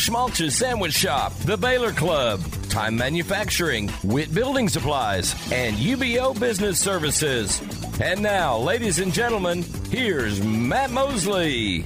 Schmaltz's 0.00 0.56
Sandwich 0.56 0.94
Shop, 0.94 1.34
The 1.40 1.58
Baylor 1.58 1.92
Club, 1.92 2.40
Time 2.70 2.96
Manufacturing, 2.96 3.90
Witt 4.02 4.32
Building 4.32 4.66
Supplies, 4.66 5.34
and 5.52 5.76
UBO 5.76 6.40
Business 6.40 6.78
Services. 6.80 7.60
And 8.00 8.22
now, 8.22 8.56
ladies 8.56 8.98
and 8.98 9.12
gentlemen, 9.12 9.62
here's 9.90 10.42
Matt 10.42 10.90
Mosley. 10.90 11.84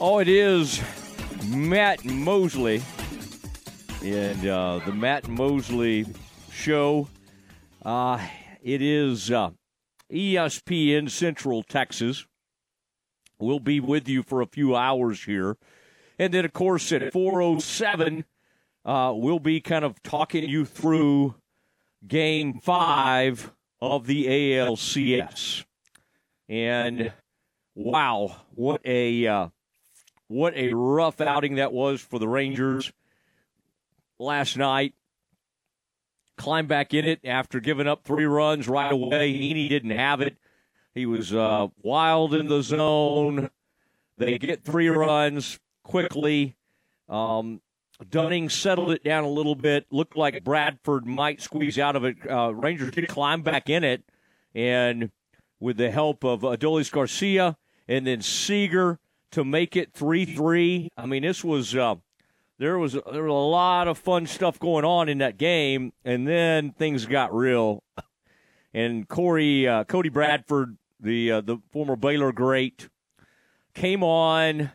Oh, 0.00 0.20
it 0.20 0.28
is 0.28 0.80
Matt 1.48 2.06
Mosley 2.06 2.82
and 4.02 4.46
uh, 4.48 4.80
the 4.86 4.92
Matt 4.92 5.28
Mosley 5.28 6.06
Show. 6.50 7.08
Uh, 7.84 8.26
it 8.62 8.80
is 8.80 9.30
uh, 9.30 9.50
ESPN 10.10 11.10
Central 11.10 11.62
Texas. 11.62 12.24
We'll 13.38 13.60
be 13.60 13.80
with 13.80 14.08
you 14.08 14.22
for 14.22 14.40
a 14.40 14.46
few 14.46 14.74
hours 14.74 15.24
here. 15.24 15.58
And 16.18 16.34
then, 16.34 16.44
of 16.44 16.52
course, 16.52 16.90
at 16.92 17.12
407, 17.12 18.24
uh, 18.84 19.12
we'll 19.14 19.38
be 19.38 19.60
kind 19.60 19.84
of 19.84 20.02
talking 20.02 20.48
you 20.48 20.64
through 20.64 21.36
game 22.06 22.60
five 22.60 23.52
of 23.80 24.06
the 24.06 24.26
ALCS. 24.26 25.64
And 26.48 27.12
wow, 27.74 28.36
what 28.54 28.80
a 28.84 29.26
uh, 29.26 29.48
what 30.26 30.56
a 30.56 30.72
rough 30.74 31.20
outing 31.20 31.56
that 31.56 31.72
was 31.72 32.00
for 32.00 32.18
the 32.18 32.28
Rangers 32.28 32.92
last 34.18 34.56
night. 34.56 34.94
Climbed 36.36 36.68
back 36.68 36.94
in 36.94 37.04
it 37.04 37.20
after 37.24 37.60
giving 37.60 37.88
up 37.88 38.04
three 38.04 38.24
runs 38.24 38.68
right 38.68 38.92
away. 38.92 39.32
Heaney 39.32 39.68
didn't 39.68 39.90
have 39.90 40.20
it. 40.20 40.36
He 40.94 41.04
was 41.04 41.34
uh, 41.34 41.68
wild 41.82 42.32
in 42.32 42.48
the 42.48 42.62
zone. 42.62 43.50
They 44.16 44.38
get 44.38 44.64
three 44.64 44.88
runs 44.88 45.58
quickly. 45.88 46.56
Um, 47.08 47.60
Dunning 48.08 48.48
settled 48.48 48.92
it 48.92 49.02
down 49.02 49.24
a 49.24 49.28
little 49.28 49.56
bit. 49.56 49.86
Looked 49.90 50.16
like 50.16 50.44
Bradford 50.44 51.04
might 51.04 51.42
squeeze 51.42 51.78
out 51.78 51.96
of 51.96 52.04
it. 52.04 52.16
Uh, 52.30 52.54
Rangers 52.54 52.92
did 52.92 53.08
climb 53.08 53.42
back 53.42 53.68
in 53.68 53.82
it, 53.82 54.04
and 54.54 55.10
with 55.58 55.76
the 55.78 55.90
help 55.90 56.24
of 56.24 56.42
Adolis 56.42 56.92
Garcia 56.92 57.56
and 57.88 58.06
then 58.06 58.20
Seager 58.20 59.00
to 59.32 59.44
make 59.44 59.74
it 59.74 59.92
three 59.92 60.24
three. 60.24 60.90
I 60.96 61.06
mean, 61.06 61.22
this 61.22 61.42
was 61.42 61.74
uh, 61.74 61.96
there 62.58 62.78
was 62.78 62.92
there 62.92 63.24
was 63.24 63.30
a 63.30 63.32
lot 63.32 63.88
of 63.88 63.98
fun 63.98 64.26
stuff 64.26 64.60
going 64.60 64.84
on 64.84 65.08
in 65.08 65.18
that 65.18 65.36
game, 65.36 65.92
and 66.04 66.28
then 66.28 66.72
things 66.72 67.06
got 67.06 67.34
real. 67.34 67.82
And 68.72 69.08
Corey 69.08 69.66
uh, 69.66 69.84
Cody 69.84 70.10
Bradford 70.10 70.76
the 71.00 71.32
uh, 71.32 71.40
the 71.40 71.58
former 71.72 71.96
Baylor 71.96 72.32
great, 72.32 72.88
came 73.74 74.02
on, 74.02 74.70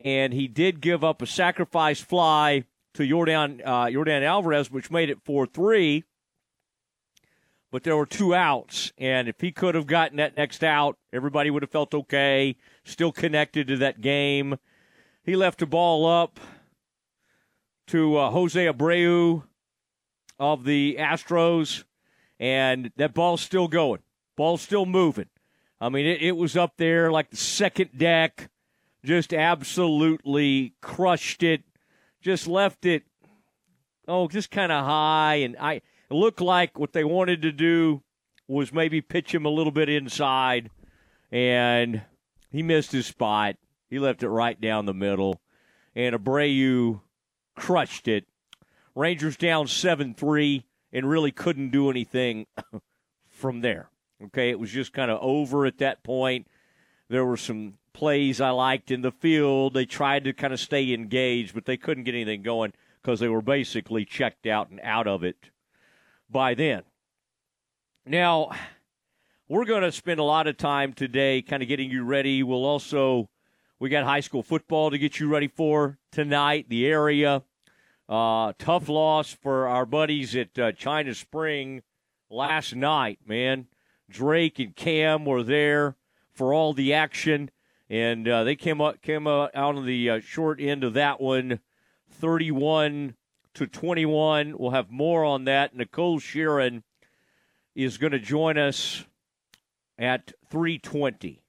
and 0.00 0.32
he 0.32 0.48
did 0.48 0.80
give 0.80 1.04
up 1.04 1.22
a 1.22 1.26
sacrifice 1.26 2.00
fly 2.00 2.64
to 2.94 3.06
Jordan 3.06 3.62
uh, 3.64 3.84
Yordan 3.84 4.22
Alvarez, 4.22 4.70
which 4.70 4.90
made 4.90 5.10
it 5.10 5.22
four 5.24 5.46
three. 5.46 6.04
But 7.72 7.84
there 7.84 7.96
were 7.96 8.06
two 8.06 8.34
outs, 8.34 8.92
and 8.98 9.28
if 9.28 9.40
he 9.40 9.52
could 9.52 9.76
have 9.76 9.86
gotten 9.86 10.16
that 10.16 10.36
next 10.36 10.64
out, 10.64 10.98
everybody 11.12 11.50
would 11.50 11.62
have 11.62 11.70
felt 11.70 11.94
okay. 11.94 12.56
Still 12.84 13.12
connected 13.12 13.68
to 13.68 13.76
that 13.76 14.00
game. 14.00 14.58
He 15.22 15.36
left 15.36 15.60
the 15.60 15.66
ball 15.66 16.04
up 16.04 16.40
to 17.88 18.16
uh, 18.16 18.30
Jose 18.30 18.66
Abreu 18.66 19.44
of 20.38 20.64
the 20.64 20.96
Astros, 20.98 21.84
and 22.40 22.90
that 22.96 23.14
ball's 23.14 23.40
still 23.40 23.68
going. 23.68 24.00
Ball's 24.36 24.62
still 24.62 24.86
moving. 24.86 25.28
I 25.80 25.90
mean, 25.90 26.06
it, 26.06 26.22
it 26.22 26.36
was 26.36 26.56
up 26.56 26.76
there 26.76 27.12
like 27.12 27.30
the 27.30 27.36
second 27.36 27.90
deck, 27.96 28.50
just 29.04 29.32
absolutely 29.32 30.74
crushed 30.80 31.42
it, 31.42 31.62
just 32.20 32.46
left 32.46 32.84
it, 32.84 33.04
oh, 34.06 34.28
just 34.28 34.50
kind 34.50 34.72
of 34.72 34.84
high. 34.84 35.36
And 35.36 35.56
I 35.58 35.74
it 35.74 36.14
looked 36.14 36.40
like 36.40 36.78
what 36.78 36.92
they 36.92 37.04
wanted 37.04 37.42
to 37.42 37.52
do 37.52 38.02
was 38.48 38.72
maybe 38.72 39.00
pitch 39.00 39.34
him 39.34 39.44
a 39.44 39.50
little 39.50 39.72
bit 39.72 39.88
inside, 39.88 40.70
and 41.30 42.02
he 42.50 42.62
missed 42.62 42.92
his 42.92 43.06
spot. 43.06 43.56
He 43.88 43.98
left 43.98 44.22
it 44.22 44.28
right 44.28 44.60
down 44.60 44.86
the 44.86 44.94
middle, 44.94 45.40
and 45.94 46.14
Abreu 46.14 47.00
crushed 47.56 48.08
it. 48.08 48.26
Rangers 48.94 49.36
down 49.36 49.68
7 49.68 50.14
3 50.14 50.64
and 50.92 51.08
really 51.08 51.30
couldn't 51.30 51.70
do 51.70 51.90
anything 51.90 52.46
from 53.28 53.60
there. 53.60 53.90
Okay, 54.22 54.50
it 54.50 54.58
was 54.58 54.70
just 54.70 54.92
kind 54.92 55.10
of 55.10 55.18
over 55.22 55.64
at 55.64 55.78
that 55.78 56.02
point. 56.02 56.46
There 57.08 57.24
were 57.24 57.36
some 57.36 57.74
plays 57.92 58.40
I 58.40 58.50
liked 58.50 58.90
in 58.90 59.02
the 59.02 59.12
field. 59.12 59.74
They 59.74 59.86
tried 59.86 60.24
to 60.24 60.32
kind 60.32 60.52
of 60.52 60.60
stay 60.60 60.92
engaged, 60.92 61.54
but 61.54 61.64
they 61.64 61.76
couldn't 61.76 62.04
get 62.04 62.14
anything 62.14 62.42
going 62.42 62.72
because 63.02 63.20
they 63.20 63.28
were 63.28 63.42
basically 63.42 64.04
checked 64.04 64.46
out 64.46 64.70
and 64.70 64.80
out 64.82 65.06
of 65.06 65.24
it 65.24 65.50
by 66.28 66.54
then. 66.54 66.82
Now, 68.06 68.50
we're 69.48 69.64
going 69.64 69.82
to 69.82 69.92
spend 69.92 70.20
a 70.20 70.24
lot 70.24 70.46
of 70.46 70.56
time 70.56 70.92
today 70.92 71.42
kind 71.42 71.62
of 71.62 71.68
getting 71.68 71.90
you 71.90 72.04
ready. 72.04 72.42
We'll 72.42 72.64
also, 72.64 73.28
we 73.78 73.88
got 73.88 74.04
high 74.04 74.20
school 74.20 74.42
football 74.42 74.90
to 74.90 74.98
get 74.98 75.18
you 75.18 75.28
ready 75.28 75.48
for 75.48 75.98
tonight, 76.12 76.66
the 76.68 76.86
area. 76.86 77.42
Uh, 78.08 78.52
tough 78.58 78.88
loss 78.88 79.32
for 79.32 79.68
our 79.68 79.86
buddies 79.86 80.34
at 80.34 80.58
uh, 80.58 80.72
China 80.72 81.14
Spring 81.14 81.82
last 82.28 82.74
night, 82.74 83.20
man. 83.26 83.66
Drake 84.08 84.58
and 84.58 84.74
Cam 84.74 85.24
were 85.24 85.42
there 85.42 85.96
for 86.32 86.52
all 86.52 86.72
the 86.72 86.92
action, 86.92 87.50
and 87.90 88.26
uh, 88.26 88.44
they 88.44 88.56
came 88.56 88.80
up 88.80 89.02
came 89.02 89.26
out 89.26 89.54
on 89.54 89.84
the 89.84 90.08
uh, 90.08 90.20
short 90.20 90.60
end 90.60 90.84
of 90.84 90.94
that 90.94 91.20
one, 91.20 91.60
thirty-one 92.08 93.14
to 93.54 93.66
twenty-one. 93.66 94.56
We'll 94.56 94.70
have 94.70 94.90
more 94.90 95.24
on 95.24 95.44
that. 95.44 95.76
Nicole 95.76 96.20
Sheeran 96.20 96.82
is 97.74 97.98
going 97.98 98.12
to 98.12 98.18
join 98.18 98.56
us 98.56 99.04
at 99.98 100.32
three 100.48 100.78
twenty. 100.78 101.42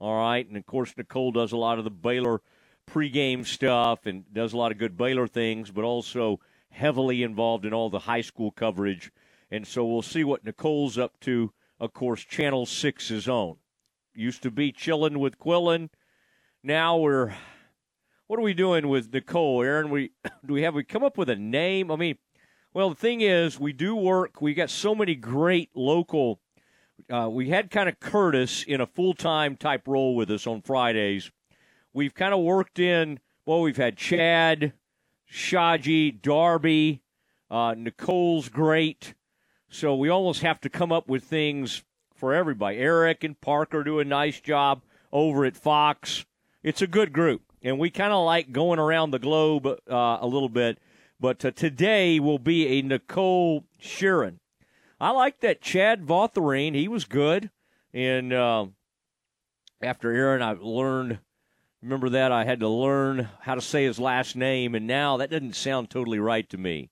All 0.00 0.18
right, 0.18 0.46
and 0.46 0.56
of 0.56 0.66
course 0.66 0.92
Nicole 0.96 1.32
does 1.32 1.52
a 1.52 1.56
lot 1.56 1.78
of 1.78 1.84
the 1.84 1.90
Baylor 1.90 2.42
pregame 2.90 3.46
stuff 3.46 4.04
and 4.04 4.24
does 4.34 4.52
a 4.52 4.56
lot 4.58 4.72
of 4.72 4.78
good 4.78 4.96
Baylor 4.96 5.26
things, 5.26 5.70
but 5.70 5.84
also 5.84 6.40
heavily 6.70 7.22
involved 7.22 7.64
in 7.64 7.72
all 7.72 7.88
the 7.88 8.00
high 8.00 8.20
school 8.20 8.50
coverage. 8.50 9.10
And 9.50 9.66
so 9.66 9.86
we'll 9.86 10.02
see 10.02 10.24
what 10.24 10.44
Nicole's 10.44 10.98
up 10.98 11.18
to 11.20 11.52
of 11.80 11.92
course, 11.92 12.24
Channel 12.24 12.66
6's 12.66 13.28
own. 13.28 13.56
Used 14.14 14.42
to 14.42 14.50
be 14.50 14.70
chilling 14.70 15.18
with 15.18 15.38
Quillen. 15.38 15.90
Now 16.62 16.96
we're 16.96 17.34
what 18.26 18.38
are 18.38 18.42
we 18.42 18.54
doing 18.54 18.88
with 18.88 19.12
Nicole, 19.12 19.62
Aaron? 19.62 19.90
We 19.90 20.12
do 20.46 20.54
we 20.54 20.62
have 20.62 20.74
we 20.74 20.84
come 20.84 21.04
up 21.04 21.18
with 21.18 21.28
a 21.28 21.36
name? 21.36 21.90
I 21.90 21.96
mean, 21.96 22.16
well, 22.72 22.90
the 22.90 22.96
thing 22.96 23.20
is, 23.20 23.58
we 23.58 23.72
do 23.72 23.94
work. 23.94 24.40
We 24.40 24.54
got 24.54 24.70
so 24.70 24.94
many 24.94 25.14
great 25.14 25.70
local. 25.74 26.40
Uh, 27.10 27.28
we 27.30 27.48
had 27.48 27.70
kind 27.70 27.88
of 27.88 28.00
Curtis 28.00 28.62
in 28.62 28.80
a 28.80 28.86
full 28.86 29.14
time 29.14 29.56
type 29.56 29.86
role 29.86 30.14
with 30.14 30.30
us 30.30 30.46
on 30.46 30.62
Fridays. 30.62 31.30
We've 31.92 32.14
kind 32.14 32.32
of 32.32 32.40
worked 32.40 32.78
in. 32.78 33.20
Well, 33.46 33.60
we've 33.60 33.76
had 33.76 33.96
Chad, 33.96 34.72
Shaji, 35.30 36.22
Darby, 36.22 37.02
uh, 37.50 37.74
Nicole's 37.76 38.48
great. 38.48 39.14
So 39.68 39.94
we 39.94 40.08
almost 40.08 40.42
have 40.42 40.60
to 40.60 40.68
come 40.68 40.92
up 40.92 41.08
with 41.08 41.24
things 41.24 41.82
for 42.24 42.32
everybody. 42.32 42.78
Eric 42.78 43.22
and 43.22 43.38
Parker 43.38 43.84
do 43.84 43.98
a 43.98 44.04
nice 44.04 44.40
job 44.40 44.80
over 45.12 45.44
at 45.44 45.58
Fox. 45.58 46.24
It's 46.62 46.80
a 46.80 46.86
good 46.86 47.12
group, 47.12 47.42
and 47.62 47.78
we 47.78 47.90
kind 47.90 48.14
of 48.14 48.24
like 48.24 48.50
going 48.50 48.78
around 48.78 49.10
the 49.10 49.18
globe 49.18 49.66
uh, 49.66 50.18
a 50.22 50.26
little 50.26 50.48
bit. 50.48 50.78
But 51.20 51.44
uh, 51.44 51.50
today 51.50 52.18
will 52.18 52.38
be 52.38 52.66
a 52.66 52.82
Nicole 52.82 53.66
Sheeran. 53.78 54.38
I 54.98 55.10
like 55.10 55.40
that 55.40 55.60
Chad 55.60 56.06
Votherine. 56.06 56.74
He 56.74 56.88
was 56.88 57.04
good. 57.04 57.50
And 57.92 58.32
uh, 58.32 58.68
after 59.82 60.10
Aaron, 60.10 60.40
I 60.40 60.52
learned, 60.52 61.18
remember 61.82 62.08
that 62.08 62.32
I 62.32 62.46
had 62.46 62.60
to 62.60 62.68
learn 62.70 63.28
how 63.42 63.54
to 63.54 63.60
say 63.60 63.84
his 63.84 63.98
last 63.98 64.34
name, 64.34 64.74
and 64.74 64.86
now 64.86 65.18
that 65.18 65.30
doesn't 65.30 65.56
sound 65.56 65.90
totally 65.90 66.18
right 66.18 66.48
to 66.48 66.56
me. 66.56 66.88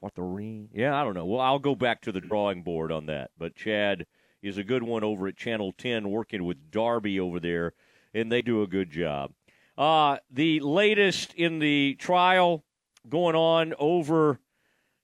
Arthurine. 0.00 0.68
Yeah, 0.72 0.94
I 0.94 1.02
don't 1.02 1.14
know. 1.14 1.26
Well, 1.26 1.40
I'll 1.40 1.58
go 1.58 1.74
back 1.74 2.02
to 2.02 2.12
the 2.12 2.20
drawing 2.20 2.62
board 2.62 2.92
on 2.92 3.06
that. 3.06 3.32
But 3.36 3.56
Chad 3.56 4.06
is 4.42 4.58
a 4.58 4.64
good 4.64 4.82
one 4.82 5.04
over 5.04 5.28
at 5.28 5.36
Channel 5.36 5.72
10 5.72 6.08
working 6.10 6.44
with 6.44 6.70
Darby 6.70 7.20
over 7.20 7.40
there, 7.40 7.74
and 8.14 8.30
they 8.30 8.42
do 8.42 8.62
a 8.62 8.66
good 8.66 8.90
job. 8.90 9.32
Uh, 9.76 10.18
the 10.30 10.60
latest 10.60 11.32
in 11.34 11.58
the 11.58 11.94
trial 11.98 12.64
going 13.08 13.34
on 13.34 13.74
over 13.78 14.38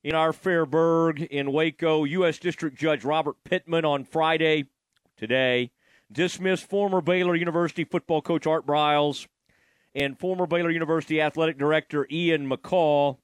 in 0.03 0.15
our 0.15 0.33
Fairburg 0.33 1.23
in 1.23 1.53
Waco. 1.53 2.05
U.S. 2.05 2.39
District 2.39 2.79
Judge 2.79 3.05
Robert 3.05 3.37
Pittman 3.45 3.85
on 3.85 4.05
Friday, 4.05 4.67
today, 5.17 5.71
dismissed 6.11 6.69
former 6.69 7.01
Baylor 7.01 7.35
University 7.35 7.85
football 7.85 8.23
coach 8.23 8.47
Art 8.47 8.67
Briles 8.67 9.27
and 9.95 10.19
former 10.19 10.47
Baylor 10.47 10.71
University 10.71 11.21
athletic 11.21 11.59
director 11.59 12.07
Ian 12.11 12.49
McCaw 12.49 13.17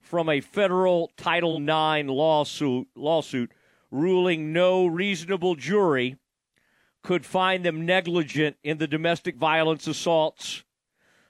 from 0.00 0.28
a 0.28 0.40
federal 0.40 1.10
Title 1.16 1.56
IX 1.56 2.08
lawsuit, 2.08 2.86
lawsuit 2.94 3.50
ruling 3.96 4.52
no 4.52 4.86
reasonable 4.86 5.54
jury 5.54 6.16
could 7.02 7.24
find 7.24 7.64
them 7.64 7.86
negligent 7.86 8.56
in 8.62 8.78
the 8.78 8.86
domestic 8.86 9.36
violence 9.36 9.86
assaults 9.86 10.64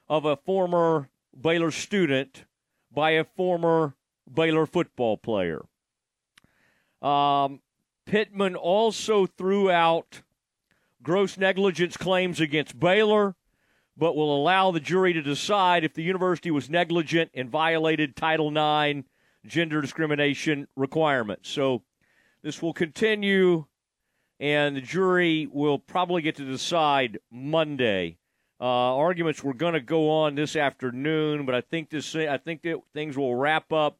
of 0.08 0.24
a 0.24 0.36
former 0.36 1.08
Baylor 1.38 1.70
student 1.70 2.44
by 2.90 3.10
a 3.10 3.24
former 3.24 3.94
Baylor 4.32 4.66
football 4.66 5.16
player. 5.16 5.62
Um, 7.02 7.60
Pittman 8.06 8.56
also 8.56 9.26
threw 9.26 9.70
out 9.70 10.22
gross 11.02 11.36
negligence 11.36 11.96
claims 11.96 12.40
against 12.40 12.78
Baylor, 12.78 13.36
but 13.96 14.16
will 14.16 14.34
allow 14.34 14.70
the 14.70 14.80
jury 14.80 15.12
to 15.12 15.22
decide 15.22 15.84
if 15.84 15.94
the 15.94 16.02
university 16.02 16.50
was 16.50 16.70
negligent 16.70 17.30
and 17.34 17.50
violated 17.50 18.16
Title 18.16 18.48
IX 18.48 19.06
gender 19.46 19.80
discrimination 19.80 20.66
requirements. 20.74 21.48
So 21.48 21.82
this 22.42 22.62
will 22.62 22.72
continue, 22.72 23.66
and 24.38 24.76
the 24.76 24.80
jury 24.80 25.48
will 25.50 25.78
probably 25.78 26.22
get 26.22 26.36
to 26.36 26.44
decide 26.44 27.18
Monday. 27.30 28.18
Uh, 28.60 28.96
arguments 28.96 29.44
were 29.44 29.54
going 29.54 29.74
to 29.74 29.80
go 29.80 30.10
on 30.10 30.34
this 30.34 30.56
afternoon, 30.56 31.44
but 31.44 31.54
I 31.54 31.60
think 31.60 31.90
this 31.90 32.14
I 32.14 32.38
think 32.38 32.62
that 32.62 32.80
things 32.94 33.16
will 33.16 33.34
wrap 33.34 33.72
up 33.72 33.98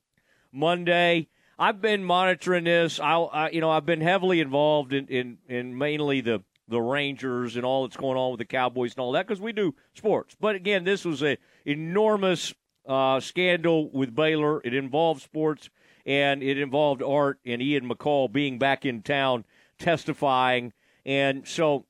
Monday. 0.52 1.28
I've 1.58 1.80
been 1.80 2.04
monitoring 2.04 2.64
this. 2.64 2.98
I, 3.00 3.16
I 3.16 3.50
you 3.50 3.60
know, 3.60 3.70
I've 3.70 3.86
been 3.86 4.00
heavily 4.00 4.40
involved 4.40 4.92
in, 4.92 5.06
in, 5.08 5.38
in 5.48 5.76
mainly 5.76 6.20
the 6.20 6.42
the 6.68 6.80
Rangers 6.80 7.56
and 7.56 7.64
all 7.64 7.86
that's 7.86 7.96
going 7.96 8.18
on 8.18 8.32
with 8.32 8.38
the 8.38 8.44
Cowboys 8.44 8.92
and 8.92 9.00
all 9.00 9.12
that 9.12 9.26
because 9.26 9.40
we 9.40 9.52
do 9.52 9.74
sports. 9.94 10.36
But 10.40 10.56
again, 10.56 10.84
this 10.84 11.04
was 11.04 11.22
a 11.22 11.38
enormous 11.64 12.52
uh, 12.86 13.20
scandal 13.20 13.90
with 13.90 14.14
Baylor. 14.14 14.60
It 14.64 14.74
involved 14.74 15.22
sports 15.22 15.70
and 16.06 16.43
it 16.43 16.56
involved 16.58 17.03
Art 17.03 17.41
and 17.44 17.61
Ian 17.61 17.88
McCaw 17.88 18.32
being 18.32 18.58
back 18.58 18.87
in 18.87 19.03
town 19.03 19.44
testifying, 19.79 20.73
and 21.05 21.47
so 21.47 21.85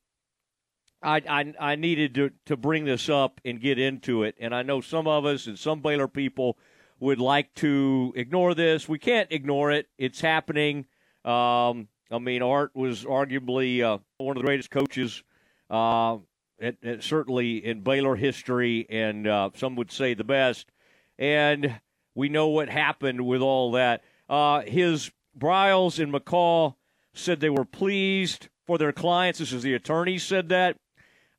I, 1.03 1.23
I, 1.29 1.55
I 1.61 1.77
needed 1.77 2.15
to, 2.15 2.31
to 2.47 2.57
bring 2.57 2.85
this 2.85 3.09
up 3.09 3.41
and 3.45 3.61
get 3.61 3.79
into 3.79 4.25
it. 4.25 4.35
And 4.41 4.55
I 4.55 4.63
know 4.63 4.81
some 4.81 5.07
of 5.07 5.25
us 5.25 5.47
and 5.47 5.59
some 5.59 5.81
Baylor 5.81 6.09
people 6.09 6.59
would 6.99 7.21
like 7.21 7.55
to 7.57 8.13
ignore 8.17 8.55
this. 8.55 8.89
We 8.89 8.99
can't 8.99 9.31
ignore 9.31 9.71
it. 9.71 9.87
It's 9.99 10.21
happening. 10.21 10.87
Um, 11.25 11.89
I 12.11 12.19
mean, 12.19 12.43
Art 12.43 12.71
was 12.75 13.05
arguably 13.05 13.83
uh, 13.83 13.99
one 14.19 14.37
of 14.37 14.43
the 14.43 14.47
greatest 14.47 14.71
coaches, 14.71 15.23
uh, 15.71 16.17
at, 16.61 16.83
at 16.83 17.03
certainly 17.03 17.65
in 17.65 17.83
Baylor 17.83 18.17
history, 18.17 18.87
and 18.89 19.27
uh, 19.27 19.51
some 19.55 19.77
would 19.77 19.91
say 19.93 20.15
the 20.15 20.25
best. 20.25 20.67
And 21.19 21.81
we 22.17 22.31
know 22.31 22.49
what 22.49 22.71
happened 22.71 23.25
with 23.27 23.43
all 23.43 23.71
that. 23.73 24.03
Uh, 24.29 24.63
his 24.63 25.13
Briles 25.39 26.03
and 26.03 26.13
McCaw 26.13 26.75
said 27.13 27.39
they 27.39 27.51
were 27.51 27.67
pleased 27.67 28.49
for 28.67 28.79
their 28.79 28.93
clients. 28.93 29.39
This 29.39 29.53
is 29.53 29.63
the 29.63 29.75
attorney 29.75 30.19
said 30.19 30.49
that. 30.49 30.77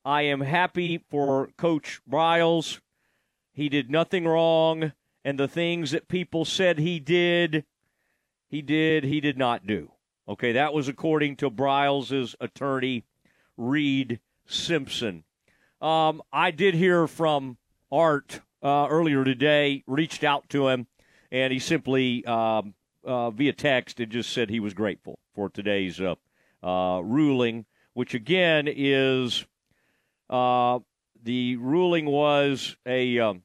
I 0.06 0.22
am 0.22 0.42
happy 0.42 1.04
for 1.10 1.50
Coach 1.58 2.00
Briles. 2.10 2.80
He 3.52 3.68
did 3.70 3.90
nothing 3.90 4.26
wrong, 4.26 4.94
and 5.26 5.40
the 5.40 5.48
things 5.48 5.92
that 5.92 6.08
people 6.08 6.46
said 6.46 6.78
he 6.78 7.00
did, 7.00 7.66
he 8.48 8.62
did, 8.62 9.04
he 9.04 9.20
did 9.20 9.38
not 9.38 9.66
do. 9.66 9.92
Okay, 10.30 10.52
that 10.52 10.74
was 10.74 10.88
according 10.88 11.38
to 11.38 11.50
Briles' 11.50 12.36
attorney, 12.40 13.04
Reed 13.58 14.20
Simpson. 14.46 15.24
Um, 15.82 16.22
I 16.32 16.52
did 16.52 16.76
hear 16.76 17.08
from 17.08 17.58
Art 17.92 18.42
uh, 18.62 18.88
earlier 18.90 19.24
today, 19.24 19.84
reached 19.88 20.24
out 20.24 20.50
to 20.50 20.68
him, 20.68 20.88
and 21.32 21.54
he 21.54 21.60
simply, 21.60 22.26
um, 22.26 22.74
uh, 23.04 23.30
via 23.32 23.54
text, 23.54 24.00
and 24.00 24.12
just 24.12 24.32
said 24.32 24.50
he 24.50 24.60
was 24.60 24.74
grateful 24.74 25.20
for 25.34 25.50
today's 25.50 26.02
uh, 26.02 26.16
uh 26.64 27.00
ruling, 27.02 27.66
which 27.94 28.14
again 28.14 28.68
is 28.68 29.46
uh, 30.30 30.80
the 31.24 31.56
ruling 31.58 32.06
was 32.06 32.76
a 32.86 33.20
um, 33.20 33.44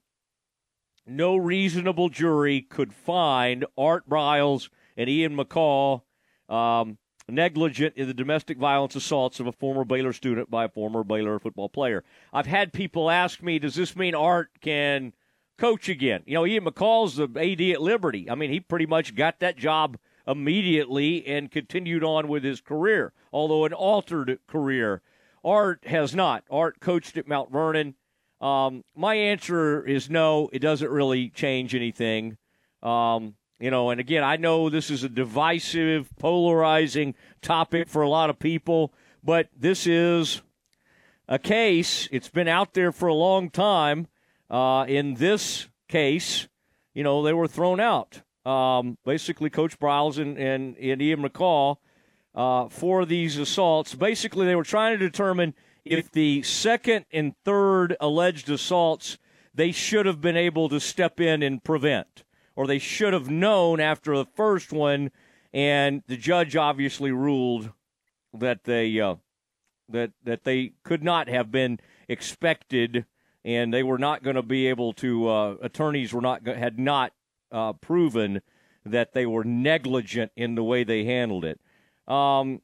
no 1.07 1.37
reasonable 1.37 2.09
jury 2.09 2.61
could 2.61 2.93
find 2.93 3.65
Art 3.77 4.09
Briles 4.09 4.69
and 4.97 5.09
Ian 5.09 5.37
McCaw 5.37 6.03
um, 6.49 6.99
negligent 7.33 7.95
in 7.97 8.07
the 8.07 8.15
domestic 8.15 8.59
violence 8.59 8.95
assaults 8.95 9.41
of 9.41 9.47
a 9.47 9.53
former 9.53 9.85
Baylor 9.85 10.13
student 10.13 10.51
by 10.51 10.65
a 10.65 10.69
former 10.69 11.03
Baylor 11.03 11.39
football 11.39 11.69
player. 11.69 12.05
I've 12.33 12.47
had 12.47 12.73
people 12.73 13.11
ask 13.11 13.43
me, 13.43 13.59
does 13.59 13.75
this 13.75 13.97
mean 13.97 14.15
Art 14.15 14.51
can 14.61 15.13
coach 15.59 15.89
again? 15.89 16.23
You 16.27 16.35
know, 16.35 16.47
Ian 16.47 16.65
McCaw's 16.65 17.17
the 17.17 17.25
AD 17.25 17.61
at 17.75 17.83
Liberty. 17.83 18.31
I 18.31 18.35
mean, 18.35 18.51
he 18.51 18.61
pretty 18.61 18.87
much 18.87 19.15
got 19.15 19.41
that 19.41 19.57
job 19.57 19.99
immediately 20.27 21.27
and 21.27 21.51
continued 21.51 22.05
on 22.05 22.29
with 22.29 22.45
his 22.45 22.61
career, 22.61 23.13
although 23.33 23.65
an 23.65 23.73
altered 23.73 24.39
career. 24.47 25.03
Art 25.45 25.85
has 25.87 26.15
not. 26.15 26.45
Art 26.51 26.81
coached 26.81 27.17
at 27.17 27.27
Mount 27.27 27.51
Vernon. 27.51 27.95
Um, 28.41 28.85
my 28.95 29.15
answer 29.15 29.85
is 29.87 30.11
no. 30.11 30.49
It 30.53 30.61
doesn't 30.61 30.91
really 30.91 31.31
change 31.31 31.75
anything. 31.75 32.37
Um, 32.83 33.35
you 33.63 33.71
know, 33.71 33.91
and 33.91 34.01
again, 34.01 34.25
I 34.25 34.37
know 34.39 34.69
this 34.69 34.91
is 34.91 35.05
a 35.05 35.09
divisive, 35.09 36.11
polarizing 36.19 37.15
topic 37.43 37.89
for 37.89 38.03
a 38.03 38.09
lot 38.09 38.29
of 38.29 38.41
people, 38.41 38.93
but 39.23 39.51
this 39.57 39.87
is 39.87 40.43
a 41.29 41.39
case. 41.39 42.09
It's 42.11 42.29
been 42.29 42.49
out 42.49 42.75
there 42.75 42.91
for 42.91 43.07
a 43.07 43.15
long 43.15 43.51
time. 43.51 44.09
Uh, 44.51 44.85
in 44.89 45.15
this 45.15 45.69
case, 45.87 46.49
you 46.93 47.05
know, 47.05 47.23
they 47.23 47.33
were 47.33 47.47
thrown 47.47 47.79
out. 47.79 48.23
Um, 48.45 48.99
basically, 49.05 49.49
Coach 49.49 49.79
Briles 49.79 50.19
and, 50.19 50.37
and, 50.37 50.77
and 50.77 51.01
Ian 51.01 51.23
McCaw 51.23 51.77
uh, 52.35 52.69
for 52.69 53.07
these 53.07 53.39
assaults. 53.39 53.95
Basically, 53.95 54.45
they 54.45 54.57
were 54.57 54.65
trying 54.65 54.99
to 54.99 55.09
determine 55.09 55.55
if 55.85 56.11
the 56.11 56.43
second 56.43 57.05
and 57.13 57.37
third 57.45 57.97
alleged 58.01 58.51
assaults 58.51 59.19
they 59.55 59.71
should 59.71 60.07
have 60.07 60.21
been 60.21 60.37
able 60.37 60.69
to 60.69 60.81
step 60.81 61.21
in 61.21 61.45
and 61.45 61.63
prevent, 61.63 62.25
or 62.57 62.67
they 62.67 62.79
should 62.79 63.13
have 63.13 63.31
known 63.31 63.81
after 63.81 64.17
the 64.17 64.25
first 64.25 64.73
one. 64.73 65.11
And 65.53 66.03
the 66.07 66.17
judge 66.17 66.57
obviously 66.57 67.13
ruled 67.13 67.71
that 68.33 68.65
they 68.65 68.99
uh, 69.01 69.17
that 69.89 70.13
that 70.25 70.45
they 70.45 70.73
could 70.83 71.03
not 71.03 71.29
have 71.29 71.51
been 71.51 71.79
expected, 72.09 73.05
and 73.45 73.73
they 73.73 73.83
were 73.83 73.99
not 73.99 74.23
going 74.23 74.37
to 74.37 74.43
be 74.43 74.67
able 74.67 74.93
to. 74.95 75.29
Uh, 75.29 75.57
attorneys 75.63 76.13
were 76.13 76.21
not 76.21 76.47
had 76.47 76.79
not 76.79 77.13
uh, 77.51 77.75
proven 77.75 78.41
that 78.85 79.13
they 79.13 79.27
were 79.27 79.45
negligent 79.45 80.33
in 80.37 80.55
the 80.55 80.65
way 80.65 80.85
they 80.85 81.05
handled 81.05 81.45
it. 81.45 81.61
Um, 82.09 82.63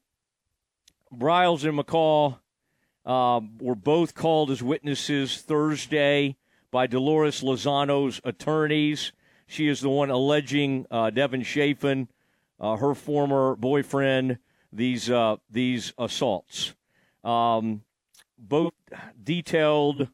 Briles 1.13 1.67
and 1.67 1.77
McCaw 1.79 2.39
uh, 3.05 3.41
were 3.59 3.75
both 3.75 4.13
called 4.13 4.51
as 4.51 4.61
witnesses 4.61 5.37
Thursday 5.37 6.35
by 6.71 6.87
Dolores 6.87 7.41
Lozano's 7.41 8.19
attorneys. 8.23 9.11
She 9.49 9.67
is 9.67 9.81
the 9.81 9.89
one 9.89 10.09
alleging 10.09 10.85
uh, 10.91 11.09
Devin 11.09 11.43
Chafin, 11.43 12.07
uh, 12.59 12.77
her 12.77 12.93
former 12.93 13.55
boyfriend, 13.55 14.37
these 14.71 15.09
uh, 15.09 15.37
these 15.49 15.91
assaults. 15.97 16.73
Um, 17.23 17.81
both 18.37 18.73
detailed 19.21 20.07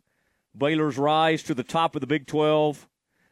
Baylor's 0.58 0.98
rise 0.98 1.44
to 1.44 1.54
the 1.54 1.64
top 1.64 1.96
of 1.96 2.02
the 2.02 2.08
Big 2.08 2.26
12. 2.26 2.88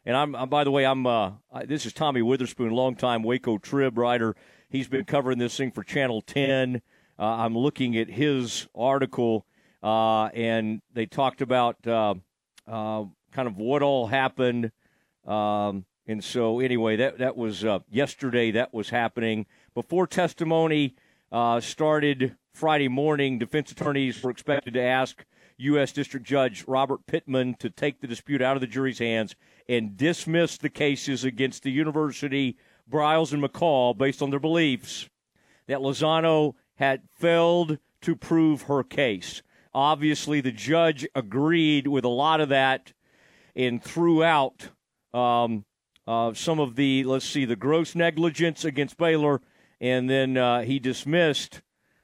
And 0.06 0.16
I'm, 0.16 0.36
I'm 0.36 0.48
by 0.50 0.64
the 0.64 0.70
way, 0.70 0.84
I'm 0.84 1.06
uh, 1.06 1.32
I, 1.50 1.64
this 1.64 1.86
is 1.86 1.92
Tommy 1.92 2.22
Witherspoon, 2.22 2.70
longtime 2.70 3.22
Waco 3.22 3.58
Trib 3.58 3.96
writer 3.96 4.36
He's 4.74 4.88
been 4.88 5.04
covering 5.04 5.38
this 5.38 5.56
thing 5.56 5.70
for 5.70 5.84
Channel 5.84 6.20
10. 6.22 6.82
Uh, 7.16 7.22
I'm 7.22 7.56
looking 7.56 7.96
at 7.96 8.10
his 8.10 8.66
article, 8.74 9.46
uh, 9.84 10.24
and 10.34 10.82
they 10.92 11.06
talked 11.06 11.42
about 11.42 11.76
uh, 11.86 12.14
uh 12.66 13.04
kind 13.30 13.46
of 13.46 13.56
what 13.56 13.82
all 13.82 14.08
happened. 14.08 14.72
Um, 15.24 15.84
and 16.06 16.22
so, 16.22 16.60
anyway, 16.60 16.96
that 16.96 17.18
that 17.18 17.36
was 17.36 17.64
uh, 17.64 17.78
yesterday. 17.90 18.50
That 18.50 18.74
was 18.74 18.90
happening 18.90 19.46
before 19.74 20.06
testimony 20.06 20.96
uh, 21.32 21.60
started 21.60 22.36
Friday 22.52 22.88
morning. 22.88 23.38
Defense 23.38 23.72
attorneys 23.72 24.22
were 24.22 24.30
expected 24.30 24.74
to 24.74 24.82
ask 24.82 25.24
U.S. 25.58 25.92
District 25.92 26.26
Judge 26.26 26.64
Robert 26.66 27.06
Pittman 27.06 27.54
to 27.54 27.70
take 27.70 28.00
the 28.00 28.06
dispute 28.06 28.42
out 28.42 28.56
of 28.56 28.60
the 28.60 28.66
jury's 28.66 28.98
hands 28.98 29.34
and 29.66 29.96
dismiss 29.96 30.58
the 30.58 30.68
cases 30.68 31.24
against 31.24 31.62
the 31.62 31.70
university 31.70 32.58
Briles 32.90 33.32
and 33.32 33.42
McCaw, 33.42 33.96
based 33.96 34.20
on 34.20 34.28
their 34.28 34.40
beliefs 34.40 35.08
that 35.68 35.78
Lozano 35.78 36.54
had 36.74 37.02
failed 37.16 37.78
to 38.02 38.14
prove 38.14 38.62
her 38.62 38.82
case. 38.82 39.42
Obviously, 39.72 40.42
the 40.42 40.52
judge 40.52 41.06
agreed 41.14 41.86
with 41.88 42.04
a 42.04 42.08
lot 42.08 42.42
of 42.42 42.50
that 42.50 42.92
and 43.56 43.82
threw 43.82 44.22
out 44.22 44.68
um, 45.14 45.64
uh, 46.06 46.34
some 46.34 46.60
of 46.60 46.76
the, 46.76 47.04
let's 47.04 47.24
see, 47.24 47.44
the 47.44 47.56
gross 47.56 47.94
negligence 47.94 48.64
against 48.64 48.96
Baylor, 48.96 49.40
and 49.80 50.08
then 50.08 50.36
uh, 50.36 50.62
he 50.62 50.78
dismissed 50.78 51.62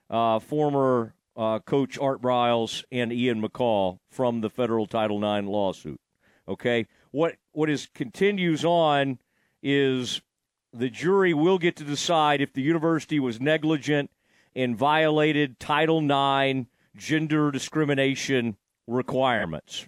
uh, 0.09 0.39
former 0.39 1.15
uh, 1.37 1.59
coach 1.61 1.99
Art 1.99 2.21
Briles 2.21 2.85
and 2.91 3.13
Ian 3.13 3.43
McCaw 3.43 3.99
from 4.11 4.41
the 4.41 4.51
federal 4.51 4.87
Title 4.87 5.19
IX 5.23 5.47
lawsuit. 5.47 6.01
Okay, 6.49 6.87
what 7.13 7.37
what 7.53 7.71
is 7.71 7.89
continues 7.95 8.65
on 8.65 9.19
is 9.63 10.21
the 10.73 10.91
jury 10.91 11.33
will 11.35 11.59
get 11.59 11.77
to 11.77 11.85
decide 11.85 12.41
if 12.41 12.53
the 12.53 12.63
university 12.63 13.21
was 13.21 13.41
negligent 13.41 14.11
and 14.55 14.77
violated 14.77 15.61
Title 15.61 16.01
IX 16.01 16.67
gender 16.97 17.51
discrimination 17.51 18.57
requirements. 18.87 19.87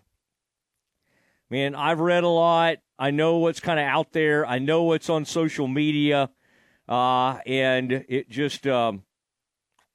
Man, 1.51 1.75
I've 1.75 2.01
read 2.01 2.25
a 2.25 2.29
lot. 2.29 2.79
I 2.99 3.11
know 3.11 3.39
what's 3.39 3.61
kind 3.61 3.81
of 3.81 3.87
out 3.87 4.13
there. 4.13 4.47
I 4.47 4.59
know 4.59 4.85
what's 4.85 5.11
on 5.11 5.25
social 5.25 5.67
media, 5.67 6.31
uh, 6.89 7.39
and 7.47 8.05
it 8.09 8.31
just 8.31 8.67
um, 8.67 9.03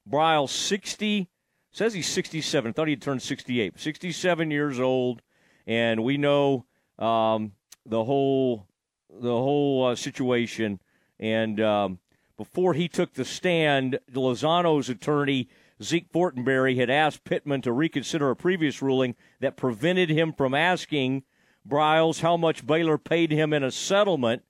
Briles 0.08 0.50
sixty 0.50 1.30
says 1.70 1.94
he's 1.94 2.08
sixty 2.08 2.40
seven. 2.40 2.72
Thought 2.72 2.88
he 2.88 2.92
had 2.92 3.02
turned 3.02 3.22
sixty 3.22 3.60
eight. 3.60 3.78
Sixty 3.78 4.12
seven 4.12 4.50
years 4.50 4.78
old, 4.80 5.22
and 5.66 6.02
we 6.04 6.16
know 6.16 6.66
um, 6.98 7.52
the 7.86 8.04
whole 8.04 8.66
the 9.08 9.36
whole 9.36 9.86
uh, 9.86 9.94
situation. 9.94 10.80
And 11.18 11.60
um, 11.60 11.98
before 12.36 12.74
he 12.74 12.88
took 12.88 13.14
the 13.14 13.24
stand, 13.24 13.98
Lozano's 14.12 14.88
attorney 14.88 15.48
Zeke 15.82 16.12
Fortenberry 16.12 16.76
had 16.76 16.90
asked 16.90 17.24
Pittman 17.24 17.62
to 17.62 17.72
reconsider 17.72 18.30
a 18.30 18.36
previous 18.36 18.82
ruling 18.82 19.14
that 19.40 19.56
prevented 19.56 20.10
him 20.10 20.32
from 20.32 20.54
asking 20.54 21.22
Briles 21.68 22.20
how 22.20 22.36
much 22.36 22.66
Baylor 22.66 22.98
paid 22.98 23.30
him 23.30 23.52
in 23.52 23.62
a 23.62 23.70
settlement 23.70 24.42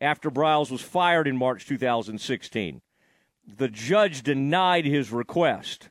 after 0.00 0.30
Briles 0.30 0.70
was 0.70 0.82
fired 0.82 1.26
in 1.26 1.36
March 1.36 1.66
2016. 1.66 2.82
The 3.56 3.68
judge 3.68 4.22
denied 4.22 4.84
his 4.84 5.10
request. 5.10 5.88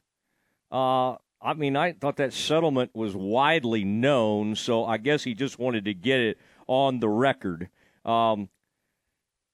Uh, 0.72 1.16
I 1.42 1.54
mean, 1.56 1.76
I 1.76 1.94
thought 1.94 2.18
that 2.18 2.34
settlement 2.34 2.92
was 2.94 3.16
widely 3.16 3.84
known, 3.84 4.56
so 4.56 4.86
I 4.86 4.98
guess 4.98 5.24
he 5.24 5.34
just 5.34 5.58
wanted 5.58 5.86
to 5.86 5.94
get 5.94 6.20
it 6.20 6.38
on 6.68 7.00
the 7.00 7.10
record. 7.10 7.70
Um, 8.04 8.50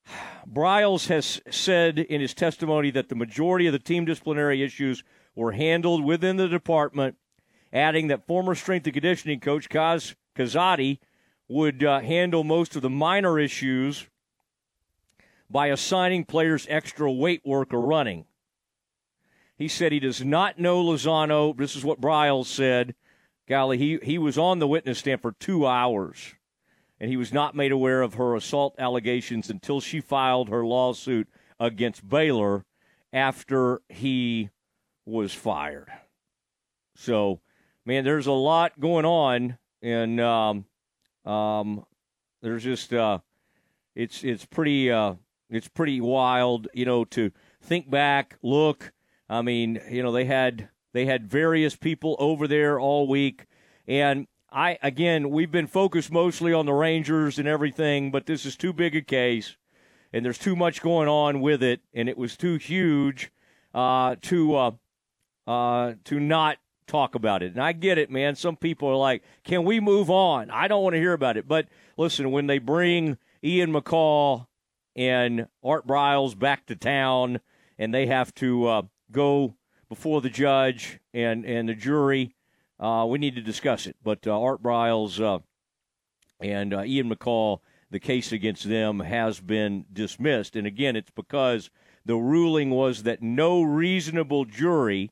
Briles 0.51 1.07
has 1.07 1.41
said 1.49 1.99
in 1.99 2.21
his 2.21 2.33
testimony 2.33 2.91
that 2.91 3.09
the 3.09 3.15
majority 3.15 3.67
of 3.67 3.73
the 3.73 3.79
team 3.79 4.05
disciplinary 4.05 4.63
issues 4.63 5.03
were 5.35 5.51
handled 5.51 6.03
within 6.03 6.37
the 6.37 6.47
department, 6.47 7.15
adding 7.71 8.07
that 8.07 8.25
former 8.25 8.55
strength 8.55 8.85
and 8.87 8.93
conditioning 8.93 9.39
coach 9.39 9.69
Kaz 9.69 10.15
Kazadi 10.35 10.99
would 11.51 11.83
uh, 11.83 11.99
handle 11.99 12.43
most 12.45 12.75
of 12.77 12.81
the 12.81 12.89
minor 12.89 13.37
issues 13.37 14.07
by 15.49 15.67
assigning 15.67 16.23
players 16.23 16.65
extra 16.69 17.11
weight 17.11 17.41
work 17.45 17.73
or 17.73 17.81
running. 17.81 18.25
He 19.57 19.67
said 19.67 19.91
he 19.91 19.99
does 19.99 20.23
not 20.23 20.57
know 20.57 20.81
Lozano. 20.81 21.55
This 21.55 21.75
is 21.75 21.83
what 21.83 21.99
Briles 21.99 22.45
said. 22.45 22.95
Golly, 23.47 23.77
he, 23.77 23.99
he 24.01 24.17
was 24.17 24.37
on 24.37 24.59
the 24.59 24.67
witness 24.67 24.99
stand 24.99 25.21
for 25.21 25.33
two 25.33 25.67
hours, 25.67 26.35
and 27.01 27.09
he 27.09 27.17
was 27.17 27.33
not 27.33 27.53
made 27.53 27.73
aware 27.73 28.01
of 28.01 28.13
her 28.13 28.33
assault 28.33 28.73
allegations 28.79 29.49
until 29.49 29.81
she 29.81 29.99
filed 29.99 30.47
her 30.47 30.65
lawsuit 30.65 31.27
against 31.59 32.07
Baylor 32.07 32.63
after 33.11 33.81
he 33.89 34.49
was 35.05 35.33
fired. 35.33 35.89
So, 36.95 37.41
man, 37.85 38.05
there's 38.05 38.27
a 38.27 38.31
lot 38.31 38.79
going 38.79 39.05
on, 39.05 39.57
and 39.81 40.19
um, 40.21 40.65
um, 41.25 41.85
there's 42.41 42.63
just 42.63 42.93
uh, 42.93 43.19
it's 43.95 44.23
it's 44.23 44.45
pretty 44.45 44.91
uh, 44.91 45.15
it's 45.49 45.67
pretty 45.67 46.01
wild, 46.01 46.67
you 46.73 46.85
know, 46.85 47.05
to 47.05 47.31
think 47.61 47.89
back, 47.89 48.37
look. 48.41 48.91
I 49.29 49.41
mean, 49.41 49.79
you 49.89 50.03
know, 50.03 50.11
they 50.11 50.25
had 50.25 50.69
they 50.93 51.05
had 51.05 51.27
various 51.27 51.75
people 51.75 52.15
over 52.19 52.47
there 52.47 52.79
all 52.79 53.07
week, 53.07 53.45
and 53.87 54.27
I 54.51 54.77
again 54.81 55.29
we've 55.29 55.51
been 55.51 55.67
focused 55.67 56.11
mostly 56.11 56.53
on 56.53 56.65
the 56.65 56.73
Rangers 56.73 57.37
and 57.37 57.47
everything, 57.47 58.11
but 58.11 58.25
this 58.25 58.45
is 58.45 58.55
too 58.55 58.73
big 58.73 58.95
a 58.95 59.01
case, 59.01 59.55
and 60.11 60.25
there's 60.25 60.37
too 60.37 60.55
much 60.55 60.81
going 60.81 61.07
on 61.07 61.41
with 61.41 61.63
it, 61.63 61.81
and 61.93 62.09
it 62.09 62.17
was 62.17 62.35
too 62.35 62.55
huge 62.55 63.31
uh, 63.73 64.15
to 64.21 64.55
uh, 64.55 64.71
uh, 65.47 65.93
to 66.05 66.19
not 66.19 66.57
talk 66.91 67.15
about 67.15 67.41
it. 67.41 67.53
And 67.53 67.63
I 67.63 67.71
get 67.71 67.97
it, 67.97 68.11
man. 68.11 68.35
Some 68.35 68.57
people 68.57 68.89
are 68.89 68.95
like, 68.95 69.23
can 69.43 69.63
we 69.63 69.79
move 69.79 70.09
on? 70.09 70.51
I 70.51 70.67
don't 70.67 70.83
want 70.83 70.93
to 70.93 70.99
hear 70.99 71.13
about 71.13 71.37
it. 71.37 71.47
But 71.47 71.67
listen, 71.95 72.31
when 72.31 72.47
they 72.47 72.59
bring 72.59 73.17
Ian 73.43 73.71
McCaw 73.71 74.45
and 74.95 75.47
Art 75.63 75.87
Briles 75.87 76.37
back 76.37 76.65
to 76.65 76.75
town 76.75 77.39
and 77.77 77.93
they 77.93 78.07
have 78.07 78.33
to 78.35 78.67
uh, 78.67 78.81
go 79.09 79.55
before 79.87 80.21
the 80.21 80.29
judge 80.29 80.99
and, 81.13 81.45
and 81.45 81.69
the 81.69 81.73
jury, 81.73 82.35
uh, 82.79 83.05
we 83.07 83.17
need 83.17 83.35
to 83.35 83.41
discuss 83.41 83.87
it. 83.87 83.95
But 84.03 84.27
uh, 84.27 84.39
Art 84.39 84.61
Briles 84.61 85.21
uh, 85.21 85.39
and 86.41 86.73
uh, 86.73 86.83
Ian 86.83 87.09
McCaw, 87.09 87.59
the 87.89 87.99
case 87.99 88.33
against 88.33 88.67
them 88.67 88.99
has 88.99 89.39
been 89.39 89.85
dismissed. 89.93 90.57
And 90.57 90.67
again, 90.67 90.97
it's 90.97 91.11
because 91.11 91.69
the 92.05 92.15
ruling 92.15 92.69
was 92.69 93.03
that 93.03 93.21
no 93.21 93.61
reasonable 93.61 94.43
jury 94.43 95.09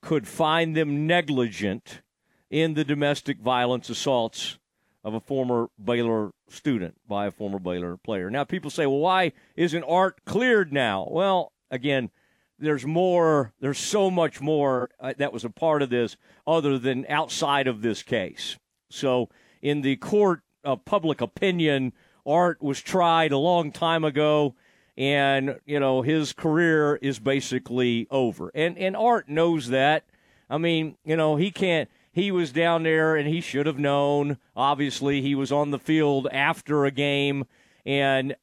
could 0.00 0.26
find 0.26 0.76
them 0.76 1.06
negligent 1.06 2.02
in 2.50 2.74
the 2.74 2.84
domestic 2.84 3.38
violence 3.38 3.90
assaults 3.90 4.58
of 5.04 5.14
a 5.14 5.20
former 5.20 5.68
Baylor 5.82 6.32
student 6.48 6.96
by 7.06 7.26
a 7.26 7.30
former 7.30 7.58
Baylor 7.58 7.96
player. 7.96 8.30
Now, 8.30 8.44
people 8.44 8.70
say, 8.70 8.86
well, 8.86 8.98
why 8.98 9.32
isn't 9.56 9.84
Art 9.84 10.24
cleared 10.24 10.72
now? 10.72 11.06
Well, 11.10 11.52
again, 11.70 12.10
there's 12.58 12.84
more, 12.84 13.52
there's 13.60 13.78
so 13.78 14.10
much 14.10 14.40
more 14.40 14.90
uh, 15.00 15.14
that 15.18 15.32
was 15.32 15.44
a 15.44 15.50
part 15.50 15.82
of 15.82 15.90
this 15.90 16.16
other 16.46 16.78
than 16.78 17.06
outside 17.08 17.66
of 17.68 17.82
this 17.82 18.02
case. 18.02 18.56
So, 18.90 19.28
in 19.62 19.82
the 19.82 19.96
court 19.96 20.42
of 20.64 20.84
public 20.84 21.20
opinion, 21.20 21.92
Art 22.26 22.62
was 22.62 22.80
tried 22.80 23.32
a 23.32 23.38
long 23.38 23.72
time 23.72 24.04
ago 24.04 24.54
and 24.98 25.60
you 25.64 25.78
know 25.78 26.02
his 26.02 26.32
career 26.32 26.96
is 26.96 27.20
basically 27.20 28.08
over. 28.10 28.50
And 28.54 28.76
and 28.76 28.96
Art 28.96 29.28
knows 29.28 29.68
that. 29.68 30.04
I 30.50 30.58
mean, 30.58 30.96
you 31.04 31.16
know, 31.16 31.36
he 31.36 31.50
can't. 31.50 31.88
He 32.10 32.32
was 32.32 32.50
down 32.50 32.82
there, 32.82 33.14
and 33.14 33.28
he 33.28 33.40
should 33.40 33.66
have 33.66 33.78
known. 33.78 34.38
Obviously, 34.56 35.22
he 35.22 35.36
was 35.36 35.52
on 35.52 35.70
the 35.70 35.78
field 35.78 36.26
after 36.32 36.84
a 36.84 36.90
game, 36.90 37.46
and 37.86 38.34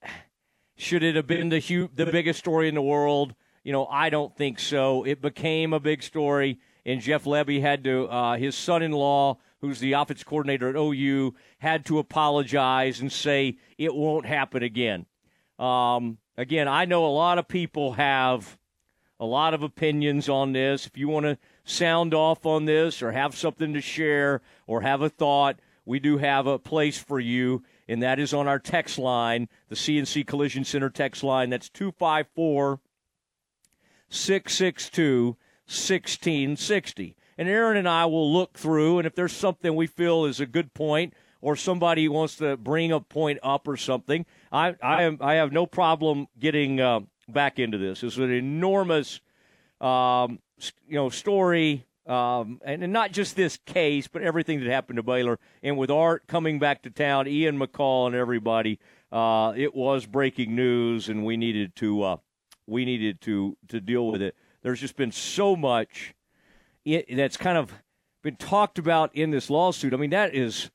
should 0.77 1.03
it 1.03 1.15
have 1.17 1.27
been 1.27 1.49
the 1.49 1.59
hu- 1.59 1.89
the 1.93 2.05
biggest 2.05 2.39
story 2.39 2.69
in 2.69 2.75
the 2.75 2.81
world? 2.81 3.35
You 3.65 3.73
know, 3.73 3.85
I 3.87 4.09
don't 4.09 4.35
think 4.35 4.59
so. 4.59 5.03
It 5.03 5.21
became 5.21 5.73
a 5.73 5.79
big 5.79 6.03
story, 6.03 6.59
and 6.85 7.01
Jeff 7.01 7.25
Lebby 7.25 7.59
had 7.59 7.83
to. 7.83 8.05
Uh, 8.05 8.37
his 8.37 8.55
son-in-law, 8.55 9.39
who's 9.59 9.79
the 9.79 9.93
offense 9.93 10.23
coordinator 10.23 10.69
at 10.69 10.77
OU, 10.77 11.35
had 11.57 11.85
to 11.87 11.99
apologize 11.99 13.01
and 13.01 13.11
say 13.11 13.57
it 13.77 13.93
won't 13.93 14.25
happen 14.25 14.63
again. 14.63 15.05
Um, 15.59 16.17
again, 16.37 16.67
I 16.67 16.85
know 16.85 17.05
a 17.05 17.07
lot 17.07 17.37
of 17.37 17.47
people 17.47 17.93
have 17.93 18.57
a 19.19 19.25
lot 19.25 19.53
of 19.53 19.63
opinions 19.63 20.27
on 20.29 20.51
this. 20.51 20.85
If 20.85 20.97
you 20.97 21.07
want 21.07 21.25
to 21.25 21.37
sound 21.63 22.13
off 22.13 22.45
on 22.45 22.65
this 22.65 23.01
or 23.01 23.11
have 23.11 23.35
something 23.35 23.73
to 23.73 23.81
share 23.81 24.41
or 24.67 24.81
have 24.81 25.01
a 25.01 25.09
thought, 25.09 25.59
we 25.85 25.99
do 25.99 26.17
have 26.17 26.47
a 26.47 26.59
place 26.59 26.97
for 26.97 27.19
you, 27.19 27.63
and 27.87 28.01
that 28.01 28.19
is 28.19 28.33
on 28.33 28.47
our 28.47 28.59
text 28.59 28.97
line, 28.97 29.47
the 29.69 29.75
CNC 29.75 30.25
Collision 30.25 30.63
Center 30.63 30.89
text 30.89 31.23
line. 31.23 31.51
That's 31.51 31.69
254 31.69 32.79
662 34.09 35.37
1660. 35.67 37.15
And 37.37 37.49
Aaron 37.49 37.77
and 37.77 37.87
I 37.87 38.05
will 38.05 38.31
look 38.31 38.57
through, 38.57 38.99
and 38.99 39.05
if 39.05 39.13
there's 39.13 39.33
something 39.33 39.75
we 39.75 39.87
feel 39.87 40.25
is 40.25 40.39
a 40.39 40.45
good 40.45 40.73
point 40.73 41.13
or 41.41 41.55
somebody 41.55 42.07
wants 42.07 42.37
to 42.37 42.57
bring 42.57 42.91
a 42.91 42.99
point 42.99 43.39
up 43.43 43.67
or 43.67 43.77
something, 43.77 44.25
I 44.55 44.75
I, 44.81 45.03
am, 45.03 45.17
I 45.21 45.35
have 45.35 45.51
no 45.51 45.65
problem 45.65 46.27
getting 46.39 46.79
uh, 46.79 47.01
back 47.27 47.59
into 47.59 47.77
this. 47.77 48.03
It's 48.03 48.17
an 48.17 48.31
enormous, 48.31 49.19
um, 49.81 50.39
you 50.87 50.95
know, 50.95 51.09
story, 51.09 51.85
um, 52.07 52.61
and, 52.63 52.83
and, 52.83 52.93
not 52.93 53.11
just 53.11 53.35
this 53.35 53.57
case, 53.65 54.07
but 54.07 54.21
everything 54.21 54.59
that 54.59 54.69
happened 54.69 54.97
to 54.97 55.03
Baylor. 55.03 55.39
And 55.63 55.77
with 55.77 55.89
Art 55.89 56.27
coming 56.27 56.59
back 56.59 56.83
to 56.83 56.89
town, 56.89 57.27
Ian 57.27 57.59
McCaw 57.59 58.07
and 58.07 58.15
everybody, 58.15 58.79
uh, 59.11 59.53
it 59.55 59.75
was 59.75 60.05
breaking 60.05 60.55
news, 60.55 61.09
and 61.09 61.25
we 61.25 61.35
needed 61.35 61.75
to 61.77 62.03
uh, 62.03 62.17
we 62.65 62.85
needed 62.85 63.21
to 63.21 63.57
to 63.67 63.81
deal 63.81 64.07
with 64.07 64.21
it. 64.21 64.35
There's 64.61 64.79
just 64.79 64.95
been 64.95 65.11
so 65.11 65.55
much 65.55 66.13
that's 66.85 67.37
kind 67.37 67.57
of 67.57 67.73
been 68.23 68.35
talked 68.35 68.79
about 68.79 69.15
in 69.15 69.31
this 69.31 69.49
lawsuit. 69.49 69.93
I 69.93 69.97
mean, 69.97 70.11
that 70.11 70.33
is 70.33 70.69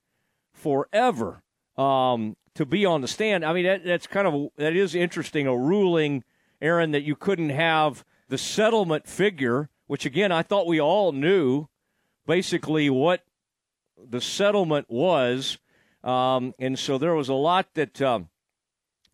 forever 0.52 1.42
um, 1.76 2.36
to 2.60 2.66
be 2.66 2.84
on 2.84 3.00
the 3.00 3.08
stand. 3.08 3.42
I 3.42 3.54
mean, 3.54 3.64
that, 3.64 3.86
that's 3.86 4.06
kind 4.06 4.26
of 4.26 4.50
that 4.58 4.76
is 4.76 4.94
interesting. 4.94 5.46
A 5.46 5.56
ruling, 5.56 6.24
Aaron, 6.60 6.90
that 6.90 7.04
you 7.04 7.16
couldn't 7.16 7.48
have 7.48 8.04
the 8.28 8.36
settlement 8.36 9.08
figure, 9.08 9.70
which 9.86 10.04
again 10.04 10.30
I 10.30 10.42
thought 10.42 10.66
we 10.66 10.78
all 10.78 11.12
knew, 11.12 11.68
basically 12.26 12.90
what 12.90 13.24
the 13.96 14.20
settlement 14.20 14.90
was, 14.90 15.56
um, 16.04 16.54
and 16.58 16.78
so 16.78 16.98
there 16.98 17.14
was 17.14 17.30
a 17.30 17.34
lot 17.34 17.72
that 17.76 18.02
um, 18.02 18.28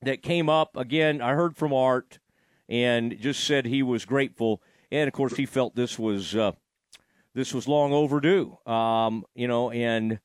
that 0.03 0.23
came 0.23 0.49
up 0.49 0.77
again. 0.77 1.23
I 1.23 1.35
heard 1.35 1.57
from 1.57 1.73
Art 1.73 2.19
and 2.69 3.17
just 3.21 3.45
said 3.45 3.65
he 3.65 3.81
was 3.81 4.05
grateful, 4.05 4.61
and 4.91 5.07
of 5.07 5.15
course 5.15 5.37
he 5.37 5.47
felt 5.47 5.77
this 5.77 6.01
was 6.01 6.35
uh, 6.35 6.51
this 7.33 7.55
was 7.55 7.69
long 7.69 7.93
overdue. 7.93 8.59
Um, 8.67 9.25
you 9.37 9.47
know, 9.47 9.71
and 9.71 10.19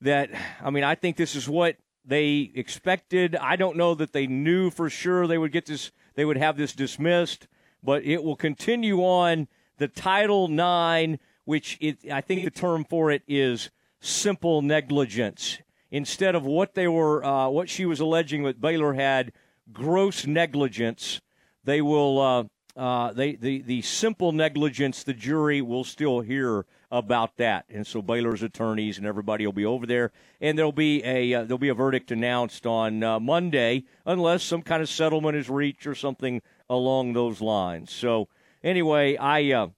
that 0.00 0.30
I 0.60 0.70
mean 0.70 0.82
I 0.82 0.96
think 0.96 1.16
this 1.16 1.36
is 1.36 1.48
what 1.48 1.76
they 2.06 2.52
expected. 2.54 3.34
I 3.36 3.56
don't 3.56 3.76
know 3.76 3.94
that 3.94 4.12
they 4.12 4.26
knew 4.26 4.70
for 4.70 4.88
sure 4.88 5.26
they 5.26 5.38
would 5.38 5.52
get 5.52 5.66
this. 5.66 5.90
They 6.14 6.24
would 6.24 6.36
have 6.36 6.56
this 6.56 6.72
dismissed, 6.72 7.48
but 7.82 8.04
it 8.04 8.22
will 8.22 8.36
continue 8.36 9.00
on 9.00 9.48
the 9.78 9.88
Title 9.88 10.46
IX, 10.46 11.20
which 11.44 11.76
it, 11.80 12.10
I 12.10 12.20
think 12.20 12.44
the 12.44 12.50
term 12.50 12.84
for 12.84 13.10
it 13.10 13.22
is 13.26 13.70
simple 14.00 14.62
negligence. 14.62 15.58
Instead 15.90 16.34
of 16.34 16.44
what 16.44 16.74
they 16.74 16.88
were, 16.88 17.24
uh, 17.24 17.48
what 17.48 17.68
she 17.68 17.84
was 17.86 18.00
alleging 18.00 18.44
that 18.44 18.60
Baylor 18.60 18.94
had 18.94 19.32
gross 19.72 20.26
negligence, 20.26 21.20
they 21.64 21.80
will 21.80 22.20
uh, 22.20 22.44
uh, 22.76 23.12
they 23.12 23.34
the 23.34 23.62
the 23.62 23.82
simple 23.82 24.32
negligence. 24.32 25.02
The 25.02 25.14
jury 25.14 25.60
will 25.60 25.84
still 25.84 26.20
hear 26.20 26.66
about 26.90 27.36
that, 27.36 27.64
and 27.68 27.86
so 27.86 28.00
Baylor's 28.00 28.42
attorneys 28.42 28.98
and 28.98 29.06
everybody 29.06 29.44
will 29.44 29.52
be 29.52 29.66
over 29.66 29.86
there, 29.86 30.12
and 30.40 30.56
there'll 30.56 30.72
be 30.72 31.02
a 31.04 31.34
uh, 31.34 31.42
there'll 31.42 31.58
be 31.58 31.68
a 31.68 31.74
verdict 31.74 32.10
announced 32.10 32.66
on 32.66 33.02
uh, 33.02 33.18
Monday, 33.18 33.84
unless 34.04 34.42
some 34.42 34.62
kind 34.62 34.82
of 34.82 34.88
settlement 34.88 35.36
is 35.36 35.50
reached 35.50 35.86
or 35.86 35.94
something 35.94 36.40
along 36.70 37.12
those 37.12 37.40
lines. 37.40 37.90
So 37.92 38.28
anyway, 38.62 39.16
I 39.16 39.52
uh, 39.52 39.68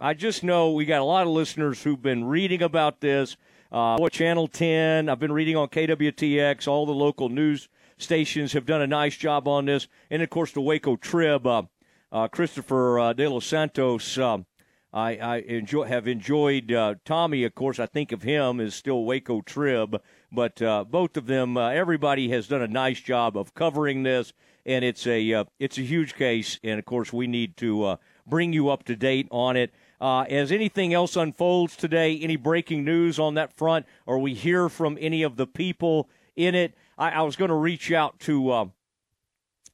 I 0.00 0.14
just 0.14 0.42
know 0.42 0.72
we 0.72 0.84
got 0.84 1.00
a 1.00 1.04
lot 1.04 1.26
of 1.26 1.32
listeners 1.32 1.82
who've 1.82 2.02
been 2.02 2.24
reading 2.24 2.62
about 2.62 3.00
this. 3.00 3.36
Uh, 3.70 4.08
Channel 4.08 4.48
10? 4.48 5.08
I've 5.08 5.18
been 5.18 5.32
reading 5.32 5.56
on 5.56 5.68
KWTX. 5.68 6.66
All 6.66 6.86
the 6.86 6.92
local 6.92 7.28
news 7.28 7.68
stations 7.98 8.52
have 8.54 8.64
done 8.64 8.80
a 8.80 8.86
nice 8.86 9.16
job 9.16 9.46
on 9.46 9.66
this, 9.66 9.88
and 10.10 10.22
of 10.22 10.30
course 10.30 10.52
the 10.52 10.60
Waco 10.60 10.96
Trib. 10.96 11.46
Uh, 11.46 11.62
uh, 12.10 12.26
Christopher 12.28 13.12
De 13.14 13.28
Los 13.28 13.44
Santos. 13.44 14.16
Um, 14.18 14.46
I, 14.92 15.16
I 15.16 15.36
enjoy 15.40 15.84
have 15.84 16.08
enjoyed 16.08 16.72
uh, 16.72 16.94
Tommy. 17.04 17.44
Of 17.44 17.54
course, 17.54 17.78
I 17.78 17.86
think 17.86 18.10
of 18.10 18.22
him 18.22 18.58
as 18.58 18.74
still 18.74 19.04
Waco 19.04 19.42
Trib, 19.42 20.00
but 20.32 20.62
uh, 20.62 20.84
both 20.84 21.16
of 21.16 21.26
them, 21.26 21.56
uh, 21.58 21.68
everybody 21.68 22.30
has 22.30 22.48
done 22.48 22.62
a 22.62 22.68
nice 22.68 23.00
job 23.00 23.36
of 23.36 23.54
covering 23.54 24.02
this, 24.02 24.32
and 24.64 24.84
it's 24.84 25.06
a 25.06 25.32
uh, 25.34 25.44
it's 25.58 25.76
a 25.76 25.82
huge 25.82 26.14
case, 26.14 26.58
and 26.64 26.78
of 26.78 26.86
course 26.86 27.12
we 27.12 27.26
need 27.26 27.56
to 27.58 27.84
uh, 27.84 27.96
bring 28.26 28.54
you 28.54 28.70
up 28.70 28.84
to 28.84 28.96
date 28.96 29.28
on 29.30 29.56
it. 29.56 29.74
Uh, 30.00 30.22
as 30.22 30.50
anything 30.50 30.94
else 30.94 31.16
unfolds 31.16 31.76
today, 31.76 32.18
any 32.18 32.36
breaking 32.36 32.84
news 32.84 33.18
on 33.18 33.34
that 33.34 33.52
front, 33.52 33.84
or 34.06 34.18
we 34.18 34.32
hear 34.32 34.70
from 34.70 34.96
any 35.00 35.22
of 35.22 35.36
the 35.36 35.46
people 35.46 36.08
in 36.34 36.54
it, 36.54 36.72
I, 36.96 37.10
I 37.10 37.22
was 37.22 37.36
going 37.36 37.50
to 37.50 37.54
reach 37.54 37.92
out 37.92 38.18
to 38.20 38.70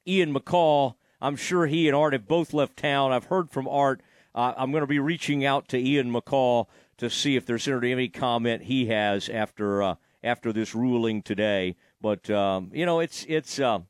Ian 0.08 0.34
McCaw. 0.34 0.94
I'm 1.20 1.36
sure 1.36 1.66
he 1.66 1.86
and 1.86 1.96
Art 1.96 2.14
have 2.14 2.26
both 2.26 2.52
left 2.52 2.76
town. 2.76 3.12
I've 3.12 3.26
heard 3.26 3.48
from 3.50 3.68
Art. 3.68 4.00
Uh, 4.34 4.52
I'm 4.56 4.70
going 4.70 4.82
to 4.82 4.86
be 4.86 4.98
reaching 4.98 5.44
out 5.44 5.68
to 5.68 5.78
Ian 5.78 6.12
McCaw 6.12 6.66
to 6.98 7.10
see 7.10 7.36
if 7.36 7.46
there's 7.46 7.68
any 7.68 8.08
comment 8.08 8.64
he 8.64 8.86
has 8.86 9.28
after 9.28 9.82
uh, 9.82 9.94
after 10.22 10.52
this 10.52 10.74
ruling 10.74 11.22
today. 11.22 11.76
But 12.00 12.28
um, 12.30 12.70
you 12.72 12.86
know, 12.86 13.00
it's 13.00 13.24
it's 13.28 13.58
uh, 13.58 13.80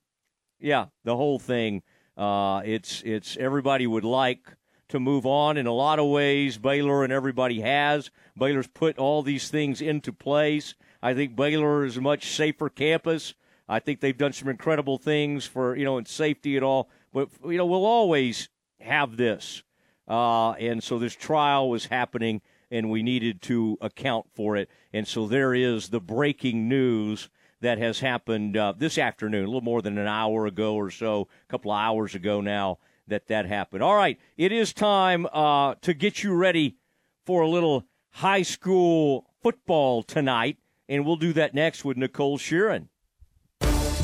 yeah, 0.60 0.86
the 1.04 1.16
whole 1.16 1.38
thing. 1.38 1.82
Uh, 2.16 2.62
it's 2.64 3.02
it's 3.04 3.36
everybody 3.36 3.86
would 3.86 4.04
like 4.04 4.56
to 4.88 5.00
move 5.00 5.26
on 5.26 5.56
in 5.56 5.66
a 5.66 5.72
lot 5.72 5.98
of 5.98 6.06
ways. 6.06 6.58
Baylor 6.58 7.04
and 7.04 7.12
everybody 7.12 7.60
has. 7.60 8.10
Baylor's 8.38 8.66
put 8.66 8.98
all 8.98 9.22
these 9.22 9.48
things 9.48 9.80
into 9.80 10.12
place. 10.12 10.74
I 11.02 11.14
think 11.14 11.36
Baylor 11.36 11.84
is 11.84 11.96
a 11.96 12.00
much 12.00 12.28
safer 12.28 12.68
campus. 12.68 13.34
I 13.68 13.78
think 13.78 14.00
they've 14.00 14.16
done 14.16 14.32
some 14.32 14.48
incredible 14.48 14.98
things 14.98 15.46
for 15.46 15.76
you 15.76 15.84
know 15.84 15.98
in 15.98 16.06
safety 16.06 16.56
and 16.56 16.64
all. 16.64 16.90
But 17.12 17.30
you 17.44 17.56
know 17.56 17.66
we'll 17.66 17.86
always 17.86 18.48
have 18.80 19.16
this, 19.16 19.62
uh, 20.08 20.52
and 20.52 20.82
so 20.82 20.98
this 20.98 21.14
trial 21.14 21.68
was 21.68 21.86
happening, 21.86 22.42
and 22.70 22.90
we 22.90 23.02
needed 23.02 23.42
to 23.42 23.78
account 23.80 24.26
for 24.34 24.56
it. 24.56 24.68
And 24.92 25.06
so 25.06 25.26
there 25.26 25.54
is 25.54 25.88
the 25.88 26.00
breaking 26.00 26.68
news 26.68 27.28
that 27.60 27.78
has 27.78 28.00
happened 28.00 28.56
uh, 28.56 28.74
this 28.76 28.98
afternoon, 28.98 29.44
a 29.44 29.46
little 29.46 29.60
more 29.60 29.82
than 29.82 29.98
an 29.98 30.06
hour 30.06 30.46
ago 30.46 30.74
or 30.74 30.90
so, 30.90 31.28
a 31.48 31.50
couple 31.50 31.72
of 31.72 31.78
hours 31.78 32.14
ago 32.14 32.40
now 32.40 32.78
that 33.06 33.28
that 33.28 33.46
happened. 33.46 33.82
All 33.82 33.96
right, 33.96 34.18
it 34.36 34.52
is 34.52 34.72
time 34.72 35.26
uh, 35.32 35.74
to 35.82 35.94
get 35.94 36.22
you 36.22 36.34
ready 36.34 36.76
for 37.24 37.42
a 37.42 37.48
little 37.48 37.84
high 38.10 38.42
school 38.42 39.26
football 39.42 40.02
tonight, 40.02 40.58
and 40.88 41.04
we'll 41.04 41.16
do 41.16 41.32
that 41.32 41.54
next 41.54 41.84
with 41.84 41.96
Nicole 41.96 42.38
Sheeran. 42.38 42.88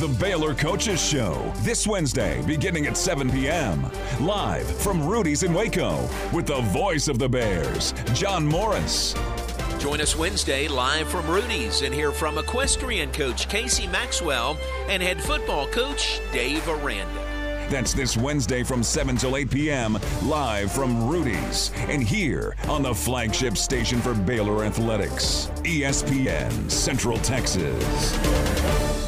The 0.00 0.08
Baylor 0.08 0.54
Coaches 0.54 0.98
Show, 0.98 1.52
this 1.58 1.86
Wednesday, 1.86 2.40
beginning 2.46 2.86
at 2.86 2.96
7 2.96 3.30
p.m. 3.30 3.84
Live 4.18 4.66
from 4.78 5.06
Rudy's 5.06 5.42
in 5.42 5.52
Waco, 5.52 6.08
with 6.32 6.46
the 6.46 6.62
voice 6.62 7.06
of 7.06 7.18
the 7.18 7.28
Bears, 7.28 7.92
John 8.14 8.46
Morris. 8.46 9.14
Join 9.78 10.00
us 10.00 10.16
Wednesday 10.16 10.68
live 10.68 11.06
from 11.06 11.26
Rudy's 11.26 11.82
and 11.82 11.92
hear 11.92 12.12
from 12.12 12.38
equestrian 12.38 13.12
coach 13.12 13.46
Casey 13.50 13.86
Maxwell 13.88 14.56
and 14.88 15.02
head 15.02 15.20
football 15.20 15.66
coach 15.66 16.18
Dave 16.32 16.66
Aranda. 16.66 17.66
That's 17.68 17.92
this 17.92 18.16
Wednesday 18.16 18.62
from 18.62 18.82
7 18.82 19.18
till 19.18 19.36
8 19.36 19.50
p.m. 19.50 19.98
live 20.22 20.72
from 20.72 21.10
Rudy's 21.10 21.72
and 21.88 22.02
here 22.02 22.56
on 22.70 22.82
the 22.82 22.94
flagship 22.94 23.58
station 23.58 24.00
for 24.00 24.14
Baylor 24.14 24.64
Athletics, 24.64 25.50
ESPN 25.62 26.70
Central 26.70 27.18
Texas. 27.18 28.99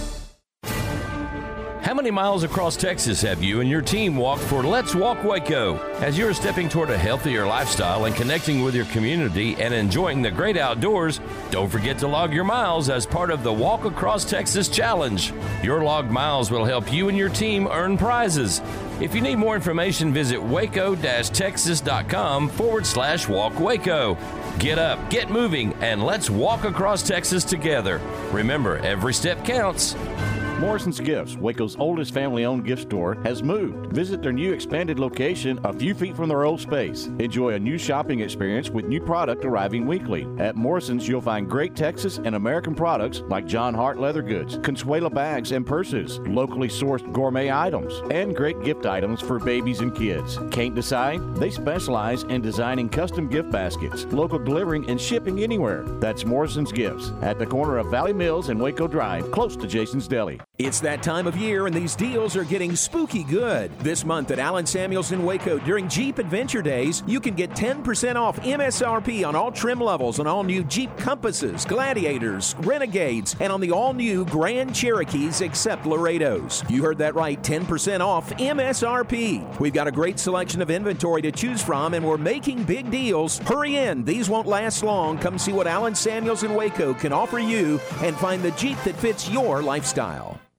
How 1.83 1.95
many 1.95 2.13
miles 2.13 2.45
across 2.45 2.77
Texas 2.77 3.21
have 3.23 3.43
you 3.43 3.61
and 3.61 3.69
your 3.69 3.83
team 3.83 4.15
walked 4.15 4.43
for 4.43 4.63
Let's 4.63 4.95
Walk 4.95 5.25
Waco? 5.25 5.79
As 5.95 6.17
you're 6.17 6.33
stepping 6.33 6.69
toward 6.69 6.91
a 6.91 6.97
healthier 6.97 7.45
lifestyle 7.45 8.05
and 8.05 8.15
connecting 8.15 8.63
with 8.63 8.77
your 8.77 8.85
community 8.87 9.57
and 9.57 9.75
enjoying 9.75 10.23
the 10.23 10.31
great 10.31 10.57
outdoors, 10.57 11.21
don't 11.51 11.69
forget 11.69 11.99
to 11.99 12.07
log 12.07 12.33
your 12.33 12.45
miles 12.45 12.89
as 12.89 13.05
part 13.05 13.33
of 13.33 13.43
the 13.43 13.53
Walk 13.53 13.85
Across 13.85 14.27
Texas 14.27 14.69
Challenge. 14.69 15.33
Your 15.65 15.83
logged 15.83 16.13
miles 16.13 16.53
will 16.53 16.65
help 16.65 16.93
you 16.93 17.09
and 17.09 17.19
your 17.19 17.31
team 17.31 17.67
earn 17.67 17.99
prizes. 17.99 18.63
If 19.01 19.13
you 19.13 19.21
need 19.21 19.37
more 19.37 19.57
information, 19.57 20.13
visit 20.13 20.41
waco-texas.com 20.41 22.49
forward 22.51 22.87
slash 22.87 23.29
walk 23.29 23.59
Waco. 23.59 24.17
Get 24.61 24.79
up, 24.79 25.11
get 25.11 25.31
moving, 25.31 25.75
and 25.81 26.05
let's 26.05 26.31
walk 26.31 26.63
across 26.63 27.03
Texas 27.03 27.43
together. 27.43 28.01
Remember, 28.31 28.79
every 28.79 29.15
step 29.15 29.45
counts. 29.45 29.97
Morrison's 30.63 31.01
Gifts, 31.01 31.37
Waco's 31.37 31.75
oldest 31.75 32.15
family 32.15 32.45
owned 32.45 32.65
gift 32.65 32.83
store, 32.83 33.17
has 33.25 33.43
moved. 33.43 33.93
Visit 33.93 34.23
their 34.23 34.33
new 34.33 34.53
expanded 34.53 34.97
location 34.97 35.59
a 35.65 35.73
few 35.73 35.93
feet 35.93 36.15
from 36.15 36.29
their 36.29 36.45
old 36.45 36.61
space. 36.61 37.07
Enjoy 37.19 37.55
a 37.55 37.59
new 37.59 37.77
shopping 37.77 38.21
experience 38.21 38.71
with 38.71 38.85
new 38.85 39.01
product 39.01 39.45
arriving 39.45 39.89
weekly. 39.89 40.25
At 40.39 40.55
Morrison's, 40.55 41.09
you'll 41.09 41.21
find 41.21 41.51
great 41.51 41.75
Texas 41.75 42.19
and 42.19 42.37
American 42.37 42.77
products 42.77 43.23
like 43.27 43.45
John 43.45 43.75
Hart 43.75 43.99
leather 43.99 44.23
goods, 44.23 44.57
Consuela 44.59 45.13
bags 45.13 45.51
and 45.51 45.67
purses, 45.67 46.21
locally 46.21 46.69
sourced 46.69 47.13
gourmet 47.13 47.51
items, 47.51 48.01
and 48.13 48.35
great 48.35 48.63
gift 48.63 48.87
items 48.87 49.21
for 49.21 49.41
babies 49.41 49.81
and 49.81 49.93
kids. 49.93 50.39
Can't 50.53 50.77
decide? 50.77 51.35
They 51.35 51.51
specialize 51.51 52.23
in 52.23 52.41
designing 52.41 52.89
custom 52.89 53.29
gift 53.29 53.51
baskets, 53.51 54.05
local 54.13 54.39
delivering 54.39 54.89
and 54.89 55.01
shipping 55.01 55.43
anywhere. 55.43 55.83
That's 55.99 56.25
Morrison's 56.25 56.71
Gifts 56.71 57.11
at 57.21 57.41
the 57.41 57.47
corner 57.47 57.79
of 57.79 57.91
Valley 57.91 58.13
Mills 58.13 58.49
and 58.49 58.61
Waco 58.61 58.87
Drive, 58.87 59.29
close 59.33 59.57
to 59.57 59.67
Jason's 59.67 60.07
Deli. 60.07 60.41
It's 60.59 60.81
that 60.81 61.03
time 61.03 61.27
of 61.27 61.37
year, 61.37 61.67
and 61.67 61.75
these 61.75 61.97
deals 61.97 62.37
are 62.37 62.45
getting 62.45 62.77
spooky 62.77 63.25
good. 63.25 63.77
This 63.81 64.05
month 64.05 64.31
at 64.31 64.39
Allen 64.39 64.65
Samuels 64.65 65.11
in 65.11 65.25
Waco 65.25 65.59
during 65.59 65.89
Jeep 65.89 66.19
Adventure 66.19 66.63
Days, 66.63 67.03
you 67.05 67.21
can 67.21 67.35
get 67.35 67.51
10% 67.51 68.15
off 68.15 68.39
MSRP 68.39 69.27
on 69.27 69.35
all 69.35 69.51
trim 69.51 69.81
levels 69.81 70.21
on 70.21 70.29
all 70.29 70.45
new 70.45 70.63
Jeep 70.63 70.97
Compasses, 70.99 71.65
Gladiators, 71.65 72.55
Renegades, 72.61 73.35
and 73.41 73.51
on 73.51 73.61
the 73.61 73.73
all 73.73 73.93
new 73.93 74.25
Grand 74.27 74.73
Cherokees 74.73 75.41
except 75.41 75.85
Laredos. 75.85 76.63
You 76.69 76.83
heard 76.83 76.99
that 76.99 77.17
right 77.17 77.43
10% 77.43 78.01
off 78.01 78.31
MSRP. 78.31 79.59
We've 79.59 79.73
got 79.73 79.89
a 79.89 79.93
great 79.93 80.21
selection 80.21 80.63
of 80.63 80.71
inventory 80.71 81.23
to 81.23 81.33
choose 81.33 81.61
from, 81.61 81.95
and 81.95 82.07
we're 82.07 82.19
making 82.19 82.63
big 82.63 82.89
deals. 82.89 83.39
Hurry 83.39 83.79
in, 83.79 84.05
these 84.05 84.29
won't 84.29 84.47
last 84.47 84.85
long. 84.85 85.19
Come 85.19 85.39
see 85.39 85.53
what 85.53 85.67
Allen 85.67 85.97
Samuels 85.97 86.45
in 86.45 86.55
Waco 86.55 86.95
can 86.95 87.13
offer 87.13 87.41
you 87.41 87.81
and 88.03 88.15
find 88.15 88.43
the 88.43 88.53
Jeep 88.53 88.79
that 88.85 88.95
fits 88.95 89.29
your 89.29 89.61
lifestyle. 89.61 90.39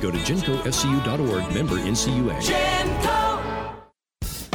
go 0.00 0.10
to 0.10 0.18
gencofcu.org, 0.18 1.54
member 1.54 1.76
NCUA. 1.76 2.40
Genco! 2.40 3.79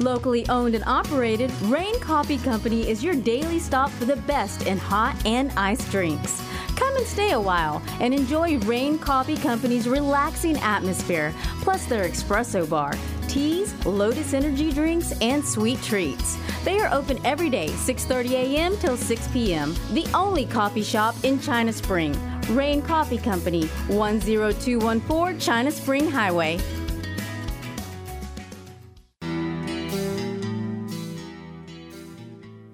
Locally 0.00 0.46
owned 0.48 0.74
and 0.74 0.84
operated, 0.84 1.50
Rain 1.62 1.98
Coffee 2.00 2.38
Company 2.38 2.88
is 2.88 3.02
your 3.02 3.14
daily 3.14 3.58
stop 3.58 3.90
for 3.90 4.04
the 4.04 4.16
best 4.16 4.66
in 4.66 4.76
hot 4.76 5.16
and 5.24 5.52
iced 5.56 5.90
drinks. 5.90 6.42
Come 6.76 6.96
and 6.96 7.06
stay 7.06 7.30
a 7.30 7.40
while 7.40 7.80
and 8.00 8.12
enjoy 8.12 8.58
Rain 8.58 8.98
Coffee 8.98 9.36
Company's 9.36 9.88
relaxing 9.88 10.58
atmosphere, 10.58 11.32
plus 11.62 11.86
their 11.86 12.04
espresso 12.04 12.68
bar, 12.68 12.92
teas, 13.28 13.72
Lotus 13.86 14.34
Energy 14.34 14.72
drinks, 14.72 15.12
and 15.20 15.44
sweet 15.44 15.80
treats. 15.82 16.36
They 16.64 16.80
are 16.80 16.92
open 16.92 17.24
every 17.24 17.48
day, 17.48 17.68
6:30 17.68 18.30
a.m. 18.32 18.76
till 18.78 18.96
6 18.96 19.28
p.m. 19.28 19.74
The 19.92 20.06
only 20.12 20.46
coffee 20.46 20.82
shop 20.82 21.14
in 21.22 21.40
China 21.40 21.72
Spring. 21.72 22.14
Rain 22.50 22.82
Coffee 22.82 23.18
Company, 23.18 23.68
10214 23.88 25.38
China 25.38 25.70
Spring 25.70 26.10
Highway. 26.10 26.58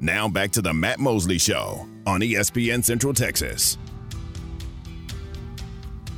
Now 0.03 0.29
back 0.29 0.51
to 0.53 0.63
the 0.63 0.73
Matt 0.73 0.99
Mosley 0.99 1.37
Show 1.37 1.87
on 2.07 2.23
ESPN 2.23 2.83
Central 2.83 3.13
Texas. 3.13 3.77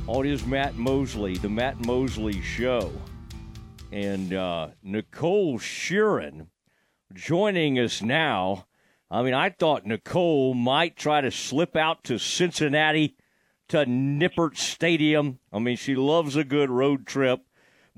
It 0.07 0.25
is 0.25 0.45
Matt 0.45 0.75
Mosley, 0.75 1.35
the 1.35 1.49
Matt 1.49 1.85
Mosley 1.85 2.41
Show. 2.41 2.93
And 3.91 4.33
uh, 4.33 4.69
Nicole 4.83 5.59
Sheeran 5.59 6.47
joining 7.13 7.77
us 7.77 8.01
now. 8.01 8.67
I 9.11 9.21
mean, 9.21 9.33
I 9.33 9.49
thought 9.49 9.85
Nicole 9.85 10.53
might 10.53 10.95
try 10.95 11.19
to 11.19 11.29
slip 11.29 11.75
out 11.75 12.05
to 12.05 12.17
Cincinnati 12.17 13.17
to 13.67 13.85
Nippert 13.85 14.55
Stadium. 14.55 15.39
I 15.51 15.59
mean, 15.59 15.75
she 15.75 15.95
loves 15.95 16.37
a 16.37 16.45
good 16.45 16.69
road 16.69 17.05
trip, 17.05 17.41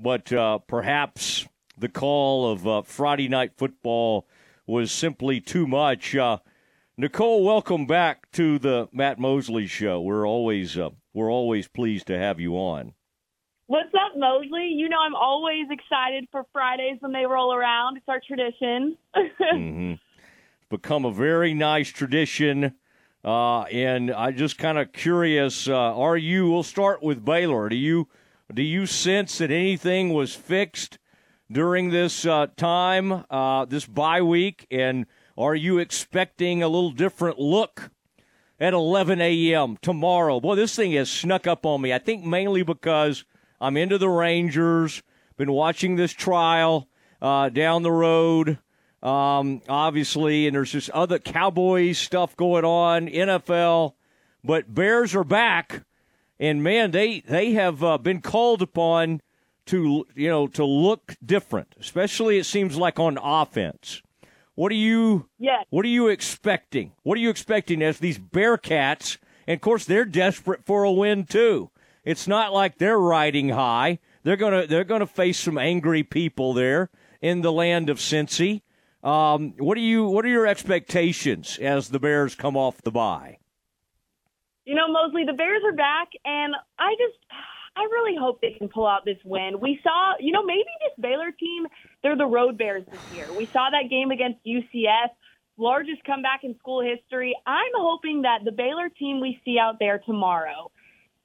but 0.00 0.32
uh, 0.32 0.58
perhaps 0.58 1.46
the 1.78 1.88
call 1.88 2.50
of 2.50 2.66
uh, 2.66 2.82
Friday 2.82 3.28
night 3.28 3.52
football 3.56 4.26
was 4.66 4.90
simply 4.90 5.40
too 5.40 5.66
much. 5.66 6.14
Uh, 6.14 6.38
Nicole, 6.96 7.44
welcome 7.44 7.86
back 7.86 8.30
to 8.32 8.58
the 8.58 8.88
Matt 8.92 9.18
Mosley 9.18 9.66
Show. 9.66 10.00
We're 10.00 10.26
always 10.26 10.76
uh, 10.76 10.90
we're 11.14 11.30
always 11.30 11.68
pleased 11.68 12.06
to 12.08 12.18
have 12.18 12.40
you 12.40 12.54
on. 12.54 12.94
What's 13.68 13.94
up, 13.94 14.16
Mosley? 14.16 14.72
You 14.74 14.88
know 14.88 14.98
I'm 15.00 15.14
always 15.14 15.66
excited 15.70 16.28
for 16.30 16.44
Fridays 16.52 16.98
when 17.00 17.12
they 17.12 17.26
roll 17.26 17.52
around. 17.52 17.96
It's 17.96 18.08
our 18.08 18.20
tradition. 18.26 18.96
hmm 19.38 19.92
Become 20.68 21.04
a 21.04 21.12
very 21.12 21.54
nice 21.54 21.90
tradition. 21.90 22.74
Uh, 23.24 23.62
and 23.62 24.12
I 24.12 24.30
just 24.30 24.56
kind 24.56 24.78
of 24.78 24.92
curious, 24.92 25.68
uh, 25.68 25.74
are 25.74 26.16
you? 26.16 26.50
We'll 26.50 26.62
start 26.62 27.02
with 27.02 27.24
Baylor. 27.24 27.68
Do 27.68 27.76
you 27.76 28.08
do 28.52 28.62
you 28.62 28.86
sense 28.86 29.38
that 29.38 29.50
anything 29.50 30.12
was 30.12 30.34
fixed 30.34 30.98
during 31.50 31.90
this 31.90 32.26
uh, 32.26 32.46
time, 32.56 33.24
uh, 33.30 33.64
this 33.64 33.86
bye 33.86 34.22
week, 34.22 34.66
and 34.70 35.06
are 35.38 35.54
you 35.54 35.78
expecting 35.78 36.62
a 36.62 36.68
little 36.68 36.90
different 36.90 37.38
look 37.38 37.90
at 38.58 38.72
11 38.72 39.20
a.m. 39.20 39.76
tomorrow? 39.80 40.40
Boy, 40.40 40.54
this 40.56 40.74
thing 40.74 40.92
has 40.92 41.10
snuck 41.10 41.46
up 41.46 41.64
on 41.64 41.80
me. 41.80 41.92
I 41.92 41.98
think 41.98 42.24
mainly 42.24 42.62
because 42.62 43.24
I'm 43.60 43.76
into 43.76 43.98
the 43.98 44.08
Rangers, 44.08 45.02
been 45.36 45.52
watching 45.52 45.96
this 45.96 46.12
trial 46.12 46.88
uh, 47.20 47.48
down 47.48 47.82
the 47.82 47.92
road. 47.92 48.58
Um, 49.02 49.62
obviously, 49.68 50.46
and 50.46 50.56
there's 50.56 50.72
just 50.72 50.90
other 50.90 51.18
Cowboys 51.18 51.98
stuff 51.98 52.36
going 52.36 52.64
on, 52.64 53.06
NFL, 53.06 53.92
but 54.42 54.74
Bears 54.74 55.14
are 55.14 55.22
back, 55.22 55.84
and 56.40 56.62
man, 56.62 56.90
they 56.90 57.20
they 57.20 57.52
have 57.52 57.84
uh, 57.84 57.98
been 57.98 58.20
called 58.20 58.62
upon 58.62 59.20
to 59.66 60.06
you 60.14 60.28
know 60.28 60.46
to 60.48 60.64
look 60.64 61.14
different, 61.24 61.74
especially 61.80 62.38
it 62.38 62.44
seems 62.44 62.76
like 62.76 62.98
on 62.98 63.18
offense. 63.18 64.02
What 64.54 64.72
are 64.72 64.76
you? 64.76 65.28
Yes. 65.38 65.66
What 65.70 65.84
are 65.84 65.88
you 65.88 66.08
expecting? 66.08 66.92
What 67.02 67.18
are 67.18 67.20
you 67.20 67.30
expecting 67.30 67.82
as 67.82 67.98
these 67.98 68.18
Bearcats? 68.18 69.18
And 69.46 69.56
of 69.56 69.60
course, 69.60 69.84
they're 69.84 70.04
desperate 70.04 70.64
for 70.64 70.84
a 70.84 70.92
win 70.92 71.24
too. 71.24 71.70
It's 72.04 72.26
not 72.26 72.52
like 72.52 72.78
they're 72.78 72.98
riding 72.98 73.50
high. 73.50 73.98
They're 74.22 74.36
gonna 74.36 74.66
they're 74.66 74.84
gonna 74.84 75.06
face 75.06 75.38
some 75.38 75.58
angry 75.58 76.02
people 76.02 76.52
there 76.54 76.90
in 77.20 77.42
the 77.42 77.52
land 77.52 77.90
of 77.90 77.98
Cincy. 77.98 78.62
Um, 79.02 79.54
what 79.58 79.76
are 79.76 79.82
you? 79.82 80.06
What 80.06 80.24
are 80.24 80.28
your 80.28 80.46
expectations 80.46 81.58
as 81.58 81.90
the 81.90 82.00
Bears 82.00 82.34
come 82.34 82.56
off 82.56 82.82
the 82.82 82.90
bye? 82.90 83.38
you 84.66 84.74
know, 84.74 84.88
Mosley, 84.88 85.24
the 85.24 85.32
Bears 85.32 85.62
are 85.64 85.72
back, 85.72 86.08
and 86.24 86.54
I 86.78 86.94
just, 86.98 87.18
I 87.76 87.82
really 87.82 88.16
hope 88.18 88.40
they 88.40 88.52
can 88.52 88.68
pull 88.68 88.86
out 88.86 89.04
this 89.04 89.18
win. 89.24 89.60
We 89.60 89.78
saw, 89.82 90.14
you 90.18 90.32
know, 90.32 90.42
maybe 90.42 90.64
this 90.80 90.92
Baylor 90.98 91.30
team, 91.30 91.66
they're 92.02 92.16
the 92.16 92.26
road 92.26 92.56
Bears 92.56 92.84
this 92.90 93.00
year. 93.14 93.26
We 93.36 93.44
saw 93.46 93.68
that 93.70 93.90
game 93.90 94.10
against 94.10 94.38
UCF, 94.46 95.10
largest 95.58 96.02
comeback 96.04 96.40
in 96.42 96.58
school 96.58 96.82
history. 96.82 97.36
I'm 97.46 97.72
hoping 97.76 98.22
that 98.22 98.38
the 98.44 98.52
Baylor 98.52 98.88
team 98.88 99.20
we 99.20 99.40
see 99.44 99.58
out 99.58 99.76
there 99.78 99.98
tomorrow, 99.98 100.70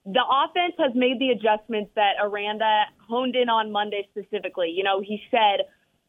the 0.05 0.23
offense 0.29 0.73
has 0.77 0.91
made 0.93 1.19
the 1.19 1.29
adjustments 1.29 1.91
that 1.95 2.15
Aranda 2.21 2.83
honed 3.07 3.35
in 3.35 3.47
on 3.47 3.71
Monday 3.71 4.07
specifically. 4.11 4.73
You 4.75 4.83
know, 4.83 4.99
he 4.99 5.21
said, 5.31 5.65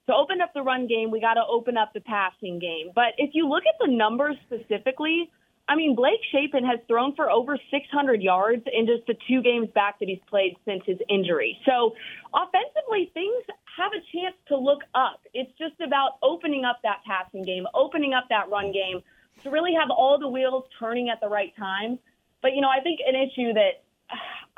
to 0.06 0.14
open 0.14 0.40
up 0.40 0.52
the 0.54 0.62
run 0.62 0.88
game, 0.88 1.12
we 1.12 1.20
got 1.20 1.34
to 1.34 1.44
open 1.48 1.76
up 1.76 1.92
the 1.94 2.00
passing 2.00 2.58
game. 2.58 2.90
But 2.92 3.14
if 3.18 3.30
you 3.34 3.48
look 3.48 3.62
at 3.68 3.74
the 3.78 3.92
numbers 3.92 4.36
specifically, 4.46 5.30
I 5.72 5.74
mean, 5.74 5.94
Blake 5.96 6.20
Shapen 6.30 6.66
has 6.66 6.80
thrown 6.86 7.16
for 7.16 7.30
over 7.30 7.56
600 7.70 8.20
yards 8.20 8.62
in 8.70 8.84
just 8.84 9.06
the 9.06 9.14
two 9.26 9.40
games 9.40 9.68
back 9.74 9.98
that 10.00 10.08
he's 10.08 10.20
played 10.28 10.54
since 10.66 10.82
his 10.84 10.98
injury. 11.08 11.58
So 11.64 11.94
offensively, 12.34 13.10
things 13.14 13.42
have 13.78 13.90
a 13.96 14.04
chance 14.12 14.36
to 14.48 14.58
look 14.58 14.80
up. 14.94 15.22
It's 15.32 15.50
just 15.56 15.80
about 15.80 16.18
opening 16.22 16.66
up 16.66 16.80
that 16.82 17.00
passing 17.06 17.42
game, 17.42 17.64
opening 17.72 18.12
up 18.12 18.24
that 18.28 18.50
run 18.50 18.70
game 18.70 19.00
to 19.44 19.50
really 19.50 19.72
have 19.72 19.88
all 19.88 20.18
the 20.18 20.28
wheels 20.28 20.64
turning 20.78 21.08
at 21.08 21.22
the 21.22 21.28
right 21.28 21.56
time. 21.56 21.98
But, 22.42 22.52
you 22.54 22.60
know, 22.60 22.68
I 22.68 22.82
think 22.82 23.00
an 23.08 23.14
issue 23.16 23.54
that 23.54 23.80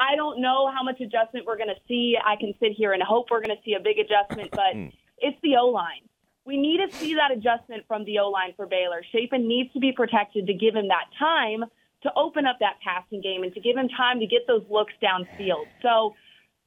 I 0.01 0.17
don't 0.17 0.41
know 0.41 0.69
how 0.75 0.83
much 0.83 1.01
adjustment 1.01 1.47
we're 1.47 1.59
going 1.59 1.69
to 1.69 1.81
see. 1.87 2.17
I 2.19 2.35
can 2.35 2.55
sit 2.59 2.73
here 2.73 2.93
and 2.93 3.01
hope 3.01 3.27
we're 3.31 3.41
going 3.41 3.57
to 3.57 3.63
see 3.65 3.75
a 3.75 3.81
big 3.81 3.99
adjustment, 4.01 4.51
but 4.51 4.75
mm. 4.75 4.93
it's 5.19 5.39
the 5.45 5.55
O 5.63 5.69
line. 5.69 6.03
We 6.47 6.59
need 6.59 6.81
to 6.85 6.95
see 6.97 7.15
that 7.15 7.31
adjustment 7.33 7.85
from 7.89 8.05
the 8.05 8.19
O 8.19 8.29
line 8.29 8.53
for 8.55 8.67
Baylor. 8.67 9.03
Shapen 9.13 9.49
needs 9.49 9.73
to 9.73 9.81
be 9.81 9.93
protected 9.93 10.47
to 10.47 10.55
give 10.55 10.75
him 10.75 10.89
that 10.89 11.07
time 11.19 11.65
to 12.03 12.11
open 12.17 12.45
up 12.45 12.59
that 12.61 12.77
passing 12.85 13.23
game 13.23 13.43
and 13.45 13.55
to 13.55 13.61
give 13.61 13.77
him 13.77 13.89
time 13.89 14.21
to 14.21 14.27
get 14.27 14.47
those 14.47 14.63
looks 14.69 14.93
downfield. 15.03 15.65
So 15.81 16.15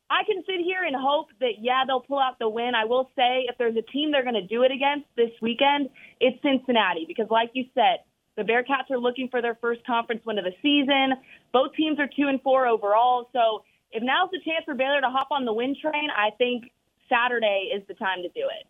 I 0.09 0.23
can 0.25 0.41
sit 0.47 0.65
here 0.65 0.83
and 0.83 0.95
hope 0.95 1.27
that, 1.41 1.59
yeah, 1.61 1.83
they'll 1.85 2.01
pull 2.01 2.17
out 2.17 2.39
the 2.39 2.49
win. 2.49 2.73
I 2.73 2.85
will 2.85 3.11
say 3.15 3.45
if 3.47 3.57
there's 3.59 3.75
a 3.75 3.83
team 3.83 4.11
they're 4.11 4.23
going 4.23 4.41
to 4.41 4.47
do 4.47 4.63
it 4.63 4.71
against 4.71 5.05
this 5.15 5.29
weekend, 5.41 5.89
it's 6.19 6.41
Cincinnati 6.41 7.05
because, 7.07 7.27
like 7.29 7.51
you 7.53 7.65
said, 7.75 8.01
the 8.35 8.43
Bearcats 8.43 8.89
are 8.89 8.97
looking 8.97 9.27
for 9.29 9.41
their 9.41 9.55
first 9.61 9.85
conference 9.85 10.21
win 10.25 10.39
of 10.39 10.45
the 10.45 10.53
season. 10.61 11.13
Both 11.53 11.75
teams 11.75 11.99
are 11.99 12.07
two 12.07 12.29
and 12.29 12.41
four 12.41 12.65
overall. 12.65 13.29
So 13.33 13.63
if 13.91 14.01
now's 14.01 14.29
the 14.31 14.39
chance 14.45 14.65
for 14.65 14.75
Baylor 14.75 15.01
to 15.01 15.09
hop 15.09 15.27
on 15.31 15.45
the 15.45 15.53
win 15.53 15.75
train, 15.79 16.09
I 16.15 16.31
think 16.37 16.71
Saturday 17.09 17.71
is 17.75 17.83
the 17.87 17.93
time 17.93 18.23
to 18.23 18.29
do 18.29 18.47
it. 18.47 18.65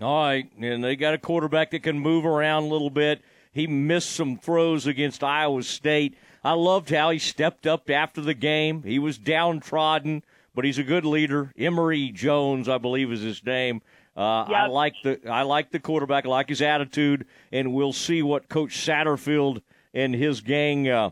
All 0.00 0.22
right, 0.22 0.50
and 0.60 0.84
they 0.84 0.94
got 0.94 1.14
a 1.14 1.18
quarterback 1.18 1.72
that 1.72 1.82
can 1.82 1.98
move 1.98 2.24
around 2.24 2.64
a 2.64 2.68
little 2.68 2.90
bit. 2.90 3.20
He 3.52 3.66
missed 3.66 4.10
some 4.10 4.36
throws 4.36 4.86
against 4.86 5.24
Iowa 5.24 5.62
State. 5.64 6.16
I 6.44 6.52
loved 6.52 6.90
how 6.90 7.10
he 7.10 7.18
stepped 7.18 7.66
up 7.66 7.90
after 7.90 8.20
the 8.20 8.34
game. 8.34 8.84
He 8.84 9.00
was 9.00 9.18
downtrodden, 9.18 10.22
but 10.54 10.64
he's 10.64 10.78
a 10.78 10.84
good 10.84 11.04
leader. 11.04 11.52
Emory 11.58 12.10
Jones, 12.10 12.68
I 12.68 12.78
believe, 12.78 13.10
is 13.10 13.22
his 13.22 13.44
name. 13.44 13.82
Uh, 14.16 14.46
yep. 14.48 14.56
I 14.56 14.66
like 14.66 14.94
the 15.02 15.20
I 15.28 15.42
like 15.42 15.70
the 15.70 15.80
quarterback. 15.80 16.26
I 16.26 16.28
like 16.28 16.48
his 16.48 16.62
attitude, 16.62 17.26
and 17.50 17.72
we'll 17.72 17.92
see 17.92 18.22
what 18.22 18.48
Coach 18.48 18.76
Satterfield 18.76 19.62
and 19.92 20.14
his 20.14 20.40
gang 20.40 20.88
uh, 20.88 21.10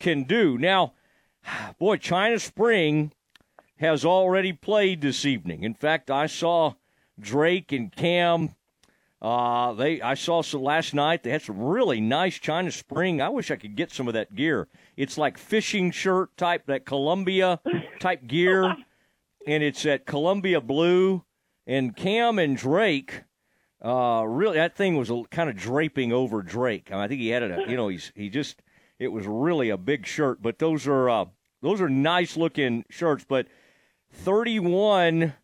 can 0.00 0.24
do. 0.24 0.58
Now, 0.58 0.92
boy, 1.78 1.96
China 1.96 2.38
Spring 2.38 3.12
has 3.76 4.04
already 4.04 4.52
played 4.52 5.00
this 5.00 5.24
evening. 5.24 5.62
In 5.62 5.74
fact, 5.74 6.10
I 6.10 6.26
saw 6.26 6.74
Drake 7.18 7.72
and 7.72 7.94
Cam. 7.94 8.54
Uh, 9.20 9.72
they 9.74 10.02
I 10.02 10.14
saw 10.14 10.42
some 10.42 10.62
last 10.62 10.94
night. 10.94 11.22
They 11.22 11.30
had 11.30 11.42
some 11.42 11.60
really 11.60 12.00
nice 12.00 12.38
China 12.38 12.72
Spring. 12.72 13.22
I 13.22 13.28
wish 13.28 13.52
I 13.52 13.56
could 13.56 13.76
get 13.76 13.92
some 13.92 14.08
of 14.08 14.14
that 14.14 14.34
gear. 14.34 14.66
It's 14.96 15.16
like 15.16 15.38
fishing 15.38 15.92
shirt 15.92 16.36
type, 16.36 16.66
that 16.66 16.84
Columbia 16.84 17.60
type 18.00 18.26
gear, 18.26 18.74
and 19.46 19.62
it's 19.62 19.86
at 19.86 20.06
Columbia 20.06 20.60
blue. 20.60 21.24
And 21.64 21.94
Cam 21.94 22.40
and 22.40 22.56
Drake, 22.56 23.22
uh, 23.80 24.24
really 24.26 24.56
that 24.56 24.76
thing 24.76 24.96
was 24.96 25.10
a, 25.10 25.22
kind 25.30 25.48
of 25.48 25.54
draping 25.56 26.12
over 26.12 26.42
Drake. 26.42 26.88
I, 26.90 26.94
mean, 26.94 27.00
I 27.02 27.08
think 27.08 27.20
he 27.20 27.28
had 27.28 27.44
it. 27.44 27.68
You 27.68 27.76
know, 27.76 27.86
he's 27.86 28.10
he 28.16 28.28
just 28.28 28.60
it 28.98 29.12
was 29.12 29.24
really 29.26 29.70
a 29.70 29.76
big 29.76 30.04
shirt. 30.04 30.42
But 30.42 30.58
those 30.58 30.88
are 30.88 31.08
uh, 31.08 31.24
those 31.60 31.80
are 31.80 31.88
nice 31.88 32.36
looking 32.36 32.84
shirts. 32.90 33.24
But 33.28 33.46
31 34.12 35.34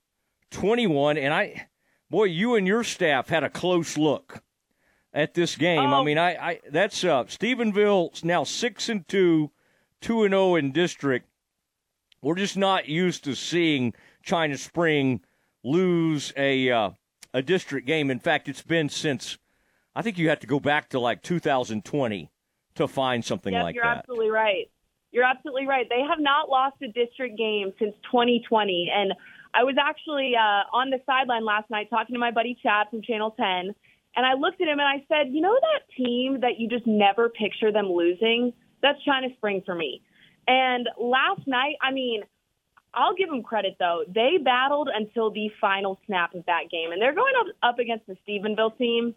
21. 0.50 1.18
And 1.18 1.32
I, 1.32 1.68
boy, 2.10 2.24
you 2.24 2.54
and 2.54 2.66
your 2.66 2.84
staff 2.84 3.28
had 3.28 3.44
a 3.44 3.50
close 3.50 3.96
look 3.96 4.42
at 5.12 5.34
this 5.34 5.56
game. 5.56 5.90
Oh. 5.90 6.00
I 6.00 6.04
mean, 6.04 6.18
I, 6.18 6.30
I 6.36 6.60
that's 6.70 7.04
uh, 7.04 7.24
Stephenville 7.24 8.22
now 8.24 8.44
six 8.44 8.88
and 8.88 9.06
two, 9.08 9.50
two 10.00 10.24
and 10.24 10.32
zero 10.32 10.42
oh 10.42 10.56
in 10.56 10.72
district. 10.72 11.28
We're 12.22 12.34
just 12.34 12.56
not 12.56 12.88
used 12.88 13.24
to 13.24 13.34
seeing 13.34 13.94
China 14.22 14.58
Spring 14.58 15.20
lose 15.62 16.32
a 16.36 16.70
uh, 16.70 16.90
a 17.32 17.42
district 17.42 17.86
game. 17.86 18.10
In 18.10 18.18
fact, 18.18 18.48
it's 18.48 18.62
been 18.62 18.88
since 18.88 19.38
I 19.94 20.02
think 20.02 20.18
you 20.18 20.28
have 20.28 20.40
to 20.40 20.46
go 20.46 20.60
back 20.60 20.90
to 20.90 21.00
like 21.00 21.22
2020 21.22 22.30
to 22.76 22.88
find 22.88 23.24
something 23.24 23.52
yes, 23.52 23.62
like 23.62 23.74
you're 23.74 23.84
that. 23.84 23.88
You're 23.88 23.98
absolutely 23.98 24.30
right. 24.30 24.70
You're 25.10 25.24
absolutely 25.24 25.66
right. 25.66 25.86
They 25.88 26.02
have 26.08 26.20
not 26.20 26.48
lost 26.48 26.76
a 26.82 26.88
district 26.88 27.38
game 27.38 27.72
since 27.78 27.94
2020, 28.12 28.92
and 28.94 29.12
I 29.58 29.64
was 29.64 29.74
actually 29.76 30.34
uh, 30.38 30.70
on 30.70 30.90
the 30.90 31.00
sideline 31.04 31.44
last 31.44 31.68
night 31.68 31.90
talking 31.90 32.14
to 32.14 32.20
my 32.20 32.30
buddy 32.30 32.56
Chad 32.62 32.86
from 32.90 33.02
Channel 33.02 33.32
10, 33.32 33.74
and 34.14 34.24
I 34.24 34.34
looked 34.34 34.60
at 34.60 34.68
him 34.68 34.78
and 34.78 34.86
I 34.86 35.04
said, 35.08 35.34
"You 35.34 35.40
know 35.40 35.58
that 35.58 35.82
team 35.96 36.40
that 36.42 36.60
you 36.60 36.68
just 36.68 36.86
never 36.86 37.28
picture 37.28 37.72
them 37.72 37.90
losing? 37.90 38.52
That's 38.82 39.02
China 39.02 39.26
Spring 39.36 39.62
for 39.66 39.74
me." 39.74 40.00
And 40.46 40.88
last 40.96 41.44
night, 41.48 41.74
I 41.82 41.90
mean, 41.90 42.22
I'll 42.94 43.16
give 43.16 43.28
them 43.28 43.42
credit 43.42 43.74
though. 43.80 44.04
They 44.06 44.38
battled 44.38 44.90
until 44.94 45.32
the 45.32 45.50
final 45.60 45.98
snap 46.06 46.36
of 46.36 46.46
that 46.46 46.70
game, 46.70 46.92
and 46.92 47.02
they're 47.02 47.14
going 47.14 47.34
up, 47.40 47.46
up 47.70 47.78
against 47.80 48.06
the 48.06 48.16
Stephenville 48.22 48.78
team, 48.78 49.12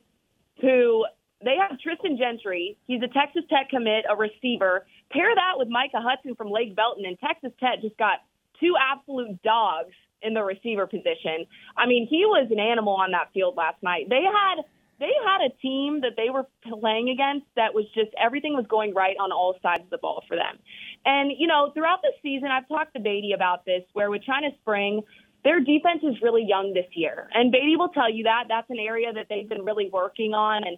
who 0.59 1.05
they 1.45 1.57
have 1.61 1.77
Tristan 1.79 2.17
Gentry. 2.17 2.79
He's 2.87 3.03
a 3.03 3.13
Texas 3.13 3.43
Tech 3.47 3.69
commit, 3.69 4.05
a 4.09 4.15
receiver. 4.15 4.87
Pair 5.11 5.35
that 5.35 5.59
with 5.59 5.67
Micah 5.69 6.01
Hudson 6.01 6.33
from 6.33 6.49
Lake 6.49 6.75
Belton, 6.75 7.05
and 7.05 7.19
Texas 7.19 7.51
Tech 7.59 7.83
just 7.83 7.97
got 7.99 8.25
two 8.59 8.73
absolute 8.81 9.39
dogs 9.43 9.93
in 10.21 10.33
the 10.33 10.43
receiver 10.43 10.87
position. 10.87 11.45
I 11.77 11.87
mean, 11.87 12.07
he 12.09 12.25
was 12.25 12.47
an 12.51 12.59
animal 12.59 12.93
on 12.93 13.11
that 13.11 13.29
field 13.33 13.55
last 13.57 13.81
night. 13.81 14.07
They 14.09 14.23
had 14.23 14.63
they 14.99 15.11
had 15.25 15.41
a 15.41 15.49
team 15.61 16.01
that 16.01 16.13
they 16.15 16.29
were 16.29 16.45
playing 16.79 17.09
against 17.09 17.47
that 17.55 17.73
was 17.73 17.85
just 17.95 18.11
everything 18.21 18.53
was 18.53 18.65
going 18.69 18.93
right 18.93 19.17
on 19.19 19.31
all 19.31 19.57
sides 19.61 19.81
of 19.83 19.89
the 19.89 19.97
ball 19.97 20.23
for 20.27 20.37
them. 20.37 20.59
And 21.05 21.31
you 21.37 21.47
know, 21.47 21.71
throughout 21.73 22.01
the 22.03 22.13
season, 22.21 22.49
I've 22.51 22.67
talked 22.67 22.93
to 22.93 23.01
Beatty 23.01 23.33
about 23.33 23.65
this, 23.65 23.81
where 23.93 24.11
with 24.11 24.23
China 24.23 24.49
Spring, 24.61 25.01
their 25.43 25.59
defense 25.59 26.03
is 26.03 26.21
really 26.21 26.45
young 26.47 26.73
this 26.73 26.85
year, 26.93 27.27
and 27.33 27.51
Beatty 27.51 27.75
will 27.75 27.89
tell 27.89 28.11
you 28.11 28.25
that 28.25 28.45
that's 28.47 28.69
an 28.69 28.77
area 28.77 29.11
that 29.11 29.25
they've 29.27 29.49
been 29.49 29.65
really 29.65 29.89
working 29.91 30.33
on. 30.33 30.63
And 30.63 30.77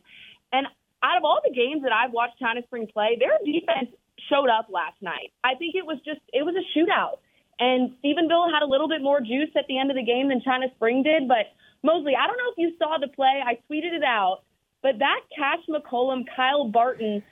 and 0.54 0.68
out 1.04 1.18
of 1.18 1.26
all 1.26 1.42
the 1.44 1.54
games 1.54 1.84
that 1.84 1.92
I've 1.92 2.14
watched 2.14 2.40
China 2.40 2.62
Spring 2.64 2.88
play, 2.88 3.20
their 3.20 3.38
defense 3.44 3.92
showed 4.32 4.48
up 4.48 4.68
last 4.72 4.96
night. 5.02 5.36
I 5.44 5.56
think 5.56 5.76
it 5.76 5.86
was 5.86 6.00
just 6.06 6.22
it 6.32 6.46
was 6.46 6.56
a 6.56 6.64
shootout. 6.72 7.20
And 7.60 7.92
Stephenville 8.04 8.52
had 8.52 8.64
a 8.64 8.70
little 8.70 8.88
bit 8.88 9.02
more 9.02 9.20
juice 9.20 9.52
at 9.56 9.66
the 9.68 9.78
end 9.78 9.92
of 9.92 9.96
the 9.96 10.04
game 10.04 10.30
than 10.30 10.42
China 10.42 10.68
Spring 10.76 11.04
did. 11.04 11.28
But 11.28 11.54
Mosley, 11.84 12.14
I 12.16 12.28
don't 12.28 12.38
know 12.38 12.52
if 12.52 12.58
you 12.58 12.74
saw 12.78 12.98
the 13.00 13.08
play. 13.08 13.42
I 13.46 13.56
tweeted 13.70 13.94
it 13.94 14.04
out. 14.04 14.42
But 14.82 15.00
that 15.00 15.22
Cash 15.36 15.64
McCollum, 15.70 16.26
Kyle 16.36 16.68
Barton, 16.68 17.24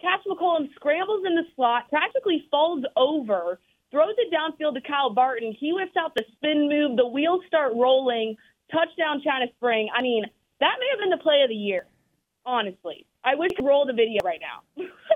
Cash 0.00 0.20
McCollum 0.28 0.68
scrambles 0.74 1.24
in 1.26 1.34
the 1.34 1.44
slot, 1.56 1.88
practically 1.88 2.46
falls 2.50 2.84
over, 2.96 3.58
throws 3.90 4.14
it 4.18 4.32
downfield 4.32 4.74
to 4.74 4.80
Kyle 4.80 5.10
Barton. 5.10 5.56
He 5.58 5.72
whips 5.72 5.96
out 5.98 6.14
the 6.14 6.24
spin 6.36 6.68
move. 6.68 6.96
The 6.96 7.06
wheels 7.06 7.42
start 7.46 7.72
rolling. 7.74 8.36
Touchdown, 8.70 9.22
China 9.24 9.46
Spring. 9.56 9.88
I 9.96 10.02
mean, 10.02 10.24
that 10.60 10.76
may 10.78 10.86
have 10.90 11.00
been 11.00 11.10
the 11.10 11.22
play 11.22 11.40
of 11.42 11.48
the 11.48 11.54
year, 11.54 11.86
honestly. 12.44 13.06
I 13.24 13.34
wish 13.34 13.50
you 13.58 13.66
roll 13.66 13.86
the 13.86 13.92
video 13.92 14.20
right 14.24 14.40
now. 14.40 14.84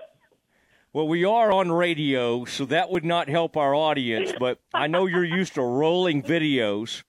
Well, 0.95 1.09
we 1.09 1.25
are 1.25 1.51
on 1.51 1.73
radio, 1.73 2.45
so 2.45 2.67
that 2.67 2.91
would 2.91 3.05
not 3.05 3.31
help 3.31 3.57
our 3.57 3.75
audience, 3.75 4.33
but 4.39 4.61
I 4.75 4.89
know 4.89 5.07
you're 5.07 5.25
used 5.25 5.55
to 5.55 5.63
rolling 5.63 6.23
videos. 6.23 7.03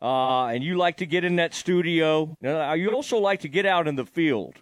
Uh, 0.00 0.46
and 0.46 0.62
you 0.62 0.76
like 0.76 0.98
to 0.98 1.06
get 1.06 1.24
in 1.24 1.36
that 1.36 1.54
studio. 1.54 2.36
You 2.40 2.90
also 2.90 3.18
like 3.18 3.40
to 3.40 3.48
get 3.48 3.66
out 3.66 3.88
in 3.88 3.96
the 3.96 4.04
field. 4.04 4.54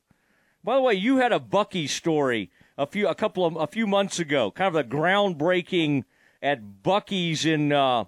By 0.64 0.76
the 0.76 0.80
way, 0.80 0.94
you 0.94 1.18
had 1.18 1.32
a 1.32 1.38
Buc-ee 1.38 1.86
story 1.86 2.50
a 2.78 2.86
few 2.86 3.06
a 3.08 3.14
couple 3.14 3.44
of 3.44 3.56
a 3.56 3.66
few 3.66 3.86
months 3.86 4.18
ago, 4.18 4.50
kind 4.50 4.74
of 4.74 4.76
a 4.76 4.88
groundbreaking 4.88 6.04
at 6.42 6.82
Buc-ee's 6.82 7.44
in 7.44 7.72
uh, 7.72 8.04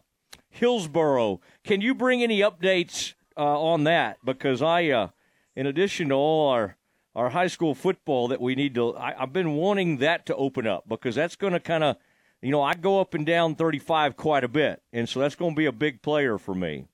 Hillsboro. 0.49 1.41
Can 1.65 1.81
you 1.81 1.95
bring 1.95 2.23
any 2.23 2.41
updates 2.41 3.13
uh, 3.37 3.61
on 3.61 3.85
that? 3.85 4.19
Because 4.25 4.63
I, 4.63 4.89
uh, 4.89 5.09
in 5.55 5.67
addition 5.67 6.09
to 6.09 6.15
all 6.15 6.49
our 6.49 6.78
our 7.15 7.31
high 7.31 7.47
school 7.47 7.75
football 7.75 8.29
that 8.29 8.41
we 8.41 8.55
need 8.55 8.75
to. 8.75 8.97
I, 8.97 9.15
have 9.19 9.33
been 9.33 9.55
wanting 9.55 9.99
that 9.99 10.27
to 10.27 10.37
open 10.37 10.67
up 10.67 10.89
because 10.89 11.15
that's 11.15 11.37
going 11.37 11.53
to 11.53 11.61
kind 11.61 11.85
of, 11.85 11.97
you 12.43 12.51
know, 12.51 12.63
I 12.63 12.75
go 12.75 13.01
up 13.01 13.15
and 13.15 13.27
down 13.27 13.55
35 13.55 14.17
quite 14.17 14.45
a 14.45 14.49
bit, 14.49 14.83
and 14.93 15.09
so 15.09 15.21
that's 15.21 15.35
going 15.35 15.55
to 15.55 15.57
be 15.57 15.67
a 15.67 15.73
big 15.73 16.03
player 16.03 16.39
for 16.39 16.55
me. 16.55 16.87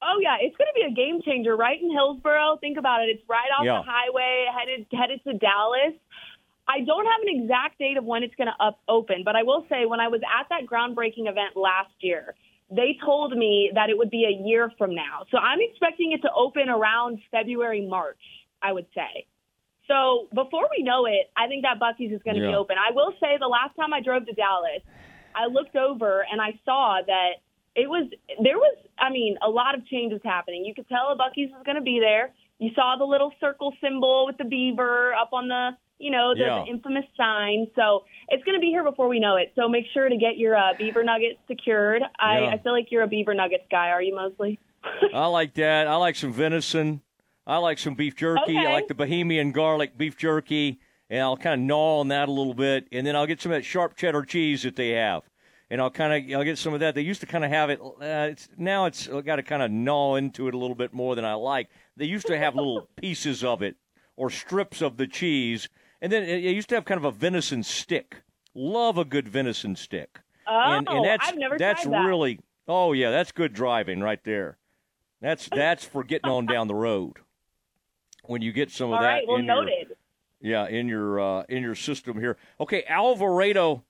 Oh 0.00 0.20
yeah, 0.22 0.36
it's 0.40 0.56
going 0.56 0.68
to 0.68 0.74
be 0.74 0.86
a 0.86 0.94
game 0.94 1.20
changer, 1.24 1.56
right 1.56 1.80
in 1.80 1.90
Hillsboro. 1.90 2.58
Think 2.60 2.78
about 2.78 3.02
it; 3.02 3.10
it's 3.10 3.28
right 3.28 3.48
off 3.58 3.64
yeah. 3.64 3.78
the 3.78 3.82
highway, 3.82 4.46
headed 4.56 4.86
headed 4.92 5.24
to 5.24 5.32
Dallas. 5.38 5.94
I 6.68 6.80
don't 6.84 7.06
have 7.06 7.22
an 7.22 7.42
exact 7.42 7.78
date 7.78 7.96
of 7.96 8.04
when 8.04 8.22
it's 8.22 8.34
going 8.34 8.48
to 8.48 8.64
up 8.64 8.78
open, 8.88 9.22
but 9.24 9.34
I 9.34 9.42
will 9.42 9.64
say 9.70 9.86
when 9.86 10.00
I 10.00 10.08
was 10.08 10.20
at 10.22 10.48
that 10.50 10.66
groundbreaking 10.70 11.26
event 11.26 11.56
last 11.56 11.94
year, 12.00 12.34
they 12.70 12.96
told 13.04 13.36
me 13.36 13.70
that 13.74 13.88
it 13.88 13.96
would 13.96 14.10
be 14.10 14.24
a 14.24 14.46
year 14.46 14.70
from 14.76 14.94
now. 14.94 15.24
So 15.30 15.38
I'm 15.38 15.60
expecting 15.60 16.12
it 16.12 16.20
to 16.22 16.30
open 16.36 16.68
around 16.68 17.20
February, 17.30 17.86
March, 17.88 18.20
I 18.62 18.72
would 18.72 18.86
say. 18.94 19.26
So 19.88 20.28
before 20.34 20.68
we 20.76 20.84
know 20.84 21.06
it, 21.06 21.30
I 21.36 21.48
think 21.48 21.64
that 21.64 21.80
Buc-ee's 21.80 22.12
is 22.12 22.22
going 22.22 22.36
to 22.36 22.42
yeah. 22.42 22.50
be 22.50 22.54
open. 22.54 22.76
I 22.76 22.92
will 22.94 23.12
say 23.20 23.38
the 23.40 23.48
last 23.48 23.74
time 23.74 23.94
I 23.94 24.02
drove 24.02 24.26
to 24.26 24.32
Dallas, 24.32 24.82
I 25.34 25.46
looked 25.46 25.76
over 25.76 26.24
and 26.30 26.40
I 26.40 26.58
saw 26.64 27.00
that 27.06 27.40
it 27.74 27.88
was 27.88 28.10
there 28.42 28.58
was 28.58 28.76
I 28.98 29.10
mean 29.10 29.38
a 29.42 29.48
lot 29.48 29.74
of 29.74 29.86
changes 29.86 30.20
happening. 30.24 30.64
You 30.64 30.74
could 30.74 30.88
tell 30.88 31.10
a 31.10 31.16
Buc-ee's 31.16 31.50
was 31.50 31.62
going 31.64 31.76
to 31.76 31.82
be 31.82 32.00
there. 32.00 32.34
You 32.58 32.70
saw 32.74 32.96
the 32.98 33.04
little 33.04 33.32
circle 33.40 33.72
symbol 33.80 34.26
with 34.26 34.36
the 34.36 34.44
beaver 34.44 35.14
up 35.14 35.30
on 35.32 35.48
the 35.48 35.70
you 35.98 36.10
know 36.10 36.34
the, 36.34 36.40
yeah. 36.40 36.64
the 36.64 36.70
infamous 36.70 37.04
sign. 37.16 37.68
So 37.74 38.04
it's 38.28 38.44
going 38.44 38.56
to 38.56 38.60
be 38.60 38.68
here 38.68 38.84
before 38.84 39.08
we 39.08 39.20
know 39.20 39.36
it. 39.36 39.52
So 39.56 39.68
make 39.68 39.86
sure 39.94 40.08
to 40.08 40.16
get 40.16 40.36
your 40.36 40.56
uh, 40.56 40.74
beaver 40.76 41.02
nuggets 41.02 41.38
secured. 41.48 42.02
I, 42.18 42.40
yeah. 42.40 42.50
I 42.50 42.58
feel 42.58 42.72
like 42.72 42.88
you're 42.90 43.02
a 43.02 43.08
beaver 43.08 43.34
nuggets 43.34 43.64
guy. 43.70 43.88
Are 43.88 44.02
you 44.02 44.14
Mosley? 44.14 44.58
I 45.14 45.26
like 45.26 45.54
that. 45.54 45.86
I 45.86 45.96
like 45.96 46.16
some 46.16 46.32
venison. 46.32 47.00
I 47.48 47.56
like 47.56 47.78
some 47.78 47.94
beef 47.94 48.14
jerky. 48.14 48.58
Okay. 48.58 48.66
I 48.66 48.72
like 48.72 48.88
the 48.88 48.94
Bohemian 48.94 49.52
garlic 49.52 49.96
beef 49.96 50.16
jerky, 50.16 50.78
and 51.08 51.22
I'll 51.22 51.36
kind 51.36 51.60
of 51.60 51.66
gnaw 51.66 52.00
on 52.00 52.08
that 52.08 52.28
a 52.28 52.32
little 52.32 52.54
bit, 52.54 52.86
and 52.92 53.06
then 53.06 53.16
I'll 53.16 53.26
get 53.26 53.40
some 53.40 53.50
of 53.52 53.56
that 53.56 53.64
sharp 53.64 53.96
cheddar 53.96 54.22
cheese 54.22 54.62
that 54.62 54.76
they 54.76 54.90
have, 54.90 55.22
and 55.70 55.80
I'll 55.80 55.90
kind 55.90 56.30
of 56.30 56.36
I'll 56.36 56.44
get 56.44 56.58
some 56.58 56.74
of 56.74 56.80
that. 56.80 56.94
They 56.94 57.00
used 57.00 57.20
to 57.22 57.26
kind 57.26 57.44
of 57.44 57.50
have 57.50 57.70
it. 57.70 57.80
Uh, 57.80 58.28
it's, 58.30 58.48
now 58.56 58.84
it's 58.84 59.06
got 59.06 59.36
to 59.36 59.42
kind 59.42 59.62
of 59.62 59.70
gnaw 59.70 60.16
into 60.16 60.46
it 60.46 60.54
a 60.54 60.58
little 60.58 60.76
bit 60.76 60.92
more 60.92 61.16
than 61.16 61.24
I 61.24 61.34
like. 61.34 61.70
They 61.96 62.04
used 62.04 62.26
to 62.26 62.38
have 62.38 62.54
little 62.54 62.88
pieces 62.96 63.42
of 63.42 63.62
it 63.62 63.76
or 64.14 64.28
strips 64.30 64.82
of 64.82 64.98
the 64.98 65.06
cheese, 65.06 65.68
and 66.00 66.12
then 66.12 66.24
it, 66.24 66.44
it 66.44 66.54
used 66.54 66.68
to 66.68 66.74
have 66.74 66.84
kind 66.84 66.98
of 66.98 67.04
a 67.04 67.12
venison 67.12 67.62
stick. 67.62 68.22
Love 68.54 68.98
a 68.98 69.04
good 69.04 69.28
venison 69.28 69.74
stick. 69.74 70.20
Oh, 70.46 70.52
and, 70.58 70.88
and 70.88 71.04
that's, 71.04 71.28
I've 71.28 71.36
never 71.36 71.58
that's 71.58 71.82
tried 71.82 71.92
that. 71.92 72.06
really 72.06 72.40
Oh 72.68 72.92
yeah, 72.92 73.10
that's 73.10 73.32
good 73.32 73.54
driving 73.54 74.00
right 74.00 74.22
there. 74.22 74.58
That's 75.22 75.48
that's 75.54 75.84
for 75.84 76.04
getting 76.04 76.30
on 76.30 76.46
down 76.46 76.68
the 76.68 76.74
road. 76.74 77.16
When 78.28 78.42
you 78.42 78.52
get 78.52 78.70
some 78.70 78.88
of 78.90 78.96
All 78.96 79.00
that 79.00 79.06
right, 79.06 79.26
well 79.26 79.38
in 79.38 79.46
your, 79.46 79.54
noted. 79.54 79.96
yeah, 80.38 80.68
in 80.68 80.86
your 80.86 81.18
uh, 81.18 81.42
in 81.48 81.62
your 81.62 81.74
system 81.74 82.20
here. 82.20 82.36
Okay, 82.60 82.84
Alvarado 82.86 83.84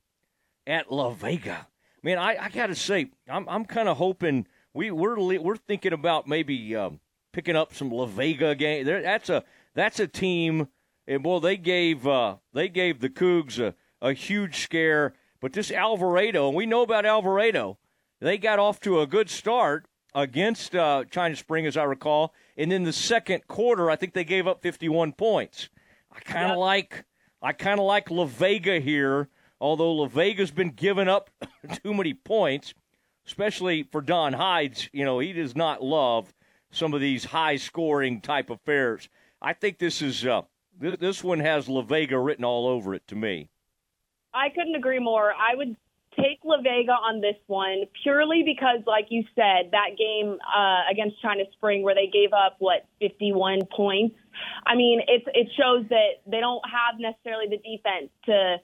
at 0.65 0.93
La 0.93 1.11
Vega. 1.11 1.67
Man, 2.05 2.19
I, 2.19 2.37
I 2.45 2.49
got 2.49 2.69
to 2.69 2.77
say, 2.77 3.11
I'm 3.29 3.49
I'm 3.49 3.65
kind 3.65 3.89
of 3.89 3.97
hoping 3.97 4.47
we 4.73 4.93
we're 4.93 5.19
we're 5.41 5.57
thinking 5.57 5.93
about 5.93 6.29
maybe 6.29 6.77
um, 6.77 7.01
picking 7.33 7.57
up 7.57 7.75
some 7.75 7.91
La 7.91 8.07
Vega 8.07 8.55
game. 8.55 8.87
There, 8.87 9.03
that's 9.03 9.29
a 9.29 9.43
that's 9.75 9.99
a 9.99 10.07
team, 10.07 10.69
and 11.09 11.25
well, 11.25 11.41
they 11.41 11.57
gave 11.57 12.07
uh, 12.07 12.37
they 12.53 12.69
gave 12.69 13.01
the 13.01 13.09
Cougs 13.09 13.59
a, 13.59 13.75
a 14.01 14.13
huge 14.13 14.61
scare. 14.61 15.15
But 15.41 15.53
this 15.53 15.73
Alvarado, 15.73 16.47
and 16.47 16.57
we 16.57 16.65
know 16.65 16.83
about 16.83 17.05
Alvarado, 17.05 17.79
they 18.21 18.39
got 18.39 18.61
off 18.61 18.79
to 18.83 19.01
a 19.01 19.07
good 19.09 19.31
start 19.31 19.87
against 20.15 20.77
uh, 20.77 21.05
China 21.11 21.35
Spring, 21.35 21.67
as 21.67 21.77
I 21.77 21.83
recall, 21.83 22.33
and 22.59 22.71
then 22.71 22.83
the 22.85 22.93
second 22.93 23.47
quarter, 23.47 23.91
I 23.91 23.97
think 23.97 24.13
they 24.13 24.25
gave 24.25 24.47
up 24.47 24.61
51 24.61 25.13
points. 25.13 25.71
I 26.13 26.21
kind 26.21 26.45
of 26.47 26.51
Yep. 26.51 26.59
like 26.59 27.05
I 27.41 27.53
kind 27.53 27.79
of 27.81 27.87
like 27.87 28.11
La 28.11 28.25
Vega 28.25 28.81
here, 28.81 29.29
although 29.61 29.93
La 29.95 30.07
Vega's 30.07 30.51
been 30.51 30.71
giving 30.73 31.09
up 31.09 31.31
too 31.85 31.95
many 31.95 32.13
points, 32.13 32.75
especially 33.27 33.85
for 33.85 34.01
Don 34.03 34.33
Hyde's. 34.35 34.91
You 34.93 35.05
know, 35.05 35.21
he 35.21 35.33
does 35.33 35.55
not 35.57 35.83
love 35.83 36.35
some 36.71 36.93
of 36.93 37.01
these 37.01 37.25
high 37.27 37.57
scoring 37.57 38.21
type 38.21 38.51
affairs. 38.51 39.09
I 39.41 39.53
think 39.53 39.79
this 39.79 40.03
is 40.03 40.27
uh, 40.27 40.43
th- 40.81 40.99
this 40.99 41.23
one 41.23 41.39
has 41.41 41.69
La 41.69 41.83
Vega 41.83 42.19
written 42.19 42.45
all 42.45 42.67
over 42.67 42.93
it 42.95 43.07
to 43.07 43.15
me. 43.17 43.49
I 44.35 44.49
couldn't 44.51 44.75
agree 44.75 44.99
more. 44.99 45.33
I 45.33 45.55
would 45.55 45.77
take 46.21 46.41
La 46.45 46.61
Vega 46.61 46.93
on 46.93 47.21
this 47.21 47.37
one 47.47 47.85
purely 48.03 48.43
because, 48.45 48.81
like 48.87 49.07
you 49.11 49.25
said, 49.35 49.71
that 49.73 49.97
game 49.97 50.39
uh, 50.43 50.83
against 50.91 51.21
China 51.23 51.45
Spring 51.53 51.83
where 51.83 51.95
they 51.95 52.07
gave 52.07 52.33
up 52.33 52.57
what 52.59 52.87
51 53.01 53.61
points. 53.75 54.17
I 54.67 54.75
mean, 54.75 55.01
it's 55.07 55.25
it 55.35 55.49
shows 55.57 55.89
that 55.89 56.23
they 56.27 56.41
don't 56.41 56.63
have 56.67 57.01
necessarily 57.01 57.47
the 57.49 57.59
defense 57.59 58.11
to 58.27 58.57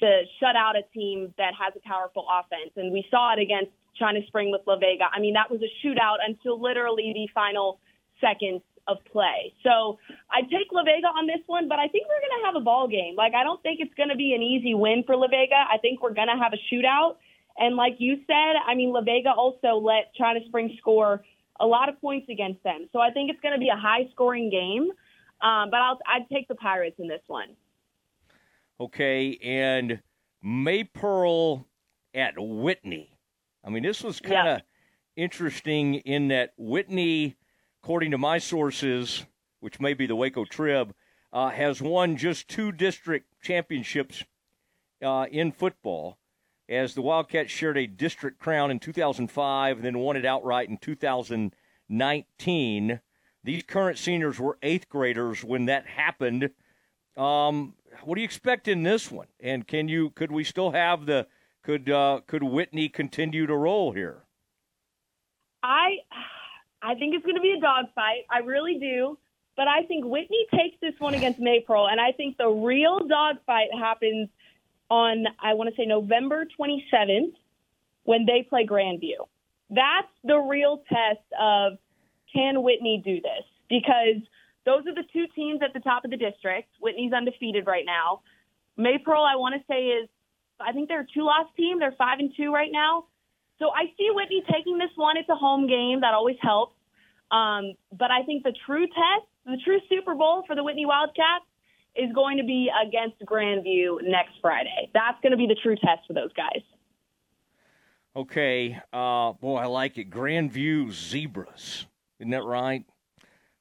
to 0.00 0.22
shut 0.40 0.56
out 0.56 0.76
a 0.76 0.82
team 0.94 1.34
that 1.36 1.52
has 1.54 1.74
a 1.76 1.86
powerful 1.86 2.26
offense, 2.28 2.72
and 2.76 2.92
we 2.92 3.04
saw 3.10 3.34
it 3.34 3.38
against 3.38 3.72
China 3.98 4.20
Spring 4.26 4.50
with 4.50 4.62
La 4.66 4.76
Vega. 4.76 5.04
I 5.12 5.20
mean, 5.20 5.34
that 5.34 5.50
was 5.50 5.60
a 5.60 5.86
shootout 5.86 6.18
until 6.26 6.60
literally 6.60 7.12
the 7.12 7.28
final 7.34 7.80
seconds 8.20 8.62
of 8.86 8.98
play. 9.10 9.54
So 9.62 9.98
I'd 10.30 10.50
take 10.50 10.72
La 10.72 10.82
Vega 10.82 11.08
on 11.08 11.26
this 11.26 11.40
one, 11.46 11.68
but 11.68 11.78
I 11.78 11.88
think 11.88 12.06
we're 12.08 12.20
going 12.20 12.40
to 12.40 12.46
have 12.46 12.56
a 12.56 12.64
ball 12.64 12.88
game. 12.88 13.14
Like, 13.16 13.34
I 13.34 13.44
don't 13.44 13.62
think 13.62 13.80
it's 13.80 13.94
going 13.94 14.08
to 14.08 14.16
be 14.16 14.34
an 14.34 14.42
easy 14.42 14.74
win 14.74 15.04
for 15.06 15.16
La 15.16 15.28
Vega. 15.28 15.56
I 15.56 15.78
think 15.78 16.02
we're 16.02 16.14
going 16.14 16.28
to 16.28 16.42
have 16.42 16.52
a 16.52 16.74
shootout. 16.74 17.16
And 17.58 17.76
like 17.76 17.96
you 17.98 18.16
said, 18.26 18.56
I 18.66 18.74
mean, 18.74 18.92
La 18.92 19.02
Vega 19.02 19.30
also 19.30 19.76
let 19.76 20.14
China 20.14 20.40
Spring 20.46 20.74
score 20.78 21.22
a 21.60 21.66
lot 21.66 21.88
of 21.88 22.00
points 22.00 22.28
against 22.30 22.62
them. 22.62 22.88
So 22.92 23.00
I 23.00 23.10
think 23.10 23.30
it's 23.30 23.40
going 23.40 23.54
to 23.54 23.60
be 23.60 23.68
a 23.68 23.76
high 23.76 24.08
scoring 24.12 24.50
game. 24.50 24.90
Um, 25.42 25.70
but 25.70 25.76
I'll, 25.80 25.98
I'd 26.06 26.28
take 26.32 26.48
the 26.48 26.54
Pirates 26.54 26.96
in 26.98 27.08
this 27.08 27.22
one. 27.26 27.56
Okay, 28.78 29.38
and 29.42 30.00
Maypearl 30.44 31.64
at 32.14 32.34
Whitney. 32.36 33.18
I 33.64 33.70
mean, 33.70 33.82
this 33.82 34.02
was 34.02 34.20
kind 34.20 34.48
of 34.48 34.62
interesting 35.16 35.96
in 35.96 36.28
that 36.28 36.54
Whitney, 36.56 37.36
according 37.82 38.10
to 38.10 38.18
my 38.18 38.36
sources, 38.38 39.24
which 39.60 39.80
may 39.80 39.94
be 39.94 40.06
the 40.06 40.16
Waco 40.16 40.44
Trib, 40.44 40.92
uh, 41.32 41.50
has 41.50 41.80
won 41.80 42.16
just 42.16 42.48
two 42.48 42.72
district 42.72 43.26
championships 43.42 44.24
uh, 45.02 45.26
in 45.30 45.52
football. 45.52 46.18
As 46.68 46.94
the 46.94 47.02
Wildcats 47.02 47.50
shared 47.50 47.78
a 47.78 47.86
district 47.86 48.38
crown 48.38 48.70
in 48.70 48.78
2005 48.78 49.76
and 49.76 49.84
then 49.84 49.98
won 49.98 50.16
it 50.16 50.24
outright 50.24 50.68
in 50.68 50.76
2019. 50.76 53.00
These 53.42 53.62
current 53.64 53.98
seniors 53.98 54.38
were 54.38 54.58
eighth 54.62 54.88
graders 54.88 55.42
when 55.42 55.64
that 55.64 55.86
happened. 55.86 56.50
Um, 57.16 57.74
what 58.02 58.14
do 58.14 58.20
you 58.20 58.24
expect 58.24 58.68
in 58.68 58.82
this 58.82 59.10
one? 59.10 59.26
And 59.40 59.66
can 59.66 59.88
you 59.88 60.10
could 60.10 60.30
we 60.30 60.44
still 60.44 60.70
have 60.70 61.06
the 61.06 61.26
could 61.62 61.90
uh, 61.90 62.20
could 62.26 62.44
Whitney 62.44 62.88
continue 62.88 63.46
to 63.46 63.56
roll 63.56 63.92
here? 63.92 64.22
I 65.62 65.98
I 66.82 66.94
think 66.94 67.14
it's 67.14 67.24
going 67.24 67.36
to 67.36 67.42
be 67.42 67.54
a 67.56 67.60
dogfight. 67.60 68.24
I 68.30 68.38
really 68.38 68.78
do. 68.78 69.18
But 69.56 69.68
I 69.68 69.82
think 69.82 70.04
Whitney 70.06 70.46
takes 70.54 70.76
this 70.80 70.94
one 70.98 71.14
against 71.14 71.38
Maypearl, 71.38 71.90
and 71.90 72.00
I 72.00 72.12
think 72.12 72.38
the 72.38 72.48
real 72.48 73.00
dogfight 73.06 73.68
happens 73.78 74.28
on 74.88 75.26
I 75.42 75.54
want 75.54 75.70
to 75.70 75.76
say 75.76 75.86
November 75.86 76.46
27th 76.58 77.32
when 78.04 78.26
they 78.26 78.42
play 78.48 78.66
Grandview. 78.66 79.26
That's 79.68 80.08
the 80.24 80.38
real 80.38 80.82
test 80.88 81.20
of 81.38 81.74
can 82.32 82.62
Whitney 82.62 83.02
do 83.04 83.20
this 83.20 83.44
because 83.68 84.22
those 84.64 84.86
are 84.86 84.94
the 84.94 85.04
two 85.12 85.26
teams 85.34 85.60
at 85.62 85.72
the 85.74 85.80
top 85.80 86.04
of 86.04 86.10
the 86.10 86.16
district. 86.16 86.68
Whitney's 86.80 87.12
undefeated 87.12 87.66
right 87.66 87.84
now. 87.84 88.22
Maypearl, 88.78 89.24
I 89.24 89.36
want 89.36 89.54
to 89.54 89.64
say 89.68 89.88
is 89.88 90.08
I 90.60 90.72
think 90.72 90.88
they're 90.88 91.02
a 91.02 91.06
two 91.14 91.24
loss 91.24 91.46
team. 91.56 91.78
They're 91.78 91.94
five 91.98 92.18
and 92.18 92.32
two 92.36 92.52
right 92.52 92.70
now. 92.72 93.04
So 93.60 93.70
I 93.70 93.92
see 93.96 94.08
Whitney 94.10 94.42
taking 94.50 94.78
this 94.78 94.90
one. 94.96 95.16
It's 95.16 95.28
a 95.28 95.36
home 95.36 95.68
game. 95.68 96.00
That 96.00 96.14
always 96.14 96.36
helps. 96.40 96.74
Um, 97.30 97.74
but 97.92 98.10
I 98.10 98.24
think 98.24 98.42
the 98.42 98.54
true 98.66 98.86
test, 98.86 99.26
the 99.46 99.58
true 99.64 99.78
Super 99.88 100.14
Bowl 100.14 100.42
for 100.46 100.56
the 100.56 100.64
Whitney 100.64 100.86
Wildcats 100.86 101.44
is 101.94 102.10
going 102.14 102.38
to 102.38 102.44
be 102.44 102.70
against 102.86 103.20
Grandview 103.20 103.98
next 104.02 104.32
Friday. 104.40 104.90
That's 104.94 105.20
going 105.22 105.32
to 105.32 105.36
be 105.36 105.46
the 105.46 105.56
true 105.62 105.76
test 105.76 106.06
for 106.06 106.14
those 106.14 106.32
guys. 106.32 106.62
Okay, 108.16 108.76
uh, 108.92 109.32
boy, 109.34 109.58
I 109.58 109.66
like 109.66 109.96
it. 109.98 110.10
Grandview 110.10 110.90
Zebras, 110.90 111.86
isn't 112.18 112.30
that 112.30 112.42
right? 112.42 112.84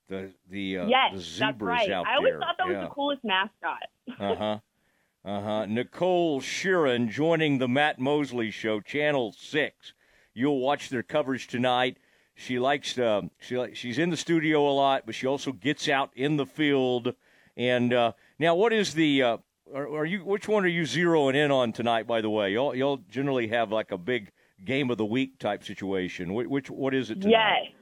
The 0.08 0.34
the 0.50 0.80
uh, 0.80 0.88
yes, 0.88 1.14
the 1.14 1.20
zebras 1.20 1.52
that's 1.60 1.62
right. 1.62 1.92
out 1.92 2.08
I 2.08 2.16
always 2.16 2.32
there. 2.32 2.40
thought 2.40 2.56
that 2.58 2.68
was 2.68 2.74
yeah. 2.74 2.82
the 2.82 2.90
coolest 2.90 3.24
mascot. 3.24 3.84
Uh 4.20 4.36
huh. 4.36 4.60
Uh 5.26 5.42
huh. 5.42 5.66
Nicole 5.66 6.40
Sheeran 6.40 7.10
joining 7.10 7.58
the 7.58 7.68
Matt 7.68 8.00
Mosley 8.00 8.52
Show, 8.52 8.80
Channel 8.80 9.34
Six. 9.38 9.94
You'll 10.34 10.60
watch 10.60 10.90
their 10.90 11.04
coverage 11.04 11.48
tonight. 11.48 11.98
She 12.36 12.58
likes 12.58 12.94
to, 12.94 13.30
she 13.38 13.58
li- 13.58 13.76
she's 13.76 14.00
in 14.00 14.12
the 14.12 14.18
studio 14.18 14.66
a 14.70 14.72
lot, 14.72 15.04
but 15.06 15.14
she 15.16 15.28
also 15.28 15.52
gets 15.52 15.90
out 15.90 16.12
in 16.16 16.38
the 16.38 16.46
field. 16.46 17.14
And 17.58 17.94
uh, 17.94 18.14
now, 18.40 18.56
what 18.56 18.72
is 18.72 18.94
the? 18.94 19.22
Uh, 19.22 19.38
are, 19.76 19.90
are 19.90 20.06
you? 20.06 20.20
Which 20.20 20.48
one 20.48 20.64
are 20.64 20.70
you 20.70 20.84
zeroing 20.84 21.36
in 21.36 21.52
on 21.52 21.74
tonight? 21.74 22.08
By 22.08 22.22
the 22.22 22.30
way, 22.30 22.54
y'all 22.54 22.74
y'all 22.74 23.02
generally 23.10 23.50
have 23.50 23.74
like 23.74 23.92
a 23.92 23.98
big 23.98 24.32
game 24.64 24.90
of 24.90 24.98
the 24.98 25.06
week 25.06 25.38
type 25.38 25.66
situation. 25.66 26.34
Which, 26.34 26.48
which 26.48 26.70
what 26.70 26.94
is 26.94 27.10
it 27.10 27.22
tonight? 27.22 27.64
Yes. 27.66 27.74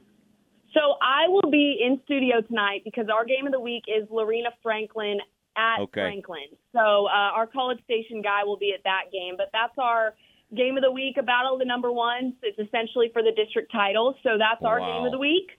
So 0.74 0.80
I 1.00 1.28
will 1.28 1.50
be 1.50 1.78
in 1.80 2.00
studio 2.04 2.40
tonight 2.40 2.82
because 2.84 3.06
our 3.08 3.24
game 3.24 3.46
of 3.46 3.52
the 3.52 3.60
week 3.60 3.84
is 3.86 4.08
Lorena 4.10 4.50
Franklin 4.62 5.18
at 5.58 5.80
Okay. 5.80 6.00
Franklin. 6.02 6.48
So 6.72 7.06
uh, 7.06 7.34
our 7.36 7.46
college 7.46 7.82
station 7.84 8.22
guy 8.22 8.44
will 8.44 8.56
be 8.56 8.72
at 8.72 8.84
that 8.84 9.10
game, 9.12 9.34
but 9.36 9.50
that's 9.52 9.76
our 9.76 10.14
game 10.56 10.76
of 10.78 10.82
the 10.82 10.90
week, 10.92 11.16
a 11.18 11.22
battle 11.22 11.54
of 11.54 11.58
the 11.58 11.66
number 11.66 11.92
ones. 11.92 12.32
It's 12.42 12.58
essentially 12.58 13.10
for 13.12 13.22
the 13.22 13.32
district 13.32 13.72
title. 13.72 14.14
So 14.22 14.38
that's 14.38 14.64
our 14.64 14.80
Wow. 14.80 14.86
game 14.86 15.04
of 15.04 15.12
the 15.12 15.18
week. 15.18 15.50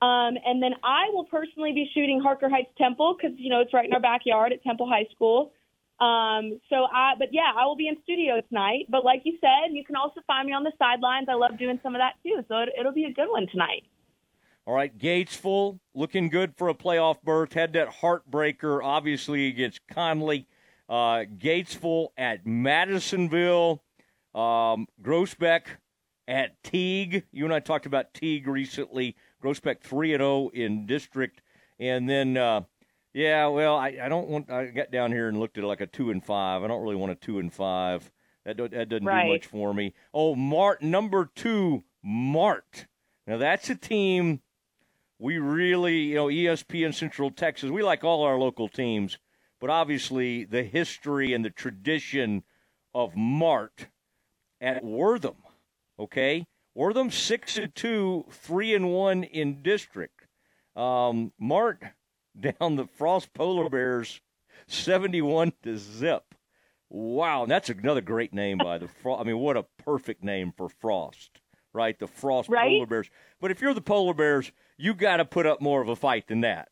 Um, 0.00 0.38
and 0.46 0.62
then 0.62 0.72
I 0.82 1.10
will 1.12 1.24
personally 1.26 1.72
be 1.72 1.90
shooting 1.92 2.20
Harker 2.20 2.48
Heights 2.48 2.72
Temple 2.78 3.16
because 3.20 3.36
you 3.38 3.50
know 3.50 3.60
it's 3.60 3.74
right 3.74 3.84
in 3.84 3.92
our 3.92 4.00
backyard 4.00 4.52
at 4.52 4.62
Temple 4.62 4.88
High 4.88 5.06
School. 5.14 5.52
Um, 6.00 6.58
so 6.70 6.86
I, 6.90 7.12
but 7.18 7.28
yeah, 7.32 7.52
I 7.54 7.66
will 7.66 7.76
be 7.76 7.86
in 7.88 7.96
studio 8.04 8.40
tonight. 8.48 8.86
But 8.88 9.04
like 9.04 9.20
you 9.24 9.36
said, 9.42 9.76
you 9.76 9.84
can 9.84 9.96
also 9.96 10.22
find 10.26 10.46
me 10.46 10.54
on 10.54 10.64
the 10.64 10.72
sidelines. 10.78 11.26
I 11.28 11.34
love 11.34 11.58
doing 11.58 11.78
some 11.82 11.94
of 11.94 12.00
that 12.00 12.14
too. 12.24 12.42
So 12.48 12.56
it, 12.64 12.70
it'll 12.80 12.94
be 12.94 13.04
a 13.04 13.12
good 13.12 13.28
one 13.28 13.46
tonight. 13.52 13.84
All 14.66 14.74
right, 14.74 14.96
Gatesville 14.96 15.80
looking 15.94 16.28
good 16.28 16.54
for 16.56 16.68
a 16.68 16.74
playoff 16.74 17.22
berth. 17.22 17.54
Had 17.54 17.72
that 17.72 17.88
heartbreaker, 18.02 18.80
obviously, 18.82 19.48
against 19.48 19.80
Conley. 19.88 20.46
Uh, 20.88 21.24
Gatesville 21.38 22.08
at 22.16 22.46
Madisonville. 22.46 23.82
Um, 24.34 24.86
Groesbeck 25.02 25.62
at 26.28 26.62
Teague. 26.62 27.24
You 27.32 27.44
and 27.44 27.54
I 27.54 27.60
talked 27.60 27.86
about 27.86 28.14
Teague 28.14 28.46
recently. 28.46 29.16
Groesbeck 29.42 29.80
3 29.80 30.14
and 30.14 30.20
0 30.20 30.50
in 30.52 30.86
district. 30.86 31.40
And 31.80 32.08
then, 32.08 32.36
uh, 32.36 32.62
yeah, 33.14 33.46
well, 33.46 33.76
I, 33.76 33.98
I 34.02 34.08
don't 34.08 34.28
want, 34.28 34.50
I 34.50 34.66
got 34.66 34.90
down 34.92 35.10
here 35.10 35.28
and 35.28 35.40
looked 35.40 35.58
at 35.58 35.64
like 35.64 35.80
a 35.80 35.86
2 35.86 36.10
and 36.10 36.24
5. 36.24 36.62
I 36.62 36.66
don't 36.68 36.82
really 36.82 36.96
want 36.96 37.12
a 37.12 37.16
2 37.16 37.38
and 37.38 37.52
5. 37.52 38.12
That, 38.44 38.56
do- 38.56 38.68
that 38.68 38.88
doesn't 38.88 39.04
Right. 39.06 39.26
do 39.26 39.32
much 39.32 39.46
for 39.46 39.74
me. 39.74 39.94
Oh, 40.14 40.34
Mart, 40.34 40.82
number 40.82 41.30
two, 41.34 41.82
Mart. 42.02 42.86
Now, 43.26 43.36
that's 43.38 43.68
a 43.70 43.74
team 43.74 44.40
we 45.20 45.38
really, 45.38 45.98
you 45.98 46.14
know, 46.14 46.26
ESPN 46.26 46.94
Central 46.94 47.30
Texas, 47.30 47.70
we 47.70 47.82
like 47.82 48.02
all 48.02 48.22
our 48.22 48.38
local 48.38 48.68
teams, 48.68 49.18
but 49.60 49.68
obviously 49.68 50.44
the 50.44 50.62
history 50.62 51.34
and 51.34 51.44
the 51.44 51.50
tradition 51.50 52.42
of 52.94 53.14
Mart 53.14 53.88
at 54.62 54.82
Wortham, 54.82 55.36
okay? 55.98 56.46
Wortham 56.74 57.10
6 57.10 57.56
and 57.58 57.74
2, 57.74 58.24
3 58.30 58.74
and 58.74 58.90
1 58.90 59.24
in 59.24 59.62
district. 59.62 60.26
Um, 60.74 61.32
Mart 61.38 61.82
down 62.40 62.76
the 62.76 62.86
Frost 62.86 63.34
Polar 63.34 63.68
Bears 63.68 64.22
71 64.68 65.52
to 65.64 65.76
zip. 65.76 66.34
Wow, 66.88 67.44
that's 67.44 67.68
another 67.68 68.00
great 68.00 68.32
name 68.32 68.56
by 68.56 68.78
the 68.78 68.88
Frost. 68.88 69.20
I 69.20 69.24
mean, 69.24 69.38
what 69.38 69.58
a 69.58 69.66
perfect 69.84 70.24
name 70.24 70.54
for 70.56 70.70
Frost. 70.70 71.39
Right? 71.72 71.98
The 71.98 72.06
Frost 72.06 72.48
Right. 72.48 72.70
polar 72.70 72.86
bears. 72.86 73.10
But 73.40 73.50
if 73.50 73.60
you're 73.60 73.74
the 73.74 73.80
polar 73.80 74.14
bears, 74.14 74.52
you 74.76 74.94
got 74.94 75.18
to 75.18 75.24
put 75.24 75.46
up 75.46 75.60
more 75.60 75.80
of 75.80 75.88
a 75.88 75.96
fight 75.96 76.26
than 76.28 76.40
that. 76.42 76.68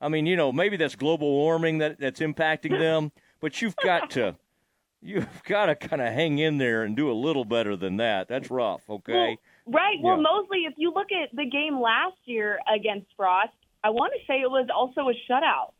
I 0.00 0.08
mean, 0.08 0.26
you 0.26 0.36
know, 0.36 0.50
maybe 0.52 0.76
that's 0.76 0.96
global 0.96 1.30
warming 1.30 1.78
that 1.78 2.00
that's 2.00 2.20
impacting 2.20 2.78
them, 2.78 3.12
but 3.40 3.62
you've 3.62 3.76
got 3.76 4.10
to 4.10 4.36
you've 5.02 5.42
got 5.44 5.66
to 5.66 5.74
kind 5.76 6.00
of 6.02 6.12
hang 6.12 6.38
in 6.38 6.58
there 6.58 6.82
and 6.82 6.96
do 6.96 7.10
a 7.10 7.14
little 7.14 7.44
better 7.44 7.76
than 7.76 7.96
that. 7.98 8.28
That's 8.28 8.50
rough, 8.50 8.82
okay? 8.88 9.38
Right. 9.66 9.98
Well, 10.00 10.16
Yeah. 10.16 10.22
Mosley, 10.22 10.64
if 10.66 10.74
you 10.76 10.92
look 10.92 11.08
at 11.12 11.34
the 11.34 11.44
game 11.44 11.80
last 11.80 12.16
year 12.24 12.58
against 12.72 13.06
Frost, 13.16 13.52
I 13.84 13.90
want 13.90 14.12
to 14.18 14.20
say 14.26 14.40
it 14.40 14.50
was 14.50 14.68
also 14.74 15.08
a 15.08 15.14
shutout, 15.30 15.72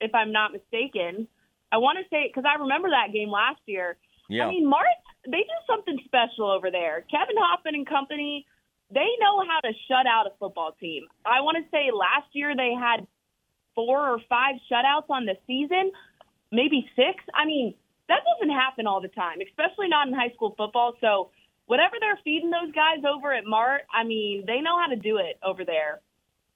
if 0.00 0.14
I'm 0.14 0.32
not 0.32 0.52
mistaken. 0.52 1.26
I 1.72 1.76
want 1.78 1.98
to 1.98 2.04
say 2.10 2.26
because 2.28 2.44
I 2.48 2.60
remember 2.60 2.88
that 2.90 3.12
game 3.12 3.30
last 3.30 3.60
year. 3.66 3.96
yeah. 4.28 4.46
I 4.46 4.50
mean, 4.50 4.66
Mart, 4.68 4.86
they 5.26 5.42
do 5.44 5.58
something 5.66 5.98
special 6.04 6.50
over 6.50 6.70
there. 6.70 7.04
Kevin 7.10 7.36
Hoffman 7.38 7.74
and 7.74 7.86
company, 7.86 8.46
they 8.90 9.08
know 9.20 9.44
how 9.46 9.60
to 9.60 9.72
shut 9.88 10.06
out 10.06 10.26
a 10.26 10.30
football 10.38 10.72
team. 10.80 11.04
I 11.24 11.40
want 11.42 11.58
to 11.58 11.70
say 11.70 11.90
last 11.92 12.28
year 12.32 12.56
they 12.56 12.72
had 12.72 13.06
four 13.74 13.98
or 14.00 14.18
five 14.28 14.56
shutouts 14.70 15.10
on 15.10 15.26
the 15.26 15.36
season, 15.46 15.92
maybe 16.50 16.88
six. 16.96 17.22
I 17.34 17.44
mean, 17.46 17.74
that 18.08 18.20
doesn't 18.26 18.52
happen 18.54 18.86
all 18.86 19.00
the 19.00 19.08
time, 19.08 19.38
especially 19.46 19.88
not 19.88 20.08
in 20.08 20.14
high 20.14 20.32
school 20.34 20.54
football. 20.56 20.94
So, 21.00 21.30
whatever 21.66 21.96
they're 22.00 22.18
feeding 22.24 22.50
those 22.50 22.72
guys 22.74 23.04
over 23.06 23.32
at 23.32 23.44
Mart, 23.46 23.82
I 23.94 24.02
mean, 24.02 24.44
they 24.46 24.60
know 24.60 24.76
how 24.76 24.88
to 24.88 24.96
do 24.96 25.18
it 25.18 25.38
over 25.44 25.64
there. 25.64 26.00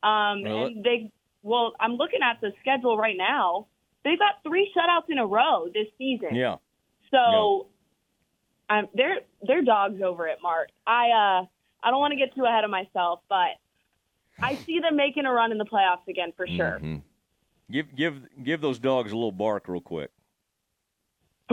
Um, 0.03 0.43
Well, 0.43 0.67
and 0.67 0.83
they, 0.85 1.12
well, 1.43 1.75
I'm 1.79 1.93
looking 1.93 2.21
at 2.23 2.41
the 2.41 2.53
schedule 2.61 2.99
right 2.99 3.17
now. 3.17 3.69
They've 4.05 4.19
got 4.19 4.43
three 4.43 4.73
shutouts 4.77 5.09
in 5.09 5.19
a 5.19 5.27
row 5.27 5.69
this 5.73 5.87
season. 5.97 6.35
yeah. 6.35 6.57
So, 7.12 7.69
um, 8.69 8.89
they're 8.95 9.21
they're 9.43 9.62
dogs 9.62 10.01
over 10.03 10.29
at 10.29 10.39
Mart. 10.43 10.73
I 10.87 11.11
uh, 11.11 11.47
I 11.83 11.91
don't 11.91 12.01
want 12.01 12.12
to 12.12 12.17
get 12.17 12.35
too 12.35 12.45
ahead 12.45 12.65
of 12.65 12.71
myself, 12.71 13.21
but 13.29 13.51
I 14.41 14.57
see 14.57 14.81
them 14.81 14.97
making 14.97 15.27
a 15.27 15.33
run 15.33 15.53
in 15.53 15.59
the 15.59 15.65
playoffs 15.65 16.09
again 16.09 16.33
for 16.37 16.47
sure. 16.47 16.81
Mhm. 16.83 17.03
Give 17.71 17.95
give 17.95 18.23
give 18.43 18.61
those 18.61 18.79
dogs 18.79 19.12
a 19.12 19.15
little 19.15 19.33
bark 19.33 19.69
real 19.69 19.81
quick. 19.81 20.11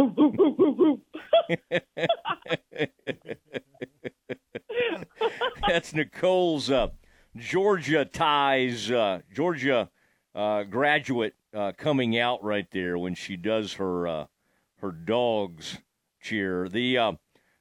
That's 5.67 5.93
Nicole's 5.93 6.69
uh, 6.69 6.87
Georgia 7.35 8.05
ties, 8.05 8.89
uh, 8.91 9.19
Georgia 9.33 9.89
uh, 10.35 10.63
graduate 10.63 11.35
uh, 11.53 11.73
coming 11.77 12.17
out 12.17 12.43
right 12.43 12.67
there 12.71 12.97
when 12.97 13.15
she 13.15 13.35
does 13.35 13.73
her 13.73 14.07
uh, 14.07 14.25
her 14.77 14.91
dogs 14.91 15.77
cheer. 16.21 16.69
The 16.69 16.97
uh, 16.97 17.11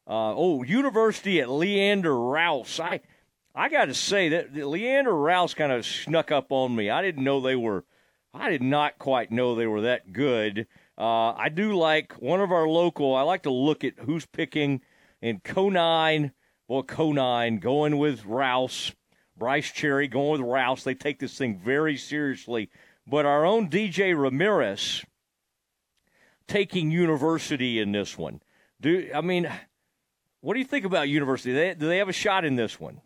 uh, 0.07 0.35
oh 0.35 0.63
University 0.63 1.41
at 1.41 1.51
Leander 1.51 2.19
Rouse. 2.19 2.79
I 2.81 3.01
I 3.55 3.69
got 3.69 3.87
to 3.87 3.95
say 3.95 4.29
that 4.31 4.55
Leander 4.55 5.17
Rouse 5.17 5.55
kind 5.55 5.73
of 5.73 5.85
snuck 5.85 6.31
up 6.31 6.53
on 6.53 6.75
me. 6.75 6.91
I 6.91 7.03
didn't 7.03 7.25
know 7.25 7.41
they 7.41 7.57
were. 7.57 7.85
I 8.33 8.51
did 8.51 8.63
not 8.63 8.99
quite 8.99 9.33
know 9.33 9.55
they 9.55 9.67
were 9.67 9.81
that 9.83 10.13
good. 10.13 10.67
Uh, 10.97 11.33
I 11.33 11.49
do 11.49 11.77
like 11.77 12.13
one 12.15 12.41
of 12.41 12.53
our 12.53 12.69
local. 12.69 13.15
I 13.15 13.23
like 13.23 13.43
to 13.45 13.51
look 13.51 13.83
at 13.83 13.99
who's 13.99 14.27
picking 14.27 14.83
in 15.21 15.41
Conine. 15.41 16.33
Well, 16.69 16.83
Conine 16.83 17.59
going 17.59 17.99
with 17.99 18.25
Rouse. 18.25 18.93
Brice 19.37 19.71
Cherry 19.71 20.07
going 20.07 20.43
with 20.43 20.51
Rouse. 20.51 20.85
They 20.85 20.95
take 20.95 21.19
this 21.19 21.37
thing 21.37 21.59
very 21.59 21.97
seriously. 21.97 22.71
But 23.07 23.27
our 23.27 23.45
own 23.45 23.69
DJ 23.69 24.17
Ramirez 24.17 25.05
taking 26.47 26.91
University 26.91 27.81
in 27.81 27.93
this 27.93 28.19
one. 28.19 28.41
Do 28.81 29.11
I 29.15 29.21
mean, 29.21 29.51
what 30.41 30.55
do 30.55 30.61
you 30.61 30.67
think 30.67 30.85
about 30.85 31.09
University? 31.09 31.53
They, 31.53 31.75
do 31.75 31.87
they 31.87 31.99
have 31.99 32.09
a 32.09 32.15
shot 32.15 32.45
in 32.45 32.57
this 32.57 32.81
one? 32.81 33.01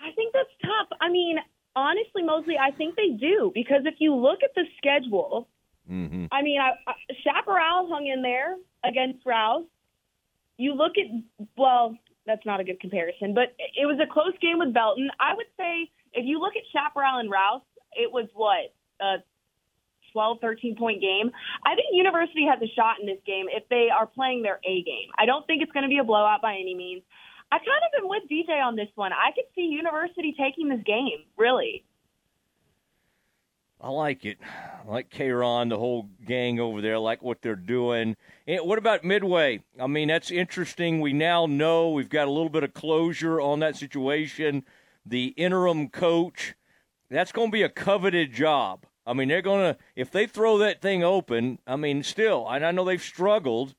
I 0.00 0.12
think 0.14 0.32
that's 0.32 0.48
tough. 0.62 0.98
I 1.00 1.08
mean, 1.08 1.38
honestly, 1.74 2.22
Mosley, 2.22 2.56
I 2.58 2.70
think 2.70 2.96
they 2.96 3.10
do 3.10 3.52
because 3.54 3.82
if 3.84 3.94
you 3.98 4.14
look 4.14 4.40
at 4.42 4.54
the 4.54 4.64
schedule, 4.78 5.48
Mm-hmm. 5.90 6.26
I 6.30 6.42
mean, 6.42 6.60
I, 6.60 6.72
I, 6.86 6.94
Chaparral 7.24 7.88
hung 7.88 8.06
in 8.06 8.22
there 8.22 8.56
against 8.84 9.24
Rouse. 9.26 9.64
You 10.56 10.74
look 10.74 10.92
at, 10.96 11.46
well, 11.56 11.96
that's 12.26 12.44
not 12.46 12.60
a 12.60 12.64
good 12.64 12.80
comparison, 12.80 13.34
but 13.34 13.54
it 13.58 13.86
was 13.86 13.98
a 14.02 14.10
close 14.10 14.34
game 14.40 14.58
with 14.58 14.72
Belton. 14.72 15.10
I 15.18 15.34
would 15.34 15.46
say 15.58 15.90
if 16.12 16.24
you 16.24 16.38
look 16.38 16.54
at 16.56 16.62
Chaparral 16.72 17.18
and 17.18 17.30
Rouse, 17.30 17.62
it 17.94 18.12
was 18.12 18.28
what, 18.34 18.72
a 19.00 19.16
12, 20.12 20.38
13 20.40 20.76
point 20.76 21.00
game. 21.00 21.30
I 21.64 21.74
think 21.74 21.88
University 21.92 22.46
has 22.48 22.60
a 22.62 22.72
shot 22.74 23.00
in 23.00 23.06
this 23.06 23.20
game 23.26 23.46
if 23.48 23.68
they 23.68 23.88
are 23.90 24.06
playing 24.06 24.42
their 24.42 24.60
A 24.64 24.82
game. 24.82 25.10
I 25.18 25.26
don't 25.26 25.46
think 25.46 25.62
it's 25.62 25.72
going 25.72 25.84
to 25.84 25.88
be 25.88 25.98
a 25.98 26.04
blowout 26.04 26.42
by 26.42 26.54
any 26.54 26.74
means. 26.74 27.02
I 27.50 27.58
kind 27.58 27.68
of 27.68 28.02
am 28.02 28.08
with 28.08 28.22
DJ 28.30 28.64
on 28.64 28.76
this 28.76 28.88
one. 28.94 29.12
I 29.12 29.32
could 29.34 29.44
see 29.54 29.62
University 29.62 30.34
taking 30.38 30.68
this 30.68 30.80
game, 30.86 31.24
really. 31.36 31.84
I 33.82 33.90
like 33.90 34.24
it. 34.24 34.38
I 34.42 34.88
like 34.88 35.10
Kron, 35.10 35.68
the 35.68 35.76
whole 35.76 36.08
gang 36.24 36.60
over 36.60 36.80
there. 36.80 36.94
I 36.94 36.98
like 36.98 37.20
what 37.20 37.42
they're 37.42 37.56
doing. 37.56 38.16
And 38.46 38.60
what 38.60 38.78
about 38.78 39.02
Midway? 39.02 39.64
I 39.78 39.88
mean, 39.88 40.06
that's 40.06 40.30
interesting. 40.30 41.00
We 41.00 41.12
now 41.12 41.46
know 41.46 41.90
we've 41.90 42.08
got 42.08 42.28
a 42.28 42.30
little 42.30 42.48
bit 42.48 42.62
of 42.62 42.74
closure 42.74 43.40
on 43.40 43.58
that 43.58 43.76
situation. 43.76 44.64
The 45.04 45.34
interim 45.36 45.88
coach, 45.88 46.54
that's 47.10 47.32
going 47.32 47.48
to 47.48 47.52
be 47.52 47.62
a 47.62 47.68
coveted 47.68 48.32
job. 48.32 48.86
I 49.06 49.12
mean, 49.14 49.28
they're 49.28 49.42
going 49.42 49.74
to, 49.74 49.78
if 49.96 50.10
they 50.10 50.26
throw 50.26 50.58
that 50.58 50.80
thing 50.80 51.02
open, 51.02 51.58
I 51.66 51.76
mean, 51.76 52.02
still, 52.02 52.48
and 52.48 52.64
I 52.64 52.70
know 52.70 52.84
they've 52.84 53.02
struggled, 53.02 53.74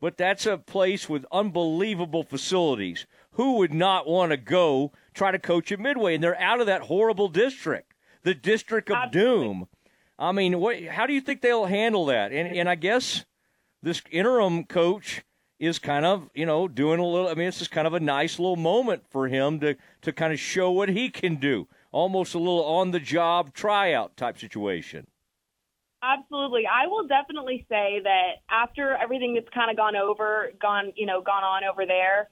but 0.00 0.18
that's 0.18 0.44
a 0.44 0.58
place 0.58 1.08
with 1.08 1.24
unbelievable 1.32 2.22
facilities. 2.22 3.06
Who 3.32 3.56
would 3.56 3.72
not 3.72 4.06
want 4.06 4.32
to 4.32 4.36
go 4.36 4.92
try 5.14 5.30
to 5.30 5.38
coach 5.38 5.72
at 5.72 5.80
Midway? 5.80 6.14
And 6.14 6.22
they're 6.22 6.40
out 6.40 6.60
of 6.60 6.66
that 6.66 6.82
horrible 6.82 7.28
district, 7.28 7.94
the 8.22 8.34
district 8.34 8.90
of 8.90 9.10
doom. 9.10 9.68
I 10.18 10.32
mean, 10.32 10.60
what, 10.60 10.82
how 10.84 11.06
do 11.06 11.12
you 11.12 11.20
think 11.20 11.40
they'll 11.40 11.66
handle 11.66 12.06
that? 12.06 12.32
And, 12.32 12.56
and 12.56 12.68
I 12.68 12.74
guess 12.74 13.24
this 13.82 14.02
interim 14.10 14.64
coach 14.64 15.22
is 15.58 15.78
kind 15.78 16.04
of, 16.04 16.28
you 16.34 16.44
know, 16.44 16.68
doing 16.68 17.00
a 17.00 17.06
little, 17.06 17.28
I 17.28 17.34
mean, 17.34 17.46
this 17.46 17.62
is 17.62 17.68
kind 17.68 17.86
of 17.86 17.94
a 17.94 18.00
nice 18.00 18.38
little 18.38 18.56
moment 18.56 19.04
for 19.10 19.28
him 19.28 19.60
to, 19.60 19.76
to 20.02 20.12
kind 20.12 20.32
of 20.32 20.38
show 20.38 20.70
what 20.70 20.90
he 20.90 21.08
can 21.08 21.36
do. 21.36 21.66
Almost 21.96 22.34
a 22.34 22.38
little 22.38 22.62
on 22.62 22.90
the 22.90 23.00
job 23.00 23.54
tryout 23.54 24.18
type 24.18 24.36
situation. 24.36 25.06
Absolutely. 26.02 26.64
I 26.66 26.88
will 26.88 27.06
definitely 27.06 27.64
say 27.70 28.00
that 28.04 28.44
after 28.50 28.94
everything 28.94 29.32
that's 29.32 29.48
kind 29.48 29.70
of 29.70 29.78
gone 29.78 29.96
over, 29.96 30.52
gone, 30.60 30.92
you 30.94 31.06
know, 31.06 31.22
gone 31.22 31.42
on 31.42 31.64
over 31.64 31.86
there, 31.86 32.28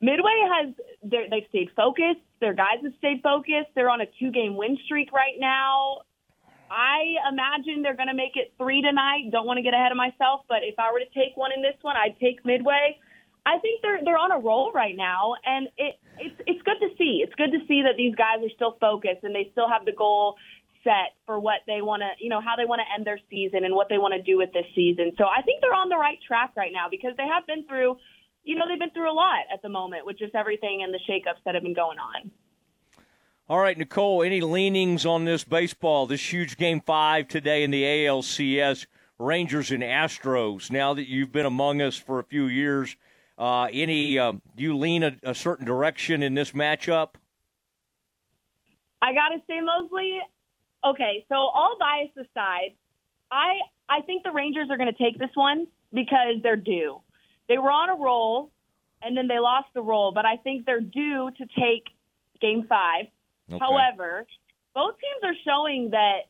Midway 0.00 0.34
has 0.50 0.74
they've 1.04 1.46
stayed 1.50 1.70
focused. 1.76 2.18
Their 2.40 2.52
guys 2.52 2.82
have 2.82 2.94
stayed 2.98 3.22
focused. 3.22 3.70
They're 3.76 3.90
on 3.90 4.00
a 4.00 4.06
two-game 4.18 4.56
win 4.56 4.76
streak 4.86 5.12
right 5.12 5.38
now. 5.38 6.02
I 6.68 7.14
imagine 7.30 7.82
they're 7.82 7.94
going 7.94 8.10
to 8.10 8.18
make 8.18 8.34
it 8.34 8.54
three 8.58 8.82
tonight. 8.82 9.30
Don't 9.30 9.46
want 9.46 9.58
to 9.58 9.62
get 9.62 9.72
ahead 9.72 9.92
of 9.92 9.96
myself, 9.96 10.40
but 10.48 10.66
if 10.66 10.80
I 10.80 10.90
were 10.90 10.98
to 10.98 11.06
take 11.14 11.36
one 11.36 11.52
in 11.54 11.62
this 11.62 11.78
one, 11.82 11.94
I'd 11.94 12.18
take 12.18 12.44
Midway. 12.44 12.98
I 13.46 13.58
think 13.58 13.80
they're 13.80 14.00
they're 14.04 14.18
on 14.18 14.32
a 14.32 14.38
roll 14.38 14.72
right 14.72 14.96
now, 14.96 15.34
and 15.46 15.68
it 15.78 15.94
it's 16.18 16.34
it's 16.46 16.62
good 16.62 16.80
to 16.80 16.90
see. 16.98 17.22
It's 17.22 17.34
good 17.34 17.52
to 17.52 17.62
see 17.68 17.82
that 17.86 17.94
these 17.96 18.14
guys 18.14 18.42
are 18.42 18.50
still 18.54 18.76
focused 18.80 19.22
and 19.22 19.32
they 19.34 19.48
still 19.52 19.68
have 19.68 19.86
the 19.86 19.92
goal 19.92 20.34
set 20.82 21.14
for 21.26 21.38
what 21.38 21.62
they 21.66 21.80
want 21.80 22.02
to, 22.02 22.10
you 22.22 22.28
know, 22.28 22.40
how 22.40 22.54
they 22.56 22.64
want 22.64 22.80
to 22.82 22.88
end 22.94 23.06
their 23.06 23.18
season 23.30 23.64
and 23.64 23.74
what 23.74 23.88
they 23.88 23.98
want 23.98 24.14
to 24.14 24.22
do 24.22 24.36
with 24.38 24.52
this 24.52 24.66
season. 24.74 25.12
So 25.18 25.24
I 25.24 25.42
think 25.42 25.60
they're 25.60 25.74
on 25.74 25.88
the 25.88 25.96
right 25.96 26.18
track 26.26 26.52
right 26.56 26.72
now 26.72 26.86
because 26.90 27.14
they 27.16 27.26
have 27.26 27.46
been 27.46 27.66
through, 27.66 27.96
you 28.44 28.54
know, 28.54 28.66
they've 28.68 28.78
been 28.78 28.90
through 28.90 29.10
a 29.10 29.14
lot 29.14 29.46
at 29.52 29.62
the 29.62 29.68
moment 29.68 30.06
with 30.06 30.18
just 30.18 30.34
everything 30.34 30.82
and 30.82 30.94
the 30.94 31.00
shakeups 31.08 31.42
that 31.44 31.54
have 31.54 31.62
been 31.62 31.74
going 31.74 31.98
on. 31.98 32.30
All 33.48 33.58
right, 33.58 33.78
Nicole, 33.78 34.22
any 34.22 34.40
leanings 34.40 35.06
on 35.06 35.24
this 35.24 35.44
baseball, 35.44 36.06
this 36.06 36.32
huge 36.32 36.56
game 36.56 36.80
five 36.80 37.28
today 37.28 37.62
in 37.62 37.70
the 37.70 37.82
ALCS, 37.82 38.86
Rangers 39.18 39.70
and 39.70 39.82
Astros? 39.82 40.70
Now 40.70 40.94
that 40.94 41.08
you've 41.08 41.32
been 41.32 41.46
among 41.46 41.80
us 41.80 41.96
for 41.96 42.18
a 42.18 42.24
few 42.24 42.46
years, 42.46 42.96
uh, 43.38 43.68
any 43.72 44.18
um, 44.18 44.40
do 44.56 44.62
you 44.62 44.76
lean 44.76 45.02
a, 45.02 45.16
a 45.22 45.34
certain 45.34 45.66
direction 45.66 46.22
in 46.22 46.34
this 46.34 46.52
matchup? 46.52 47.10
I 49.02 49.12
gotta 49.12 49.36
say, 49.46 49.60
Mosley. 49.60 50.20
Okay, 50.84 51.24
so 51.28 51.34
all 51.34 51.76
bias 51.78 52.10
aside, 52.16 52.74
I 53.30 53.54
I 53.88 54.00
think 54.02 54.22
the 54.24 54.30
Rangers 54.32 54.68
are 54.70 54.76
going 54.76 54.92
to 54.92 54.98
take 55.02 55.18
this 55.18 55.30
one 55.34 55.66
because 55.92 56.36
they're 56.42 56.56
due. 56.56 57.00
They 57.48 57.58
were 57.58 57.70
on 57.70 57.90
a 57.90 57.94
roll, 58.02 58.50
and 59.02 59.16
then 59.16 59.28
they 59.28 59.38
lost 59.38 59.68
the 59.74 59.82
roll, 59.82 60.12
but 60.12 60.24
I 60.24 60.36
think 60.36 60.64
they're 60.66 60.80
due 60.80 61.30
to 61.38 61.46
take 61.58 61.84
Game 62.40 62.66
Five. 62.68 63.06
Okay. 63.50 63.58
However, 63.60 64.26
both 64.74 64.94
teams 64.98 65.22
are 65.34 65.36
showing 65.44 65.90
that 65.90 66.22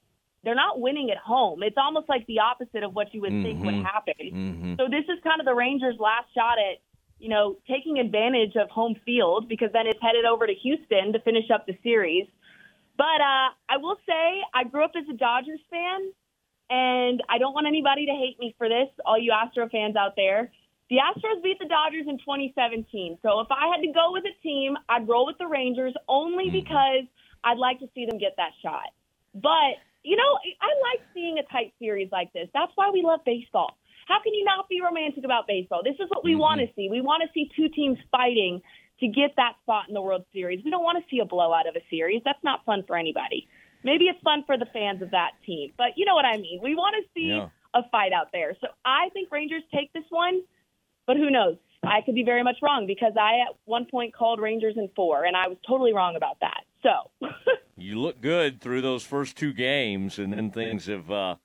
they're 0.44 0.54
not 0.54 0.80
winning 0.80 1.10
at 1.10 1.16
home. 1.16 1.62
It's 1.62 1.76
almost 1.78 2.08
like 2.08 2.26
the 2.26 2.40
opposite 2.40 2.82
of 2.82 2.94
what 2.94 3.12
you 3.14 3.20
would 3.22 3.32
think 3.42 3.64
would 3.64 3.74
Mhm. 3.74 3.84
happen. 3.84 4.14
Mhm. 4.20 4.76
So 4.76 4.88
this 4.88 5.04
is 5.08 5.18
kind 5.24 5.40
of 5.40 5.46
the 5.46 5.54
Rangers' 5.54 5.98
last 5.98 6.32
shot 6.34 6.58
at, 6.58 6.78
you 7.18 7.28
know, 7.28 7.56
taking 7.68 7.98
advantage 7.98 8.56
of 8.56 8.68
home 8.70 8.96
field 9.04 9.48
because 9.48 9.70
then 9.72 9.86
it's 9.86 10.00
headed 10.02 10.24
over 10.24 10.46
to 10.46 10.54
Houston 10.54 11.12
to 11.12 11.20
finish 11.20 11.50
up 11.52 11.66
the 11.66 11.76
series. 11.82 12.26
But 12.96 13.20
uh, 13.20 13.48
I 13.68 13.76
will 13.78 13.96
say 14.06 14.42
I 14.54 14.64
grew 14.64 14.84
up 14.84 14.92
as 14.96 15.04
a 15.08 15.16
Dodgers 15.16 15.60
fan, 15.70 16.12
and 16.70 17.22
I 17.28 17.38
don't 17.38 17.54
want 17.54 17.66
anybody 17.66 18.06
to 18.06 18.12
hate 18.12 18.38
me 18.38 18.54
for 18.58 18.68
this, 18.68 18.88
all 19.04 19.18
you 19.18 19.32
Astro 19.32 19.68
fans 19.68 19.96
out 19.96 20.14
there. 20.16 20.50
The 20.88 20.96
Astros 20.96 21.42
beat 21.42 21.58
the 21.58 21.66
Dodgers 21.66 22.06
in 22.06 22.18
2017. 22.18 23.18
So 23.22 23.40
if 23.40 23.48
I 23.50 23.66
had 23.74 23.82
to 23.82 23.92
go 23.92 24.12
with 24.12 24.24
a 24.24 24.42
team, 24.42 24.76
I'd 24.88 25.08
roll 25.08 25.26
with 25.26 25.36
the 25.38 25.46
Rangers 25.46 25.94
only 26.08 26.48
because 26.50 27.04
I'd 27.42 27.58
like 27.58 27.80
to 27.80 27.88
see 27.94 28.06
them 28.06 28.18
get 28.18 28.34
that 28.36 28.52
shot. 28.62 28.94
But, 29.34 29.82
you 30.04 30.16
know, 30.16 30.38
I 30.60 30.70
like 30.94 31.02
seeing 31.12 31.38
a 31.38 31.52
tight 31.52 31.74
series 31.80 32.08
like 32.12 32.32
this. 32.32 32.48
That's 32.54 32.70
why 32.76 32.90
we 32.92 33.02
love 33.02 33.20
baseball. 33.26 33.76
How 34.06 34.22
can 34.22 34.34
you 34.34 34.44
not 34.44 34.68
be 34.68 34.80
romantic 34.80 35.24
about 35.24 35.46
baseball? 35.46 35.82
This 35.84 35.96
is 35.98 36.08
what 36.08 36.24
we 36.24 36.34
want 36.36 36.60
to 36.60 36.66
see. 36.74 36.88
We 36.90 37.00
want 37.00 37.22
to 37.22 37.28
see 37.34 37.50
two 37.56 37.68
teams 37.68 37.98
fighting 38.10 38.62
to 39.00 39.08
get 39.08 39.34
that 39.36 39.54
spot 39.62 39.84
in 39.88 39.94
the 39.94 40.00
World 40.00 40.24
Series. 40.32 40.64
We 40.64 40.70
don't 40.70 40.84
want 40.84 40.98
to 41.02 41.04
see 41.10 41.18
a 41.20 41.24
blowout 41.24 41.68
of 41.68 41.74
a 41.76 41.80
series. 41.90 42.22
That's 42.24 42.42
not 42.44 42.64
fun 42.64 42.84
for 42.86 42.96
anybody. 42.96 43.48
Maybe 43.84 44.04
it's 44.04 44.20
fun 44.22 44.44
for 44.46 44.56
the 44.56 44.66
fans 44.72 45.02
of 45.02 45.10
that 45.10 45.32
team, 45.44 45.72
but 45.76 45.88
you 45.96 46.04
know 46.06 46.14
what 46.14 46.24
I 46.24 46.36
mean. 46.38 46.60
We 46.62 46.74
want 46.74 46.96
to 46.96 47.02
see 47.14 47.28
Yeah. 47.28 47.48
a 47.74 47.82
fight 47.90 48.12
out 48.12 48.28
there. 48.32 48.56
So 48.60 48.68
I 48.84 49.10
think 49.12 49.30
Rangers 49.30 49.62
take 49.74 49.92
this 49.92 50.04
one, 50.10 50.42
but 51.06 51.16
who 51.16 51.28
knows? 51.30 51.56
I 51.82 52.00
could 52.00 52.14
be 52.14 52.24
very 52.24 52.42
much 52.42 52.56
wrong 52.62 52.86
because 52.86 53.12
I 53.20 53.40
at 53.40 53.54
one 53.64 53.84
point 53.86 54.14
called 54.14 54.40
Rangers 54.40 54.74
in 54.76 54.88
four, 54.96 55.24
and 55.24 55.36
I 55.36 55.48
was 55.48 55.58
totally 55.68 55.92
wrong 55.92 56.16
about 56.16 56.38
that. 56.40 56.62
So 56.82 57.10
you 57.76 58.00
look 58.00 58.20
good 58.20 58.60
through 58.60 58.82
those 58.82 59.04
first 59.04 59.36
two 59.36 59.52
games, 59.52 60.18
and 60.18 60.32
then 60.32 60.50
things 60.50 60.86
have 60.86 61.10
uh, 61.10 61.36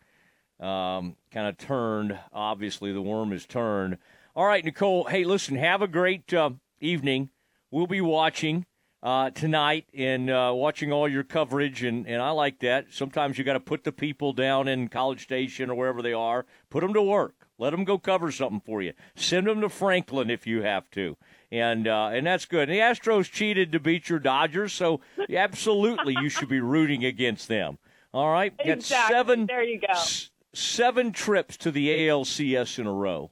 um, 0.62 1.16
kind 1.32 1.48
of 1.48 1.58
turned. 1.58 2.18
Obviously, 2.32 2.92
the 2.94 3.02
worm 3.02 3.32
has 3.32 3.46
turned. 3.46 3.98
All 4.36 4.46
right, 4.46 4.64
Nicole. 4.64 5.06
Hey, 5.06 5.24
listen. 5.24 5.56
Have 5.56 5.82
a 5.82 5.88
great 5.88 6.34
uh, 6.34 6.52
evening. 6.80 7.30
We'll 7.72 7.88
be 7.88 8.02
watching 8.02 8.66
uh, 9.04 9.32
tonight 9.32 9.88
and 9.94 10.30
uh, 10.30 10.52
watching 10.54 10.92
all 10.92 11.08
your 11.08 11.24
coverage, 11.24 11.84
and, 11.84 12.06
and 12.08 12.22
I 12.22 12.30
like 12.32 12.60
that. 12.60 12.88
Sometimes 12.92 13.38
you 13.38 13.44
got 13.44 13.54
to 13.54 13.60
put 13.60 13.84
the 13.84 13.92
people 13.92 14.32
down 14.34 14.68
in 14.68 14.88
College 14.90 15.24
Station 15.24 15.70
or 15.70 15.76
wherever 15.76 16.02
they 16.02 16.14
are, 16.14 16.46
put 16.70 16.82
them 16.82 16.94
to 16.94 17.02
work. 17.02 17.48
Let 17.58 17.70
them 17.72 17.84
go 17.84 18.00
cover 18.00 18.32
something 18.32 18.62
for 18.66 18.82
you. 18.82 18.94
Send 19.16 19.46
them 19.48 19.62
to 19.62 19.70
Franklin 19.70 20.32
if 20.32 20.48
you 20.48 20.64
have 20.64 20.90
to, 20.92 21.16
and 21.52 21.88
uh, 21.88 22.08
and 22.12 22.26
that's 22.26 22.46
good. 22.46 22.70
And 22.70 22.72
the 22.72 22.80
Astros 22.82 23.32
cheated 23.32 23.72
to 23.74 23.80
beat 23.80 24.10
your 24.10 24.18
Dodgers, 24.18 24.74
so 24.74 25.00
absolutely 25.30 26.16
you 26.20 26.28
should 26.30 26.50
be 26.50 26.60
rooting 26.60 27.06
against 27.06 27.48
them. 27.48 27.78
All 28.14 28.32
right, 28.32 28.58
Got 28.58 28.68
Exactly. 28.68 29.14
seven 29.14 29.46
There 29.46 29.64
you 29.64 29.80
go. 29.80 29.88
s- 29.92 30.31
seven 30.54 31.12
trips 31.12 31.58
to 31.58 31.72
the 31.72 31.90
ALCS 32.08 32.80
in 32.80 32.88
a 32.88 32.94
row 32.94 33.32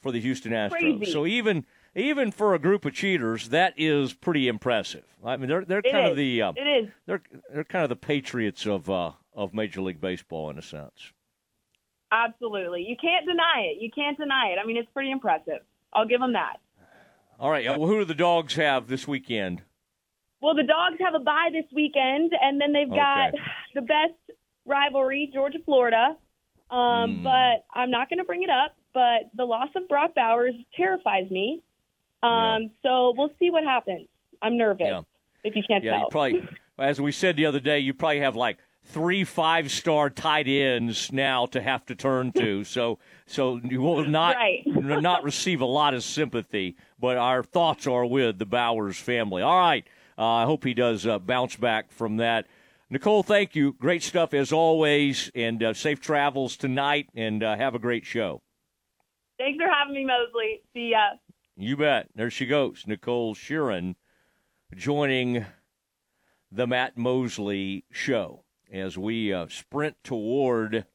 for 0.00 0.10
the 0.12 0.20
Houston 0.20 0.52
Astros. 0.52 0.70
Crazy. 0.98 1.12
So 1.12 1.26
even 1.26 1.64
even 1.94 2.30
for 2.30 2.54
a 2.54 2.58
group 2.58 2.84
of 2.84 2.92
cheaters, 2.92 3.48
that 3.50 3.72
is 3.76 4.12
pretty 4.12 4.48
impressive. 4.48 5.04
I 5.24 5.36
mean, 5.36 5.48
they're 5.48 5.64
they're 5.64 5.78
It 5.84 5.90
kind 5.92 6.06
of 6.08 6.16
the 6.16 6.42
uh, 6.42 6.52
it 6.56 6.60
is. 6.84 6.90
they're 7.06 7.22
they're 7.52 7.64
kind 7.64 7.82
of 7.82 7.88
the 7.88 7.96
Patriots 7.96 8.66
of 8.66 8.88
uh, 8.90 9.12
of 9.34 9.54
Major 9.54 9.80
League 9.80 10.00
Baseball 10.00 10.50
in 10.50 10.58
a 10.58 10.62
sense. 10.62 11.12
Absolutely. 12.12 12.82
You 12.88 12.96
can't 13.00 13.26
deny 13.26 13.62
it. 13.72 13.80
You 13.82 13.90
can't 13.92 14.16
deny 14.16 14.48
it. 14.54 14.58
I 14.62 14.66
mean, 14.66 14.76
it's 14.76 14.88
pretty 14.92 15.10
impressive. 15.10 15.60
I'll 15.92 16.06
give 16.06 16.20
them 16.20 16.34
that. 16.34 16.58
All 17.38 17.50
right, 17.50 17.66
uh, 17.66 17.76
well, 17.78 17.88
who 17.88 17.98
do 17.98 18.04
the 18.04 18.14
dogs 18.14 18.54
have 18.54 18.86
this 18.86 19.06
weekend? 19.06 19.62
Well, 20.40 20.54
the 20.54 20.62
Dogs 20.62 20.96
have 21.00 21.14
a 21.14 21.18
bye 21.24 21.48
this 21.50 21.64
weekend, 21.74 22.32
and 22.40 22.60
then 22.60 22.72
they've 22.72 22.88
got 22.88 23.28
Okay. 23.34 23.38
the 23.74 23.80
best 23.80 24.12
rivalry, 24.66 25.30
Georgia 25.34 25.58
Florida. 25.64 26.16
Um, 26.70 27.16
Hmm. 27.18 27.22
But 27.22 27.64
I'm 27.74 27.90
not 27.90 28.08
going 28.10 28.18
to 28.18 28.24
bring 28.24 28.42
it 28.42 28.50
up. 28.50 28.74
But 28.92 29.30
the 29.34 29.44
loss 29.44 29.68
of 29.76 29.88
Brock 29.88 30.14
Bowers 30.14 30.54
terrifies 30.76 31.30
me. 31.30 31.62
Um, 32.22 32.70
So 32.82 33.12
we'll 33.16 33.30
see 33.38 33.50
what 33.50 33.64
happens. 33.64 34.08
I'm 34.42 34.56
nervous. 34.56 34.86
Yeah. 34.88 35.02
If 35.44 35.54
you 35.54 35.62
can't 35.68 35.84
Yeah, 35.84 35.92
you 35.94 35.98
tell. 36.00 36.08
probably, 36.10 36.48
as 36.78 37.00
we 37.00 37.12
said 37.12 37.36
the 37.36 37.46
other 37.46 37.60
day, 37.60 37.78
you 37.78 37.92
probably 37.94 38.20
have 38.20 38.36
like 38.36 38.56
three 38.84 39.22
five 39.24 39.70
star 39.70 40.08
tight 40.10 40.46
ends 40.48 41.12
now 41.12 41.44
to 41.46 41.60
have 41.60 41.84
to 41.86 41.94
turn 41.94 42.32
to. 42.32 42.64
So, 42.76 42.98
so 43.26 43.60
you 43.62 43.80
will 43.82 44.04
not 44.06 44.36
Right. 44.36 44.62
not 44.66 45.22
receive 45.24 45.60
a 45.60 45.66
lot 45.66 45.92
of 45.94 46.02
sympathy. 46.02 46.76
But 46.98 47.16
our 47.18 47.42
thoughts 47.42 47.86
are 47.86 48.06
with 48.06 48.38
the 48.38 48.46
Bowers 48.46 48.96
family. 48.98 49.42
All 49.42 49.58
right, 49.58 49.84
uh, 50.18 50.24
I 50.26 50.44
hope 50.46 50.64
he 50.64 50.72
does 50.74 51.06
uh, 51.06 51.18
bounce 51.18 51.56
back 51.56 51.92
from 51.92 52.16
that. 52.16 52.46
Nicole, 52.88 53.22
thank 53.22 53.56
you. 53.56 53.72
Great 53.72 54.02
stuff 54.02 54.32
as 54.32 54.52
always, 54.52 55.30
and 55.34 55.62
uh, 55.62 55.74
safe 55.74 56.00
travels 56.00 56.56
tonight. 56.56 57.08
And 57.14 57.42
uh, 57.42 57.56
have 57.56 57.74
a 57.74 57.80
great 57.80 58.04
show. 58.04 58.42
Thanks 59.38 59.58
for 59.62 59.68
having 59.68 59.94
me, 59.94 60.04
Mosley. 60.04 60.62
See 60.72 60.90
ya. 60.92 61.16
You 61.56 61.76
bet. 61.76 62.08
There 62.14 62.30
she 62.30 62.46
goes, 62.46 62.84
Nicole 62.86 63.34
Sheeran, 63.34 63.96
joining 64.74 65.46
the 66.52 66.66
Matt 66.66 66.96
Mosley 66.96 67.84
show 67.90 68.44
as 68.70 68.96
we 68.96 69.32
uh, 69.32 69.46
sprint 69.48 69.96
toward, 70.04 70.86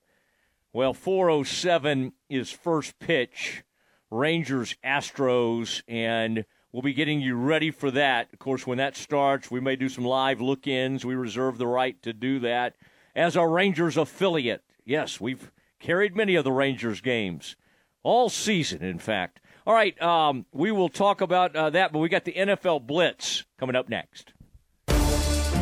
well, 0.71 0.93
407 0.93 2.13
is 2.29 2.51
first 2.51 2.99
pitch, 2.99 3.63
Rangers 4.09 4.75
Astros, 4.85 5.81
and 5.87 6.45
we'll 6.71 6.81
be 6.81 6.93
getting 6.93 7.21
you 7.21 7.35
ready 7.35 7.71
for 7.71 7.91
that. 7.91 8.29
Of 8.33 8.39
course, 8.39 8.65
when 8.65 8.77
that 8.77 8.95
starts, 8.95 9.51
we 9.51 9.59
may 9.59 9.75
do 9.75 9.89
some 9.89 10.05
live 10.05 10.41
look 10.41 10.67
ins. 10.67 11.05
We 11.05 11.15
reserve 11.15 11.57
the 11.57 11.67
right 11.67 12.01
to 12.03 12.13
do 12.13 12.39
that 12.39 12.75
as 13.15 13.35
a 13.35 13.45
Rangers 13.45 13.97
affiliate. 13.97 14.63
Yes, 14.85 15.19
we've 15.19 15.51
carried 15.79 16.15
many 16.15 16.35
of 16.35 16.43
the 16.43 16.51
Rangers 16.51 17.01
games 17.01 17.55
all 18.03 18.29
season, 18.29 18.83
in 18.83 18.99
fact. 18.99 19.39
All 19.65 19.73
right, 19.73 19.99
um, 20.01 20.45
we 20.51 20.71
will 20.71 20.89
talk 20.89 21.21
about 21.21 21.55
uh, 21.55 21.69
that, 21.69 21.91
but 21.91 21.99
we 21.99 22.09
got 22.09 22.25
the 22.25 22.33
NFL 22.33 22.87
Blitz 22.87 23.43
coming 23.59 23.75
up 23.75 23.89
next. 23.89 24.33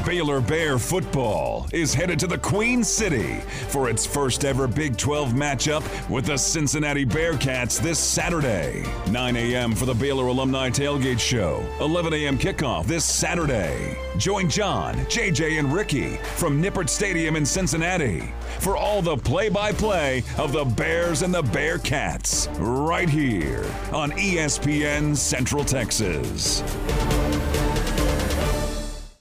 Baylor 0.10 0.41
Bear 0.41 0.80
football 0.80 1.68
is 1.72 1.93
headed 1.93 2.18
to 2.18 2.26
the 2.26 2.39
Queen 2.39 2.84
City 2.84 3.41
for 3.68 3.91
its 3.91 4.07
first 4.07 4.43
ever 4.43 4.68
Big 4.68 4.97
12 4.97 5.34
matchup 5.34 6.10
with 6.10 6.26
the 6.26 6.36
Cincinnati 6.36 7.05
Bearcats 7.05 7.80
this 7.80 7.99
Saturday. 7.99 8.84
9 9.12 9.36
a.m. 9.36 9.76
for 9.76 9.86
the 9.86 9.93
Baylor 9.93 10.26
Alumni 10.26 10.72
Tailgate 10.72 11.20
Show. 11.20 11.64
11 11.80 12.12
a.m. 12.16 12.39
kickoff 12.39 12.88
this 12.88 13.05
Saturday. 13.05 13.99
Join 14.18 14.49
John, 14.49 14.95
JJ, 14.95 15.60
and 15.60 15.72
Ricky 15.72 16.16
from 16.38 16.60
Nippert 16.60 16.89
Stadium 16.89 17.36
in 17.36 17.45
Cincinnati 17.45 18.34
for 18.57 18.76
all 18.76 19.03
the 19.03 19.16
play 19.16 19.47
by 19.47 19.72
play 19.72 20.24
of 20.39 20.51
the 20.53 20.66
Bears 20.66 21.22
and 21.22 21.32
the 21.32 21.43
Bearcats 21.43 22.49
right 22.57 23.07
here 23.07 23.64
on 23.93 24.10
ESPN 24.14 25.16
Central 25.16 25.64
Texas. 25.64 26.64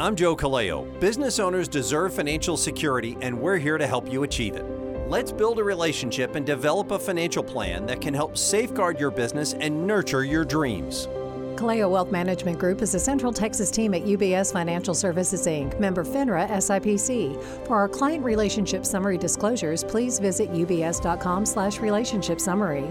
I'm 0.00 0.16
Joe 0.16 0.34
Kaleo. 0.34 0.98
Business 0.98 1.38
owners 1.38 1.68
deserve 1.68 2.12
financial 2.12 2.56
security, 2.56 3.16
and 3.20 3.40
we're 3.40 3.58
here 3.58 3.78
to 3.78 3.86
help 3.86 4.10
you 4.10 4.24
achieve 4.24 4.56
it. 4.56 4.64
Let's 5.08 5.30
build 5.30 5.58
a 5.58 5.64
relationship 5.64 6.34
and 6.34 6.44
develop 6.44 6.90
a 6.90 6.98
financial 6.98 7.44
plan 7.44 7.86
that 7.86 8.00
can 8.00 8.12
help 8.14 8.36
safeguard 8.36 8.98
your 8.98 9.10
business 9.10 9.52
and 9.52 9.86
nurture 9.86 10.24
your 10.24 10.44
dreams. 10.44 11.06
Kaleo 11.54 11.90
Wealth 11.90 12.10
Management 12.10 12.58
Group 12.58 12.82
is 12.82 12.94
a 12.94 12.98
Central 12.98 13.32
Texas 13.32 13.70
team 13.70 13.94
at 13.94 14.02
UBS 14.02 14.52
Financial 14.52 14.94
Services 14.94 15.46
Inc., 15.46 15.78
member 15.78 16.02
FINRA 16.02 16.48
SIPC. 16.48 17.40
For 17.66 17.76
our 17.76 17.88
client 17.88 18.24
relationship 18.24 18.84
summary 18.84 19.18
disclosures, 19.18 19.84
please 19.84 20.18
visit 20.18 20.50
ubs.com/slash 20.50 21.78
relationship 21.78 22.40
summary. 22.40 22.90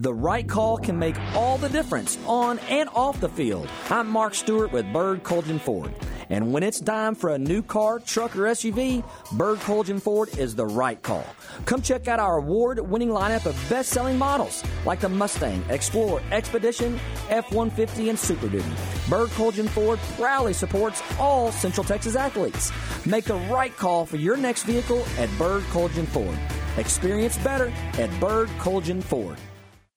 The 0.00 0.14
right 0.14 0.48
call 0.48 0.78
can 0.78 0.98
make 0.98 1.20
all 1.34 1.58
the 1.58 1.68
difference 1.68 2.16
on 2.26 2.58
and 2.70 2.88
off 2.94 3.20
the 3.20 3.28
field. 3.28 3.68
I'm 3.90 4.08
Mark 4.08 4.34
Stewart 4.34 4.72
with 4.72 4.90
Bird 4.94 5.22
Kultgen 5.22 5.60
Ford. 5.60 5.94
And 6.30 6.54
when 6.54 6.62
it's 6.62 6.80
time 6.80 7.14
for 7.14 7.34
a 7.34 7.38
new 7.38 7.60
car, 7.60 7.98
truck, 7.98 8.34
or 8.34 8.44
SUV, 8.44 9.04
Bird 9.36 9.58
Kultgen 9.58 10.00
Ford 10.00 10.30
is 10.38 10.54
the 10.54 10.64
right 10.64 11.02
call. 11.02 11.26
Come 11.66 11.82
check 11.82 12.08
out 12.08 12.18
our 12.18 12.38
award 12.38 12.80
winning 12.80 13.10
lineup 13.10 13.44
of 13.44 13.54
best 13.68 13.90
selling 13.90 14.16
models 14.16 14.64
like 14.86 15.00
the 15.00 15.08
Mustang, 15.10 15.62
Explorer, 15.68 16.22
Expedition, 16.32 16.98
F 17.28 17.52
150, 17.52 18.08
and 18.08 18.18
Super 18.18 18.48
Duty. 18.48 18.72
Bird 19.10 19.28
Kultgen 19.30 19.68
Ford 19.68 19.98
proudly 20.16 20.54
supports 20.54 21.02
all 21.18 21.52
Central 21.52 21.84
Texas 21.84 22.16
athletes. 22.16 22.72
Make 23.04 23.26
the 23.26 23.34
right 23.52 23.76
call 23.76 24.06
for 24.06 24.16
your 24.16 24.38
next 24.38 24.62
vehicle 24.62 25.04
at 25.18 25.28
Bird 25.36 25.62
Kultgen 25.64 26.06
Ford. 26.06 26.38
Experience 26.78 27.36
better 27.36 27.70
at 27.98 28.18
Bird 28.18 28.48
Kultgen 28.60 29.02
Ford. 29.02 29.36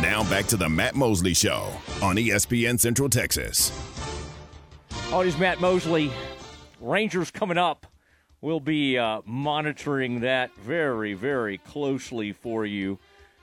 Now 0.00 0.22
back 0.30 0.46
to 0.46 0.56
the 0.56 0.68
Matt 0.68 0.94
Mosley 0.94 1.34
Show 1.34 1.70
on 2.02 2.16
ESPN 2.16 2.78
Central 2.78 3.08
Texas. 3.08 3.72
Oh, 5.10 5.20
it 5.20 5.26
is 5.26 5.38
Matt 5.38 5.60
Mosley. 5.60 6.10
Rangers 6.80 7.30
coming 7.30 7.58
up. 7.58 7.86
We'll 8.40 8.60
be 8.60 8.98
uh, 8.98 9.22
monitoring 9.24 10.20
that 10.20 10.54
very, 10.56 11.14
very 11.14 11.58
closely 11.58 12.32
for 12.32 12.64
you. 12.64 12.98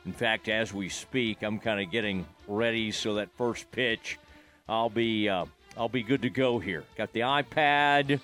In 0.05 0.13
fact, 0.13 0.49
as 0.49 0.73
we 0.73 0.89
speak, 0.89 1.41
I'm 1.41 1.59
kind 1.59 1.81
of 1.81 1.91
getting 1.91 2.25
ready 2.47 2.91
so 2.91 3.15
that 3.15 3.29
first 3.37 3.69
pitch, 3.71 4.19
I'll 4.67 4.89
be 4.89 5.27
uh, 5.27 5.45
I'll 5.77 5.89
be 5.89 6.03
good 6.03 6.21
to 6.21 6.29
go 6.29 6.59
here. 6.59 6.83
Got 6.97 7.13
the 7.13 7.21
iPad, 7.21 8.19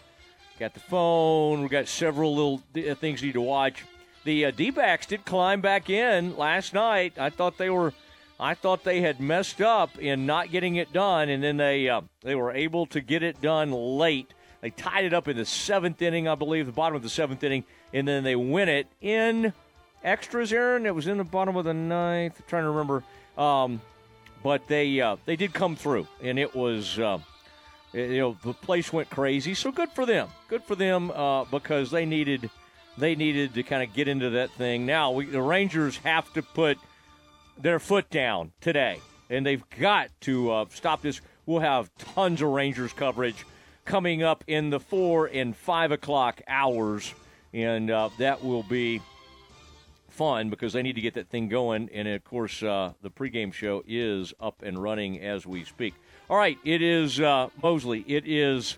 got 0.59 0.73
the 0.73 0.79
phone. 0.81 1.63
We 1.63 1.69
got 1.69 1.87
several 1.87 2.35
little 2.35 2.61
th- 2.73 2.97
things 2.97 3.21
you 3.21 3.27
need 3.27 3.33
to 3.33 3.41
watch. 3.41 3.85
The 4.25 4.45
uh, 4.45 4.51
D-backs 4.51 5.05
did 5.05 5.23
climb 5.23 5.61
back 5.61 5.89
in 5.89 6.37
last 6.37 6.73
night. 6.73 7.13
I 7.17 7.29
thought 7.29 7.57
they 7.57 7.69
were, 7.69 7.93
I 8.39 8.53
thought 8.53 8.83
they 8.83 8.99
had 8.99 9.21
messed 9.21 9.61
up 9.61 9.97
in 9.97 10.25
not 10.25 10.51
getting 10.51 10.75
it 10.75 10.91
done, 10.91 11.29
and 11.29 11.41
then 11.41 11.55
they 11.57 11.87
uh, 11.87 12.01
they 12.21 12.35
were 12.35 12.51
able 12.51 12.85
to 12.87 12.99
get 12.99 13.23
it 13.23 13.41
done 13.41 13.71
late. 13.71 14.33
They 14.61 14.69
tied 14.69 15.05
it 15.05 15.13
up 15.13 15.29
in 15.29 15.37
the 15.37 15.45
seventh 15.45 16.01
inning, 16.01 16.27
I 16.27 16.35
believe, 16.35 16.65
the 16.65 16.73
bottom 16.73 16.97
of 16.97 17.01
the 17.03 17.09
seventh 17.09 17.41
inning, 17.43 17.63
and 17.93 18.05
then 18.05 18.25
they 18.25 18.35
win 18.35 18.67
it 18.67 18.87
in 18.99 19.53
extras. 20.03 20.51
Aaron, 20.51 20.85
it 20.85 20.93
was 20.93 21.07
in 21.07 21.17
the 21.17 21.23
bottom 21.23 21.55
of 21.55 21.63
the 21.63 21.73
ninth. 21.73 22.41
Trying 22.47 22.63
to 22.63 22.69
remember, 22.69 23.03
um, 23.37 23.81
but 24.43 24.67
they 24.67 24.99
uh, 24.99 25.15
they 25.25 25.37
did 25.37 25.53
come 25.53 25.77
through, 25.77 26.07
and 26.21 26.37
it 26.37 26.53
was. 26.53 26.99
Uh, 27.93 27.99
you 27.99 28.19
know 28.19 28.37
the 28.43 28.53
place 28.53 28.93
went 28.93 29.09
crazy. 29.09 29.53
So 29.53 29.71
good 29.71 29.89
for 29.91 30.05
them. 30.05 30.29
Good 30.47 30.63
for 30.63 30.75
them 30.75 31.11
uh, 31.11 31.45
because 31.45 31.91
they 31.91 32.05
needed 32.05 32.49
they 32.97 33.15
needed 33.15 33.53
to 33.53 33.63
kind 33.63 33.81
of 33.81 33.93
get 33.93 34.07
into 34.07 34.31
that 34.31 34.51
thing. 34.51 34.85
Now 34.85 35.11
we, 35.11 35.25
the 35.25 35.41
rangers 35.41 35.97
have 35.97 36.31
to 36.33 36.41
put 36.41 36.77
their 37.57 37.79
foot 37.79 38.09
down 38.09 38.51
today 38.61 38.99
and 39.29 39.45
they've 39.45 39.63
got 39.79 40.09
to 40.21 40.51
uh, 40.51 40.65
stop 40.69 41.01
this. 41.01 41.21
We'll 41.45 41.61
have 41.61 41.89
tons 41.97 42.41
of 42.41 42.49
rangers 42.49 42.93
coverage 42.93 43.45
coming 43.85 44.21
up 44.21 44.43
in 44.47 44.69
the 44.69 44.79
four 44.79 45.27
and 45.27 45.55
five 45.55 45.91
o'clock 45.91 46.41
hours 46.47 47.13
and 47.53 47.89
uh, 47.89 48.09
that 48.19 48.43
will 48.43 48.63
be 48.63 49.01
fun 50.09 50.49
because 50.49 50.73
they 50.73 50.83
need 50.83 50.95
to 50.95 51.01
get 51.01 51.15
that 51.15 51.29
thing 51.29 51.47
going. 51.47 51.89
And 51.93 52.07
of 52.07 52.23
course 52.23 52.61
uh, 52.61 52.93
the 53.01 53.09
pregame 53.09 53.53
show 53.53 53.83
is 53.87 54.33
up 54.39 54.61
and 54.61 54.81
running 54.81 55.19
as 55.21 55.47
we 55.47 55.63
speak 55.63 55.95
all 56.29 56.37
right, 56.37 56.59
it 56.63 56.81
is 56.81 57.19
uh, 57.19 57.49
Mosley. 57.63 58.05
It 58.07 58.27
is 58.27 58.77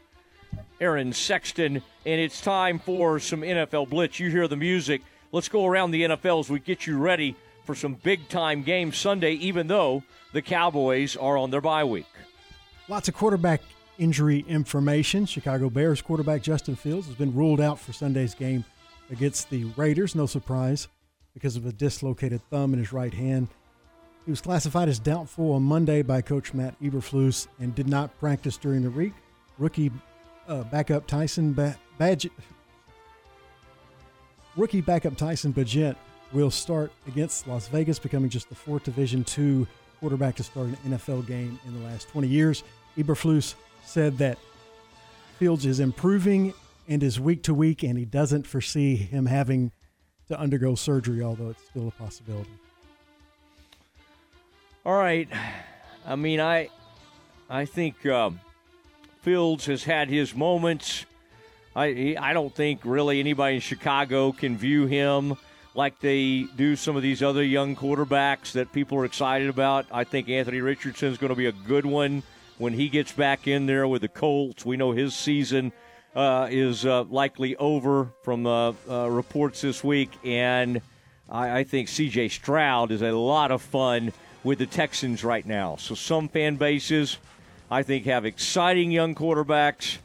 Aaron 0.80 1.12
Sexton, 1.12 1.82
and 2.06 2.22
it's 2.22 2.40
time 2.40 2.80
for 2.80 3.20
some 3.20 3.42
NFL 3.42 3.90
Blitz. 3.90 4.20
You 4.20 4.30
hear 4.30 4.48
the 4.48 4.56
music. 4.56 5.02
Let's 5.34 5.50
go 5.50 5.66
around 5.66 5.92
the 5.92 6.04
NFL 6.04 6.40
as 6.40 6.50
we 6.50 6.60
get 6.60 6.88
you 6.88 6.98
ready 6.98 7.36
for 7.66 7.76
some 7.76 7.96
big 7.96 8.30
time 8.30 8.64
games 8.64 8.98
Sunday, 8.98 9.34
even 9.34 9.68
though 9.68 10.04
the 10.32 10.42
Cowboys 10.42 11.18
are 11.18 11.38
on 11.38 11.52
their 11.52 11.62
bye 11.62 11.84
week. 11.84 12.08
Lots 12.88 13.10
of 13.10 13.16
quarterback 13.16 13.62
injury 13.98 14.46
information. 14.48 15.26
Chicago 15.26 15.70
Bears 15.70 16.02
quarterback 16.02 16.42
Justin 16.42 16.76
Fields 16.78 17.08
has 17.08 17.16
been 17.16 17.36
ruled 17.36 17.60
out 17.60 17.80
for 17.80 17.92
Sunday's 17.92 18.34
game 18.34 18.64
against 19.12 19.50
the 19.50 19.66
Raiders. 19.76 20.16
No 20.16 20.26
surprise 20.26 20.88
because 21.34 21.58
of 21.58 21.66
a 21.66 21.72
dislocated 21.74 22.42
thumb 22.50 22.74
in 22.74 22.80
his 22.80 22.94
right 22.94 23.14
hand. 23.14 23.50
He 24.26 24.32
was 24.32 24.42
classified 24.42 24.88
as 24.88 25.00
doubtful 25.00 25.54
on 25.54 25.64
Monday 25.64 26.04
by 26.04 26.22
Coach 26.22 26.54
Matt 26.54 26.80
Eberflus 26.80 27.48
and 27.60 27.74
did 27.74 27.88
not 27.88 28.18
practice 28.20 28.56
during 28.58 28.84
the 28.84 28.92
week. 28.92 29.14
Rookie 29.58 29.92
uh, 30.48 30.64
backup 30.66 31.08
Tyson 31.08 31.54
ba- 31.54 31.78
Badge- 31.98 32.30
Rookie 34.56 34.82
backup 34.82 35.18
Tyson 35.18 35.54
Bagent 35.54 35.96
will 36.34 36.52
start 36.52 36.92
against 37.08 37.48
Las 37.48 37.68
Vegas, 37.68 38.00
becoming 38.00 38.30
just 38.30 38.50
the 38.50 38.56
fourth 38.56 38.84
Division 38.84 39.24
two 39.24 39.68
quarterback 40.00 40.36
to 40.36 40.44
start 40.44 40.68
an 40.68 40.78
NFL 40.86 41.26
game 41.28 41.60
in 41.66 41.80
the 41.80 41.88
last 41.88 42.10
20 42.10 42.28
years. 42.28 42.64
Eberflus 42.98 43.56
said 43.84 44.18
that 44.18 44.38
Fields 45.40 45.66
is 45.66 45.80
improving 45.80 46.54
and 46.88 47.02
is 47.02 47.20
week 47.20 47.44
to 47.44 47.54
week, 47.54 47.84
and 47.84 47.98
he 47.98 48.06
doesn't 48.06 48.46
foresee 48.46 48.96
him 48.96 49.26
having 49.26 49.72
to 50.28 50.40
undergo 50.40 50.76
surgery, 50.76 51.24
although 51.24 51.50
it's 51.50 51.66
still 51.66 51.88
a 51.88 51.92
possibility. 51.92 52.52
All 54.84 54.98
right. 54.98 55.30
I 56.08 56.16
mean, 56.16 56.40
I, 56.40 56.70
I 57.48 57.66
think 57.66 58.04
um, 58.08 58.40
Fields 59.22 59.68
has 59.68 59.84
had 59.84 60.10
his 60.10 60.34
moments. 60.34 61.06
I, 61.76 62.16
I 62.20 62.34
don't 62.34 62.54
think 62.54 62.80
really 62.84 63.20
anybody 63.20 63.56
in 63.56 63.62
Chicago 63.62 64.32
can 64.32 64.58
view 64.58 64.88
him 64.88 65.38
like 65.76 66.00
they 66.00 66.48
do 66.56 66.76
some 66.76 66.96
of 66.96 67.04
these 67.04 67.22
other 67.22 67.44
young 67.44 67.76
quarterbacks 67.76 68.54
that 68.54 68.74
people 68.74 68.98
are 68.98 69.06
excited 69.06 69.50
about. 69.50 69.86
I 69.92 70.04
think 70.04 70.30
Anthony 70.30 70.62
Richardson 70.62 71.12
is 71.12 71.20
going 71.20 71.30
to 71.30 71.36
be 71.36 71.46
a 71.46 71.52
good 71.52 71.86
one 71.86 72.24
when 72.58 72.74
he 72.74 72.90
gets 72.90 73.12
back 73.12 73.48
in 73.48 73.68
there 73.68 73.88
with 73.88 74.02
the 74.02 74.08
Colts. 74.08 74.66
We 74.66 74.78
know 74.78 74.94
his 74.94 75.14
season 75.14 75.74
uh, 76.16 76.48
is 76.50 76.88
uh, 76.88 77.04
likely 77.04 77.56
over 77.58 78.10
from 78.24 78.48
uh, 78.48 78.72
reports 78.90 79.62
this 79.62 79.84
week, 79.84 80.10
and 80.26 80.82
I, 81.30 81.60
I 81.60 81.64
think 81.66 81.88
C.J. 81.88 82.30
Stroud 82.30 82.90
is 82.90 83.04
a 83.04 83.12
lot 83.12 83.52
of 83.52 83.62
fun 83.62 84.12
with 84.44 84.60
the 84.60 84.66
Texans 84.66 85.24
right 85.24 85.46
now. 85.46 85.76
So 85.76 85.96
some 85.96 86.28
fan 86.28 86.56
bases, 86.56 87.18
I 87.70 87.84
think, 87.84 88.06
have 88.06 88.26
exciting 88.26 88.92
young 88.92 89.16
quarterbacks. 89.16 89.98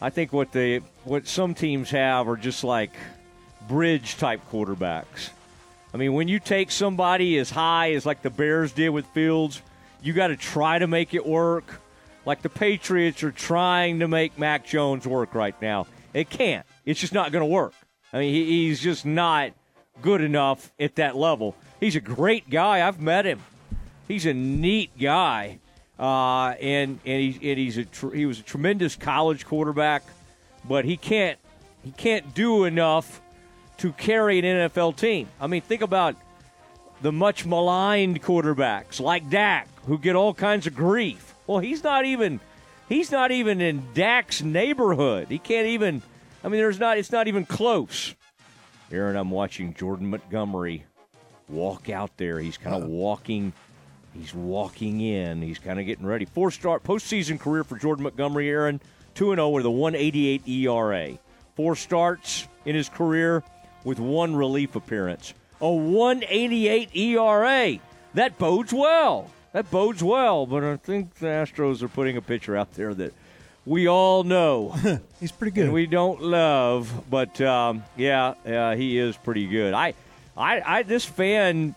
I 0.00 0.10
think 0.10 0.32
what 0.32 0.52
they 0.52 0.78
what 1.04 1.26
some 1.26 1.54
teams 1.54 1.90
have 1.90 2.28
are 2.28 2.36
just 2.36 2.64
like 2.64 2.92
bridge 3.68 4.16
type 4.16 4.40
quarterbacks. 4.50 5.30
I 5.92 5.96
mean, 5.96 6.12
when 6.12 6.28
you 6.28 6.38
take 6.38 6.70
somebody 6.70 7.38
as 7.38 7.50
high 7.50 7.92
as 7.92 8.06
like 8.06 8.22
the 8.22 8.30
Bears 8.30 8.72
did 8.72 8.90
with 8.90 9.06
Fields, 9.06 9.60
you 10.02 10.12
got 10.12 10.28
to 10.28 10.36
try 10.36 10.78
to 10.78 10.86
make 10.86 11.14
it 11.14 11.26
work. 11.26 11.80
Like 12.24 12.42
the 12.42 12.48
Patriots 12.48 13.22
are 13.22 13.32
trying 13.32 14.00
to 14.00 14.08
make 14.08 14.38
Mac 14.38 14.64
Jones 14.66 15.06
work 15.06 15.34
right 15.34 15.60
now. 15.60 15.86
It 16.14 16.30
can't. 16.30 16.66
It's 16.84 17.00
just 17.00 17.12
not 17.12 17.32
going 17.32 17.42
to 17.42 17.46
work. 17.46 17.72
I 18.12 18.18
mean, 18.18 18.32
he, 18.32 18.66
he's 18.66 18.80
just 18.80 19.04
not 19.04 19.52
good 20.00 20.20
enough 20.20 20.72
at 20.78 20.96
that 20.96 21.16
level. 21.16 21.56
He's 21.80 21.96
a 21.96 22.00
great 22.00 22.48
guy. 22.48 22.86
I've 22.86 23.00
met 23.00 23.24
him. 23.24 23.40
He's 24.10 24.26
a 24.26 24.34
neat 24.34 24.90
guy, 24.98 25.60
uh, 25.96 26.54
and 26.60 26.98
and, 27.06 27.22
he, 27.22 27.50
and 27.50 27.58
he's 27.60 27.78
a 27.78 27.84
tr- 27.84 28.10
he 28.10 28.26
was 28.26 28.40
a 28.40 28.42
tremendous 28.42 28.96
college 28.96 29.46
quarterback, 29.46 30.02
but 30.68 30.84
he 30.84 30.96
can't 30.96 31.38
he 31.84 31.92
can't 31.92 32.34
do 32.34 32.64
enough 32.64 33.22
to 33.78 33.92
carry 33.92 34.40
an 34.40 34.44
NFL 34.44 34.96
team. 34.96 35.28
I 35.40 35.46
mean, 35.46 35.62
think 35.62 35.82
about 35.82 36.16
the 37.02 37.12
much 37.12 37.46
maligned 37.46 38.20
quarterbacks 38.20 39.00
like 39.00 39.30
Dak, 39.30 39.68
who 39.86 39.96
get 39.96 40.16
all 40.16 40.34
kinds 40.34 40.66
of 40.66 40.74
grief. 40.74 41.36
Well, 41.46 41.60
he's 41.60 41.84
not 41.84 42.04
even 42.04 42.40
he's 42.88 43.12
not 43.12 43.30
even 43.30 43.60
in 43.60 43.84
Dak's 43.94 44.42
neighborhood. 44.42 45.28
He 45.28 45.38
can't 45.38 45.68
even. 45.68 46.02
I 46.42 46.48
mean, 46.48 46.60
there's 46.60 46.80
not. 46.80 46.98
It's 46.98 47.12
not 47.12 47.28
even 47.28 47.46
close. 47.46 48.16
Aaron, 48.90 49.14
I'm 49.14 49.30
watching 49.30 49.72
Jordan 49.72 50.10
Montgomery 50.10 50.84
walk 51.48 51.88
out 51.88 52.16
there. 52.16 52.40
He's 52.40 52.58
kind 52.58 52.82
of 52.82 52.88
walking. 52.88 53.52
He's 54.14 54.34
walking 54.34 55.00
in. 55.00 55.42
He's 55.42 55.58
kind 55.58 55.78
of 55.78 55.86
getting 55.86 56.06
ready. 56.06 56.24
Four 56.24 56.50
start 56.50 56.82
postseason 56.82 57.38
career 57.38 57.64
for 57.64 57.78
Jordan 57.78 58.04
Montgomery. 58.04 58.48
Aaron, 58.48 58.80
two 59.14 59.32
and 59.32 59.38
zero 59.38 59.50
with 59.50 59.64
a 59.66 59.70
188 59.70 60.46
ERA. 60.48 61.18
Four 61.54 61.76
starts 61.76 62.48
in 62.64 62.74
his 62.74 62.88
career 62.88 63.42
with 63.84 63.98
one 63.98 64.34
relief 64.34 64.76
appearance. 64.76 65.34
A 65.60 65.70
188 65.70 66.96
ERA. 66.96 67.78
That 68.14 68.38
bodes 68.38 68.72
well. 68.72 69.30
That 69.52 69.70
bodes 69.70 70.02
well. 70.02 70.46
But 70.46 70.64
I 70.64 70.76
think 70.76 71.14
the 71.14 71.26
Astros 71.26 71.82
are 71.82 71.88
putting 71.88 72.16
a 72.16 72.22
pitcher 72.22 72.56
out 72.56 72.72
there 72.74 72.94
that 72.94 73.12
we 73.66 73.88
all 73.88 74.24
know 74.24 74.74
he's 75.20 75.32
pretty 75.32 75.52
good. 75.52 75.64
And 75.64 75.72
we 75.72 75.86
don't 75.86 76.22
love, 76.22 77.04
but 77.10 77.40
um, 77.40 77.84
yeah, 77.96 78.34
uh, 78.46 78.74
he 78.74 78.98
is 78.98 79.16
pretty 79.16 79.46
good. 79.46 79.74
I, 79.74 79.94
I, 80.36 80.78
I, 80.78 80.82
this 80.82 81.04
fan, 81.04 81.74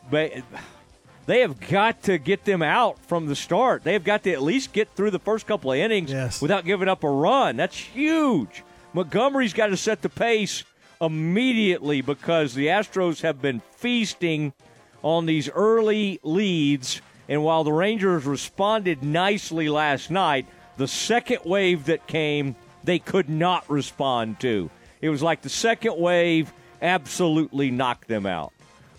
they 1.26 1.41
have 1.41 1.59
got 1.59 2.03
to 2.03 2.17
get 2.17 2.43
them 2.45 2.61
out 2.61 2.99
from 2.99 3.28
the 3.28 3.36
start. 3.36 3.84
They 3.84 3.93
have 3.93 4.03
got 4.03 4.24
to 4.24 4.32
at 4.32 4.41
least 4.41 4.74
get 4.74 4.89
through 4.95 5.11
the 5.11 5.19
first 5.19 5.47
couple 5.47 5.71
of 5.71 5.78
innings 5.78 6.11
yes. 6.11 6.41
without 6.41 6.65
giving 6.65 6.89
up 6.89 7.03
a 7.03 7.09
run. 7.09 7.55
That's 7.55 7.78
huge. 7.78 8.63
Montgomery's 8.93 9.53
got 9.53 9.67
to 9.67 9.78
set 9.78 10.01
the 10.01 10.09
pace 10.09 10.63
immediately 11.01 12.01
because 12.01 12.53
the 12.53 12.67
Astros 12.67 13.21
have 13.21 13.41
been 13.41 13.61
feasting 13.71 14.53
on 15.01 15.26
these 15.26 15.49
early 15.49 16.19
leads. 16.24 17.01
And 17.30 17.43
while 17.43 17.63
the 17.63 17.74
Rangers 17.74 18.26
responded 18.26 19.01
nicely 19.01 19.69
last 19.69 20.11
night, 20.11 20.45
the 20.78 20.88
second 20.88 21.39
wave 21.45 21.86
that 21.86 22.05
came, 22.07 22.55
they 22.84 22.99
could 22.99 23.30
not 23.30 23.69
respond 23.69 24.39
to. 24.41 24.69
It 25.01 25.09
was 25.09 25.21
like 25.21 25.41
the 25.41 25.49
second 25.49 25.97
wave 25.97 26.51
absolutely 26.82 27.71
knocked 27.71 28.07
them 28.07 28.26
out. 28.26 28.53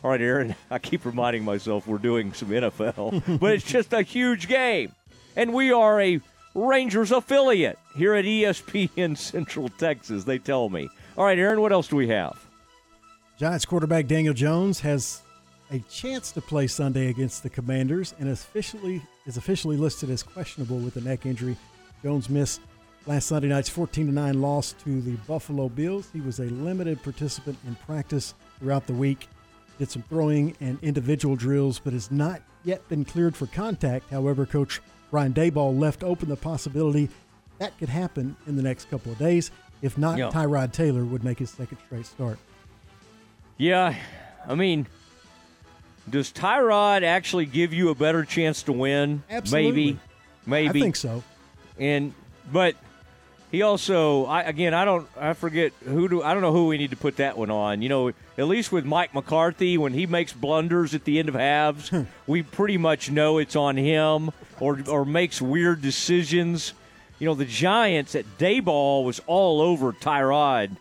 All 0.05 0.11
right, 0.11 0.21
Aaron, 0.21 0.55
I 0.71 0.79
keep 0.79 1.07
reminding 1.07 1.45
myself 1.45 1.87
we're 1.87 1.97
doing 1.97 2.35
some 2.35 2.51
NFL, 2.51 3.39
but 3.41 3.55
it's 3.55 3.65
just 3.65 3.93
a 3.95 4.03
huge 4.03 4.47
game. 4.47 4.93
And 5.35 5.55
we 5.55 5.73
are 5.73 6.01
a 6.01 6.21
Rangers 6.55 7.11
affiliate 7.11 7.79
here 7.97 8.15
at 8.15 8.25
ESPN 8.25 9.17
Central 9.19 9.69
Texas, 9.71 10.23
they 10.23 10.39
tell 10.39 10.69
me. 10.69 10.89
All 11.17 11.25
right, 11.25 11.39
Aaron, 11.39 11.61
what 11.61 11.73
else 11.73 11.89
do 11.89 11.97
we 11.97 12.09
have? 12.09 12.39
Giants 13.39 13.65
quarterback 13.65 14.07
Daniel 14.07 14.35
Jones 14.35 14.79
has 14.81 15.23
a 15.73 15.79
chance 15.91 16.31
to 16.33 16.41
play 16.41 16.67
Sunday 16.67 17.09
against 17.09 17.43
the 17.43 17.51
Commanders 17.51 18.15
and 18.21 18.29
officially 18.29 19.03
is 19.27 19.39
officially 19.39 19.77
listed 19.77 20.11
as 20.11 20.23
questionable 20.23 20.79
with 20.79 20.97
a 20.97 21.01
neck 21.01 21.27
injury. 21.27 21.57
Jones 22.03 22.29
missed 22.29 22.61
last 23.07 23.27
Sunday 23.27 23.49
night's 23.49 23.71
14 23.71 24.15
9 24.15 24.41
loss 24.41 24.75
to 24.85 25.01
the 25.01 25.17
Buffalo 25.27 25.69
Bills. 25.69 26.09
He 26.13 26.21
was 26.21 26.39
a 26.39 26.45
limited 26.45 27.03
participant 27.03 27.59
in 27.67 27.75
practice 27.75 28.35
throughout 28.61 28.87
the 28.87 28.93
week, 28.93 29.27
did 29.79 29.91
some 29.91 30.03
throwing 30.03 30.57
and 30.61 30.79
individual 30.83 31.37
drills, 31.37 31.79
but 31.79 31.93
has 31.93 32.11
not 32.11 32.43
yet 32.65 32.89
been 32.89 33.05
cleared 33.05 33.37
for 33.37 33.47
contact. 33.47 34.11
However, 34.11 34.47
Coach 34.47 34.81
Brian 35.11 35.33
Daboll 35.33 35.79
left 35.79 36.03
open 36.03 36.29
the 36.29 36.37
possibility 36.37 37.09
that 37.59 37.77
could 37.79 37.89
happen 37.89 38.37
in 38.47 38.57
the 38.57 38.63
next 38.63 38.91
couple 38.91 39.13
of 39.13 39.19
days. 39.19 39.51
If 39.83 39.99
not, 39.99 40.19
yeah. 40.19 40.31
Tyrod 40.31 40.73
Taylor 40.73 41.05
would 41.05 41.25
make 41.25 41.39
his 41.39 41.51
second 41.51 41.79
straight 41.87 42.07
start. 42.07 42.39
Yeah, 43.59 43.95
I 44.47 44.55
mean, 44.55 44.87
does 46.09 46.33
Tyrod 46.33 47.03
actually 47.03 47.47
give 47.47 47.73
you 47.73 47.91
a 47.91 47.95
better 47.95 48.25
chance 48.25 48.63
to 48.65 48.73
win? 48.73 49.23
Absolutely. 49.31 49.71
Maybe. 49.71 49.99
Maybe. 50.47 50.81
I 50.81 50.83
think 50.83 50.97
so. 50.97 51.23
And 51.79 52.13
but 52.53 52.77
he 53.55 53.63
also 53.63 54.25
I 54.27 54.43
again 54.43 54.75
I 54.75 54.85
don't 54.85 55.07
I 55.17 55.33
forget 55.33 55.73
who 55.85 56.09
do 56.09 56.23
I 56.23 56.33
don't 56.35 56.43
know 56.43 56.53
who 56.53 56.67
we 56.67 56.77
need 56.77 56.91
to 56.91 56.97
put 56.97 57.17
that 57.19 57.39
one 57.39 57.51
on. 57.51 57.83
You 57.83 57.89
know, 57.89 58.09
at 58.09 58.49
least 58.49 58.73
with 58.73 58.85
Mike 58.85 59.15
McCarthy 59.15 59.79
when 59.79 59.93
he 59.93 60.07
makes 60.07 60.33
blunders 60.33 60.93
at 60.93 61.05
the 61.05 61.21
end 61.21 61.29
of 61.29 61.37
halves, 61.37 61.93
we 62.27 62.43
pretty 62.43 62.77
much 62.77 63.11
know 63.11 63.39
it's 63.39 63.55
on 63.55 63.77
him 63.77 64.33
or 64.59 64.81
or 64.89 65.05
makes 65.05 65.41
weird 65.41 65.81
decisions. 65.81 66.73
You 67.21 67.27
know, 67.27 67.35
the 67.35 67.45
Giants 67.45 68.17
at 68.17 68.25
Daboll 68.39 69.05
was 69.05 69.21
all 69.27 69.61
over 69.61 69.93
Tyrod 69.93 70.77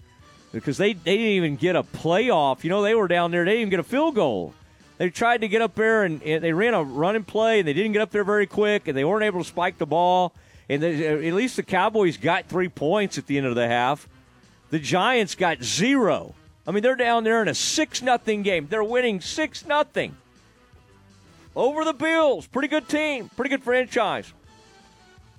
because 0.52 0.78
they, 0.78 0.94
they 0.94 1.18
didn't 1.18 1.32
even 1.32 1.56
get 1.56 1.76
a 1.76 1.84
playoff. 1.84 2.64
You 2.64 2.72
know, 2.72 2.82
they 2.82 2.96
were 2.96 3.08
down 3.08 3.30
there, 3.30 3.46
they 3.46 3.52
didn't 3.52 3.62
even 3.62 3.70
get 3.70 3.80
a 3.82 3.84
field 3.84 4.16
goal. 4.16 4.54
They 4.98 5.12
tried 5.12 5.42
to 5.42 5.48
get 5.48 5.62
up 5.62 5.76
there 5.76 6.04
and, 6.04 6.24
and 6.24 6.44
they 6.44 6.54
ran 6.54 6.74
a 6.74 6.84
run 6.84 7.16
and 7.16 7.26
play, 7.26 7.60
and 7.60 7.68
they 7.68 7.74
didn't 7.74 7.94
get 7.94 8.02
up 8.02 8.12
there 8.12 8.24
very 8.24 8.48
quick, 8.48 8.88
and 8.88 8.98
they 8.98 9.04
weren't 9.04 9.24
able 9.24 9.44
to 9.44 9.48
spike 9.48 9.78
the 9.78 9.86
ball. 9.86 10.34
And 10.70 10.82
they, 10.82 11.08
uh, 11.08 11.28
at 11.28 11.34
least 11.34 11.56
the 11.56 11.64
Cowboys 11.64 12.18
got 12.18 12.48
three 12.48 12.70
points 12.70 13.18
at 13.18 13.28
the 13.28 13.38
end 13.38 13.48
of 13.48 13.56
the 13.56 13.68
half. 13.68 14.08
The 14.70 14.80
Giants 14.80 15.36
got 15.36 15.62
zero. 15.62 16.36
I 16.66 16.72
mean, 16.72 16.82
they're 16.82 16.96
down 16.96 17.24
there 17.24 17.42
in 17.42 17.48
a 17.48 17.54
six 17.54 18.02
nothing 18.02 18.42
game. 18.42 18.68
They're 18.70 18.84
winning 18.84 19.22
six 19.22 19.66
nothing 19.66 20.16
over 21.56 21.84
the 21.84 21.94
Bills. 21.94 22.48
Pretty 22.48 22.70
good 22.70 22.88
team, 22.88 23.30
pretty 23.36 23.50
good 23.50 23.64
franchise, 23.64 24.32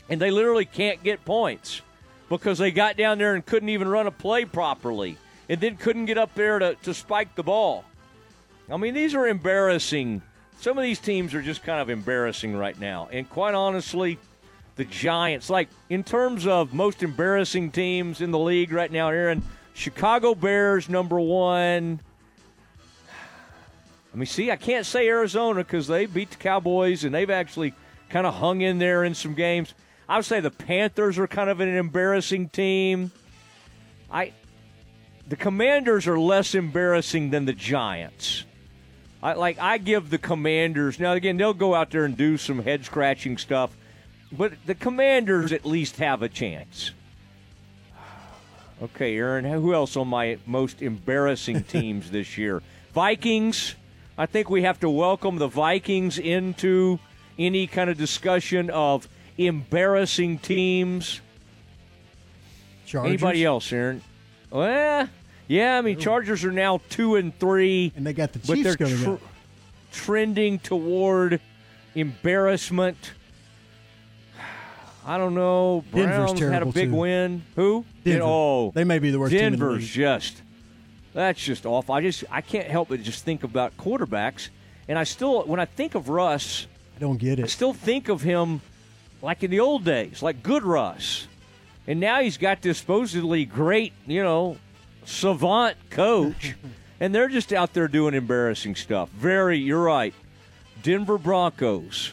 and 0.08 0.20
they 0.20 0.30
literally 0.30 0.66
can't 0.66 1.02
get 1.02 1.24
points 1.24 1.80
because 2.28 2.58
they 2.58 2.70
got 2.70 2.96
down 2.96 3.18
there 3.18 3.34
and 3.34 3.44
couldn't 3.44 3.70
even 3.70 3.88
run 3.88 4.06
a 4.06 4.10
play 4.10 4.44
properly, 4.44 5.16
and 5.48 5.60
then 5.60 5.76
couldn't 5.76 6.06
get 6.06 6.18
up 6.18 6.34
there 6.34 6.58
to, 6.58 6.74
to 6.82 6.94
spike 6.94 7.34
the 7.34 7.42
ball. 7.42 7.84
I 8.70 8.76
mean, 8.76 8.94
these 8.94 9.14
are 9.14 9.26
embarrassing. 9.26 10.22
Some 10.60 10.78
of 10.78 10.84
these 10.84 10.98
teams 10.98 11.34
are 11.34 11.42
just 11.42 11.62
kind 11.62 11.80
of 11.80 11.90
embarrassing 11.90 12.56
right 12.56 12.78
now. 12.78 13.08
And 13.12 13.28
quite 13.28 13.54
honestly, 13.54 14.18
the 14.76 14.84
Giants, 14.84 15.50
like 15.50 15.68
in 15.88 16.02
terms 16.02 16.46
of 16.46 16.74
most 16.74 17.02
embarrassing 17.02 17.70
teams 17.70 18.20
in 18.20 18.30
the 18.30 18.38
league 18.38 18.72
right 18.72 18.90
now, 18.90 19.08
Aaron, 19.08 19.42
Chicago 19.74 20.34
Bears 20.34 20.88
number 20.88 21.20
one. 21.20 22.00
I 24.12 24.16
mean, 24.16 24.26
see, 24.26 24.50
I 24.50 24.56
can't 24.56 24.86
say 24.86 25.08
Arizona 25.08 25.64
because 25.64 25.86
they 25.88 26.06
beat 26.06 26.30
the 26.30 26.36
Cowboys 26.36 27.04
and 27.04 27.14
they've 27.14 27.30
actually 27.30 27.74
kind 28.08 28.26
of 28.26 28.34
hung 28.34 28.60
in 28.60 28.78
there 28.78 29.02
in 29.04 29.14
some 29.14 29.34
games. 29.34 29.74
I 30.08 30.16
would 30.16 30.24
say 30.24 30.40
the 30.40 30.50
Panthers 30.50 31.18
are 31.18 31.26
kind 31.26 31.50
of 31.50 31.60
an 31.60 31.68
embarrassing 31.68 32.50
team. 32.50 33.10
I, 34.10 34.32
the 35.26 35.36
Commanders 35.36 36.06
are 36.06 36.18
less 36.18 36.54
embarrassing 36.54 37.30
than 37.30 37.44
the 37.44 37.52
Giants. 37.52 38.44
I 39.22 39.32
like 39.32 39.58
I 39.58 39.78
give 39.78 40.10
the 40.10 40.18
Commanders 40.18 41.00
now 41.00 41.14
again 41.14 41.38
they'll 41.38 41.54
go 41.54 41.74
out 41.74 41.90
there 41.90 42.04
and 42.04 42.14
do 42.14 42.36
some 42.36 42.58
head 42.58 42.84
scratching 42.84 43.38
stuff, 43.38 43.74
but 44.36 44.52
the 44.66 44.74
Commanders 44.74 45.52
at 45.52 45.64
least 45.64 45.96
have 45.96 46.22
a 46.22 46.28
chance. 46.28 46.92
Okay, 48.82 49.16
Aaron, 49.16 49.44
who 49.44 49.72
else 49.72 49.96
on 49.96 50.08
my 50.08 50.38
most 50.46 50.82
embarrassing 50.82 51.62
teams 51.68 52.10
this 52.10 52.36
year? 52.36 52.62
Vikings. 52.92 53.74
I 54.16 54.26
think 54.26 54.50
we 54.50 54.62
have 54.62 54.78
to 54.80 54.90
welcome 54.90 55.36
the 55.38 55.48
Vikings 55.48 56.18
into 56.18 56.98
any 57.38 57.66
kind 57.66 57.90
of 57.90 57.98
discussion 57.98 58.70
of 58.70 59.08
embarrassing 59.38 60.38
teams. 60.38 61.20
Chargers. 62.86 63.08
Anybody 63.08 63.44
else, 63.44 63.72
Aaron? 63.72 64.02
Well, 64.50 65.08
yeah, 65.48 65.78
I 65.78 65.80
mean, 65.80 65.98
Chargers 65.98 66.44
are 66.44 66.52
now 66.52 66.80
two 66.90 67.16
and 67.16 67.36
three, 67.38 67.92
and 67.96 68.06
they 68.06 68.12
got 68.12 68.32
the 68.32 68.38
Chiefs 68.38 68.48
but 68.48 68.62
they're 68.62 68.76
going 68.76 69.18
tr- 69.18 69.24
trending 69.92 70.58
toward 70.60 71.40
embarrassment. 71.94 73.12
I 75.06 75.18
don't 75.18 75.34
know. 75.34 75.84
Denver's 75.92 76.32
Browns 76.32 76.40
had 76.40 76.62
a 76.62 76.66
big 76.66 76.90
too. 76.90 76.96
win. 76.96 77.42
Who? 77.56 77.84
Denver. 78.04 78.24
Oh, 78.24 78.70
They 78.74 78.84
may 78.84 78.98
be 78.98 79.10
the 79.10 79.18
worst 79.18 79.32
team 79.32 79.40
in 79.40 79.52
the 79.52 79.58
Denver's 79.58 79.86
just. 79.88 80.40
That's 81.12 81.42
just 81.42 81.66
awful. 81.66 81.94
I 81.94 82.00
just 82.00 82.24
I 82.30 82.40
can't 82.40 82.66
help 82.66 82.88
but 82.88 83.02
just 83.02 83.24
think 83.24 83.44
about 83.44 83.76
quarterbacks, 83.76 84.48
and 84.88 84.98
I 84.98 85.04
still 85.04 85.42
when 85.44 85.60
I 85.60 85.64
think 85.66 85.94
of 85.94 86.08
Russ, 86.08 86.66
I 86.96 87.00
don't 87.00 87.18
get 87.18 87.38
I 87.38 87.42
it. 87.42 87.50
still 87.50 87.72
think 87.72 88.08
of 88.08 88.22
him 88.22 88.60
like 89.22 89.42
in 89.44 89.50
the 89.50 89.60
old 89.60 89.84
days, 89.84 90.22
like 90.22 90.42
good 90.42 90.62
Russ. 90.64 91.28
and 91.86 92.00
now 92.00 92.20
he's 92.20 92.36
got 92.36 92.62
this 92.62 92.78
supposedly 92.78 93.44
great, 93.44 93.92
you 94.06 94.22
know, 94.22 94.56
savant 95.04 95.76
coach, 95.90 96.54
and 97.00 97.14
they're 97.14 97.28
just 97.28 97.52
out 97.52 97.74
there 97.74 97.86
doing 97.88 98.14
embarrassing 98.14 98.74
stuff. 98.74 99.08
Very, 99.10 99.58
you're 99.58 99.82
right. 99.84 100.14
Denver 100.82 101.16
Broncos, 101.16 102.12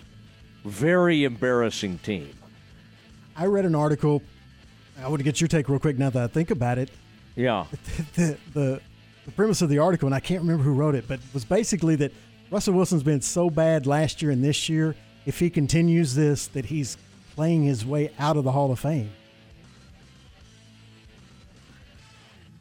very 0.63 1.23
embarrassing 1.23 1.97
team. 1.99 2.29
I 3.41 3.47
read 3.47 3.65
an 3.65 3.73
article. 3.73 4.21
I 5.01 5.07
want 5.07 5.19
to 5.19 5.23
get 5.23 5.41
your 5.41 5.47
take 5.47 5.67
real 5.67 5.79
quick 5.79 5.97
now 5.97 6.11
that 6.11 6.21
I 6.21 6.27
think 6.27 6.51
about 6.51 6.77
it. 6.77 6.91
Yeah. 7.35 7.65
The, 8.13 8.37
the, 8.53 8.81
the 9.25 9.31
premise 9.31 9.63
of 9.63 9.69
the 9.69 9.79
article, 9.79 10.05
and 10.05 10.13
I 10.13 10.19
can't 10.19 10.41
remember 10.41 10.63
who 10.63 10.73
wrote 10.73 10.93
it, 10.93 11.07
but 11.07 11.19
was 11.33 11.43
basically 11.43 11.95
that 11.95 12.11
Russell 12.51 12.75
Wilson's 12.75 13.01
been 13.01 13.21
so 13.21 13.49
bad 13.49 13.87
last 13.87 14.21
year 14.21 14.29
and 14.29 14.43
this 14.43 14.69
year. 14.69 14.95
If 15.25 15.39
he 15.39 15.49
continues 15.49 16.13
this, 16.13 16.47
that 16.47 16.65
he's 16.65 16.97
playing 17.33 17.63
his 17.63 17.83
way 17.83 18.11
out 18.19 18.37
of 18.37 18.43
the 18.43 18.51
Hall 18.51 18.71
of 18.71 18.79
Fame. 18.79 19.09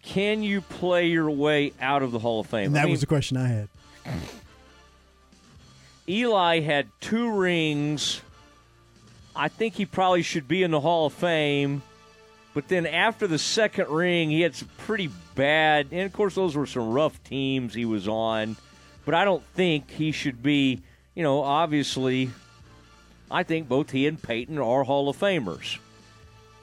Can 0.03 0.43
you 0.43 0.63
play 0.63 1.09
your 1.09 1.31
way 1.31 1.75
out 1.79 2.03
of 2.03 2.11
the 2.11 2.19
Hall 2.19 2.41
of 2.41 2.47
Fame? 2.47 2.69
And 2.69 2.77
that 2.77 2.83
I 2.83 2.85
mean, 2.85 2.93
was 2.93 3.01
the 3.01 3.07
question 3.07 3.37
I 3.37 3.49
had. 3.49 3.69
Eli 6.09 6.61
had 6.61 6.89
two 7.03 7.31
rings. 7.31 8.23
I 9.41 9.49
think 9.49 9.73
he 9.75 9.87
probably 9.87 10.21
should 10.21 10.47
be 10.47 10.63
in 10.63 10.71
the 10.71 10.81
Hall 10.81 11.07
of 11.07 11.15
Fame. 11.15 11.81
But 12.53 12.69
then 12.69 12.85
after 12.85 13.27
the 13.27 13.39
second 13.39 13.89
ring, 13.89 14.29
he 14.29 14.43
had 14.43 14.55
some 14.55 14.69
pretty 14.77 15.09
bad, 15.35 15.87
and 15.93 16.03
of 16.03 16.13
course, 16.13 16.35
those 16.35 16.55
were 16.55 16.67
some 16.67 16.91
rough 16.91 17.25
teams 17.25 17.73
he 17.73 17.87
was 17.87 18.07
on. 18.07 18.57
But 19.07 19.15
I 19.15 19.25
don't 19.25 19.43
think 19.55 19.91
he 19.91 20.13
should 20.13 20.43
be, 20.43 20.83
you 21.15 21.23
know, 21.23 21.41
obviously, 21.43 22.29
I 23.31 23.43
think 23.43 23.67
both 23.67 23.91
he 23.93 24.07
and 24.07 24.23
Peyton 24.23 24.59
are 24.59 24.85
Hall 24.85 25.09
of 25.09 25.17
Famers. 25.17 25.79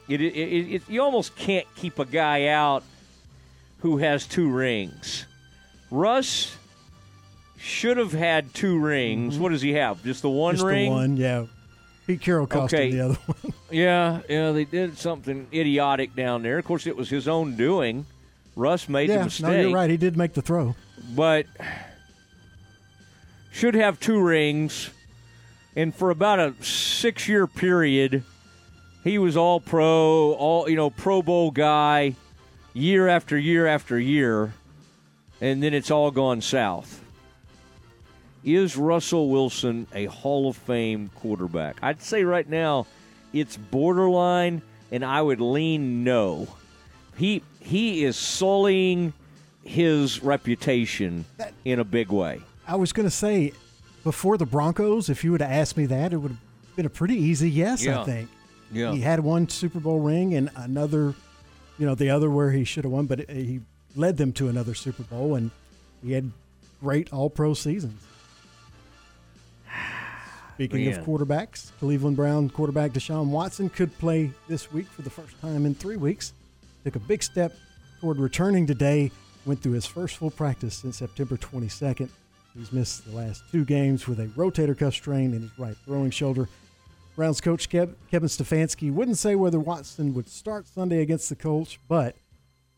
It, 0.08 0.20
it, 0.20 0.36
it, 0.36 0.82
you 0.88 1.02
almost 1.02 1.34
can't 1.34 1.66
keep 1.74 1.98
a 1.98 2.04
guy 2.04 2.46
out 2.46 2.84
who 3.80 3.96
has 3.96 4.24
two 4.24 4.48
rings. 4.48 5.26
Russ 5.90 6.56
should 7.56 7.96
have 7.96 8.12
had 8.12 8.54
two 8.54 8.78
rings. 8.78 9.34
Mm-hmm. 9.34 9.42
What 9.42 9.48
does 9.48 9.62
he 9.62 9.72
have? 9.72 10.04
Just 10.04 10.22
the 10.22 10.30
one 10.30 10.54
Just 10.54 10.64
ring? 10.64 10.90
the 10.90 10.96
one, 10.96 11.16
yeah. 11.16 11.46
Pete 12.08 12.22
Carroll 12.22 12.46
cost 12.46 12.72
Okay. 12.72 12.90
him 12.90 12.96
the 12.96 13.04
other 13.04 13.18
one. 13.26 13.52
Yeah, 13.70 14.22
yeah, 14.30 14.52
they 14.52 14.64
did 14.64 14.96
something 14.96 15.46
idiotic 15.52 16.16
down 16.16 16.42
there. 16.42 16.56
Of 16.56 16.64
course, 16.64 16.86
it 16.86 16.96
was 16.96 17.10
his 17.10 17.28
own 17.28 17.54
doing. 17.54 18.06
Russ 18.56 18.88
made 18.88 19.10
the 19.10 19.24
mistake. 19.24 19.46
no, 19.46 19.60
you're 19.60 19.74
right. 19.74 19.90
He 19.90 19.98
did 19.98 20.16
make 20.16 20.32
the 20.32 20.40
throw. 20.40 20.74
But 21.14 21.44
should 23.52 23.74
have 23.74 24.00
two 24.00 24.20
rings. 24.22 24.88
And 25.76 25.94
for 25.94 26.08
about 26.10 26.40
a 26.40 26.54
six 26.64 27.28
year 27.28 27.46
period, 27.46 28.22
he 29.04 29.18
was 29.18 29.36
all 29.36 29.60
pro, 29.60 30.32
all 30.32 30.68
you 30.68 30.76
know, 30.76 30.88
Pro 30.88 31.20
Bowl 31.20 31.50
guy, 31.50 32.16
year 32.72 33.06
after 33.06 33.36
year 33.36 33.66
after 33.66 33.98
year, 33.98 34.54
and 35.42 35.62
then 35.62 35.74
it's 35.74 35.90
all 35.90 36.10
gone 36.10 36.40
south. 36.40 37.04
Is 38.44 38.76
Russell 38.76 39.28
Wilson 39.30 39.86
a 39.94 40.06
Hall 40.06 40.48
of 40.48 40.56
Fame 40.56 41.10
quarterback? 41.16 41.76
I'd 41.82 42.00
say 42.02 42.24
right 42.24 42.48
now 42.48 42.86
it's 43.32 43.56
borderline, 43.56 44.62
and 44.90 45.04
I 45.04 45.20
would 45.20 45.40
lean 45.40 46.04
no. 46.04 46.46
He 47.16 47.42
he 47.60 48.04
is 48.04 48.16
sullying 48.16 49.12
his 49.64 50.22
reputation 50.22 51.24
in 51.64 51.78
a 51.80 51.84
big 51.84 52.10
way. 52.10 52.40
I 52.66 52.76
was 52.76 52.92
going 52.92 53.06
to 53.06 53.14
say, 53.14 53.52
before 54.04 54.38
the 54.38 54.46
Broncos, 54.46 55.10
if 55.10 55.24
you 55.24 55.32
would 55.32 55.42
have 55.42 55.50
asked 55.50 55.76
me 55.76 55.86
that, 55.86 56.12
it 56.12 56.16
would 56.16 56.30
have 56.30 56.40
been 56.76 56.86
a 56.86 56.90
pretty 56.90 57.16
easy 57.16 57.50
yes, 57.50 57.84
Yeah. 57.84 58.00
I 58.00 58.04
think. 58.04 58.30
Yeah. 58.72 58.92
He 58.92 59.00
had 59.00 59.20
one 59.20 59.48
Super 59.48 59.80
Bowl 59.80 60.00
ring 60.00 60.34
and 60.34 60.50
another, 60.56 61.14
you 61.78 61.86
know, 61.86 61.94
the 61.94 62.08
other 62.10 62.30
where 62.30 62.50
he 62.52 62.64
should 62.64 62.84
have 62.84 62.92
won, 62.92 63.06
but 63.06 63.20
it- 63.20 63.30
he 63.30 63.60
led 63.96 64.16
them 64.16 64.32
to 64.34 64.48
another 64.48 64.74
Super 64.74 65.02
Bowl, 65.02 65.34
and 65.34 65.50
he 66.02 66.12
had 66.12 66.30
great 66.80 67.12
All 67.12 67.28
Pro 67.28 67.52
seasons. 67.52 68.00
Speaking 70.58 70.86
Man. 70.86 70.98
of 70.98 71.06
quarterbacks, 71.06 71.70
Cleveland 71.78 72.16
Brown 72.16 72.50
quarterback 72.50 72.90
Deshaun 72.90 73.28
Watson 73.28 73.70
could 73.70 73.96
play 73.98 74.32
this 74.48 74.72
week 74.72 74.88
for 74.88 75.02
the 75.02 75.10
first 75.10 75.40
time 75.40 75.64
in 75.64 75.72
three 75.72 75.96
weeks. 75.96 76.32
Took 76.82 76.96
a 76.96 76.98
big 76.98 77.22
step 77.22 77.54
toward 78.00 78.18
returning 78.18 78.66
today. 78.66 79.12
Went 79.46 79.62
through 79.62 79.74
his 79.74 79.86
first 79.86 80.16
full 80.16 80.32
practice 80.32 80.74
since 80.74 80.96
September 80.96 81.36
22nd. 81.36 82.08
He's 82.56 82.72
missed 82.72 83.08
the 83.08 83.16
last 83.16 83.44
two 83.52 83.64
games 83.64 84.08
with 84.08 84.18
a 84.18 84.26
rotator 84.26 84.76
cuff 84.76 84.94
strain 84.94 85.32
in 85.32 85.42
his 85.42 85.56
right 85.60 85.76
throwing 85.84 86.10
shoulder. 86.10 86.48
Browns 87.14 87.40
coach 87.40 87.68
Kevin 87.68 87.94
Stefanski 88.10 88.92
wouldn't 88.92 89.18
say 89.18 89.36
whether 89.36 89.60
Watson 89.60 90.12
would 90.14 90.28
start 90.28 90.66
Sunday 90.66 91.02
against 91.02 91.28
the 91.28 91.36
Colts, 91.36 91.78
but 91.86 92.16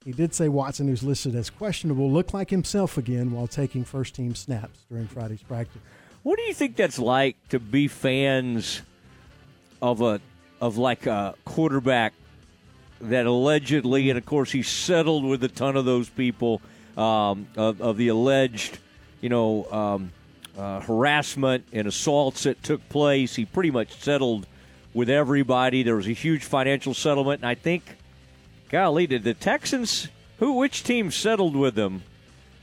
he 0.05 0.12
did 0.12 0.35
say 0.35 0.51
Watson, 0.51 0.87
who's 0.89 1.03
listed 1.03 1.35
as 1.35 1.49
questionable, 1.49 2.11
looked 2.12 2.35
like 2.35 2.51
himself 2.51 2.99
again 2.99 3.33
while 3.33 3.47
taking 3.47 3.87
first 3.87 4.14
team 4.14 4.35
snaps 4.35 4.81
during 4.91 5.07
Friday's 5.07 5.43
practice. 5.43 5.81
What 6.23 6.37
do 6.37 6.43
you 6.43 6.55
think 6.55 6.77
that's 6.77 6.99
like 6.99 7.37
to 7.49 7.59
be 7.59 7.89
fans 7.89 8.83
of 9.81 10.03
a 10.03 10.21
of 10.61 10.77
like 10.77 11.07
a 11.07 11.35
quarterback 11.47 12.12
that 13.01 13.25
allegedly, 13.25 14.11
and 14.11 14.18
of 14.18 14.27
course 14.27 14.53
he 14.53 14.62
settled 14.62 15.25
with 15.25 15.43
a 15.43 15.49
ton 15.49 15.77
of 15.77 15.87
those 15.87 16.11
people 16.11 16.61
um, 16.99 17.49
of, 17.57 17.81
of 17.81 17.97
the 17.97 18.09
alleged, 18.09 18.79
you 19.23 19.31
know, 19.31 19.64
um, 19.73 20.12
uh, 20.59 20.81
harassment 20.81 21.64
and 21.73 21.89
assaults 21.89 22.43
that 22.43 22.62
took 22.62 22.87
place. 22.91 23.35
He 23.35 23.47
pretty 23.47 23.71
much 23.71 23.99
settled 24.03 24.47
with 24.93 25.09
everybody. 25.09 25.83
There 25.83 25.97
was 25.97 26.07
a 26.07 26.12
huge 26.12 26.45
financial 26.45 26.93
settlement, 26.93 27.41
and 27.41 27.49
I 27.49 27.55
think, 27.55 27.97
golly, 28.68 29.07
did 29.07 29.25
the 29.25 29.33
Texans? 29.33 30.09
Who? 30.39 30.53
Which 30.55 30.85
team 30.85 31.11
settled 31.11 31.57
with 31.57 31.75
them? 31.75 32.03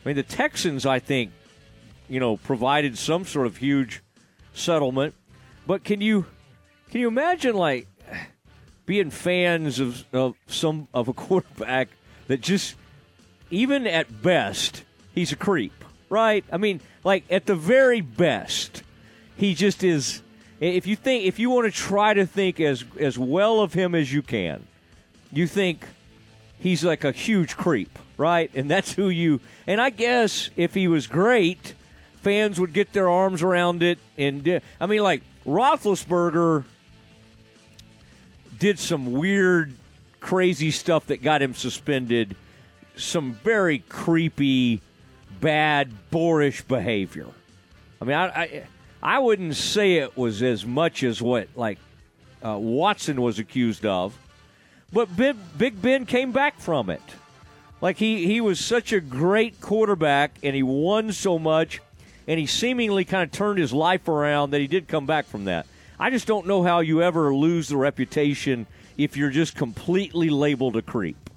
I 0.05 0.10
mean, 0.10 0.16
the 0.16 0.24
Texans, 0.24 0.86
I 0.86 0.99
think, 0.99 1.32
you 2.10 2.20
know, 2.20 2.38
provided 2.38 2.97
some 2.97 3.26
sort 3.26 3.47
of 3.47 3.58
huge 3.58 4.01
settlement. 4.53 5.14
But 5.66 5.84
can 5.84 6.01
you 6.01 6.26
can 6.89 7.01
you 7.01 7.08
imagine 7.08 7.55
like 7.55 7.88
being 8.86 9.10
fans 9.10 9.80
of, 9.80 10.05
of 10.14 10.36
some 10.47 10.88
of 10.93 11.08
a 11.08 11.14
quarterback 11.26 11.89
that 12.28 12.41
just 12.41 12.76
even 13.49 13.88
at 13.88 14.22
best 14.22 14.84
he's 15.14 15.32
a 15.32 15.36
creep, 15.36 15.84
right? 16.10 16.43
I 16.51 16.58
mean, 16.58 16.82
like 17.03 17.26
at 17.30 17.45
the 17.45 17.55
very 17.55 18.01
best, 18.01 18.84
he 19.36 19.53
just 19.53 19.84
is. 19.84 20.22
If 20.60 20.88
you 20.88 20.95
think 20.95 21.26
if 21.26 21.38
you 21.38 21.51
want 21.51 21.72
to 21.72 21.72
try 21.72 22.14
to 22.14 22.26
think 22.26 22.60
as 22.60 22.84
as 22.99 23.18
well 23.18 23.62
of 23.62 23.74
him 23.74 23.93
as 23.93 24.12
you 24.12 24.22
can, 24.22 24.66
you 25.32 25.45
think 25.45 25.86
he's 26.60 26.84
like 26.84 27.03
a 27.03 27.12
huge 27.12 27.55
creep, 27.55 27.99
right? 28.18 28.49
And 28.55 28.70
that's 28.70 28.93
who 28.93 29.10
you. 29.10 29.39
And 29.68 29.80
I 29.80 29.89
guess 29.91 30.49
if 30.55 30.74
he 30.74 30.88
was 30.88 31.05
great, 31.05 31.76
fans 32.28 32.59
would 32.59 32.73
get 32.73 32.91
their 32.91 33.07
arms 33.07 33.41
around 33.41 33.82
it. 33.82 33.99
And 34.17 34.61
I 34.82 34.86
mean, 34.86 35.01
like 35.01 35.21
Roethlisberger 35.45 36.65
did 38.59 38.80
some 38.80 39.13
weird, 39.13 39.73
crazy 40.19 40.71
stuff 40.71 41.05
that 41.05 41.21
got 41.21 41.41
him 41.41 41.53
suspended. 41.53 42.36
Some 42.97 43.32
very 43.32 43.80
creepy, 43.80 44.82
bad, 45.39 45.89
boorish 46.11 46.63
behavior. 46.63 47.28
I 48.01 48.05
mean, 48.05 48.17
I, 48.17 48.25
I, 48.28 48.63
I 49.01 49.19
wouldn't 49.19 49.55
say 49.55 49.93
it 49.93 50.17
was 50.17 50.43
as 50.43 50.65
much 50.65 51.03
as 51.03 51.21
what 51.21 51.47
like 51.55 51.80
uh, 52.43 52.57
Watson 52.57 53.21
was 53.21 53.39
accused 53.39 53.86
of, 53.86 54.17
but 54.91 55.15
Big, 55.15 55.38
Big 55.57 55.82
Ben 55.82 56.05
came 56.05 56.34
back 56.34 56.59
from 56.59 56.89
it. 56.89 57.01
Like 57.80 57.97
he 57.97 58.25
he 58.25 58.41
was 58.41 58.59
such 58.59 58.91
a 58.91 58.99
great 58.99 59.61
quarterback, 59.61 60.39
and 60.43 60.55
he 60.55 60.63
won 60.63 61.13
so 61.13 61.39
much, 61.39 61.80
and 62.28 62.39
he 62.39 62.45
seemingly 62.45 63.05
kind 63.05 63.23
of 63.23 63.32
turned 63.32 63.59
his 63.59 63.73
life 63.73 64.07
around 64.07 64.51
that 64.51 64.59
he 64.59 64.67
did 64.67 64.88
come 64.88 65.05
back 65.05 65.25
from 65.25 65.45
that. 65.45 65.65
I 65.99 66.09
just 66.09 66.28
don't 66.28 66.45
know 66.45 66.61
how 66.61 66.82
you 66.82 67.01
ever 67.01 67.34
lose 67.34 67.69
the 67.69 67.78
reputation 67.78 68.67
if 68.97 69.15
you're 69.15 69.30
just 69.30 69.55
completely 69.55 70.30
labeled 70.30 70.75
a 70.75 70.82
creep. 70.82 71.30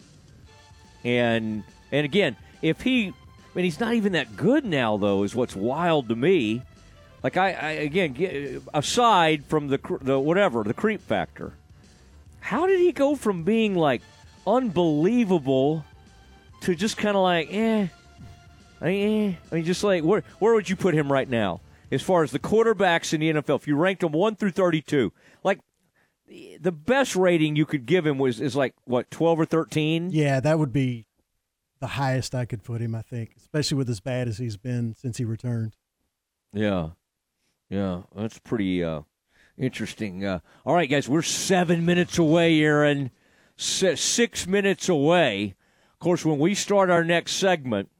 And 1.04 1.62
and 1.92 2.04
again, 2.04 2.36
if 2.60 2.82
he, 2.82 3.08
I 3.08 3.12
mean, 3.54 3.64
he's 3.64 3.80
not 3.80 3.94
even 3.94 4.12
that 4.12 4.36
good 4.36 4.64
now, 4.64 4.96
though, 4.96 5.22
is 5.22 5.34
what's 5.34 5.56
wild 5.56 6.08
to 6.08 6.16
me. 6.16 6.62
Like 7.22 7.36
I, 7.36 7.52
I 7.52 7.70
again, 7.70 8.62
aside 8.74 9.44
from 9.44 9.68
the 9.68 9.78
the 10.00 10.18
whatever 10.18 10.62
the 10.62 10.74
creep 10.74 11.00
factor, 11.00 11.54
how 12.40 12.66
did 12.66 12.80
he 12.80 12.92
go 12.92 13.16
from 13.16 13.44
being 13.44 13.74
like 13.74 14.02
unbelievable 14.46 15.84
to 16.62 16.74
just 16.74 16.96
kind 16.96 17.16
of 17.16 17.22
like 17.22 17.48
eh? 17.52 17.88
I 18.80 18.84
mean, 18.86 19.30
eh. 19.32 19.36
I 19.50 19.54
mean, 19.56 19.64
just 19.64 19.84
like 19.84 20.02
where 20.02 20.22
where 20.38 20.54
would 20.54 20.68
you 20.68 20.76
put 20.76 20.94
him 20.94 21.12
right 21.12 21.28
now 21.28 21.60
as 21.90 22.02
far 22.02 22.22
as 22.22 22.30
the 22.30 22.38
quarterbacks 22.38 23.12
in 23.12 23.20
the 23.20 23.32
NFL? 23.32 23.56
If 23.56 23.66
you 23.66 23.76
ranked 23.76 24.00
them 24.00 24.12
one 24.12 24.36
through 24.36 24.52
thirty-two, 24.52 25.12
like 25.44 25.60
the 26.60 26.72
best 26.72 27.16
rating 27.16 27.56
you 27.56 27.66
could 27.66 27.86
give 27.86 28.06
him 28.06 28.18
was 28.18 28.40
is 28.40 28.56
like 28.56 28.74
what 28.84 29.10
twelve 29.10 29.38
or 29.38 29.44
thirteen. 29.44 30.10
Yeah, 30.10 30.40
that 30.40 30.58
would 30.58 30.72
be 30.72 31.06
the 31.80 31.86
highest 31.88 32.34
I 32.34 32.44
could 32.44 32.62
put 32.62 32.80
him, 32.80 32.94
I 32.94 33.02
think, 33.02 33.32
especially 33.36 33.78
with 33.78 33.88
as 33.90 34.00
bad 34.00 34.28
as 34.28 34.38
he's 34.38 34.56
been 34.56 34.94
since 34.94 35.16
he 35.16 35.24
returned. 35.24 35.76
Yeah, 36.52 36.90
yeah, 37.68 38.02
that's 38.14 38.38
pretty 38.38 38.84
uh, 38.84 39.02
interesting. 39.56 40.24
Uh, 40.24 40.40
all 40.64 40.74
right, 40.74 40.90
guys, 40.90 41.08
we're 41.08 41.22
seven 41.22 41.84
minutes 41.84 42.18
away, 42.18 42.60
Aaron. 42.60 43.10
six 43.56 44.46
minutes 44.46 44.88
away. 44.88 45.54
Of 45.92 45.98
course, 45.98 46.24
when 46.24 46.38
we 46.38 46.54
start 46.54 46.90
our 46.90 47.04
next 47.04 47.32
segment, 47.32 47.90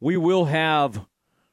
we 0.00 0.16
will 0.16 0.46
have 0.46 1.06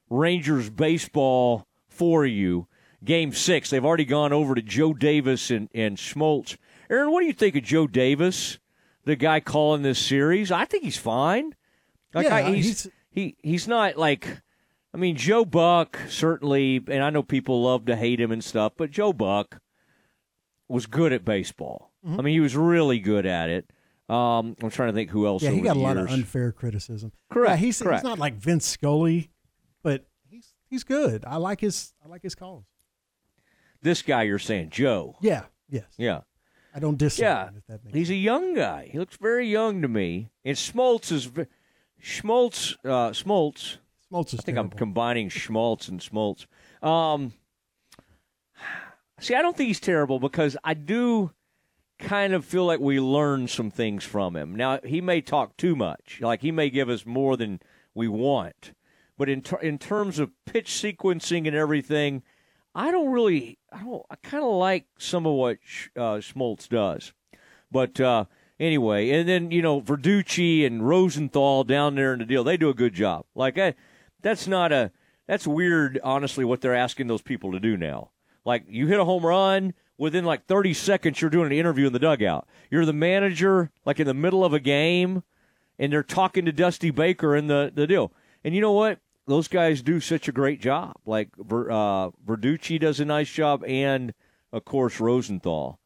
Rangers 0.08 0.70
baseball 0.70 1.66
for 1.88 2.24
you. 2.24 2.68
Game 3.04 3.32
six. 3.32 3.70
They've 3.70 3.84
already 3.84 4.04
gone 4.04 4.32
over 4.32 4.54
to 4.54 4.62
Joe 4.62 4.94
Davis 4.94 5.50
and, 5.50 5.68
and 5.74 5.96
Smoltz. 5.96 6.56
Aaron, 6.90 7.12
what 7.12 7.20
do 7.20 7.26
you 7.26 7.32
think 7.32 7.56
of 7.56 7.62
Joe 7.64 7.86
Davis, 7.86 8.58
the 9.04 9.16
guy 9.16 9.40
calling 9.40 9.82
this 9.82 9.98
series? 9.98 10.50
I 10.50 10.64
think 10.64 10.84
he's 10.84 10.96
fine. 10.96 11.54
Like 12.14 12.26
Yeah, 12.26 12.36
I, 12.36 12.54
he's, 12.54 12.64
he's- 12.84 12.88
he 13.10 13.36
he's 13.42 13.66
not 13.66 13.96
like 13.96 14.42
I 14.92 14.98
mean 14.98 15.16
Joe 15.16 15.44
Buck 15.44 15.98
certainly, 16.08 16.82
and 16.88 17.02
I 17.02 17.10
know 17.10 17.22
people 17.22 17.62
love 17.62 17.86
to 17.86 17.96
hate 17.96 18.20
him 18.20 18.30
and 18.30 18.44
stuff, 18.44 18.72
but 18.76 18.90
Joe 18.90 19.12
Buck 19.12 19.60
was 20.68 20.86
good 20.86 21.12
at 21.12 21.24
baseball. 21.24 21.92
Mm-hmm. 22.06 22.20
I 22.20 22.22
mean, 22.22 22.34
he 22.34 22.40
was 22.40 22.56
really 22.56 22.98
good 22.98 23.24
at 23.26 23.48
it. 23.50 23.70
Um, 24.08 24.54
I'm 24.62 24.70
trying 24.70 24.90
to 24.90 24.92
think 24.94 25.10
who 25.10 25.26
else. 25.26 25.42
Yeah, 25.42 25.50
he 25.50 25.60
got 25.60 25.76
a 25.76 25.78
the 25.78 25.84
lot 25.84 25.96
of 25.96 26.08
unfair 26.08 26.52
criticism. 26.52 27.12
Correct, 27.30 27.50
Yeah, 27.50 27.56
he's, 27.56 27.82
correct. 27.82 27.98
he's 28.02 28.04
not 28.04 28.18
like 28.18 28.34
Vince 28.34 28.64
Scully, 28.66 29.30
but 29.82 30.06
he's 30.28 30.54
he's 30.70 30.84
good. 30.84 31.24
I 31.26 31.36
like 31.36 31.60
his 31.60 31.92
I 32.04 32.08
like 32.08 32.22
his 32.22 32.34
calls. 32.36 32.64
This 33.82 34.02
guy 34.02 34.22
you're 34.22 34.38
saying, 34.38 34.70
Joe. 34.70 35.16
Yeah, 35.20 35.44
yes. 35.68 35.84
Yeah. 35.98 36.20
I 36.74 36.78
don't 36.78 36.98
dislike 36.98 37.24
Yeah, 37.24 37.48
him, 37.48 37.54
if 37.56 37.66
that 37.68 37.84
makes 37.84 37.96
he's 37.96 38.10
a 38.10 38.14
young 38.14 38.54
guy. 38.54 38.88
He 38.92 38.98
looks 38.98 39.16
very 39.16 39.48
young 39.48 39.80
to 39.82 39.88
me. 39.88 40.30
And 40.44 40.56
Schmaltz 40.58 41.10
is 41.10 41.30
Schmaltz. 41.98 42.76
Uh, 42.84 43.12
Schmaltz. 43.12 43.78
Schmaltz 44.08 44.34
is 44.34 44.40
I 44.40 44.42
think 44.42 44.58
I'm 44.58 44.68
combining 44.70 45.28
Schmaltz 45.30 45.88
and 45.88 46.00
Schmaltz. 46.02 46.46
Um, 46.82 47.32
see, 49.20 49.34
I 49.34 49.42
don't 49.42 49.56
think 49.56 49.68
he's 49.68 49.80
terrible 49.80 50.18
because 50.20 50.56
I 50.62 50.74
do 50.74 51.30
kind 51.98 52.32
of 52.32 52.44
feel 52.44 52.66
like 52.66 52.80
we 52.80 53.00
learned 53.00 53.50
some 53.50 53.70
things 53.70 54.04
from 54.04 54.36
him. 54.36 54.54
Now 54.54 54.80
he 54.84 55.00
may 55.00 55.20
talk 55.20 55.56
too 55.56 55.76
much, 55.76 56.18
like 56.20 56.42
he 56.42 56.50
may 56.50 56.70
give 56.70 56.88
us 56.88 57.06
more 57.06 57.36
than 57.36 57.60
we 57.94 58.08
want, 58.08 58.72
but 59.16 59.28
in 59.28 59.42
ter- 59.42 59.58
in 59.58 59.78
terms 59.78 60.18
of 60.18 60.30
pitch 60.44 60.70
sequencing 60.70 61.46
and 61.46 61.56
everything, 61.56 62.22
I 62.74 62.90
don't 62.90 63.10
really, 63.10 63.58
I 63.72 63.82
don't, 63.82 64.02
I 64.10 64.16
kind 64.16 64.44
of 64.44 64.52
like 64.52 64.86
some 64.98 65.26
of 65.26 65.34
what 65.34 65.58
uh, 65.96 66.20
Smoltz 66.20 66.68
does, 66.68 67.12
but. 67.70 68.00
uh 68.00 68.24
Anyway, 68.58 69.10
and 69.10 69.28
then 69.28 69.50
you 69.50 69.60
know 69.60 69.82
Verducci 69.82 70.64
and 70.66 70.88
Rosenthal 70.88 71.62
down 71.64 71.94
there 71.94 72.14
in 72.14 72.20
the 72.20 72.24
deal, 72.24 72.42
they 72.42 72.56
do 72.56 72.70
a 72.70 72.74
good 72.74 72.94
job. 72.94 73.26
Like 73.34 73.58
I, 73.58 73.74
that's 74.22 74.46
not 74.46 74.72
a 74.72 74.92
that's 75.26 75.46
weird. 75.46 76.00
Honestly, 76.02 76.42
what 76.44 76.62
they're 76.62 76.74
asking 76.74 77.06
those 77.06 77.20
people 77.20 77.52
to 77.52 77.60
do 77.60 77.76
now. 77.76 78.12
Like 78.46 78.64
you 78.68 78.86
hit 78.86 78.98
a 78.98 79.04
home 79.04 79.26
run 79.26 79.74
within 79.98 80.24
like 80.24 80.46
30 80.46 80.74
seconds, 80.74 81.20
you're 81.20 81.30
doing 81.30 81.46
an 81.46 81.58
interview 81.58 81.86
in 81.86 81.92
the 81.92 81.98
dugout. 81.98 82.46
You're 82.70 82.86
the 82.86 82.92
manager, 82.92 83.70
like 83.84 84.00
in 84.00 84.06
the 84.06 84.14
middle 84.14 84.44
of 84.44 84.52
a 84.52 84.60
game, 84.60 85.22
and 85.78 85.92
they're 85.92 86.02
talking 86.02 86.44
to 86.44 86.52
Dusty 86.52 86.90
Baker 86.90 87.36
in 87.36 87.46
the 87.46 87.70
the 87.74 87.86
deal. 87.86 88.12
And 88.44 88.54
you 88.54 88.60
know 88.60 88.72
what? 88.72 89.00
Those 89.26 89.48
guys 89.48 89.82
do 89.82 90.00
such 90.00 90.28
a 90.28 90.32
great 90.32 90.60
job. 90.60 90.96
Like 91.04 91.30
uh, 91.38 92.10
Verducci 92.24 92.80
does 92.80 93.00
a 93.00 93.04
nice 93.04 93.30
job, 93.30 93.64
and 93.64 94.14
of 94.52 94.64
course 94.64 95.00
Rosenthal. 95.00 95.78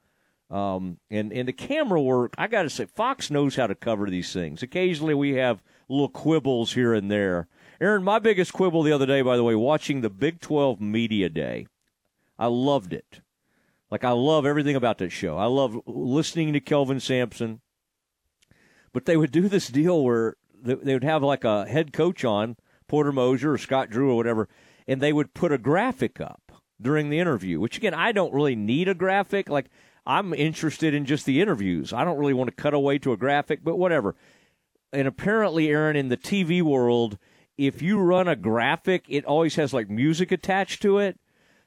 Um, 0.50 0.98
and 1.10 1.32
and 1.32 1.46
the 1.46 1.52
camera 1.52 2.02
work, 2.02 2.34
I 2.36 2.48
got 2.48 2.62
to 2.62 2.70
say, 2.70 2.86
Fox 2.86 3.30
knows 3.30 3.56
how 3.56 3.66
to 3.66 3.74
cover 3.74 4.10
these 4.10 4.32
things. 4.32 4.62
Occasionally, 4.62 5.14
we 5.14 5.34
have 5.34 5.62
little 5.88 6.08
quibbles 6.08 6.72
here 6.72 6.92
and 6.92 7.10
there. 7.10 7.46
Aaron, 7.80 8.02
my 8.02 8.18
biggest 8.18 8.52
quibble 8.52 8.82
the 8.82 8.92
other 8.92 9.06
day, 9.06 9.22
by 9.22 9.36
the 9.36 9.44
way, 9.44 9.54
watching 9.54 10.00
the 10.00 10.10
Big 10.10 10.40
Twelve 10.40 10.80
Media 10.80 11.28
Day, 11.28 11.66
I 12.38 12.46
loved 12.46 12.92
it. 12.92 13.20
Like 13.90 14.04
I 14.04 14.12
love 14.12 14.46
everything 14.46 14.76
about 14.76 14.98
that 14.98 15.10
show. 15.10 15.36
I 15.36 15.46
love 15.46 15.80
listening 15.86 16.52
to 16.52 16.60
Kelvin 16.60 17.00
Sampson. 17.00 17.60
But 18.92 19.04
they 19.04 19.16
would 19.16 19.32
do 19.32 19.48
this 19.48 19.68
deal 19.68 20.02
where 20.02 20.36
they 20.62 20.94
would 20.94 21.04
have 21.04 21.22
like 21.22 21.44
a 21.44 21.66
head 21.66 21.92
coach 21.92 22.24
on, 22.24 22.56
Porter 22.88 23.12
Moser 23.12 23.52
or 23.52 23.58
Scott 23.58 23.90
Drew 23.90 24.10
or 24.10 24.16
whatever, 24.16 24.48
and 24.86 25.00
they 25.00 25.12
would 25.12 25.34
put 25.34 25.52
a 25.52 25.58
graphic 25.58 26.20
up 26.20 26.52
during 26.80 27.10
the 27.10 27.18
interview, 27.18 27.60
which 27.60 27.76
again, 27.76 27.94
I 27.94 28.12
don't 28.12 28.34
really 28.34 28.56
need 28.56 28.88
a 28.88 28.94
graphic. 28.94 29.48
Like, 29.48 29.70
I'm 30.06 30.34
interested 30.34 30.94
in 30.94 31.04
just 31.04 31.26
the 31.26 31.40
interviews. 31.40 31.92
I 31.92 32.04
don't 32.04 32.18
really 32.18 32.34
want 32.34 32.48
to 32.48 32.62
cut 32.62 32.74
away 32.74 32.98
to 33.00 33.12
a 33.12 33.16
graphic, 33.16 33.60
but 33.62 33.76
whatever. 33.76 34.16
And 34.92 35.06
apparently, 35.06 35.68
Aaron, 35.68 35.96
in 35.96 36.08
the 36.08 36.16
TV 36.16 36.62
world, 36.62 37.18
if 37.56 37.82
you 37.82 37.98
run 37.98 38.26
a 38.26 38.34
graphic, 38.34 39.04
it 39.08 39.24
always 39.24 39.54
has 39.56 39.72
like 39.72 39.88
music 39.88 40.32
attached 40.32 40.82
to 40.82 40.98
it. 40.98 41.18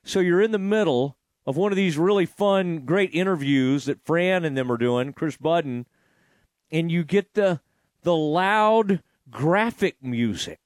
So 0.04 0.20
you're 0.20 0.42
in 0.42 0.52
the 0.52 0.60
middle 0.60 1.16
of 1.46 1.58
one 1.58 1.72
of 1.72 1.76
these 1.76 1.98
really 1.98 2.26
fun, 2.26 2.86
great 2.86 3.14
interviews 3.14 3.86
that 3.86 4.06
Fran 4.06 4.46
and 4.46 4.58
them 4.58 4.72
are 4.72 4.78
doing, 4.78 5.14
Chris 5.14 5.38
Budden, 5.38 5.86
and 6.72 6.92
you 6.92 7.04
get 7.04 7.34
the 7.34 7.60
the 8.04 8.16
loud 8.16 9.02
graphic 9.30 10.04
music 10.04 10.60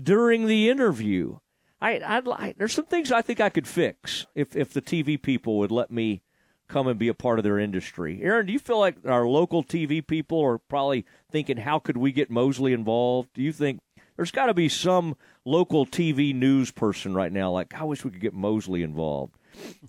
during 0.00 0.46
the 0.46 0.68
interview. 0.68 1.38
I, 1.80 2.00
I'd 2.04 2.26
like. 2.26 2.56
There's 2.56 2.72
some 2.72 2.86
things 2.86 3.12
I 3.12 3.22
think 3.22 3.40
I 3.40 3.50
could 3.50 3.68
fix 3.68 4.26
if 4.34 4.56
if 4.56 4.72
the 4.72 4.82
TV 4.82 5.20
people 5.20 5.58
would 5.58 5.70
let 5.70 5.90
me 5.90 6.22
come 6.68 6.86
and 6.88 6.98
be 6.98 7.08
a 7.08 7.14
part 7.14 7.38
of 7.38 7.44
their 7.44 7.58
industry. 7.58 8.20
Aaron, 8.22 8.46
do 8.46 8.52
you 8.52 8.58
feel 8.58 8.78
like 8.78 8.96
our 9.06 9.26
local 9.26 9.62
TV 9.62 10.04
people 10.04 10.40
are 10.42 10.58
probably 10.58 11.04
thinking, 11.30 11.58
how 11.58 11.78
could 11.78 11.96
we 11.96 12.12
get 12.12 12.30
Mosley 12.30 12.72
involved? 12.72 13.30
Do 13.34 13.42
you 13.42 13.52
think 13.52 13.80
there's 14.16 14.30
got 14.30 14.46
to 14.46 14.54
be 14.54 14.68
some 14.68 15.16
local 15.44 15.86
TV 15.86 16.34
news 16.34 16.70
person 16.70 17.14
right 17.14 17.32
now 17.32 17.52
like, 17.52 17.74
I 17.74 17.84
wish 17.84 18.04
we 18.04 18.10
could 18.10 18.20
get 18.20 18.34
Mosley 18.34 18.82
involved. 18.82 19.36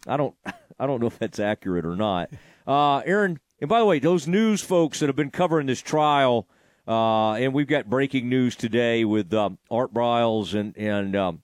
I 0.08 0.18
don't, 0.18 0.36
I 0.80 0.88
don't 0.88 1.02
know 1.02 1.08
if 1.08 1.20
that's 1.20 1.40
accurate 1.40 1.86
or 1.86 1.96
not. 1.96 2.30
Uh, 2.66 3.00
Aaron, 3.00 3.40
and 3.60 3.70
by 3.70 3.80
the 3.80 3.86
way, 3.86 4.00
those 4.00 4.28
news 4.28 4.62
folks 4.62 5.00
that 5.00 5.08
have 5.08 5.16
been 5.16 5.32
covering 5.32 5.68
this 5.68 5.82
trial, 5.82 6.48
uh, 6.88 7.34
and 7.34 7.54
we've 7.54 7.68
got 7.68 7.90
breaking 7.90 8.30
news 8.30 8.56
today 8.56 9.04
with 9.06 9.34
um, 9.34 9.58
Art 9.70 9.94
Briles 9.94 10.54
and 10.54 10.78
and 10.78 11.16
um, 11.16 11.42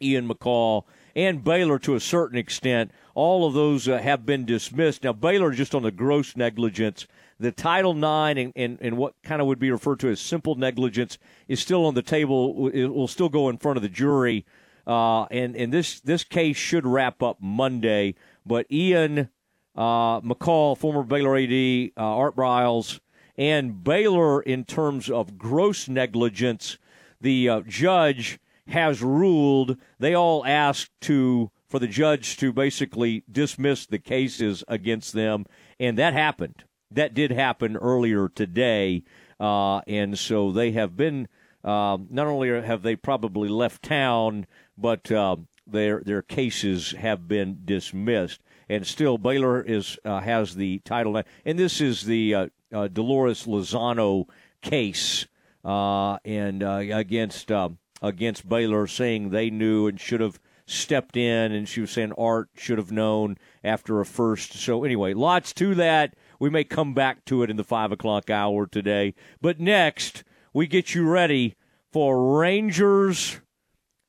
Ian 0.00 0.28
McCaw 0.28 0.84
and 1.14 1.42
Baylor 1.42 1.78
to 1.80 1.94
a 1.94 2.00
certain 2.00 2.38
extent. 2.38 2.92
All 3.14 3.46
of 3.46 3.54
those 3.54 3.88
uh, 3.88 3.98
have 3.98 4.24
been 4.24 4.44
dismissed. 4.44 5.04
Now, 5.04 5.12
Baylor 5.12 5.50
just 5.50 5.74
on 5.74 5.82
the 5.82 5.90
gross 5.90 6.36
negligence. 6.36 7.06
The 7.40 7.52
Title 7.52 7.92
IX 7.92 8.38
and, 8.38 8.52
and, 8.56 8.78
and 8.80 8.96
what 8.96 9.14
kind 9.22 9.40
of 9.40 9.46
would 9.46 9.58
be 9.58 9.70
referred 9.70 10.00
to 10.00 10.10
as 10.10 10.20
simple 10.20 10.54
negligence 10.56 11.18
is 11.46 11.60
still 11.60 11.86
on 11.86 11.94
the 11.94 12.02
table. 12.02 12.68
It 12.68 12.86
will 12.86 13.08
still 13.08 13.28
go 13.28 13.48
in 13.48 13.58
front 13.58 13.76
of 13.76 13.82
the 13.82 13.88
jury. 13.88 14.44
Uh, 14.88 15.24
and 15.24 15.54
and 15.54 15.70
this, 15.70 16.00
this 16.00 16.24
case 16.24 16.56
should 16.56 16.86
wrap 16.86 17.22
up 17.22 17.36
Monday. 17.40 18.14
But 18.46 18.66
Ian 18.72 19.28
uh, 19.76 20.20
McCaw, 20.22 20.76
former 20.76 21.02
Baylor 21.04 21.36
AD, 21.36 21.90
uh, 21.96 22.16
Art 22.16 22.34
Briles, 22.34 22.98
and 23.36 23.84
Baylor 23.84 24.40
in 24.40 24.64
terms 24.64 25.10
of 25.10 25.38
gross 25.38 25.88
negligence, 25.88 26.78
the 27.20 27.48
uh, 27.48 27.60
judge 27.60 28.40
has 28.68 29.02
ruled. 29.02 29.76
They 29.98 30.14
all 30.14 30.44
asked 30.44 30.90
to 31.02 31.50
for 31.68 31.78
the 31.78 31.86
judge 31.86 32.38
to 32.38 32.50
basically 32.52 33.24
dismiss 33.30 33.84
the 33.84 33.98
cases 33.98 34.64
against 34.68 35.12
them, 35.12 35.44
and 35.78 35.98
that 35.98 36.14
happened. 36.14 36.64
That 36.90 37.12
did 37.12 37.30
happen 37.30 37.76
earlier 37.76 38.30
today, 38.30 39.04
uh, 39.38 39.80
and 39.86 40.18
so 40.18 40.50
they 40.50 40.72
have 40.72 40.96
been. 40.96 41.28
Uh, 41.64 41.98
not 42.08 42.26
only 42.26 42.48
have 42.48 42.82
they 42.82 42.96
probably 42.96 43.48
left 43.48 43.82
town, 43.82 44.46
but 44.76 45.10
uh, 45.10 45.36
their 45.66 46.00
their 46.04 46.22
cases 46.22 46.92
have 46.92 47.28
been 47.28 47.60
dismissed. 47.64 48.40
And 48.68 48.86
still, 48.86 49.18
Baylor 49.18 49.62
is 49.62 49.98
uh, 50.04 50.20
has 50.20 50.54
the 50.54 50.78
title, 50.80 51.20
and 51.44 51.58
this 51.58 51.80
is 51.80 52.02
the 52.02 52.34
uh, 52.34 52.46
uh, 52.72 52.88
Dolores 52.88 53.46
Lozano 53.46 54.28
case, 54.60 55.26
uh, 55.64 56.18
and 56.24 56.62
against 56.62 57.50
um, 57.50 57.78
against 58.02 58.48
Baylor, 58.48 58.86
saying 58.86 59.30
they 59.30 59.50
knew 59.50 59.88
and 59.88 60.00
should 60.00 60.20
have 60.20 60.38
stepped 60.66 61.16
in, 61.16 61.52
and 61.52 61.66
she 61.66 61.80
was 61.80 61.90
saying 61.90 62.12
Art 62.18 62.50
should 62.54 62.78
have 62.78 62.92
known 62.92 63.38
after 63.64 64.00
a 64.00 64.06
first. 64.06 64.52
So 64.52 64.84
anyway, 64.84 65.14
lots 65.14 65.52
to 65.54 65.74
that. 65.76 66.14
We 66.38 66.50
may 66.50 66.62
come 66.62 66.94
back 66.94 67.24
to 67.24 67.42
it 67.42 67.50
in 67.50 67.56
the 67.56 67.64
five 67.64 67.90
o'clock 67.90 68.30
hour 68.30 68.66
today, 68.66 69.14
but 69.40 69.58
next 69.58 70.24
we 70.58 70.66
get 70.66 70.92
you 70.92 71.08
ready 71.08 71.54
for 71.92 72.36
Rangers 72.40 73.40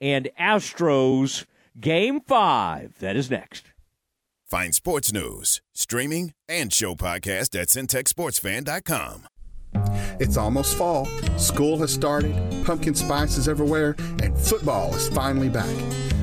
and 0.02 0.28
Astros 0.40 1.46
game 1.80 2.22
five. 2.22 2.98
That 2.98 3.16
is 3.16 3.30
next. 3.30 3.68
Find 4.50 4.74
sports 4.74 5.14
news, 5.14 5.62
streaming, 5.76 6.34
and 6.48 6.74
show 6.74 6.96
podcast 6.96 7.54
at 7.54 7.68
centexsportsfan.com. 7.68 9.28
It's 10.20 10.38
almost 10.38 10.76
fall. 10.76 11.06
School 11.38 11.78
has 11.78 11.94
started, 11.94 12.34
pumpkin 12.66 12.96
spice 12.96 13.38
is 13.38 13.48
everywhere, 13.48 13.96
and 14.24 14.36
football 14.36 14.96
is 14.96 15.08
finally 15.10 15.50
back. 15.50 15.76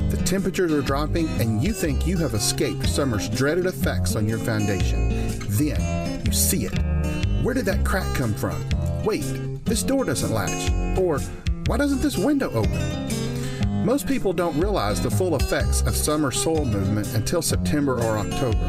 The 0.09 0.21
temperatures 0.25 0.73
are 0.73 0.81
dropping, 0.81 1.29
and 1.39 1.63
you 1.63 1.71
think 1.71 2.05
you 2.05 2.17
have 2.17 2.33
escaped 2.33 2.85
summer's 2.89 3.29
dreaded 3.29 3.65
effects 3.65 4.17
on 4.17 4.27
your 4.27 4.39
foundation. 4.39 5.07
Then 5.51 6.25
you 6.25 6.33
see 6.33 6.65
it. 6.65 7.26
Where 7.47 7.53
did 7.53 7.63
that 7.67 7.85
crack 7.85 8.13
come 8.13 8.33
from? 8.33 8.61
Wait, 9.05 9.21
this 9.63 9.81
door 9.81 10.03
doesn't 10.03 10.33
latch. 10.33 10.69
Or 10.99 11.19
why 11.67 11.77
doesn't 11.77 12.01
this 12.01 12.17
window 12.17 12.51
open? 12.51 13.85
Most 13.85 14.05
people 14.05 14.33
don't 14.33 14.59
realize 14.59 15.01
the 15.01 15.09
full 15.09 15.33
effects 15.33 15.81
of 15.83 15.95
summer 15.95 16.29
soil 16.29 16.65
movement 16.65 17.15
until 17.15 17.41
September 17.41 17.93
or 18.03 18.17
October, 18.17 18.65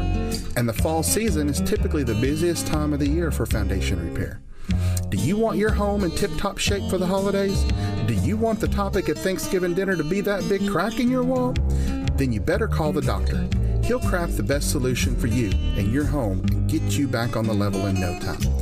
and 0.55 0.69
the 0.69 0.71
fall 0.71 1.03
season 1.03 1.49
is 1.49 1.59
typically 1.59 2.05
the 2.05 2.15
busiest 2.21 2.67
time 2.67 2.93
of 2.93 2.99
the 2.99 3.09
year 3.09 3.31
for 3.31 3.45
foundation 3.45 4.13
repair. 4.13 4.39
Do 5.09 5.17
you 5.17 5.35
want 5.35 5.57
your 5.57 5.71
home 5.71 6.05
in 6.05 6.11
tip 6.11 6.31
top 6.37 6.57
shape 6.57 6.89
for 6.89 6.97
the 6.97 7.05
holidays? 7.05 7.61
Do 8.07 8.13
you 8.13 8.37
want 8.37 8.61
the 8.61 8.69
topic 8.69 9.09
at 9.09 9.17
Thanksgiving 9.17 9.73
dinner 9.73 9.97
to 9.97 10.05
be 10.05 10.21
that 10.21 10.47
big 10.47 10.65
crack 10.69 11.01
in 11.01 11.11
your 11.11 11.23
wall? 11.23 11.51
Then 12.13 12.31
you 12.31 12.39
better 12.39 12.69
call 12.69 12.93
the 12.93 13.01
doctor. 13.01 13.45
He'll 13.83 13.99
craft 13.99 14.37
the 14.37 14.43
best 14.43 14.71
solution 14.71 15.17
for 15.17 15.27
you 15.27 15.49
and 15.75 15.91
your 15.91 16.05
home 16.05 16.39
and 16.51 16.69
get 16.69 16.97
you 16.97 17.09
back 17.09 17.35
on 17.35 17.45
the 17.45 17.53
level 17.53 17.85
in 17.87 17.99
no 17.99 18.17
time. 18.19 18.58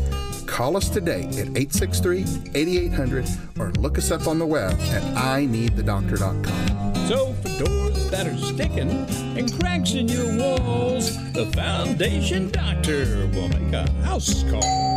Call 0.48 0.76
us 0.76 0.89
today 0.89 1.26
at 1.26 1.56
863 1.56 2.26
8800 2.56 3.28
or 3.60 3.72
look 3.74 3.98
us 3.98 4.10
up 4.10 4.28
on 4.28 4.39
the 4.39 4.45
web 4.45 4.72
at 4.72 5.04
ineedthedoctor.com. 5.16 6.95
So, 7.08 7.34
for 7.34 7.64
doors 7.64 8.10
that 8.10 8.26
are 8.26 8.38
sticking 8.38 8.89
and 9.38 9.54
cracks 9.60 9.93
in 9.93 10.08
your 10.08 10.36
walls, 10.38 11.16
the 11.34 11.45
Foundation 11.54 12.50
Doctor 12.50 13.30
will 13.34 13.50
make 13.50 13.74
a 13.74 13.89
house 14.04 14.43
call. 14.50 14.97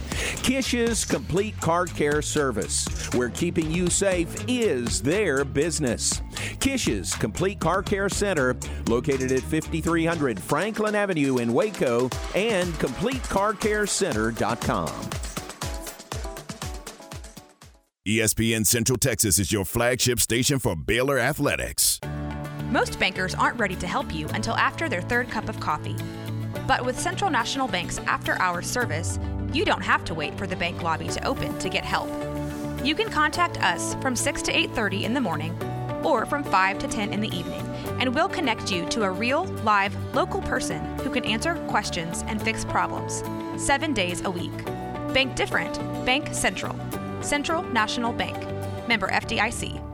Kish's 0.43 1.05
Complete 1.05 1.57
Car 1.59 1.85
Care 1.85 2.21
Service, 2.21 2.85
where 3.13 3.29
keeping 3.29 3.71
you 3.71 3.89
safe 3.89 4.43
is 4.47 5.01
their 5.01 5.43
business. 5.45 6.21
Kish's 6.59 7.15
Complete 7.15 7.59
Car 7.59 7.81
Care 7.83 8.09
Center, 8.09 8.55
located 8.87 9.31
at 9.31 9.41
5300 9.41 10.39
Franklin 10.39 10.95
Avenue 10.95 11.37
in 11.37 11.53
Waco, 11.53 12.09
and 12.35 12.73
CompleteCarCareCenter.com. 12.73 14.89
ESPN 18.07 18.65
Central 18.65 18.97
Texas 18.97 19.37
is 19.37 19.51
your 19.51 19.63
flagship 19.63 20.19
station 20.19 20.57
for 20.57 20.75
Baylor 20.75 21.19
Athletics. 21.19 21.99
Most 22.71 22.99
bankers 22.99 23.35
aren't 23.35 23.59
ready 23.59 23.75
to 23.75 23.85
help 23.85 24.11
you 24.13 24.27
until 24.29 24.55
after 24.55 24.89
their 24.89 25.03
third 25.03 25.29
cup 25.29 25.49
of 25.49 25.59
coffee. 25.59 25.95
But 26.67 26.85
with 26.85 26.99
Central 26.99 27.29
National 27.29 27.67
Bank's 27.67 27.99
after 27.99 28.39
hours 28.41 28.69
service, 28.69 29.19
you 29.53 29.65
don't 29.65 29.83
have 29.83 30.05
to 30.05 30.13
wait 30.13 30.37
for 30.37 30.47
the 30.47 30.55
bank 30.55 30.81
lobby 30.81 31.07
to 31.09 31.27
open 31.27 31.57
to 31.59 31.69
get 31.69 31.83
help. 31.83 32.09
You 32.83 32.95
can 32.95 33.09
contact 33.09 33.61
us 33.61 33.95
from 34.01 34.15
6 34.15 34.41
to 34.43 34.51
8:30 34.51 35.03
in 35.03 35.13
the 35.13 35.21
morning 35.21 35.53
or 36.03 36.25
from 36.25 36.43
5 36.43 36.79
to 36.79 36.87
10 36.87 37.13
in 37.13 37.21
the 37.21 37.35
evening, 37.35 37.61
and 37.99 38.15
we'll 38.15 38.29
connect 38.29 38.71
you 38.71 38.85
to 38.87 39.03
a 39.03 39.11
real, 39.11 39.45
live, 39.63 39.95
local 40.15 40.41
person 40.41 40.81
who 40.99 41.09
can 41.09 41.25
answer 41.25 41.55
questions 41.67 42.23
and 42.27 42.41
fix 42.41 42.65
problems 42.65 43.23
7 43.57 43.93
days 43.93 44.21
a 44.25 44.31
week. 44.31 44.65
Bank 45.13 45.35
different. 45.35 45.77
Bank 46.05 46.29
Central. 46.31 46.75
Central 47.21 47.61
National 47.63 48.13
Bank. 48.13 48.37
Member 48.87 49.09
FDIC. 49.09 49.90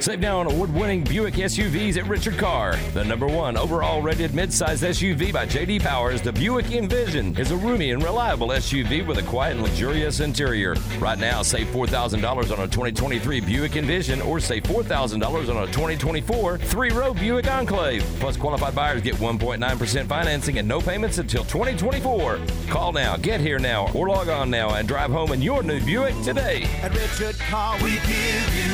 Save 0.00 0.20
now 0.20 0.40
on 0.40 0.46
award-winning 0.46 1.04
Buick 1.04 1.34
SUVs 1.34 1.98
at 1.98 2.06
Richard 2.06 2.38
Carr. 2.38 2.76
The 2.94 3.04
number 3.04 3.26
one 3.26 3.56
overall 3.56 4.00
rated 4.00 4.30
midsize 4.30 4.82
SUV 4.82 5.30
by 5.30 5.44
J.D. 5.44 5.80
Powers, 5.80 6.22
the 6.22 6.32
Buick 6.32 6.72
Envision 6.72 7.36
is 7.38 7.50
a 7.50 7.56
roomy 7.56 7.90
and 7.90 8.02
reliable 8.02 8.48
SUV 8.48 9.06
with 9.06 9.18
a 9.18 9.22
quiet 9.22 9.56
and 9.56 9.62
luxurious 9.62 10.20
interior. 10.20 10.74
Right 10.98 11.18
now, 11.18 11.42
save 11.42 11.66
$4,000 11.66 12.24
on 12.24 12.64
a 12.64 12.68
2023 12.68 13.40
Buick 13.40 13.76
Envision 13.76 14.22
or 14.22 14.40
save 14.40 14.62
$4,000 14.62 15.22
on 15.54 15.62
a 15.62 15.66
2024 15.66 16.58
three-row 16.58 17.12
Buick 17.12 17.50
Enclave. 17.50 18.02
Plus, 18.20 18.38
qualified 18.38 18.74
buyers 18.74 19.02
get 19.02 19.16
1.9% 19.16 20.06
financing 20.06 20.58
and 20.58 20.66
no 20.66 20.80
payments 20.80 21.18
until 21.18 21.44
2024. 21.44 22.40
Call 22.68 22.92
now, 22.92 23.16
get 23.18 23.38
here 23.38 23.58
now, 23.58 23.90
or 23.92 24.08
log 24.08 24.30
on 24.30 24.50
now 24.50 24.74
and 24.76 24.88
drive 24.88 25.10
home 25.10 25.32
in 25.32 25.42
your 25.42 25.62
new 25.62 25.80
Buick 25.84 26.14
today. 26.22 26.64
At 26.82 26.94
Richard 26.94 27.38
Carr, 27.38 27.76
we 27.82 27.92
give 27.92 28.54
you 28.54 28.73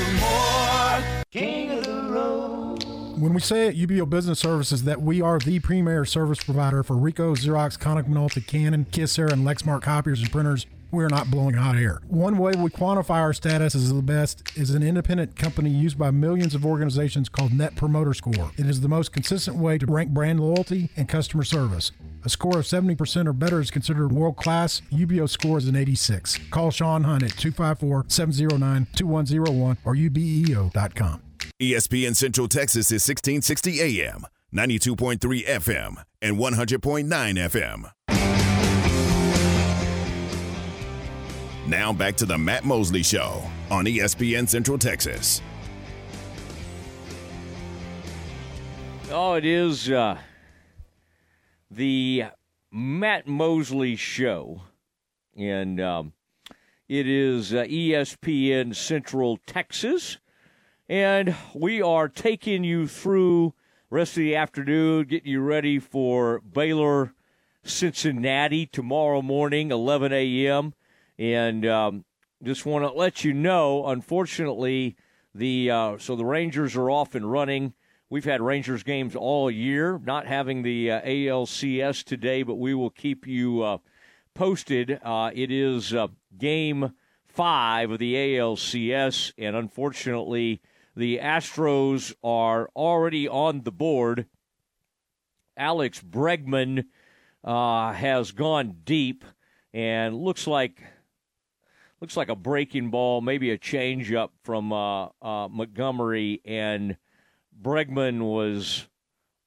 When 3.21 3.35
we 3.35 3.41
say 3.41 3.69
at 3.69 3.75
UBEO 3.75 4.09
Business 4.09 4.39
Services 4.39 4.85
that 4.85 5.03
we 5.03 5.21
are 5.21 5.39
the 5.39 5.61
premier 5.61 6.07
service 6.07 6.43
provider 6.43 6.83
for 6.83 6.97
Ricoh, 6.97 7.37
Xerox, 7.37 7.79
Konica 7.79 8.09
Minolta, 8.09 8.45
Canon, 8.47 8.87
Kyocera, 8.87 9.31
and 9.33 9.47
Lexmark 9.47 9.83
copiers 9.83 10.23
and 10.23 10.33
printers, 10.33 10.67
we're 10.91 11.09
not 11.09 11.31
blowing 11.31 11.55
hot 11.55 11.77
air. 11.77 12.01
One 12.09 12.39
way 12.39 12.53
we 12.57 12.71
quantify 12.71 13.21
our 13.21 13.33
status 13.33 13.75
as 13.75 13.93
the 13.93 14.03
best 14.03 14.43
is 14.57 14.71
an 14.71 14.83
independent 14.83 15.37
company 15.37 15.71
used 15.71 15.99
by 15.99 16.11
millions 16.11 16.55
of 16.55 16.67
organizations 16.67 17.29
called 17.29 17.53
Net 17.53 17.77
Promoter 17.77 18.15
Score. 18.15 18.51
It 18.57 18.67
is 18.67 18.81
the 18.81 18.89
most 18.89 19.13
consistent 19.13 19.57
way 19.57 19.79
to 19.79 19.87
rank 19.87 20.11
brand 20.11 20.41
loyalty 20.41 20.91
and 20.97 21.09
customer 21.09 21.45
service. 21.45 21.93
A 22.25 22.29
score 22.29 22.59
of 22.59 22.65
70% 22.67 23.27
or 23.27 23.33
better 23.33 23.61
is 23.61 23.71
considered 23.71 24.13
world 24.13 24.37
class. 24.37 24.83
UBEO 24.93 25.29
score 25.29 25.59
is 25.59 25.67
an 25.67 25.77
86. 25.77 26.39
Call 26.51 26.71
Sean 26.71 27.05
Hunt 27.05 27.23
at 27.23 27.37
254 27.37 28.07
709 28.09 28.87
2101 28.95 29.79
or 29.85 29.95
ubeo.com. 29.95 31.23
ESPN 31.61 32.17
Central 32.17 32.49
Texas 32.49 32.91
is 32.91 33.07
1660 33.07 34.01
AM, 34.01 34.27
92.3 34.55 35.47
FM, 35.47 36.03
and 36.23 36.37
100.9 36.37 37.07
FM. 37.09 38.30
Now 41.71 41.93
back 41.93 42.17
to 42.17 42.27
the 42.27 42.37
Matt 42.37 42.65
Mosley 42.65 43.05
Show 43.05 43.49
on 43.71 43.85
ESPN 43.85 44.49
Central 44.49 44.77
Texas. 44.77 45.41
Oh, 49.09 49.35
it 49.35 49.45
is 49.45 49.89
uh, 49.89 50.19
the 51.71 52.25
Matt 52.73 53.29
Mosley 53.29 53.95
Show. 53.95 54.63
And 55.37 55.81
um, 55.81 56.13
it 56.89 57.07
is 57.07 57.55
uh, 57.55 57.63
ESPN 57.63 58.75
Central 58.75 59.39
Texas. 59.47 60.19
And 60.89 61.37
we 61.55 61.81
are 61.81 62.09
taking 62.09 62.65
you 62.65 62.89
through 62.89 63.55
rest 63.91 64.15
of 64.15 64.23
the 64.23 64.35
afternoon, 64.35 65.07
getting 65.07 65.31
you 65.31 65.41
ready 65.41 65.79
for 65.79 66.41
Baylor 66.41 67.15
Cincinnati 67.63 68.67
tomorrow 68.67 69.23
morning, 69.23 69.71
11 69.71 70.13
a.m. 70.13 70.75
And 71.21 71.67
um, 71.67 72.07
just 72.43 72.65
want 72.65 72.83
to 72.87 72.91
let 72.99 73.25
you 73.25 73.35
know, 73.35 73.87
unfortunately, 73.89 74.97
the 75.35 75.71
uh, 75.71 75.99
so 75.99 76.17
the 76.17 76.25
Rangers 76.25 76.75
are 76.77 76.91
off 76.91 77.15
and 77.15 77.31
running. 77.31 77.75
We've 78.09 78.25
had 78.25 78.41
Rangers 78.41 78.83
games 78.83 79.15
all 79.15 79.51
year, 79.51 80.01
not 80.03 80.27
having 80.27 80.63
the 80.63 80.91
uh, 80.91 81.03
ALCS 81.03 82.05
today, 82.05 82.43
but 82.43 82.55
we 82.55 82.73
will 82.73 82.89
keep 82.89 83.27
you 83.27 83.63
uh, 83.63 83.79
posted. 84.35 84.99
Uh, 85.05 85.31
it 85.35 85.51
is 85.51 85.93
uh, 85.93 86.09
game 86.39 86.95
five 87.29 87.91
of 87.91 87.99
the 87.99 88.15
ALCS, 88.15 89.35
and 89.37 89.55
unfortunately, 89.55 90.63
the 90.97 91.19
Astros 91.19 92.15
are 92.25 92.71
already 92.75 93.29
on 93.29 93.61
the 93.65 93.71
board. 93.71 94.25
Alex 95.55 96.01
Bregman 96.01 96.87
uh, 97.45 97.93
has 97.93 98.33
gone 98.33 98.79
deep 98.85 99.23
and 99.75 100.17
looks 100.17 100.47
like 100.47 100.81
looks 102.01 102.17
like 102.17 102.29
a 102.29 102.37
breaking 102.37 102.91
ball, 102.91 103.21
maybe 103.21 103.51
a 103.51 103.59
changeup 103.59 104.31
from 104.43 104.73
uh, 104.73 105.07
uh, 105.23 105.49
Montgomery, 105.49 106.41
and 106.45 106.97
Bregman 107.61 108.23
was 108.23 108.89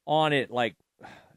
on 0.06 0.34
it 0.34 0.52
like, 0.52 0.76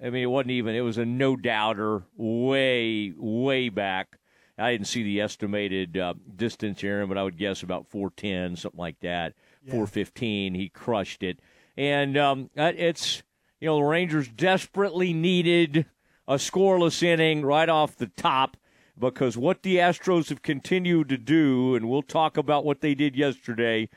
I 0.02 0.10
mean, 0.10 0.22
it 0.22 0.26
wasn't 0.26 0.51
even, 0.51 0.74
it 0.74 0.82
was 0.82 0.98
a 0.98 1.06
no 1.06 1.36
doubter 1.36 2.02
way, 2.16 3.14
way 3.16 3.68
back. 3.70 4.18
I 4.59 4.72
didn't 4.72 4.86
see 4.86 5.02
the 5.02 5.20
estimated 5.20 5.97
uh, 5.97 6.14
distance, 6.34 6.82
Aaron, 6.82 7.09
but 7.09 7.18
I 7.18 7.22
would 7.22 7.36
guess 7.36 7.62
about 7.62 7.88
410, 7.88 8.56
something 8.56 8.78
like 8.78 9.01
that. 9.01 9.34
Yeah. 9.64 9.72
415. 9.72 10.55
He 10.55 10.68
crushed 10.68 11.22
it. 11.22 11.40
And 11.76 12.16
um, 12.16 12.51
it's, 12.55 13.22
you 13.60 13.66
know, 13.66 13.76
the 13.76 13.84
Rangers 13.84 14.28
desperately 14.28 15.12
needed 15.12 15.86
a 16.26 16.34
scoreless 16.34 17.02
inning 17.02 17.44
right 17.44 17.68
off 17.68 17.97
the 17.97 18.06
top 18.06 18.56
because 18.98 19.36
what 19.36 19.62
the 19.62 19.77
Astros 19.77 20.28
have 20.31 20.43
continued 20.43 21.09
to 21.10 21.18
do, 21.18 21.74
and 21.74 21.89
we'll 21.89 22.02
talk 22.02 22.36
about 22.36 22.64
what 22.64 22.81
they 22.81 22.94
did 22.94 23.16
yesterday, 23.16 23.89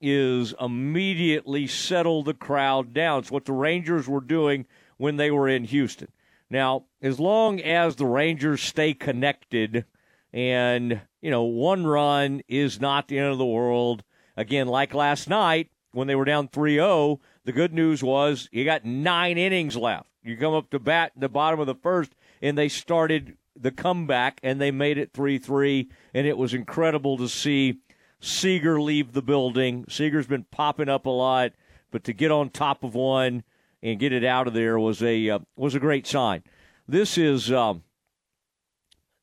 is 0.00 0.52
immediately 0.60 1.66
settle 1.66 2.22
the 2.22 2.34
crowd 2.34 2.92
down. 2.92 3.20
It's 3.20 3.30
what 3.30 3.44
the 3.44 3.52
Rangers 3.52 4.08
were 4.08 4.20
doing 4.20 4.66
when 4.96 5.16
they 5.16 5.30
were 5.30 5.48
in 5.48 5.64
Houston. 5.64 6.08
Now, 6.50 6.84
as 7.00 7.20
long 7.20 7.60
as 7.60 7.96
the 7.96 8.06
Rangers 8.06 8.62
stay 8.62 8.94
connected 8.94 9.84
and, 10.32 11.00
you 11.20 11.30
know, 11.30 11.44
one 11.44 11.86
run 11.86 12.42
is 12.48 12.80
not 12.80 13.08
the 13.08 13.18
end 13.18 13.28
of 13.28 13.38
the 13.38 13.46
world, 13.46 14.02
again, 14.36 14.66
like 14.66 14.92
last 14.92 15.28
night 15.28 15.70
when 15.92 16.08
they 16.08 16.14
were 16.14 16.24
down 16.24 16.48
3 16.48 16.74
0, 16.74 17.20
the 17.44 17.52
good 17.52 17.72
news 17.72 18.02
was 18.02 18.48
you 18.50 18.64
got 18.64 18.84
nine 18.84 19.38
innings 19.38 19.76
left. 19.76 20.08
You 20.22 20.36
come 20.36 20.54
up 20.54 20.70
to 20.70 20.78
bat 20.78 21.12
in 21.14 21.20
the 21.20 21.28
bottom 21.28 21.60
of 21.60 21.66
the 21.66 21.74
first, 21.74 22.14
and 22.40 22.58
they 22.58 22.68
started 22.68 23.36
the 23.58 23.70
comeback 23.70 24.40
and 24.42 24.60
they 24.60 24.70
made 24.70 24.98
it 24.98 25.12
3 25.12 25.38
3. 25.38 25.90
And 26.14 26.26
it 26.26 26.36
was 26.36 26.54
incredible 26.54 27.16
to 27.18 27.28
see 27.28 27.80
Seager 28.20 28.80
leave 28.80 29.12
the 29.12 29.22
building. 29.22 29.84
Seager's 29.88 30.26
been 30.26 30.44
popping 30.44 30.88
up 30.88 31.06
a 31.06 31.10
lot, 31.10 31.52
but 31.90 32.04
to 32.04 32.12
get 32.12 32.30
on 32.30 32.50
top 32.50 32.84
of 32.84 32.94
one 32.94 33.42
and 33.82 33.98
get 33.98 34.12
it 34.12 34.24
out 34.24 34.46
of 34.46 34.54
there 34.54 34.78
was 34.78 35.02
a 35.02 35.28
uh, 35.28 35.38
was 35.56 35.74
a 35.74 35.80
great 35.80 36.06
sign. 36.06 36.44
This 36.86 37.18
is 37.18 37.50
um, 37.50 37.82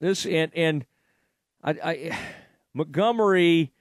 this 0.01 0.26
and 0.26 0.51
and 0.53 0.85
I, 1.64 1.72
I 1.72 2.19
Montgomery 2.73 3.72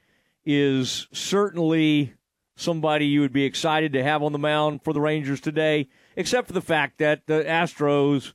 is 0.44 1.08
certainly 1.12 2.14
somebody 2.56 3.06
you 3.06 3.20
would 3.20 3.32
be 3.32 3.44
excited 3.44 3.92
to 3.92 4.02
have 4.02 4.22
on 4.22 4.32
the 4.32 4.38
mound 4.38 4.82
for 4.82 4.92
the 4.92 5.00
Rangers 5.00 5.40
today, 5.40 5.88
except 6.16 6.46
for 6.46 6.52
the 6.52 6.60
fact 6.60 6.98
that 6.98 7.26
the 7.26 7.44
Astros 7.44 8.32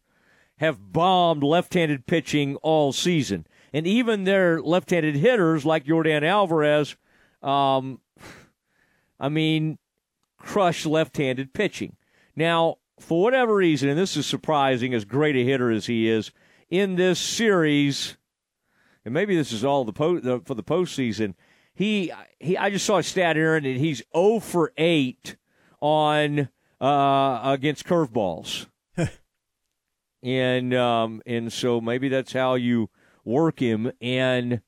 have 0.57 0.91
bombed 0.91 1.43
left-handed 1.43 2.05
pitching 2.05 2.55
all 2.57 2.93
season 2.93 3.45
and 3.73 3.87
even 3.87 4.23
their 4.23 4.61
left-handed 4.61 5.15
hitters 5.15 5.65
like 5.65 5.85
Jordan 5.85 6.23
Alvarez, 6.23 6.95
um, 7.41 7.99
I 9.19 9.29
mean, 9.29 9.79
crush 10.37 10.85
left-handed 10.85 11.53
pitching. 11.53 11.95
Now, 12.35 12.77
for 12.99 13.23
whatever 13.23 13.55
reason, 13.55 13.89
and 13.89 13.97
this 13.97 14.15
is 14.15 14.27
surprising, 14.27 14.93
as 14.93 15.05
great 15.05 15.35
a 15.35 15.43
hitter 15.43 15.71
as 15.71 15.87
he 15.87 16.07
is 16.07 16.31
in 16.69 16.95
this 16.95 17.19
series, 17.19 18.15
and 19.03 19.13
maybe 19.13 19.35
this 19.35 19.51
is 19.51 19.65
all 19.65 19.83
the, 19.83 19.93
po- 19.93 20.19
the 20.19 20.39
for 20.45 20.53
the 20.53 20.63
postseason. 20.63 21.33
He, 21.73 22.11
he, 22.39 22.55
I 22.55 22.69
just 22.69 22.85
saw 22.85 22.99
a 22.99 23.03
stat, 23.03 23.35
Aaron, 23.35 23.65
and 23.65 23.79
he's 23.79 24.03
0 24.15 24.39
for 24.39 24.71
8 24.77 25.35
on 25.81 26.49
uh, 26.79 27.41
against 27.43 27.85
curveballs, 27.85 28.67
and 30.23 30.73
um, 30.73 31.21
and 31.25 31.51
so 31.51 31.81
maybe 31.81 32.07
that's 32.07 32.33
how 32.33 32.55
you 32.55 32.89
work 33.25 33.59
him. 33.59 33.91
And 34.01 34.61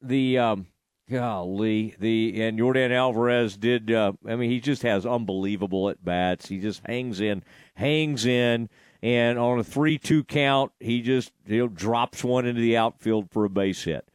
the 0.00 0.38
um, 0.38 0.66
golly, 1.10 1.96
the 1.98 2.40
and 2.42 2.56
Jordan 2.56 2.92
Alvarez 2.92 3.56
did. 3.56 3.90
Uh, 3.90 4.12
I 4.26 4.36
mean, 4.36 4.50
he 4.50 4.60
just 4.60 4.82
has 4.82 5.04
unbelievable 5.04 5.90
at 5.90 6.04
bats. 6.04 6.48
He 6.48 6.60
just 6.60 6.82
hangs 6.86 7.20
in, 7.20 7.42
hangs 7.74 8.24
in, 8.24 8.68
and 9.02 9.38
on 9.38 9.58
a 9.58 9.64
three-two 9.64 10.24
count, 10.24 10.72
he 10.78 11.02
just 11.02 11.32
you 11.46 11.58
know 11.58 11.68
drops 11.68 12.22
one 12.22 12.46
into 12.46 12.60
the 12.60 12.76
outfield 12.76 13.30
for 13.30 13.44
a 13.44 13.50
base 13.50 13.82
hit. 13.82 14.08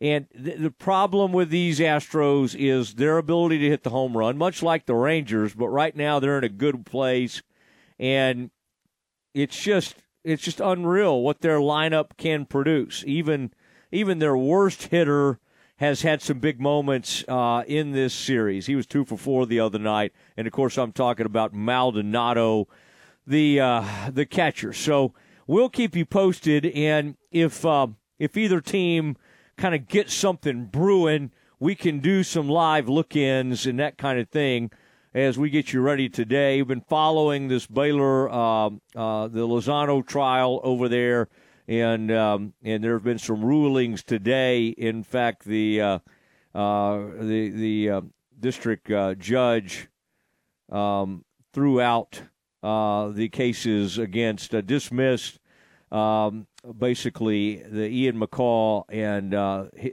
And 0.00 0.26
th- 0.32 0.58
the 0.58 0.70
problem 0.70 1.32
with 1.32 1.50
these 1.50 1.78
Astros 1.78 2.56
is 2.58 2.94
their 2.94 3.18
ability 3.18 3.58
to 3.58 3.68
hit 3.68 3.84
the 3.84 3.90
home 3.90 4.16
run, 4.16 4.36
much 4.38 4.62
like 4.62 4.86
the 4.86 4.94
Rangers. 4.94 5.54
But 5.54 5.68
right 5.68 5.94
now, 5.94 6.18
they're 6.18 6.38
in 6.38 6.44
a 6.44 6.48
good 6.48 6.86
place, 6.86 7.42
and 7.98 8.50
it's 9.34 9.60
just 9.60 9.96
it's 10.22 10.42
just 10.42 10.60
unreal 10.60 11.20
what 11.20 11.40
their 11.40 11.58
lineup 11.58 12.16
can 12.16 12.46
produce. 12.46 13.04
Even 13.06 13.52
even 13.92 14.18
their 14.18 14.36
worst 14.36 14.84
hitter 14.84 15.38
has 15.76 16.02
had 16.02 16.22
some 16.22 16.38
big 16.38 16.60
moments 16.60 17.24
uh, 17.28 17.64
in 17.66 17.92
this 17.92 18.14
series. 18.14 18.66
He 18.66 18.76
was 18.76 18.86
two 18.86 19.04
for 19.04 19.18
four 19.18 19.44
the 19.44 19.60
other 19.60 19.78
night, 19.78 20.12
and 20.36 20.46
of 20.46 20.52
course, 20.52 20.78
I'm 20.78 20.92
talking 20.92 21.26
about 21.26 21.52
Maldonado, 21.52 22.68
the 23.26 23.60
uh, 23.60 23.84
the 24.10 24.24
catcher. 24.24 24.72
So 24.72 25.12
we'll 25.46 25.68
keep 25.68 25.96
you 25.96 26.06
posted, 26.06 26.66
and 26.66 27.16
if 27.30 27.66
uh, 27.66 27.88
if 28.18 28.36
either 28.36 28.60
team 28.60 29.16
kind 29.56 29.74
of 29.74 29.88
gets 29.88 30.14
something 30.14 30.66
brewing, 30.66 31.32
we 31.58 31.74
can 31.74 32.00
do 32.00 32.22
some 32.22 32.48
live 32.48 32.88
look-ins 32.88 33.66
and 33.66 33.78
that 33.78 33.98
kind 33.98 34.18
of 34.18 34.28
thing 34.28 34.70
as 35.14 35.38
we 35.38 35.48
get 35.48 35.72
you 35.72 35.80
ready 35.80 36.08
today. 36.08 36.56
We've 36.56 36.66
been 36.66 36.80
following 36.80 37.46
this 37.46 37.66
Baylor, 37.66 38.28
uh, 38.28 38.66
uh, 38.96 39.28
the 39.28 39.46
Lozano 39.46 40.04
trial 40.04 40.60
over 40.64 40.88
there, 40.88 41.28
and 41.68 42.10
um, 42.10 42.52
and 42.64 42.82
there 42.82 42.94
have 42.94 43.04
been 43.04 43.18
some 43.18 43.44
rulings 43.44 44.02
today. 44.02 44.68
In 44.68 45.04
fact, 45.04 45.44
the 45.44 45.80
uh, 45.80 45.98
uh 46.54 46.98
the 47.20 47.50
the 47.50 47.90
uh, 47.90 48.00
district 48.40 48.90
uh, 48.90 49.14
judge 49.14 49.88
um, 50.70 51.24
threw 51.52 51.80
out 51.80 52.22
the 52.62 53.28
cases 53.32 53.98
against 53.98 54.50
dismissed. 54.66 55.38
Um, 55.92 56.48
basically, 56.76 57.62
the 57.62 57.88
Ian 57.88 58.18
McCaw 58.18 58.82
and 58.88 59.32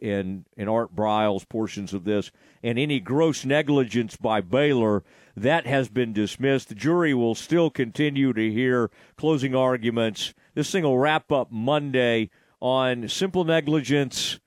and 0.01 0.45
and 0.57 0.69
Art 0.69 0.95
Briles 0.95 1.47
portions 1.47 1.93
of 1.93 2.05
this 2.05 2.31
and 2.63 2.77
any 2.77 2.99
gross 2.99 3.45
negligence 3.45 4.15
by 4.15 4.41
Baylor, 4.41 5.03
that 5.35 5.65
has 5.65 5.89
been 5.89 6.13
dismissed. 6.13 6.69
The 6.69 6.75
jury 6.75 7.13
will 7.13 7.35
still 7.35 7.69
continue 7.69 8.33
to 8.33 8.51
hear 8.51 8.91
closing 9.17 9.55
arguments. 9.55 10.33
This 10.53 10.71
thing 10.71 10.83
will 10.83 10.99
wrap 10.99 11.31
up 11.31 11.51
Monday 11.51 12.29
on 12.59 13.07
simple 13.07 13.43
negligence 13.43 14.39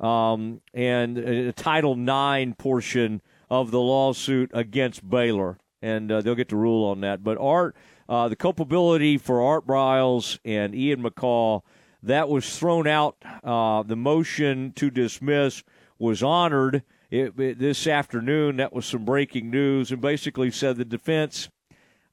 um, 0.00 0.60
and 0.72 1.18
a 1.18 1.52
Title 1.52 1.92
IX 1.98 2.54
portion 2.56 3.20
of 3.50 3.70
the 3.70 3.80
lawsuit 3.80 4.50
against 4.54 5.08
Baylor, 5.08 5.58
and 5.82 6.10
uh, 6.10 6.20
they'll 6.20 6.34
get 6.34 6.48
to 6.50 6.56
rule 6.56 6.86
on 6.86 7.00
that. 7.00 7.24
But 7.24 7.38
Art, 7.38 7.76
uh, 8.08 8.28
the 8.28 8.36
culpability 8.36 9.18
for 9.18 9.42
Art 9.42 9.66
Briles 9.66 10.38
and 10.44 10.74
Ian 10.74 11.02
McCaw, 11.02 11.62
that 12.02 12.28
was 12.28 12.58
thrown 12.58 12.86
out. 12.86 13.16
Uh, 13.42 13.82
the 13.82 13.96
motion 13.96 14.72
to 14.76 14.90
dismiss 14.90 15.64
was 15.98 16.22
honored 16.22 16.82
it, 17.10 17.38
it, 17.38 17.58
this 17.58 17.86
afternoon. 17.86 18.56
That 18.56 18.72
was 18.72 18.86
some 18.86 19.04
breaking 19.04 19.50
news, 19.50 19.90
and 19.90 20.00
basically 20.00 20.50
said 20.50 20.76
the 20.76 20.84
defense, 20.84 21.48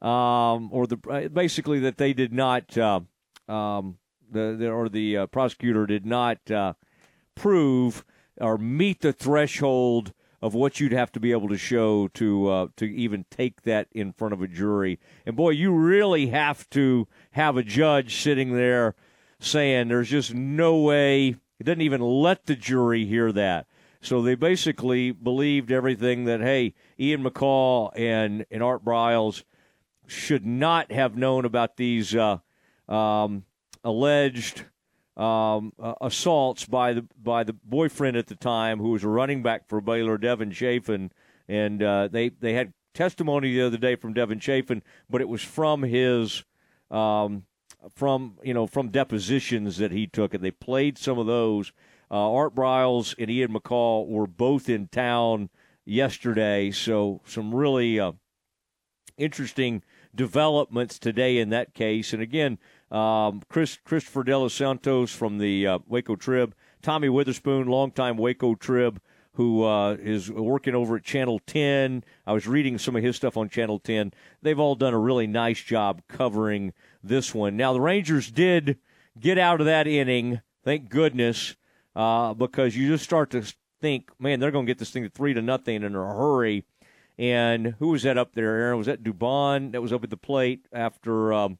um, 0.02 0.70
or 0.72 0.88
the 0.88 1.00
uh, 1.10 1.28
basically 1.30 1.80
that 1.80 1.98
they 1.98 2.14
did 2.14 2.34
not, 2.34 2.78
uh, 2.78 3.02
um, 3.48 3.98
the, 4.32 4.56
the, 4.58 4.70
or 4.70 4.90
the 4.90 5.18
uh, 5.18 5.26
prosecutor 5.28 5.86
did 5.86 6.06
not 6.06 6.50
uh, 6.52 6.74
prove 7.36 8.06
or 8.40 8.58
meet 8.58 9.02
the 9.02 9.14
threshold 9.14 10.14
of 10.42 10.54
what 10.54 10.80
you'd 10.80 10.92
have 10.92 11.12
to 11.12 11.20
be 11.20 11.32
able 11.32 11.50
to 11.50 11.58
show 11.58 12.08
to 12.10 12.48
uh, 12.50 12.68
to 12.76 12.86
even 12.86 13.26
take 13.32 13.64
that 13.64 13.88
in 13.94 14.14
front 14.14 14.34
of 14.34 14.42
a 14.42 14.48
jury. 14.48 15.00
And 15.26 15.36
boy, 15.36 15.52
you 15.52 15.72
really 15.72 16.28
have 16.28 16.70
to 16.72 17.08
have 17.32 17.58
a 17.58 17.64
judge 17.64 18.22
sitting 18.22 18.54
there 18.54 18.96
saying 19.40 19.88
there's 19.88 20.10
just 20.10 20.34
no 20.34 20.78
way. 20.78 21.36
It 21.60 21.64
doesn't 21.64 21.82
even 21.82 22.02
let 22.02 22.46
the 22.46 22.56
jury 22.56 23.06
hear 23.06 23.32
that. 23.32 23.66
So 24.06 24.22
they 24.22 24.36
basically 24.36 25.12
believed 25.12 25.72
everything 25.72 26.26
that, 26.26 26.42
hey, 26.42 26.74
Ian 27.00 27.24
McCaw 27.24 27.92
and, 27.96 28.46
and 28.52 28.62
Art 28.62 28.86
Briles 28.86 29.44
should 30.08 30.46
not 30.46 30.92
have 30.92 31.18
known 31.18 31.46
about 31.46 31.78
these 31.78 32.16
uh, 32.16 32.38
um, 32.88 33.46
alleged 33.84 34.66
um, 35.18 35.74
uh, 35.82 35.94
assaults 36.02 36.66
by 36.66 36.94
the 36.94 37.06
by 37.22 37.44
the 37.44 37.54
boyfriend 37.54 38.18
at 38.18 38.28
the 38.28 38.36
time, 38.36 38.80
who 38.80 38.92
was 38.92 39.04
a 39.04 39.08
running 39.08 39.42
back 39.42 39.68
for 39.68 39.82
Baylor, 39.82 40.18
Devin 40.18 40.52
Chafin, 40.52 41.12
and 41.48 41.82
uh, 41.82 42.08
they 42.10 42.30
they 42.30 42.54
had 42.54 42.74
testimony 42.94 43.54
the 43.54 43.62
other 43.62 43.78
day 43.78 43.96
from 43.96 44.14
Devin 44.14 44.40
Chafin, 44.40 44.84
but 45.10 45.22
it 45.22 45.30
was 45.30 45.42
from 45.42 45.84
his 45.84 46.44
um, 46.92 47.44
from 47.96 48.38
you 48.44 48.54
know 48.54 48.68
from 48.68 48.90
depositions 48.90 49.78
that 49.78 49.92
he 49.92 50.06
took, 50.06 50.34
and 50.34 50.44
they 50.44 50.52
played 50.52 50.98
some 50.98 51.18
of 51.18 51.28
those. 51.28 51.72
Uh, 52.10 52.34
Art 52.34 52.56
Briles 52.56 53.16
and 53.18 53.30
Ian 53.30 53.54
McCaw 53.54 54.08
were 54.08 54.28
both 54.28 54.70
in 54.70 54.88
town 54.88 55.50
yesterday, 55.86 56.72
so 56.72 57.22
some 57.26 57.54
really 57.54 58.00
uh, 58.00 58.14
interesting 59.18 59.84
developments 60.14 61.00
today 61.00 61.38
in 61.38 61.50
that 61.50 61.74
case. 61.74 62.14
And 62.14 62.22
again, 62.22 62.58
um, 62.92 63.42
Chris 63.50 63.78
Christopher 63.84 64.24
De 64.24 64.38
Los 64.38 64.54
Santos 64.54 65.12
from 65.12 65.38
the 65.38 65.68
uh, 65.68 65.80
Waco 65.88 66.16
Trib, 66.16 66.56
Tommy 66.82 67.10
Witherspoon, 67.10 67.68
longtime 67.68 68.18
Waco 68.18 68.56
Trib 68.56 69.00
who 69.36 69.64
uh, 69.64 69.98
is 70.00 70.32
working 70.32 70.76
over 70.76 70.96
at 70.96 71.04
Channel 71.04 71.40
10. 71.46 72.04
I 72.26 72.34
was 72.34 72.48
reading 72.48 72.78
some 72.78 72.96
of 72.96 73.04
his 73.04 73.18
stuff 73.18 73.36
on 73.36 73.50
Channel 73.50 73.80
10. 73.80 74.14
They've 74.42 74.60
all 74.60 74.76
done 74.76 74.94
a 74.94 75.00
really 75.00 75.28
nice 75.28 75.62
job 75.62 76.02
covering 76.08 76.74
this 77.04 77.36
one. 77.36 77.58
Now, 77.58 77.74
the 77.74 77.82
Rangers 77.82 78.32
did 78.32 78.78
get 79.20 79.38
out 79.38 79.60
of 79.60 79.66
that 79.66 79.88
inning, 79.88 80.42
thank 80.64 80.90
goodness, 80.90 81.56
uh, 81.96 82.34
because 82.34 82.76
you 82.76 82.88
just 82.88 83.04
start 83.04 83.30
to 83.32 83.44
think, 83.82 84.10
man, 84.20 84.40
they're 84.40 84.52
going 84.52 84.66
to 84.66 84.70
get 84.70 84.80
this 84.80 84.92
thing 84.92 85.04
to 85.04 85.10
three 85.10 85.34
to 85.34 85.42
nothing 85.42 85.84
in 85.84 85.96
a 85.96 86.00
hurry. 86.00 86.66
And 87.18 87.76
who 87.80 87.90
was 87.90 88.04
that 88.04 88.18
up 88.18 88.34
there, 88.34 88.56
Aaron? 88.56 88.78
Was 88.78 88.88
that 88.88 89.04
Dubon 89.04 89.72
that 89.72 89.82
was 89.82 89.94
up 89.94 90.04
at 90.04 90.10
the 90.10 90.18
plate 90.18 90.66
after 90.74 91.32
um, 91.32 91.60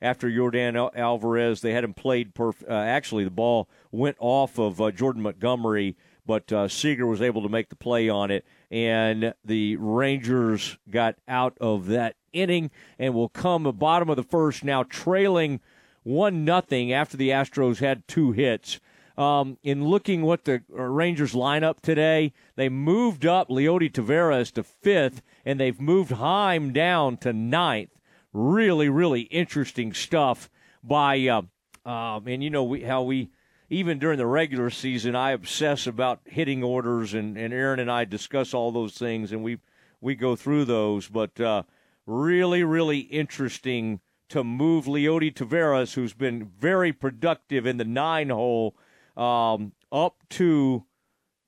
after 0.00 0.28
Yordan 0.28 0.90
Alvarez? 0.94 1.60
They 1.60 1.72
had 1.72 1.82
him 1.82 1.94
played 1.94 2.34
perfect. 2.34 2.70
Uh, 2.70 2.74
actually, 2.74 3.24
the 3.24 3.30
ball 3.30 3.68
went 3.90 4.16
off 4.20 4.58
of 4.58 4.80
uh, 4.80 4.92
Jordan 4.92 5.22
Montgomery, 5.22 5.96
but 6.24 6.52
uh, 6.52 6.68
Seager 6.68 7.06
was 7.06 7.20
able 7.20 7.42
to 7.42 7.48
make 7.48 7.68
the 7.68 7.76
play 7.76 8.08
on 8.08 8.30
it, 8.30 8.46
and 8.70 9.34
the 9.44 9.76
Rangers 9.76 10.78
got 10.88 11.16
out 11.26 11.58
of 11.60 11.86
that 11.86 12.14
inning 12.32 12.70
and 12.96 13.12
will 13.12 13.28
come 13.28 13.64
the 13.64 13.72
bottom 13.72 14.08
of 14.08 14.16
the 14.16 14.22
first 14.22 14.62
now, 14.62 14.84
trailing 14.84 15.60
one 16.04 16.44
nothing 16.44 16.92
after 16.92 17.16
the 17.16 17.30
Astros 17.30 17.78
had 17.78 18.06
two 18.06 18.30
hits. 18.30 18.78
Um, 19.18 19.56
in 19.62 19.84
looking 19.84 20.22
what 20.22 20.44
the 20.44 20.62
Rangers 20.68 21.32
lineup 21.32 21.80
today, 21.80 22.34
they 22.56 22.68
moved 22.68 23.24
up 23.24 23.48
Leody 23.48 23.90
Taveras 23.90 24.52
to 24.52 24.62
fifth, 24.62 25.22
and 25.44 25.58
they've 25.58 25.80
moved 25.80 26.12
Heim 26.12 26.72
down 26.72 27.16
to 27.18 27.32
ninth. 27.32 27.98
Really, 28.34 28.90
really 28.90 29.22
interesting 29.22 29.94
stuff 29.94 30.50
by, 30.84 31.26
uh, 31.28 31.42
um, 31.88 32.28
and 32.28 32.44
you 32.44 32.50
know 32.50 32.64
we, 32.64 32.82
how 32.82 33.02
we 33.02 33.30
even 33.68 33.98
during 33.98 34.18
the 34.18 34.26
regular 34.26 34.70
season, 34.70 35.16
I 35.16 35.32
obsess 35.32 35.86
about 35.86 36.20
hitting 36.24 36.62
orders, 36.62 37.14
and, 37.14 37.36
and 37.36 37.52
Aaron 37.52 37.80
and 37.80 37.90
I 37.90 38.04
discuss 38.04 38.54
all 38.54 38.70
those 38.70 38.94
things, 38.94 39.32
and 39.32 39.42
we 39.42 39.58
we 40.00 40.14
go 40.14 40.36
through 40.36 40.66
those. 40.66 41.08
But 41.08 41.40
uh, 41.40 41.62
really, 42.06 42.62
really 42.62 42.98
interesting 43.00 44.00
to 44.28 44.44
move 44.44 44.86
Leody 44.86 45.32
Taveras, 45.32 45.94
who's 45.94 46.12
been 46.12 46.50
very 46.58 46.92
productive 46.92 47.66
in 47.66 47.76
the 47.76 47.84
nine 47.84 48.30
hole 48.30 48.76
um, 49.16 49.72
up 49.90 50.22
to 50.30 50.84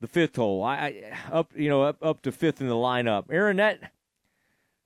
the 0.01 0.07
fifth 0.07 0.35
hole. 0.37 0.63
I, 0.63 0.75
I 0.75 1.13
up 1.31 1.51
you 1.55 1.69
know 1.69 1.83
up 1.83 1.97
up 2.01 2.21
to 2.23 2.31
fifth 2.31 2.61
in 2.61 2.67
the 2.67 2.75
lineup. 2.75 3.25
Aaron, 3.31 3.57
that 3.57 3.91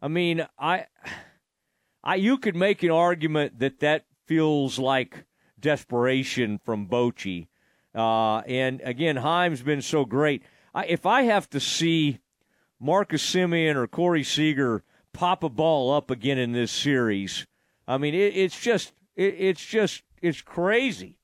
I 0.01 0.07
mean, 0.07 0.45
I 0.59 0.87
I 2.03 2.15
you 2.15 2.37
could 2.37 2.55
make 2.55 2.83
an 2.83 2.91
argument 2.91 3.59
that 3.59 3.79
that 3.79 4.05
feels 4.25 4.79
like 4.79 5.25
desperation 5.59 6.59
from 6.63 6.87
Bochy. 6.87 7.47
Uh, 7.95 8.39
and 8.39 8.81
again, 8.83 9.17
Heim's 9.17 9.61
been 9.61 9.81
so 9.81 10.03
great. 10.03 10.43
I, 10.73 10.85
if 10.85 11.05
I 11.05 11.23
have 11.23 11.49
to 11.51 11.59
see 11.59 12.19
Marcus 12.79 13.23
Semien 13.23 13.75
or 13.75 13.87
Corey 13.87 14.23
Seager 14.23 14.83
pop 15.13 15.43
a 15.43 15.49
ball 15.49 15.93
up 15.93 16.09
again 16.09 16.39
in 16.39 16.53
this 16.53 16.71
series, 16.71 17.45
I 17.87 17.97
mean, 17.97 18.15
it, 18.15 18.35
it's 18.35 18.59
just 18.59 18.93
it, 19.15 19.35
it's 19.37 19.63
just 19.63 20.01
it's 20.21 20.41
crazy 20.41 21.17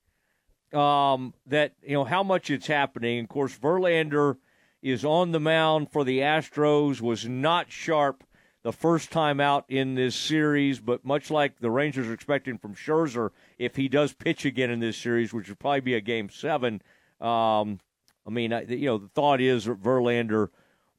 um, 0.72 1.34
that 1.46 1.74
you 1.82 1.94
know 1.94 2.04
how 2.04 2.22
much 2.22 2.50
it's 2.50 2.66
happening. 2.66 3.24
Of 3.24 3.28
course, 3.28 3.58
Verlander 3.58 4.36
is 4.82 5.04
on 5.04 5.32
the 5.32 5.40
mound 5.40 5.90
for 5.90 6.04
the 6.04 6.20
Astros. 6.20 7.00
Was 7.00 7.26
not 7.26 7.70
sharp 7.70 8.24
the 8.62 8.72
first 8.72 9.10
time 9.10 9.40
out 9.40 9.64
in 9.68 9.94
this 9.94 10.14
series, 10.14 10.80
but 10.80 11.04
much 11.04 11.30
like 11.30 11.58
the 11.60 11.70
Rangers 11.70 12.08
are 12.08 12.12
expecting 12.12 12.58
from 12.58 12.74
Scherzer, 12.74 13.30
if 13.58 13.76
he 13.76 13.88
does 13.88 14.12
pitch 14.12 14.44
again 14.44 14.70
in 14.70 14.80
this 14.80 14.98
series, 14.98 15.32
which 15.32 15.48
would 15.48 15.58
probably 15.58 15.80
be 15.80 15.94
a 15.94 16.00
game 16.00 16.28
seven, 16.28 16.82
um, 17.20 17.80
I 18.26 18.30
mean, 18.30 18.52
you 18.68 18.86
know, 18.86 18.98
the 18.98 19.08
thought 19.08 19.40
is 19.40 19.64
that 19.64 19.82
Verlander 19.82 20.48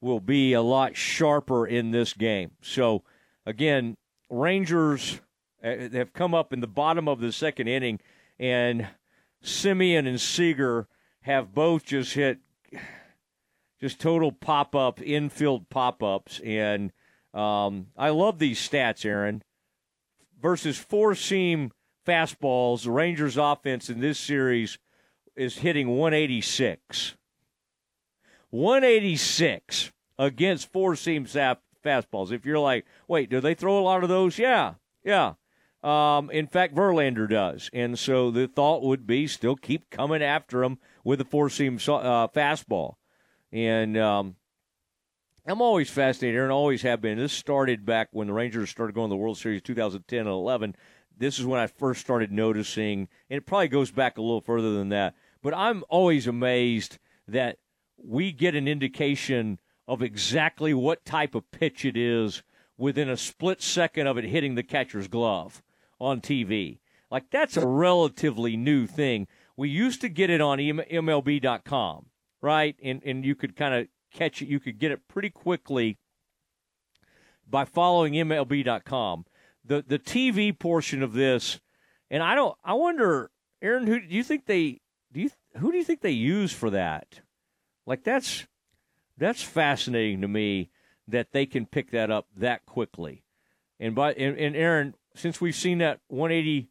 will 0.00 0.20
be 0.20 0.52
a 0.52 0.62
lot 0.62 0.96
sharper 0.96 1.66
in 1.66 1.92
this 1.92 2.12
game. 2.12 2.50
So, 2.60 3.04
again, 3.46 3.96
Rangers 4.28 5.20
uh, 5.62 5.88
have 5.92 6.12
come 6.12 6.34
up 6.34 6.52
in 6.52 6.60
the 6.60 6.66
bottom 6.66 7.08
of 7.08 7.20
the 7.20 7.30
second 7.30 7.68
inning, 7.68 8.00
and 8.38 8.88
Semien 9.42 10.06
and 10.06 10.20
Seager 10.20 10.88
have 11.22 11.54
both 11.54 11.84
just 11.84 12.14
hit 12.14 12.38
just 13.80 14.00
total 14.00 14.30
pop 14.30 14.76
up 14.76 15.02
infield 15.02 15.68
pop 15.68 16.02
ups, 16.02 16.40
and 16.44 16.92
um, 17.34 17.88
I 17.96 18.10
love 18.10 18.38
these 18.38 18.60
stats, 18.60 19.04
Aaron. 19.04 19.42
Versus 20.40 20.78
four 20.78 21.14
seam 21.14 21.72
fastballs, 22.06 22.84
the 22.84 22.90
Rangers' 22.90 23.36
offense 23.36 23.88
in 23.88 24.00
this 24.00 24.18
series 24.18 24.78
is 25.36 25.58
hitting 25.58 25.88
186. 25.88 27.16
186 28.50 29.92
against 30.18 30.72
four 30.72 30.94
seam 30.94 31.26
fastballs. 31.26 32.32
If 32.32 32.44
you're 32.44 32.58
like, 32.58 32.84
wait, 33.08 33.30
do 33.30 33.40
they 33.40 33.54
throw 33.54 33.78
a 33.78 33.82
lot 33.82 34.02
of 34.02 34.08
those? 34.08 34.38
Yeah, 34.38 34.74
yeah. 35.04 35.34
Um, 35.82 36.30
in 36.30 36.46
fact, 36.46 36.74
Verlander 36.74 37.28
does. 37.28 37.68
And 37.72 37.98
so 37.98 38.30
the 38.30 38.46
thought 38.46 38.82
would 38.82 39.06
be 39.06 39.26
still 39.26 39.56
keep 39.56 39.90
coming 39.90 40.22
after 40.22 40.62
him 40.62 40.78
with 41.02 41.18
the 41.18 41.24
four 41.24 41.50
seam 41.50 41.74
uh, 41.74 42.28
fastball. 42.28 42.94
And 43.50 43.98
um, 43.98 44.36
I'm 45.46 45.60
always 45.60 45.90
fascinated, 45.90 46.40
and 46.40 46.52
always 46.52 46.82
have 46.82 47.00
been. 47.00 47.18
This 47.18 47.32
started 47.32 47.84
back 47.84 48.08
when 48.12 48.28
the 48.28 48.32
Rangers 48.32 48.70
started 48.70 48.94
going 48.94 49.08
to 49.08 49.14
the 49.14 49.18
World 49.18 49.38
Series 49.38 49.62
2010 49.62 50.20
and 50.20 50.28
11. 50.28 50.76
This 51.18 51.38
is 51.38 51.44
when 51.44 51.60
I 51.60 51.66
first 51.66 52.00
started 52.00 52.30
noticing, 52.30 53.08
and 53.28 53.38
it 53.38 53.46
probably 53.46 53.68
goes 53.68 53.90
back 53.90 54.18
a 54.18 54.22
little 54.22 54.40
further 54.40 54.74
than 54.74 54.88
that. 54.90 55.14
But 55.42 55.54
I'm 55.54 55.82
always 55.88 56.26
amazed 56.26 56.98
that 57.26 57.58
we 57.96 58.32
get 58.32 58.54
an 58.54 58.68
indication 58.68 59.58
of 59.88 60.00
exactly 60.00 60.72
what 60.72 61.04
type 61.04 61.34
of 61.34 61.50
pitch 61.50 61.84
it 61.84 61.96
is 61.96 62.42
within 62.78 63.08
a 63.08 63.16
split 63.16 63.60
second 63.60 64.06
of 64.06 64.16
it 64.16 64.24
hitting 64.24 64.54
the 64.54 64.62
catcher's 64.62 65.08
glove 65.08 65.62
on 66.02 66.20
TV. 66.20 66.78
Like 67.10 67.30
that's 67.30 67.56
a 67.56 67.66
relatively 67.66 68.56
new 68.56 68.86
thing. 68.86 69.26
We 69.56 69.68
used 69.68 70.00
to 70.00 70.08
get 70.08 70.30
it 70.30 70.40
on 70.40 70.58
MLB.com, 70.58 72.06
right? 72.40 72.76
And 72.82 73.02
and 73.04 73.24
you 73.24 73.34
could 73.34 73.56
kind 73.56 73.74
of 73.74 73.88
catch 74.12 74.42
it. 74.42 74.48
You 74.48 74.60
could 74.60 74.78
get 74.78 74.92
it 74.92 75.08
pretty 75.08 75.30
quickly 75.30 75.98
by 77.48 77.64
following 77.64 78.14
MLB.com. 78.14 79.26
The 79.64 79.84
the 79.86 79.98
TV 79.98 80.58
portion 80.58 81.02
of 81.02 81.12
this, 81.12 81.60
and 82.10 82.22
I 82.22 82.34
don't. 82.34 82.56
I 82.64 82.74
wonder, 82.74 83.30
Aaron, 83.60 83.86
who 83.86 84.00
do 84.00 84.14
you 84.14 84.24
think 84.24 84.46
they 84.46 84.80
do 85.12 85.20
you 85.20 85.30
who 85.58 85.70
do 85.70 85.78
you 85.78 85.84
think 85.84 86.00
they 86.00 86.10
use 86.10 86.52
for 86.52 86.70
that? 86.70 87.20
Like 87.86 88.04
that's 88.04 88.46
that's 89.18 89.42
fascinating 89.42 90.22
to 90.22 90.28
me 90.28 90.70
that 91.06 91.32
they 91.32 91.46
can 91.46 91.66
pick 91.66 91.90
that 91.90 92.10
up 92.10 92.26
that 92.36 92.64
quickly. 92.64 93.24
And 93.78 93.94
by 93.94 94.14
and, 94.14 94.36
and 94.38 94.56
Aaron, 94.56 94.94
since 95.14 95.40
we've 95.40 95.54
seen 95.54 95.78
that 95.78 96.00
180, 96.08 96.68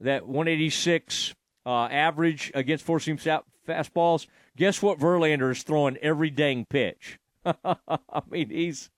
that 0.00 0.26
186 0.26 1.34
uh, 1.64 1.86
average 1.86 2.52
against 2.54 2.84
four 2.84 3.00
seam 3.00 3.18
fastballs, 3.18 4.26
guess 4.56 4.82
what? 4.82 4.98
Verlander 4.98 5.50
is 5.50 5.62
throwing 5.62 5.96
every 5.98 6.30
dang 6.30 6.64
pitch. 6.64 7.18
I 7.44 8.22
mean, 8.30 8.50
he's. 8.50 8.90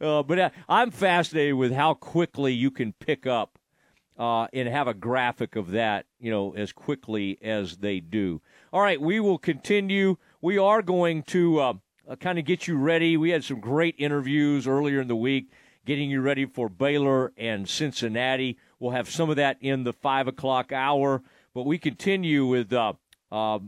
Uh, 0.00 0.22
but 0.22 0.38
uh, 0.38 0.50
I'm 0.68 0.90
fascinated 0.90 1.54
with 1.54 1.72
how 1.72 1.94
quickly 1.94 2.52
you 2.52 2.70
can 2.70 2.92
pick 2.92 3.26
up 3.26 3.58
uh, 4.18 4.48
and 4.52 4.68
have 4.68 4.88
a 4.88 4.94
graphic 4.94 5.56
of 5.56 5.70
that, 5.70 6.06
you 6.18 6.30
know, 6.30 6.54
as 6.54 6.72
quickly 6.72 7.38
as 7.42 7.78
they 7.78 8.00
do. 8.00 8.42
All 8.72 8.80
right, 8.80 9.00
we 9.00 9.20
will 9.20 9.38
continue. 9.38 10.16
We 10.42 10.58
are 10.58 10.82
going 10.82 11.22
to 11.24 11.60
uh, 11.60 11.72
uh 12.08 12.16
kind 12.16 12.38
of 12.38 12.44
get 12.44 12.66
you 12.66 12.76
ready. 12.76 13.16
We 13.16 13.30
had 13.30 13.44
some 13.44 13.60
great 13.60 13.94
interviews 13.98 14.66
earlier 14.66 15.00
in 15.00 15.08
the 15.08 15.16
week 15.16 15.50
getting 15.90 16.08
you 16.08 16.20
ready 16.20 16.46
for 16.46 16.68
Baylor 16.68 17.32
and 17.36 17.68
Cincinnati. 17.68 18.56
We'll 18.78 18.92
have 18.92 19.10
some 19.10 19.28
of 19.28 19.34
that 19.34 19.56
in 19.60 19.82
the 19.82 19.92
5 19.92 20.28
o'clock 20.28 20.70
hour, 20.70 21.20
but 21.52 21.66
we 21.66 21.78
continue 21.78 22.46
with 22.46 22.72
uh, 22.72 22.92
uh, 23.32 23.58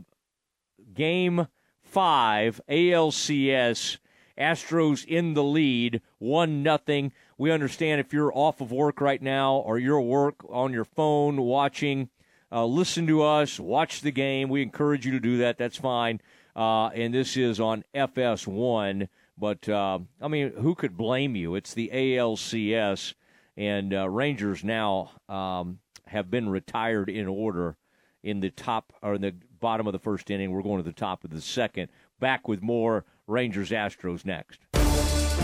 Game 0.93 1.49
5, 1.81 2.61
ALCS. 2.69 3.97
Astros 4.37 5.03
in 5.05 5.33
the 5.33 5.43
lead, 5.43 6.01
1 6.19 6.63
nothing. 6.63 7.11
We 7.37 7.51
understand 7.51 7.99
if 7.99 8.13
you're 8.13 8.31
off 8.33 8.61
of 8.61 8.71
work 8.71 9.01
right 9.01 9.21
now 9.21 9.55
or 9.55 9.77
you're 9.77 9.99
at 9.99 10.05
work 10.05 10.45
on 10.47 10.71
your 10.71 10.85
phone 10.85 11.41
watching, 11.41 12.07
uh, 12.53 12.65
listen 12.65 13.05
to 13.07 13.21
us, 13.21 13.59
watch 13.59 13.99
the 13.99 14.11
game. 14.11 14.47
We 14.47 14.61
encourage 14.61 15.05
you 15.05 15.11
to 15.11 15.19
do 15.19 15.39
that. 15.39 15.57
That's 15.57 15.77
fine. 15.77 16.21
Uh, 16.55 16.87
and 16.87 17.13
this 17.13 17.35
is 17.35 17.59
on 17.59 17.83
FS1. 17.93 19.09
But 19.37 19.67
uh, 19.67 19.99
I 20.21 20.27
mean, 20.27 20.53
who 20.59 20.75
could 20.75 20.95
blame 20.95 21.35
you? 21.35 21.55
It's 21.55 21.73
the 21.73 21.89
ALCS, 21.93 23.13
and 23.57 23.93
uh, 23.93 24.09
Rangers 24.09 24.63
now 24.63 25.11
um, 25.27 25.79
have 26.07 26.29
been 26.29 26.49
retired 26.49 27.09
in 27.09 27.27
order 27.27 27.77
in 28.23 28.39
the 28.39 28.51
top 28.51 28.93
or 29.01 29.15
in 29.15 29.21
the 29.21 29.35
bottom 29.59 29.87
of 29.87 29.93
the 29.93 29.99
first 29.99 30.29
inning. 30.29 30.51
We're 30.51 30.61
going 30.61 30.77
to 30.77 30.83
the 30.83 30.93
top 30.93 31.23
of 31.23 31.31
the 31.31 31.41
second. 31.41 31.89
Back 32.19 32.47
with 32.47 32.61
more 32.61 33.05
Rangers 33.27 33.71
Astros 33.71 34.25
next. 34.25 34.59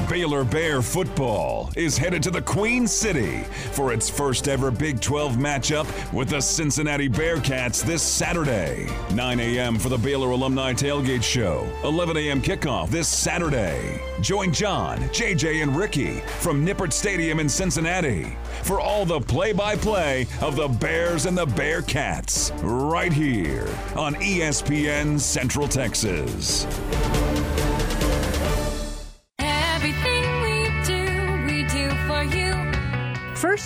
Baylor 0.10 0.44
Bear 0.44 0.82
football 0.82 1.70
is 1.76 1.96
headed 1.96 2.24
to 2.24 2.32
the 2.32 2.42
Queen 2.42 2.88
City 2.88 3.44
for 3.74 3.94
its 3.94 4.10
first 4.10 4.48
ever 4.48 4.72
Big 4.72 5.00
12 5.00 5.34
matchup 5.34 5.86
with 6.12 6.30
the 6.30 6.42
Cincinnati 6.42 7.08
Bearcats 7.08 7.84
this 7.84 8.02
Saturday. 8.02 8.90
9 9.14 9.40
a.m. 9.40 9.78
for 9.78 9.90
the 9.90 9.98
Baylor 10.00 10.32
Alumni 10.32 10.74
Tailgate 10.74 11.22
Show. 11.22 11.72
11 11.84 12.18
a.m. 12.18 12.42
kickoff 12.42 12.90
this 12.90 13.08
Saturday. 13.08 14.02
Join 14.20 14.52
John, 14.52 14.98
JJ, 15.10 15.62
and 15.62 15.76
Ricky 15.76 16.22
from 16.40 16.66
Nippert 16.66 16.92
Stadium 16.92 17.40
in 17.40 17.48
Cincinnati 17.48 18.36
for 18.64 18.80
all 18.80 19.06
the 19.06 19.20
play 19.20 19.54
by 19.54 19.76
play 19.76 20.26
of 20.42 20.56
the 20.56 20.68
Bears 20.68 21.28
and 21.28 21.38
the 21.38 21.46
Bearcats 21.46 22.52
right 22.64 23.14
here 23.14 23.68
on 23.96 24.16
ESPN 24.16 25.20
Central 25.20 25.68
Texas. 25.68 26.66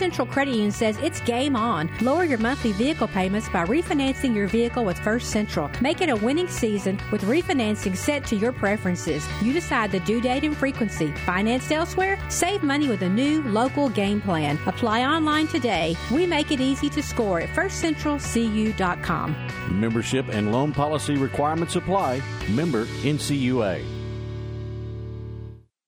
Central 0.03 0.27
Credit 0.27 0.51
Union 0.51 0.69
says 0.73 0.97
it's 1.01 1.21
game 1.21 1.55
on. 1.55 1.89
Lower 2.01 2.25
your 2.25 2.37
monthly 2.37 2.73
vehicle 2.73 3.07
payments 3.07 3.47
by 3.47 3.63
refinancing 3.63 4.35
your 4.35 4.47
vehicle 4.47 4.83
with 4.83 4.99
First 4.99 5.29
Central. 5.29 5.71
Make 5.79 6.01
it 6.01 6.09
a 6.09 6.15
winning 6.17 6.49
season 6.49 6.99
with 7.09 7.21
refinancing 7.21 7.95
set 7.95 8.25
to 8.25 8.35
your 8.35 8.51
preferences. 8.51 9.25
You 9.41 9.53
decide 9.53 9.93
the 9.93 10.01
due 10.01 10.19
date 10.19 10.43
and 10.43 10.57
frequency. 10.57 11.13
Financed 11.25 11.71
elsewhere? 11.71 12.19
Save 12.27 12.63
money 12.63 12.89
with 12.89 13.01
a 13.03 13.07
new 13.07 13.43
local 13.43 13.87
game 13.87 14.19
plan. 14.19 14.59
Apply 14.65 15.05
online 15.05 15.47
today. 15.47 15.95
We 16.11 16.27
make 16.27 16.51
it 16.51 16.59
easy 16.59 16.89
to 16.89 17.01
score 17.01 17.39
at 17.39 17.47
firstcentralcu.com. 17.55 19.35
Membership 19.71 20.27
and 20.27 20.51
loan 20.51 20.73
policy 20.73 21.15
requirements 21.15 21.77
apply. 21.77 22.21
Member 22.49 22.87
NCUA. 23.03 23.85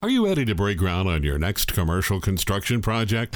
Are 0.02 0.10
you 0.10 0.26
ready 0.26 0.46
to 0.46 0.56
break 0.56 0.78
ground 0.78 1.10
on 1.10 1.24
your 1.24 1.38
next 1.38 1.74
commercial 1.74 2.22
construction 2.22 2.82
project? 2.82 3.36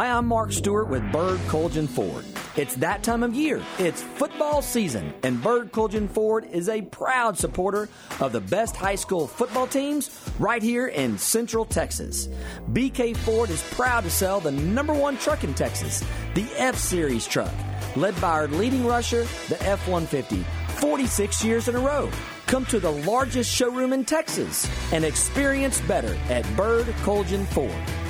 Hi, 0.00 0.08
I'm 0.16 0.24
Mark 0.24 0.50
Stewart 0.50 0.88
with 0.88 1.02
Bird 1.12 1.38
Kultgen 1.40 1.86
Ford. 1.86 2.24
It's 2.56 2.74
that 2.76 3.02
time 3.02 3.22
of 3.22 3.34
year. 3.34 3.62
It's 3.78 4.00
football 4.00 4.62
season, 4.62 5.12
and 5.22 5.42
Bird 5.42 5.72
Kultgen 5.72 6.08
Ford 6.08 6.46
is 6.50 6.70
a 6.70 6.80
proud 6.80 7.36
supporter 7.36 7.86
of 8.18 8.32
the 8.32 8.40
best 8.40 8.76
high 8.76 8.94
school 8.94 9.26
football 9.26 9.66
teams 9.66 10.10
right 10.38 10.62
here 10.62 10.86
in 10.86 11.18
Central 11.18 11.66
Texas. 11.66 12.28
BK 12.72 13.14
Ford 13.14 13.50
is 13.50 13.62
proud 13.74 14.04
to 14.04 14.10
sell 14.10 14.40
the 14.40 14.52
number 14.52 14.94
one 14.94 15.18
truck 15.18 15.44
in 15.44 15.52
Texas, 15.52 16.02
the 16.32 16.46
F 16.56 16.78
Series 16.78 17.26
truck, 17.26 17.52
led 17.94 18.18
by 18.22 18.30
our 18.30 18.48
leading 18.48 18.86
rusher, 18.86 19.24
the 19.50 19.62
F 19.62 19.86
150, 19.86 20.46
46 20.80 21.44
years 21.44 21.68
in 21.68 21.76
a 21.76 21.78
row. 21.78 22.10
Come 22.46 22.64
to 22.64 22.80
the 22.80 22.90
largest 22.90 23.54
showroom 23.54 23.92
in 23.92 24.06
Texas 24.06 24.66
and 24.94 25.04
experience 25.04 25.78
better 25.82 26.14
at 26.30 26.46
Bird 26.56 26.86
Kultgen 27.04 27.46
Ford. 27.48 28.09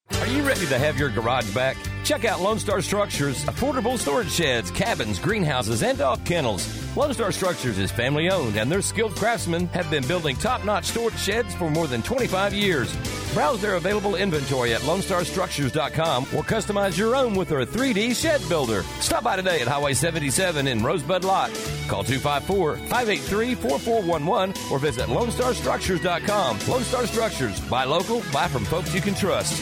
Are 0.19 0.27
you 0.27 0.43
ready 0.47 0.65
to 0.67 0.77
have 0.77 0.97
your 0.99 1.09
garage 1.09 1.51
back? 1.53 1.77
Check 2.03 2.25
out 2.25 2.41
Lone 2.41 2.59
Star 2.59 2.81
Structures, 2.81 3.43
affordable 3.45 3.97
storage 3.97 4.31
sheds, 4.31 4.69
cabins, 4.71 5.17
greenhouses, 5.19 5.81
and 5.83 5.97
dog 5.97 6.23
kennels. 6.25 6.67
Lone 6.95 7.13
Star 7.13 7.31
Structures 7.31 7.77
is 7.77 7.91
family 7.91 8.29
owned, 8.29 8.57
and 8.57 8.71
their 8.71 8.81
skilled 8.81 9.15
craftsmen 9.15 9.67
have 9.67 9.89
been 9.89 10.05
building 10.07 10.35
top 10.35 10.63
notch 10.65 10.85
storage 10.85 11.17
sheds 11.17 11.55
for 11.55 11.69
more 11.69 11.87
than 11.87 12.01
25 12.01 12.53
years. 12.53 12.95
Browse 13.33 13.61
their 13.61 13.75
available 13.75 14.15
inventory 14.15 14.73
at 14.73 14.81
LoneStarStructures.com 14.81 16.23
or 16.35 16.43
customize 16.43 16.97
your 16.97 17.15
own 17.15 17.33
with 17.33 17.49
their 17.49 17.65
3D 17.65 18.15
shed 18.15 18.41
builder. 18.49 18.83
Stop 18.99 19.23
by 19.23 19.37
today 19.37 19.61
at 19.61 19.67
Highway 19.67 19.93
77 19.93 20.67
in 20.67 20.83
Rosebud 20.83 21.23
Lot. 21.23 21.49
Call 21.87 22.03
254 22.03 22.77
583 22.77 23.55
4411 23.55 24.55
or 24.71 24.79
visit 24.79 25.05
LoneStarStructures.com. 25.07 26.59
Lone 26.67 26.83
Star 26.83 27.07
Structures. 27.07 27.59
Buy 27.61 27.85
local, 27.85 28.21
buy 28.33 28.47
from 28.47 28.65
folks 28.65 28.93
you 28.93 29.01
can 29.01 29.15
trust. 29.15 29.61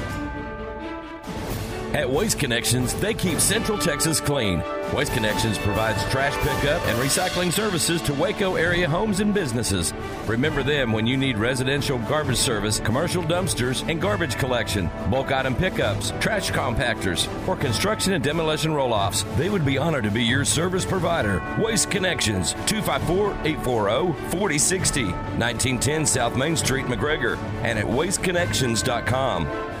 At 1.93 2.09
Waste 2.09 2.39
Connections, 2.39 2.93
they 2.95 3.13
keep 3.13 3.39
Central 3.39 3.77
Texas 3.77 4.21
clean. 4.21 4.63
Waste 4.93 5.11
Connections 5.11 5.57
provides 5.57 6.01
trash 6.09 6.33
pickup 6.37 6.81
and 6.87 6.97
recycling 6.97 7.51
services 7.51 8.01
to 8.03 8.13
Waco 8.13 8.55
area 8.55 8.87
homes 8.87 9.19
and 9.19 9.33
businesses. 9.33 9.93
Remember 10.25 10.63
them 10.63 10.93
when 10.93 11.05
you 11.05 11.17
need 11.17 11.37
residential 11.37 11.97
garbage 11.99 12.37
service, 12.37 12.79
commercial 12.79 13.21
dumpsters, 13.21 13.85
and 13.89 14.01
garbage 14.01 14.37
collection, 14.37 14.89
bulk 15.09 15.33
item 15.33 15.53
pickups, 15.53 16.13
trash 16.21 16.49
compactors, 16.51 17.27
or 17.45 17.57
construction 17.57 18.13
and 18.13 18.23
demolition 18.23 18.73
roll 18.73 18.93
offs. 18.93 19.23
They 19.35 19.49
would 19.49 19.65
be 19.65 19.77
honored 19.77 20.05
to 20.05 20.11
be 20.11 20.23
your 20.23 20.45
service 20.45 20.85
provider. 20.85 21.43
Waste 21.61 21.91
Connections, 21.91 22.53
254 22.67 23.33
840 23.45 24.13
4060, 24.29 25.03
1910 25.03 26.05
South 26.05 26.37
Main 26.37 26.55
Street, 26.55 26.85
McGregor, 26.85 27.37
and 27.63 27.77
at 27.77 27.85
wasteconnections.com. 27.85 29.80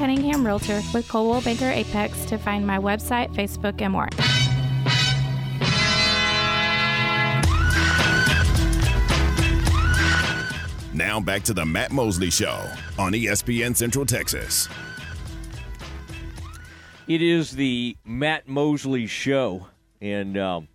Cunningham 0.01 0.43
Realtor 0.43 0.81
with 0.95 1.07
Coldwell 1.07 1.41
Banker 1.41 1.69
Apex 1.69 2.25
to 2.25 2.39
find 2.39 2.65
my 2.65 2.79
website, 2.79 3.31
Facebook, 3.35 3.79
and 3.83 3.93
more. 3.93 4.09
Now 10.91 11.19
back 11.19 11.43
to 11.43 11.53
the 11.53 11.63
Matt 11.63 11.91
Mosley 11.91 12.31
Show 12.31 12.67
on 12.97 13.11
ESPN 13.11 13.77
Central 13.77 14.03
Texas. 14.03 14.67
It 17.07 17.21
is 17.21 17.51
the 17.51 17.95
Matt 18.03 18.47
Mosley 18.47 19.05
Show, 19.05 19.67
and 20.01 20.35
um, 20.35 20.67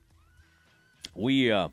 we 1.17 1.51
uh, 1.51 1.71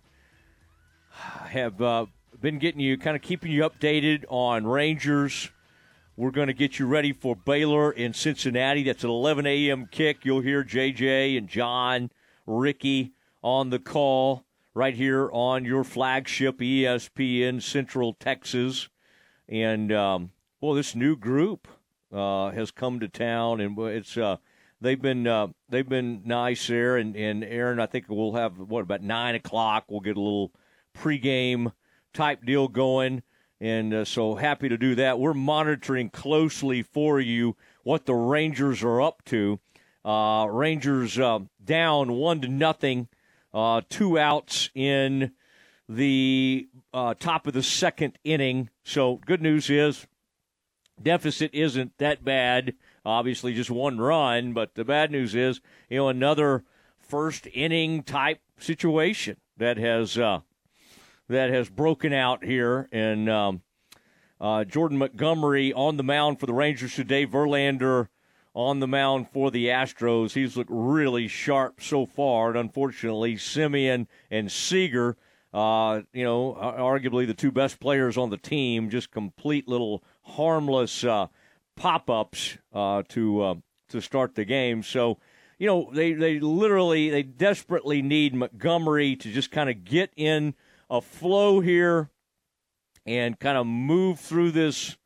have 1.11 1.79
uh, 1.79 2.07
been 2.41 2.57
getting 2.57 2.81
you, 2.81 2.97
kind 2.97 3.15
of 3.15 3.21
keeping 3.21 3.51
you 3.51 3.61
updated 3.61 4.25
on 4.27 4.65
Rangers. 4.65 5.51
We're 6.15 6.29
going 6.29 6.47
to 6.47 6.53
get 6.53 6.77
you 6.77 6.85
ready 6.85 7.11
for 7.11 7.35
Baylor 7.35 7.91
in 7.91 8.13
Cincinnati. 8.13 8.83
That's 8.83 9.03
an 9.03 9.09
11 9.09 9.47
a.m. 9.47 9.87
kick. 9.89 10.23
You'll 10.23 10.41
hear 10.41 10.63
JJ 10.63 11.35
and 11.35 11.47
John, 11.47 12.11
Ricky 12.45 13.13
on 13.41 13.71
the 13.71 13.79
call 13.79 14.45
right 14.75 14.93
here 14.93 15.31
on 15.33 15.65
your 15.65 15.83
flagship 15.83 16.59
ESPN 16.59 17.63
Central 17.63 18.13
Texas. 18.13 18.89
And, 19.49 19.91
um, 19.91 20.29
well, 20.61 20.75
this 20.75 20.93
new 20.93 21.15
group 21.15 21.67
uh, 22.11 22.51
has 22.51 22.69
come 22.69 22.99
to 22.99 23.07
town, 23.07 23.59
and 23.59 23.75
it's 23.79 24.15
uh, 24.15 24.37
they've 24.79 25.01
been 25.01 25.25
uh, 25.25 25.47
they've 25.67 25.89
been 25.89 26.21
nice 26.25 26.67
there. 26.67 26.95
And, 26.95 27.15
and 27.15 27.43
Aaron, 27.43 27.79
I 27.79 27.87
think 27.87 28.05
we'll 28.07 28.33
have 28.33 28.59
what 28.59 28.81
about 28.81 29.01
nine 29.01 29.33
o'clock? 29.33 29.85
We'll 29.89 29.99
get 29.99 30.15
a 30.15 30.21
little 30.21 30.51
pregame 30.95 31.73
type 32.13 32.45
deal 32.45 32.67
going, 32.67 33.23
and 33.63 33.93
uh, 33.93 34.03
so 34.03 34.35
happy 34.35 34.67
to 34.67 34.77
do 34.77 34.93
that. 34.95 35.19
We're 35.19 35.33
monitoring 35.33 36.09
closely 36.09 36.81
for 36.83 37.21
you 37.21 37.55
what 37.83 38.05
the 38.05 38.13
Rangers 38.13 38.83
are 38.83 39.01
up 39.01 39.23
to. 39.27 39.57
Uh, 40.03 40.47
Rangers 40.49 41.17
uh, 41.17 41.39
down 41.63 42.11
one 42.11 42.41
to 42.41 42.49
nothing, 42.49 43.07
uh, 43.53 43.79
two 43.87 44.19
outs 44.19 44.69
in 44.75 45.31
the 45.87 46.67
uh, 46.93 47.13
top 47.13 47.47
of 47.47 47.53
the 47.53 47.63
second 47.63 48.19
inning. 48.25 48.69
So 48.83 49.21
good 49.25 49.41
news 49.41 49.69
is 49.69 50.07
deficit 51.01 51.51
isn't 51.53 51.97
that 51.99 52.25
bad. 52.25 52.73
Obviously, 53.05 53.53
just 53.53 53.71
one 53.71 53.97
run, 53.97 54.51
but 54.51 54.75
the 54.75 54.83
bad 54.83 55.09
news 55.09 55.35
is 55.35 55.61
you 55.89 55.99
know 55.99 56.09
another 56.09 56.65
first 56.99 57.47
inning 57.53 58.03
type 58.03 58.41
situation 58.57 59.37
that 59.55 59.77
has 59.77 60.17
uh, 60.17 60.41
that 61.33 61.49
has 61.49 61.69
broken 61.69 62.13
out 62.13 62.43
here, 62.43 62.87
and 62.91 63.29
um, 63.29 63.61
uh, 64.39 64.63
Jordan 64.63 64.97
Montgomery 64.97 65.73
on 65.73 65.97
the 65.97 66.03
mound 66.03 66.39
for 66.39 66.45
the 66.45 66.53
Rangers 66.53 66.95
today. 66.95 67.25
Verlander 67.25 68.07
on 68.53 68.79
the 68.79 68.87
mound 68.87 69.29
for 69.29 69.51
the 69.51 69.67
Astros. 69.67 70.33
He's 70.33 70.55
looked 70.55 70.69
really 70.71 71.27
sharp 71.27 71.81
so 71.81 72.05
far, 72.05 72.49
and 72.49 72.57
unfortunately, 72.57 73.35
Semien 73.35 74.07
and 74.31 74.51
Seager. 74.51 75.17
Uh, 75.53 76.01
you 76.13 76.23
know, 76.23 76.55
arguably 76.59 77.27
the 77.27 77.33
two 77.35 77.51
best 77.51 77.79
players 77.79 78.17
on 78.17 78.31
the 78.31 78.37
team, 78.37 78.89
just 78.89 79.11
complete 79.11 79.67
little 79.67 80.03
harmless 80.23 81.03
uh, 81.03 81.27
pop 81.75 82.09
ups 82.09 82.57
uh, 82.73 83.03
to 83.09 83.41
uh, 83.41 83.55
to 83.89 84.01
start 84.01 84.33
the 84.33 84.45
game. 84.45 84.81
So, 84.81 85.19
you 85.59 85.67
know, 85.67 85.89
they 85.93 86.13
they 86.13 86.39
literally 86.39 87.11
they 87.11 87.21
desperately 87.21 88.01
need 88.01 88.33
Montgomery 88.33 89.15
to 89.17 89.31
just 89.31 89.51
kind 89.51 89.69
of 89.69 89.83
get 89.83 90.11
in 90.15 90.55
a 90.89 91.01
flow 91.01 91.59
here 91.59 92.09
and 93.05 93.39
kind 93.39 93.57
of 93.57 93.65
move 93.67 94.19
through 94.19 94.51
this. 94.51 94.97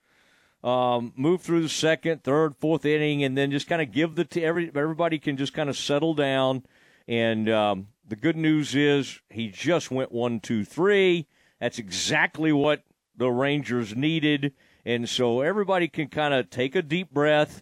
Um, 0.63 1.13
move 1.15 1.41
through 1.41 1.61
the 1.61 1.69
second, 1.69 2.23
third, 2.23 2.55
fourth 2.55 2.83
inning, 2.83 3.23
and 3.23 3.37
then 3.37 3.51
just 3.51 3.69
kind 3.69 3.81
of 3.81 3.91
give 3.91 4.15
the 4.15 4.25
t- 4.25 4.43
every 4.43 4.69
everybody 4.75 5.19
can 5.19 5.37
just 5.37 5.53
kind 5.53 5.69
of 5.69 5.77
settle 5.77 6.13
down. 6.13 6.63
And 7.07 7.47
um, 7.47 7.87
the 8.05 8.15
good 8.15 8.35
news 8.35 8.75
is 8.75 9.21
he 9.29 9.49
just 9.49 9.91
went 9.91 10.11
one, 10.11 10.39
two, 10.39 10.65
three. 10.65 11.27
That's 11.59 11.79
exactly 11.79 12.51
what 12.51 12.83
the 13.15 13.29
Rangers 13.29 13.95
needed. 13.95 14.53
And 14.85 15.07
so 15.07 15.41
everybody 15.41 15.87
can 15.87 16.07
kind 16.07 16.33
of 16.33 16.49
take 16.49 16.75
a 16.75 16.81
deep 16.81 17.11
breath. 17.11 17.61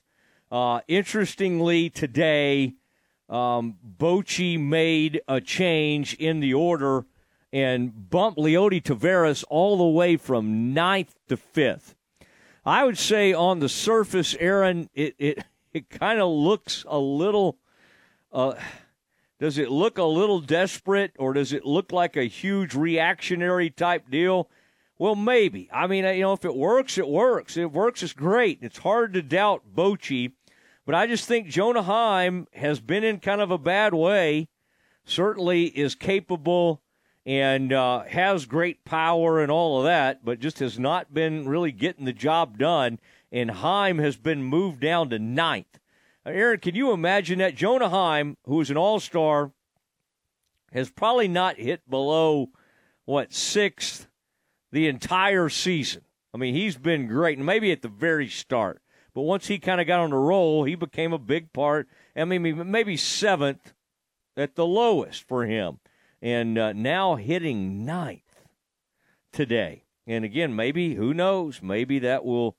Uh, 0.51 0.81
interestingly, 0.87 1.89
today, 1.89 2.75
um, 3.29 3.77
Bochy 3.97 4.59
made 4.59 5.21
a 5.27 5.41
change 5.41 6.13
in 6.15 6.39
the 6.39 6.53
order 6.53 7.05
and 7.55 8.09
bump 8.09 8.35
Leody 8.35 8.83
Taveras 8.83 9.45
all 9.49 9.77
the 9.77 9.85
way 9.85 10.17
from 10.17 10.73
ninth 10.73 11.15
to 11.29 11.37
fifth. 11.37 11.95
I 12.65 12.83
would 12.83 12.97
say 12.97 13.31
on 13.31 13.59
the 13.59 13.69
surface, 13.69 14.35
Aaron, 14.41 14.89
it 14.93 15.15
it, 15.17 15.45
it 15.73 15.89
kind 15.89 16.19
of 16.19 16.27
looks 16.29 16.83
a 16.85 16.99
little. 16.99 17.57
Uh, 18.29 18.55
does 19.39 19.57
it 19.57 19.71
look 19.71 19.97
a 19.97 20.03
little 20.03 20.41
desperate, 20.41 21.13
or 21.17 21.31
does 21.31 21.53
it 21.53 21.63
look 21.65 21.93
like 21.93 22.17
a 22.17 22.25
huge 22.25 22.75
reactionary 22.75 23.69
type 23.69 24.11
deal? 24.11 24.49
Well, 24.97 25.15
maybe. 25.15 25.69
I 25.71 25.87
mean, 25.87 26.03
you 26.03 26.23
know, 26.23 26.33
if 26.33 26.43
it 26.43 26.55
works, 26.55 26.97
it 26.97 27.07
works. 27.07 27.55
If 27.55 27.63
it 27.63 27.71
works, 27.71 28.03
it's 28.03 28.11
great. 28.11 28.59
It's 28.61 28.79
hard 28.79 29.13
to 29.13 29.21
doubt 29.21 29.63
Bochy, 29.73 30.33
but 30.85 30.93
I 30.93 31.07
just 31.07 31.25
think 31.25 31.47
Jonah 31.47 31.83
Heim 31.83 32.47
has 32.53 32.81
been 32.81 33.05
in 33.05 33.21
kind 33.21 33.39
of 33.39 33.49
a 33.49 33.57
bad 33.57 33.93
way. 33.93 34.49
Certainly 35.05 35.67
is 35.67 35.95
capable 35.95 36.81
and 37.25 37.73
uh, 37.73 38.03
has 38.03 38.45
great 38.45 38.85
power 38.85 39.41
and 39.41 39.51
all 39.51 39.79
of 39.79 39.85
that, 39.85 40.23
but 40.23 40.39
just 40.39 40.59
has 40.59 40.77
not 40.77 41.13
been 41.13 41.47
really 41.47 41.71
getting 41.71 42.05
the 42.05 42.13
job 42.13 42.57
done. 42.57 42.99
And 43.31 43.49
Heim 43.49 43.97
has 43.97 44.15
been 44.15 44.43
moved 44.43 44.79
down 44.79 45.09
to 45.09 45.19
ninth. 45.19 45.79
Aaron, 46.25 46.59
can 46.59 46.75
you 46.75 46.91
imagine 46.91 47.39
that? 47.39 47.55
Jonah 47.55 47.89
Heim, 47.89 48.37
who 48.45 48.61
is 48.61 48.69
an 48.69 48.77
all 48.77 48.99
star, 48.99 49.51
has 50.71 50.89
probably 50.89 51.27
not 51.27 51.57
hit 51.57 51.89
below, 51.89 52.49
what, 53.05 53.33
sixth 53.33 54.07
the 54.71 54.87
entire 54.87 55.49
season. 55.49 56.01
I 56.33 56.37
mean, 56.37 56.53
he's 56.53 56.77
been 56.77 57.07
great, 57.07 57.37
and 57.37 57.45
maybe 57.45 57.71
at 57.71 57.81
the 57.81 57.87
very 57.87 58.27
start. 58.27 58.81
But 59.13 59.21
once 59.21 59.47
he 59.47 59.57
kind 59.59 59.79
of 59.79 59.87
got 59.87 60.01
on 60.01 60.09
the 60.09 60.17
roll, 60.17 60.65
he 60.65 60.75
became 60.75 61.13
a 61.13 61.17
big 61.17 61.53
part. 61.53 61.87
I 62.15 62.25
mean, 62.25 62.69
maybe 62.69 62.97
seventh 62.97 63.73
at 64.35 64.55
the 64.55 64.65
lowest 64.65 65.23
for 65.27 65.45
him. 65.45 65.79
And 66.21 66.57
uh, 66.57 66.73
now 66.73 67.15
hitting 67.15 67.85
ninth 67.85 68.21
today. 69.31 69.83
And 70.07 70.23
again, 70.23 70.55
maybe, 70.55 70.95
who 70.95 71.13
knows, 71.13 71.61
maybe 71.61 71.99
that 71.99 72.25
will 72.25 72.55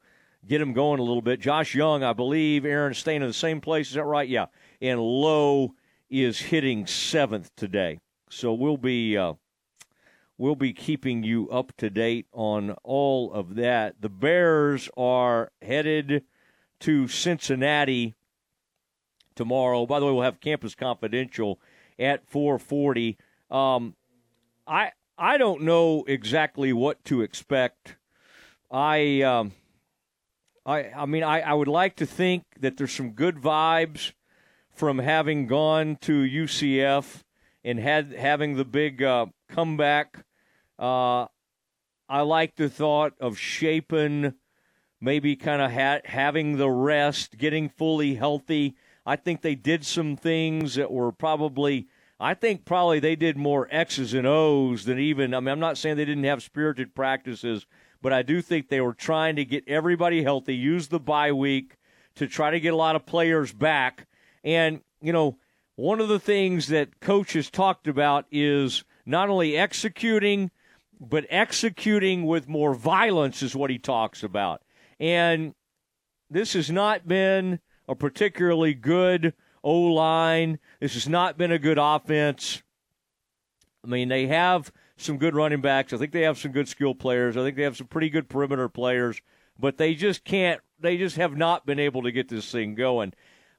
get 0.47 0.61
him 0.61 0.73
going 0.73 1.01
a 1.01 1.05
little 1.05 1.23
bit. 1.23 1.41
Josh 1.41 1.75
Young, 1.75 2.03
I 2.03 2.13
believe, 2.13 2.65
Aaron, 2.65 2.95
staying 2.95 3.23
in 3.23 3.29
the 3.29 3.35
same 3.35 3.61
place. 3.61 3.89
Is 3.89 3.95
that 3.95 4.05
right? 4.05 4.29
Yeah. 4.29 4.47
And 4.81 5.01
Lowe 5.01 5.75
is 6.11 6.39
hitting 6.39 6.87
seventh 6.87 7.51
today. 7.57 8.01
So 8.31 8.53
we'll 8.53 8.77
be. 8.77 9.17
Uh, 9.17 9.35
We'll 10.39 10.55
be 10.55 10.75
keeping 10.75 11.23
you 11.23 11.49
up 11.49 11.75
to 11.79 11.89
date 11.89 12.27
on 12.33 12.73
all 12.83 13.33
of 13.33 13.55
that. 13.55 14.03
The 14.03 14.11
Bears 14.11 14.91
are 14.95 15.51
headed 15.63 16.25
to 16.81 17.09
Cincinnati 17.09 18.15
tomorrow. 19.35 19.87
By 19.87 19.99
the 19.99 20.05
way, 20.07 20.13
we'll 20.13 20.23
have 20.23 20.41
Campus 20.41 20.75
Confidential 20.75 21.59
at 21.99 22.29
4:40. 22.29 23.17
Um, 23.51 23.95
I 24.67 24.93
I 25.19 25.39
don't 25.39 25.63
know 25.63 26.05
exactly 26.07 26.73
what 26.73 27.05
to 27.05 27.23
expect. 27.23 27.97
I 28.71 29.23
um, 29.23 29.53
I 30.65 30.91
I 30.97 31.07
mean 31.07 31.23
I, 31.23 31.41
I 31.41 31.53
would 31.53 31.69
like 31.69 31.97
to 31.97 32.07
think 32.07 32.45
that 32.61 32.77
there's 32.77 32.93
some 32.93 33.11
good 33.11 33.37
vibes 33.37 34.13
from 34.71 34.99
having 34.99 35.47
gone 35.47 35.97
to 36.03 36.13
UCF 36.13 37.23
and 37.65 37.79
had 37.79 38.13
having 38.13 38.57
the 38.57 38.65
big 38.65 39.03
uh, 39.03 39.27
comeback 39.49 40.25
uh, 40.79 41.27
I 42.09 42.21
like 42.21 42.57
the 42.57 42.69
thought 42.69 43.15
of 43.21 43.39
Shapen 43.39 44.35
maybe 45.01 45.37
kind 45.37 45.61
of 45.61 45.73
ha- 45.73 46.01
having 46.05 46.57
the 46.57 46.71
rest, 46.71 47.37
getting 47.39 47.69
fully 47.69 48.15
healthy. 48.15 48.77
I 49.05 49.17
think 49.17 49.41
they 49.43 49.55
did 49.55 49.85
some 49.85 50.17
things 50.17 50.75
that 50.75 50.91
were 50.91 51.13
probably, 51.13 51.87
I 52.19 52.35
think 52.35 52.65
probably 52.65 52.99
they 52.99 53.17
did 53.17 53.37
more 53.37 53.69
X's 53.71 54.15
and 54.15 54.27
O's 54.27 54.85
than 54.85 54.99
even, 54.99 55.35
I 55.35 55.41
mean, 55.41 55.49
I'm 55.49 55.61
not 55.61 55.77
saying 55.77 55.97
they 55.97 56.05
didn't 56.05 56.25
have 56.25 56.43
spirited 56.43 56.95
practices, 56.95 57.67
but 58.01 58.13
I 58.13 58.23
do 58.23 58.41
think 58.41 58.69
they 58.69 58.81
were 58.81 58.95
trying 58.95 59.37
to 59.37 59.45
get 59.45 59.69
everybody 59.69 60.23
healthy, 60.23 60.55
use 60.55 60.89
the 60.89 61.01
bye 61.01 61.33
week 61.33 61.77
to 62.15 62.27
try 62.27 62.51
to 62.51 62.61
get 62.61 62.73
a 62.73 62.77
lot 62.77 62.97
of 62.97 63.05
players 63.05 63.53
back. 63.53 64.07
And, 64.43 64.81
you 65.03 65.13
know, 65.13 65.39
one 65.75 66.01
of 66.01 66.09
the 66.09 66.19
things 66.19 66.69
that 66.69 67.01
coaches 67.01 67.51
talked 67.51 67.87
about 67.87 68.25
is 68.31 68.83
not 69.05 69.29
only 69.29 69.57
executing, 69.57 70.51
but 70.99 71.27
executing 71.29 72.25
with 72.25 72.49
more 72.49 72.75
violence 72.75 73.43
is 73.43 73.55
what 73.55 73.71
he 73.71 73.79
talks 73.79 74.23
about. 74.23 74.63
And 74.99 75.55
this 76.31 76.55
has 76.55 76.71
not 76.71 77.07
been 77.07 77.61
a 77.87 77.95
particularly 77.95 78.73
good 78.73 79.35
O 79.67 79.75
line. 79.75 80.59
This 80.81 80.95
has 80.95 81.09
not 81.09 81.37
been 81.37 81.53
a 81.53 81.59
good 81.59 81.79
offense. 81.79 82.63
I 83.85 83.89
mean, 83.89 84.09
they 84.09 84.27
have 84.29 84.73
some 84.97 85.19
good 85.19 85.35
running 85.35 85.61
backs. 85.61 85.93
I 85.93 85.99
think 85.99 86.13
they 86.13 86.23
have 86.23 86.39
some 86.39 86.53
good 86.53 86.69
skill 86.69 86.95
players. 86.95 87.37
I 87.37 87.43
think 87.43 87.57
they 87.57 87.65
have 87.65 87.77
some 87.77 87.87
pretty 87.87 88.09
good 88.09 88.29
perimeter 88.29 88.69
players, 88.69 89.21
but 89.59 89.77
they 89.77 89.95
just 89.95 90.25
can't, 90.25 90.61
they 90.81 90.97
just 90.97 91.17
have 91.17 91.37
not 91.37 91.67
been 91.67 91.79
able 91.79 92.03
to 92.03 92.13
get 92.13 92.29
this 92.29 92.51
thing 92.51 92.75
going. 92.75 93.13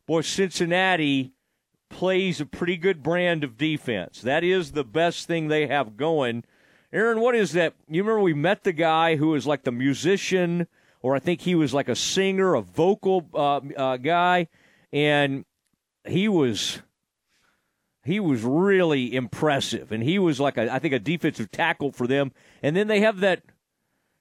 Boy, 0.06 0.22
Cincinnati 0.22 1.34
plays 1.90 2.42
a 2.42 2.46
pretty 2.46 2.78
good 2.78 3.04
brand 3.04 3.44
of 3.44 3.58
defense. 3.58 4.22
That 4.22 4.44
is 4.44 4.72
the 4.72 4.84
best 4.84 5.28
thing 5.28 5.48
they 5.48 5.68
have 5.68 5.98
going 5.98 6.44
Aaron, 6.94 7.20
what 7.20 7.36
is 7.36 7.52
that? 7.52 7.74
You 7.90 8.02
remember 8.02 8.22
we 8.22 8.34
met 8.34 8.64
the 8.64 8.72
guy 8.72 9.18
who 9.18 9.30
was 9.30 9.46
like 9.46 9.64
the 9.64 9.72
musician, 9.72 10.68
or 11.02 11.16
I 11.16 11.20
think 11.20 11.42
he 11.42 11.54
was 11.54 11.74
like 11.74 11.90
a 11.90 11.96
singer, 11.96 12.56
a 12.56 12.62
vocal 12.62 13.28
uh, 13.34 13.60
uh, 13.76 13.98
guy, 13.98 14.48
and 14.94 15.44
he 16.08 16.28
was 16.28 16.82
he 18.04 18.20
was 18.20 18.42
really 18.44 19.14
impressive, 19.14 19.92
and 19.92 20.02
he 20.02 20.18
was 20.18 20.40
like 20.40 20.58
a, 20.58 20.74
I 20.74 20.80
think 20.80 20.94
a 20.94 21.00
defensive 21.00 21.52
tackle 21.52 21.92
for 21.92 22.08
them. 22.08 22.32
And 22.64 22.76
then 22.76 22.88
they 22.88 23.02
have 23.02 23.20
that. 23.20 23.44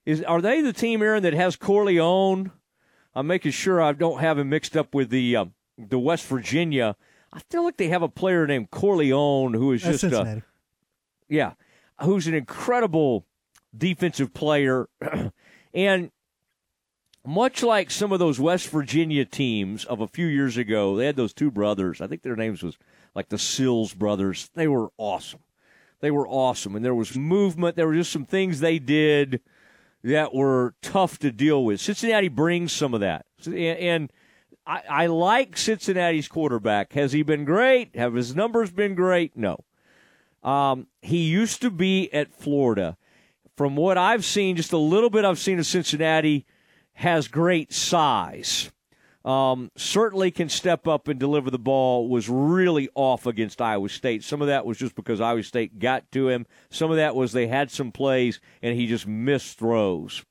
Is 0.04 0.22
are 0.22 0.40
they 0.40 0.60
the 0.60 0.72
team, 0.72 1.02
Aaron, 1.02 1.22
that 1.22 1.34
has 1.34 1.56
Corleone? 1.56 2.50
I'm 3.14 3.26
making 3.26 3.52
sure 3.52 3.80
I 3.80 3.92
don't 3.92 4.20
have 4.20 4.38
him 4.38 4.48
mixed 4.48 4.76
up 4.76 4.94
with 4.94 5.10
the 5.10 5.36
uh, 5.36 5.44
the 5.78 5.98
West 5.98 6.26
Virginia. 6.26 6.96
I 7.32 7.40
feel 7.50 7.64
like 7.64 7.76
they 7.76 7.88
have 7.88 8.02
a 8.02 8.08
player 8.08 8.46
named 8.46 8.70
Corleone 8.70 9.54
who 9.54 9.72
is 9.72 9.82
That's 9.82 10.00
just 10.00 10.12
uh, 10.12 10.16
Cincinnati. 10.18 10.42
yeah, 11.28 11.52
who's 12.02 12.26
an 12.26 12.34
incredible 12.34 13.26
defensive 13.76 14.32
player, 14.32 14.88
and 15.74 16.10
much 17.26 17.62
like 17.62 17.90
some 17.90 18.12
of 18.12 18.18
those 18.18 18.40
West 18.40 18.68
Virginia 18.68 19.24
teams 19.24 19.84
of 19.84 20.00
a 20.00 20.08
few 20.08 20.26
years 20.26 20.56
ago, 20.56 20.96
they 20.96 21.06
had 21.06 21.16
those 21.16 21.32
two 21.32 21.50
brothers. 21.50 22.00
I 22.00 22.06
think 22.06 22.22
their 22.22 22.36
names 22.36 22.62
was 22.62 22.78
like 23.14 23.28
the 23.28 23.38
Stills 23.38 23.94
brothers. 23.94 24.50
They 24.54 24.68
were 24.68 24.90
awesome. 24.96 25.40
They 26.00 26.10
were 26.10 26.28
awesome, 26.28 26.76
and 26.76 26.84
there 26.84 26.94
was 26.94 27.16
movement. 27.16 27.76
There 27.76 27.86
were 27.86 27.94
just 27.94 28.12
some 28.12 28.26
things 28.26 28.60
they 28.60 28.78
did 28.78 29.40
that 30.04 30.34
were 30.34 30.74
tough 30.82 31.18
to 31.20 31.32
deal 31.32 31.64
with. 31.64 31.80
Cincinnati 31.80 32.28
brings 32.28 32.72
some 32.72 32.94
of 32.94 33.00
that, 33.00 33.26
and, 33.46 34.10
I, 34.66 34.82
I 34.88 35.06
like 35.06 35.56
Cincinnati's 35.56 36.28
quarterback. 36.28 36.92
Has 36.94 37.12
he 37.12 37.22
been 37.22 37.44
great? 37.44 37.94
Have 37.94 38.14
his 38.14 38.34
numbers 38.34 38.70
been 38.70 38.94
great? 38.94 39.36
No. 39.36 39.64
Um, 40.42 40.88
he 41.02 41.18
used 41.18 41.62
to 41.62 41.70
be 41.70 42.12
at 42.12 42.34
Florida. 42.34 42.96
From 43.56 43.76
what 43.76 43.96
I've 43.96 44.24
seen, 44.24 44.56
just 44.56 44.72
a 44.72 44.78
little 44.78 45.08
bit 45.08 45.24
I've 45.24 45.38
seen 45.38 45.58
of 45.58 45.66
Cincinnati, 45.66 46.44
has 46.96 47.28
great 47.28 47.72
size. 47.72 48.70
Um, 49.24 49.72
certainly 49.76 50.30
can 50.30 50.48
step 50.48 50.86
up 50.86 51.08
and 51.08 51.18
deliver 51.18 51.50
the 51.50 51.58
ball. 51.58 52.08
Was 52.08 52.28
really 52.28 52.88
off 52.94 53.26
against 53.26 53.60
Iowa 53.60 53.88
State. 53.88 54.22
Some 54.22 54.40
of 54.40 54.48
that 54.48 54.64
was 54.64 54.78
just 54.78 54.94
because 54.94 55.20
Iowa 55.20 55.42
State 55.42 55.78
got 55.78 56.10
to 56.12 56.28
him. 56.28 56.46
Some 56.70 56.90
of 56.90 56.96
that 56.96 57.14
was 57.16 57.32
they 57.32 57.48
had 57.48 57.70
some 57.70 57.92
plays 57.92 58.40
and 58.62 58.76
he 58.76 58.86
just 58.86 59.06
missed 59.06 59.58
throws. 59.58 60.24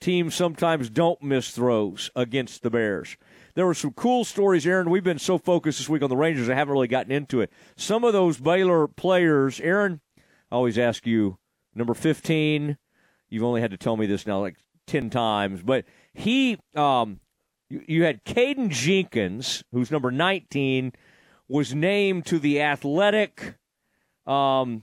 Teams 0.00 0.34
sometimes 0.34 0.90
don't 0.90 1.22
miss 1.22 1.52
throws 1.52 2.10
against 2.16 2.62
the 2.62 2.70
Bears. 2.70 3.16
There 3.54 3.66
were 3.66 3.74
some 3.74 3.92
cool 3.92 4.24
stories, 4.24 4.66
Aaron. 4.66 4.90
We've 4.90 5.04
been 5.04 5.20
so 5.20 5.38
focused 5.38 5.78
this 5.78 5.88
week 5.88 6.02
on 6.02 6.10
the 6.10 6.16
Rangers, 6.16 6.48
I 6.48 6.54
haven't 6.54 6.72
really 6.72 6.88
gotten 6.88 7.12
into 7.12 7.40
it. 7.40 7.52
Some 7.76 8.02
of 8.02 8.12
those 8.12 8.38
Baylor 8.38 8.88
players, 8.88 9.60
Aaron, 9.60 10.00
I 10.50 10.56
always 10.56 10.76
ask 10.76 11.06
you, 11.06 11.38
number 11.74 11.94
15, 11.94 12.76
you've 13.30 13.44
only 13.44 13.60
had 13.60 13.70
to 13.70 13.76
tell 13.76 13.96
me 13.96 14.06
this 14.06 14.26
now 14.26 14.40
like 14.40 14.56
10 14.92 15.08
times, 15.08 15.62
but 15.62 15.86
he, 16.12 16.58
um, 16.74 17.18
you, 17.70 18.04
had 18.04 18.24
Caden 18.24 18.68
Jenkins, 18.68 19.64
who's 19.72 19.90
number 19.90 20.10
19, 20.10 20.92
was 21.48 21.74
named 21.74 22.26
to 22.26 22.38
the 22.38 22.60
athletic, 22.60 23.54
um, 24.26 24.82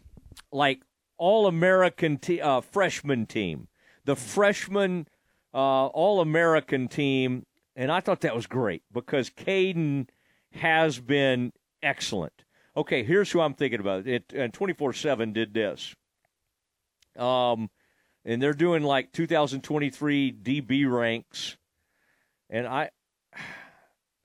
like 0.52 0.81
all 1.19 1.45
American 1.45 2.18
te- 2.18 2.41
uh, 2.41 2.61
freshman 2.61 3.27
team, 3.27 3.68
the 4.06 4.15
freshman 4.15 5.07
uh, 5.53 5.86
all 5.88 6.22
American 6.22 6.88
team. 6.88 7.45
And 7.76 7.91
I 7.91 7.99
thought 7.99 8.22
that 8.22 8.36
was 8.36 8.48
great 8.48 8.81
because 8.91 9.30
Caden 9.30 10.10
has 10.53 10.99
been 10.99 11.53
excellent. 11.84 12.45
Okay, 12.76 13.03
here's 13.03 13.31
who 13.31 13.41
I'm 13.41 13.53
thinking 13.53 13.80
about. 13.80 14.07
It 14.07 14.34
and 14.34 14.52
24 14.52 14.94
7 14.94 15.34
did 15.34 15.53
this. 15.53 15.95
Um, 17.15 17.69
and 18.26 18.41
they're 18.41 18.54
doing 18.54 18.84
like 18.84 19.12
2023 19.12 20.34
DB 20.34 20.91
ranks, 20.91 21.58
and 22.50 22.68
I, 22.68 22.90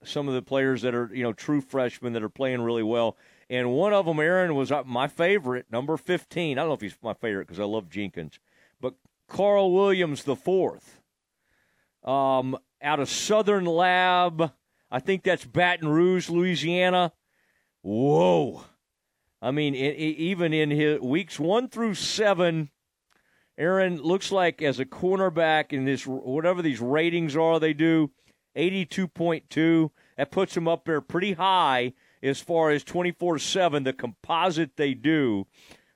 some 0.03 0.27
of 0.27 0.33
the 0.33 0.41
players 0.41 0.81
that 0.83 0.95
are 0.95 1.09
you 1.13 1.23
know 1.23 1.33
true 1.33 1.61
freshmen 1.61 2.13
that 2.13 2.23
are 2.23 2.29
playing 2.29 2.61
really 2.61 2.83
well, 2.83 3.17
and 3.49 3.71
one 3.71 3.93
of 3.93 4.05
them, 4.05 4.19
Aaron, 4.19 4.55
was 4.55 4.71
uh, 4.71 4.83
my 4.85 5.07
favorite, 5.07 5.67
number 5.71 5.97
15. 5.97 6.57
I 6.57 6.61
don't 6.61 6.69
know 6.69 6.73
if 6.73 6.81
he's 6.81 6.97
my 7.03 7.13
favorite 7.13 7.47
because 7.47 7.59
I 7.59 7.65
love 7.65 7.89
Jenkins, 7.89 8.39
but 8.81 8.95
Carl 9.27 9.71
Williams 9.71 10.23
the 10.23 10.35
fourth, 10.35 10.99
um, 12.03 12.57
out 12.81 12.99
of 12.99 13.09
Southern 13.09 13.65
Lab, 13.65 14.51
I 14.89 14.99
think 14.99 15.23
that's 15.23 15.45
Baton 15.45 15.87
Rouge, 15.87 16.29
Louisiana. 16.29 17.11
Whoa. 17.81 18.63
I 19.41 19.51
mean, 19.51 19.75
it, 19.75 19.95
it, 19.95 20.17
even 20.17 20.53
in 20.53 20.71
his 20.71 20.99
weeks 21.01 21.39
one 21.39 21.67
through 21.67 21.95
seven, 21.95 22.71
Aaron 23.57 24.01
looks 24.01 24.31
like 24.31 24.61
as 24.61 24.79
a 24.79 24.85
cornerback 24.85 25.71
in 25.71 25.85
this 25.85 26.05
whatever 26.05 26.61
these 26.61 26.81
ratings 26.81 27.35
are 27.35 27.59
they 27.59 27.73
do, 27.73 28.11
eighty-two 28.55 29.07
point 29.07 29.49
two. 29.49 29.91
That 30.17 30.31
puts 30.31 30.55
him 30.55 30.67
up 30.67 30.85
there 30.85 31.01
pretty 31.01 31.33
high 31.33 31.93
as 32.21 32.41
far 32.41 32.71
as 32.71 32.83
twenty-four 32.83 33.39
seven, 33.39 33.83
the 33.83 33.93
composite 33.93 34.75
they 34.75 34.93
do. 34.93 35.47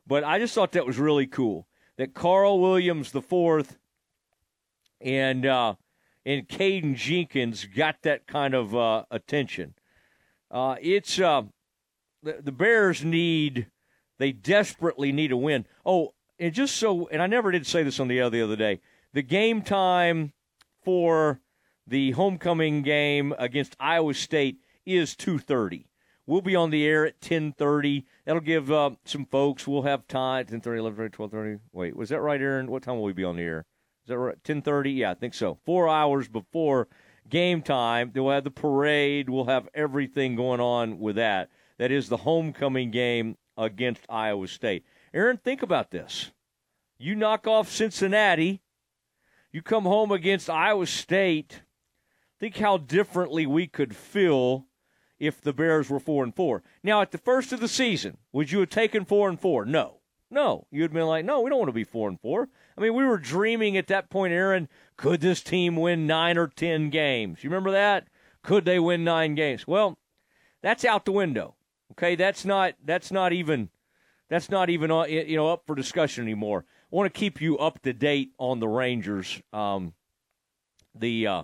But 0.08 0.24
I 0.24 0.40
just 0.40 0.56
thought 0.56 0.72
that 0.72 0.86
was 0.86 0.98
really 0.98 1.28
cool 1.28 1.68
that 1.98 2.14
Carl 2.14 2.60
Williams 2.60 3.12
the 3.12 3.22
fourth 3.22 3.78
and 5.02 5.46
uh, 5.46 5.76
and 6.26 6.48
Caden 6.48 6.96
Jenkins 6.96 7.66
got 7.66 7.98
that 8.04 8.26
kind 8.26 8.54
of 8.54 8.76
uh, 8.76 9.04
attention. 9.12 9.74
Uh, 10.50 10.76
it's 10.82 11.20
uh, 11.20 11.44
the, 12.24 12.40
the 12.42 12.52
Bears 12.52 13.04
need 13.04 13.68
they 14.18 14.32
desperately 14.32 15.12
need 15.12 15.32
a 15.32 15.38
win. 15.38 15.66
Oh, 15.86 16.14
and 16.40 16.54
just 16.54 16.78
so 16.78 17.08
and 17.10 17.22
I 17.22 17.28
never 17.28 17.52
did 17.52 17.68
say 17.68 17.84
this 17.84 18.00
on 18.00 18.08
the 18.08 18.22
other 18.22 18.38
the 18.38 18.44
other 18.44 18.56
day. 18.56 18.80
The 19.14 19.22
game 19.22 19.62
time 19.62 20.34
for 20.84 21.42
the 21.86 22.12
homecoming 22.12 22.82
game 22.82 23.34
against 23.38 23.76
Iowa 23.80 24.14
State 24.14 24.60
is 24.86 25.16
2:30. 25.16 25.86
We'll 26.26 26.42
be 26.42 26.56
on 26.56 26.70
the 26.70 26.86
air 26.86 27.08
at 27.08 27.20
10:30. 27.22 28.06
That'll 28.26 28.42
give 28.42 28.72
uh, 28.72 28.92
some 29.04 29.26
folks. 29.26 29.68
We'll 29.68 29.82
have 29.82 30.08
time 30.08 30.46
10:30, 30.46 30.96
11:30, 30.96 31.10
12:30. 31.10 31.60
Wait, 31.74 31.96
was 31.96 32.10
that 32.10 32.22
right, 32.22 32.40
Aaron? 32.40 32.70
What 32.70 32.84
time 32.84 32.96
will 32.96 33.04
we 33.04 33.14
be 33.14 33.24
on 33.24 33.36
the 33.36 33.44
air? 33.44 33.66
Is 34.04 34.10
that 34.10 34.18
right? 34.18 34.44
10:30? 34.44 34.96
Yeah, 34.96 35.12
I 35.12 35.16
think 35.16 35.34
so. 35.34 35.58
Four 35.66 35.90
hours 35.90 36.28
before 36.28 36.88
game 37.28 37.62
time. 37.62 38.12
We'll 38.14 38.30
have 38.30 38.44
the 38.44 38.52
parade. 38.52 39.30
We'll 39.30 39.46
have 39.46 39.70
everything 39.74 40.36
going 40.36 40.60
on 40.60 41.00
with 41.00 41.16
that. 41.16 41.50
That 41.78 41.92
is 41.92 42.10
the 42.10 42.18
homecoming 42.18 42.92
game 42.92 43.38
against 43.58 44.06
Iowa 44.10 44.48
State. 44.48 44.84
Aaron, 45.14 45.38
think 45.38 45.62
about 45.62 45.92
this. 45.92 46.32
You 46.98 47.16
knock 47.16 47.48
off 47.48 47.70
Cincinnati. 47.70 48.62
You 49.52 49.62
come 49.62 49.86
home 49.86 50.12
against 50.12 50.50
Iowa 50.50 50.86
State. 50.86 51.62
Think 52.40 52.58
how 52.58 52.78
differently 52.78 53.46
we 53.46 53.68
could 53.68 53.96
feel 53.96 54.68
if 55.18 55.42
the 55.42 55.54
Bears 55.54 55.90
were 55.90 56.00
four 56.00 56.24
and 56.24 56.36
four. 56.36 56.64
Now, 56.84 57.02
at 57.02 57.12
the 57.12 57.18
first 57.18 57.52
of 57.52 57.60
the 57.60 57.68
season, 57.68 58.18
would 58.32 58.52
you 58.52 58.60
have 58.60 58.70
taken 58.70 59.06
four 59.06 59.28
and 59.28 59.40
four? 59.40 59.66
No. 59.66 60.00
No. 60.30 60.68
You'd 60.72 60.94
been 60.94 61.08
like, 61.08 61.26
no, 61.26 61.42
we 61.42 61.50
don't 61.50 61.60
want 61.60 61.70
to 61.70 61.74
be 61.74 61.84
four 61.84 62.08
and 62.08 62.20
four. 62.20 62.48
I 62.78 62.82
mean, 62.82 62.94
we 62.94 63.04
were 63.04 63.18
dreaming 63.18 63.76
at 63.76 63.88
that 63.88 64.10
point, 64.10 64.32
Aaron, 64.32 64.70
could 64.96 65.20
this 65.20 65.42
team 65.42 65.76
win 65.76 66.08
nine 66.08 66.38
or 66.38 66.48
ten 66.48 66.90
games? 66.90 67.44
You 67.44 67.50
remember 67.50 67.72
that? 67.72 68.08
Could 68.44 68.64
they 68.66 68.80
win 68.80 69.04
nine 69.04 69.36
games? 69.36 69.68
Well, 69.68 69.98
that's 70.62 70.86
out 70.86 71.06
the 71.06 71.12
window. 71.12 71.56
Okay, 71.92 72.16
that's 72.16 72.46
not 72.46 72.76
that's 72.86 73.12
not 73.12 73.34
even 73.34 73.70
that's 74.30 74.50
not 74.50 74.70
even 74.70 74.90
you 75.10 75.36
know 75.36 75.50
up 75.50 75.64
for 75.66 75.76
discussion 75.76 76.24
anymore. 76.24 76.66
I 76.92 76.96
want 76.96 77.14
to 77.14 77.20
keep 77.20 77.42
you 77.42 77.58
up 77.58 77.82
to 77.82 77.94
date 77.94 78.32
on 78.38 78.60
the 78.60 78.68
Rangers. 78.68 79.42
Um, 79.52 79.94
the 80.96 81.28
uh, 81.28 81.44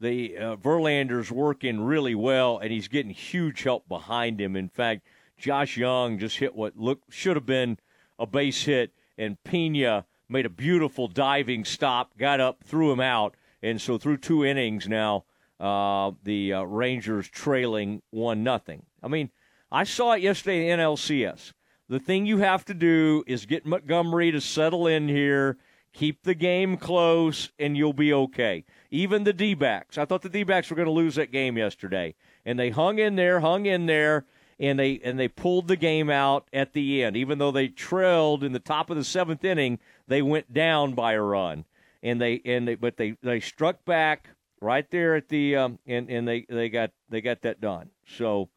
the 0.00 0.36
uh, 0.36 0.56
Verlander's 0.56 1.30
working 1.30 1.80
really 1.80 2.14
well, 2.14 2.58
and 2.58 2.72
he's 2.72 2.88
getting 2.88 3.12
huge 3.12 3.62
help 3.62 3.88
behind 3.88 4.40
him. 4.40 4.56
In 4.56 4.68
fact, 4.68 5.06
Josh 5.38 5.76
Jung 5.76 6.18
just 6.18 6.38
hit 6.38 6.54
what 6.54 6.76
look 6.76 7.02
should 7.10 7.36
have 7.36 7.46
been 7.46 7.78
a 8.18 8.26
base 8.26 8.64
hit, 8.64 8.92
and 9.18 9.42
Pena 9.44 10.06
made 10.28 10.46
a 10.46 10.50
beautiful 10.50 11.08
diving 11.08 11.64
stop, 11.64 12.16
got 12.18 12.40
up, 12.40 12.64
threw 12.64 12.90
him 12.90 13.00
out, 13.00 13.36
and 13.62 13.80
so 13.80 13.98
through 13.98 14.16
two 14.16 14.44
innings 14.44 14.88
now, 14.88 15.24
uh, 15.60 16.10
the 16.24 16.52
uh, 16.52 16.62
Rangers 16.62 17.28
trailing 17.28 18.02
one 18.10 18.42
nothing. 18.42 18.84
I 19.02 19.08
mean, 19.08 19.30
I 19.70 19.84
saw 19.84 20.12
it 20.12 20.22
yesterday 20.22 20.68
in 20.70 20.78
the 20.78 20.84
NLCS. 20.84 21.52
The 21.88 22.00
thing 22.00 22.26
you 22.26 22.38
have 22.38 22.64
to 22.64 22.74
do 22.74 23.22
is 23.26 23.46
get 23.46 23.64
Montgomery 23.64 24.32
to 24.32 24.40
settle 24.40 24.86
in 24.88 25.08
here, 25.08 25.56
keep 25.92 26.22
the 26.22 26.34
game 26.34 26.76
close, 26.76 27.50
and 27.58 27.76
you'll 27.76 27.92
be 27.92 28.12
okay. 28.12 28.64
Even 28.90 29.24
the 29.24 29.32
D 29.32 29.54
backs. 29.54 29.96
I 29.96 30.04
thought 30.04 30.22
the 30.22 30.28
D 30.28 30.42
backs 30.42 30.68
were 30.68 30.76
going 30.76 30.86
to 30.86 30.92
lose 30.92 31.14
that 31.14 31.30
game 31.30 31.56
yesterday. 31.56 32.14
And 32.44 32.58
they 32.58 32.70
hung 32.70 32.98
in 32.98 33.14
there, 33.14 33.40
hung 33.40 33.66
in 33.66 33.86
there, 33.86 34.24
and 34.58 34.78
they 34.78 35.00
and 35.04 35.18
they 35.18 35.28
pulled 35.28 35.68
the 35.68 35.76
game 35.76 36.10
out 36.10 36.48
at 36.52 36.72
the 36.72 37.04
end. 37.04 37.16
Even 37.16 37.38
though 37.38 37.50
they 37.52 37.68
trailed 37.68 38.42
in 38.42 38.52
the 38.52 38.58
top 38.58 38.90
of 38.90 38.96
the 38.96 39.04
seventh 39.04 39.44
inning, 39.44 39.78
they 40.08 40.22
went 40.22 40.52
down 40.52 40.94
by 40.94 41.12
a 41.12 41.22
run. 41.22 41.64
And 42.02 42.20
they 42.20 42.40
and 42.44 42.66
they 42.66 42.74
but 42.74 42.96
they, 42.96 43.16
they 43.22 43.40
struck 43.40 43.84
back 43.84 44.30
right 44.60 44.88
there 44.90 45.14
at 45.14 45.28
the 45.28 45.56
um, 45.56 45.78
and, 45.86 46.08
and 46.10 46.26
they, 46.26 46.46
they 46.48 46.68
got 46.68 46.90
they 47.10 47.20
got 47.20 47.42
that 47.42 47.60
done. 47.60 47.90
So 48.06 48.48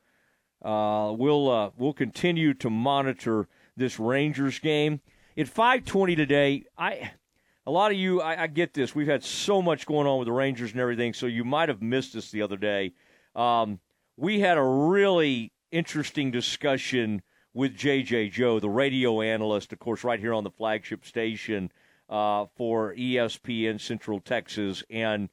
uh, 0.62 1.14
we'll 1.16 1.50
uh, 1.50 1.70
we'll 1.78 1.94
continue 1.94 2.54
to 2.56 2.70
monitor 2.70 3.48
this 3.78 4.00
Rangers 4.00 4.60
game 4.60 5.02
at 5.38 5.48
5:20 5.48 6.16
today. 6.16 6.64
I 6.78 7.12
a 7.66 7.72
lot 7.72 7.92
of 7.92 7.98
you, 7.98 8.20
I, 8.20 8.44
I, 8.44 8.48
get 8.48 8.74
this. 8.74 8.96
We've 8.96 9.08
had 9.08 9.24
so 9.24 9.62
much 9.62 9.86
going 9.86 10.08
on 10.08 10.18
with 10.18 10.26
the 10.26 10.32
Rangers 10.32 10.72
and 10.72 10.82
everything, 10.82 11.14
so 11.14 11.28
you 11.28 11.44
might 11.44 11.70
have 11.70 11.84
missed 11.84 12.14
this 12.14 12.32
the 12.32 12.42
other 12.42 12.58
day. 12.58 12.94
Um, 13.36 13.80
we 14.18 14.40
had 14.40 14.58
a 14.58 14.64
really 14.64 15.52
interesting 15.72 16.32
discussion 16.32 17.22
with 17.54 17.78
JJ 17.78 18.32
Joe, 18.32 18.60
the 18.60 18.70
radio 18.70 19.22
analyst, 19.22 19.72
of 19.72 19.80
course, 19.80 20.04
right 20.04 20.20
here 20.20 20.34
on 20.34 20.44
the 20.44 20.50
flagship 20.50 21.06
station 21.06 21.72
uh, 22.10 22.46
for 22.56 22.96
ESPN 22.96 23.80
Central 23.80 24.20
Texas. 24.20 24.84
And 24.90 25.30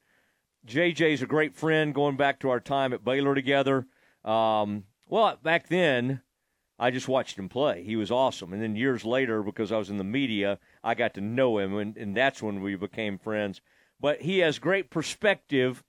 JJ's 0.67 1.21
a 1.21 1.27
great 1.27 1.55
friend 1.55 1.93
going 1.93 2.17
back 2.17 2.39
to 2.41 2.49
our 2.49 2.59
time 2.59 2.93
at 2.93 3.03
Baylor 3.03 3.33
together. 3.33 3.87
Um, 4.23 4.83
well, 5.09 5.37
back 5.41 5.67
then, 5.67 6.21
I 6.79 6.91
just 6.91 7.07
watched 7.07 7.37
him 7.37 7.49
play. 7.49 7.83
He 7.83 7.95
was 7.95 8.11
awesome. 8.11 8.53
And 8.53 8.61
then 8.61 8.75
years 8.75 9.03
later, 9.03 9.41
because 9.41 9.71
I 9.71 9.77
was 9.77 9.89
in 9.89 9.97
the 9.97 10.03
media, 10.03 10.59
I 10.83 10.93
got 10.93 11.13
to 11.15 11.21
know 11.21 11.57
him, 11.57 11.75
and, 11.75 11.97
and 11.97 12.15
that's 12.15 12.41
when 12.41 12.61
we 12.61 12.75
became 12.75 13.17
friends. 13.17 13.61
But 13.99 14.21
he 14.21 14.39
has 14.39 14.59
great 14.59 14.89
perspective. 14.89 15.83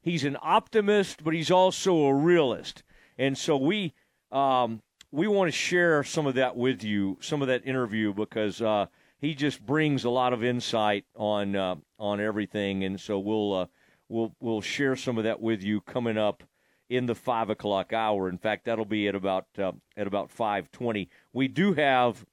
He's 0.00 0.24
an 0.24 0.38
optimist, 0.40 1.22
but 1.22 1.34
he's 1.34 1.50
also 1.50 2.04
a 2.04 2.14
realist. 2.14 2.82
And 3.18 3.36
so 3.36 3.56
we 3.56 3.92
um, 4.32 4.80
we 5.12 5.26
want 5.26 5.48
to 5.48 5.52
share 5.52 6.02
some 6.04 6.26
of 6.26 6.36
that 6.36 6.56
with 6.56 6.82
you, 6.82 7.18
some 7.20 7.42
of 7.42 7.48
that 7.48 7.66
interview, 7.66 8.14
because 8.14 8.62
uh, 8.62 8.86
he 9.18 9.34
just 9.34 9.66
brings 9.66 10.04
a 10.04 10.10
lot 10.10 10.32
of 10.32 10.42
insight 10.42 11.04
on 11.14 11.54
uh, 11.54 11.74
on 11.98 12.18
everything. 12.18 12.84
And 12.84 12.98
so 12.98 13.18
we'll 13.18 13.54
uh, 13.54 13.66
we'll 14.08 14.34
we'll 14.40 14.62
share 14.62 14.96
some 14.96 15.18
of 15.18 15.24
that 15.24 15.40
with 15.40 15.62
you 15.62 15.82
coming 15.82 16.16
up 16.16 16.42
in 16.90 17.06
the 17.06 17.14
five 17.14 17.48
o'clock 17.48 17.94
hour. 17.94 18.28
In 18.28 18.36
fact, 18.36 18.66
that'll 18.66 18.84
be 18.84 19.08
at 19.08 19.14
about 19.14 19.46
uh, 19.56 19.72
at 19.96 20.06
about 20.06 20.30
five 20.30 20.70
twenty. 20.72 21.08
We 21.32 21.48
do 21.48 21.72
have 21.72 22.26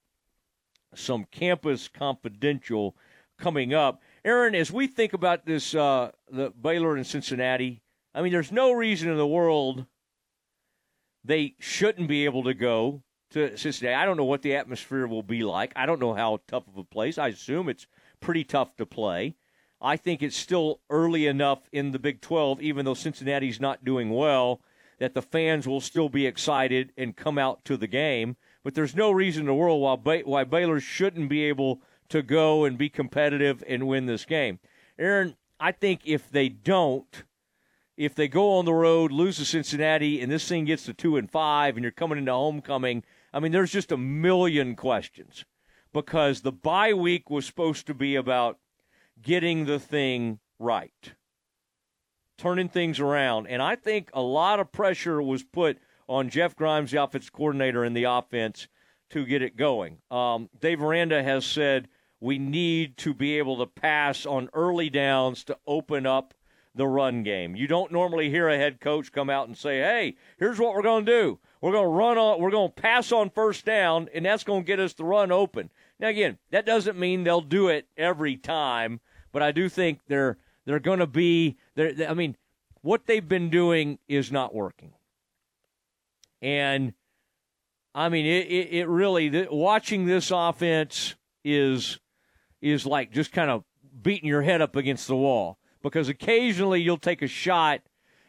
some 0.94 1.26
campus 1.32 1.88
confidential 1.88 2.98
coming 3.38 3.74
up. 3.74 4.02
Aaron, 4.26 4.56
as 4.56 4.72
we 4.72 4.88
think 4.88 5.14
about 5.14 5.46
this, 5.46 5.76
uh, 5.76 6.12
the 6.30 6.50
Baylor 6.50 6.96
and 6.96 7.06
Cincinnati, 7.06 7.82
I 8.14 8.22
mean, 8.22 8.34
there's 8.34 8.52
no 8.52 8.72
reason 8.72 9.10
in 9.10 9.18
the 9.18 9.28
world 9.28 9.86
they 11.24 11.56
shouldn't 11.60 12.08
be 12.08 12.26
able 12.26 12.44
to 12.44 12.54
go 12.54 13.04
to 13.30 13.56
Cincinnati. 13.58 13.96
I 13.96 14.06
don't 14.06 14.18
know 14.18 14.26
what 14.26 14.42
the 14.42 14.56
atmosphere 14.56 15.06
will 15.06 15.24
be 15.24 15.44
like. 15.44 15.72
I 15.76 15.86
don't 15.86 16.00
know 16.00 16.14
how 16.14 16.40
tough 16.48 16.68
of 16.68 16.78
a 16.78 16.84
place. 16.84 17.18
I 17.18 17.28
assume 17.28 17.70
it's 17.70 17.86
pretty 18.20 18.44
tough 18.44 18.76
to 18.78 18.86
play. 18.86 19.36
I 19.82 19.98
think 19.98 20.24
it's 20.24 20.36
still 20.36 20.82
early 20.90 21.28
enough 21.28 21.70
in 21.72 21.92
the 21.92 22.00
Big 22.00 22.22
12, 22.22 22.62
even 22.62 22.86
though 22.86 22.94
Cincinnati's 22.94 23.60
not 23.60 23.86
doing 23.86 24.10
well, 24.10 24.62
that 25.00 25.14
the 25.14 25.22
fans 25.22 25.68
will 25.68 25.82
still 25.82 26.10
be 26.10 26.26
excited 26.26 26.92
and 26.98 27.16
come 27.16 27.38
out 27.38 27.64
to 27.66 27.78
the 27.78 27.88
game. 27.88 28.36
But 28.64 28.74
there's 28.74 28.96
no 28.96 29.12
reason 29.12 29.42
in 29.42 29.48
the 29.48 29.54
world 29.54 29.82
why, 29.82 30.22
why 30.22 30.44
Baylor 30.44 30.80
shouldn't 30.80 31.30
be 31.30 31.44
able 31.44 31.82
to 32.10 32.22
go 32.22 32.66
and 32.66 32.78
be 32.78 32.90
competitive 32.90 33.64
and 33.68 33.88
win 33.88 34.06
this 34.08 34.26
game. 34.26 34.60
Aaron, 34.98 35.36
I 35.60 35.72
think 35.72 36.02
if 36.06 36.30
they 36.30 36.50
don't, 36.50 37.24
if 37.96 38.16
they 38.16 38.28
go 38.28 38.58
on 38.58 38.66
the 38.66 38.74
road, 38.74 39.12
lose 39.12 39.38
to 39.38 39.46
Cincinnati, 39.46 40.22
and 40.22 40.32
this 40.32 40.48
thing 40.48 40.66
gets 40.66 40.86
to 40.86 40.94
two 40.94 41.18
and 41.18 41.30
five, 41.30 41.76
and 41.76 41.84
you're 41.84 41.92
coming 41.92 42.18
into 42.18 42.32
homecoming, 42.32 43.04
I 43.34 43.40
mean, 43.40 43.52
there's 43.52 43.72
just 43.72 43.92
a 43.92 43.98
million 43.98 44.76
questions 44.76 45.46
because 45.94 46.42
the 46.42 46.52
bye 46.52 46.94
week 46.94 47.30
was 47.30 47.46
supposed 47.46 47.86
to 47.88 47.94
be 47.94 48.16
about 48.16 48.58
getting 49.22 49.66
the 49.66 49.80
thing 49.80 50.40
right, 50.60 51.14
turning 52.38 52.70
things 52.70 53.00
around. 53.00 53.48
And 53.48 53.62
I 53.62 53.76
think 53.76 54.10
a 54.14 54.22
lot 54.22 54.60
of 54.60 54.72
pressure 54.72 55.22
was 55.22 55.44
put 55.44 55.78
on 56.08 56.30
Jeff 56.30 56.56
Grimes, 56.56 56.92
the 56.92 57.04
offensive 57.04 57.34
coordinator, 57.34 57.84
in 57.84 57.94
the 57.94 58.06
offense 58.06 58.68
to 59.10 59.26
get 59.26 59.42
it 59.42 59.56
going. 59.56 59.98
Um, 60.12 60.50
Dave 60.60 60.82
Aranda 60.82 61.24
has 61.24 61.46
said 61.46 61.88
we 62.20 62.38
need 62.38 62.98
to 62.98 63.14
be 63.14 63.38
able 63.38 63.58
to 63.58 63.66
pass 63.66 64.26
on 64.26 64.50
early 64.54 64.90
downs 64.90 65.44
to 65.46 65.58
open 65.68 66.06
up 66.06 66.34
the 66.76 66.88
run 66.88 67.24
game. 67.24 67.56
You 67.56 67.68
don't 67.68 67.92
normally 67.92 68.30
hear 68.30 68.48
a 68.48 68.58
head 68.58 68.80
coach 68.80 69.12
come 69.12 69.30
out 69.30 69.48
and 69.48 69.58
say, 69.58 69.80
"Hey, 69.80 70.16
here's 70.38 70.60
what 70.60 70.74
we're 70.74 70.82
going 70.84 71.06
to 71.06 71.12
do. 71.12 71.40
We're 71.60 71.72
going 71.72 71.86
to 71.86 71.90
run 71.90 72.18
on 72.18 72.40
we're 72.40 72.52
going 72.52 72.70
to 72.70 72.82
pass 72.82 73.12
on 73.12 73.32
first 73.32 73.66
down 73.66 74.10
and 74.14 74.26
that's 74.26 74.44
going 74.44 74.64
to 74.64 74.68
get 74.68 74.80
us 74.80 74.94
the 74.94 75.04
run 75.04 75.32
open." 75.32 75.72
Now 76.00 76.10
again, 76.10 76.38
that 76.52 76.66
doesn't 76.66 76.98
mean 76.98 77.24
they'll 77.24 77.42
do 77.42 77.70
it 77.70 77.88
every 77.98 78.38
time, 78.38 79.00
but 79.32 79.42
I 79.42 79.52
do 79.52 79.70
think 79.70 80.02
they're 80.08 80.38
they're 80.66 80.80
going 80.80 81.00
to 81.00 81.08
be 81.08 81.58
I 81.78 82.14
mean, 82.14 82.36
what 82.82 83.06
they've 83.06 83.28
been 83.28 83.50
doing 83.50 84.00
is 84.08 84.32
not 84.32 84.54
working. 84.54 84.94
And 86.42 86.94
I 87.96 88.10
mean, 88.10 88.26
it, 88.26 88.48
it, 88.48 88.74
it 88.74 88.88
really 88.88 89.48
watching 89.50 90.06
this 90.06 90.32
offense 90.32 91.16
is 91.44 92.00
is 92.62 92.86
like 92.86 93.12
just 93.12 93.32
kind 93.32 93.50
of 93.50 93.64
beating 94.02 94.30
your 94.30 94.42
head 94.42 94.62
up 94.62 94.76
against 94.76 95.08
the 95.08 95.16
wall 95.16 95.58
because 95.82 96.10
occasionally 96.10 96.82
you'll 96.82 96.98
take 96.98 97.22
a 97.22 97.28
shot 97.28 97.82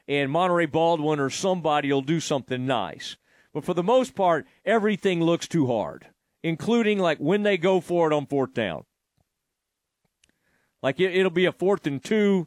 and 0.07 0.31
Monaray 0.31 0.70
Baldwin 0.70 1.20
or 1.20 1.31
somebody 1.31 1.93
will 1.93 2.03
do 2.03 2.20
something 2.20 2.66
nice. 2.66 3.16
But 3.53 3.65
for 3.65 3.74
the 3.74 3.82
most 3.82 4.15
part, 4.15 4.47
everything 4.65 5.23
looks 5.23 5.47
too 5.47 5.66
hard, 5.66 6.07
including 6.49 6.99
like 6.99 7.19
when 7.19 7.43
they 7.43 7.57
go 7.57 7.81
for 7.81 8.11
it 8.11 8.15
on 8.15 8.27
fourth 8.27 8.55
down. 8.55 8.85
Like 10.83 10.99
it, 11.01 11.23
will 11.23 11.31
be 11.31 11.47
a 11.47 11.53
fourth 11.53 11.87
and 11.87 12.03
two 12.03 12.47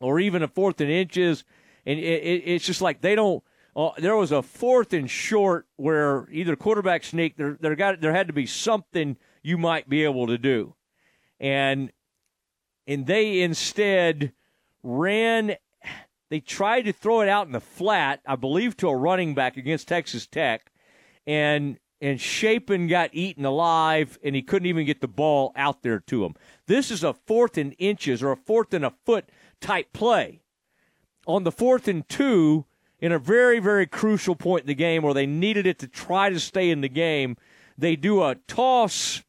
or 0.00 0.20
even 0.20 0.42
a 0.42 0.48
fourth 0.48 0.80
and 0.80 0.90
inches. 0.90 1.44
And 1.86 1.98
it, 1.98 2.02
it, 2.02 2.42
it's 2.46 2.66
just 2.66 2.82
like 2.82 3.00
they 3.00 3.14
don't. 3.14 3.42
Uh, 3.76 3.90
there 3.98 4.16
was 4.16 4.30
a 4.30 4.42
fourth 4.42 4.92
and 4.92 5.10
short 5.10 5.66
where 5.76 6.28
either 6.30 6.54
quarterback 6.54 7.02
sneak 7.02 7.36
there 7.36 7.58
there 7.60 7.74
got 7.74 8.00
there 8.00 8.14
had 8.14 8.28
to 8.28 8.32
be 8.32 8.46
something 8.46 9.16
you 9.42 9.58
might 9.58 9.88
be 9.88 10.04
able 10.04 10.28
to 10.28 10.38
do, 10.38 10.74
and 11.40 11.90
and 12.86 13.06
they 13.06 13.40
instead 13.40 14.32
ran. 14.82 15.56
They 16.30 16.40
tried 16.40 16.82
to 16.82 16.92
throw 16.92 17.20
it 17.20 17.28
out 17.28 17.46
in 17.46 17.52
the 17.52 17.60
flat, 17.60 18.20
I 18.26 18.34
believe, 18.36 18.76
to 18.78 18.88
a 18.88 18.96
running 18.96 19.34
back 19.34 19.56
against 19.56 19.88
Texas 19.88 20.26
Tech, 20.26 20.72
and 21.26 21.78
and 22.04 22.20
Shapen 22.20 22.86
got 22.86 23.08
eaten 23.14 23.46
alive, 23.46 24.18
and 24.22 24.34
he 24.34 24.42
couldn't 24.42 24.66
even 24.66 24.84
get 24.84 25.00
the 25.00 25.08
ball 25.08 25.52
out 25.56 25.82
there 25.82 26.00
to 26.00 26.24
him. 26.26 26.34
This 26.66 26.90
is 26.90 27.02
a 27.02 27.14
fourth 27.14 27.56
and 27.56 27.74
inches 27.78 28.22
or 28.22 28.30
a 28.30 28.36
fourth 28.36 28.74
and 28.74 28.84
a 28.84 28.92
foot 29.06 29.30
type 29.58 29.94
play. 29.94 30.42
On 31.26 31.44
the 31.44 31.50
fourth 31.50 31.88
and 31.88 32.06
two, 32.06 32.66
in 33.00 33.10
a 33.10 33.18
very, 33.18 33.58
very 33.58 33.86
crucial 33.86 34.36
point 34.36 34.64
in 34.64 34.66
the 34.66 34.74
game 34.74 35.02
where 35.02 35.14
they 35.14 35.24
needed 35.24 35.66
it 35.66 35.78
to 35.78 35.88
try 35.88 36.28
to 36.28 36.38
stay 36.38 36.68
in 36.68 36.82
the 36.82 36.90
game, 36.90 37.38
they 37.78 37.96
do 37.96 38.22
a 38.22 38.34
toss 38.46 39.22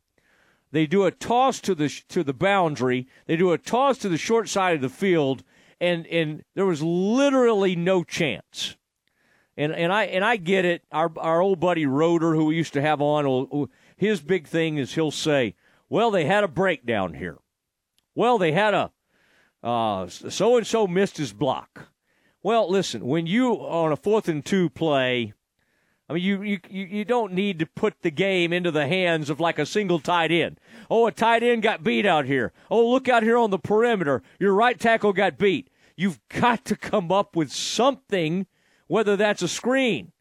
they 0.71 0.85
do 0.85 1.05
a 1.05 1.11
toss 1.11 1.61
to 1.61 1.73
the 1.73 1.87
to 2.09 2.21
the 2.21 2.33
boundary. 2.33 3.07
They 3.27 3.37
do 3.37 3.53
a 3.53 3.57
toss 3.57 3.97
to 3.99 4.09
the 4.09 4.17
short 4.17 4.49
side 4.49 4.75
of 4.75 4.81
the 4.81 4.89
field, 4.89 5.41
and 5.79 6.05
and 6.07 6.43
there 6.53 6.65
was 6.65 6.83
literally 6.83 7.77
no 7.77 8.03
chance. 8.03 8.75
And 9.57 9.71
and 9.73 9.91
I 9.91 10.03
and 10.05 10.23
I 10.23 10.35
get 10.35 10.65
it. 10.65 10.83
Our 10.91 11.11
our 11.17 11.41
old 11.41 11.59
buddy 11.59 11.85
Roder, 11.85 12.35
who 12.35 12.45
we 12.45 12.55
used 12.55 12.73
to 12.73 12.81
have 12.81 13.01
on, 13.01 13.69
his 13.95 14.21
big 14.21 14.47
thing 14.47 14.77
is 14.77 14.95
he'll 14.95 15.11
say, 15.11 15.55
"Well, 15.89 16.11
they 16.11 16.25
had 16.25 16.43
a 16.43 16.49
breakdown 16.49 17.13
here. 17.13 17.37
Well, 18.13 18.37
they 18.37 18.51
had 18.51 18.73
a 18.73 18.91
so 20.09 20.57
and 20.57 20.67
so 20.67 20.87
missed 20.87 21.17
his 21.17 21.33
block." 21.33 21.89
Well, 22.43 22.69
listen, 22.69 23.05
when 23.07 23.25
you 23.25 23.53
on 23.53 23.91
a 23.91 23.95
fourth 23.95 24.27
and 24.27 24.45
two 24.45 24.69
play 24.69 25.33
I 26.07 26.13
mean, 26.13 26.23
you, 26.23 26.43
you 26.43 26.59
you 26.69 27.05
don't 27.05 27.33
need 27.33 27.57
to 27.59 27.65
put 27.65 28.01
the 28.01 28.11
game 28.11 28.53
into 28.53 28.69
the 28.69 28.87
hands 28.87 29.29
of 29.31 29.39
like 29.39 29.57
a 29.57 29.65
single 29.65 29.99
tight 29.99 30.31
end. 30.31 30.59
Oh, 30.89 31.07
a 31.07 31.11
tight 31.11 31.41
end 31.41 31.63
got 31.63 31.83
beat 31.83 32.05
out 32.05 32.25
here. 32.25 32.53
Oh, 32.69 32.87
look 32.87 33.09
out 33.09 33.23
here 33.23 33.37
on 33.37 33.49
the 33.49 33.57
perimeter. 33.57 34.21
Your 34.39 34.53
right 34.53 34.79
tackle 34.79 35.13
got 35.13 35.39
beat. 35.39 35.69
You've 35.95 36.19
got 36.29 36.63
to 36.65 36.75
come 36.75 37.11
up 37.11 37.35
with 37.35 37.51
something, 37.51 38.45
whether 38.87 39.15
that's 39.15 39.41
a 39.41 39.47
screen, 39.47 40.11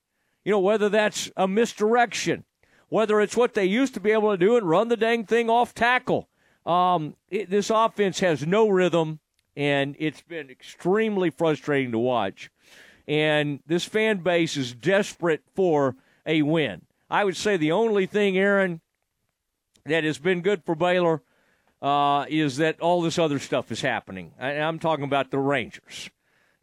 you 0.44 0.52
know, 0.52 0.60
whether 0.60 0.88
that's 0.88 1.30
a 1.36 1.48
misdirection, 1.48 2.44
whether 2.88 3.20
it's 3.20 3.36
what 3.36 3.54
they 3.54 3.64
used 3.64 3.94
to 3.94 4.00
be 4.00 4.10
able 4.10 4.30
to 4.30 4.38
do 4.38 4.56
and 4.56 4.68
run 4.68 4.88
the 4.88 4.96
dang 4.96 5.24
thing 5.24 5.50
off 5.50 5.74
tackle. 5.74 6.28
Um, 6.64 7.16
it, 7.28 7.50
this 7.50 7.70
offense 7.70 8.20
has 8.20 8.46
no 8.46 8.68
rhythm, 8.68 9.20
and 9.56 9.96
it's 9.98 10.22
been 10.22 10.50
extremely 10.50 11.30
frustrating 11.30 11.92
to 11.92 11.98
watch 11.98 12.50
and 13.06 13.60
this 13.66 13.84
fan 13.84 14.18
base 14.18 14.56
is 14.56 14.74
desperate 14.74 15.42
for 15.54 15.96
a 16.26 16.42
win. 16.42 16.82
I 17.10 17.24
would 17.24 17.36
say 17.36 17.56
the 17.56 17.72
only 17.72 18.06
thing, 18.06 18.38
Aaron, 18.38 18.80
that 19.84 20.04
has 20.04 20.18
been 20.18 20.40
good 20.40 20.64
for 20.64 20.74
Baylor 20.74 21.22
uh, 21.82 22.24
is 22.28 22.56
that 22.56 22.80
all 22.80 23.02
this 23.02 23.18
other 23.18 23.38
stuff 23.38 23.70
is 23.70 23.82
happening. 23.82 24.32
I'm 24.40 24.78
talking 24.78 25.04
about 25.04 25.30
the 25.30 25.38
Rangers, 25.38 26.10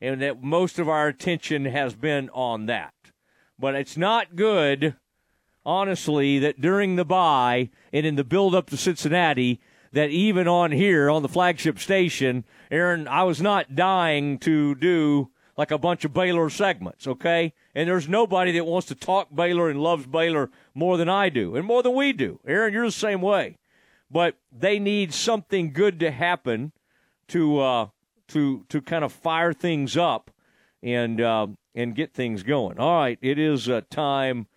and 0.02 0.22
that 0.22 0.44
most 0.44 0.80
of 0.80 0.90
our 0.90 1.08
attention 1.08 1.66
has 1.66 1.94
been 1.94 2.30
on 2.32 2.66
that. 2.66 2.94
But 3.60 3.76
it's 3.76 3.96
not 3.96 4.36
good, 4.36 4.96
honestly, 5.64 6.40
that 6.40 6.60
during 6.60 6.96
the 6.96 7.06
bye 7.06 7.70
and 7.94 8.06
in 8.06 8.16
the 8.16 8.24
build 8.24 8.56
up 8.56 8.70
to 8.72 8.78
Cincinnati, 8.78 9.62
that 9.92 10.10
even 10.10 10.48
on 10.48 10.72
here 10.72 11.10
on 11.10 11.22
the 11.22 11.30
flagship 11.30 11.78
station, 11.78 12.46
Aaron, 12.72 13.08
I 13.08 13.24
was 13.24 13.42
not 13.42 13.76
dying 13.76 14.40
to 14.40 14.74
do 14.76 15.30
like 15.58 15.70
a 15.70 15.78
bunch 15.78 16.06
of 16.06 16.14
Baylor 16.14 16.50
segments, 16.50 17.06
okay? 17.06 17.54
And 17.76 17.88
there's 17.88 18.10
nobody 18.10 18.54
that 18.54 18.66
wants 18.66 18.88
to 18.88 18.96
talk 18.96 19.36
Baylor 19.36 19.70
and 19.70 19.80
loves 19.80 20.08
Baylor 20.08 20.50
more 20.74 20.98
than 20.98 21.10
I 21.10 21.30
do, 21.30 21.56
and 21.56 21.66
more 21.66 21.84
than 21.84 21.94
we 21.94 22.14
do. 22.14 22.40
Aaron, 22.48 22.74
you're 22.74 22.86
the 22.86 22.92
same 22.92 23.22
way. 23.22 23.58
But 24.10 24.38
they 24.52 24.80
need 24.80 25.14
something 25.14 25.72
good 25.72 26.00
to 26.00 26.10
happen 26.10 26.72
to 27.28 27.60
uh, 27.60 27.88
to 28.32 28.66
to 28.70 28.82
kind 28.82 29.04
of 29.04 29.12
fire 29.12 29.54
things 29.54 29.96
up. 29.98 30.32
and 30.84 31.22
uh, 31.22 31.48
and 31.76 31.96
get 31.96 32.14
things 32.14 32.44
going. 32.44 32.80
All 32.80 32.98
right, 32.98 33.20
it 33.22 33.40
is 33.40 33.70
uh, 33.70 33.82
time 33.90 34.48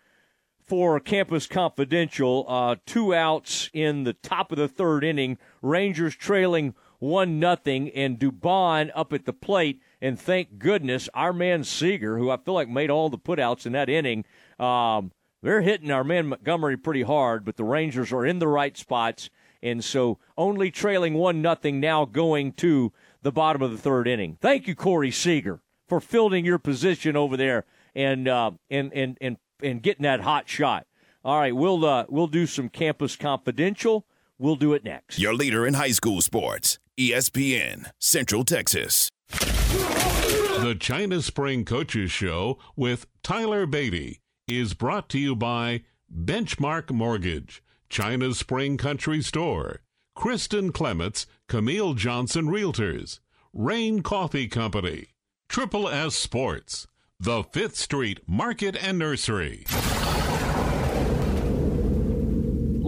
for 0.61 0.99
Campus 1.01 1.47
Confidential. 1.47 2.45
Uh, 2.49 2.77
two 2.87 3.15
outs 3.15 3.71
in 3.73 4.05
the 4.05 4.15
top 4.15 4.51
of 4.51 4.59
the 4.59 4.69
third 4.69 5.05
inning. 5.05 5.39
Rangers 5.63 6.17
trailing 6.17 6.75
one 6.99 7.39
nothing, 7.39 7.91
and 7.91 8.19
Dubon 8.19 8.91
up 8.95 9.13
at 9.13 9.27
the 9.27 9.33
plate. 9.33 9.81
And 10.01 10.19
thank 10.19 10.59
goodness 10.59 11.09
our 11.15 11.33
man 11.33 11.65
Seager, 11.65 12.19
who 12.19 12.31
I 12.31 12.37
feel 12.39 12.55
like 12.55 12.69
made 12.69 12.91
all 12.91 13.11
the 13.11 13.19
putouts 13.19 13.67
in 13.67 13.73
that 13.73 13.89
inning, 13.89 14.25
um, 14.59 15.13
they're 15.43 15.63
hitting 15.63 15.91
our 15.91 16.05
man 16.05 16.27
Montgomery 16.29 16.77
pretty 16.77 17.03
hard. 17.03 17.45
But 17.45 17.57
the 17.57 17.65
Rangers 17.65 18.13
are 18.13 18.25
in 18.25 18.39
the 18.39 18.49
right 18.49 18.77
spots, 18.77 19.29
and 19.63 19.85
so 19.85 20.19
only 20.39 20.71
trailing 20.71 21.15
one 21.15 21.43
nothing 21.43 21.81
now 21.81 22.07
going 22.07 22.53
to 22.55 22.93
the 23.25 23.33
bottom 23.33 23.63
of 23.63 23.73
the 23.73 23.79
third 23.79 24.07
inning. 24.07 24.39
Thank 24.41 24.69
you, 24.69 24.77
Corey 24.77 25.11
Seager, 25.11 25.61
for 25.89 26.01
fielding 26.01 26.45
your 26.45 26.59
position 26.59 27.17
over 27.17 27.37
there 27.37 27.65
and 27.97 28.29
uh, 28.29 28.53
and 28.71 28.93
and 28.93 29.19
and 29.21 29.39
and 29.61 29.83
getting 29.83 30.05
that 30.05 30.21
hot 30.21 30.49
shot. 30.49 30.87
All 31.25 31.41
right, 31.41 31.57
we'll 31.57 31.85
uh, 31.85 32.05
we'll 32.09 32.29
do 32.29 32.47
some 32.47 32.69
campus 32.69 33.17
confidential. 33.17 34.07
We'll 34.39 34.57
do 34.57 34.75
it 34.75 34.85
next. 34.85 35.19
Your 35.19 35.35
leader 35.35 35.67
in 35.67 35.75
high 35.75 35.93
school 35.93 36.21
sports, 36.21 36.79
ESPN 36.99 37.91
Central 37.99 38.45
Texas. 38.45 39.11
The 39.31 40.77
China 40.79 41.23
Spring 41.23 41.65
Coaches 41.65 42.11
Show 42.11 42.59
with 42.77 43.07
Tyler 43.23 43.67
Beatty 43.67 44.21
is 44.47 44.75
brought 44.75 45.09
to 45.11 45.19
you 45.19 45.35
by 45.35 45.83
Benchmark 46.15 46.91
Mortgage, 46.91 47.63
China's 47.89 48.39
Spring 48.39 48.77
Country 48.77 49.23
Store, 49.23 49.81
Kristen 50.15 50.73
Clements, 50.73 51.27
Camille 51.49 51.95
Johnson 51.95 52.47
Realtors, 52.47 53.21
Rain 53.53 54.03
Coffee 54.03 54.49
Company, 54.49 55.09
Triple 55.49 55.89
S 55.89 56.17
Sports, 56.17 56.87
the 57.21 57.43
Fifth 57.43 57.77
Street 57.77 58.21
Market 58.27 58.77
and 58.83 58.99
Nursery. 58.99 59.65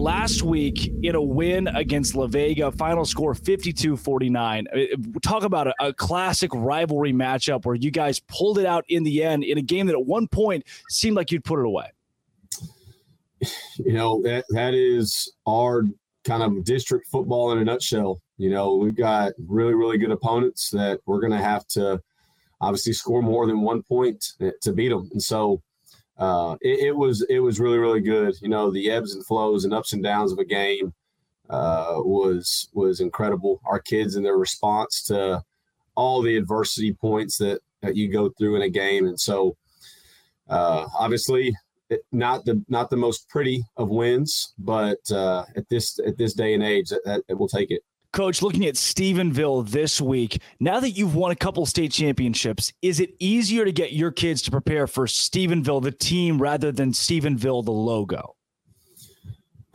last 0.07 0.41
week 0.41 0.89
in 1.03 1.15
a 1.15 1.21
win 1.21 1.67
against 1.67 2.15
La 2.15 2.27
Vega, 2.27 2.71
final 2.71 3.03
score 3.03 3.35
52 3.35 3.97
49. 3.97 4.67
Uh, 4.73 4.79
talk 5.21 5.43
about 5.43 5.67
a, 5.67 5.73
a, 5.81 5.93
classic 5.93 6.49
rivalry 6.53 7.11
matchup 7.11 7.65
where 7.65 7.75
you 7.75 7.91
guys 7.91 8.21
pulled 8.21 8.57
it 8.57 8.65
out 8.65 8.85
in 8.87 9.03
the 9.03 9.23
end 9.23 9.43
in 9.43 9.57
a 9.57 9.61
game 9.61 9.87
that 9.87 9.95
at 9.95 10.05
one 10.05 10.27
point 10.27 10.63
seemed 10.89 11.17
like 11.17 11.31
you'd 11.31 11.43
put 11.43 11.59
it 11.59 11.65
away. 11.65 11.91
You 13.79 13.93
know, 13.93 14.21
that, 14.23 14.45
that 14.51 14.73
is 14.73 15.33
our 15.45 15.83
kind 16.23 16.41
of 16.41 16.63
district 16.63 17.07
football 17.07 17.51
in 17.51 17.57
a 17.57 17.65
nutshell. 17.65 18.21
You 18.37 18.49
know, 18.51 18.75
we've 18.75 18.95
got 18.95 19.33
really, 19.37 19.73
really 19.73 19.97
good 19.97 20.11
opponents 20.11 20.69
that 20.71 20.99
we're 21.05 21.19
going 21.19 21.31
to 21.31 21.37
have 21.37 21.67
to 21.69 22.01
obviously 22.61 22.93
score 22.93 23.21
more 23.21 23.45
than 23.47 23.61
one 23.61 23.83
point 23.83 24.33
to 24.61 24.73
beat 24.73 24.89
them. 24.89 25.09
And 25.11 25.21
so, 25.21 25.61
uh, 26.17 26.55
it, 26.61 26.87
it, 26.87 26.95
was 26.95 27.23
it 27.29 27.39
was 27.39 27.59
really 27.59 27.77
really 27.77 28.01
good. 28.01 28.35
You 28.41 28.49
know, 28.49 28.71
the 28.71 28.89
ebbs 28.89 29.13
and 29.13 29.25
flows 29.25 29.65
and 29.65 29.73
ups 29.73 29.93
and 29.93 30.03
downs 30.03 30.31
of 30.31 30.39
a 30.39 30.45
game 30.45 30.93
uh, 31.49 31.95
was 31.97 32.69
was 32.73 32.99
incredible. 32.99 33.61
Our 33.65 33.79
kids 33.79 34.15
and 34.15 34.25
their 34.25 34.37
response 34.37 35.03
to 35.03 35.43
all 35.95 36.21
the 36.21 36.35
adversity 36.35 36.93
points 36.93 37.37
that 37.37 37.61
that 37.81 37.95
you 37.95 38.11
go 38.11 38.29
through 38.29 38.55
in 38.55 38.63
a 38.63 38.69
game, 38.69 39.05
and 39.05 39.19
so 39.19 39.57
uh, 40.49 40.85
obviously 40.97 41.55
it, 41.89 42.01
not 42.11 42.45
the 42.45 42.63
not 42.67 42.89
the 42.89 42.97
most 42.97 43.29
pretty 43.29 43.63
of 43.77 43.89
wins, 43.89 44.53
but 44.57 44.99
uh, 45.11 45.45
at 45.55 45.69
this 45.69 45.99
at 46.05 46.17
this 46.17 46.33
day 46.33 46.53
and 46.53 46.63
age, 46.63 46.89
that, 46.89 47.01
that, 47.05 47.21
that 47.27 47.37
we'll 47.37 47.47
take 47.47 47.71
it. 47.71 47.81
Coach, 48.17 48.41
looking 48.41 48.65
at 48.65 48.73
Stephenville 48.73 49.69
this 49.69 50.01
week, 50.01 50.41
now 50.59 50.79
that 50.79 50.89
you've 50.89 51.13
won 51.13 51.29
a 51.29 51.35
couple 51.35 51.63
state 51.67 51.91
championships, 51.91 52.73
is 52.81 52.99
it 52.99 53.11
easier 53.19 53.63
to 53.63 53.71
get 53.71 53.93
your 53.93 54.09
kids 54.09 54.41
to 54.41 54.49
prepare 54.49 54.87
for 54.87 55.05
Stephenville, 55.05 55.83
the 55.83 55.91
team, 55.91 56.41
rather 56.41 56.71
than 56.71 56.93
Stephenville, 56.93 57.63
the 57.63 57.69
logo? 57.69 58.35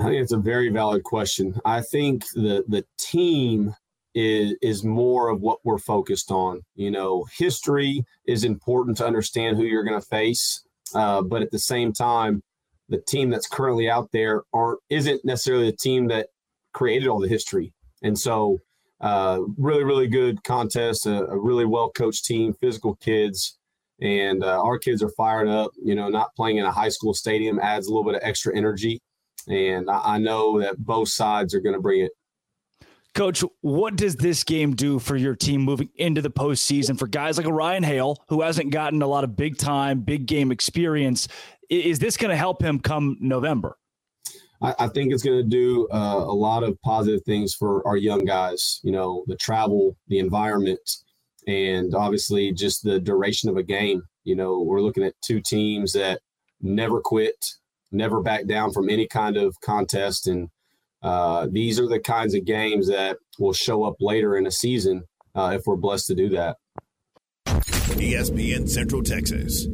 I 0.00 0.06
think 0.06 0.16
it's 0.16 0.32
a 0.32 0.38
very 0.38 0.70
valid 0.70 1.04
question. 1.04 1.54
I 1.64 1.82
think 1.82 2.24
the 2.34 2.64
the 2.66 2.84
team 2.98 3.76
is 4.12 4.56
is 4.60 4.82
more 4.82 5.28
of 5.28 5.40
what 5.40 5.60
we're 5.62 5.78
focused 5.78 6.32
on. 6.32 6.62
You 6.74 6.90
know, 6.90 7.24
history 7.38 8.04
is 8.26 8.42
important 8.42 8.96
to 8.96 9.06
understand 9.06 9.56
who 9.56 9.62
you're 9.62 9.84
going 9.84 10.00
to 10.00 10.06
face, 10.08 10.64
uh, 10.96 11.22
but 11.22 11.42
at 11.42 11.52
the 11.52 11.60
same 11.60 11.92
time, 11.92 12.42
the 12.88 12.98
team 12.98 13.30
that's 13.30 13.46
currently 13.46 13.88
out 13.88 14.10
there 14.10 14.42
aren't 14.52 14.80
isn't 14.90 15.24
necessarily 15.24 15.70
the 15.70 15.76
team 15.76 16.08
that 16.08 16.30
created 16.72 17.06
all 17.06 17.20
the 17.20 17.28
history. 17.28 17.72
And 18.02 18.18
so, 18.18 18.58
uh, 19.00 19.40
really, 19.58 19.82
really 19.82 20.06
good 20.06 20.42
contest, 20.44 21.06
a, 21.06 21.26
a 21.26 21.38
really 21.38 21.64
well 21.64 21.90
coached 21.90 22.24
team, 22.24 22.54
physical 22.54 22.94
kids. 22.96 23.58
And 24.00 24.42
uh, 24.42 24.62
our 24.62 24.78
kids 24.78 25.02
are 25.02 25.10
fired 25.10 25.48
up. 25.48 25.72
You 25.82 25.94
know, 25.94 26.08
not 26.08 26.34
playing 26.34 26.58
in 26.58 26.64
a 26.64 26.72
high 26.72 26.88
school 26.88 27.14
stadium 27.14 27.58
adds 27.60 27.86
a 27.86 27.90
little 27.90 28.04
bit 28.04 28.14
of 28.14 28.20
extra 28.24 28.56
energy. 28.56 29.00
And 29.48 29.90
I, 29.90 30.14
I 30.14 30.18
know 30.18 30.60
that 30.60 30.78
both 30.78 31.08
sides 31.08 31.54
are 31.54 31.60
going 31.60 31.74
to 31.74 31.80
bring 31.80 32.00
it. 32.02 32.12
Coach, 33.14 33.44
what 33.60 33.96
does 33.96 34.16
this 34.16 34.42
game 34.42 34.74
do 34.74 34.98
for 34.98 35.16
your 35.16 35.36
team 35.36 35.60
moving 35.60 35.90
into 35.96 36.22
the 36.22 36.30
postseason 36.30 36.98
for 36.98 37.06
guys 37.06 37.36
like 37.36 37.46
Ryan 37.46 37.82
Hale, 37.82 38.16
who 38.28 38.40
hasn't 38.40 38.70
gotten 38.70 39.02
a 39.02 39.06
lot 39.06 39.22
of 39.22 39.36
big 39.36 39.58
time, 39.58 40.00
big 40.00 40.26
game 40.26 40.50
experience? 40.50 41.28
Is 41.68 41.98
this 41.98 42.16
going 42.16 42.30
to 42.30 42.36
help 42.36 42.62
him 42.62 42.80
come 42.80 43.18
November? 43.20 43.76
I, 44.62 44.74
I 44.78 44.88
think 44.88 45.12
it's 45.12 45.22
going 45.22 45.38
to 45.38 45.48
do 45.48 45.88
uh, 45.92 46.24
a 46.24 46.34
lot 46.34 46.62
of 46.62 46.80
positive 46.82 47.22
things 47.24 47.54
for 47.54 47.86
our 47.86 47.96
young 47.96 48.24
guys. 48.24 48.80
You 48.82 48.92
know, 48.92 49.24
the 49.26 49.36
travel, 49.36 49.96
the 50.08 50.18
environment, 50.18 50.80
and 51.46 51.94
obviously 51.94 52.52
just 52.52 52.84
the 52.84 53.00
duration 53.00 53.50
of 53.50 53.56
a 53.56 53.62
game. 53.62 54.02
You 54.24 54.36
know, 54.36 54.60
we're 54.60 54.80
looking 54.80 55.04
at 55.04 55.14
two 55.22 55.40
teams 55.40 55.92
that 55.92 56.20
never 56.60 57.00
quit, 57.00 57.34
never 57.90 58.22
back 58.22 58.46
down 58.46 58.72
from 58.72 58.88
any 58.88 59.06
kind 59.06 59.36
of 59.36 59.60
contest, 59.60 60.26
and 60.26 60.48
uh, 61.02 61.48
these 61.50 61.80
are 61.80 61.88
the 61.88 61.98
kinds 61.98 62.34
of 62.34 62.44
games 62.44 62.86
that 62.88 63.16
will 63.38 63.52
show 63.52 63.82
up 63.82 63.96
later 64.00 64.36
in 64.36 64.46
a 64.46 64.52
season 64.52 65.02
uh, 65.34 65.50
if 65.54 65.62
we're 65.66 65.76
blessed 65.76 66.06
to 66.06 66.14
do 66.14 66.28
that. 66.28 66.56
ESPN 67.44 68.68
Central 68.68 69.02
Texas. 69.02 69.66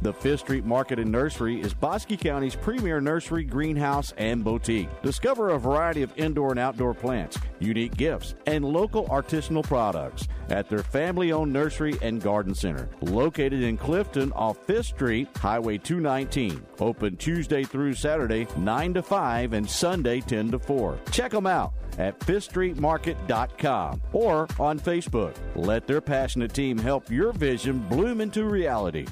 The 0.00 0.12
Fifth 0.12 0.40
Street 0.40 0.64
Market 0.64 1.00
and 1.00 1.10
Nursery 1.10 1.60
is 1.60 1.74
Bosque 1.74 2.16
County's 2.20 2.54
premier 2.54 3.00
nursery, 3.00 3.42
greenhouse, 3.42 4.14
and 4.16 4.44
boutique. 4.44 4.88
Discover 5.02 5.48
a 5.48 5.58
variety 5.58 6.02
of 6.02 6.12
indoor 6.16 6.52
and 6.52 6.60
outdoor 6.60 6.94
plants, 6.94 7.36
unique 7.58 7.96
gifts, 7.96 8.36
and 8.46 8.64
local 8.64 9.08
artisanal 9.08 9.64
products 9.64 10.28
at 10.50 10.68
their 10.68 10.84
family 10.84 11.32
owned 11.32 11.52
nursery 11.52 11.98
and 12.00 12.22
garden 12.22 12.54
center, 12.54 12.88
located 13.00 13.64
in 13.64 13.76
Clifton 13.76 14.30
off 14.34 14.56
Fifth 14.66 14.86
Street, 14.86 15.28
Highway 15.36 15.78
219. 15.78 16.64
Open 16.78 17.16
Tuesday 17.16 17.64
through 17.64 17.94
Saturday, 17.94 18.46
9 18.56 18.94
to 18.94 19.02
5, 19.02 19.52
and 19.52 19.68
Sunday, 19.68 20.20
10 20.20 20.52
to 20.52 20.60
4. 20.60 20.96
Check 21.10 21.32
them 21.32 21.46
out 21.46 21.72
at 21.98 22.16
fifthstreetmarket.com 22.20 24.00
or 24.12 24.46
on 24.60 24.78
Facebook. 24.78 25.34
Let 25.56 25.88
their 25.88 26.00
passionate 26.00 26.54
team 26.54 26.78
help 26.78 27.10
your 27.10 27.32
vision 27.32 27.80
bloom 27.88 28.20
into 28.20 28.44
reality. 28.44 29.04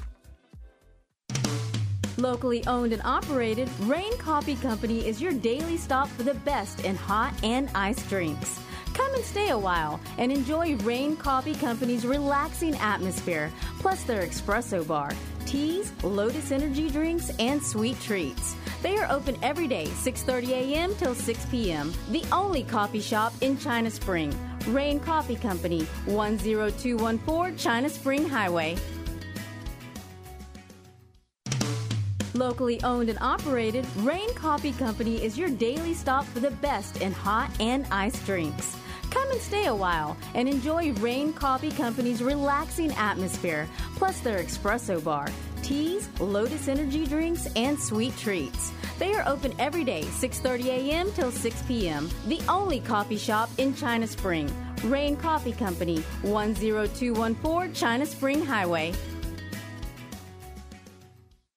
Locally 2.17 2.65
owned 2.65 2.93
and 2.93 3.01
operated, 3.05 3.69
Rain 3.81 4.17
Coffee 4.17 4.55
Company 4.55 5.07
is 5.07 5.21
your 5.21 5.33
daily 5.33 5.77
stop 5.77 6.07
for 6.09 6.23
the 6.23 6.33
best 6.33 6.83
in 6.83 6.95
hot 6.95 7.33
and 7.43 7.69
iced 7.75 8.09
drinks. 8.09 8.59
Come 8.95 9.13
and 9.13 9.23
stay 9.23 9.49
a 9.49 9.57
while 9.57 9.99
and 10.17 10.31
enjoy 10.31 10.75
Rain 10.77 11.15
Coffee 11.15 11.53
Company's 11.53 12.07
relaxing 12.07 12.75
atmosphere, 12.77 13.51
plus 13.77 14.01
their 14.03 14.25
espresso 14.25 14.85
bar, 14.87 15.11
teas, 15.45 15.93
Lotus 16.01 16.51
energy 16.51 16.89
drinks, 16.89 17.29
and 17.37 17.61
sweet 17.61 18.01
treats. 18.01 18.55
They 18.81 18.97
are 18.97 19.11
open 19.11 19.37
every 19.43 19.67
day, 19.67 19.85
6:30 19.85 20.49
a.m. 20.49 20.95
till 20.95 21.13
6 21.13 21.45
p.m. 21.45 21.93
The 22.09 22.25
only 22.31 22.63
coffee 22.63 23.01
shop 23.01 23.33
in 23.41 23.59
China 23.59 23.91
Spring. 23.91 24.33
Rain 24.67 24.99
Coffee 24.99 25.35
Company, 25.35 25.87
10214 26.07 27.57
China 27.57 27.89
Spring 27.89 28.27
Highway. 28.27 28.75
Locally 32.37 32.79
owned 32.83 33.09
and 33.09 33.17
operated, 33.19 33.83
Rain 33.97 34.31
Coffee 34.35 34.73
Company 34.73 35.23
is 35.23 35.39
your 35.39 35.49
daily 35.49 35.95
stop 35.95 36.23
for 36.23 36.39
the 36.39 36.51
best 36.51 37.01
in 37.01 37.11
hot 37.11 37.49
and 37.59 37.87
iced 37.89 38.23
drinks. 38.27 38.77
Come 39.09 39.31
and 39.31 39.41
stay 39.41 39.65
a 39.65 39.73
while 39.73 40.15
and 40.35 40.47
enjoy 40.47 40.91
Rain 40.93 41.33
Coffee 41.33 41.71
Company's 41.71 42.21
relaxing 42.21 42.91
atmosphere, 42.91 43.67
plus 43.95 44.19
their 44.19 44.37
espresso 44.37 45.03
bar, 45.03 45.27
teas, 45.63 46.09
Lotus 46.19 46.67
energy 46.67 47.07
drinks, 47.07 47.47
and 47.55 47.79
sweet 47.79 48.15
treats. 48.17 48.71
They 48.99 49.15
are 49.15 49.27
open 49.27 49.55
every 49.57 49.83
day, 49.83 50.03
6:30 50.03 50.65
a.m. 50.65 51.11
till 51.13 51.31
6 51.31 51.61
p.m. 51.63 52.07
The 52.27 52.41
only 52.47 52.81
coffee 52.81 53.17
shop 53.17 53.49
in 53.57 53.73
China 53.73 54.05
Spring. 54.05 54.47
Rain 54.83 55.15
Coffee 55.15 55.53
Company, 55.53 56.03
10214 56.21 57.73
China 57.73 58.05
Spring 58.05 58.45
Highway. 58.45 58.93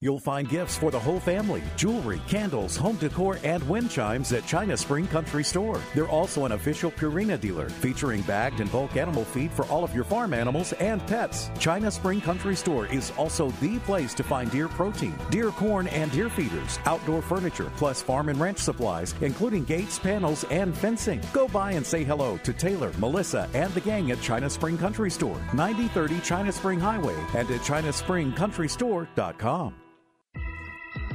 You'll 0.02 0.18
find 0.18 0.48
gifts 0.48 0.78
for 0.78 0.90
the 0.90 0.98
whole 0.98 1.20
family 1.20 1.62
jewelry, 1.76 2.22
candles, 2.26 2.74
home 2.74 2.96
decor, 2.96 3.38
and 3.44 3.62
wind 3.68 3.90
chimes 3.90 4.32
at 4.32 4.46
China 4.46 4.74
Spring 4.74 5.06
Country 5.06 5.44
Store. 5.44 5.78
They're 5.94 6.08
also 6.08 6.46
an 6.46 6.52
official 6.52 6.90
Purina 6.90 7.38
dealer 7.38 7.68
featuring 7.68 8.22
bagged 8.22 8.60
and 8.60 8.72
bulk 8.72 8.96
animal 8.96 9.26
feed 9.26 9.52
for 9.52 9.66
all 9.66 9.84
of 9.84 9.94
your 9.94 10.04
farm 10.04 10.32
animals 10.32 10.72
and 10.74 11.06
pets. 11.06 11.50
China 11.58 11.90
Spring 11.90 12.22
Country 12.22 12.56
Store 12.56 12.86
is 12.86 13.12
also 13.18 13.50
the 13.60 13.78
place 13.80 14.14
to 14.14 14.22
find 14.22 14.50
deer 14.50 14.68
protein, 14.68 15.14
deer 15.28 15.50
corn, 15.50 15.86
and 15.88 16.10
deer 16.12 16.30
feeders, 16.30 16.78
outdoor 16.86 17.20
furniture, 17.20 17.70
plus 17.76 18.00
farm 18.00 18.30
and 18.30 18.40
ranch 18.40 18.56
supplies, 18.56 19.14
including 19.20 19.64
gates, 19.64 19.98
panels, 19.98 20.44
and 20.44 20.74
fencing. 20.74 21.20
Go 21.34 21.46
by 21.46 21.72
and 21.72 21.84
say 21.84 22.04
hello 22.04 22.38
to 22.38 22.54
Taylor, 22.54 22.90
Melissa, 22.96 23.50
and 23.52 23.70
the 23.74 23.82
gang 23.82 24.10
at 24.12 24.22
China 24.22 24.48
Spring 24.48 24.78
Country 24.78 25.10
Store, 25.10 25.38
9030 25.52 26.20
China 26.20 26.50
Spring 26.50 26.80
Highway, 26.80 27.22
and 27.34 27.50
at 27.50 27.60
chinaspringcountrystore.com. 27.60 29.74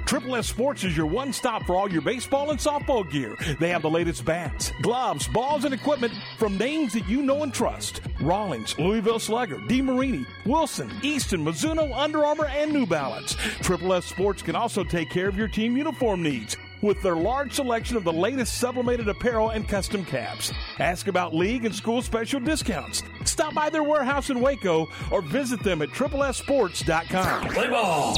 Triple 0.05 0.35
S 0.35 0.47
Sports 0.47 0.83
is 0.83 0.95
your 0.95 1.07
one 1.07 1.33
stop 1.33 1.65
for 1.65 1.75
all 1.75 1.91
your 1.91 2.01
baseball 2.01 2.51
and 2.51 2.59
softball 2.59 3.09
gear. 3.09 3.35
They 3.59 3.69
have 3.69 3.81
the 3.81 3.89
latest 3.89 4.23
bats, 4.23 4.71
gloves, 4.83 5.27
balls, 5.27 5.65
and 5.65 5.73
equipment 5.73 6.13
from 6.37 6.57
names 6.57 6.93
that 6.93 7.07
you 7.09 7.23
know 7.23 7.41
and 7.41 7.51
trust. 7.51 8.01
Rawlings, 8.21 8.77
Louisville 8.77 9.17
Slugger, 9.19 9.57
DeMarini, 9.57 10.25
Wilson, 10.45 10.91
Easton, 11.01 11.43
Mizuno, 11.43 11.91
Under 11.97 12.23
Armour, 12.23 12.45
and 12.45 12.71
New 12.71 12.85
Balance. 12.85 13.33
Triple 13.61 13.93
S 13.93 14.05
Sports 14.05 14.43
can 14.43 14.55
also 14.55 14.83
take 14.83 15.09
care 15.09 15.27
of 15.27 15.37
your 15.37 15.47
team 15.47 15.75
uniform 15.75 16.21
needs 16.21 16.55
with 16.83 17.01
their 17.01 17.15
large 17.15 17.53
selection 17.53 17.97
of 17.97 18.03
the 18.03 18.13
latest 18.13 18.59
sublimated 18.59 19.07
apparel 19.09 19.49
and 19.49 19.67
custom 19.67 20.05
caps. 20.05 20.51
Ask 20.79 21.07
about 21.07 21.33
league 21.33 21.65
and 21.65 21.73
school 21.73 22.03
special 22.03 22.39
discounts. 22.39 23.01
Stop 23.23 23.55
by 23.55 23.71
their 23.71 23.83
warehouse 23.83 24.29
in 24.29 24.39
Waco 24.39 24.87
or 25.11 25.23
visit 25.23 25.63
them 25.63 25.81
at 25.81 25.89
triplessports.com. 25.89 27.47
Play 27.49 27.69
ball. 27.69 28.17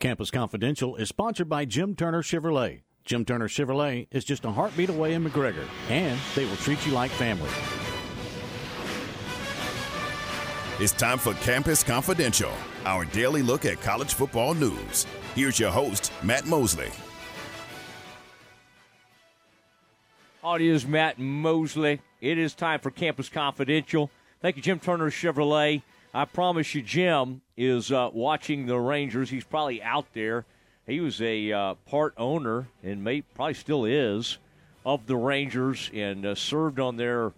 Campus 0.00 0.30
Confidential 0.30 0.94
is 0.94 1.08
sponsored 1.08 1.48
by 1.48 1.64
Jim 1.64 1.96
Turner 1.96 2.22
Chevrolet. 2.22 2.82
Jim 3.04 3.24
Turner 3.24 3.48
Chevrolet 3.48 4.06
is 4.12 4.24
just 4.24 4.44
a 4.44 4.50
heartbeat 4.52 4.90
away 4.90 5.14
in 5.14 5.24
McGregor, 5.24 5.64
and 5.88 6.16
they 6.36 6.44
will 6.44 6.54
treat 6.58 6.86
you 6.86 6.92
like 6.92 7.10
family. 7.10 7.50
It's 10.78 10.92
time 10.92 11.18
for 11.18 11.34
Campus 11.42 11.82
Confidential, 11.82 12.52
our 12.84 13.06
daily 13.06 13.42
look 13.42 13.64
at 13.64 13.80
college 13.82 14.14
football 14.14 14.54
news. 14.54 15.04
Here's 15.34 15.58
your 15.58 15.72
host, 15.72 16.12
Matt 16.22 16.46
Mosley. 16.46 16.92
It 20.44 20.60
is 20.60 20.86
Matt 20.86 21.18
Mosley. 21.18 22.00
It 22.20 22.38
is 22.38 22.54
time 22.54 22.78
for 22.78 22.92
Campus 22.92 23.28
Confidential. 23.28 24.12
Thank 24.40 24.54
you, 24.54 24.62
Jim 24.62 24.78
Turner 24.78 25.10
Chevrolet. 25.10 25.82
I 26.18 26.24
promise 26.24 26.74
you, 26.74 26.82
Jim 26.82 27.42
is 27.56 27.92
uh, 27.92 28.10
watching 28.12 28.66
the 28.66 28.76
Rangers. 28.76 29.30
He's 29.30 29.44
probably 29.44 29.80
out 29.80 30.12
there. 30.14 30.46
He 30.84 30.98
was 30.98 31.22
a 31.22 31.52
uh, 31.52 31.74
part 31.86 32.12
owner 32.16 32.66
and 32.82 33.04
may 33.04 33.20
probably 33.22 33.54
still 33.54 33.84
is 33.84 34.38
of 34.84 35.06
the 35.06 35.14
Rangers 35.14 35.88
and 35.94 36.26
uh, 36.26 36.34
served 36.34 36.80
on 36.80 36.96
their 36.96 37.32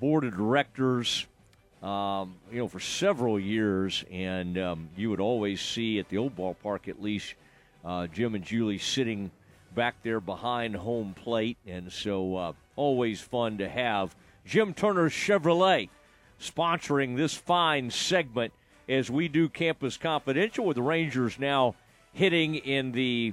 board 0.00 0.24
of 0.24 0.36
directors. 0.36 1.28
Um, 1.84 2.34
you 2.50 2.58
know, 2.58 2.66
for 2.66 2.80
several 2.80 3.38
years, 3.38 4.04
and 4.10 4.58
um, 4.58 4.88
you 4.96 5.08
would 5.10 5.20
always 5.20 5.60
see 5.60 6.00
at 6.00 6.08
the 6.08 6.18
old 6.18 6.34
ballpark, 6.34 6.88
at 6.88 7.00
least, 7.00 7.34
uh, 7.84 8.08
Jim 8.08 8.34
and 8.34 8.42
Julie 8.42 8.78
sitting 8.78 9.30
back 9.76 10.02
there 10.02 10.18
behind 10.18 10.74
home 10.74 11.14
plate, 11.14 11.58
and 11.64 11.92
so 11.92 12.34
uh, 12.34 12.52
always 12.74 13.20
fun 13.20 13.58
to 13.58 13.68
have 13.68 14.16
Jim 14.44 14.74
Turner 14.74 15.10
Chevrolet 15.10 15.90
sponsoring 16.40 17.16
this 17.16 17.34
fine 17.34 17.90
segment 17.90 18.52
as 18.88 19.10
we 19.10 19.28
do 19.28 19.48
Campus 19.48 19.96
Confidential 19.96 20.64
with 20.64 20.76
the 20.76 20.82
Rangers 20.82 21.38
now 21.38 21.74
hitting 22.12 22.54
in 22.54 22.92
the 22.92 23.32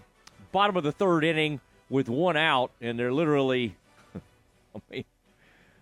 bottom 0.52 0.76
of 0.76 0.84
the 0.84 0.92
third 0.92 1.24
inning 1.24 1.60
with 1.90 2.10
one 2.10 2.38
out, 2.38 2.72
and 2.82 2.98
they're 2.98 3.14
literally, 3.14 3.76
I 4.76 4.80
mean, 4.92 5.06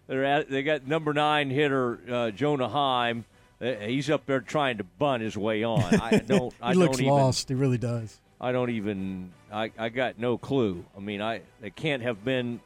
they're 0.07 0.25
at, 0.25 0.49
they 0.49 0.63
got 0.63 0.87
number 0.87 1.13
nine 1.13 1.49
hitter 1.49 1.99
uh, 2.09 2.31
Jonah 2.31 2.67
Heim. 2.69 3.25
Uh, 3.61 3.73
He's 3.75 4.09
up 4.09 4.25
there 4.25 4.41
trying 4.41 4.77
to 4.79 4.83
bunt 4.83 5.23
his 5.23 5.37
way 5.37 5.63
on. 5.63 5.81
I 5.83 6.17
don't. 6.27 6.51
he 6.51 6.59
I 6.61 6.73
looks 6.73 6.97
don't 6.97 7.05
even, 7.05 7.13
lost. 7.13 7.47
He 7.47 7.55
really 7.55 7.77
does. 7.77 8.19
I 8.39 8.51
don't 8.51 8.71
even. 8.71 9.31
I, 9.53 9.71
I 9.77 9.89
got 9.89 10.19
no 10.19 10.37
clue. 10.37 10.83
I 10.97 10.99
mean, 10.99 11.21
I 11.21 11.41
it 11.61 11.75
can't 11.75 12.01
have 12.01 12.25
been 12.25 12.59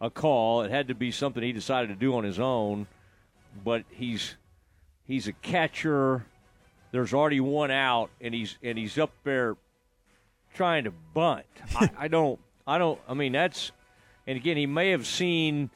a 0.00 0.10
call. 0.10 0.62
It 0.62 0.70
had 0.70 0.88
to 0.88 0.94
be 0.94 1.10
something 1.10 1.42
he 1.42 1.52
decided 1.52 1.88
to 1.88 1.94
do 1.94 2.16
on 2.16 2.24
his 2.24 2.40
own. 2.40 2.86
But 3.62 3.84
he's 3.90 4.36
he's 5.06 5.28
a 5.28 5.32
catcher. 5.32 6.26
There's 6.90 7.12
already 7.12 7.40
one 7.40 7.70
out, 7.70 8.10
and 8.20 8.34
he's 8.34 8.56
and 8.62 8.78
he's 8.78 8.98
up 8.98 9.12
there 9.24 9.56
trying 10.54 10.84
to 10.84 10.92
bunt. 11.12 11.46
I, 11.76 11.90
I 11.98 12.08
don't. 12.08 12.40
I 12.66 12.78
don't. 12.78 13.00
I 13.08 13.14
mean, 13.14 13.32
that's. 13.32 13.72
And 14.26 14.36
again, 14.38 14.56
he 14.56 14.66
may 14.66 14.90
have 14.90 15.06
seen 15.06 15.70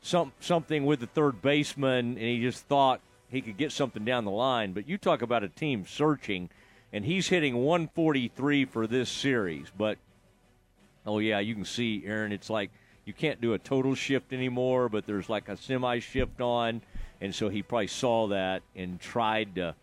some 0.00 0.32
something 0.40 0.86
with 0.86 1.00
the 1.00 1.06
third 1.06 1.42
baseman, 1.42 2.16
and 2.16 2.18
he 2.18 2.40
just 2.40 2.64
thought 2.66 3.00
he 3.28 3.40
could 3.40 3.56
get 3.56 3.72
something 3.72 4.04
down 4.04 4.24
the 4.24 4.30
line. 4.30 4.72
But 4.72 4.88
you 4.88 4.98
talk 4.98 5.22
about 5.22 5.42
a 5.42 5.48
team 5.48 5.84
searching, 5.86 6.50
and 6.92 7.04
he's 7.04 7.28
hitting 7.28 7.56
143 7.56 8.64
for 8.66 8.86
this 8.86 9.10
series. 9.10 9.66
But 9.76 9.98
oh 11.06 11.18
yeah, 11.18 11.40
you 11.40 11.54
can 11.54 11.64
see 11.64 12.02
Aaron. 12.06 12.32
It's 12.32 12.50
like 12.50 12.70
you 13.04 13.12
can't 13.12 13.40
do 13.40 13.54
a 13.54 13.58
total 13.58 13.94
shift 13.94 14.32
anymore, 14.32 14.88
but 14.88 15.06
there's 15.06 15.28
like 15.28 15.48
a 15.48 15.56
semi 15.56 15.98
shift 15.98 16.40
on, 16.40 16.82
and 17.20 17.34
so 17.34 17.48
he 17.48 17.62
probably 17.62 17.86
saw 17.86 18.28
that 18.28 18.62
and 18.76 19.00
tried 19.00 19.54
to. 19.56 19.74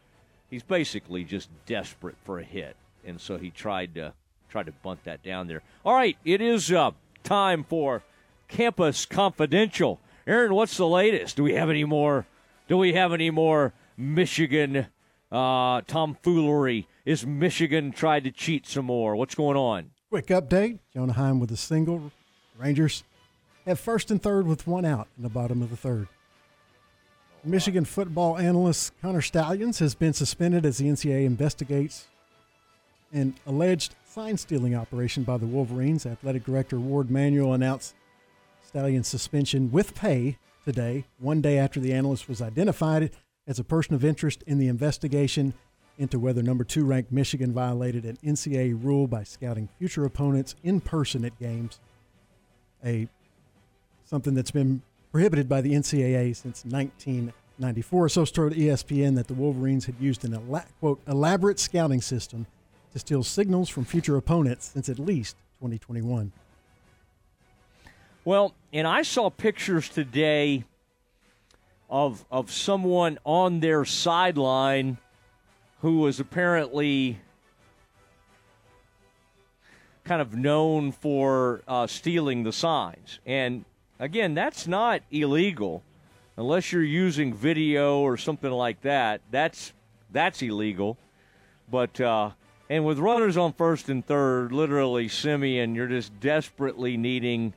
He's 0.50 0.64
basically 0.64 1.24
just 1.24 1.50
desperate 1.66 2.16
for 2.24 2.40
a 2.40 2.44
hit, 2.44 2.76
and 3.06 3.20
so 3.20 3.38
he 3.38 3.50
tried 3.50 3.96
to 3.96 4.14
tried 4.50 4.68
to 4.68 4.72
bunt 4.72 5.04
that 5.04 5.22
down 5.24 5.48
there. 5.48 5.62
All 5.84 5.94
right, 5.94 6.18
it 6.24 6.40
is 6.40 6.72
uh, 6.72 6.92
time 7.24 7.64
for 7.64 8.04
Campus 8.48 9.06
Confidential. 9.06 10.00
Aaron, 10.28 10.54
what's 10.54 10.78
the 10.78 10.88
latest? 10.88 11.36
Do 11.36 11.44
we 11.44 11.54
have 11.54 11.70
any 11.70 11.84
more? 11.84 12.26
Do 12.68 12.78
we 12.78 12.94
have 12.94 13.12
any 13.12 13.30
more 13.30 13.74
Michigan 13.98 14.88
uh, 15.32 15.82
tomfoolery? 15.82 16.88
Is 17.06 17.26
Michigan 17.26 17.92
tried 17.92 18.24
to 18.24 18.32
cheat 18.32 18.66
some 18.66 18.86
more? 18.86 19.16
What's 19.16 19.36
going 19.36 19.58
on? 19.58 19.92
Quick 20.10 20.28
update 20.28 20.80
Jonah 20.94 21.14
Heim 21.14 21.40
with 21.40 21.52
a 21.52 21.58
single. 21.58 22.12
Rangers 22.58 23.04
have 23.66 23.80
first 23.80 24.10
and 24.10 24.22
third 24.22 24.48
with 24.48 24.66
one 24.66 24.86
out 24.86 25.08
in 25.18 25.24
the 25.24 25.30
bottom 25.30 25.62
of 25.62 25.70
the 25.70 25.78
third. 25.78 26.08
Michigan 27.46 27.86
football 27.86 28.38
analyst 28.38 28.92
Connor 29.02 29.22
Stalions 29.22 29.80
has 29.80 29.94
been 29.94 30.14
suspended 30.14 30.66
as 30.66 30.78
the 30.78 30.88
NCAA 30.88 31.26
investigates 31.26 32.08
an 33.14 33.36
alleged 33.46 33.96
sign 34.06 34.38
stealing 34.38 34.76
operation 34.76 35.24
by 35.24 35.38
the 35.38 35.46
Wolverines. 35.46 36.06
Athletic 36.06 36.44
Director 36.44 36.80
Warde 36.80 37.12
Manuel 37.12 37.54
announced 37.54 37.94
Stallion's 38.66 39.08
suspension 39.08 39.72
with 39.72 39.94
pay 39.94 40.38
today, 40.64 41.06
one 41.20 41.40
day 41.40 41.60
after 41.60 41.80
the 41.80 41.94
analyst 41.94 42.28
was 42.28 42.42
identified 42.42 43.12
as 43.48 43.60
a 43.60 43.64
person 43.64 43.94
of 43.94 44.04
interest 44.04 44.44
in 44.48 44.58
the 44.58 44.68
investigation 44.68 45.54
into 45.98 46.20
whether 46.20 46.42
number 46.42 46.64
two 46.64 46.84
ranked 46.84 47.12
Michigan 47.12 47.54
violated 47.54 48.06
an 48.06 48.18
NCAA 48.24 48.84
rule 48.84 49.08
by 49.08 49.24
scouting 49.24 49.70
future 49.78 50.04
opponents 50.04 50.56
in 50.64 50.82
person 50.82 51.24
at 51.24 51.38
games. 51.40 51.80
A 52.84 53.08
something 54.04 54.34
that's 54.34 54.52
been 54.52 54.82
prohibited 55.16 55.48
by 55.48 55.62
the 55.62 55.72
NCAA 55.72 56.36
since 56.36 56.66
1994. 56.66 58.10
So 58.10 58.26
told 58.26 58.52
ESPN 58.52 59.16
that 59.16 59.28
the 59.28 59.34
Wolverines 59.34 59.86
had 59.86 59.96
used 59.98 60.26
an 60.26 60.34
ela- 60.34 60.66
quote 60.82 61.00
elaborate 61.08 61.58
scouting 61.58 62.02
system 62.02 62.48
to 62.92 63.00
steal 63.00 63.24
signals 63.24 63.70
from 63.70 63.86
future 63.86 64.18
opponents 64.18 64.72
since 64.74 64.90
at 64.90 65.00
least 65.00 65.38
2021. 65.60 66.34
Well, 68.26 68.56
and 68.74 68.86
I 68.86 69.04
saw 69.04 69.30
pictures 69.30 69.88
today 69.88 70.66
of 71.90 72.26
of 72.30 72.52
someone 72.52 73.18
on 73.24 73.62
their 73.62 73.86
sideline 73.86 74.98
who 75.80 76.00
was 76.00 76.20
apparently 76.20 77.20
kind 80.04 80.22
of 80.22 80.36
known 80.36 80.92
for 80.92 81.62
uh, 81.70 81.88
stealing 81.88 82.44
the 82.44 82.52
signs. 82.52 83.22
And 83.26 83.64
again, 84.00 84.34
that's 84.34 84.68
not 84.68 85.02
illegal 85.12 85.84
unless 86.38 86.72
you're 86.72 86.84
using 86.84 87.34
video 87.34 88.00
or 88.00 88.18
something 88.18 88.52
like 88.52 88.82
that. 88.82 89.22
That's 89.32 89.74
that's 90.12 90.42
illegal. 90.42 90.98
But 91.70 92.00
uh, 92.00 92.32
and 92.70 92.86
with 92.86 93.00
runners 93.00 93.38
on 93.38 93.54
first 93.54 93.90
and 93.90 94.06
third, 94.06 94.52
literally 94.52 95.08
Semien, 95.08 95.76
you're 95.76 95.88
just 95.88 96.20
desperately 96.20 96.98
needing 96.98 97.54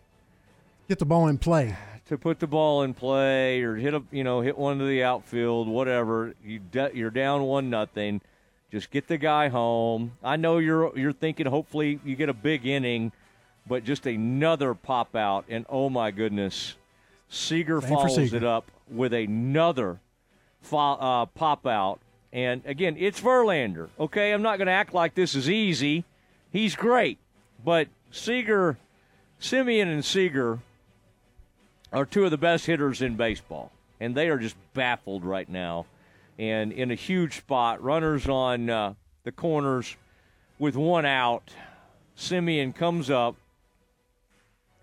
Get 0.88 0.98
the 0.98 1.04
ball 1.06 1.28
in 1.28 1.38
play. 1.38 1.76
to 2.06 2.16
put 2.16 2.38
the 2.40 2.46
ball 2.46 2.82
in 2.82 2.94
play 2.94 3.60
or 3.62 3.76
hit 3.76 3.92
a 3.94 4.02
you 4.10 4.24
know 4.24 4.40
hit 4.40 4.56
one 4.56 4.78
to 4.78 4.84
the 4.84 5.02
outfield, 5.02 5.68
whatever. 5.68 6.34
You 6.44 6.58
de- 6.60 6.92
you're 6.94 7.10
down 7.10 7.42
one 7.44 7.68
nothing. 7.70 8.20
Just 8.70 8.90
get 8.90 9.08
the 9.08 9.16
guy 9.18 9.48
home. 9.48 10.12
I 10.22 10.36
know 10.36 10.58
you're 10.58 10.96
you're 10.96 11.12
thinking 11.12 11.46
hopefully 11.46 12.00
you 12.04 12.16
get 12.16 12.28
a 12.28 12.34
big 12.34 12.66
inning, 12.66 13.12
but 13.68 13.84
just 13.84 14.06
another 14.06 14.74
pop 14.74 15.14
out 15.14 15.44
and 15.48 15.66
oh 15.68 15.90
my 15.90 16.10
goodness, 16.10 16.74
Seager 17.28 17.80
Same 17.80 17.90
follows 17.90 18.14
Seager. 18.14 18.36
it 18.38 18.44
up 18.44 18.70
with 18.90 19.12
another 19.12 20.00
fo- 20.62 20.94
uh, 20.94 21.26
pop 21.26 21.66
out. 21.66 22.00
And 22.32 22.62
again, 22.66 22.96
it's 22.98 23.20
Verlander. 23.20 23.88
Okay, 23.98 24.32
I'm 24.32 24.42
not 24.42 24.58
going 24.58 24.66
to 24.66 24.72
act 24.72 24.92
like 24.92 25.14
this 25.14 25.34
is 25.34 25.48
easy. 25.48 26.04
He's 26.50 26.76
great, 26.76 27.18
but 27.64 27.88
Seager, 28.10 28.76
Semien, 29.40 29.84
and 29.92 30.04
Seager 30.04 30.58
are 31.92 32.04
two 32.04 32.24
of 32.24 32.30
the 32.30 32.38
best 32.38 32.66
hitters 32.66 33.00
in 33.00 33.16
baseball, 33.16 33.70
and 34.00 34.14
they 34.14 34.28
are 34.28 34.38
just 34.38 34.56
baffled 34.74 35.24
right 35.24 35.48
now. 35.48 35.86
And 36.38 36.70
in 36.72 36.90
a 36.90 36.94
huge 36.94 37.38
spot, 37.38 37.82
runners 37.82 38.28
on 38.28 38.70
uh, 38.70 38.94
the 39.24 39.32
corners 39.32 39.96
with 40.58 40.76
one 40.76 41.04
out. 41.06 41.50
Semien 42.16 42.74
comes 42.74 43.10
up, 43.10 43.36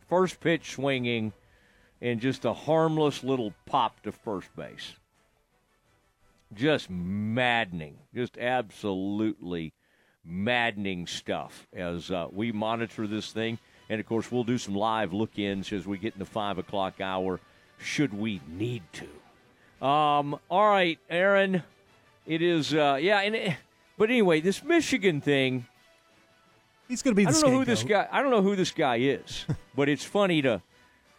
first 0.08 0.40
pitch 0.40 0.72
swinging, 0.72 1.34
and 2.02 2.20
just 2.20 2.46
a 2.46 2.54
harmless 2.54 3.24
little 3.24 3.54
pop 3.66 4.02
to 4.04 4.12
first 4.12 4.56
base. 4.56 4.94
Just 6.54 6.90
maddening, 6.90 7.98
just 8.14 8.38
absolutely 8.38 9.74
maddening 10.24 11.08
stuff 11.08 11.68
as 11.74 12.12
uh, 12.12 12.28
we 12.32 12.52
monitor 12.52 13.08
this 13.08 13.32
thing. 13.32 13.60
And 13.90 14.00
of 14.00 14.06
course, 14.06 14.32
we'll 14.32 14.44
do 14.44 14.58
some 14.58 14.76
live 14.76 15.14
look 15.14 15.38
ins 15.38 15.72
as 15.72 15.86
we 15.86 15.98
get 15.98 16.14
in 16.14 16.20
the 16.20 16.26
five 16.26 16.58
o'clock 16.58 17.00
hour, 17.02 17.40
should 17.78 18.14
we 18.14 18.42
need 18.48 18.84
to. 18.94 19.86
Um, 19.86 20.40
all 20.50 20.70
right, 20.70 21.00
Aaron. 21.10 21.64
It 22.26 22.42
is, 22.42 22.74
uh, 22.74 22.98
yeah, 23.00 23.20
and 23.20 23.36
it, 23.36 23.58
but 23.98 24.10
anyway, 24.10 24.42
this 24.42 24.64
Michigan 24.64 25.22
thing. 25.22 25.68
He's 26.88 27.02
going 27.02 27.16
to 27.16 27.22
be 27.22 27.28
I 27.28 27.32
don't 27.32 27.42
know 27.42 27.60
who 27.60 27.66
this 27.66 27.84
guy. 27.84 28.08
I 28.12 28.22
don't 28.22 28.32
know 28.32 28.42
who 28.42 28.56
this 28.56 28.72
guy 28.72 28.98
is, 28.98 29.46
but 29.76 29.90
it's 29.90 30.04
funny 30.04 30.42
to, 30.44 30.62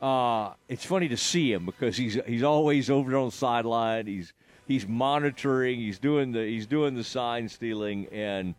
uh, 0.01 0.53
it's 0.69 0.85
funny 0.85 1.09
to 1.09 1.17
see 1.17 1.53
him 1.53 1.67
because 1.67 1.97
he's 1.97 2.19
he's 2.27 2.43
always 2.43 2.89
over 2.91 3.17
on 3.17 3.27
the 3.27 3.33
sideline. 3.33 4.07
He's 4.07 4.33
he's 4.69 4.87
monitoring. 4.87 5.79
He's 5.79 5.99
doing 5.99 6.33
the 6.33 6.45
he's 6.45 6.67
doing 6.67 6.95
the 6.95 7.05
sign 7.05 7.49
stealing, 7.49 8.07
and 8.13 8.55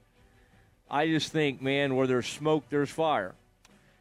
I 0.90 1.08
just 1.08 1.32
think, 1.32 1.62
man, 1.62 1.96
where 1.96 2.08
there's 2.08 2.28
smoke, 2.28 2.66
there's 2.70 2.90
fire. 2.90 3.36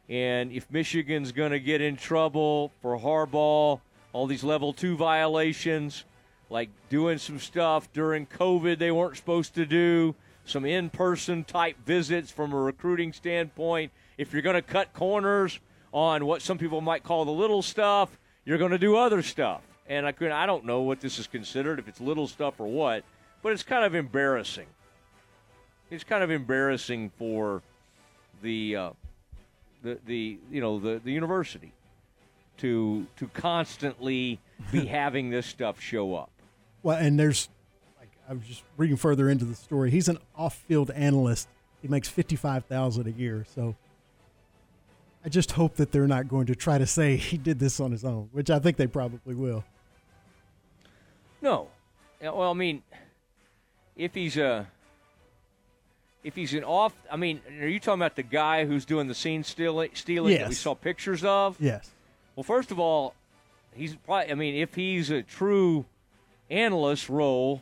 And 0.09 0.51
if 0.51 0.71
Michigan's 0.71 1.33
going 1.33 1.51
to 1.51 1.59
get 1.59 1.81
in 1.81 1.97
trouble 1.97 2.71
for 2.81 2.97
Harbaugh, 2.97 3.81
all 4.13 4.27
these 4.27 4.43
level 4.43 4.71
two 4.71 4.95
violations, 4.95 6.05
like 6.49 6.69
doing 6.89 7.17
some 7.17 7.39
stuff 7.39 7.91
during 7.91 8.25
COVID 8.25 8.79
they 8.79 8.91
weren't 8.91 9.17
supposed 9.17 9.55
to 9.55 9.65
do, 9.65 10.15
some 10.49 10.65
in 10.65 10.89
person 10.89 11.43
type 11.43 11.77
visits 11.85 12.31
from 12.31 12.53
a 12.53 12.57
recruiting 12.57 13.13
standpoint, 13.13 13.91
if 14.17 14.33
you're 14.33 14.41
going 14.41 14.55
to 14.55 14.61
cut 14.61 14.93
corners 14.93 15.59
on 15.91 16.25
what 16.25 16.41
some 16.41 16.57
people 16.57 16.81
might 16.81 17.03
call 17.03 17.25
the 17.25 17.31
little 17.31 17.61
stuff, 17.61 18.17
you're 18.45 18.57
going 18.57 18.71
to 18.71 18.77
do 18.77 18.95
other 18.95 19.21
stuff. 19.21 19.61
And 19.87 20.05
I, 20.05 20.11
could, 20.11 20.31
I 20.31 20.45
don't 20.45 20.65
know 20.65 20.81
what 20.81 20.99
this 20.99 21.19
is 21.19 21.27
considered, 21.27 21.79
if 21.79 21.87
it's 21.87 22.01
little 22.01 22.27
stuff 22.27 22.59
or 22.59 22.67
what, 22.67 23.03
but 23.41 23.53
it's 23.53 23.63
kind 23.63 23.85
of 23.85 23.95
embarrassing. 23.95 24.67
It's 25.89 26.03
kind 26.03 26.23
of 26.23 26.31
embarrassing 26.31 27.11
for 27.17 27.61
the 28.41 28.75
uh, 28.75 28.89
the 29.83 29.97
the 30.05 30.37
you 30.51 30.59
know 30.59 30.79
the 30.79 30.99
the 31.01 31.11
university 31.11 31.71
to 32.57 33.07
to 33.15 33.27
constantly 33.29 34.39
be 34.71 34.85
having 34.99 35.29
this 35.29 35.45
stuff 35.45 35.79
show 35.79 36.15
up. 36.15 36.29
Well, 36.83 36.97
and 36.97 37.19
there's, 37.19 37.49
I 38.29 38.33
was 38.33 38.45
just 38.45 38.63
reading 38.75 38.97
further 38.97 39.29
into 39.29 39.45
the 39.45 39.55
story. 39.55 39.91
He's 39.91 40.09
an 40.09 40.19
off-field 40.35 40.91
analyst. 40.91 41.47
He 41.81 41.87
makes 41.87 42.09
fifty-five 42.09 42.65
thousand 42.65 43.07
a 43.07 43.11
year. 43.11 43.45
So, 43.55 43.75
I 45.23 45.29
just 45.29 45.53
hope 45.53 45.75
that 45.75 45.91
they're 45.91 46.07
not 46.07 46.27
going 46.27 46.47
to 46.47 46.55
try 46.55 46.77
to 46.77 46.87
say 46.87 47.15
he 47.17 47.37
did 47.37 47.59
this 47.59 47.79
on 47.79 47.91
his 47.91 48.03
own, 48.03 48.29
which 48.31 48.49
I 48.49 48.59
think 48.59 48.77
they 48.77 48.87
probably 48.87 49.35
will. 49.35 49.63
No, 51.41 51.67
well, 52.21 52.49
I 52.49 52.53
mean, 52.53 52.81
if 53.95 54.13
he's 54.13 54.37
a 54.37 54.67
if 56.23 56.35
he's 56.35 56.53
an 56.53 56.63
off, 56.63 56.93
I 57.11 57.15
mean, 57.15 57.41
are 57.61 57.67
you 57.67 57.79
talking 57.79 58.01
about 58.01 58.15
the 58.15 58.23
guy 58.23 58.65
who's 58.65 58.85
doing 58.85 59.07
the 59.07 59.15
scene 59.15 59.43
stealing, 59.43 59.91
stealing 59.93 60.37
that 60.37 60.49
we 60.49 60.55
saw 60.55 60.75
pictures 60.75 61.23
of? 61.23 61.55
Yes. 61.59 61.89
Well, 62.35 62.43
first 62.43 62.71
of 62.71 62.79
all, 62.79 63.13
he's 63.73 63.95
probably. 63.95 64.31
I 64.31 64.35
mean, 64.35 64.55
if 64.55 64.75
he's 64.75 65.09
a 65.09 65.21
true 65.21 65.85
analyst 66.49 67.09
role, 67.09 67.61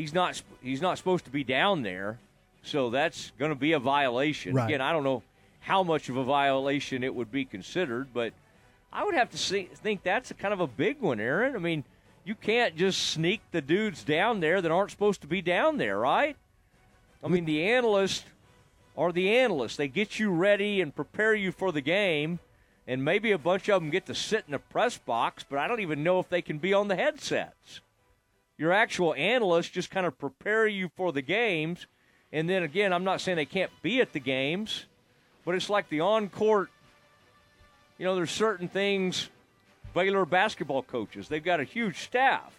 he's 0.00 0.14
not 0.14 0.42
he's 0.62 0.80
not 0.80 0.98
supposed 0.98 1.26
to 1.26 1.30
be 1.30 1.44
down 1.44 1.82
there, 1.82 2.18
so 2.62 2.90
that's 2.90 3.32
going 3.38 3.50
to 3.50 3.56
be 3.56 3.72
a 3.72 3.78
violation. 3.78 4.54
Right. 4.54 4.66
Again, 4.66 4.80
I 4.80 4.92
don't 4.92 5.04
know 5.04 5.22
how 5.60 5.82
much 5.82 6.08
of 6.08 6.16
a 6.16 6.24
violation 6.24 7.04
it 7.04 7.14
would 7.14 7.30
be 7.30 7.44
considered, 7.44 8.08
but 8.14 8.32
I 8.92 9.04
would 9.04 9.14
have 9.14 9.30
to 9.30 9.38
see, 9.38 9.68
think 9.74 10.02
that's 10.02 10.30
a 10.30 10.34
kind 10.34 10.54
of 10.54 10.60
a 10.60 10.66
big 10.66 11.00
one, 11.00 11.20
Aaron. 11.20 11.54
I 11.54 11.58
mean, 11.58 11.84
you 12.24 12.34
can't 12.34 12.76
just 12.76 13.08
sneak 13.08 13.42
the 13.52 13.60
dudes 13.60 14.02
down 14.02 14.40
there 14.40 14.60
that 14.60 14.70
aren't 14.70 14.90
supposed 14.90 15.20
to 15.20 15.26
be 15.26 15.42
down 15.42 15.76
there, 15.76 15.98
right? 15.98 16.36
I 17.22 17.28
mean, 17.28 17.44
the 17.44 17.62
analysts 17.64 18.24
are 18.96 19.12
the 19.12 19.36
analysts. 19.36 19.76
They 19.76 19.88
get 19.88 20.18
you 20.18 20.30
ready 20.30 20.80
and 20.80 20.96
prepare 20.96 21.34
you 21.34 21.52
for 21.52 21.72
the 21.72 21.82
game, 21.82 22.38
and 22.86 23.04
maybe 23.04 23.30
a 23.32 23.38
bunch 23.38 23.68
of 23.68 23.82
them 23.82 23.90
get 23.90 24.06
to 24.06 24.14
sit 24.14 24.44
in 24.46 24.52
the 24.52 24.58
press 24.58 24.96
box, 24.96 25.44
but 25.48 25.58
I 25.58 25.68
don't 25.68 25.80
even 25.80 26.02
know 26.02 26.18
if 26.18 26.30
they 26.30 26.42
can 26.42 26.58
be 26.58 26.72
on 26.72 26.88
the 26.88 26.96
headsets. 26.96 27.80
Your 28.60 28.72
actual 28.72 29.14
analysts 29.14 29.70
just 29.70 29.90
kind 29.90 30.04
of 30.04 30.18
prepare 30.18 30.66
you 30.66 30.90
for 30.94 31.12
the 31.12 31.22
games, 31.22 31.86
and 32.30 32.46
then 32.46 32.62
again, 32.62 32.92
I'm 32.92 33.04
not 33.04 33.22
saying 33.22 33.36
they 33.36 33.46
can't 33.46 33.70
be 33.80 34.02
at 34.02 34.12
the 34.12 34.20
games, 34.20 34.84
but 35.46 35.54
it's 35.54 35.70
like 35.70 35.88
the 35.88 36.00
on 36.00 36.28
court. 36.28 36.68
You 37.96 38.04
know, 38.04 38.14
there's 38.14 38.30
certain 38.30 38.68
things. 38.68 39.30
Baylor 39.94 40.26
basketball 40.26 40.82
coaches, 40.82 41.26
they've 41.26 41.42
got 41.42 41.60
a 41.60 41.64
huge 41.64 42.00
staff. 42.00 42.52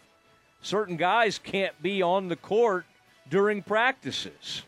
Certain 0.63 0.97
guys 0.97 1.37
can't 1.37 1.79
be 1.83 2.01
on 2.01 2.29
the 2.29 2.35
court 2.35 2.85
during 3.29 3.61
practices. 3.61 4.63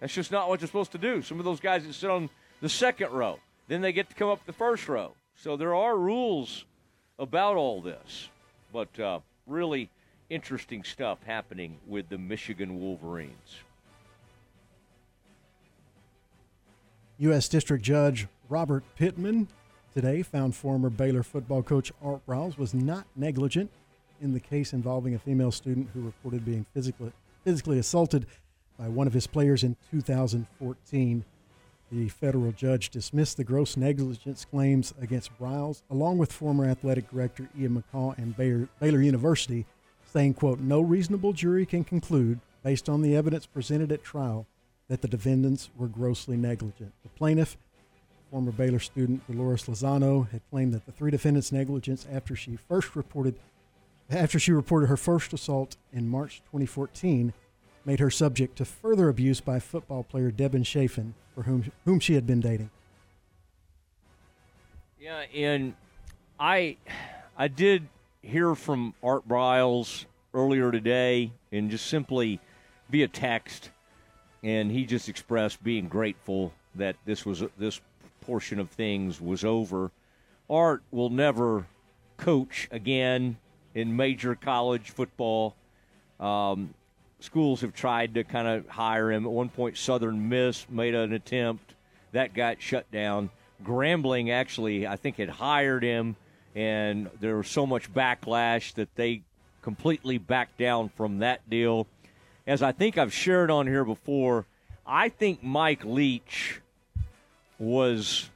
That's 0.00 0.14
just 0.14 0.32
not 0.32 0.48
what 0.48 0.60
they're 0.60 0.66
supposed 0.66 0.92
to 0.92 0.98
do. 0.98 1.20
Some 1.20 1.38
of 1.38 1.44
those 1.44 1.60
guys 1.60 1.86
that 1.86 1.92
sit 1.92 2.08
on 2.08 2.30
the 2.62 2.70
second 2.70 3.10
row, 3.10 3.38
then 3.68 3.82
they 3.82 3.92
get 3.92 4.08
to 4.08 4.14
come 4.14 4.30
up 4.30 4.46
the 4.46 4.54
first 4.54 4.88
row. 4.88 5.12
So 5.36 5.58
there 5.58 5.74
are 5.74 5.98
rules 5.98 6.64
about 7.18 7.56
all 7.56 7.82
this, 7.82 8.30
but 8.72 8.98
uh, 8.98 9.20
really 9.46 9.90
interesting 10.30 10.82
stuff 10.84 11.18
happening 11.24 11.78
with 11.86 12.08
the 12.08 12.18
Michigan 12.18 12.80
Wolverines. 12.80 13.62
U.S. 17.18 17.48
District 17.48 17.82
Judge 17.82 18.28
Robert 18.48 18.84
Pittman 18.96 19.48
today 19.92 20.22
found 20.22 20.54
former 20.54 20.90
Baylor 20.90 21.22
football 21.22 21.62
coach 21.62 21.90
Art 22.02 22.20
Briles 22.26 22.56
was 22.56 22.74
not 22.74 23.06
negligent 23.16 23.70
in 24.20 24.32
the 24.32 24.40
case 24.40 24.72
involving 24.72 25.14
a 25.14 25.18
female 25.18 25.50
student 25.50 25.88
who 25.92 26.00
reported 26.00 26.44
being 26.44 26.66
physically 26.74 27.12
physically 27.44 27.78
assaulted 27.78 28.26
by 28.78 28.88
one 28.88 29.06
of 29.06 29.12
his 29.12 29.26
players 29.26 29.64
in 29.64 29.76
2014. 29.90 31.24
The 31.90 32.08
federal 32.10 32.52
judge 32.52 32.90
dismissed 32.90 33.38
the 33.38 33.44
gross 33.44 33.76
negligence 33.76 34.44
claims 34.44 34.92
against 35.00 35.36
Briles, 35.38 35.82
along 35.90 36.18
with 36.18 36.30
former 36.30 36.66
athletic 36.66 37.10
director 37.10 37.48
Ian 37.58 37.82
McCaw 37.82 38.16
and 38.18 38.36
Baylor, 38.36 38.68
Baylor 38.78 39.00
University, 39.00 39.64
saying, 40.10 40.34
quote, 40.34 40.60
no 40.60 40.80
reasonable 40.80 41.32
jury 41.32 41.66
can 41.66 41.84
conclude, 41.84 42.40
based 42.62 42.88
on 42.88 43.02
the 43.02 43.14
evidence 43.14 43.46
presented 43.46 43.92
at 43.92 44.02
trial, 44.02 44.46
that 44.88 45.02
the 45.02 45.08
defendants 45.08 45.70
were 45.76 45.86
grossly 45.86 46.36
negligent. 46.36 46.92
The 47.02 47.10
plaintiff, 47.10 47.56
former 48.30 48.52
Baylor 48.52 48.78
student 48.78 49.26
Dolores 49.30 49.64
Lozano, 49.64 50.30
had 50.30 50.40
claimed 50.50 50.72
that 50.72 50.86
the 50.86 50.92
three 50.92 51.10
defendants' 51.10 51.52
negligence 51.52 52.06
after 52.10 52.34
she 52.34 52.56
first 52.56 52.96
reported 52.96 53.38
after 54.10 54.38
she 54.38 54.52
reported 54.52 54.86
her 54.86 54.96
first 54.96 55.34
assault 55.34 55.76
in 55.92 56.08
March 56.08 56.38
2014 56.46 57.34
made 57.84 58.00
her 58.00 58.10
subject 58.10 58.56
to 58.56 58.64
further 58.64 59.10
abuse 59.10 59.40
by 59.42 59.58
football 59.58 60.02
player 60.02 60.30
Devin 60.30 60.62
Chafin, 60.62 61.14
for 61.34 61.42
whom 61.42 61.70
whom 61.84 62.00
she 62.00 62.14
had 62.14 62.26
been 62.26 62.40
dating. 62.40 62.70
Yeah, 64.98 65.24
and 65.34 65.74
I 66.40 66.78
I 67.36 67.48
did 67.48 67.88
hear 68.22 68.54
from 68.54 68.94
Art 69.02 69.26
Briles 69.28 70.04
earlier 70.34 70.70
today 70.70 71.32
and 71.52 71.70
just 71.70 71.86
simply 71.86 72.40
via 72.90 73.08
text 73.08 73.70
and 74.42 74.70
he 74.70 74.84
just 74.84 75.08
expressed 75.08 75.62
being 75.62 75.88
grateful 75.88 76.52
that 76.74 76.96
this 77.04 77.24
was 77.24 77.42
this 77.58 77.80
portion 78.20 78.58
of 78.58 78.70
things 78.70 79.20
was 79.20 79.44
over. 79.44 79.90
Art 80.48 80.82
will 80.90 81.10
never 81.10 81.66
coach 82.16 82.68
again 82.70 83.36
in 83.74 83.96
major 83.96 84.34
college 84.34 84.90
football. 84.90 85.54
Um, 86.20 86.74
schools 87.20 87.60
have 87.62 87.74
tried 87.74 88.14
to 88.14 88.24
kind 88.24 88.48
of 88.48 88.68
hire 88.68 89.10
him. 89.10 89.24
At 89.24 89.32
one 89.32 89.48
point, 89.48 89.76
Southern 89.76 90.28
Miss 90.28 90.68
made 90.68 90.94
an 90.94 91.12
attempt 91.12 91.74
that 92.12 92.34
got 92.34 92.60
shut 92.60 92.90
down. 92.90 93.30
Grambling 93.64 94.30
actually, 94.30 94.86
I 94.86 94.96
think, 94.96 95.16
had 95.16 95.28
hired 95.28 95.82
him, 95.82 96.16
and 96.58 97.08
there 97.20 97.36
was 97.36 97.48
so 97.48 97.64
much 97.64 97.94
backlash 97.94 98.74
that 98.74 98.92
they 98.96 99.22
completely 99.62 100.18
backed 100.18 100.58
down 100.58 100.88
from 100.88 101.20
that 101.20 101.48
deal. 101.48 101.86
As 102.48 102.62
I 102.62 102.72
think 102.72 102.98
I've 102.98 103.14
shared 103.14 103.48
on 103.48 103.68
here 103.68 103.84
before, 103.84 104.44
I 104.84 105.08
think 105.08 105.40
Mike 105.40 105.84
Leach 105.84 106.60
was 107.60 108.28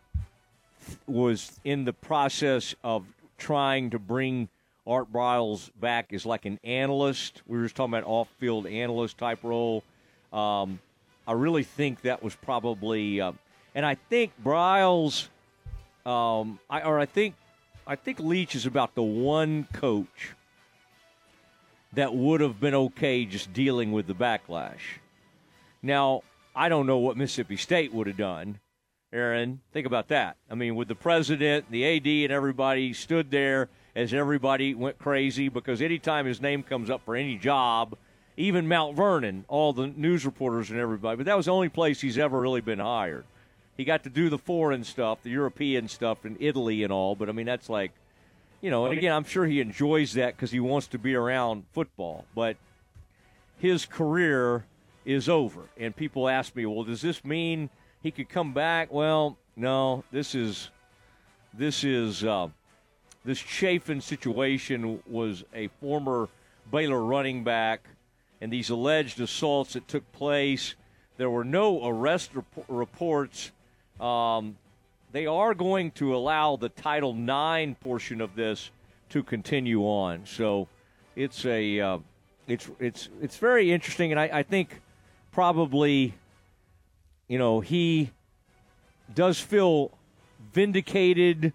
was 1.09 1.59
in 1.65 1.85
the 1.85 1.93
process 1.93 2.77
of 2.85 3.07
trying 3.39 3.91
to 3.91 3.99
bring 3.99 4.49
Art 4.87 5.13
Briles 5.13 5.71
back 5.81 6.13
as 6.13 6.25
like 6.25 6.45
an 6.45 6.61
analyst. 6.63 7.43
We 7.49 7.59
were 7.59 7.65
just 7.65 7.75
talking 7.75 7.95
about 7.95 8.05
off-field 8.07 8.69
analyst 8.69 9.19
type 9.19 9.43
role. 9.43 9.83
Um, 10.33 10.79
I 11.27 11.33
really 11.33 11.63
think 11.65 12.03
that 12.03 12.23
was 12.23 12.35
probably, 12.35 13.21
uh, 13.21 13.33
and 13.75 13.87
I 13.87 13.95
think 13.95 14.33
Briles, 14.45 15.29
um, 16.05 16.59
I, 16.69 16.83
or 16.83 16.99
I 16.99 17.07
think, 17.07 17.37
I 17.87 17.97
think 17.97 18.21
Leach 18.21 18.55
is 18.55 18.65
about 18.65 18.95
the 18.95 19.03
one 19.03 19.67
coach 19.73 20.35
that 21.93 22.15
would 22.15 22.41
have 22.41 22.61
been 22.61 22.75
okay 22.75 23.25
just 23.25 23.53
dealing 23.53 23.93
with 23.93 24.07
the 24.07 24.15
backlash. 24.15 25.01
Now, 25.83 26.23
I 26.55 26.69
don't 26.69 26.87
know 26.87 26.99
what 26.99 27.17
Mississippi 27.17 27.57
State 27.57 27.93
would 27.93 28.07
have 28.07 28.17
done. 28.17 28.61
Aaron, 29.13 29.61
think 29.73 29.87
about 29.87 30.09
that. 30.09 30.37
I 30.49 30.55
mean, 30.55 30.77
with 30.77 30.89
the 30.89 30.95
president, 30.95 31.71
the 31.71 31.85
AD, 31.85 32.07
and 32.07 32.33
everybody 32.33 32.93
stood 32.93 33.31
there 33.31 33.69
as 33.95 34.15
everybody 34.15 34.75
went 34.75 34.99
crazy 34.99 35.49
because 35.49 35.83
anytime 35.83 36.25
his 36.25 36.41
name 36.41 36.63
comes 36.63 36.89
up 36.89 37.05
for 37.05 37.17
any 37.17 37.37
job, 37.37 37.97
even 38.37 38.69
Mount 38.69 38.97
Vernon, 38.97 39.45
all 39.49 39.73
the 39.73 39.89
news 39.89 40.25
reporters 40.25 40.71
and 40.71 40.79
everybody, 40.79 41.17
but 41.17 41.27
that 41.27 41.37
was 41.37 41.47
the 41.47 41.53
only 41.53 41.69
place 41.69 42.01
he's 42.01 42.17
ever 42.17 42.41
really 42.41 42.63
been 42.63 42.79
hired. 42.79 43.25
He 43.83 43.87
got 43.87 44.05
to 44.05 44.11
do 44.11 44.29
the 44.29 44.39
foreign 44.39 44.85
stuff, 44.85 45.25
the 45.25 45.31
European 45.31 45.89
stuff 45.89 46.25
in 46.25 46.37
Italy 46.39 46.85
and 46.85 46.93
all, 46.93 47.17
but 47.17 47.29
I 47.29 47.33
mean, 47.33 47.47
that's 47.47 47.69
like, 47.69 47.91
you 48.61 48.71
know, 48.71 48.87
and 48.87 48.97
again, 48.97 49.13
I'm 49.13 49.25
sure 49.25 49.45
he 49.45 49.61
enjoys 49.61 50.13
that 50.13 50.37
because 50.37 50.53
he 50.53 50.61
wants 50.61 50.87
to 50.87 50.99
be 50.99 51.17
around 51.17 51.65
football, 51.73 52.25
but 52.33 52.57
his 53.59 53.85
career 53.85 54.67
is 55.05 55.29
over. 55.29 55.63
And 55.77 55.97
people 55.97 56.29
ask 56.29 56.55
me, 56.55 56.65
well, 56.65 56.85
does 56.85 57.03
this 57.03 57.25
mean 57.25 57.71
he 58.05 58.13
could 58.13 58.29
come 58.29 58.53
back? 58.53 58.93
Well, 58.93 59.37
no, 59.57 60.05
this 60.13 60.37
is, 60.37 60.71
this 61.53 61.83
is, 61.83 62.23
uh, 62.23 62.51
this 63.25 63.39
Chafin 63.39 64.01
situation 64.01 65.03
was 65.09 65.43
a 65.53 65.67
former 65.81 66.29
Baylor 66.71 67.03
running 67.03 67.43
back, 67.43 67.89
and 68.41 68.53
these 68.53 68.71
alleged 68.71 69.19
assaults 69.21 69.73
that 69.73 69.89
took 69.89 70.13
place. 70.13 70.77
There 71.17 71.31
were 71.31 71.43
no 71.43 71.85
arrest 71.85 72.31
rep- 72.37 72.65
reports. 72.69 73.51
Um, 74.03 74.57
they 75.13 75.27
are 75.27 75.55
going 75.55 75.93
to 75.93 76.17
allow 76.17 76.57
the 76.57 76.69
Title 76.69 77.13
IX 77.15 77.75
portion 77.81 78.21
of 78.21 78.35
this 78.35 78.71
to 79.11 79.23
continue 79.23 79.83
on. 79.83 80.27
So 80.27 80.69
it's 81.15 81.45
a 81.45 81.81
uh, 81.81 81.99
it's 82.49 82.69
it's 82.81 83.09
it's 83.21 83.37
very 83.37 83.71
interesting, 83.71 84.11
and 84.11 84.19
I, 84.21 84.31
I 84.33 84.43
think 84.43 84.81
probably 85.31 86.15
you 87.29 87.39
know 87.39 87.61
he 87.61 88.11
does 89.15 89.39
feel 89.39 89.93
vindicated 90.53 91.53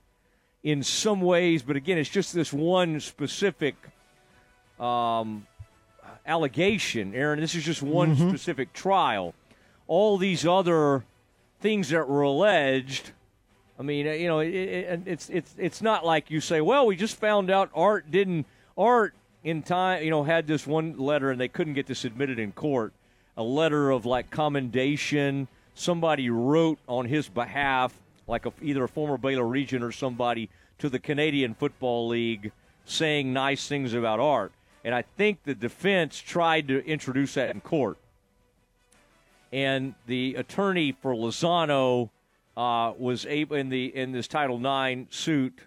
in 0.64 0.84
some 0.84 1.22
ways, 1.22 1.64
but 1.64 1.76
again, 1.76 1.98
it's 1.98 2.10
just 2.10 2.34
this 2.34 2.54
one 2.54 3.00
specific 3.00 3.76
um, 4.80 5.48
allegation, 6.26 7.14
Aaron. 7.16 7.40
This 7.40 7.56
is 7.56 7.64
just 7.64 7.82
one 7.82 8.16
Mhm. 8.16 8.30
specific 8.30 8.74
trial. 8.74 9.34
All 9.88 10.18
these 10.18 10.46
other 10.46 11.04
things 11.60 11.90
that 11.90 12.08
were 12.08 12.22
alleged. 12.22 13.12
I 13.80 13.84
mean, 13.84 14.08
uh, 14.08 14.12
you 14.12 14.28
know, 14.28 14.40
it, 14.40 14.54
it, 14.54 15.02
it's 15.06 15.30
it's 15.30 15.54
it's 15.58 15.82
not 15.82 16.06
like 16.06 16.32
you 16.32 16.42
say, 16.42 16.62
well, 16.62 16.86
we 16.88 16.96
just 16.96 17.16
found 17.16 17.52
out 17.52 17.70
Art 17.76 18.10
didn't 18.10 18.46
Art 18.78 19.14
in 19.44 19.62
time, 19.62 20.04
you 20.04 20.10
know, 20.10 20.24
had 20.24 20.48
this 20.48 20.66
one 20.66 20.98
letter 20.98 21.32
and 21.32 21.40
they 21.40 21.48
couldn't 21.48 21.74
get 21.74 21.88
this 21.88 22.06
admitted 22.06 22.40
in 22.40 22.52
court, 22.52 22.94
a 23.36 23.44
letter 23.44 23.92
of 23.92 24.06
like 24.06 24.30
commendation. 24.30 25.48
Somebody 25.76 26.30
wrote 26.30 26.80
on 26.88 27.06
his 27.06 27.30
behalf, 27.30 27.94
like 28.28 28.48
a, 28.48 28.54
either 28.62 28.84
a 28.84 28.90
former 28.90 29.18
Baylor 29.18 29.46
Regent 29.46 29.84
or 29.84 29.92
somebody, 29.92 30.50
to 30.80 30.90
the 30.90 31.00
Canadian 31.00 31.54
Football 31.54 32.08
League, 32.08 32.52
saying 32.86 33.32
nice 33.32 33.68
things 33.68 33.94
about 33.94 34.20
Art. 34.20 34.52
And 34.84 34.96
I 34.96 35.04
think 35.04 35.44
the 35.44 35.54
defense 35.54 36.20
tried 36.20 36.68
to 36.70 36.84
introduce 36.86 37.36
that 37.36 37.52
in 37.52 37.62
court 37.62 37.98
and 39.52 39.96
the 40.06 40.36
attorney 40.36 40.92
for 40.92 41.14
Lozano 41.14 42.10
uh, 42.56 42.94
was 42.98 43.26
able 43.26 43.56
in 43.56 43.70
the 43.70 43.96
in 43.96 44.12
this 44.12 44.28
Title 44.28 44.58
IX 44.58 45.16
suit 45.16 45.60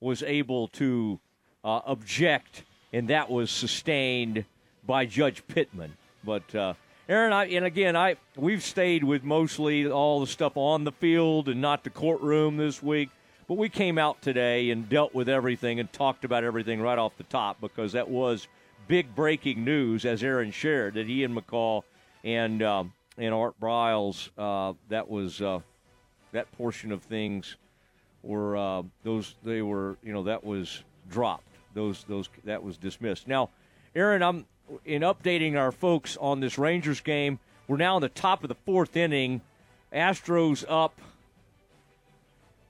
was 0.00 0.22
able 0.22 0.68
to 0.68 1.20
uh, 1.64 1.80
object, 1.86 2.64
and 2.92 3.08
that 3.08 3.30
was 3.30 3.50
sustained 3.50 4.44
by 4.84 5.06
Judge 5.06 5.46
Pittman. 5.46 5.96
But 6.24 6.54
uh, 6.54 6.74
Aaron, 7.08 7.32
I, 7.32 7.46
and 7.46 7.64
again, 7.64 7.96
I 7.96 8.16
we've 8.36 8.62
stayed 8.62 9.04
with 9.04 9.22
mostly 9.22 9.86
all 9.86 10.20
the 10.20 10.26
stuff 10.26 10.56
on 10.56 10.84
the 10.84 10.92
field 10.92 11.48
and 11.48 11.60
not 11.60 11.84
the 11.84 11.90
courtroom 11.90 12.56
this 12.56 12.82
week. 12.82 13.10
But 13.48 13.58
we 13.58 13.68
came 13.68 13.98
out 13.98 14.22
today 14.22 14.70
and 14.70 14.88
dealt 14.88 15.14
with 15.14 15.28
everything 15.28 15.78
and 15.80 15.92
talked 15.92 16.24
about 16.24 16.44
everything 16.44 16.80
right 16.80 16.96
off 16.96 17.16
the 17.18 17.24
top 17.24 17.60
because 17.60 17.92
that 17.92 18.08
was 18.08 18.46
big 18.88 19.14
breaking 19.14 19.64
news, 19.64 20.04
as 20.04 20.22
Aaron 20.22 20.52
shared, 20.52 20.94
that 20.94 21.08
Ian 21.08 21.34
McCaw 21.34 21.82
and 22.24 22.62
um, 22.62 22.92
and 23.18 23.34
Art 23.34 23.58
Briles, 23.60 24.30
uh, 24.38 24.74
that 24.88 25.08
was 25.08 25.40
uh, 25.40 25.60
that 26.32 26.50
portion 26.52 26.92
of 26.92 27.02
things 27.02 27.56
were 28.22 28.56
uh, 28.56 28.82
those 29.02 29.34
they 29.42 29.62
were 29.62 29.96
you 30.02 30.12
know 30.12 30.22
that 30.24 30.44
was 30.44 30.82
dropped. 31.10 31.44
Those 31.74 32.04
those 32.04 32.28
that 32.44 32.62
was 32.62 32.76
dismissed. 32.76 33.28
Now, 33.28 33.50
Aaron, 33.94 34.22
I'm 34.22 34.46
in 34.84 35.02
updating 35.02 35.56
our 35.56 35.72
folks 35.72 36.16
on 36.20 36.40
this 36.40 36.58
Rangers 36.58 37.00
game. 37.00 37.38
We're 37.68 37.76
now 37.76 37.96
in 37.96 38.02
the 38.02 38.08
top 38.08 38.42
of 38.42 38.48
the 38.48 38.54
fourth 38.54 38.96
inning. 38.96 39.40
Astros 39.92 40.64
up 40.68 40.98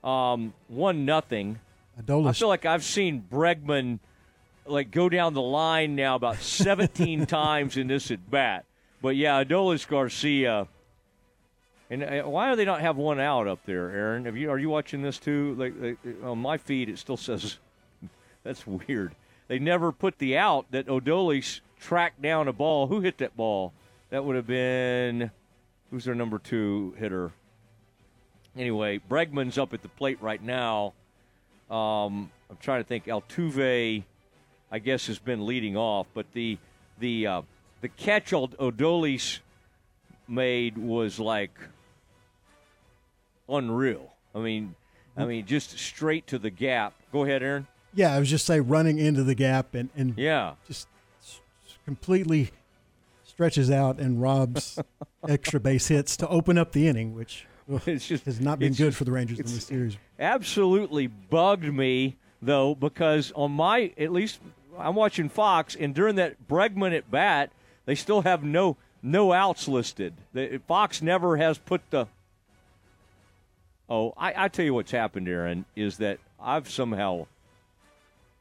um, 0.03 0.53
one 0.67 1.05
nothing. 1.05 1.59
Adolis. 2.01 2.29
I 2.29 2.33
feel 2.33 2.47
like 2.47 2.65
I've 2.65 2.83
seen 2.83 3.23
Bregman 3.31 3.99
like 4.65 4.91
go 4.91 5.09
down 5.09 5.33
the 5.33 5.41
line 5.41 5.95
now 5.95 6.15
about 6.15 6.37
17 6.37 7.25
times 7.27 7.77
in 7.77 7.87
this 7.87 8.11
at 8.11 8.29
bat. 8.29 8.65
But 9.03 9.17
yeah, 9.17 9.43
Adolis 9.43 9.85
Garcia. 9.85 10.65
And 11.89 12.03
uh, 12.03 12.23
why 12.23 12.49
do 12.49 12.55
they 12.55 12.63
not 12.63 12.79
have 12.79 12.95
one 12.95 13.19
out 13.19 13.49
up 13.49 13.59
there, 13.65 13.91
Aaron? 13.91 14.23
Have 14.23 14.37
you 14.37 14.49
are 14.49 14.57
you 14.57 14.69
watching 14.69 15.01
this 15.01 15.19
too? 15.19 15.53
Like, 15.55 15.73
like 15.77 16.23
on 16.23 16.39
my 16.39 16.57
feed, 16.57 16.87
it 16.87 16.97
still 16.97 17.17
says 17.29 17.57
that's 18.43 18.65
weird. 18.65 19.13
They 19.49 19.59
never 19.59 19.91
put 19.91 20.19
the 20.19 20.37
out 20.37 20.67
that 20.71 20.87
Adolis 20.87 21.59
tracked 21.81 22.21
down 22.21 22.47
a 22.47 22.53
ball. 22.53 22.87
Who 22.87 23.01
hit 23.01 23.17
that 23.17 23.35
ball? 23.35 23.73
That 24.09 24.23
would 24.23 24.37
have 24.37 24.47
been 24.47 25.31
who's 25.91 26.05
their 26.05 26.15
number 26.15 26.39
two 26.39 26.95
hitter? 26.97 27.33
Anyway, 28.55 29.01
Bregman's 29.09 29.57
up 29.57 29.73
at 29.73 29.81
the 29.81 29.89
plate 29.89 30.21
right 30.21 30.41
now. 30.41 30.93
Um, 31.69 32.31
I'm 32.49 32.57
trying 32.61 32.81
to 32.81 32.87
think. 32.87 33.07
Altuve, 33.07 34.03
I 34.71 34.79
guess, 34.79 35.07
has 35.07 35.19
been 35.19 35.45
leading 35.45 35.75
off, 35.75 36.07
but 36.13 36.25
the 36.31 36.57
the 36.99 37.27
uh, 37.27 37.41
the 37.83 37.89
catch 37.89 38.31
Od- 38.31 38.57
Adolis 38.59 39.39
made 40.25 40.77
was 40.77 41.19
like 41.19 41.51
unreal. 43.49 44.13
I 44.33 44.39
mean, 44.39 44.73
I 45.17 45.23
mm. 45.23 45.27
mean, 45.27 45.45
just 45.45 45.77
straight 45.77 46.25
to 46.27 46.39
the 46.39 46.49
gap. 46.49 46.93
Go 47.11 47.25
ahead, 47.25 47.43
Aaron. 47.43 47.67
Yeah, 47.93 48.15
I 48.15 48.19
was 48.19 48.29
just 48.29 48.45
say 48.45 48.61
running 48.61 48.99
into 48.99 49.21
the 49.23 49.35
gap 49.35 49.75
and, 49.75 49.89
and 49.97 50.17
Yeah. 50.17 50.53
just 50.65 50.87
completely 51.83 52.51
stretches 53.25 53.69
out 53.69 53.99
and 53.99 54.21
robs 54.21 54.79
extra 55.27 55.59
base 55.59 55.89
hits 55.89 56.15
to 56.17 56.27
open 56.29 56.57
up 56.57 56.71
the 56.71 56.87
inning, 56.87 57.13
which 57.13 57.45
It's 57.85 58.07
just- 58.07 58.23
has 58.25 58.39
not 58.39 58.59
been 58.59 58.69
good 58.71 58.77
just- 58.77 58.97
for 58.97 59.03
the 59.03 59.11
Rangers 59.11 59.39
in 59.39 59.45
this 59.45 59.65
series. 59.65 59.97
absolutely 60.17 61.07
bugged 61.07 61.65
me 61.65 62.15
though 62.41 62.75
because 62.75 63.33
on 63.35 63.51
my 63.51 63.91
at 63.97 64.13
least 64.13 64.39
I'm 64.79 64.95
watching 64.95 65.27
Fox 65.27 65.75
and 65.75 65.93
during 65.93 66.15
that 66.15 66.47
Bregman 66.47 66.95
at 66.97 67.11
bat 67.11 67.51
they 67.85 67.95
still 67.95 68.21
have 68.21 68.43
no 68.43 68.77
no 69.03 69.33
outs 69.33 69.67
listed. 69.67 70.13
Fox 70.67 71.01
never 71.01 71.37
has 71.37 71.57
put 71.57 71.81
the. 71.89 72.07
Oh, 73.89 74.13
I, 74.17 74.45
I 74.45 74.47
tell 74.47 74.63
you 74.63 74.73
what's 74.73 74.91
happened, 74.91 75.27
Aaron, 75.27 75.65
is 75.75 75.97
that 75.97 76.19
I've 76.41 76.69
somehow, 76.69 77.27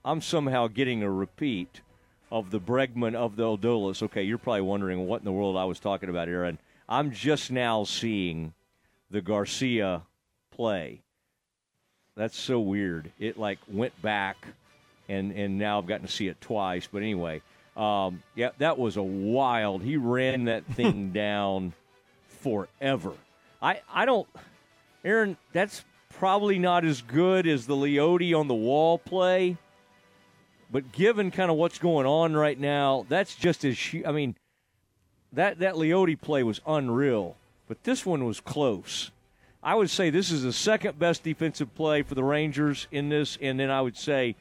I'm 0.05 0.21
somehow 0.21 0.69
getting 0.69 1.03
a 1.03 1.11
repeat 1.11 1.81
of 2.31 2.51
the 2.51 2.61
Bregman 2.61 3.17
of 3.17 3.35
the 3.37 3.43
Adolis. 3.43 4.03
Okay, 4.05 4.23
you're 4.23 4.39
probably 4.39 4.63
wondering 4.63 5.07
what 5.07 5.21
in 5.21 5.25
the 5.25 5.33
world 5.33 5.57
I 5.57 5.65
was 5.65 5.81
talking 5.81 6.09
about, 6.09 6.29
Aaron. 6.29 6.59
I'm 6.89 7.11
just 7.11 7.51
now 7.51 7.83
seeing 7.85 8.55
the 9.11 9.21
Garcia 9.21 10.03
play. 10.53 11.01
That's 12.15 12.39
so 12.39 12.61
weird. 12.61 13.11
It 13.19 13.37
like 13.37 13.59
went 13.69 14.01
back, 14.01 14.47
and 15.09 15.33
and 15.33 15.59
now 15.59 15.79
I've 15.79 15.87
gotten 15.87 16.07
to 16.07 16.13
see 16.13 16.29
it 16.29 16.41
twice. 16.41 16.89
But 16.91 17.03
anyway, 17.03 17.43
Um, 17.77 18.23
yeah, 18.35 18.51
that 18.59 18.79
was 18.79 18.97
a 18.97 19.03
wild. 19.03 19.83
He 19.83 19.97
ran 19.97 20.45
that 20.45 20.65
thing 20.67 21.11
down 21.15 21.73
forever. 22.43 23.13
I 23.61 23.81
I 23.93 24.05
don't, 24.05 24.29
Aaron. 25.05 25.37
That's 25.53 25.85
probably 26.11 26.59
not 26.59 26.85
as 26.85 27.01
good 27.03 27.47
as 27.47 27.67
the 27.67 27.75
Leody 27.75 28.39
on 28.39 28.49
the 28.49 28.55
wall 28.55 28.99
play. 28.99 29.57
But 30.71 30.91
given 30.93 31.31
kind 31.31 31.51
of 31.51 31.57
what's 31.57 31.79
going 31.79 32.07
on 32.07 32.35
right 32.35 32.59
now, 32.59 33.05
that's 33.09 33.35
just 33.35 33.63
as 33.65 33.79
hu- 33.79 34.05
I 34.07 34.13
mean, 34.13 34.37
that 35.33 35.59
that 35.61 35.75
Leody 35.75 36.19
play 36.19 36.43
was 36.43 36.61
unreal. 36.67 37.37
But 37.69 37.85
this 37.85 38.05
one 38.05 38.25
was 38.25 38.41
close. 38.41 39.11
I 39.63 39.75
would 39.77 39.91
say 39.91 40.11
this 40.11 40.31
is 40.31 40.43
the 40.43 40.53
second 40.53 40.99
best 40.99 41.23
defensive 41.23 41.75
play 41.75 42.03
for 42.03 42.15
the 42.15 42.25
Rangers 42.25 42.89
in 42.91 43.09
this, 43.09 43.39
and 43.41 43.61
then 43.61 43.71
I 43.71 43.81
would 43.81 43.97
say 43.97 44.35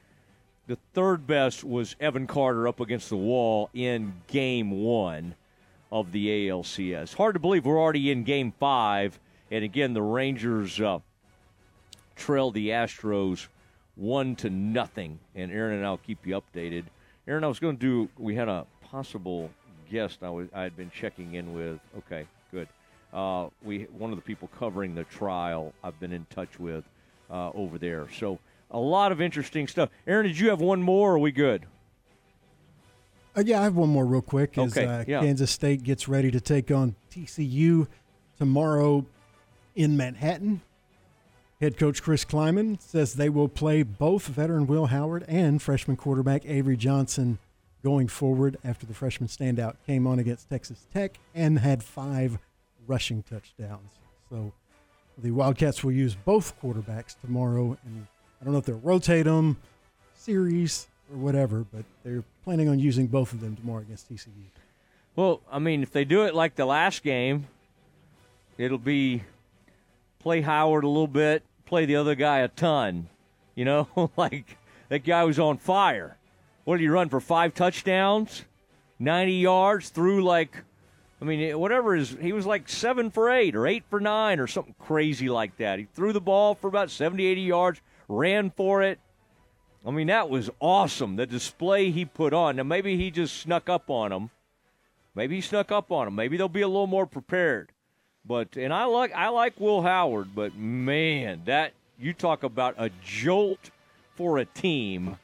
the 0.68 0.78
third 0.94 1.28
best 1.28 1.64
was 1.64 1.96
Evan 2.00 2.28
Carter 2.28 2.68
up 2.68 2.80
against 2.80 3.10
the 3.10 3.18
wall 3.18 3.70
in 3.74 4.14
game 4.28 4.72
one 4.72 5.36
of 5.92 6.12
the 6.12 6.48
ALCS. 6.48 7.14
Hard 7.16 7.36
to 7.36 7.40
believe 7.40 7.66
we're 7.66 7.80
already 7.80 8.12
in 8.12 8.24
game 8.24 8.54
five, 8.60 9.20
and 9.50 9.64
again, 9.64 9.94
the 9.94 10.02
Rangers 10.02 10.80
uh, 10.80 11.00
trail 12.16 12.52
the 12.52 12.70
Astros 12.70 13.48
one 13.96 14.36
to 14.38 14.50
nothing. 14.50 15.20
And 15.36 15.52
Aaron 15.52 15.78
and 15.78 15.86
I'll 15.86 15.98
keep 15.98 16.26
you 16.26 16.40
updated. 16.40 16.86
Aaron, 17.28 17.44
I 17.44 17.48
was 17.48 17.60
going 17.60 17.78
to 17.78 17.80
do, 17.80 18.10
we 18.18 18.36
had 18.36 18.48
a 18.48 18.66
possible 18.84 19.50
guest 19.92 20.20
I, 20.24 20.30
was, 20.30 20.48
I 20.54 20.64
had 20.64 20.78
been 20.78 20.92
checking 20.92 21.36
in 21.36 21.54
with. 21.54 21.80
Okay, 21.98 22.26
good. 22.52 22.68
Uh, 23.14 23.48
we 23.62 23.84
one 23.98 24.12
of 24.12 24.16
the 24.16 24.22
people 24.22 24.50
covering 24.58 24.96
the 24.96 25.04
trial 25.04 25.74
I've 25.84 26.00
been 26.00 26.14
in 26.14 26.26
touch 26.30 26.60
with 26.60 26.86
uh, 27.30 27.52
over 27.54 27.78
there. 27.78 28.08
So 28.18 28.40
a 28.72 28.80
lot 28.80 29.12
of 29.12 29.22
interesting 29.22 29.68
stuff. 29.68 29.90
Aaron, 30.08 30.26
did 30.26 30.40
you 30.40 30.50
have 30.50 30.62
one 30.62 30.82
more? 30.82 31.12
Or 31.12 31.16
are 31.16 31.20
we 31.20 31.32
good? 31.32 31.66
Uh, 33.36 33.44
yeah, 33.46 33.62
I 33.62 33.64
have 33.64 33.76
one 33.76 33.90
more 33.90 34.06
real 34.06 34.22
quick. 34.22 34.58
As 34.58 34.76
Okay, 34.76 34.86
uh, 34.86 35.04
yeah. 35.08 35.22
Kansas 35.22 35.52
State 35.52 35.84
gets 35.84 36.08
ready 36.08 36.32
to 36.32 36.42
take 36.42 36.72
on 36.72 36.96
TCU 37.12 37.88
tomorrow 38.38 39.06
in 39.76 39.96
Manhattan. 39.96 40.62
Head 41.62 41.78
coach 41.78 42.02
Chris 42.02 42.26
Klieman 42.26 42.82
says 42.82 43.14
they 43.14 43.30
will 43.30 43.48
play 43.48 43.84
both 43.84 44.26
veteran 44.26 44.66
Will 44.66 44.88
Howard 44.88 45.24
and 45.28 45.62
freshman 45.62 45.96
quarterback 45.96 46.44
Avery 46.46 46.76
Johnson 46.76 47.38
going 47.84 48.08
forward 48.08 48.58
after 48.64 48.86
the 48.86 48.94
freshman 48.94 49.30
standout 49.30 49.76
came 49.86 50.08
on 50.08 50.18
against 50.18 50.50
Texas 50.50 50.88
Tech 50.92 51.20
and 51.36 51.60
had 51.60 51.84
five 51.84 52.40
rushing 52.88 53.24
touchdowns. 53.24 53.92
So 54.30 54.54
the 55.18 55.32
Wildcats 55.32 55.84
will 55.84 55.92
use 55.92 56.16
both 56.16 56.60
quarterbacks 56.60 57.16
tomorrow, 57.22 57.78
and 57.86 58.08
I 58.42 58.44
don't 58.44 58.54
know 58.54 58.60
if 58.60 58.66
they'll 58.66 58.80
rotate 58.80 59.26
them, 59.26 59.58
series 60.16 60.88
or 61.12 61.18
whatever, 61.18 61.64
but 61.72 61.86
they're 62.04 62.24
planning 62.44 62.70
on 62.70 62.80
using 62.80 63.06
both 63.06 63.34
of 63.34 63.42
them 63.42 63.56
tomorrow 63.56 63.82
against 63.82 64.12
TCU. 64.12 64.30
Well, 65.16 65.42
I 65.52 65.60
mean, 65.60 65.84
if 65.84 65.92
they 65.92 66.06
do 66.06 66.24
it 66.24 66.34
like 66.34 66.56
the 66.56 66.66
last 66.66 67.04
game, 67.04 67.48
it'll 68.58 68.78
be 68.80 69.24
play 70.20 70.42
Howard 70.42 70.84
a 70.84 70.88
little 70.88 71.08
bit, 71.08 71.44
play 71.66 71.86
the 71.86 71.98
other 71.98 72.16
guy 72.16 72.40
a 72.40 72.48
ton. 72.48 73.10
You 73.54 73.66
know, 73.66 74.12
like 74.18 74.58
that 74.90 75.04
guy 75.04 75.24
was 75.24 75.38
on 75.38 75.58
fire. 75.58 76.18
What 76.64 76.78
did 76.78 76.84
he 76.84 76.90
run 76.90 77.10
for 77.10 77.20
five 77.20 77.54
touchdowns, 77.54 78.46
ninety 78.98 79.34
yards 79.34 79.90
through 79.90 80.24
like, 80.24 80.64
I 81.22 81.26
mean, 81.26 81.60
whatever 81.60 81.96
is 81.96 82.16
he 82.20 82.34
was 82.34 82.46
like 82.46 82.70
seven 82.70 83.12
for 83.12 83.30
eight 83.30 83.56
or 83.56 83.68
eight 83.68 83.84
for 83.90 84.00
nine 84.00 84.40
or 84.40 84.48
something 84.48 84.76
crazy 84.80 85.30
like 85.30 85.58
that. 85.58 85.78
He 85.78 85.88
threw 85.94 86.14
the 86.14 86.22
ball 86.22 86.56
for 86.56 86.68
about 86.68 86.90
70, 86.90 87.26
80 87.26 87.42
yards, 87.42 87.82
ran 88.12 88.52
for 88.52 88.82
it. 88.82 89.00
I 89.86 89.92
mean, 89.92 90.08
that 90.08 90.30
was 90.30 90.50
awesome. 90.60 91.16
The 91.16 91.26
display 91.26 91.90
he 91.92 92.06
put 92.06 92.34
on. 92.34 92.58
Now 92.58 92.64
maybe 92.64 92.98
he 92.98 93.10
just 93.10 93.38
snuck 93.38 93.70
up 93.70 93.90
on 93.90 94.12
him. 94.12 94.30
Maybe 95.16 95.36
he 95.36 95.42
snuck 95.42 95.72
up 95.72 95.92
on 95.92 96.06
them. 96.06 96.16
Maybe 96.16 96.38
they'll 96.38 96.50
be 96.50 96.62
a 96.62 96.68
little 96.68 96.88
more 96.88 97.08
prepared. 97.08 97.72
But 98.26 98.56
and 98.56 98.72
I 98.72 98.86
like 98.86 99.12
I 99.14 99.30
like 99.30 99.60
Will 99.60 99.82
Howard, 99.82 100.36
but 100.36 100.56
man, 100.56 101.42
that 101.46 101.74
you 102.00 102.14
talk 102.14 102.44
about 102.44 102.76
a 102.78 102.92
jolt 103.04 103.72
for 104.16 104.38
a 104.38 104.46
team. 104.46 105.18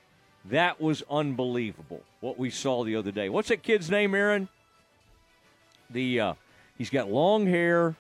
That 0.45 0.81
was 0.81 1.03
unbelievable 1.09 2.01
what 2.21 2.39
we 2.39 2.49
saw 2.49 2.83
the 2.83 2.95
other 2.95 3.11
day. 3.11 3.29
What's 3.29 3.49
that 3.49 3.61
kid's 3.61 3.91
name, 3.91 4.15
Aaron? 4.15 4.49
The 5.91 6.19
uh, 6.19 6.33
he's 6.77 6.89
got 6.89 7.11
long 7.11 7.45
hair, 7.45 7.87
and 7.87 7.95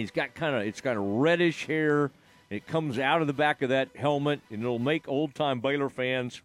he's 0.00 0.10
got 0.10 0.34
kind 0.34 0.56
of 0.56 0.62
it's 0.62 0.80
got 0.80 0.96
a 0.96 1.00
reddish 1.00 1.66
hair. 1.66 2.10
It 2.50 2.66
comes 2.66 2.98
out 2.98 3.20
of 3.20 3.26
the 3.26 3.32
back 3.32 3.62
of 3.62 3.70
that 3.70 3.88
helmet, 3.96 4.40
and 4.50 4.62
it'll 4.62 4.78
make 4.78 5.08
old 5.08 5.34
time 5.34 5.60
Baylor 5.60 5.88
fans 5.88 6.42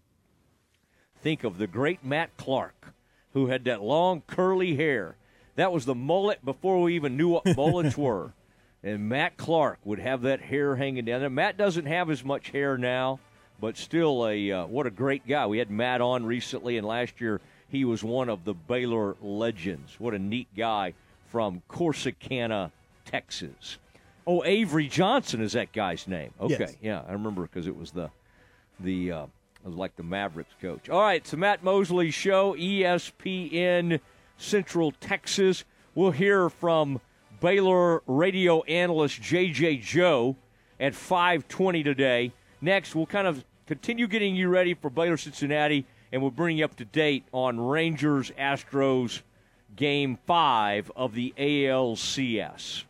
think 1.22 1.44
of 1.44 1.58
the 1.58 1.68
great 1.68 2.04
Matt 2.04 2.36
Clark, 2.38 2.94
who 3.34 3.48
had 3.48 3.66
that 3.66 3.82
long 3.82 4.22
curly 4.26 4.76
hair. 4.76 5.16
That 5.56 5.72
was 5.72 5.86
the 5.86 5.96
mullet 5.96 6.44
before 6.44 6.82
we 6.82 6.96
even 6.96 7.18
knew 7.18 7.30
what 7.30 7.58
mullets 7.58 7.98
were. 7.98 8.34
And 8.82 9.10
Matt 9.10 9.36
Clark 9.36 9.80
would 9.84 10.00
have 10.00 10.22
that 10.22 10.40
hair 10.40 10.78
hanging 10.78 11.06
down 11.06 11.20
there. 11.20 11.30
Matt 11.30 11.58
doesn't 11.58 11.86
have 11.86 12.10
as 12.10 12.24
much 12.24 12.52
hair 12.52 12.78
now, 12.78 13.20
but 13.60 13.76
still 13.76 14.26
a 14.26 14.52
uh, 14.52 14.66
what 14.68 14.88
a 14.88 14.92
great 14.92 15.28
guy. 15.28 15.46
We 15.48 15.58
had 15.58 15.70
Matt 15.70 16.00
on 16.00 16.26
recently, 16.26 16.78
and 16.78 16.88
last 16.88 17.20
year 17.20 17.42
he 17.68 17.84
was 17.84 18.04
one 18.04 18.30
of 18.30 18.46
the 18.46 18.54
Baylor 18.54 19.18
legends. 19.22 20.00
What 20.00 20.14
a 20.14 20.20
neat 20.20 20.48
guy 20.56 20.94
from 21.28 21.62
Corsicana, 21.70 22.72
Texas. 23.04 23.78
Oh, 24.31 24.43
Avery 24.45 24.88
Johnson 24.88 25.41
is 25.41 25.53
that 25.53 25.72
guy's 25.72 26.07
name. 26.07 26.31
Okay, 26.39 26.56
Yes. 26.60 26.76
yeah, 26.84 27.01
I 27.07 27.14
remember 27.14 27.41
because 27.41 27.65
it 27.65 27.76
was 27.76 27.89
the 27.89 28.11
the 28.80 29.11
uh, 29.11 29.23
it 29.23 29.65
was 29.65 29.73
like 29.76 29.95
the 29.95 30.03
Mavericks 30.03 30.53
coach. 30.61 30.88
All 30.88 31.01
right, 31.01 31.15
it's 31.19 31.31
the 31.31 31.38
Matt 31.38 31.64
Mosley 31.64 32.11
Show, 32.11 32.53
ESPN 32.53 33.99
Central 34.38 34.91
Texas. 34.91 35.64
We'll 35.95 36.11
hear 36.11 36.47
from 36.51 37.01
Baylor 37.41 38.03
radio 38.06 38.61
analyst 38.65 39.19
JJ 39.19 39.81
Joe 39.81 40.35
at 40.80 40.93
5:20 40.93 41.84
today. 41.84 42.31
Next, 42.61 42.93
we'll 42.93 43.07
kind 43.07 43.26
of 43.27 43.43
continue 43.65 44.06
getting 44.06 44.35
you 44.35 44.47
ready 44.49 44.76
for 44.76 44.91
Baylor 44.91 45.18
Cincinnati, 45.18 45.88
and 46.11 46.22
we'll 46.22 46.30
bring 46.30 46.60
you 46.60 46.65
up 46.65 46.76
to 46.76 46.85
date 46.85 47.23
on 47.31 47.60
Rangers 47.60 48.30
Astros 48.38 49.22
Game 49.76 50.19
Five 50.27 50.91
of 50.95 51.15
the 51.15 51.34
ALCS. 51.35 52.84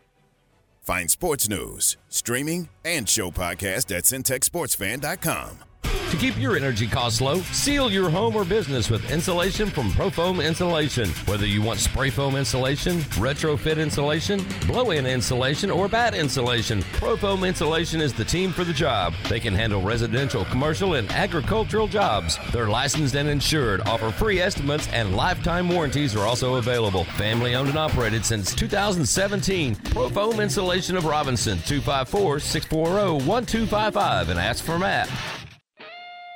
Find 0.82 1.10
sports 1.12 1.48
news, 1.48 1.98
streaming, 2.10 2.70
and 2.84 3.08
show 3.08 3.32
podcast 3.32 3.96
at 3.96 4.04
centexsportsfan.com. 4.06 5.69
To 6.10 6.18
keep 6.18 6.38
your 6.40 6.58
energy 6.58 6.88
costs 6.88 7.22
low, 7.22 7.42
seal 7.42 7.92
your 7.92 8.10
home 8.10 8.36
or 8.36 8.44
business 8.44 8.90
with 8.90 9.12
insulation 9.12 9.70
from 9.70 9.92
Profoam 9.92 10.44
Insulation. 10.44 11.08
Whether 11.28 11.46
you 11.46 11.62
want 11.62 11.80
spray 11.80 12.10
foam 12.10 12.36
insulation, 12.36 12.98
retrofit 13.20 13.78
insulation, 13.78 14.44
blow-in 14.66 15.06
insulation, 15.06 15.70
or 15.70 15.88
bat 15.88 16.16
insulation, 16.16 16.82
Profoam 16.94 17.48
Insulation 17.48 18.02
is 18.02 18.12
the 18.12 18.26
team 18.26 18.52
for 18.52 18.64
the 18.64 18.74
job. 18.74 19.14
They 19.30 19.40
can 19.40 19.54
handle 19.54 19.84
residential, 19.84 20.46
commercial, 20.46 20.96
and 20.96 21.08
agricultural 21.12 21.88
jobs. 21.88 22.40
They're 22.52 22.70
licensed 22.70 23.16
and 23.16 23.30
insured, 23.30 23.82
offer 23.82 24.10
free 24.10 24.42
estimates, 24.42 24.88
and 24.88 25.16
lifetime 25.16 25.70
warranties 25.70 26.16
are 26.16 26.26
also 26.26 26.56
available. 26.56 27.04
Family 27.04 27.54
owned 27.54 27.70
and 27.70 27.78
operated 27.78 28.26
since 28.26 28.56
2017. 28.56 29.76
Profoam 29.76 30.42
Insulation 30.42 30.98
of 30.98 31.06
Robinson, 31.06 31.60
254-640-1255, 31.60 34.30
and 34.30 34.40
ask 34.40 34.64
for 34.64 34.80
Matt. 34.80 35.08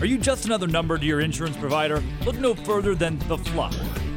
Are 0.00 0.06
you 0.06 0.18
just 0.18 0.44
another 0.44 0.66
number 0.66 0.98
to 0.98 1.06
your 1.06 1.20
insurance 1.20 1.56
provider? 1.56 2.02
Look 2.26 2.36
no 2.36 2.54
further 2.54 2.96
than 2.96 3.16
The 3.28 3.38
Flock. 3.38 3.74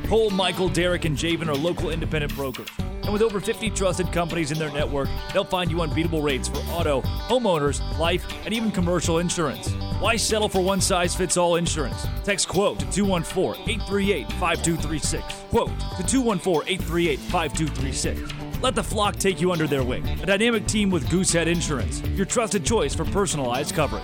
Cole, 0.07 0.31
Michael, 0.31 0.69
Derek, 0.69 1.05
and 1.05 1.15
Javen 1.15 1.47
are 1.47 1.55
local 1.55 1.91
independent 1.91 2.35
brokers. 2.35 2.67
And 2.79 3.13
with 3.13 3.21
over 3.21 3.39
50 3.39 3.69
trusted 3.69 4.11
companies 4.11 4.51
in 4.51 4.57
their 4.57 4.71
network, 4.71 5.07
they'll 5.33 5.45
find 5.45 5.69
you 5.69 5.81
unbeatable 5.81 6.21
rates 6.21 6.47
for 6.47 6.57
auto, 6.71 7.01
homeowners, 7.01 7.79
life, 7.99 8.25
and 8.43 8.53
even 8.53 8.71
commercial 8.71 9.19
insurance. 9.19 9.71
Why 9.99 10.15
settle 10.15 10.49
for 10.49 10.61
one 10.61 10.81
size 10.81 11.15
fits 11.15 11.37
all 11.37 11.57
insurance? 11.57 12.07
Text 12.23 12.47
quote 12.47 12.79
to 12.79 12.91
214 12.91 13.61
838 13.69 14.27
5236. 14.33 15.23
Quote 15.51 15.69
to 15.69 16.03
214 16.03 16.73
838 16.73 17.19
5236. 17.19 18.61
Let 18.61 18.73
the 18.73 18.83
flock 18.83 19.17
take 19.17 19.39
you 19.39 19.51
under 19.51 19.67
their 19.67 19.83
wing. 19.83 20.07
A 20.21 20.25
dynamic 20.25 20.65
team 20.65 20.89
with 20.89 21.07
Goosehead 21.07 21.45
Insurance, 21.45 22.01
your 22.09 22.25
trusted 22.25 22.65
choice 22.65 22.95
for 22.95 23.05
personalized 23.05 23.75
coverage. 23.75 24.03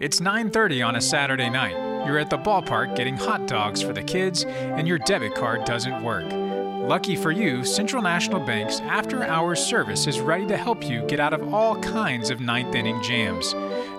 It's 0.00 0.18
9:30 0.18 0.82
on 0.82 0.96
a 0.96 1.00
Saturday 1.00 1.48
night. 1.48 1.76
You're 2.04 2.18
at 2.18 2.28
the 2.28 2.36
ballpark 2.36 2.96
getting 2.96 3.16
hot 3.16 3.46
dogs 3.46 3.80
for 3.80 3.92
the 3.92 4.02
kids 4.02 4.44
and 4.44 4.88
your 4.88 4.98
debit 4.98 5.36
card 5.36 5.64
doesn't 5.64 6.02
work. 6.02 6.24
Lucky 6.88 7.14
for 7.14 7.30
you, 7.30 7.64
Central 7.64 8.02
National 8.02 8.40
Bank's 8.40 8.80
after-hours 8.80 9.64
service 9.64 10.08
is 10.08 10.18
ready 10.18 10.46
to 10.46 10.56
help 10.56 10.84
you 10.84 11.02
get 11.06 11.20
out 11.20 11.32
of 11.32 11.54
all 11.54 11.76
kinds 11.80 12.30
of 12.30 12.40
ninth 12.40 12.74
inning 12.74 13.00
jams. 13.04 13.54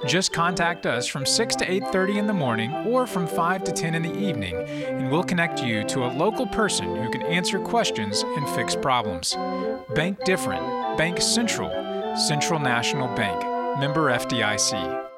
Just 0.05 0.33
contact 0.33 0.85
us 0.85 1.07
from 1.07 1.25
6 1.25 1.55
to 1.55 1.71
8:30 1.71 2.17
in 2.17 2.27
the 2.27 2.33
morning 2.33 2.73
or 2.85 3.07
from 3.07 3.25
5 3.25 3.63
to 3.63 3.71
10 3.71 3.95
in 3.95 4.01
the 4.01 4.13
evening, 4.13 4.53
and 4.87 5.09
we'll 5.09 5.23
connect 5.23 5.63
you 5.63 5.85
to 5.85 6.03
a 6.03 6.13
local 6.13 6.45
person 6.45 6.93
who 6.93 7.09
can 7.09 7.21
answer 7.21 7.57
questions 7.57 8.21
and 8.21 8.49
fix 8.49 8.75
problems. 8.75 9.37
Bank 9.95 10.21
different. 10.25 10.97
Bank 10.97 11.21
Central. 11.21 11.71
Central 12.17 12.59
National 12.59 13.07
Bank. 13.15 13.41
Member 13.79 14.11
FDIC. 14.11 15.14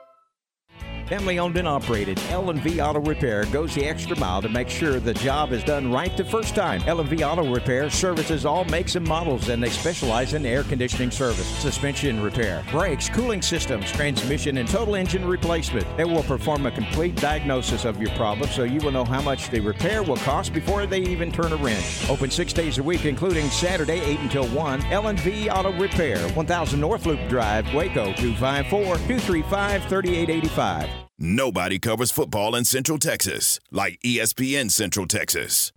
Family 1.08 1.40
owned 1.40 1.56
and 1.56 1.70
operated, 1.70 2.20
L&V 2.32 2.82
Auto 2.82 3.00
Repair 3.00 3.46
goes 3.46 3.74
the 3.74 3.86
extra 3.86 4.20
mile 4.20 4.42
to 4.42 4.50
make 4.50 4.68
sure 4.68 5.00
the 5.00 5.14
job 5.14 5.54
is 5.54 5.64
done 5.64 5.90
right 5.90 6.18
the 6.18 6.26
first 6.26 6.54
time. 6.54 6.84
L&V 6.86 7.24
Auto 7.24 7.50
Repair 7.50 7.90
services 7.90 8.46
all 8.46 8.66
makes 8.66 8.98
and 8.98 9.08
models 9.08 9.48
and 9.48 9.64
they 9.64 9.70
specialize 9.70 10.34
in 10.34 10.46
air 10.46 10.64
conditioning 10.64 11.10
service, 11.10 11.48
suspension 11.60 12.22
repair, 12.22 12.62
brakes, 12.72 13.08
cooling 13.08 13.42
systems, 13.42 13.90
transmission 13.90 14.58
and 14.58 14.68
total 14.68 14.96
engine 14.96 15.26
replacement. 15.26 15.86
They 15.96 16.04
will 16.04 16.24
perform 16.24 16.66
a 16.66 16.72
complete 16.72 17.16
diagnosis 17.16 17.86
of 17.86 18.02
your 18.02 18.12
problem 18.18 18.50
so 18.50 18.64
you 18.64 18.82
will 18.82 18.92
know 18.92 19.06
how 19.06 19.22
much 19.22 19.50
the 19.50 19.62
repair 19.62 20.04
will 20.04 20.18
cost 20.18 20.54
before 20.54 20.86
they 20.86 21.00
even 21.00 21.32
turn 21.32 21.54
a 21.54 21.58
wrench. 21.58 22.10
Open 22.10 22.30
6 22.30 22.52
days 22.52 22.80
a 22.80 22.84
week 22.84 23.06
including 23.06 23.50
Saturday 23.50 24.02
8 24.02 24.20
until 24.20 24.48
1. 24.48 24.82
L&V 24.88 25.50
Auto 25.50 25.72
Repair, 25.80 26.18
1000 26.30 26.82
North 26.82 27.06
Loop 27.06 27.30
Drive, 27.30 27.74
Waco 27.74 28.12
254-235-3885. 28.12 30.97
Nobody 31.20 31.80
covers 31.80 32.12
football 32.12 32.54
in 32.54 32.64
Central 32.64 33.00
Texas 33.00 33.60
like 33.72 34.00
ESPN 34.02 34.70
Central 34.70 35.08
Texas. 35.08 35.74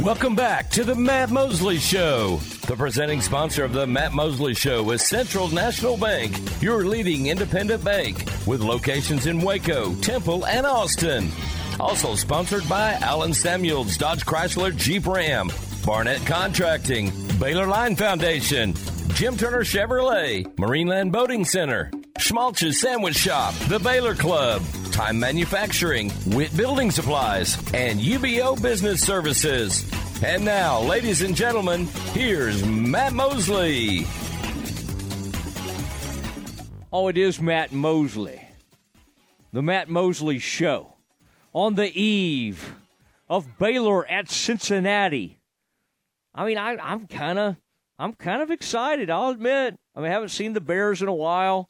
Welcome 0.00 0.36
back 0.36 0.70
to 0.70 0.84
the 0.84 0.94
Matt 0.94 1.30
Mosley 1.30 1.78
Show. 1.78 2.36
The 2.68 2.76
presenting 2.76 3.20
sponsor 3.20 3.64
of 3.64 3.72
the 3.72 3.88
Matt 3.88 4.12
Mosley 4.12 4.54
Show 4.54 4.88
is 4.92 5.02
Central 5.02 5.48
National 5.48 5.96
Bank, 5.96 6.38
your 6.62 6.84
leading 6.84 7.26
independent 7.26 7.82
bank 7.82 8.18
with 8.46 8.62
locations 8.62 9.26
in 9.26 9.40
Waco, 9.40 9.96
Temple, 9.96 10.46
and 10.46 10.64
Austin. 10.64 11.28
Also 11.80 12.14
sponsored 12.14 12.68
by 12.68 12.92
Allen 13.00 13.34
Samuels, 13.34 13.96
Dodge 13.96 14.24
Chrysler 14.24 14.76
Jeep 14.76 15.08
Ram, 15.08 15.50
Barnett 15.84 16.24
Contracting, 16.24 17.10
Baylor 17.40 17.66
Line 17.66 17.96
Foundation, 17.96 18.74
Jim 19.14 19.36
Turner 19.36 19.64
Chevrolet, 19.64 20.44
Marineland 20.54 21.10
Boating 21.10 21.44
Center, 21.44 21.90
Schmaltz's 22.20 22.80
Sandwich 22.80 23.16
Shop, 23.16 23.54
The 23.68 23.78
Baylor 23.78 24.14
Club, 24.14 24.62
Time 24.90 25.18
Manufacturing, 25.18 26.12
Witt 26.26 26.54
Building 26.56 26.90
Supplies, 26.90 27.56
and 27.72 28.00
UBEO 28.00 28.60
Business 28.60 29.00
Services. 29.00 29.88
And 30.22 30.44
now, 30.44 30.80
ladies 30.80 31.22
and 31.22 31.34
gentlemen, 31.36 31.86
here's 32.12 32.64
Matt 32.66 33.12
Mosley. 33.12 34.04
Oh, 36.92 37.08
it 37.08 37.16
is 37.16 37.40
Matt 37.40 37.72
Mosley. 37.72 38.42
The 39.52 39.62
Matt 39.62 39.88
Mosley 39.88 40.38
Show. 40.38 40.94
On 41.52 41.76
the 41.76 41.90
eve 41.98 42.74
of 43.28 43.58
Baylor 43.58 44.06
at 44.06 44.28
Cincinnati. 44.28 45.38
I 46.34 46.44
mean, 46.46 46.58
I, 46.58 46.76
I'm 46.76 47.06
kind 47.06 47.38
of 47.38 47.56
I'm 47.98 48.12
kind 48.12 48.42
of 48.42 48.50
excited, 48.50 49.10
I'll 49.10 49.30
admit. 49.30 49.78
I 49.94 50.00
mean, 50.00 50.10
I 50.10 50.14
haven't 50.14 50.28
seen 50.28 50.52
the 50.52 50.60
Bears 50.60 51.02
in 51.02 51.08
a 51.08 51.14
while. 51.14 51.68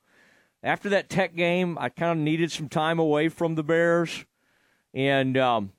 After 0.63 0.89
that 0.89 1.09
Tech 1.09 1.37
game, 1.37 1.79
I 1.81 1.89
kind 1.89 2.19
of 2.19 2.25
needed 2.25 2.51
some 2.51 2.69
time 2.69 2.99
away 2.99 3.29
from 3.29 3.55
the 3.55 3.63
Bears. 3.63 4.25
And 4.93 5.37
um, 5.37 5.73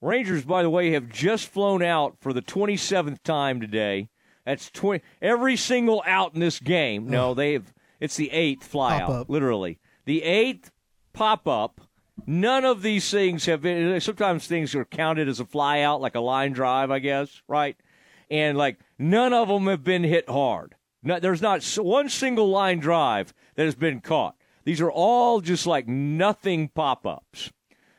Rangers, 0.00 0.44
by 0.44 0.62
the 0.62 0.70
way, 0.70 0.90
have 0.92 1.08
just 1.08 1.46
flown 1.48 1.82
out 1.82 2.16
for 2.20 2.32
the 2.32 2.42
27th 2.42 3.22
time 3.22 3.60
today. 3.60 4.08
That's 4.44 4.70
20 4.70 5.02
every 5.20 5.56
single 5.56 6.02
out 6.06 6.34
in 6.34 6.40
this 6.40 6.58
game. 6.58 7.08
No, 7.08 7.34
they've 7.34 7.72
it's 8.00 8.16
the 8.16 8.32
eighth 8.32 8.64
fly 8.64 8.98
Pop 8.98 9.02
out, 9.02 9.16
up. 9.20 9.30
literally. 9.30 9.78
The 10.04 10.24
eighth 10.24 10.72
pop 11.12 11.46
up. 11.46 11.80
None 12.26 12.64
of 12.64 12.82
these 12.82 13.08
things 13.10 13.46
have 13.46 13.62
been. 13.62 14.00
Sometimes 14.00 14.46
things 14.48 14.74
are 14.74 14.84
counted 14.84 15.28
as 15.28 15.38
a 15.38 15.44
fly 15.44 15.80
out, 15.82 16.00
like 16.00 16.16
a 16.16 16.20
line 16.20 16.52
drive, 16.52 16.90
I 16.90 16.98
guess, 16.98 17.42
right? 17.46 17.76
And 18.28 18.58
like 18.58 18.80
none 18.98 19.32
of 19.32 19.46
them 19.46 19.66
have 19.66 19.84
been 19.84 20.02
hit 20.02 20.28
hard. 20.28 20.74
No, 21.04 21.20
there's 21.20 21.42
not 21.42 21.64
one 21.76 22.08
single 22.08 22.48
line 22.48 22.80
drive 22.80 23.32
that 23.54 23.64
has 23.64 23.74
been 23.74 24.00
caught. 24.00 24.36
These 24.64 24.80
are 24.80 24.90
all 24.90 25.40
just 25.40 25.66
like 25.66 25.88
nothing 25.88 26.68
pop 26.68 27.06
ups. 27.06 27.50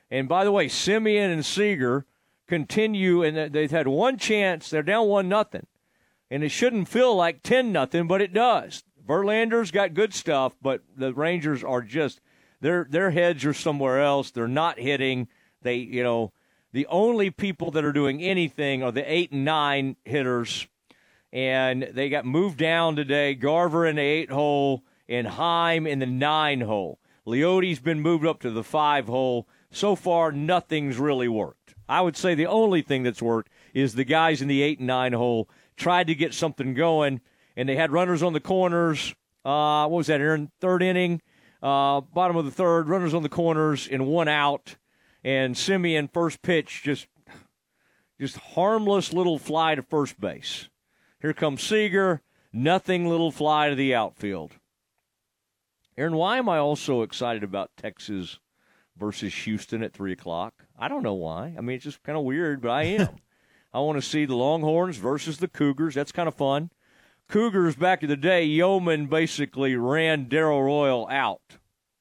And 0.09 0.29
by 0.29 0.43
the 0.43 0.51
way, 0.51 0.67
Semien 0.67 1.33
and 1.33 1.45
Seager 1.45 2.05
continue, 2.47 3.23
and 3.23 3.53
they've 3.53 3.71
had 3.71 3.87
one 3.87 4.17
chance. 4.17 4.69
They're 4.69 4.83
down 4.83 5.07
one 5.07 5.27
nothing, 5.27 5.65
and 6.29 6.43
it 6.43 6.49
shouldn't 6.49 6.87
feel 6.87 7.15
like 7.15 7.43
ten 7.43 7.71
nothing, 7.71 8.07
but 8.07 8.21
it 8.21 8.33
does. 8.33 8.83
Verlander's 9.05 9.71
got 9.71 9.93
good 9.93 10.13
stuff, 10.13 10.55
but 10.61 10.81
the 10.95 11.13
Rangers 11.13 11.63
are 11.63 11.81
just 11.81 12.21
their 12.61 12.85
their 12.89 13.11
heads 13.11 13.43
are 13.43 13.53
somewhere 13.53 14.01
else. 14.01 14.31
They're 14.31 14.47
not 14.47 14.79
hitting. 14.79 15.27
They 15.61 15.75
you 15.75 16.03
know 16.03 16.31
the 16.71 16.87
only 16.87 17.29
people 17.29 17.71
that 17.71 17.83
are 17.83 17.91
doing 17.91 18.21
anything 18.21 18.83
are 18.83 18.91
the 18.91 19.11
eight 19.11 19.31
and 19.31 19.43
nine 19.43 19.95
hitters, 20.05 20.67
and 21.33 21.83
they 21.91 22.09
got 22.09 22.25
moved 22.25 22.59
down 22.59 22.95
today. 22.95 23.35
Garver 23.35 23.85
in 23.85 23.97
the 23.97 24.01
eight 24.01 24.31
hole 24.31 24.83
and 25.07 25.27
Heim 25.27 25.85
in 25.85 25.99
the 25.99 26.05
nine 26.05 26.61
hole. 26.61 26.99
Leody's 27.25 27.79
been 27.79 28.01
moved 28.01 28.25
up 28.25 28.39
to 28.41 28.51
the 28.51 28.63
five 28.63 29.07
hole. 29.07 29.47
So 29.71 29.95
far, 29.95 30.31
nothing's 30.31 30.97
really 30.97 31.27
worked. 31.27 31.73
I 31.87 32.01
would 32.01 32.15
say 32.17 32.35
the 32.35 32.45
only 32.45 32.81
thing 32.81 33.03
that's 33.03 33.21
worked 33.21 33.51
is 33.73 33.93
the 33.93 34.03
guys 34.03 34.41
in 34.41 34.47
the 34.47 34.61
eight 34.61 34.79
and 34.79 34.87
nine 34.87 35.13
hole 35.13 35.49
tried 35.75 36.07
to 36.07 36.15
get 36.15 36.33
something 36.33 36.73
going, 36.73 37.21
and 37.55 37.67
they 37.67 37.75
had 37.75 37.91
runners 37.91 38.23
on 38.23 38.33
the 38.33 38.39
corners. 38.39 39.15
Uh, 39.43 39.87
what 39.87 39.97
was 39.97 40.07
that? 40.07 40.21
In 40.21 40.51
third 40.61 40.83
inning, 40.83 41.21
uh, 41.61 42.01
bottom 42.01 42.37
of 42.37 42.45
the 42.45 42.51
third, 42.51 42.87
runners 42.87 43.13
on 43.13 43.23
the 43.23 43.29
corners 43.29 43.87
and 43.87 44.07
one 44.07 44.27
out. 44.27 44.75
And 45.23 45.55
Semien 45.55 46.11
first 46.11 46.41
pitch 46.41 46.81
just 46.83 47.07
just 48.19 48.37
harmless 48.37 49.11
little 49.11 49.39
fly 49.39 49.75
to 49.75 49.81
first 49.81 50.19
base. 50.19 50.69
Here 51.21 51.33
comes 51.33 51.63
Seager, 51.63 52.21
nothing 52.51 53.07
little 53.07 53.31
fly 53.31 53.69
to 53.69 53.75
the 53.75 53.95
outfield. 53.95 54.53
Aaron, 55.97 56.15
why 56.15 56.37
am 56.37 56.49
I 56.49 56.57
also 56.57 57.03
excited 57.03 57.43
about 57.43 57.69
Texas 57.77 58.39
versus 58.97 59.33
Houston 59.43 59.83
at 59.83 59.93
three 59.93 60.11
o'clock? 60.11 60.65
I 60.77 60.87
don't 60.87 61.03
know 61.03 61.13
why. 61.13 61.53
I 61.57 61.61
mean, 61.61 61.75
it's 61.75 61.85
just 61.85 62.03
kind 62.03 62.17
of 62.17 62.23
weird, 62.23 62.61
but 62.61 62.71
I 62.71 62.83
am. 62.83 63.09
I 63.73 63.79
want 63.79 63.97
to 63.97 64.07
see 64.07 64.25
the 64.25 64.35
Longhorns 64.35 64.97
versus 64.97 65.37
the 65.37 65.47
Cougars. 65.47 65.95
That's 65.95 66.11
kind 66.11 66.27
of 66.27 66.35
fun. 66.35 66.69
Cougars 67.27 67.75
back 67.75 68.03
in 68.03 68.09
the 68.09 68.15
day, 68.15 68.43
Yeoman 68.43 69.07
basically 69.07 69.75
ran 69.75 70.27
Darrell 70.27 70.61
Royal 70.61 71.07
out 71.09 71.57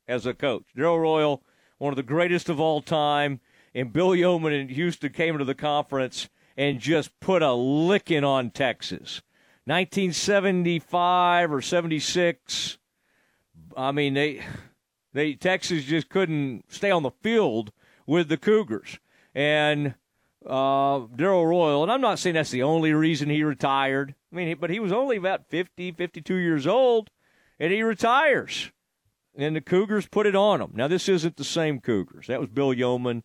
as 0.07 0.27
a 0.27 0.35
coach. 0.35 0.65
Darrell 0.77 1.01
Royal, 1.01 1.43
one 1.79 1.93
of 1.93 1.97
the 1.97 2.03
greatest 2.03 2.49
of 2.49 2.61
all 2.61 2.83
time, 2.83 3.41
and 3.75 3.93
Bill 3.93 4.15
Yeoman 4.15 4.53
in 4.53 4.69
Houston 4.69 5.13
came 5.13 5.35
into 5.35 5.47
the 5.47 5.55
conference 5.55 6.29
and 6.57 6.81
just 6.81 7.19
put 7.21 7.43
a 7.43 7.55
licking 7.55 8.25
on 8.25 8.51
Texas. 8.51 9.23
1975 9.65 11.53
or 11.53 11.63
76. 11.63 12.79
I 13.77 13.93
mean, 13.93 14.15
they 14.15 14.43
they 15.13 15.35
Texas 15.35 15.85
just 15.85 16.09
couldn't 16.09 16.65
stay 16.69 16.91
on 16.91 17.03
the 17.03 17.11
field 17.23 17.73
with 18.07 18.29
the 18.29 18.37
Cougars. 18.37 18.99
And 19.35 19.95
uh, 20.47 21.01
Darrell 21.15 21.47
Royal, 21.47 21.83
and 21.83 21.93
I'm 21.93 22.01
not 22.01 22.19
saying 22.19 22.35
that's 22.35 22.51
the 22.51 22.63
only 22.63 22.93
reason 22.93 23.29
he 23.29 23.45
retired. 23.45 24.15
I 24.33 24.37
mean, 24.37 24.57
but 24.61 24.71
he 24.71 24.81
was 24.81 24.93
only 24.93 25.17
about 25.17 25.49
50, 25.49 25.93
52 25.93 26.35
years 26.35 26.67
old, 26.67 27.11
and 27.59 27.73
he 27.73 27.83
retires. 27.83 28.71
And 29.37 29.57
the 29.57 29.61
Cougars 29.61 30.07
put 30.07 30.27
it 30.27 30.37
on 30.37 30.61
him. 30.61 30.73
Now, 30.75 30.89
this 30.89 31.09
isn't 31.09 31.37
the 31.37 31.45
same 31.45 31.81
Cougars. 31.81 32.27
That 32.27 32.41
was 32.41 32.51
Bill 32.51 32.75
Yeoman, 32.75 33.23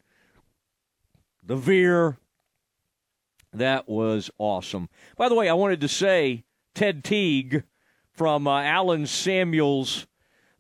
the 1.44 1.58
Veer. 1.58 2.18
That 3.52 3.90
was 3.90 4.30
awesome. 4.38 4.90
By 5.18 5.30
the 5.30 5.36
way, 5.36 5.50
I 5.50 5.54
wanted 5.54 5.82
to 5.82 5.88
say 5.88 6.46
Ted 6.76 7.04
Teague 7.04 7.64
from 8.12 8.48
uh, 8.48 8.62
Allen 8.62 9.06
Samuels, 9.06 10.08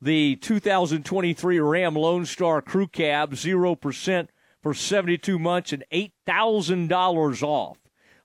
the 0.01 0.35
2023 0.37 1.59
Ram 1.59 1.95
Lone 1.95 2.25
Star 2.25 2.61
Crew 2.61 2.87
Cab, 2.87 3.33
0% 3.33 4.27
for 4.61 4.73
72 4.73 5.39
months 5.39 5.73
and 5.73 5.83
$8,000 5.91 7.43
off. 7.43 7.77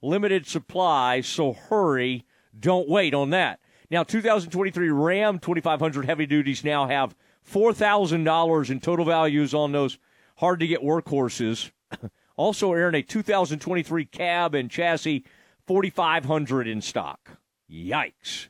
Limited 0.03 0.47
supply, 0.47 1.20
so 1.20 1.53
hurry. 1.53 2.27
Don't 2.59 2.89
wait 2.89 3.15
on 3.15 3.31
that. 3.31 3.61
Now, 3.90 4.03
2023 4.03 4.90
Ram 4.90 5.39
2500 5.39 6.05
heavy 6.05 6.27
duties 6.27 6.65
now 6.65 6.89
have 6.89 7.15
$4,000 7.51 8.70
in 8.70 8.81
total 8.81 9.05
values 9.05 9.55
on 9.55 9.73
those 9.73 9.99
hard 10.36 10.61
to 10.61 10.66
get 10.66 10.82
workhorses. 10.82 11.70
also, 12.36 12.73
Aaron, 12.73 12.94
a 12.94 13.03
2023 13.03 14.05
cab 14.07 14.55
and 14.55 14.70
chassis 14.70 15.24
4500 15.66 16.69
in 16.69 16.81
stock. 16.81 17.39
Yikes. 17.70 18.49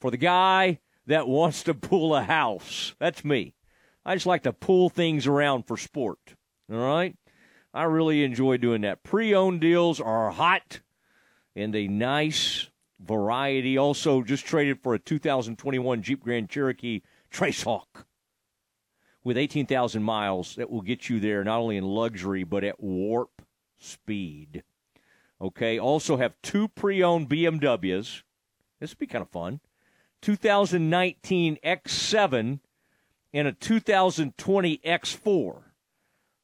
For 0.00 0.10
the 0.10 0.16
guy 0.16 0.78
that 1.06 1.28
wants 1.28 1.62
to 1.64 1.74
pull 1.74 2.14
a 2.14 2.22
house, 2.22 2.94
that's 2.98 3.24
me. 3.24 3.54
I 4.04 4.14
just 4.14 4.26
like 4.26 4.42
to 4.44 4.52
pull 4.52 4.88
things 4.88 5.26
around 5.26 5.64
for 5.66 5.76
sport. 5.76 6.34
All 6.70 6.78
right? 6.78 7.16
I 7.74 7.84
really 7.84 8.24
enjoy 8.24 8.56
doing 8.56 8.82
that. 8.82 9.02
Pre 9.02 9.34
owned 9.34 9.60
deals 9.60 10.00
are 10.00 10.30
hot 10.30 10.80
and 11.54 11.74
a 11.74 11.88
nice 11.88 12.70
variety. 13.00 13.76
Also, 13.76 14.22
just 14.22 14.46
traded 14.46 14.80
for 14.82 14.94
a 14.94 14.98
2021 14.98 16.02
Jeep 16.02 16.22
Grand 16.22 16.48
Cherokee 16.48 17.02
Trackhawk 17.30 18.06
with 19.24 19.36
18,000 19.36 20.02
miles 20.02 20.54
that 20.54 20.70
will 20.70 20.82
get 20.82 21.08
you 21.08 21.18
there 21.18 21.42
not 21.42 21.58
only 21.58 21.76
in 21.76 21.84
luxury 21.84 22.44
but 22.44 22.64
at 22.64 22.80
warp 22.80 23.42
speed. 23.76 24.62
Okay, 25.40 25.78
also 25.78 26.16
have 26.16 26.40
two 26.42 26.68
pre 26.68 27.02
owned 27.02 27.28
BMWs. 27.28 28.22
This 28.80 28.90
would 28.90 28.98
be 28.98 29.06
kind 29.06 29.22
of 29.22 29.30
fun. 29.30 29.60
2019 30.22 31.58
X7 31.64 32.60
and 33.32 33.48
a 33.48 33.52
2020 33.52 34.78
X4. 34.78 35.62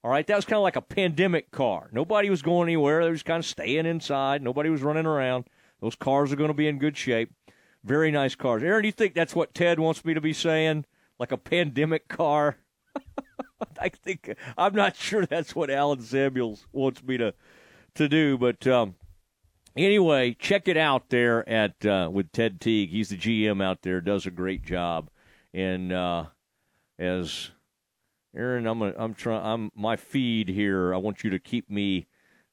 All 0.05 0.11
right, 0.11 0.27
that 0.27 0.37
was 0.37 0.45
kind 0.45 0.57
of 0.57 0.63
like 0.63 0.77
a 0.77 0.83
pandemic 0.83 1.51
car. 1.51 1.89
Nobody 1.93 2.29
was 2.29 2.43
going 2.43 2.69
anywhere. 2.69 3.05
They 3.05 3.11
was 3.11 3.23
kind 3.23 3.39
of 3.39 3.47
staying 3.47 3.87
inside. 3.87 4.43
Nobody 4.43 4.69
was 4.69 4.83
running 4.83 5.07
around. 5.07 5.45
Those 5.81 5.95
cars 5.95 6.33
are 6.33 6.37
going 6.37 6.49
to 6.49 6.55
be 6.55 6.67
in 6.67 6.79
good 6.79 6.97
shape. 6.97 7.31
Very 7.85 8.11
nice 8.11 8.35
cars. 8.35 8.63
Aaron, 8.63 8.83
do 8.83 8.89
you 8.89 8.93
think 8.93 9.15
that's 9.15 9.35
what 9.35 9.55
Ted 9.55 9.79
wants 9.79 10.05
me 10.05 10.15
to 10.15 10.21
be 10.21 10.33
saying? 10.33 10.87
Like 11.19 11.33
a 11.33 11.37
pandemic 11.37 12.09
car? 12.09 12.59
I 13.81 13.89
think 13.89 14.35
I'm 14.59 14.75
not 14.75 14.97
sure 14.97 15.25
that's 15.25 15.55
what 15.55 15.71
Allen 15.71 16.03
Samuels 16.03 16.67
wants 16.73 17.03
me 17.03 17.17
to 17.19 17.35
to 17.95 18.09
do, 18.09 18.39
but 18.39 18.67
um, 18.67 18.95
anyway, 19.77 20.37
check 20.39 20.69
it 20.69 20.77
out 20.77 21.09
there 21.09 21.49
at 21.49 21.85
uh, 21.85 22.09
with 22.13 22.33
Ted 22.33 22.61
Teague. 22.61 22.91
He's 22.91 23.11
the 23.11 23.17
GM 23.17 23.63
out 23.63 23.83
there, 23.83 24.01
does 24.01 24.27
a 24.27 24.31
great 24.31 24.63
job, 24.63 25.11
and 25.53 25.93
uh, 25.93 26.27
as 26.99 27.51
Aaron, 28.35 28.67
I'm 28.67 28.83
a, 28.83 28.93
I'm 28.97 29.15
trying. 29.15 29.45
I'm 29.45 29.71
my 29.75 29.97
feed 29.97 30.49
here. 30.49 30.95
I 30.95 30.97
want 30.97 31.23
you 31.23 31.31
to 31.31 31.39
keep 31.39 31.69
me, 31.69 32.07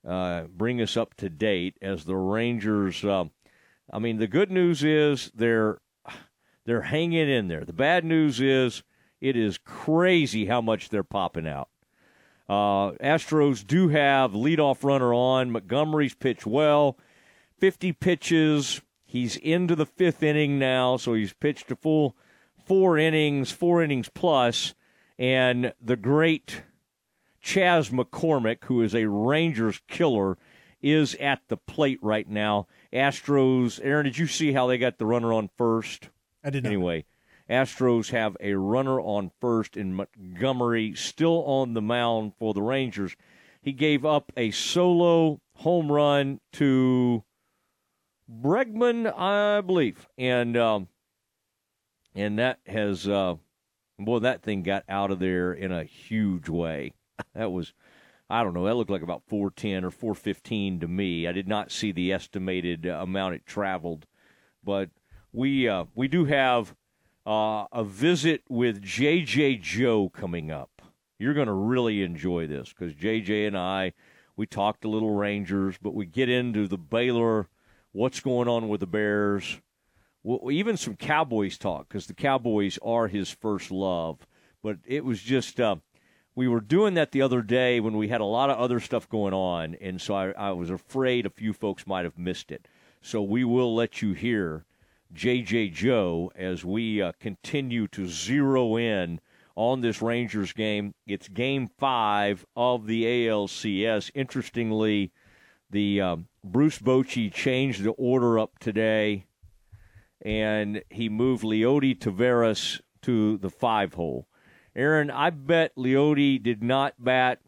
uh, 0.08 0.44
bring 0.44 0.82
us 0.82 0.98
up 0.98 1.16
to 1.16 1.30
date 1.30 1.78
as 1.82 2.06
the 2.06 2.16
Rangers. 2.16 3.04
Uh, 3.04 3.26
I 3.92 4.00
mean, 4.00 4.18
the 4.18 4.28
good 4.28 4.52
news 4.52 4.84
is 4.84 5.32
they're 5.34 5.80
they're 6.66 6.82
hanging 6.82 7.30
in 7.30 7.48
there. 7.48 7.66
The 7.66 7.74
bad 7.74 8.04
news 8.04 8.42
is 8.42 8.84
it 9.22 9.36
is 9.36 9.58
crazy 9.58 10.46
how 10.46 10.62
much 10.62 10.90
they're 10.90 11.04
popping 11.04 11.48
out. 11.48 11.70
Uh, 12.48 12.94
Astros 13.02 13.66
do 13.66 13.90
have 13.90 14.32
leadoff 14.32 14.84
runner 14.84 15.14
on. 15.14 15.52
Montgomery's 15.52 16.16
pitched 16.16 16.48
well, 16.48 16.98
50 17.60 17.94
pitches. 17.94 18.82
He's 19.06 19.36
into 19.38 19.76
the 19.76 19.86
fifth 19.86 20.24
inning 20.24 20.60
now, 20.60 20.98
so 20.98 21.14
he's 21.14 21.34
pitched 21.34 21.72
a 21.72 21.76
full 21.76 22.16
four 22.66 22.98
innings, 22.98 23.52
four 23.52 23.82
innings 23.84 24.10
plus. 24.10 24.74
plus 24.74 24.76
and 25.20 25.74
the 25.82 25.98
great 25.98 26.64
Chas 27.42 27.90
McCormick, 27.90 28.64
who 28.64 28.82
is 28.82 28.96
a 28.96 29.10
Rangers 29.10 29.82
killer, 29.88 30.38
is 30.82 31.14
at 31.16 31.42
the 31.50 31.58
plate 31.58 32.00
right 32.02 32.28
now. 32.28 32.68
Astros, 32.94 33.82
Aaron, 33.84 34.06
did 34.06 34.18
you 34.18 34.28
see 34.28 34.54
how 34.54 34.66
they 34.66 34.78
got 34.78 34.98
the 34.98 35.06
runner 35.06 35.34
on 35.34 35.50
first? 35.58 36.10
I 36.42 36.50
did 36.50 36.64
not. 36.64 36.70
Anyway, 36.70 37.06
Astros 37.50 38.12
have 38.12 38.38
a 38.40 38.54
runner 38.54 39.02
on 39.02 39.32
first 39.42 39.76
in 39.76 39.94
Montgomery, 39.94 40.94
still 40.96 41.44
on 41.44 41.74
the 41.74 41.82
mound 41.82 42.34
for 42.40 42.54
the 42.54 42.62
Rangers. 42.62 43.18
He 43.62 43.74
gave 43.74 44.06
up 44.06 44.32
a 44.38 44.52
solo 44.52 45.42
home 45.56 45.92
run 45.92 46.40
to 46.54 47.26
Bregman, 48.30 49.12
I 49.18 49.62
believe, 49.62 50.08
and 50.18 50.56
um, 50.56 50.88
and 52.14 52.38
that 52.38 52.60
has 52.68 53.08
uh, 53.08 53.36
Boy, 54.00 54.20
that 54.20 54.42
thing 54.42 54.64
got 54.64 54.86
out 54.88 55.12
of 55.12 55.20
there 55.20 55.52
in 55.52 55.72
a 55.72 55.84
huge 55.84 56.50
way. 56.50 56.94
That 57.36 57.52
was, 57.52 57.74
I 58.30 58.44
don't 58.46 58.54
know, 58.54 58.64
that 58.64 58.76
looked 58.76 58.90
like 58.90 59.02
about 59.02 59.24
410 59.28 59.84
or 59.84 59.92
415 59.92 60.80
to 60.80 60.88
me. 60.88 61.28
I 61.28 61.34
did 61.34 61.50
not 61.50 61.70
see 61.70 61.92
the 61.92 62.14
estimated 62.14 62.86
amount 62.86 63.36
it 63.36 63.46
traveled, 63.46 64.06
but 64.64 64.90
we 65.34 65.68
uh, 65.68 65.86
we 65.96 66.08
do 66.08 66.24
have 66.24 66.74
uh, 67.28 67.66
a 67.74 67.84
visit 67.84 68.44
with 68.48 68.82
JJ 68.82 69.62
Joe 69.62 70.08
coming 70.08 70.50
up. 70.50 70.82
You're 71.18 71.34
going 71.34 71.48
to 71.48 71.54
really 71.54 72.04
enjoy 72.04 72.48
this 72.48 72.70
because 72.70 72.94
JJ 72.94 73.48
and 73.48 73.58
I 73.58 73.92
we 74.38 74.48
talked 74.48 74.86
a 74.86 74.90
little 74.90 75.16
Rangers, 75.16 75.78
but 75.82 75.94
we 75.94 76.06
get 76.06 76.30
into 76.30 76.70
the 76.70 76.78
Baylor, 76.78 77.50
what's 77.92 78.20
going 78.20 78.48
on 78.48 78.70
with 78.70 78.80
the 78.80 78.88
Bears, 78.88 79.60
well, 80.24 80.52
even 80.52 80.78
some 80.78 80.96
Cowboys 80.96 81.58
talk 81.58 81.88
because 81.88 82.08
the 82.08 82.14
Cowboys 82.14 82.78
are 82.84 83.08
his 83.08 83.30
first 83.30 83.72
love. 83.72 84.28
But 84.62 84.78
it 84.86 85.06
was 85.06 85.22
just 85.22 85.60
uh, 85.60 85.78
we 86.36 86.48
were 86.48 86.62
doing 86.62 86.94
that 86.96 87.12
the 87.12 87.22
other 87.22 87.42
day 87.42 87.80
when 87.80 87.98
we 87.98 88.10
had 88.10 88.22
a 88.22 88.26
lot 88.26 88.50
of 88.50 88.58
other 88.58 88.80
stuff 88.80 89.10
going 89.10 89.34
on, 89.34 89.76
and 89.76 90.02
so 90.02 90.14
I, 90.14 90.32
I 90.32 90.52
was 90.52 90.70
afraid 90.70 91.26
a 91.26 91.30
few 91.30 91.54
folks 91.54 91.88
might 91.88 92.06
have 92.06 92.18
missed 92.18 92.52
it. 92.52 92.68
So 93.02 93.22
we 93.22 93.44
will 93.44 93.74
let 93.74 94.02
you 94.02 94.14
hear 94.14 94.66
JJ 95.14 95.74
Joe 95.74 96.32
as 96.36 96.64
we 96.64 97.02
uh, 97.02 97.14
continue 97.20 97.88
to 97.90 98.08
zero 98.08 98.78
in 98.78 99.20
on 99.56 99.82
this 99.82 100.02
Rangers 100.02 100.54
game. 100.54 100.94
It's 101.06 101.28
game 101.28 101.70
five 101.78 102.46
of 102.56 102.86
the 102.88 103.04
ALCS. 103.04 104.10
Interestingly, 104.16 105.12
the 105.70 106.00
um, 106.00 106.28
Bruce 106.52 106.80
Bochy 106.80 107.32
changed 107.32 107.84
the 107.84 107.92
order 107.92 108.40
up 108.40 108.58
today 108.60 109.26
and 110.22 110.84
he 110.90 111.08
moved 111.08 111.44
Leody 111.44 111.98
Taveras 111.98 112.82
to 113.04 113.38
the 113.38 113.50
five 113.50 113.94
hole. 113.94 114.28
Aaron, 114.76 115.12
I 115.12 115.30
bet 115.30 115.76
Leody 115.76 116.42
did 116.42 116.64
not 116.64 116.96
bat 117.00 117.40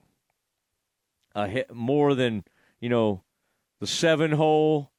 a 1.33 1.47
hit 1.47 1.73
more 1.73 2.13
than 2.15 2.43
you 2.79 2.89
know 2.89 3.23
the 3.79 3.87
seven 3.87 4.33
hole 4.33 4.91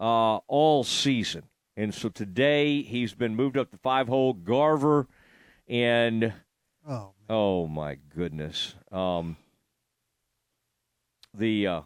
uh, 0.00 0.36
all 0.48 0.84
season, 0.84 1.44
and 1.76 1.94
so 1.94 2.08
today 2.08 2.82
he's 2.82 3.14
been 3.14 3.34
moved 3.34 3.56
up 3.56 3.70
to 3.70 3.78
five 3.78 4.08
hole. 4.08 4.32
Garver 4.32 5.06
and 5.68 6.32
oh, 6.88 7.12
oh 7.28 7.66
my 7.66 7.96
goodness, 8.14 8.74
um, 8.90 9.36
the 11.34 11.66
uh, 11.66 11.80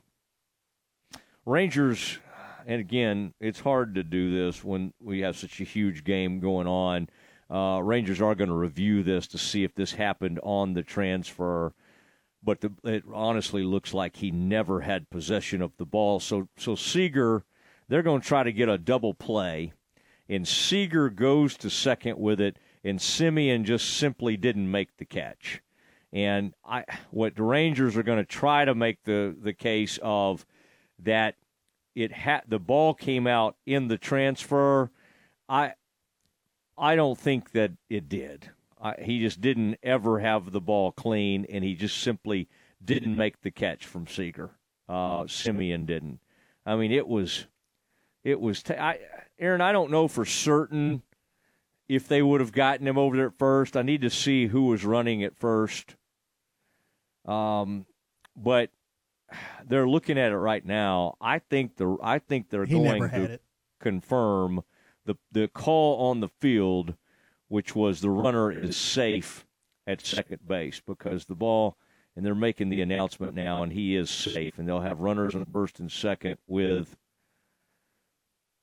Rangers 1.51 2.19
and 2.67 2.81
again, 2.81 3.35
it's 3.41 3.61
hard 3.61 3.95
to 3.95 4.03
do 4.03 4.33
this 4.33 4.65
when 4.65 4.93
we 5.01 5.21
have 5.21 5.37
such 5.37 5.61
a 5.61 5.65
huge 5.65 6.05
game 6.05 6.41
going 6.41 6.67
on. 6.67 7.09
Uh, 7.51 7.81
Rangers 7.83 8.21
are 8.21 8.35
going 8.35 8.49
to 8.49 8.55
review 8.55 9.03
this 9.03 9.27
to 9.29 9.39
see 9.39 9.65
if 9.65 9.75
this 9.75 9.93
happened 9.93 10.39
on 10.43 10.75
the 10.75 10.83
transfer, 10.83 11.75
but 12.43 12.61
the, 12.61 12.73
it 12.85 13.03
honestly 13.13 13.65
looks 13.65 13.93
like 13.93 14.17
he 14.17 14.31
never 14.31 14.83
had 14.83 15.11
possession 15.11 15.61
of 15.61 15.77
the 15.77 15.85
ball. 15.85 16.21
So, 16.21 16.49
so 16.57 16.77
Seager, 16.77 17.45
they're 17.89 18.03
going 18.03 18.21
to 18.21 18.27
try 18.29 18.45
to 18.45 18.53
get 18.53 18.69
a 18.69 18.79
double 18.79 19.15
play, 19.15 19.73
and 20.29 20.47
Seager 20.47 21.11
goes 21.11 21.57
to 21.57 21.71
second 21.71 22.19
with 22.19 22.41
it, 22.41 22.57
and 22.85 23.01
Semien 23.01 23.65
just 23.65 23.97
simply 23.97 24.37
didn't 24.37 24.71
make 24.71 24.97
the 24.97 25.05
catch. 25.05 25.61
And 26.13 26.55
I, 26.65 26.85
what 27.11 27.35
the 27.35 27.43
Rangers 27.43 27.97
are 27.97 28.05
going 28.05 28.19
to 28.19 28.25
try 28.25 28.65
to 28.65 28.75
make 28.75 29.03
the 29.05 29.35
the 29.41 29.53
case 29.53 29.99
of 30.03 30.45
that 31.05 31.37
it 31.95 32.13
had 32.13 32.43
the 32.49 32.59
ball 32.59 32.95
came 32.95 33.27
out 33.27 33.57
in 33.67 33.89
the 33.89 33.99
transfer. 33.99 34.91
I 35.49 35.75
I 36.79 36.97
don't 36.97 37.19
think 37.19 37.53
that 37.53 37.73
it 37.89 38.09
did. 38.09 38.51
I, 38.81 38.95
he 38.99 39.21
just 39.21 39.41
didn't 39.41 39.77
ever 39.83 40.21
have 40.21 40.53
the 40.53 40.61
ball 40.61 40.93
clean, 40.93 41.47
and 41.51 41.63
he 41.63 41.75
just 41.75 41.99
simply 41.99 42.49
didn't 42.83 43.17
make 43.17 43.43
the 43.43 43.51
catch 43.51 43.85
from 43.85 44.07
Seager. 44.07 44.51
Uh, 44.89 45.25
Semien 45.25 45.85
didn't. 45.85 46.21
I 46.65 46.77
mean, 46.77 46.91
it 46.91 47.07
was, 47.07 47.47
it 48.25 48.41
was. 48.41 48.63
T- 48.63 48.75
I, 48.75 48.99
Aaron, 49.39 49.61
I 49.61 49.73
don't 49.73 49.91
know 49.91 50.09
for 50.09 50.25
certain 50.25 51.03
if 51.89 52.09
they 52.09 52.23
would 52.23 52.41
have 52.41 52.53
gotten 52.53 52.87
him 52.87 52.97
over 52.97 53.17
there 53.17 53.27
at 53.27 53.39
first. 53.39 53.77
I 53.77 53.83
need 53.83 54.01
to 54.03 54.11
see 54.11 54.47
who 54.47 54.67
was 54.67 54.85
running 54.85 55.23
at 55.23 55.37
first. 55.37 55.97
Um, 57.27 57.85
but 58.35 58.71
they're 59.67 59.89
looking 59.89 60.19
at 60.19 60.33
it 60.33 60.37
right 60.37 60.65
now. 60.65 61.17
I 61.21 61.39
think 61.39 61.77
the 61.77 61.97
I 62.03 62.19
think 62.19 62.51
they're 62.51 62.65
He 62.65 62.75
going 62.75 63.09
to 63.11 63.23
it. 63.35 63.43
confirm 63.81 64.63
the 65.05 65.17
the 65.33 65.49
call 65.49 66.11
on 66.11 66.21
the 66.21 66.29
field, 66.29 66.95
which 67.49 67.75
was 67.75 68.01
the 68.01 68.11
runner 68.11 68.51
is 68.51 68.77
safe 68.77 69.47
at 69.87 70.01
second 70.05 70.47
base 70.47 70.81
because 70.85 71.25
the 71.25 71.35
ball 71.35 71.77
and 72.17 72.25
they're 72.27 72.35
making 72.35 72.69
the 72.69 72.83
announcement 72.83 73.35
now 73.35 73.63
and 73.63 73.73
he 73.73 73.97
is 73.97 74.11
safe 74.11 74.59
and 74.59 74.69
they'll 74.69 74.81
have 74.81 75.01
runners 75.01 75.35
on 75.35 75.45
first 75.47 75.81
and 75.81 75.91
second 75.91 76.37
with 76.47 76.97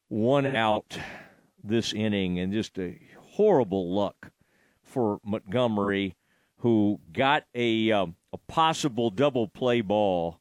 one 0.09 0.45
out 0.55 0.97
this 1.63 1.93
inning 1.93 2.39
and 2.39 2.53
just 2.53 2.77
a 2.77 2.99
horrible 3.19 3.93
luck 3.93 4.31
for 4.83 5.19
Montgomery 5.23 6.15
who 6.59 6.99
got 7.11 7.43
a 7.53 7.91
um, 7.91 8.15
a 8.31 8.37
possible 8.37 9.09
double 9.09 9.47
play 9.47 9.81
ball 9.81 10.39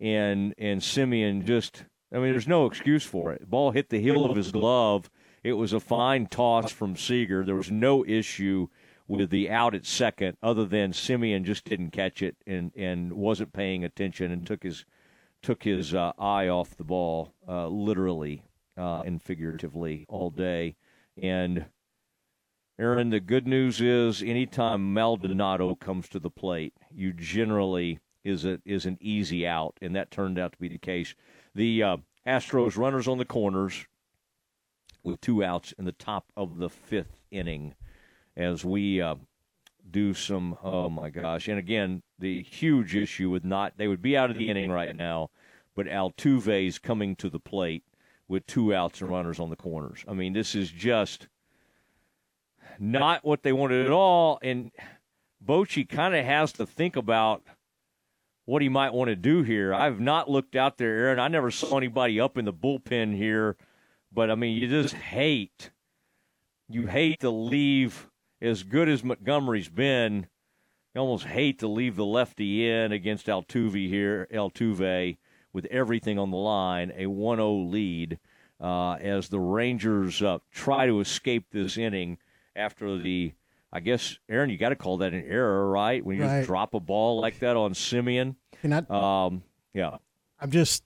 and 0.00 0.54
and 0.58 0.80
Semien 0.80 1.44
just 1.44 1.84
I 2.12 2.16
mean 2.16 2.32
there's 2.32 2.48
no 2.48 2.66
excuse 2.66 3.04
for 3.04 3.32
it. 3.32 3.48
Ball 3.48 3.72
hit 3.72 3.90
the 3.90 4.00
heel 4.00 4.24
of 4.24 4.36
his 4.36 4.50
glove. 4.50 5.10
It 5.42 5.54
was 5.54 5.72
a 5.72 5.80
fine 5.80 6.26
toss 6.26 6.72
from 6.72 6.96
Seager. 6.96 7.44
There 7.44 7.54
was 7.54 7.70
no 7.70 8.04
issue 8.04 8.68
with 9.08 9.30
the 9.30 9.50
out 9.50 9.74
at 9.74 9.86
second 9.86 10.36
other 10.42 10.64
than 10.64 10.92
Semien 10.92 11.44
just 11.44 11.64
didn't 11.64 11.90
catch 11.90 12.22
it 12.22 12.36
and 12.46 12.72
and 12.76 13.12
wasn't 13.12 13.52
paying 13.52 13.84
attention 13.84 14.30
and 14.30 14.46
took 14.46 14.62
his 14.62 14.84
took 15.42 15.62
his 15.62 15.94
uh, 15.94 16.12
eye 16.18 16.48
off 16.48 16.76
the 16.76 16.84
ball 16.84 17.34
uh, 17.48 17.66
literally 17.66 18.42
uh, 18.76 19.02
and 19.04 19.22
figuratively 19.22 20.06
all 20.08 20.30
day 20.30 20.76
and 21.20 21.66
Aaron, 22.78 23.10
the 23.10 23.20
good 23.20 23.46
news 23.46 23.82
is 23.82 24.22
anytime 24.22 24.94
Maldonado 24.94 25.74
comes 25.74 26.08
to 26.08 26.18
the 26.18 26.30
plate, 26.30 26.72
you 26.90 27.12
generally 27.12 28.00
is 28.24 28.44
a, 28.44 28.60
is 28.64 28.86
an 28.86 28.98
easy 29.00 29.46
out, 29.46 29.78
and 29.80 29.94
that 29.96 30.10
turned 30.10 30.38
out 30.38 30.52
to 30.52 30.58
be 30.58 30.68
the 30.68 30.78
case. 30.78 31.14
The 31.54 31.82
uh, 31.82 31.96
Astros 32.26 32.76
runners 32.76 33.08
on 33.08 33.18
the 33.18 33.24
corners 33.24 33.86
with 35.02 35.20
two 35.20 35.42
outs 35.42 35.72
in 35.78 35.84
the 35.84 35.92
top 35.92 36.26
of 36.36 36.58
the 36.58 36.68
fifth 36.68 37.20
inning 37.30 37.74
as 38.36 38.64
we 38.64 39.00
uh, 39.00 39.16
do 39.90 40.14
some. 40.14 40.56
Oh 40.62 40.90
my 40.90 41.10
gosh! 41.10 41.48
And 41.48 41.58
again, 41.58 42.02
the 42.18 42.42
huge 42.42 42.94
issue 42.94 43.30
with 43.30 43.44
not 43.44 43.74
they 43.76 43.88
would 43.88 44.02
be 44.02 44.16
out 44.16 44.30
of 44.30 44.36
the 44.36 44.48
inning 44.48 44.70
right 44.70 44.94
now, 44.94 45.30
but 45.74 45.86
Altuve's 45.86 46.78
coming 46.78 47.16
to 47.16 47.30
the 47.30 47.40
plate 47.40 47.84
with 48.28 48.46
two 48.46 48.74
outs 48.74 49.00
and 49.00 49.10
runners 49.10 49.40
on 49.40 49.50
the 49.50 49.56
corners. 49.56 50.04
I 50.06 50.12
mean, 50.12 50.32
this 50.32 50.54
is 50.54 50.70
just 50.70 51.26
not 52.78 53.24
what 53.24 53.42
they 53.42 53.52
wanted 53.52 53.86
at 53.86 53.92
all. 53.92 54.38
And 54.42 54.70
Bochy 55.44 55.88
kind 55.88 56.14
of 56.14 56.24
has 56.24 56.52
to 56.52 56.66
think 56.66 56.96
about 56.96 57.42
what 58.44 58.62
he 58.62 58.68
might 58.68 58.92
want 58.92 59.08
to 59.08 59.16
do 59.16 59.42
here. 59.42 59.72
I've 59.72 60.00
not 60.00 60.30
looked 60.30 60.56
out 60.56 60.78
there, 60.78 60.96
Aaron. 60.96 61.18
I 61.18 61.28
never 61.28 61.50
saw 61.50 61.76
anybody 61.76 62.20
up 62.20 62.36
in 62.36 62.44
the 62.44 62.52
bullpen 62.52 63.16
here, 63.16 63.56
but 64.12 64.30
I 64.30 64.34
mean, 64.34 64.56
you 64.56 64.68
just 64.68 64.94
hate, 64.94 65.70
you 66.68 66.86
hate 66.86 67.20
to 67.20 67.30
leave 67.30 68.08
as 68.40 68.62
good 68.62 68.88
as 68.88 69.04
Montgomery's 69.04 69.68
been. 69.68 70.26
You 70.94 71.00
almost 71.00 71.26
hate 71.26 71.58
to 71.60 71.68
leave 71.68 71.96
the 71.96 72.04
lefty 72.04 72.68
in 72.68 72.90
against 72.90 73.26
Altuve 73.26 73.88
here, 73.88 74.26
Altuve, 74.32 75.18
with 75.52 75.66
everything 75.66 76.18
on 76.18 76.30
the 76.30 76.36
line, 76.36 76.92
a 76.96 77.04
1-0 77.04 77.70
lead 77.70 78.18
uh, 78.60 78.92
as 78.94 79.28
the 79.28 79.40
Rangers 79.40 80.22
uh, 80.22 80.38
try 80.50 80.86
to 80.86 81.00
escape 81.00 81.46
this 81.50 81.78
inning 81.78 82.18
after 82.54 82.98
the 82.98 83.32
I 83.72 83.80
guess 83.80 84.18
Aaron, 84.28 84.50
you 84.50 84.56
got 84.58 84.70
to 84.70 84.76
call 84.76 84.98
that 84.98 85.12
an 85.14 85.24
error, 85.26 85.68
right? 85.70 86.04
When 86.04 86.16
you 86.16 86.24
Right. 86.24 86.38
just 86.40 86.46
drop 86.48 86.74
a 86.74 86.80
ball 86.80 87.20
like 87.20 87.38
that 87.40 87.56
on 87.56 87.72
Semien. 87.72 88.34
I- 88.64 88.84
um, 89.26 89.42
yeah. 89.74 89.98
I'm 90.40 90.50
just, 90.50 90.82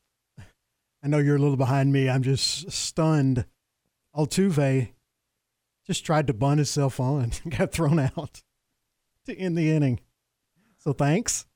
I 1.02 1.08
know 1.08 1.18
you're 1.18 1.36
a 1.36 1.38
little 1.38 1.56
behind 1.56 1.92
me. 1.92 2.08
I'm 2.10 2.22
just 2.22 2.70
stunned. 2.72 3.46
Altuve 4.14 4.90
just 5.86 6.04
tried 6.04 6.26
to 6.28 6.34
bunt 6.34 6.58
himself 6.58 6.98
on, 7.00 7.32
got 7.48 7.72
thrown 7.72 7.98
out 7.98 8.42
to 9.26 9.34
end 9.36 9.56
the 9.56 9.70
inning. 9.70 10.00
So 10.78 10.92
thanks. 10.92 11.46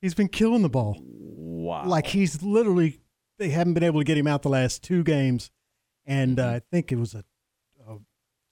He's 0.00 0.14
been 0.14 0.28
killing 0.28 0.62
the 0.62 0.68
ball. 0.70 0.96
Wow. 1.02 1.84
Like 1.86 2.08
he's 2.08 2.42
literally, 2.42 3.00
they 3.38 3.50
haven't 3.50 3.74
been 3.74 3.82
able 3.84 4.00
to 4.00 4.04
get 4.04 4.16
him 4.18 4.26
out 4.26 4.42
the 4.42 4.48
last 4.48 4.82
two 4.82 5.02
games. 5.04 5.50
And 6.06 6.40
uh, 6.40 6.46
I 6.48 6.62
think 6.70 6.90
it 6.90 6.96
was 6.96 7.14
a, 7.14 7.22
a 7.88 7.98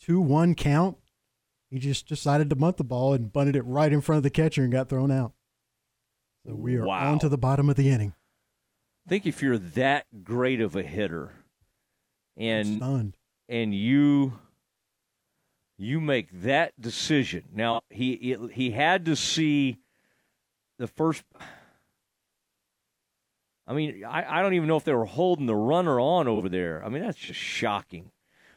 2 0.03 0.21
1 0.21 0.55
count. 0.55 0.98
He 1.71 1.79
just 1.79 2.07
decided 2.09 2.49
to 2.51 2.57
bunt 2.57 2.77
the 2.79 2.85
ball 2.85 3.13
and 3.15 3.33
bunted 3.33 3.55
it 3.57 3.63
right 3.63 3.93
in 3.93 4.01
front 4.01 4.17
of 4.19 4.23
the 4.23 4.31
catcher 4.31 4.63
and 4.63 4.73
got 4.73 4.89
thrown 4.89 5.11
out. 5.11 5.33
So 6.47 6.55
we 6.55 6.77
are 6.77 6.85
Wow. 6.87 7.13
on 7.13 7.19
to 7.21 7.29
the 7.29 7.37
bottom 7.39 7.69
of 7.69 7.77
the 7.77 7.91
inning. 7.91 8.15
I 9.07 9.09
think 9.11 9.27
if 9.27 9.43
you're 9.43 9.59
that 9.59 10.07
great 10.25 10.61
of 10.61 10.77
a 10.77 10.83
hitter 10.83 11.33
and 12.37 12.77
stunned. 12.77 13.17
and 13.49 13.75
you 13.75 14.39
you 15.77 16.01
make 16.01 16.29
that 16.43 16.79
decision 16.81 17.45
now 17.53 17.83
he 17.91 18.37
he 18.53 18.71
had 18.73 19.05
to 19.07 19.15
see 19.17 19.79
the 20.79 20.87
first 20.87 21.23
I 23.67 23.75
mean 23.75 24.05
I, 24.05 24.39
I 24.39 24.43
don't 24.43 24.55
even 24.55 24.69
know 24.69 24.77
if 24.77 24.85
they 24.85 24.93
were 24.95 25.05
holding 25.05 25.47
the 25.47 25.55
runner 25.57 26.01
on 26.01 26.29
over 26.29 26.49
there 26.49 26.85
I 26.85 26.89
mean 26.89 27.03
that's 27.03 27.19
just 27.19 27.39
shocking 27.41 28.11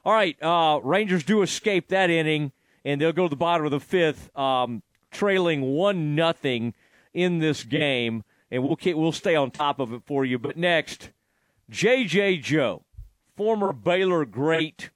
all 0.06 0.14
right 0.14 0.42
uh, 0.42 0.80
Rangers 0.84 1.24
do 1.24 1.42
escape 1.42 1.88
that 1.90 2.10
inning 2.10 2.52
and 2.84 3.00
they'll 3.00 3.12
go 3.12 3.24
to 3.24 3.30
the 3.30 3.36
bottom 3.36 3.66
of 3.66 3.72
the 3.72 3.80
fifth 3.80 4.36
um, 4.38 4.84
trailing 5.12 5.62
one 5.62 6.16
nothing 6.16 6.74
in 7.14 7.40
this 7.40 7.64
game 7.64 8.24
and 8.50 8.64
we'll 8.64 8.78
we'll 8.96 9.12
stay 9.12 9.36
on 9.36 9.52
top 9.52 9.80
of 9.80 9.94
it 9.94 10.02
for 10.06 10.24
you 10.26 10.40
but 10.40 10.58
next 10.58 11.10
JJ 11.70 12.42
Joe 12.42 12.84
former 13.36 13.74
Baylor 13.74 14.26
great 14.26 14.90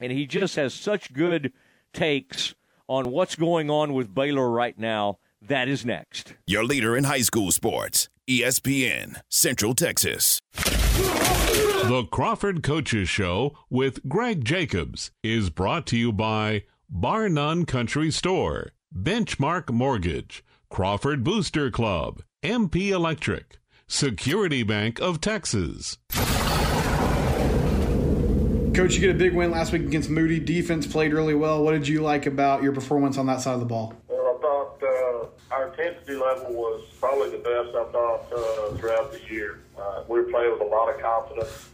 and 0.00 0.10
he 0.10 0.26
just 0.26 0.56
has 0.56 0.72
such 0.72 1.12
good 1.12 1.52
takes 1.92 2.54
on 2.88 3.10
what's 3.10 3.36
going 3.36 3.70
on 3.70 3.92
with 3.92 4.12
Baylor 4.12 4.50
right 4.50 4.76
now. 4.76 5.18
That 5.40 5.68
is 5.68 5.84
next. 5.84 6.34
Your 6.46 6.64
leader 6.64 6.96
in 6.96 7.04
high 7.04 7.20
school 7.20 7.52
sports, 7.52 8.08
ESPN, 8.28 9.20
Central 9.28 9.74
Texas. 9.74 10.40
The 11.90 12.04
Crawford 12.04 12.62
Coaches 12.62 13.08
Show 13.08 13.58
with 13.68 14.08
Greg 14.08 14.44
Jacobs 14.44 15.10
is 15.24 15.50
brought 15.50 15.88
to 15.88 15.96
you 15.96 16.12
by 16.12 16.62
Bar 16.88 17.28
None 17.28 17.64
Country 17.64 18.12
Store, 18.12 18.70
Benchmark 18.96 19.72
Mortgage, 19.72 20.44
Crawford 20.68 21.24
Booster 21.24 21.68
Club, 21.68 22.22
MP 22.44 22.90
Electric, 22.90 23.58
Security 23.88 24.62
Bank 24.62 25.00
of 25.00 25.20
Texas. 25.20 25.98
Coach, 28.72 28.94
you 28.94 29.00
get 29.00 29.10
a 29.10 29.14
big 29.14 29.34
win 29.34 29.50
last 29.50 29.72
week 29.72 29.82
against 29.82 30.10
Moody. 30.10 30.38
Defense 30.38 30.86
played 30.86 31.12
really 31.12 31.34
well. 31.34 31.64
What 31.64 31.72
did 31.72 31.88
you 31.88 32.02
like 32.02 32.26
about 32.26 32.62
your 32.62 32.72
performance 32.72 33.18
on 33.18 33.26
that 33.26 33.40
side 33.40 33.54
of 33.54 33.60
the 33.60 33.66
ball? 33.66 33.94
Well, 34.06 34.38
I 34.38 34.40
thought 34.40 34.80
uh, 34.80 35.26
our 35.52 35.66
intensity 35.70 36.14
level 36.14 36.52
was 36.52 36.84
probably 37.00 37.30
the 37.30 37.38
best 37.38 37.74
I 37.74 37.84
thought 37.90 38.32
uh, 38.32 38.76
throughout 38.76 39.10
the 39.10 39.20
year. 39.28 39.58
Uh, 39.76 40.04
we 40.06 40.20
were 40.20 40.30
playing 40.30 40.52
with 40.52 40.60
a 40.60 40.64
lot 40.64 40.94
of 40.94 41.00
confidence. 41.00 41.69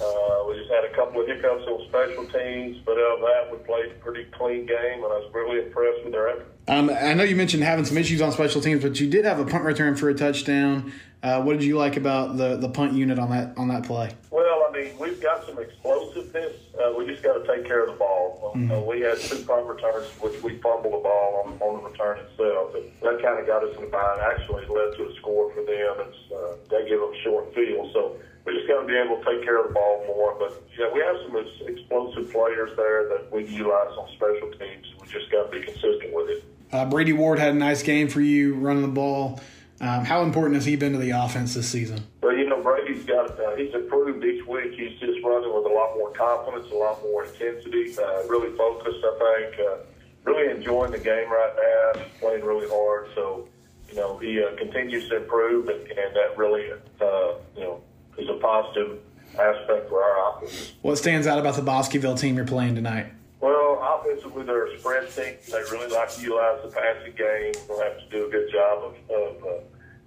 Uh, 0.00 0.44
we 0.48 0.56
just 0.58 0.70
had 0.70 0.84
a 0.84 0.94
couple 0.94 1.20
of 1.20 1.26
hiccups 1.26 1.64
on 1.66 1.86
special 1.88 2.24
teams, 2.26 2.78
but 2.84 2.92
other 2.92 3.16
than 3.16 3.22
that, 3.22 3.48
we 3.52 3.58
played 3.58 3.86
a 3.92 3.94
pretty 4.02 4.24
clean 4.32 4.66
game, 4.66 5.02
and 5.02 5.04
I 5.04 5.18
was 5.18 5.30
really 5.32 5.64
impressed 5.64 6.02
with 6.04 6.12
their 6.12 6.28
effort. 6.28 6.46
Um, 6.68 6.90
I 6.90 7.14
know 7.14 7.24
you 7.24 7.36
mentioned 7.36 7.62
having 7.64 7.84
some 7.84 7.96
issues 7.98 8.20
on 8.22 8.30
special 8.32 8.60
teams, 8.60 8.82
but 8.82 8.98
you 9.00 9.08
did 9.10 9.24
have 9.24 9.38
a 9.40 9.44
punt 9.44 9.64
return 9.64 9.96
for 9.96 10.08
a 10.08 10.14
touchdown. 10.14 10.92
Uh, 11.22 11.40
what 11.42 11.52
did 11.54 11.64
you 11.64 11.76
like 11.76 11.96
about 11.96 12.36
the, 12.36 12.56
the 12.56 12.68
punt 12.68 12.92
unit 12.94 13.18
on 13.18 13.30
that 13.30 13.56
on 13.56 13.68
that 13.68 13.84
play? 13.84 14.10
Well, 14.30 14.66
I 14.68 14.72
mean, 14.72 14.98
we've 14.98 15.20
got 15.20 15.46
some 15.46 15.56
explosiveness. 15.58 16.52
Uh, 16.74 16.92
we 16.98 17.06
just 17.06 17.22
got 17.22 17.34
to 17.34 17.46
take 17.46 17.64
care 17.64 17.84
of 17.84 17.90
the 17.92 17.96
ball. 17.96 18.52
Mhm. 18.56 18.70
Uh, 18.76 18.80
we 18.80 19.00
had 19.00 19.18
two 19.20 19.44
punt 19.44 19.66
returns, 19.66 20.06
which 20.20 20.42
we 20.42 20.58
fumbled 20.58 20.92
the 20.94 20.98
ball 20.98 21.44
on, 21.46 21.52
on 21.62 21.82
the 21.82 21.88
return 21.90 22.18
itself. 22.18 22.74
And 22.74 22.90
that 23.02 23.22
kind 23.22 23.38
of 23.38 23.46
got 23.46 23.62
us 23.62 23.74
in 23.76 23.82
the 23.82 23.90
bind. 23.90 24.20
Actually, 24.20 24.66
led 24.66 24.96
to 24.96 25.08
a 25.08 25.14
score 25.16 25.52
for 25.52 25.62
them. 25.62 26.06
It's, 26.08 26.32
uh, 26.32 26.56
they 26.70 26.88
give 26.88 26.98
them 27.00 27.12
short 27.22 27.54
field. 27.54 27.90
So 27.92 28.16
we 28.44 28.54
just 28.54 28.68
got 28.68 28.82
to 28.82 28.86
be 28.86 28.96
able 28.96 29.18
to 29.18 29.24
take 29.24 29.44
care 29.44 29.60
of 29.60 29.68
the 29.68 29.74
ball 29.74 30.04
more. 30.06 30.36
But, 30.38 30.62
yeah, 30.78 30.92
we 30.92 31.00
have 31.00 31.16
some 31.26 31.36
explosive 31.68 32.32
players 32.32 32.70
there 32.76 33.08
that 33.08 33.32
we 33.32 33.44
can 33.44 33.54
utilize 33.54 33.96
on 33.96 34.08
special 34.14 34.50
teams. 34.58 34.86
We 35.00 35.08
just 35.08 35.30
got 35.30 35.50
to 35.50 35.58
be 35.58 35.64
consistent 35.64 36.12
with 36.12 36.30
it. 36.30 36.44
Uh, 36.72 36.86
Brady 36.86 37.12
Ward 37.12 37.38
had 37.38 37.54
a 37.54 37.58
nice 37.58 37.82
game 37.82 38.08
for 38.08 38.20
you 38.20 38.54
running 38.54 38.82
the 38.82 38.88
ball. 38.88 39.40
Um, 39.80 40.04
how 40.04 40.22
important 40.22 40.54
has 40.54 40.64
he 40.64 40.76
been 40.76 40.92
to 40.92 40.98
the 40.98 41.10
offense 41.10 41.54
this 41.54 41.68
season? 41.68 42.06
Well, 42.22 42.36
you 42.36 42.48
know, 42.48 42.62
Brady 42.62 42.94
he's 42.94 43.04
got 43.04 43.38
uh, 43.38 43.56
he's 43.56 43.74
improved 43.74 44.24
each 44.24 44.46
week. 44.46 44.74
He's 44.74 44.98
just 45.00 45.22
running 45.24 45.52
with 45.52 45.66
a 45.66 45.74
lot 45.74 45.96
more 45.96 46.12
confidence, 46.12 46.70
a 46.70 46.74
lot 46.76 47.02
more 47.02 47.24
intensity, 47.24 47.92
uh, 47.98 48.22
really 48.28 48.56
focused. 48.56 49.04
I 49.04 49.48
think 49.50 49.60
uh, 49.60 49.76
really 50.24 50.50
enjoying 50.50 50.92
the 50.92 50.98
game 50.98 51.28
right 51.30 51.52
now. 51.56 52.00
He's 52.00 52.20
playing 52.20 52.44
really 52.44 52.68
hard, 52.68 53.08
so 53.14 53.48
you 53.88 53.96
know 53.96 54.18
he 54.18 54.42
uh, 54.42 54.54
continues 54.56 55.08
to 55.08 55.16
improve, 55.16 55.68
and, 55.68 55.80
and 55.80 56.14
that 56.14 56.36
really 56.36 56.70
uh, 57.00 57.34
you 57.56 57.62
know 57.62 57.82
is 58.18 58.28
a 58.28 58.34
positive 58.34 58.98
aspect 59.38 59.88
for 59.88 60.02
our 60.02 60.36
offense. 60.36 60.72
What 60.82 60.96
stands 60.96 61.26
out 61.26 61.38
about 61.38 61.56
the 61.56 61.62
Bosqueville 61.62 62.16
team 62.16 62.36
you're 62.36 62.44
playing 62.44 62.74
tonight? 62.74 63.06
Well, 63.40 63.78
offensively, 63.82 64.44
they're 64.44 64.66
a 64.66 64.78
spread 64.78 65.10
team. 65.10 65.34
They 65.50 65.58
really 65.70 65.88
like 65.88 66.10
to 66.14 66.22
utilize 66.22 66.62
the 66.62 66.70
passing 66.70 67.14
game. 67.16 67.52
They'll 67.66 67.80
have 67.80 67.98
to 67.98 68.08
do 68.10 68.26
a 68.26 68.30
good 68.30 68.50
job 68.52 68.84
of, 68.84 68.94
of 69.10 69.44
uh, 69.44 69.60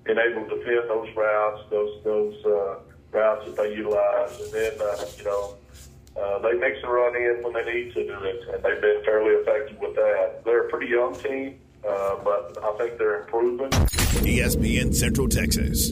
being 0.06 0.20
able 0.20 0.48
to 0.48 0.64
fit 0.64 0.88
those 0.88 1.14
routes, 1.16 1.64
those 1.70 2.04
those 2.04 2.46
uh, 2.46 2.76
routes 3.12 3.46
that 3.46 3.58
they 3.58 3.76
utilize, 3.76 4.40
and 4.40 4.52
then 4.54 4.72
uh, 4.80 5.06
you 5.18 5.24
know 5.26 5.56
uh, 6.16 6.40
they 6.40 6.54
mix 6.54 6.82
the 6.82 6.88
run 6.88 7.16
in 7.16 7.44
when 7.44 7.54
they 7.54 7.74
need 7.74 7.94
to 7.94 8.06
do 8.06 8.24
it, 8.24 8.42
and 8.54 8.64
they've 8.64 8.82
been 8.82 9.04
fairly 9.04 9.34
effective 9.36 9.78
with 9.80 9.96
that. 9.96 10.42
They're 10.46 10.68
a 10.68 10.70
pretty 10.70 10.88
young 10.88 11.14
team, 11.16 11.60
uh, 11.86 12.16
but 12.24 12.58
I 12.64 12.78
think 12.78 12.98
they're 12.98 13.22
improving. 13.22 13.70
ESPN 13.70 14.96
Central 14.96 15.28
Texas. 15.28 15.92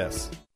U.S. 0.01 0.31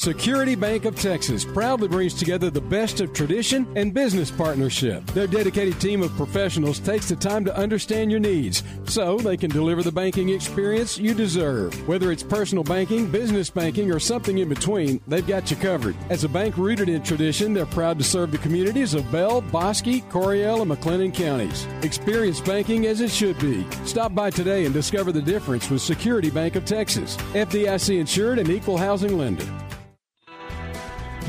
Security 0.00 0.54
Bank 0.54 0.86
of 0.86 0.96
Texas 0.96 1.44
proudly 1.44 1.86
brings 1.86 2.14
together 2.14 2.48
the 2.48 2.58
best 2.58 3.02
of 3.02 3.12
tradition 3.12 3.66
and 3.76 3.92
business 3.92 4.30
partnership. 4.30 5.04
Their 5.08 5.26
dedicated 5.26 5.78
team 5.78 6.02
of 6.02 6.10
professionals 6.16 6.78
takes 6.78 7.10
the 7.10 7.16
time 7.16 7.44
to 7.44 7.54
understand 7.54 8.10
your 8.10 8.18
needs 8.18 8.62
so 8.84 9.18
they 9.18 9.36
can 9.36 9.50
deliver 9.50 9.82
the 9.82 9.92
banking 9.92 10.30
experience 10.30 10.96
you 10.96 11.12
deserve. 11.12 11.86
Whether 11.86 12.12
it's 12.12 12.22
personal 12.22 12.64
banking, 12.64 13.10
business 13.10 13.50
banking, 13.50 13.92
or 13.92 13.98
something 13.98 14.38
in 14.38 14.48
between, 14.48 15.02
they've 15.06 15.26
got 15.26 15.50
you 15.50 15.58
covered. 15.58 15.94
As 16.08 16.24
a 16.24 16.30
bank 16.30 16.56
rooted 16.56 16.88
in 16.88 17.02
tradition, 17.02 17.52
they're 17.52 17.66
proud 17.66 17.98
to 17.98 18.04
serve 18.04 18.32
the 18.32 18.38
communities 18.38 18.94
of 18.94 19.12
Bell, 19.12 19.42
Bosque, 19.42 20.08
Coryell, 20.08 20.62
and 20.62 20.70
McLennan 20.70 21.12
counties. 21.12 21.66
Experience 21.82 22.40
banking 22.40 22.86
as 22.86 23.02
it 23.02 23.10
should 23.10 23.38
be. 23.38 23.66
Stop 23.84 24.14
by 24.14 24.30
today 24.30 24.64
and 24.64 24.72
discover 24.72 25.12
the 25.12 25.20
difference 25.20 25.68
with 25.68 25.82
Security 25.82 26.30
Bank 26.30 26.56
of 26.56 26.64
Texas, 26.64 27.18
FDIC 27.34 28.00
insured 28.00 28.38
and 28.38 28.48
equal 28.48 28.78
housing 28.78 29.18
lender. 29.18 29.46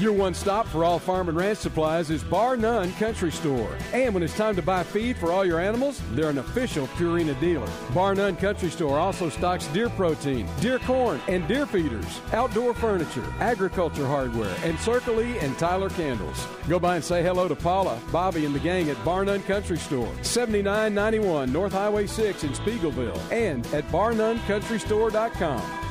Your 0.02 0.14
one 0.14 0.34
stop 0.34 0.68
for 0.68 0.84
all 0.84 0.98
farm 0.98 1.30
and 1.30 1.38
ranch 1.38 1.60
supplies 1.60 2.10
is 2.10 2.24
Bar 2.24 2.58
None 2.58 2.92
Country 2.94 3.32
Store. 3.32 3.78
And 3.94 4.16
when 4.16 4.24
it's 4.24 4.36
time 4.36 4.56
to 4.56 4.62
buy 4.64 4.82
feed 4.82 5.16
for 5.16 5.32
all 5.32 5.46
your 5.46 5.60
animals, 5.60 6.02
they're 6.14 6.32
an 6.32 6.40
official 6.40 6.88
Purina 6.88 7.40
dealer. 7.40 7.70
Bar 7.94 8.16
None 8.16 8.36
Country 8.36 8.72
Store 8.72 8.98
also 8.98 9.30
stocks 9.30 9.68
deer 9.68 9.90
protein, 9.90 10.50
deer 10.60 10.80
corn, 10.80 11.22
and 11.28 11.48
deer 11.48 11.68
feeders, 11.68 12.20
outdoor 12.34 12.74
furniture, 12.74 13.24
agriculture 13.40 14.08
hardware, 14.08 14.56
and 14.64 14.80
Circle 14.80 15.22
E 15.22 15.38
and 15.38 15.56
Tyler 15.60 15.92
candles. 15.92 16.48
Go 16.68 16.80
by 16.80 16.96
and 16.96 17.06
say 17.06 17.22
hello 17.22 17.48
to 17.48 17.56
Paula, 17.56 18.00
Bobby, 18.12 18.48
and 18.48 18.56
the 18.56 18.60
gang 18.60 18.90
at 18.90 19.06
Bar 19.06 19.26
None 19.26 19.44
Country 19.44 19.78
Store, 19.78 20.12
7991 20.24 21.54
North 21.54 21.74
Highway 21.74 22.08
6 22.08 22.44
in 22.44 22.54
Speegleville, 22.54 23.22
and 23.32 23.68
at 23.68 23.88
barnuncountrystore.com. 23.90 25.91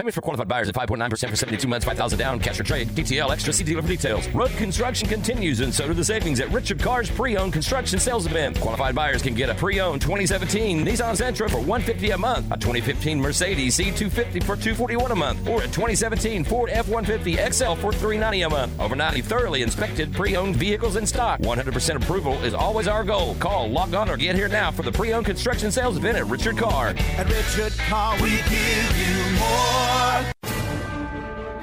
Payments 0.00 0.14
for 0.14 0.22
qualified 0.22 0.48
buyers 0.48 0.66
at 0.66 0.74
5.9% 0.74 1.28
for 1.28 1.36
72 1.36 1.68
months, 1.68 1.84
5000 1.84 2.18
down, 2.18 2.40
cash 2.40 2.58
or 2.58 2.64
trade, 2.64 2.88
DTL, 2.88 3.30
extra 3.30 3.52
see 3.52 3.64
for 3.64 3.86
details. 3.86 4.26
Road 4.28 4.50
construction 4.52 5.06
continues, 5.06 5.60
and 5.60 5.74
so 5.74 5.86
do 5.86 5.92
the 5.92 6.02
savings 6.02 6.40
at 6.40 6.50
Richard 6.52 6.80
Carr's 6.80 7.10
pre-owned 7.10 7.52
construction 7.52 7.98
sales 7.98 8.24
event. 8.24 8.58
Qualified 8.60 8.94
buyers 8.94 9.20
can 9.20 9.34
get 9.34 9.50
a 9.50 9.54
pre-owned 9.54 10.00
2017 10.00 10.86
Nissan 10.86 11.14
Sentra 11.14 11.50
for 11.50 11.58
150 11.58 12.12
a 12.12 12.16
month, 12.16 12.46
a 12.50 12.56
2015 12.56 13.20
Mercedes 13.20 13.76
C250 13.76 14.42
for 14.42 14.56
241 14.56 15.12
a 15.12 15.14
month, 15.14 15.46
or 15.46 15.58
a 15.58 15.66
2017 15.66 16.44
Ford 16.44 16.70
F-150 16.72 17.52
XL 17.52 17.74
for 17.74 17.92
390 17.92 18.40
a 18.40 18.48
month. 18.48 18.80
Over 18.80 18.96
90 18.96 19.20
thoroughly 19.20 19.60
inspected 19.60 20.14
pre-owned 20.14 20.56
vehicles 20.56 20.96
in 20.96 21.06
stock. 21.06 21.40
100% 21.40 21.96
approval 21.96 22.42
is 22.42 22.54
always 22.54 22.88
our 22.88 23.04
goal. 23.04 23.34
Call, 23.34 23.68
log 23.68 23.92
on, 23.92 24.08
or 24.08 24.16
get 24.16 24.34
here 24.34 24.48
now 24.48 24.70
for 24.70 24.82
the 24.82 24.92
pre-owned 24.92 25.26
construction 25.26 25.70
sales 25.70 25.98
event 25.98 26.16
at 26.16 26.26
Richard 26.26 26.56
Carr. 26.56 26.94
At 27.18 27.28
Richard 27.28 27.78
Carr, 27.80 28.14
we 28.22 28.30
give 28.30 28.96
you 28.96 29.38
more. 29.38 29.89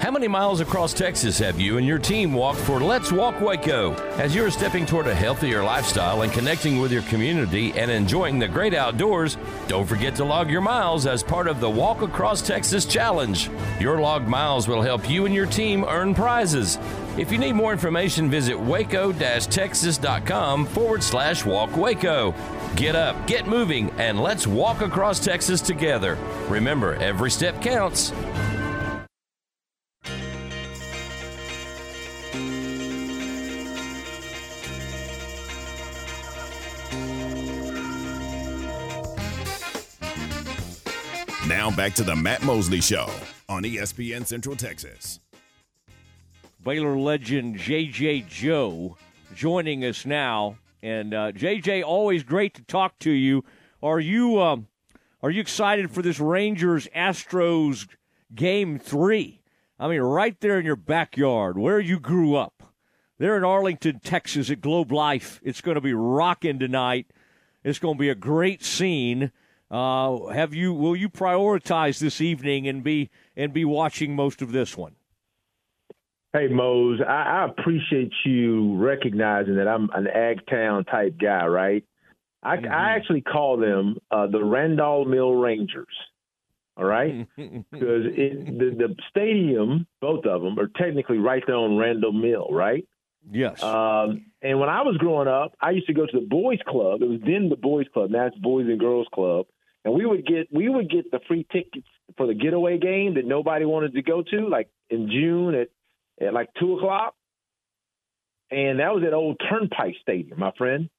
How 0.07 0.11
many 0.11 0.29
miles 0.29 0.61
across 0.61 0.93
Texas 0.93 1.37
have 1.39 1.59
you 1.59 1.77
and 1.77 1.85
your 1.85 1.97
team 1.97 2.31
walked 2.31 2.59
for 2.59 2.79
Let's 2.79 3.11
Walk 3.11 3.41
Waco? 3.41 3.93
As 4.17 4.33
you're 4.33 4.49
stepping 4.49 4.85
toward 4.85 5.05
a 5.05 5.13
healthier 5.13 5.61
lifestyle 5.61 6.21
and 6.21 6.31
connecting 6.31 6.79
with 6.79 6.93
your 6.93 7.01
community 7.03 7.73
and 7.73 7.91
enjoying 7.91 8.39
the 8.39 8.47
great 8.47 8.73
outdoors, 8.73 9.35
don't 9.67 9.85
forget 9.85 10.15
to 10.15 10.23
log 10.23 10.49
your 10.49 10.61
miles 10.61 11.07
as 11.07 11.23
part 11.23 11.47
of 11.47 11.59
the 11.59 11.69
Walk 11.69 12.03
Across 12.03 12.43
Texas 12.43 12.85
Challenge. 12.85 13.49
Your 13.81 13.99
logged 13.99 14.29
miles 14.29 14.69
will 14.69 14.81
help 14.81 15.09
you 15.09 15.25
and 15.25 15.35
your 15.35 15.45
team 15.45 15.83
earn 15.83 16.15
prizes. 16.15 16.79
If 17.17 17.29
you 17.31 17.37
need 17.37 17.53
more 17.53 17.73
information, 17.73 18.29
visit 18.29 18.57
waco-texas.com 18.57 20.67
forward 20.67 21.03
slash 21.03 21.43
walk 21.43 21.75
Waco. 21.75 22.33
Get 22.75 22.95
up, 22.95 23.27
get 23.27 23.47
moving, 23.47 23.89
and 23.97 24.19
let's 24.19 24.45
walk 24.45 24.81
across 24.81 25.19
Texas 25.19 25.61
together. 25.61 26.17
Remember, 26.47 26.95
every 26.95 27.31
step 27.31 27.61
counts. 27.61 28.11
Now 41.47 41.71
back 41.71 41.93
to 41.93 42.03
the 42.03 42.15
Matt 42.15 42.43
Mosley 42.43 42.81
Show 42.81 43.09
on 43.47 43.63
ESPN 43.63 44.27
Central 44.27 44.55
Texas. 44.55 45.21
Baylor 46.61 46.97
legend 46.97 47.57
J.J. 47.57 48.25
Joe 48.27 48.97
joining 49.33 49.85
us 49.85 50.05
now. 50.05 50.57
And 50.81 51.13
uh, 51.13 51.31
JJ, 51.31 51.83
always 51.83 52.23
great 52.23 52.53
to 52.55 52.61
talk 52.63 52.99
to 52.99 53.11
you. 53.11 53.43
Are 53.81 53.99
you 53.99 54.41
um, 54.41 54.67
are 55.21 55.31
you 55.31 55.41
excited 55.41 55.91
for 55.91 56.01
this 56.01 56.19
Rangers 56.19 56.87
Astros 56.95 57.87
game 58.33 58.77
three? 58.77 59.41
I 59.79 59.87
mean, 59.87 60.01
right 60.01 60.39
there 60.39 60.59
in 60.59 60.65
your 60.65 60.75
backyard, 60.75 61.57
where 61.57 61.79
you 61.79 61.99
grew 61.99 62.35
up. 62.35 62.53
There 63.19 63.35
in 63.35 63.43
Arlington, 63.43 63.99
Texas, 64.03 64.51
at 64.51 64.61
Globe 64.61 64.91
Life. 64.91 65.39
It's 65.43 65.61
going 65.61 65.75
to 65.75 65.81
be 65.81 65.93
rocking 65.93 66.59
tonight. 66.59 67.07
It's 67.63 67.79
going 67.79 67.95
to 67.95 67.99
be 67.99 68.09
a 68.09 68.15
great 68.15 68.63
scene. 68.63 69.31
Uh, 69.71 70.27
have 70.27 70.53
you? 70.53 70.71
Will 70.71 70.95
you 70.95 71.09
prioritize 71.09 71.97
this 71.97 72.21
evening 72.21 72.67
and 72.67 72.83
be 72.83 73.09
and 73.35 73.51
be 73.51 73.65
watching 73.65 74.15
most 74.15 74.43
of 74.43 74.51
this 74.51 74.77
one? 74.77 74.96
Hey 76.37 76.49
Mose, 76.49 76.99
I, 77.01 77.41
I 77.41 77.45
appreciate 77.45 78.11
you 78.23 78.75
recognizing 78.77 79.55
that 79.55 79.67
I'm 79.67 79.89
an 79.95 80.05
Ag 80.07 80.45
Town 80.47 80.85
type 80.85 81.15
guy, 81.19 81.47
right? 81.47 81.83
I, 82.43 82.57
Mm-hmm. 82.57 82.71
I 82.71 82.91
actually 82.95 83.21
call 83.21 83.57
them 83.57 83.97
uh, 84.11 84.27
the 84.27 84.37
Randol 84.37 85.07
Mill 85.07 85.33
Rangers. 85.33 85.87
All 86.77 86.85
right, 86.85 87.27
because 87.35 87.63
the 87.71 88.75
the 88.77 88.95
stadium, 89.09 89.87
both 89.99 90.25
of 90.27 90.43
them, 90.43 90.59
are 90.59 90.67
technically 90.67 91.17
right 91.17 91.41
there 91.47 91.55
on 91.55 91.71
Randol 91.71 92.13
Mill, 92.13 92.49
right? 92.51 92.87
Yes. 93.31 93.63
Um, 93.63 94.27
and 94.43 94.59
when 94.59 94.69
I 94.69 94.83
was 94.83 94.95
growing 94.97 95.27
up, 95.27 95.55
I 95.59 95.71
used 95.71 95.87
to 95.87 95.93
go 95.93 96.05
to 96.05 96.19
the 96.19 96.25
boys' 96.25 96.59
club. 96.67 97.01
It 97.01 97.09
was 97.09 97.19
then 97.25 97.49
the 97.49 97.55
boys' 97.55 97.87
club. 97.91 98.11
Now 98.11 98.27
it's 98.27 98.37
boys 98.37 98.67
and 98.67 98.79
girls 98.79 99.07
club. 99.11 99.47
And 99.83 99.95
we 99.95 100.05
would 100.05 100.25
get 100.25 100.49
we 100.53 100.69
would 100.69 100.89
get 100.89 101.09
the 101.09 101.19
free 101.27 101.47
tickets 101.51 101.87
for 102.15 102.27
the 102.27 102.35
getaway 102.35 102.77
game 102.77 103.15
that 103.15 103.25
nobody 103.25 103.65
wanted 103.65 103.95
to 103.95 104.03
go 104.03 104.21
to, 104.21 104.47
like 104.47 104.69
in 104.89 105.09
June 105.09 105.55
at 105.55 105.69
at 106.21 106.33
like 106.33 106.49
two 106.59 106.77
o'clock. 106.77 107.15
And 108.49 108.79
that 108.79 108.93
was 108.93 109.03
at 109.05 109.13
Old 109.13 109.41
Turnpike 109.49 109.95
Stadium, 110.01 110.39
my 110.39 110.51
friend. 110.57 110.89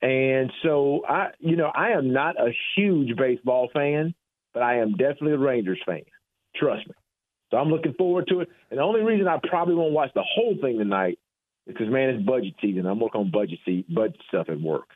And 0.00 0.52
so 0.62 1.02
I, 1.08 1.28
you 1.38 1.56
know, 1.56 1.70
I 1.74 1.90
am 1.90 2.12
not 2.12 2.36
a 2.36 2.52
huge 2.76 3.16
baseball 3.16 3.70
fan, 3.72 4.14
but 4.52 4.62
I 4.62 4.78
am 4.78 4.92
definitely 4.92 5.32
a 5.32 5.38
Rangers 5.38 5.80
fan. 5.86 6.02
Trust 6.56 6.86
me. 6.86 6.94
So 7.50 7.56
I'm 7.56 7.68
looking 7.68 7.94
forward 7.94 8.26
to 8.28 8.40
it. 8.40 8.48
And 8.70 8.78
the 8.78 8.82
only 8.82 9.02
reason 9.02 9.28
I 9.28 9.38
probably 9.42 9.74
won't 9.74 9.92
watch 9.92 10.10
the 10.14 10.24
whole 10.26 10.56
thing 10.60 10.78
tonight 10.78 11.18
is 11.66 11.74
because 11.74 11.88
man, 11.88 12.10
it's 12.10 12.24
budget 12.24 12.54
season. 12.60 12.86
I'm 12.86 12.98
working 12.98 13.20
on 13.20 13.30
budget 13.30 13.58
seat, 13.64 13.92
budget 13.92 14.20
stuff 14.28 14.48
at 14.48 14.60
work. 14.60 14.88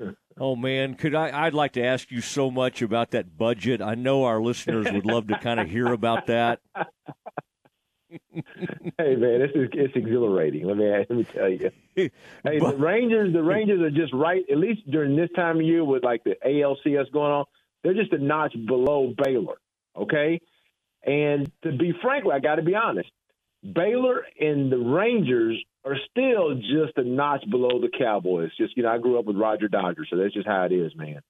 Oh 0.36 0.56
man, 0.56 0.94
could 0.94 1.14
I? 1.14 1.46
I'd 1.46 1.54
like 1.54 1.74
to 1.74 1.84
ask 1.84 2.10
you 2.10 2.20
so 2.20 2.50
much 2.50 2.82
about 2.82 3.12
that 3.12 3.38
budget. 3.38 3.80
I 3.80 3.94
know 3.94 4.24
our 4.24 4.42
listeners 4.42 4.90
would 4.90 5.06
love 5.06 5.28
to 5.28 5.38
kind 5.38 5.60
of 5.60 5.70
hear 5.70 5.86
about 5.92 6.26
that. 6.26 6.58
hey 8.98 9.16
man, 9.16 9.40
this 9.40 9.50
is 9.54 9.68
it's 9.72 9.96
exhilarating. 9.96 10.66
Let 10.66 10.76
me 10.76 10.88
let 10.90 11.10
me 11.10 11.24
tell 11.24 11.48
you. 11.48 11.70
Hey, 11.94 12.10
the 12.42 12.76
Rangers, 12.76 13.32
the 13.32 13.42
Rangers 13.42 13.80
are 13.80 13.90
just 13.90 14.12
right. 14.12 14.44
At 14.50 14.58
least 14.58 14.88
during 14.90 15.16
this 15.16 15.30
time 15.36 15.56
of 15.56 15.62
year 15.62 15.84
with 15.84 16.04
like 16.04 16.24
the 16.24 16.36
ALCS 16.44 17.12
going 17.12 17.32
on, 17.32 17.44
they're 17.82 17.94
just 17.94 18.12
a 18.12 18.18
notch 18.18 18.54
below 18.66 19.14
Baylor. 19.16 19.56
Okay, 19.96 20.40
and 21.02 21.50
to 21.62 21.72
be 21.72 21.94
frank, 22.02 22.24
I 22.32 22.40
got 22.40 22.56
to 22.56 22.62
be 22.62 22.74
honest. 22.74 23.10
Baylor 23.62 24.24
and 24.38 24.70
the 24.70 24.78
Rangers 24.78 25.62
are 25.84 25.96
still 26.10 26.54
just 26.54 26.96
a 26.96 27.04
notch 27.04 27.44
below 27.50 27.80
the 27.80 27.90
Cowboys. 27.96 28.50
Just 28.56 28.76
you 28.76 28.82
know, 28.82 28.90
I 28.90 28.98
grew 28.98 29.18
up 29.18 29.24
with 29.24 29.36
Roger 29.36 29.68
Dodger, 29.68 30.06
so 30.08 30.16
that's 30.16 30.34
just 30.34 30.46
how 30.46 30.64
it 30.64 30.72
is, 30.72 30.94
man. 30.96 31.20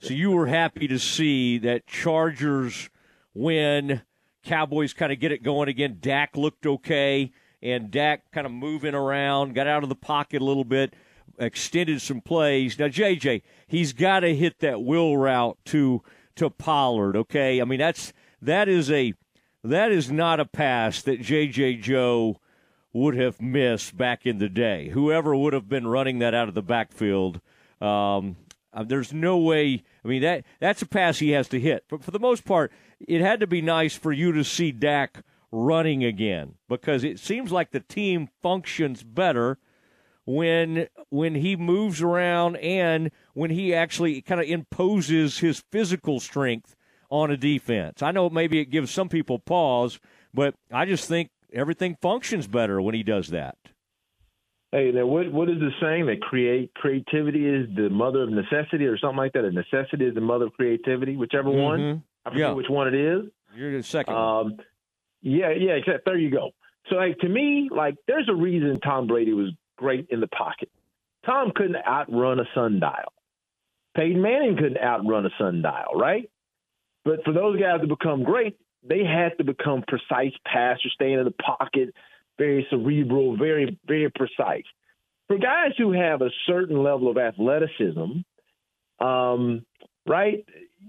So 0.00 0.14
you 0.14 0.30
were 0.30 0.46
happy 0.46 0.86
to 0.88 0.98
see 0.98 1.58
that 1.58 1.86
Chargers 1.86 2.88
win. 3.34 4.02
Cowboys 4.44 4.92
kind 4.92 5.12
of 5.12 5.20
get 5.20 5.32
it 5.32 5.42
going 5.42 5.68
again. 5.68 5.98
Dak 6.00 6.36
looked 6.36 6.66
okay, 6.66 7.32
and 7.62 7.90
Dak 7.90 8.30
kind 8.32 8.46
of 8.46 8.52
moving 8.52 8.94
around, 8.94 9.54
got 9.54 9.66
out 9.66 9.82
of 9.82 9.88
the 9.88 9.94
pocket 9.94 10.42
a 10.42 10.44
little 10.44 10.64
bit, 10.64 10.94
extended 11.38 12.00
some 12.00 12.20
plays. 12.20 12.78
Now 12.78 12.88
JJ, 12.88 13.42
he's 13.66 13.92
got 13.92 14.20
to 14.20 14.34
hit 14.34 14.60
that 14.60 14.82
wheel 14.82 15.16
route 15.16 15.58
to 15.66 16.02
to 16.36 16.50
Pollard. 16.50 17.16
Okay, 17.16 17.60
I 17.60 17.64
mean 17.64 17.78
that's 17.78 18.12
that 18.40 18.68
is 18.68 18.90
a 18.90 19.14
that 19.62 19.90
is 19.90 20.10
not 20.10 20.40
a 20.40 20.44
pass 20.44 21.02
that 21.02 21.20
JJ 21.20 21.82
Joe 21.82 22.38
would 22.92 23.16
have 23.16 23.40
missed 23.40 23.96
back 23.96 24.24
in 24.24 24.38
the 24.38 24.48
day. 24.48 24.90
Whoever 24.90 25.34
would 25.34 25.52
have 25.52 25.68
been 25.68 25.86
running 25.86 26.20
that 26.20 26.34
out 26.34 26.48
of 26.48 26.54
the 26.54 26.62
backfield. 26.62 27.40
Um, 27.80 28.36
uh, 28.74 28.84
there's 28.84 29.12
no 29.12 29.38
way. 29.38 29.82
I 30.04 30.08
mean 30.08 30.22
that 30.22 30.44
that's 30.60 30.82
a 30.82 30.86
pass 30.86 31.18
he 31.18 31.30
has 31.30 31.48
to 31.48 31.60
hit. 31.60 31.84
But 31.88 32.02
for 32.02 32.10
the 32.10 32.18
most 32.18 32.44
part, 32.44 32.72
it 33.00 33.20
had 33.20 33.40
to 33.40 33.46
be 33.46 33.62
nice 33.62 33.94
for 33.94 34.12
you 34.12 34.32
to 34.32 34.44
see 34.44 34.72
Dak 34.72 35.22
running 35.50 36.04
again 36.04 36.54
because 36.68 37.04
it 37.04 37.18
seems 37.20 37.52
like 37.52 37.70
the 37.70 37.80
team 37.80 38.28
functions 38.42 39.02
better 39.02 39.58
when 40.24 40.88
when 41.10 41.36
he 41.36 41.54
moves 41.54 42.02
around 42.02 42.56
and 42.56 43.10
when 43.34 43.50
he 43.50 43.74
actually 43.74 44.20
kind 44.20 44.40
of 44.40 44.46
imposes 44.46 45.38
his 45.38 45.62
physical 45.70 46.18
strength 46.18 46.74
on 47.10 47.30
a 47.30 47.36
defense. 47.36 48.02
I 48.02 48.10
know 48.10 48.28
maybe 48.28 48.58
it 48.58 48.70
gives 48.70 48.90
some 48.90 49.08
people 49.08 49.38
pause, 49.38 50.00
but 50.32 50.54
I 50.72 50.84
just 50.86 51.06
think 51.06 51.30
everything 51.52 51.96
functions 52.00 52.48
better 52.48 52.80
when 52.80 52.94
he 52.94 53.02
does 53.02 53.28
that. 53.28 53.56
Hey, 54.74 54.90
now 54.92 55.06
what 55.06 55.30
what 55.30 55.48
is 55.48 55.60
the 55.60 55.70
saying 55.80 56.06
that 56.06 56.20
create 56.20 56.74
creativity 56.74 57.46
is 57.46 57.68
the 57.76 57.88
mother 57.90 58.22
of 58.24 58.30
necessity 58.30 58.86
or 58.86 58.98
something 58.98 59.18
like 59.18 59.32
that? 59.34 59.44
A 59.44 59.52
necessity 59.52 60.04
is 60.04 60.16
the 60.16 60.20
mother 60.20 60.46
of 60.46 60.52
creativity, 60.54 61.14
whichever 61.16 61.48
one. 61.48 61.78
Mhm. 61.78 62.02
I 62.26 62.30
forget 62.30 62.48
Yeah. 62.48 62.54
which 62.54 62.68
one 62.68 62.88
it 62.88 62.94
is. 62.94 63.30
You're 63.54 63.70
the 63.70 63.84
second. 63.84 64.16
Um, 64.16 64.56
yeah, 65.22 65.50
yeah, 65.50 65.74
except 65.74 66.04
there 66.04 66.16
you 66.16 66.28
go. 66.30 66.50
So 66.88 66.96
like 66.96 67.18
to 67.20 67.28
me, 67.28 67.68
like 67.70 67.94
there's 68.08 68.28
a 68.28 68.34
reason 68.34 68.80
Tom 68.80 69.06
Brady 69.06 69.32
was 69.32 69.52
great 69.76 70.08
in 70.10 70.18
the 70.18 70.26
pocket. 70.26 70.70
Tom 71.24 71.52
couldn't 71.52 71.76
outrun 71.86 72.40
a 72.40 72.44
sundial. 72.52 73.12
Peyton 73.94 74.20
Manning 74.20 74.56
couldn't 74.56 74.78
outrun 74.78 75.24
a 75.24 75.30
sundial, 75.38 75.94
right? 75.94 76.28
But 77.04 77.22
for 77.24 77.30
those 77.32 77.60
guys 77.60 77.80
to 77.82 77.86
become 77.86 78.24
great, 78.24 78.56
they 78.82 79.04
had 79.04 79.38
to 79.38 79.44
become 79.44 79.84
precise 79.86 80.34
passers, 80.44 80.92
staying 80.94 81.20
in 81.20 81.24
the 81.26 81.30
pocket, 81.30 81.94
very 82.38 82.66
cerebral, 82.70 83.36
very, 83.36 83.78
very 83.86 84.10
precise. 84.10 84.64
For 85.28 85.38
guys 85.38 85.72
who 85.78 85.92
have 85.92 86.20
a 86.22 86.30
certain 86.46 86.82
level 86.82 87.10
of 87.10 87.16
athleticism, 87.16 88.20
um, 89.00 89.64
right, 90.06 90.44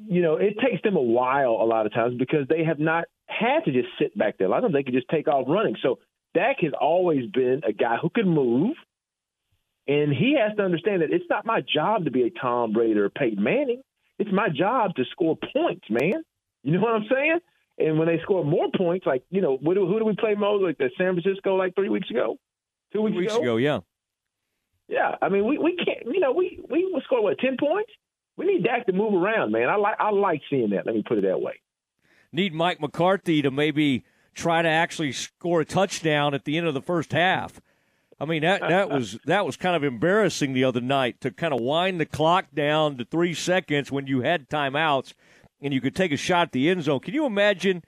you 0.08 0.22
know, 0.22 0.36
it 0.36 0.56
takes 0.60 0.82
them 0.84 0.96
a 0.96 1.02
while 1.02 1.52
a 1.52 1.66
lot 1.66 1.86
of 1.86 1.94
times 1.94 2.18
because 2.18 2.48
they 2.50 2.64
have 2.64 2.80
not 2.80 3.06
had 3.28 3.66
to 3.66 3.72
just 3.72 3.88
sit 4.00 4.18
back 4.18 4.38
there. 4.38 4.48
A 4.48 4.50
lot 4.50 4.58
of 4.58 4.64
them 4.64 4.74
they 4.74 4.84
can 4.84 4.94
just 4.94 5.08
take 5.10 5.28
off 5.28 5.46
running. 5.48 5.76
So 5.82 6.00
Dak 6.34 6.58
has 6.62 6.74
always 6.80 7.30
been 7.32 7.62
a 7.68 7.72
guy 7.72 7.98
who 8.02 8.10
can 8.10 8.28
move, 8.28 8.76
and 9.88 10.12
he 10.12 10.38
has 10.40 10.56
to 10.58 10.64
understand 10.64 11.02
that 11.02 11.12
it's 11.12 11.30
not 11.30 11.46
my 11.46 11.62
job 11.62 12.06
to 12.06 12.12
be 12.12 12.24
a 12.24 12.30
Tom 12.30 12.74
Brady 12.74 13.00
or 13.00 13.10
Peyton 13.10 13.42
Manning. 13.42 13.82
It's 14.20 14.32
my 14.32 14.50
job 14.50 14.96
to 14.96 15.06
score 15.12 15.38
points, 15.54 15.86
man. 15.90 16.24
You 16.64 16.74
know 16.74 16.82
what 16.82 16.96
I'm 16.96 17.08
saying? 17.10 17.40
And 17.78 18.00
when 18.00 18.08
they 18.08 18.20
score 18.24 18.46
more 18.46 18.68
points, 18.76 19.06
like 19.06 19.24
you 19.30 19.42
know, 19.42 19.58
who 19.58 19.74
do, 19.74 19.88
who 19.88 20.00
do 20.00 20.06
we 20.06 20.16
play 20.16 20.36
most? 20.36 20.64
Like 20.64 20.78
the 20.78 20.90
San 20.98 21.20
Francisco, 21.20 21.56
like 21.56 21.76
three 21.76 21.90
weeks 21.90 22.10
ago, 22.10 22.38
two 22.94 23.02
weeks, 23.02 23.18
weeks 23.18 23.36
ago, 23.36 23.58
yeah. 23.58 23.80
Yeah, 24.88 25.16
I 25.22 25.30
mean, 25.30 25.46
we, 25.46 25.58
we 25.58 25.76
can't. 25.76 26.06
You 26.14 26.20
know, 26.20 26.32
we 26.32 26.60
we 26.70 26.88
score 27.04 27.24
what 27.24 27.40
ten 27.40 27.58
points. 27.60 27.92
We 28.38 28.46
need 28.46 28.64
Dak 28.64 28.86
to 28.86 28.94
move 28.94 29.14
around, 29.14 29.52
man. 29.52 29.70
I 29.70 29.76
like 29.76 29.96
I 30.00 30.12
like 30.12 30.42
seeing 30.50 30.70
that. 30.72 30.86
Let 30.86 30.96
me 30.96 31.04
put 31.06 31.18
it 31.18 31.22
that 31.22 31.42
way. 31.42 31.60
Need 32.32 32.54
Mike 32.54 32.80
McCarthy 32.80 33.42
to 33.42 33.52
maybe 33.52 34.04
try 34.34 34.62
to 34.62 34.70
actually 34.70 35.14
score 35.14 35.62
a 35.62 35.66
touchdown 35.66 36.34
at 36.34 36.46
the 36.46 36.58
end 36.58 36.68
of 36.68 36.74
the 36.74 36.82
first 36.82 37.14
half. 37.14 37.60
I 38.20 38.26
mean 38.26 38.44
that 38.44 38.62
uh, 38.62 38.70
that 38.70 38.92
uh, 38.92 38.96
was 38.96 39.20
that 39.26 39.46
was 39.46 39.58
kind 39.58 39.76
of 39.76 39.84
embarrassing 39.84 40.54
the 40.54 40.64
other 40.64 40.82
night 40.82 41.20
to 41.22 41.32
kind 41.32 41.54
of 41.54 41.60
wind 41.60 42.00
the 42.00 42.06
clock 42.06 42.48
down 42.54 42.98
to 42.98 43.06
three 43.06 43.34
seconds 43.34 43.92
when 43.92 44.08
you 44.08 44.22
had 44.22 44.50
timeouts 44.50 45.14
and 45.62 45.74
you 45.74 45.82
could 45.82 45.96
take 45.96 46.12
a 46.12 46.18
shot 46.18 46.48
at 46.48 46.52
the 46.52 46.70
end 46.70 46.84
zone. 46.84 47.00
Can 47.00 47.14
you 47.14 47.26
imagine? 47.26 47.84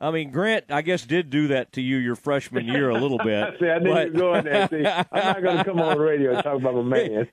I 0.00 0.10
mean, 0.10 0.32
Grant, 0.32 0.64
I 0.68 0.82
guess 0.82 1.06
did 1.06 1.30
do 1.30 1.46
that 1.48 1.72
to 1.74 1.80
you 1.80 1.96
your 1.96 2.16
freshman 2.16 2.66
year 2.66 2.90
a 2.90 2.98
little 2.98 3.18
bit. 3.18 3.54
See, 3.60 3.68
I 3.68 3.78
knew 3.78 3.92
but- 3.92 4.06
you 4.08 4.12
were 4.14 4.18
going 4.18 4.44
there. 4.44 4.68
See, 4.68 4.84
I'm 4.84 5.06
not 5.12 5.42
going 5.42 5.58
to 5.58 5.64
come 5.64 5.80
on 5.80 5.96
the 5.96 6.02
radio 6.02 6.34
and 6.34 6.42
talk 6.42 6.56
about 6.56 6.74
my 6.74 6.82
man. 6.82 7.28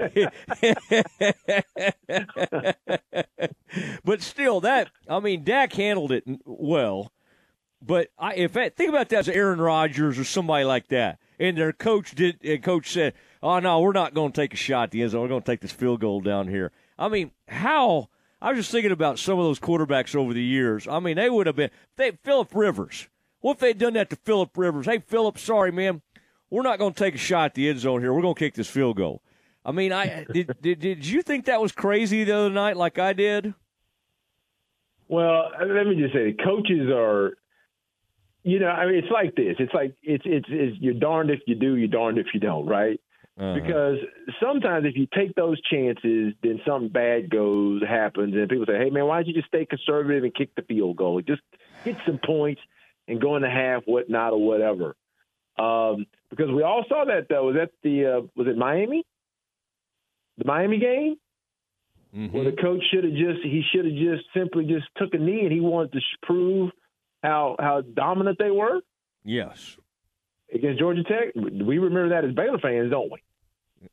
but 4.06 4.22
still, 4.22 4.62
that 4.62 4.92
I 5.08 5.20
mean, 5.20 5.44
Dak 5.44 5.74
handled 5.74 6.12
it 6.12 6.24
well. 6.46 7.12
But 7.82 8.10
I, 8.18 8.36
if 8.36 8.58
I, 8.58 8.70
think 8.70 8.90
about 8.90 9.10
that 9.10 9.20
as 9.20 9.30
Aaron 9.30 9.60
Rodgers 9.60 10.20
or 10.20 10.26
somebody 10.26 10.66
like 10.66 10.90
that, 10.90 11.18
and 11.40 11.58
their 11.58 11.72
coach 11.72 12.14
did, 12.14 12.38
and 12.44 12.62
coach 12.62 12.92
said, 12.92 13.14
"Oh 13.42 13.60
no, 13.60 13.80
we're 13.80 13.94
not 13.94 14.14
going 14.14 14.32
to 14.32 14.42
take 14.42 14.54
a 14.54 14.58
shot 14.58 14.84
at 14.84 14.92
the 14.92 15.02
end 15.02 15.12
zone. 15.12 15.22
We're 15.22 15.30
going 15.30 15.42
to 15.42 15.46
take 15.46 15.62
this 15.62 15.72
field 15.72 16.02
goal 16.02 16.20
down 16.22 16.50
here." 16.50 16.72
I 16.98 17.08
mean, 17.08 17.32
how? 17.48 18.10
I 18.42 18.50
was 18.50 18.60
just 18.60 18.72
thinking 18.72 18.92
about 18.92 19.20
some 19.20 19.38
of 19.38 19.46
those 19.46 19.60
quarterbacks 19.60 20.16
over 20.16 20.34
the 20.34 20.44
years. 20.44 20.88
I 20.88 21.00
mean, 21.00 21.18
they 21.18 21.30
would 21.30 21.48
have 21.48 21.56
been. 21.56 21.72
They 21.98 22.12
Philip 22.12 22.54
Rivers. 22.54 23.08
What 23.42 23.54
if 23.54 23.60
they'd 23.60 23.78
done 23.78 23.94
that 23.94 24.10
to 24.10 24.16
Philip 24.16 24.58
Rivers? 24.58 24.86
Hey, 24.86 25.00
Philip, 25.00 25.38
sorry, 25.38 25.72
man, 25.72 26.02
we're 26.50 26.64
not 26.64 26.80
going 26.80 26.94
to 26.94 27.00
take 27.00 27.16
a 27.16 27.20
shot 27.20 27.46
at 27.46 27.54
the 27.56 27.70
end 27.70 27.80
zone 27.80 28.02
here. 28.02 28.14
We're 28.14 28.22
going 28.22 28.36
to 28.36 28.40
kick 28.40 28.54
this 28.54 28.70
field 28.70 28.98
goal. 28.98 29.22
I 29.66 29.72
mean, 29.72 29.92
I 29.92 30.26
did, 30.34 30.52
did. 30.62 30.80
Did 30.80 31.06
you 31.06 31.22
think 31.22 31.46
that 31.46 31.62
was 31.62 31.72
crazy 31.72 32.24
the 32.24 32.36
other 32.36 32.50
night, 32.50 32.78
like 32.78 32.98
I 32.98 33.14
did? 33.14 33.54
Well, 35.08 35.52
let 35.60 35.88
me 35.88 35.96
just 35.96 36.14
say, 36.14 36.34
coaches 36.34 36.90
are, 36.94 37.34
you 38.44 38.60
know, 38.60 38.68
I 38.68 38.86
mean, 38.86 38.96
it's 38.96 39.12
like 39.12 39.36
this. 39.36 39.56
It's 39.58 39.74
like 39.74 39.96
it's 40.04 40.24
it's, 40.26 40.46
it's 40.50 40.78
you're 40.80 40.94
darned 40.94 41.32
if 41.32 41.40
you 41.48 41.56
do, 41.56 41.76
you're 41.76 41.88
darned 41.88 42.20
if 42.20 42.28
you 42.34 42.40
don't, 42.40 42.68
right? 42.68 43.02
Because 43.40 44.00
sometimes 44.44 44.86
if 44.86 44.98
you 44.98 45.08
take 45.16 45.34
those 45.36 45.62
chances, 45.62 46.34
then 46.44 46.60
something 46.68 46.90
bad 46.90 47.30
goes 47.30 47.82
happens, 47.88 48.36
and 48.36 48.50
people 48.50 48.66
say, 48.66 48.78
"Hey, 48.78 48.90
man, 48.90 49.06
why 49.06 49.18
don't 49.18 49.28
you 49.28 49.34
just 49.34 49.48
stay 49.48 49.66
conservative 49.66 50.26
and 50.26 50.36
kick 50.36 50.54
the 50.56 50.62
field 50.62 50.98
goal? 50.98 51.22
Just 51.22 51.42
get 51.86 51.96
some 52.06 52.20
points 52.24 52.60
and 53.08 53.22
go 53.22 53.38
in 53.38 53.42
the 53.42 53.50
half, 53.50 53.84
whatnot, 53.86 54.34
or 54.34 54.46
whatever." 54.46 54.98
Um, 55.58 56.06
because 56.30 56.50
we 56.52 56.64
all 56.64 56.84
saw 56.90 57.06
that 57.06 57.28
though. 57.30 57.46
Was 57.46 57.56
that 57.56 57.72
the 57.82 58.06
uh, 58.06 58.22
was 58.36 58.48
it 58.48 58.58
Miami? 58.58 59.06
The 60.38 60.46
Miami 60.46 60.80
game? 60.80 61.16
Mm-hmm. 62.14 62.36
Where 62.36 62.44
the 62.44 62.58
coach 62.58 62.84
should 62.92 63.06
have 63.06 63.14
just 63.14 63.42
he 63.44 63.64
should 63.72 63.86
have 63.86 63.96
just 63.96 64.24
simply 64.34 64.66
just 64.66 64.88
took 64.98 65.14
a 65.14 65.18
knee 65.18 65.44
and 65.44 65.52
he 65.52 65.62
wanted 65.62 65.94
to 65.94 66.02
prove 66.24 66.72
how 67.24 67.56
how 67.58 67.82
dominant 67.82 68.38
they 68.38 68.52
were. 68.52 68.82
Yes. 69.24 69.78
Against 70.54 70.80
Georgia 70.80 71.04
Tech, 71.04 71.36
we 71.36 71.78
remember 71.78 72.10
that 72.10 72.26
as 72.26 72.34
Baylor 72.34 72.58
fans, 72.58 72.90
don't 72.90 73.12
we? 73.12 73.20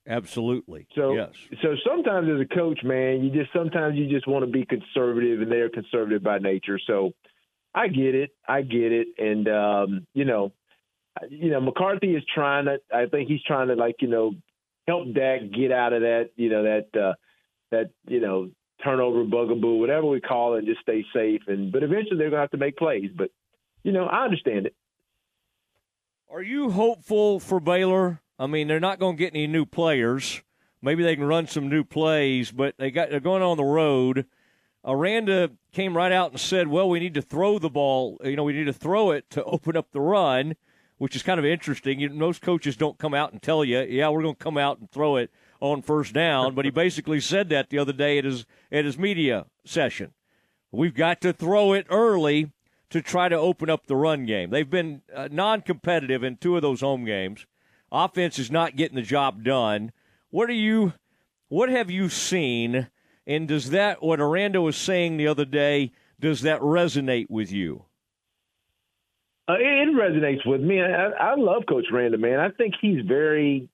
Absolutely. 0.06 0.86
So, 0.94 1.14
yes. 1.14 1.30
so 1.62 1.74
sometimes 1.86 2.28
as 2.28 2.40
a 2.40 2.54
coach, 2.54 2.80
man, 2.82 3.24
you 3.24 3.30
just 3.30 3.52
sometimes 3.52 3.96
you 3.96 4.08
just 4.08 4.26
want 4.26 4.44
to 4.44 4.50
be 4.50 4.64
conservative, 4.64 5.40
and 5.42 5.50
they're 5.50 5.68
conservative 5.68 6.22
by 6.22 6.38
nature. 6.38 6.78
So, 6.86 7.12
I 7.74 7.88
get 7.88 8.14
it, 8.14 8.30
I 8.48 8.62
get 8.62 8.92
it, 8.92 9.08
and 9.18 9.48
um, 9.48 10.06
you 10.14 10.24
know, 10.24 10.52
you 11.28 11.50
know, 11.50 11.60
McCarthy 11.60 12.14
is 12.14 12.22
trying 12.34 12.64
to. 12.64 12.78
I 12.92 13.06
think 13.06 13.28
he's 13.28 13.42
trying 13.42 13.68
to 13.68 13.74
like 13.74 13.96
you 14.00 14.08
know 14.08 14.32
help 14.88 15.12
Dak 15.14 15.40
get 15.54 15.72
out 15.72 15.92
of 15.92 16.02
that 16.02 16.30
you 16.36 16.48
know 16.48 16.62
that 16.62 17.00
uh, 17.00 17.14
that 17.70 17.90
you 18.06 18.20
know 18.20 18.50
turnover 18.82 19.24
bugaboo, 19.24 19.78
whatever 19.78 20.06
we 20.06 20.20
call 20.20 20.54
it, 20.54 20.58
and 20.58 20.66
just 20.66 20.80
stay 20.80 21.04
safe. 21.14 21.42
And 21.48 21.70
but 21.70 21.82
eventually 21.82 22.18
they're 22.18 22.30
gonna 22.30 22.42
have 22.42 22.50
to 22.52 22.56
make 22.56 22.76
plays. 22.76 23.10
But 23.14 23.30
you 23.82 23.92
know, 23.92 24.06
I 24.06 24.24
understand 24.24 24.66
it. 24.66 24.74
Are 26.30 26.42
you 26.42 26.70
hopeful 26.70 27.40
for 27.40 27.60
Baylor? 27.60 28.20
I 28.38 28.46
mean, 28.46 28.68
they're 28.68 28.80
not 28.80 28.98
going 28.98 29.16
to 29.16 29.18
get 29.20 29.34
any 29.34 29.46
new 29.46 29.64
players. 29.64 30.42
Maybe 30.82 31.02
they 31.02 31.16
can 31.16 31.24
run 31.24 31.46
some 31.46 31.68
new 31.68 31.84
plays, 31.84 32.50
but 32.50 32.74
they 32.78 32.90
got 32.90 33.10
they're 33.10 33.20
going 33.20 33.42
on 33.42 33.56
the 33.56 33.64
road. 33.64 34.26
Aranda 34.84 35.50
came 35.72 35.96
right 35.96 36.12
out 36.12 36.32
and 36.32 36.40
said, 36.40 36.68
"Well, 36.68 36.88
we 36.88 37.00
need 37.00 37.14
to 37.14 37.22
throw 37.22 37.58
the 37.58 37.70
ball. 37.70 38.20
You 38.22 38.36
know, 38.36 38.44
we 38.44 38.52
need 38.52 38.64
to 38.64 38.72
throw 38.72 39.10
it 39.10 39.28
to 39.30 39.44
open 39.44 39.76
up 39.76 39.92
the 39.92 40.00
run." 40.00 40.56
which 40.98 41.14
is 41.14 41.22
kind 41.22 41.38
of 41.38 41.44
interesting. 41.44 42.00
You, 42.00 42.10
most 42.10 42.42
coaches 42.42 42.76
don't 42.76 42.98
come 42.98 43.14
out 43.14 43.32
and 43.32 43.42
tell 43.42 43.64
you, 43.64 43.80
"Yeah, 43.80 44.08
we're 44.08 44.22
going 44.22 44.34
to 44.34 44.42
come 44.42 44.58
out 44.58 44.78
and 44.78 44.90
throw 44.90 45.16
it 45.16 45.30
on 45.60 45.82
first 45.82 46.12
down." 46.12 46.54
but 46.54 46.64
he 46.64 46.70
basically 46.84 47.20
said 47.20 47.48
that 47.50 47.70
the 47.70 47.78
other 47.78 47.92
day 47.92 48.18
at 48.18 48.24
his 48.24 48.46
at 48.72 48.84
his 48.84 48.98
media 48.98 49.46
session. 49.64 50.12
We've 50.72 50.94
got 50.94 51.20
to 51.22 51.32
throw 51.32 51.72
it 51.72 51.86
early 51.90 52.52
to 52.90 53.00
try 53.00 53.28
to 53.28 53.36
open 53.36 53.70
up 53.70 53.86
the 53.86 53.96
run 53.96 54.26
game. 54.26 54.50
They've 54.50 54.68
been 54.68 55.02
uh, 55.14 55.28
non-competitive 55.30 56.22
in 56.22 56.36
two 56.36 56.56
of 56.56 56.62
those 56.62 56.80
home 56.80 57.04
games. 57.04 57.46
Offense 57.96 58.38
is 58.38 58.50
not 58.50 58.76
getting 58.76 58.96
the 58.96 59.02
job 59.02 59.42
done. 59.42 59.90
What 60.28 60.50
are 60.50 60.54
you? 60.54 60.92
What 61.48 61.70
have 61.70 61.90
you 61.90 62.10
seen? 62.10 62.88
And 63.26 63.48
does 63.48 63.70
that 63.70 64.02
what 64.02 64.20
Aranda 64.20 64.60
was 64.60 64.76
saying 64.76 65.16
the 65.16 65.28
other 65.28 65.46
day? 65.46 65.92
Does 66.20 66.42
that 66.42 66.60
resonate 66.60 67.30
with 67.30 67.50
you? 67.50 67.84
Uh, 69.48 69.54
it, 69.54 69.88
resonates 69.94 70.44
with 70.44 70.60
me. 70.60 70.82
I, 70.82 71.08
I 71.08 71.34
love 71.36 71.62
Coach 71.68 71.86
Aranda, 71.92 72.18
man. 72.18 72.38
I 72.38 72.50
think 72.50 72.74
he's 72.80 73.04
very 73.06 73.68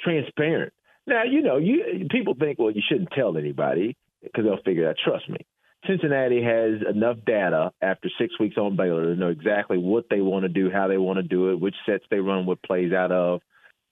transparent. 0.00 0.72
Now, 1.06 1.24
you 1.24 1.42
know, 1.42 1.58
you 1.58 2.06
people 2.10 2.34
think, 2.34 2.58
well, 2.58 2.70
you 2.70 2.82
shouldn't 2.88 3.10
tell 3.12 3.36
anybody 3.36 3.96
because 4.22 4.44
they'll 4.44 4.62
figure 4.64 4.88
out. 4.88 4.96
Trust 5.04 5.28
me, 5.28 5.46
Cincinnati 5.86 6.42
has 6.42 6.80
enough 6.92 7.18
data 7.24 7.70
after 7.80 8.08
six 8.18 8.38
weeks 8.40 8.56
on 8.56 8.76
Baylor 8.76 9.14
to 9.14 9.14
know 9.14 9.28
exactly 9.28 9.78
what 9.78 10.06
they 10.10 10.20
want 10.20 10.42
to 10.42 10.48
do, 10.48 10.70
how 10.70 10.88
they 10.88 10.98
want 10.98 11.18
to 11.18 11.22
do 11.22 11.50
it, 11.50 11.60
which 11.60 11.76
sets 11.86 12.04
they 12.10 12.18
run, 12.18 12.46
what 12.46 12.62
plays 12.62 12.92
out 12.92 13.12
of, 13.12 13.42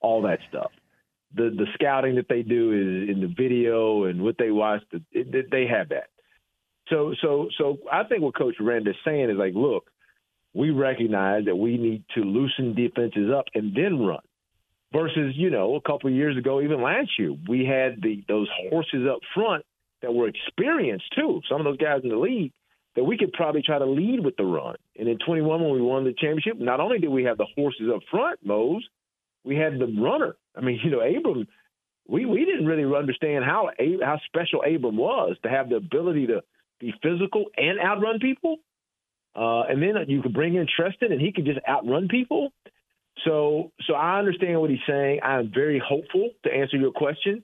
all 0.00 0.22
that 0.22 0.38
stuff. 0.48 0.70
The 1.34 1.50
the 1.50 1.66
scouting 1.74 2.16
that 2.16 2.28
they 2.28 2.42
do 2.42 2.72
is 2.72 3.14
in 3.14 3.20
the 3.20 3.26
video 3.26 4.04
and 4.04 4.22
what 4.22 4.36
they 4.38 4.50
watch. 4.50 4.82
It, 5.12 5.50
they 5.50 5.66
have 5.66 5.90
that. 5.90 6.08
So 6.88 7.14
so 7.20 7.48
so 7.58 7.78
I 7.92 8.04
think 8.04 8.22
what 8.22 8.36
Coach 8.36 8.56
Aranda 8.60 8.90
is 8.90 8.96
saying 9.04 9.30
is 9.30 9.36
like, 9.36 9.54
look, 9.54 9.90
we 10.54 10.70
recognize 10.70 11.44
that 11.44 11.56
we 11.56 11.76
need 11.76 12.04
to 12.14 12.20
loosen 12.20 12.74
defenses 12.74 13.30
up 13.34 13.44
and 13.54 13.74
then 13.74 13.98
run. 13.98 14.20
Versus, 14.90 15.34
you 15.36 15.50
know, 15.50 15.74
a 15.74 15.82
couple 15.82 16.08
of 16.08 16.16
years 16.16 16.38
ago, 16.38 16.62
even 16.62 16.82
last 16.82 17.10
year, 17.18 17.36
we 17.46 17.66
had 17.66 18.00
the 18.00 18.24
those 18.26 18.48
horses 18.70 19.06
up 19.06 19.20
front 19.34 19.64
that 20.00 20.14
were 20.14 20.28
experienced 20.28 21.04
too. 21.14 21.42
Some 21.48 21.60
of 21.60 21.64
those 21.64 21.76
guys 21.76 22.00
in 22.04 22.08
the 22.08 22.16
league 22.16 22.52
that 22.96 23.04
we 23.04 23.18
could 23.18 23.32
probably 23.32 23.62
try 23.62 23.78
to 23.78 23.86
lead 23.86 24.24
with 24.24 24.36
the 24.36 24.44
run. 24.44 24.76
And 24.98 25.08
in 25.08 25.18
21, 25.18 25.62
when 25.62 25.72
we 25.72 25.82
won 25.82 26.04
the 26.04 26.14
championship, 26.14 26.58
not 26.58 26.80
only 26.80 26.98
did 26.98 27.10
we 27.10 27.24
have 27.24 27.36
the 27.36 27.46
horses 27.54 27.88
up 27.94 28.00
front, 28.10 28.40
Mose, 28.44 28.82
we 29.44 29.56
had 29.56 29.78
the 29.78 29.86
runner. 30.00 30.36
I 30.56 30.60
mean, 30.60 30.80
you 30.84 30.90
know, 30.90 31.00
Abram. 31.00 31.46
We 32.06 32.24
we 32.24 32.46
didn't 32.46 32.64
really 32.64 32.84
understand 32.96 33.44
how 33.44 33.70
how 34.02 34.18
special 34.26 34.62
Abram 34.62 34.96
was 34.96 35.36
to 35.42 35.50
have 35.50 35.68
the 35.68 35.76
ability 35.76 36.28
to 36.28 36.42
be 36.80 36.94
physical 37.02 37.46
and 37.56 37.78
outrun 37.78 38.18
people. 38.18 38.56
Uh, 39.36 39.62
and 39.68 39.82
then 39.82 39.94
you 40.08 40.22
could 40.22 40.32
bring 40.32 40.54
in 40.54 40.66
Trestan, 40.74 41.12
and 41.12 41.20
he 41.20 41.32
could 41.32 41.44
just 41.44 41.60
outrun 41.68 42.08
people. 42.08 42.50
So, 43.24 43.72
so 43.86 43.94
I 43.94 44.18
understand 44.18 44.60
what 44.60 44.70
he's 44.70 44.78
saying. 44.86 45.20
I 45.22 45.38
am 45.38 45.52
very 45.52 45.82
hopeful 45.84 46.30
to 46.44 46.52
answer 46.52 46.76
your 46.76 46.92
question. 46.92 47.42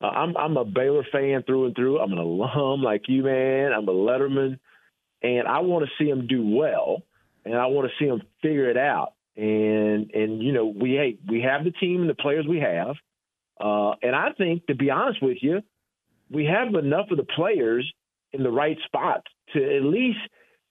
Uh, 0.00 0.08
I'm 0.08 0.36
I'm 0.36 0.56
a 0.56 0.64
Baylor 0.64 1.04
fan 1.10 1.42
through 1.46 1.66
and 1.66 1.76
through. 1.76 1.98
I'm 1.98 2.12
an 2.12 2.18
alum 2.18 2.82
like 2.82 3.02
you, 3.08 3.22
man. 3.22 3.72
I'm 3.72 3.88
a 3.88 3.92
Letterman, 3.92 4.58
and 5.22 5.48
I 5.48 5.60
want 5.60 5.86
to 5.86 5.90
see 5.98 6.08
him 6.08 6.26
do 6.26 6.46
well, 6.46 7.02
and 7.44 7.54
I 7.54 7.66
want 7.66 7.88
to 7.88 7.94
see 7.98 8.08
him 8.08 8.22
figure 8.42 8.70
it 8.70 8.76
out. 8.76 9.13
And 9.36 10.10
and 10.12 10.42
you 10.42 10.52
know 10.52 10.66
we 10.66 10.90
hey 10.90 11.18
we 11.28 11.42
have 11.42 11.64
the 11.64 11.72
team 11.72 12.02
and 12.02 12.10
the 12.10 12.14
players 12.14 12.46
we 12.48 12.60
have, 12.60 12.94
uh, 13.60 13.94
and 14.00 14.14
I 14.14 14.30
think 14.38 14.66
to 14.66 14.76
be 14.76 14.90
honest 14.90 15.20
with 15.20 15.38
you, 15.40 15.60
we 16.30 16.44
have 16.44 16.72
enough 16.74 17.10
of 17.10 17.16
the 17.16 17.24
players 17.24 17.90
in 18.32 18.44
the 18.44 18.50
right 18.50 18.78
spots 18.86 19.26
to 19.52 19.76
at 19.76 19.82
least 19.82 20.18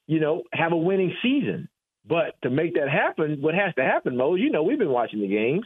you 0.08 0.20
know, 0.20 0.44
have 0.52 0.72
a 0.72 0.78
winning 0.78 1.16
season. 1.22 1.70
But 2.06 2.36
to 2.44 2.50
make 2.50 2.76
that 2.76 2.90
happen, 2.90 3.42
what 3.42 3.56
has 3.56 3.74
to 3.76 3.84
happen, 3.84 4.18
Mo, 4.18 4.36
you 4.36 4.52
know, 4.52 4.64
we've 4.64 4.80
been 4.80 4.90
watching 4.90 5.22
the 5.22 5.28
games. 5.28 5.66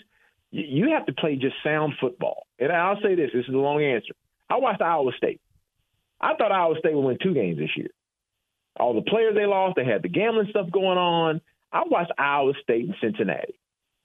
You 0.52 0.92
have 0.92 1.08
to 1.08 1.14
play 1.14 1.36
just 1.36 1.56
sound 1.64 1.94
football. 2.00 2.46
And 2.60 2.72
I'll 2.72 3.02
say 3.02 3.16
this 3.16 3.32
this 3.34 3.46
is 3.48 3.54
a 3.54 3.58
long 3.58 3.84
answer. 3.84 4.14
I 4.50 4.58
watched 4.58 4.82
Iowa 4.82 5.12
State. 5.18 5.42
I 6.22 6.36
thought 6.36 6.52
Iowa 6.52 6.76
State 6.80 6.96
would 6.96 7.02
win 7.02 7.18
two 7.22 7.34
games 7.34 7.58
this 7.58 7.76
year. 7.76 7.90
All 8.80 8.94
the 8.94 9.02
players 9.02 9.36
they 9.36 9.46
lost, 9.46 9.76
they 9.76 9.84
had 9.84 10.04
the 10.04 10.10
gambling 10.10 10.48
stuff 10.52 10.72
going 10.72 10.98
on. 10.98 11.42
I 11.72 11.84
watched 11.86 12.12
Iowa 12.18 12.54
State 12.64 12.86
and 12.86 12.96
Cincinnati. 13.02 13.60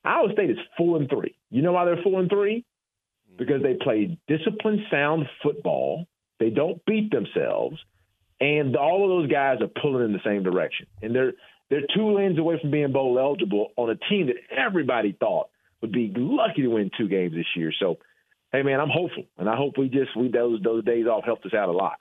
Iowa 0.05 0.33
State 0.33 0.51
is 0.51 0.59
four 0.77 0.97
and 0.97 1.09
three. 1.09 1.37
You 1.51 1.63
know 1.63 1.73
why 1.73 1.85
they're 1.85 2.03
four 2.03 2.21
and 2.21 2.29
three? 2.29 2.65
Because 3.39 3.63
they 3.63 3.75
play 3.75 4.19
disciplined, 4.29 4.81
sound 4.91 5.27
football. 5.43 6.07
They 6.39 6.51
don't 6.51 6.85
beat 6.85 7.11
themselves 7.11 7.79
and 8.43 8.77
all 8.77 9.05
of 9.05 9.09
those 9.09 9.31
guys 9.31 9.59
are 9.61 9.81
pulling 9.81 10.05
in 10.05 10.13
the 10.13 10.19
same 10.25 10.43
direction. 10.43 10.87
And 11.01 11.15
they're 11.15 11.33
they're 11.71 11.87
two 11.95 12.15
wins 12.15 12.39
away 12.39 12.59
from 12.61 12.71
being 12.71 12.93
bowl 12.93 13.19
eligible 13.19 13.69
on 13.77 13.89
a 13.89 13.95
team 13.95 14.27
that 14.27 14.37
everybody 14.55 15.17
thought 15.19 15.49
would 15.81 15.93
be 15.93 16.13
lucky 16.15 16.63
to 16.63 16.69
win 16.69 16.91
two 16.99 17.09
games 17.09 17.33
this 17.33 17.47
year. 17.57 17.73
So, 17.79 17.99
hey 18.53 18.63
man, 18.63 18.81
I'm 18.81 18.91
hopeful, 18.91 19.25
and 19.39 19.49
I 19.49 19.57
hope 19.57 19.79
we 19.79 19.89
just 19.89 20.17
we 20.17 20.29
those 20.29 20.61
those 20.63 20.85
days 20.85 21.07
off 21.07 21.25
helped 21.25 21.47
us 21.47 21.55
out 21.55 21.69
a 21.69 21.73
lot. 21.73 21.99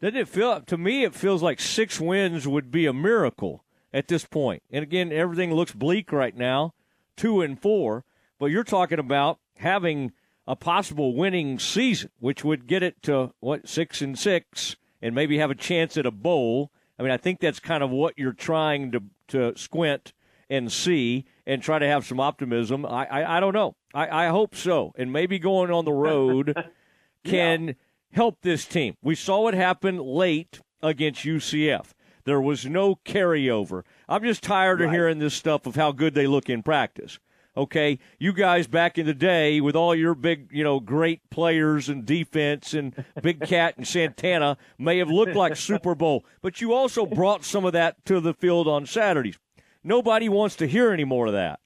Doesn't 0.00 0.16
it 0.16 0.28
feel 0.28 0.62
to 0.62 0.78
me? 0.78 1.04
It 1.04 1.14
feels 1.14 1.42
like 1.42 1.60
six 1.60 2.00
wins 2.00 2.48
would 2.48 2.70
be 2.70 2.86
a 2.86 2.94
miracle 2.94 3.62
at 3.92 4.08
this 4.08 4.24
point. 4.24 4.62
And 4.70 4.82
again, 4.82 5.12
everything 5.12 5.52
looks 5.52 5.72
bleak 5.72 6.12
right 6.12 6.36
now, 6.36 6.74
two 7.16 7.40
and 7.40 7.60
four. 7.60 8.04
But 8.38 8.46
you're 8.46 8.64
talking 8.64 8.98
about 8.98 9.38
having 9.56 10.12
a 10.46 10.56
possible 10.56 11.14
winning 11.14 11.58
season, 11.58 12.10
which 12.18 12.44
would 12.44 12.66
get 12.66 12.82
it 12.82 13.02
to 13.02 13.32
what 13.40 13.68
six 13.68 14.02
and 14.02 14.18
six 14.18 14.76
and 15.00 15.14
maybe 15.14 15.38
have 15.38 15.50
a 15.50 15.54
chance 15.54 15.96
at 15.96 16.06
a 16.06 16.10
bowl. 16.10 16.72
I 16.98 17.02
mean, 17.02 17.12
I 17.12 17.16
think 17.16 17.40
that's 17.40 17.60
kind 17.60 17.82
of 17.82 17.90
what 17.90 18.14
you're 18.16 18.32
trying 18.32 18.92
to 18.92 19.02
to 19.28 19.56
squint 19.56 20.12
and 20.50 20.70
see 20.70 21.24
and 21.46 21.62
try 21.62 21.78
to 21.78 21.86
have 21.86 22.04
some 22.06 22.20
optimism. 22.20 22.84
I 22.84 23.06
I, 23.06 23.36
I 23.36 23.40
don't 23.40 23.54
know. 23.54 23.76
I, 23.94 24.26
I 24.26 24.28
hope 24.28 24.54
so, 24.54 24.92
and 24.96 25.12
maybe 25.12 25.38
going 25.38 25.70
on 25.70 25.84
the 25.84 25.92
road 25.92 26.54
can 27.24 27.68
yeah. 27.68 27.72
help 28.12 28.38
this 28.42 28.64
team. 28.64 28.96
We 29.02 29.14
saw 29.14 29.42
what 29.42 29.54
happened 29.54 30.00
late 30.00 30.60
against 30.82 31.22
UCF. 31.22 31.92
There 32.24 32.40
was 32.40 32.66
no 32.66 32.96
carryover. 32.96 33.82
I'm 34.08 34.22
just 34.22 34.42
tired 34.42 34.80
right. 34.80 34.86
of 34.86 34.92
hearing 34.92 35.18
this 35.18 35.34
stuff 35.34 35.66
of 35.66 35.76
how 35.76 35.92
good 35.92 36.14
they 36.14 36.26
look 36.26 36.48
in 36.48 36.62
practice 36.62 37.18
okay, 37.56 37.98
you 38.18 38.32
guys 38.32 38.66
back 38.66 38.98
in 38.98 39.06
the 39.06 39.14
day 39.14 39.60
with 39.60 39.76
all 39.76 39.94
your 39.94 40.14
big, 40.14 40.48
you 40.50 40.64
know, 40.64 40.80
great 40.80 41.28
players 41.30 41.88
and 41.88 42.06
defense 42.06 42.74
and 42.74 43.04
Big 43.20 43.40
Cat 43.40 43.76
and 43.76 43.86
Santana 43.86 44.56
may 44.78 44.98
have 44.98 45.10
looked 45.10 45.36
like 45.36 45.56
Super 45.56 45.94
Bowl, 45.94 46.24
but 46.40 46.60
you 46.60 46.72
also 46.72 47.06
brought 47.06 47.44
some 47.44 47.64
of 47.64 47.72
that 47.72 48.04
to 48.06 48.20
the 48.20 48.34
field 48.34 48.68
on 48.68 48.86
Saturdays. 48.86 49.38
Nobody 49.84 50.28
wants 50.28 50.56
to 50.56 50.66
hear 50.66 50.92
any 50.92 51.04
more 51.04 51.26
of 51.26 51.32
that. 51.32 51.60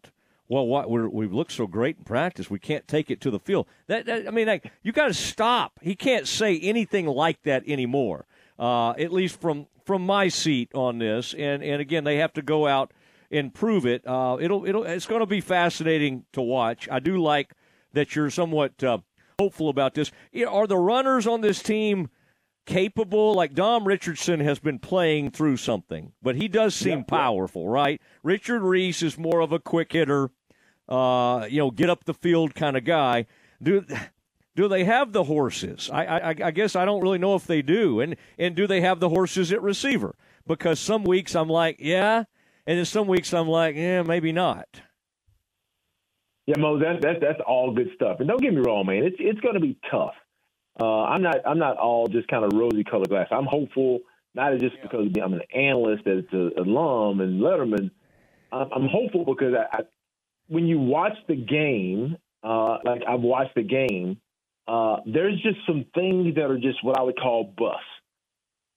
Well, 0.49 0.67
what, 0.67 0.89
we 0.89 1.26
look 1.26 1.51
so 1.51 1.67
great 1.67 1.99
in 1.99 2.05
practice, 2.05 2.49
we 2.49 2.60
can't 2.60 2.86
take 2.86 3.10
it 3.10 3.20
to 3.23 3.31
the 3.31 3.41
field. 3.41 3.67
That, 3.89 4.07
that 4.07 4.28
I 4.28 4.31
mean, 4.31 4.47
like, 4.47 4.70
you 4.83 4.93
got 4.93 5.09
to 5.09 5.15
stop. 5.15 5.81
He 5.83 5.97
can't 5.97 6.26
say 6.26 6.59
anything 6.60 7.07
like 7.07 7.43
that 7.43 7.65
anymore. 7.67 8.26
Uh, 8.59 8.91
at 8.93 9.12
least 9.12 9.41
from 9.41 9.67
from 9.86 10.05
my 10.05 10.28
seat 10.28 10.70
on 10.74 10.98
this. 10.98 11.32
And 11.32 11.62
and 11.62 11.81
again, 11.81 12.05
they 12.05 12.16
have 12.16 12.32
to 12.34 12.42
go 12.42 12.66
out 12.66 12.92
and 13.31 13.55
prove 13.55 13.86
it. 13.86 14.06
Uh, 14.06 14.36
it'll 14.40 14.66
it'll 14.66 14.84
it's 14.84 15.06
going 15.06 15.20
to 15.20 15.26
be 15.26 15.40
fascinating 15.40 16.24
to 16.32 16.42
watch. 16.42 16.89
I 16.90 17.00
do 17.00 17.16
like 17.23 17.52
that 17.92 18.15
you're 18.15 18.31
somewhat 18.31 18.82
uh, 18.84 18.98
hopeful 19.39 19.68
about 19.68 19.94
this. 19.94 20.10
Are 20.47 20.66
the 20.66 20.76
runners 20.76 21.26
on 21.26 21.40
this 21.40 21.62
team 21.62 22.10
capable? 22.66 23.34
Like 23.34 23.55
Dom 23.55 23.86
Richardson 23.86 24.40
has 24.40 24.58
been 24.58 24.78
playing 24.78 25.31
through 25.31 25.56
something, 25.56 26.12
but 26.20 26.36
he 26.36 26.48
does 26.48 26.74
seem 26.74 27.05
powerful, 27.05 27.68
right? 27.68 28.00
Richard 28.23 28.62
Reese 28.62 29.02
is 29.02 29.16
more 29.16 29.40
of 29.40 29.52
a 29.52 29.58
quick 29.58 29.92
hitter, 29.92 30.31
uh, 30.89 31.47
you 31.48 31.58
know, 31.58 31.70
get 31.70 31.90
up 31.90 32.05
the 32.05 32.15
field 32.15 32.55
kind 32.55 32.76
of 32.76 32.84
guy. 32.84 33.26
Do 33.62 33.84
do 34.57 34.68
they 34.68 34.85
have 34.85 35.12
the 35.12 35.25
horses? 35.25 35.91
I, 35.93 36.07
I, 36.07 36.28
I 36.31 36.51
guess 36.51 36.75
I 36.75 36.86
don't 36.86 37.02
really 37.02 37.18
know 37.18 37.35
if 37.36 37.47
they 37.47 37.62
do. 37.62 38.01
And 38.01 38.17
and 38.39 38.57
do 38.57 38.67
they 38.67 38.81
have 38.81 38.99
the 38.99 39.10
horses 39.10 39.52
at 39.52 39.62
receiver? 39.62 40.17
Because 40.47 40.81
some 40.81 41.05
weeks 41.05 41.36
I'm 41.36 41.49
like, 41.49 41.76
yeah, 41.78 42.25
and 42.67 42.78
then 42.78 42.85
some 42.86 43.07
weeks 43.07 43.33
I'm 43.35 43.49
like, 43.49 43.76
yeah, 43.76 44.02
maybe 44.02 44.33
not. 44.33 44.67
Yeah, 46.47 46.57
Mo, 46.59 46.78
that's 46.78 47.02
that's 47.02 47.20
that's 47.20 47.41
all 47.47 47.73
good 47.75 47.91
stuff. 47.94 48.17
And 48.20 48.28
don't 48.28 48.41
get 48.41 48.55
me 48.55 48.62
wrong, 48.65 48.86
man, 48.86 49.05
it's 49.05 49.17
it's 49.18 49.41
going 49.41 49.55
to 49.55 49.60
be 49.60 49.78
tough. 49.91 50.15
Uh, 50.81 51.05
I'm 51.05 51.23
not 51.23 51.36
I'm 51.47 51.59
not 51.59 51.76
all 51.76 52.07
just 52.07 52.26
kind 52.28 52.44
of 52.44 52.52
rosy 52.55 52.83
colored 52.83 53.10
glass. 53.10 53.28
I'm 53.31 53.47
hopeful, 53.47 54.01
not 54.35 54.59
just 54.59 54.76
because 54.83 55.07
I'm 55.23 55.35
an 55.35 55.43
analyst, 55.55 56.07
as 56.07 56.25
an 56.33 56.52
alum 56.57 57.20
and 57.20 57.41
Letterman. 57.43 57.91
I'm, 58.52 58.68
I'm 58.73 58.89
hopeful 58.89 59.25
because 59.25 59.55
I, 59.55 59.78
I, 59.78 59.81
when 60.47 60.67
you 60.67 60.78
watch 60.78 61.17
the 61.28 61.36
game, 61.36 62.17
uh, 62.43 62.78
like 62.85 63.02
I've 63.07 63.20
watched 63.20 63.55
the 63.57 63.62
game, 63.62 64.18
uh, 64.69 64.97
there's 65.07 65.41
just 65.43 65.59
some 65.67 65.85
things 65.95 66.35
that 66.35 66.51
are 66.51 66.59
just 66.59 66.83
what 66.83 66.99
I 66.99 67.03
would 67.03 67.19
call 67.19 67.53
bust. 67.57 67.78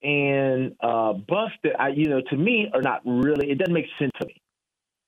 And 0.01 0.75
uh, 0.81 1.13
bust 1.13 1.55
that 1.63 1.79
I, 1.79 1.89
you 1.89 2.07
know, 2.07 2.21
to 2.29 2.37
me 2.37 2.69
are 2.73 2.81
not 2.81 3.01
really. 3.05 3.51
It 3.51 3.57
doesn't 3.57 3.73
make 3.73 3.87
sense 3.97 4.11
to 4.21 4.27
me. 4.27 4.41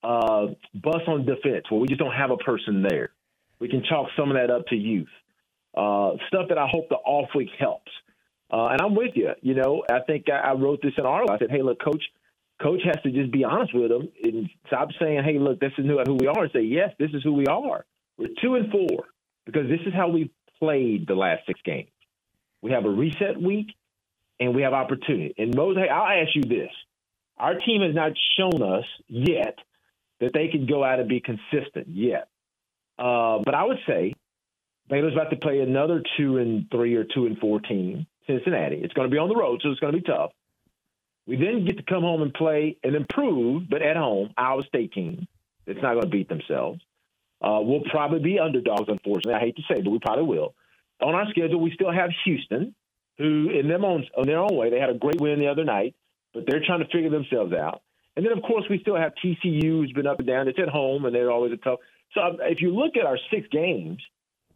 Uh, 0.03 0.48
bust 0.74 1.08
on 1.08 1.26
defense 1.26 1.66
where 1.69 1.80
we 1.80 1.88
just 1.88 2.00
don't 2.00 2.14
have 2.14 2.32
a 2.32 2.38
person 2.38 2.84
there. 2.88 3.11
We 3.60 3.69
can 3.69 3.84
chalk 3.88 4.08
some 4.18 4.32
of 4.32 4.38
that 4.38 4.50
up 4.50 4.66
to 4.68 4.76
youth. 4.76 5.08
Uh, 5.77 6.14
stuff 6.27 6.50
that 6.50 6.58
I 6.58 6.68
hope 6.68 6.90
the 6.90 6.95
off 6.95 7.30
week 7.35 7.50
helps. 7.58 7.92
Uh, 8.51 8.68
and 8.68 8.82
I'm 8.82 8.95
with 8.95 9.11
you. 9.16 9.30
You 9.42 9.53
know, 9.53 9.84
I 9.90 10.00
think 10.06 10.26
I, 10.30 10.50
I 10.50 10.53
wrote 10.53 10.82
this 10.82 10.93
in 10.98 11.06
our. 11.06 11.24
I 11.32 11.38
said, 11.38 11.51
hey, 11.51 11.61
look, 11.61 11.82
coach, 11.82 12.03
coach 12.61 12.82
has 12.84 13.01
to 13.03 13.11
just 13.11 13.32
be 13.32 13.45
honest 13.45 13.74
with 13.74 13.90
them 13.90 14.10
and 14.24 14.50
stop 14.68 14.90
saying, 15.00 15.24
hey, 15.24 15.40
look, 15.40 15.60
this 15.61 15.72
is 15.77 15.85
who, 15.85 16.01
who 16.06 16.16
we 16.19 16.27
are, 16.27 16.43
and 16.43 16.51
say, 16.51 16.64
yes, 16.64 16.90
this 17.00 17.11
is 17.14 17.24
who 17.24 17.34
we 17.34 17.45
are. 17.45 17.85
We're 18.18 18.27
two 18.42 18.56
and 18.56 18.69
four 18.72 19.06
because 19.45 19.69
this 19.69 19.80
is 19.85 19.93
how 19.93 20.10
we 20.10 20.32
played 20.61 21.07
the 21.07 21.15
last 21.15 21.45
six 21.48 21.59
games. 21.65 21.90
We 22.61 22.72
have 22.72 22.85
a 22.85 22.90
reset 22.90 23.41
week 23.41 23.67
and 24.40 24.56
we 24.56 24.61
have 24.61 24.73
opportunity. 24.73 25.33
And 25.38 25.56
Moses, 25.56 25.83
hey, 25.83 25.90
I'll 25.90 26.22
ask 26.22 26.35
you 26.35 26.43
this: 26.43 26.72
Our 27.38 27.56
team 27.56 27.81
has 27.81 27.93
not 27.95 28.14
shown 28.38 28.61
us 28.61 28.85
yet 29.07 29.57
that 30.19 30.31
they 30.33 30.48
can 30.48 30.67
go 30.67 30.83
out 30.83 30.99
and 30.99 31.09
be 31.09 31.19
consistent 31.19 31.88
yet. 31.88 32.30
Uh, 32.98 33.40
but 33.43 33.56
I 33.56 33.64
would 33.65 33.80
say 33.88 34.14
Baylor's 34.90 35.14
about 35.14 35.31
to 35.31 35.38
play 35.38 35.59
another 35.59 36.03
two 36.17 36.38
and 36.38 36.69
three 36.69 36.95
or 36.95 37.03
two 37.03 37.25
and 37.25 37.38
four 37.40 37.59
team, 37.59 38.06
Cincinnati. 38.27 38.77
It's 38.77 38.93
going 38.93 39.09
to 39.09 39.11
be 39.11 39.17
on 39.17 39.30
the 39.30 39.35
road, 39.35 39.61
so 39.64 39.72
it's 39.72 39.80
going 39.80 39.93
to 39.93 39.99
be 39.99 40.06
tough. 40.06 40.31
We 41.25 41.38
then 41.38 41.65
get 41.65 41.77
to 41.77 41.83
come 41.83 42.03
home 42.03 42.22
and 42.22 42.33
play 42.33 42.77
an 42.83 42.95
improved, 42.95 43.69
but 43.69 43.81
at 43.81 43.95
home, 43.95 44.33
Iowa 44.38 44.64
State 44.67 44.91
team 44.91 45.27
that's 45.65 45.81
not 45.81 45.93
going 45.93 46.03
to 46.03 46.09
beat 46.09 46.30
themselves. 46.30 46.81
Uh, 47.42 47.60
we'll 47.61 47.84
probably 47.90 48.20
be 48.20 48.40
underdogs, 48.40 48.88
unfortunately. 48.88 49.34
I 49.34 49.40
hate 49.40 49.56
to 49.56 49.64
say 49.64 49.82
but 49.82 49.90
we 49.90 50.00
probably 50.00 50.26
will. 50.26 50.53
On 51.02 51.16
our 51.16 51.28
schedule, 51.30 51.60
we 51.60 51.72
still 51.74 51.92
have 51.92 52.11
Houston, 52.26 52.76
who, 53.18 53.50
in 53.50 53.68
them 53.68 53.84
on, 53.84 54.06
on 54.18 54.28
their 54.28 54.40
own 54.40 54.56
way, 54.56 54.70
they 54.70 54.80
had 54.80 54.92
a 54.92 54.98
great 54.98 55.20
win 55.20 55.40
the 55.40 55.48
other 55.48 55.64
night, 55.64 55.95
but 56.34 56.44
they're 56.48 56.61
trying 56.66 56.80
to 56.80 56.86
figure 56.86 57.10
themselves 57.10 57.53
out. 57.53 57.82
And 58.16 58.26
then, 58.26 58.38
of 58.38 58.44
course, 58.44 58.66
we 58.70 58.80
still 58.80 58.95
have 58.95 59.14
TCU, 59.24 59.64
who's 59.64 59.92
been 59.94 60.06
up 60.06 60.20
and 60.20 60.28
down. 60.28 60.48
It's 60.48 60.60
at 60.60 60.70
home, 60.70 61.06
and 61.06 61.16
they're 61.16 61.32
always 61.32 61.53
a 61.53 61.58
tough. 61.58 61.80
So 62.14 62.22
if 62.42 62.61
you 62.61 62.76
look 62.76 62.98
at 62.98 63.06
our 63.06 63.18
six 63.32 63.48
games, 63.52 64.00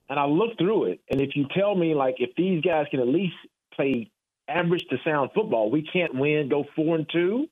and 0.10 0.20
I 0.20 0.26
look 0.26 0.58
through 0.58 0.86
it, 0.86 1.00
and 1.10 1.22
if 1.22 1.36
you 1.36 1.48
tell 1.56 1.74
me 1.74 1.96
like 1.96 2.16
if 2.20 2.36
these 2.36 2.62
guys 2.62 2.86
can 2.92 3.00
at 3.00 3.08
least 3.08 3.36
play 3.74 4.12
average 4.48 4.86
to 4.90 4.98
sound 5.04 5.32
football, 5.34 5.72
we 5.72 5.82
can't 5.82 6.14
win, 6.14 6.50
go 6.50 6.66
four 6.76 6.96
and 6.96 7.08
two. 7.12 7.48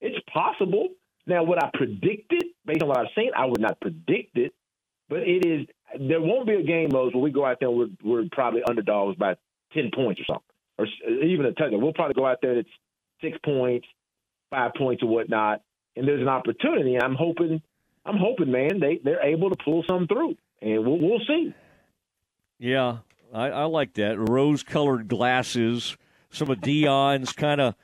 It's 0.00 0.16
possible. 0.32 0.88
Now, 1.26 1.42
would 1.42 1.58
I 1.58 1.70
predict 1.74 2.32
it 2.32 2.44
based 2.64 2.82
on 2.82 2.88
what 2.88 2.98
I've 2.98 3.06
seen? 3.16 3.32
I 3.36 3.46
would 3.46 3.60
not 3.60 3.80
predict 3.80 4.38
it, 4.38 4.54
but 5.08 5.20
it 5.20 5.44
is. 5.44 5.66
There 5.98 6.20
won't 6.20 6.46
be 6.46 6.54
a 6.54 6.62
game 6.62 6.90
mode 6.92 7.14
where 7.14 7.22
we 7.22 7.30
go 7.30 7.44
out 7.44 7.58
there 7.58 7.68
and 7.68 7.78
we're, 7.78 7.88
we're 8.04 8.28
probably 8.30 8.62
underdogs 8.68 9.16
by 9.16 9.34
ten 9.72 9.90
points 9.92 10.20
or 10.20 10.24
something, 10.24 10.44
or 10.78 10.86
even 11.24 11.46
a 11.46 11.52
touchdown. 11.52 11.80
We'll 11.80 11.92
probably 11.92 12.14
go 12.14 12.26
out 12.26 12.38
there 12.42 12.52
and 12.52 12.60
it's 12.60 12.70
six 13.20 13.36
points, 13.44 13.88
five 14.50 14.72
points, 14.78 15.02
or 15.02 15.08
whatnot, 15.08 15.62
and 15.96 16.06
there's 16.06 16.22
an 16.22 16.28
opportunity. 16.28 16.96
I'm 16.96 17.16
hoping, 17.16 17.60
I'm 18.04 18.18
hoping, 18.18 18.52
man, 18.52 18.78
they 18.78 19.00
they're 19.02 19.24
able 19.24 19.50
to 19.50 19.56
pull 19.64 19.84
some 19.88 20.06
through, 20.06 20.36
and 20.62 20.86
we'll 20.86 21.00
we'll 21.00 21.20
see. 21.26 21.54
Yeah, 22.60 22.98
I, 23.34 23.48
I 23.48 23.64
like 23.64 23.94
that. 23.94 24.16
Rose-colored 24.16 25.08
glasses. 25.08 25.96
Some 26.30 26.50
of 26.50 26.60
Dion's 26.60 27.32
kind 27.32 27.60
of. 27.60 27.74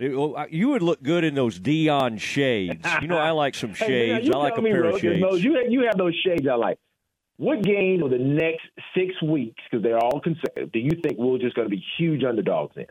You 0.00 0.68
would 0.70 0.82
look 0.82 1.02
good 1.02 1.24
in 1.24 1.34
those 1.34 1.58
Dion 1.58 2.16
shades. 2.16 2.86
You 3.02 3.08
know, 3.08 3.18
I 3.18 3.30
like 3.32 3.54
some 3.54 3.74
shades. 3.74 4.26
Hey, 4.26 4.32
I 4.32 4.36
like 4.38 4.56
a 4.56 4.62
pair 4.62 4.82
Rose, 4.82 4.94
of 4.94 5.00
shades. 5.00 5.22
Rose, 5.22 5.44
you, 5.44 5.58
you 5.68 5.82
have 5.82 5.96
those 5.98 6.14
shades 6.24 6.46
I 6.50 6.54
like. 6.54 6.78
What 7.36 7.62
game 7.62 8.02
of 8.02 8.10
the 8.10 8.18
next 8.18 8.62
six 8.94 9.20
weeks, 9.22 9.62
because 9.70 9.82
they're 9.82 9.98
all 9.98 10.20
consecutive, 10.20 10.72
do 10.72 10.78
you 10.78 10.90
think 11.02 11.18
we're 11.18 11.38
just 11.38 11.54
going 11.54 11.66
to 11.66 11.70
be 11.74 11.82
huge 11.98 12.22
underdogs 12.24 12.76
in? 12.76 12.86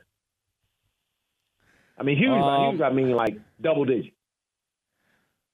I 1.98 2.04
mean, 2.04 2.18
huge, 2.18 2.30
Um, 2.32 2.72
huge. 2.74 2.82
I 2.82 2.92
mean, 2.92 3.12
like 3.12 3.38
double 3.62 3.86
digit. 3.86 4.14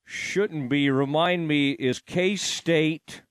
Shouldn't 0.06 0.70
be. 0.70 0.90
Remind 0.90 1.48
me, 1.48 1.72
is 1.72 2.00
K 2.00 2.36
State? 2.36 3.24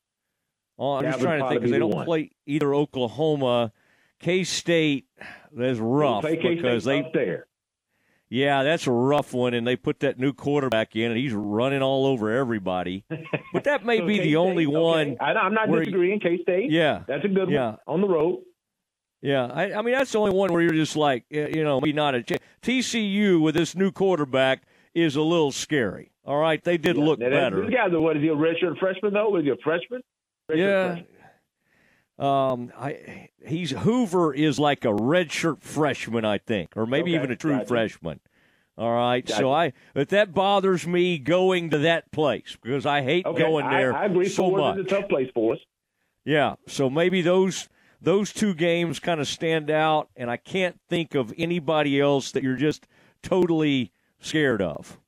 Oh, 0.77 0.95
I'm 0.95 1.05
That 1.05 1.13
just 1.13 1.23
trying 1.23 1.41
to 1.41 1.49
think 1.49 1.61
because 1.61 1.71
they 1.71 1.79
don't 1.79 1.95
one. 1.95 2.05
play 2.05 2.31
either 2.47 2.75
Oklahoma. 2.75 3.73
K 4.19 4.43
State, 4.45 5.07
that's 5.53 5.79
rough 5.79 6.25
because 6.25 6.85
they 6.85 7.01
up 7.01 7.13
there. 7.13 7.47
Yeah, 8.35 8.65
that's 8.65 8.89
a 8.89 8.91
rough 8.91 9.33
one, 9.33 9.55
and 9.55 9.65
they 9.65 9.77
put 9.77 10.01
that 10.01 10.19
new 10.19 10.33
quarterback 10.33 10.97
in, 10.97 11.13
and 11.13 11.17
he's 11.17 11.33
running 11.33 11.83
all 11.83 12.05
over 12.05 12.33
everybody. 12.33 13.05
But 13.53 13.63
that 13.63 13.85
may 13.87 13.99
So 14.01 14.07
be 14.07 14.15
the 14.15 14.23
K-State, 14.25 14.37
only 14.37 14.67
okay. 14.67 14.77
one. 14.77 15.17
I, 15.21 15.35
I'm 15.35 15.55
not 15.55 15.71
disagreeing. 15.71 16.19
K 16.19 16.43
State. 16.43 16.69
Yeah, 16.73 17.05
that's 17.07 17.25
a 17.25 17.29
good 17.29 17.49
yeah. 17.49 17.77
one 17.85 17.95
on 17.95 18.01
the 18.01 18.09
road. 18.09 18.43
Yeah, 19.23 19.47
I, 19.47 19.75
I 19.75 19.83
mean 19.83 19.95
that's 19.95 20.11
the 20.11 20.19
only 20.19 20.33
one 20.33 20.53
where 20.53 20.63
you're 20.63 20.73
just 20.73 20.97
like, 20.97 21.25
eh, 21.31 21.47
you 21.55 21.63
know, 21.63 21.81
maybe 21.81 21.93
not 21.93 22.17
a 22.17 22.25
ch- 22.25 22.41
TCU 22.61 23.41
with 23.41 23.55
this 23.55 23.77
new 23.77 23.93
quarterback 23.93 24.65
is 24.95 25.15
a 25.15 25.23
little 25.23 25.53
scary. 25.53 26.11
All 26.25 26.39
right, 26.39 26.63
they 26.63 26.77
did 26.77 26.97
look 26.97 27.21
better. 27.21 27.63
This 27.65 27.73
guy's 27.73 27.93
a, 27.93 28.01
what 28.01 28.17
is 28.17 28.23
he 28.23 28.31
a 28.31 28.35
redshirt 28.35 28.79
freshman 28.81 29.15
though? 29.15 29.37
Is 29.37 29.45
he 29.45 29.51
a 29.51 29.57
freshman? 29.63 30.03
Redshirt 30.51 30.59
Yeah. 30.59 30.87
freshman. 30.95 31.14
Um, 32.19 32.73
I 32.79 33.29
he's 33.45 33.71
Hoover 33.73 34.33
is 34.33 34.59
like 34.59 34.85
a 34.85 34.89
redshirt 34.93 35.63
freshman, 35.63 36.25
I 36.25 36.39
think, 36.39 36.77
or 36.77 36.87
maybe 36.87 37.11
Okay, 37.13 37.19
even 37.23 37.31
a 37.33 37.37
true 37.37 37.53
gotcha. 37.57 37.67
freshman. 37.67 38.21
All 38.79 38.93
right, 38.93 39.25
Gotcha. 39.25 39.39
so 39.41 39.53
I 39.53 39.73
but 39.95 40.09
that 40.11 40.33
bothers 40.33 40.87
me 40.87 41.19
going 41.19 41.71
to 41.71 41.79
that 41.79 42.11
place 42.13 42.57
because 42.61 42.87
I 42.87 43.03
hate 43.03 43.27
Okay, 43.27 43.39
going 43.43 43.69
there 43.69 43.95
I, 43.95 44.07
agree. 44.07 44.29
so 44.29 44.51
much. 44.51 44.79
is 44.79 44.87
a 44.87 44.89
tough 44.89 45.09
place 45.09 45.29
for 45.35 45.55
us. 45.55 45.61
Yeah, 46.25 46.55
so 46.69 46.89
maybe 46.89 47.21
those 47.21 47.69
those 48.01 48.33
two 48.33 48.55
games 48.55 49.01
kind 49.01 49.21
of 49.21 49.27
stand 49.27 49.71
out, 49.71 50.09
and 50.17 50.31
I 50.31 50.37
can't 50.37 50.79
think 50.89 51.15
of 51.15 51.33
anybody 51.37 52.01
else 52.01 52.31
that 52.33 52.43
you're 52.45 52.57
just 52.57 52.87
totally 53.23 53.93
scared 54.21 54.63
of. 54.63 54.99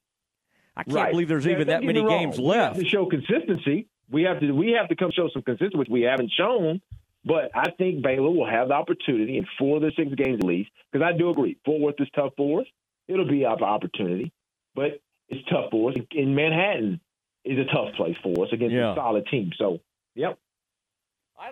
I 0.77 0.83
can't 0.83 0.97
Right. 0.97 1.11
believe 1.13 1.29
there's 1.29 1.47
Yeah, 1.47 1.53
even 1.53 1.69
that 1.69 1.85
many 1.85 2.03
games 2.07 2.39
left. 2.39 2.79
to 2.81 2.85
show 2.87 3.07
consistency. 3.07 3.87
We 4.11 4.23
have 4.23 4.41
to 4.41 4.53
we 4.53 4.77
have 4.79 4.89
to 4.89 4.97
come 4.97 5.11
show 5.15 5.29
some 5.33 5.43
consistency, 5.43 5.77
which 5.77 5.89
we 5.91 6.03
haven't 6.03 6.33
shown. 6.37 6.81
But 7.25 7.51
I 7.55 7.71
think 7.73 8.03
Baylor 8.03 8.31
will 8.31 8.49
have 8.49 8.69
the 8.69 8.75
opportunity 8.75 9.37
in 9.37 9.47
four 9.59 9.77
of 9.79 9.83
the 9.83 9.91
six 9.97 10.15
games 10.15 10.39
at 10.41 10.47
least. 10.47 10.71
Because 10.93 11.05
I 11.05 11.17
do 11.17 11.31
agree, 11.31 11.59
Fort 11.65 11.81
Worth 11.81 11.97
is 11.99 12.09
tough 12.15 12.33
for 12.37 12.61
us. 12.61 12.67
It'll 13.09 13.27
be 13.29 13.43
an 13.43 13.63
opportunity, 13.63 14.33
but 14.75 15.01
it's 15.29 15.49
tough 15.49 15.71
for 15.73 15.91
us. 15.91 15.97
In 16.13 16.37
Manhattan 16.37 17.01
is 17.45 17.59
a 17.59 17.65
tough 17.65 17.95
place 17.97 18.17
for 18.23 18.45
us 18.45 18.53
against 18.53 18.75
Yeah. 18.75 18.93
a 18.93 18.95
solid 18.95 19.27
team. 19.27 19.51
So, 19.59 19.81
yep. 20.15 20.39
I, 21.39 21.51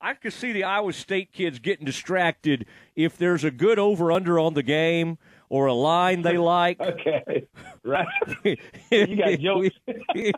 I 0.00 0.14
could 0.14 0.32
see 0.32 0.52
the 0.52 0.64
Iowa 0.64 0.92
State 0.94 1.32
kids 1.32 1.58
getting 1.58 1.84
distracted 1.84 2.66
if 2.96 3.18
there's 3.18 3.44
a 3.44 3.50
good 3.50 3.78
over 3.78 4.10
under 4.10 4.38
on 4.38 4.54
the 4.54 4.62
game 4.62 5.18
or 5.50 5.66
a 5.66 5.74
line 5.74 6.22
they 6.22 6.38
like. 6.38 6.80
okay, 6.80 7.46
right. 7.84 8.06
you 8.90 9.16
got 9.16 9.38
jokes. 9.40 9.76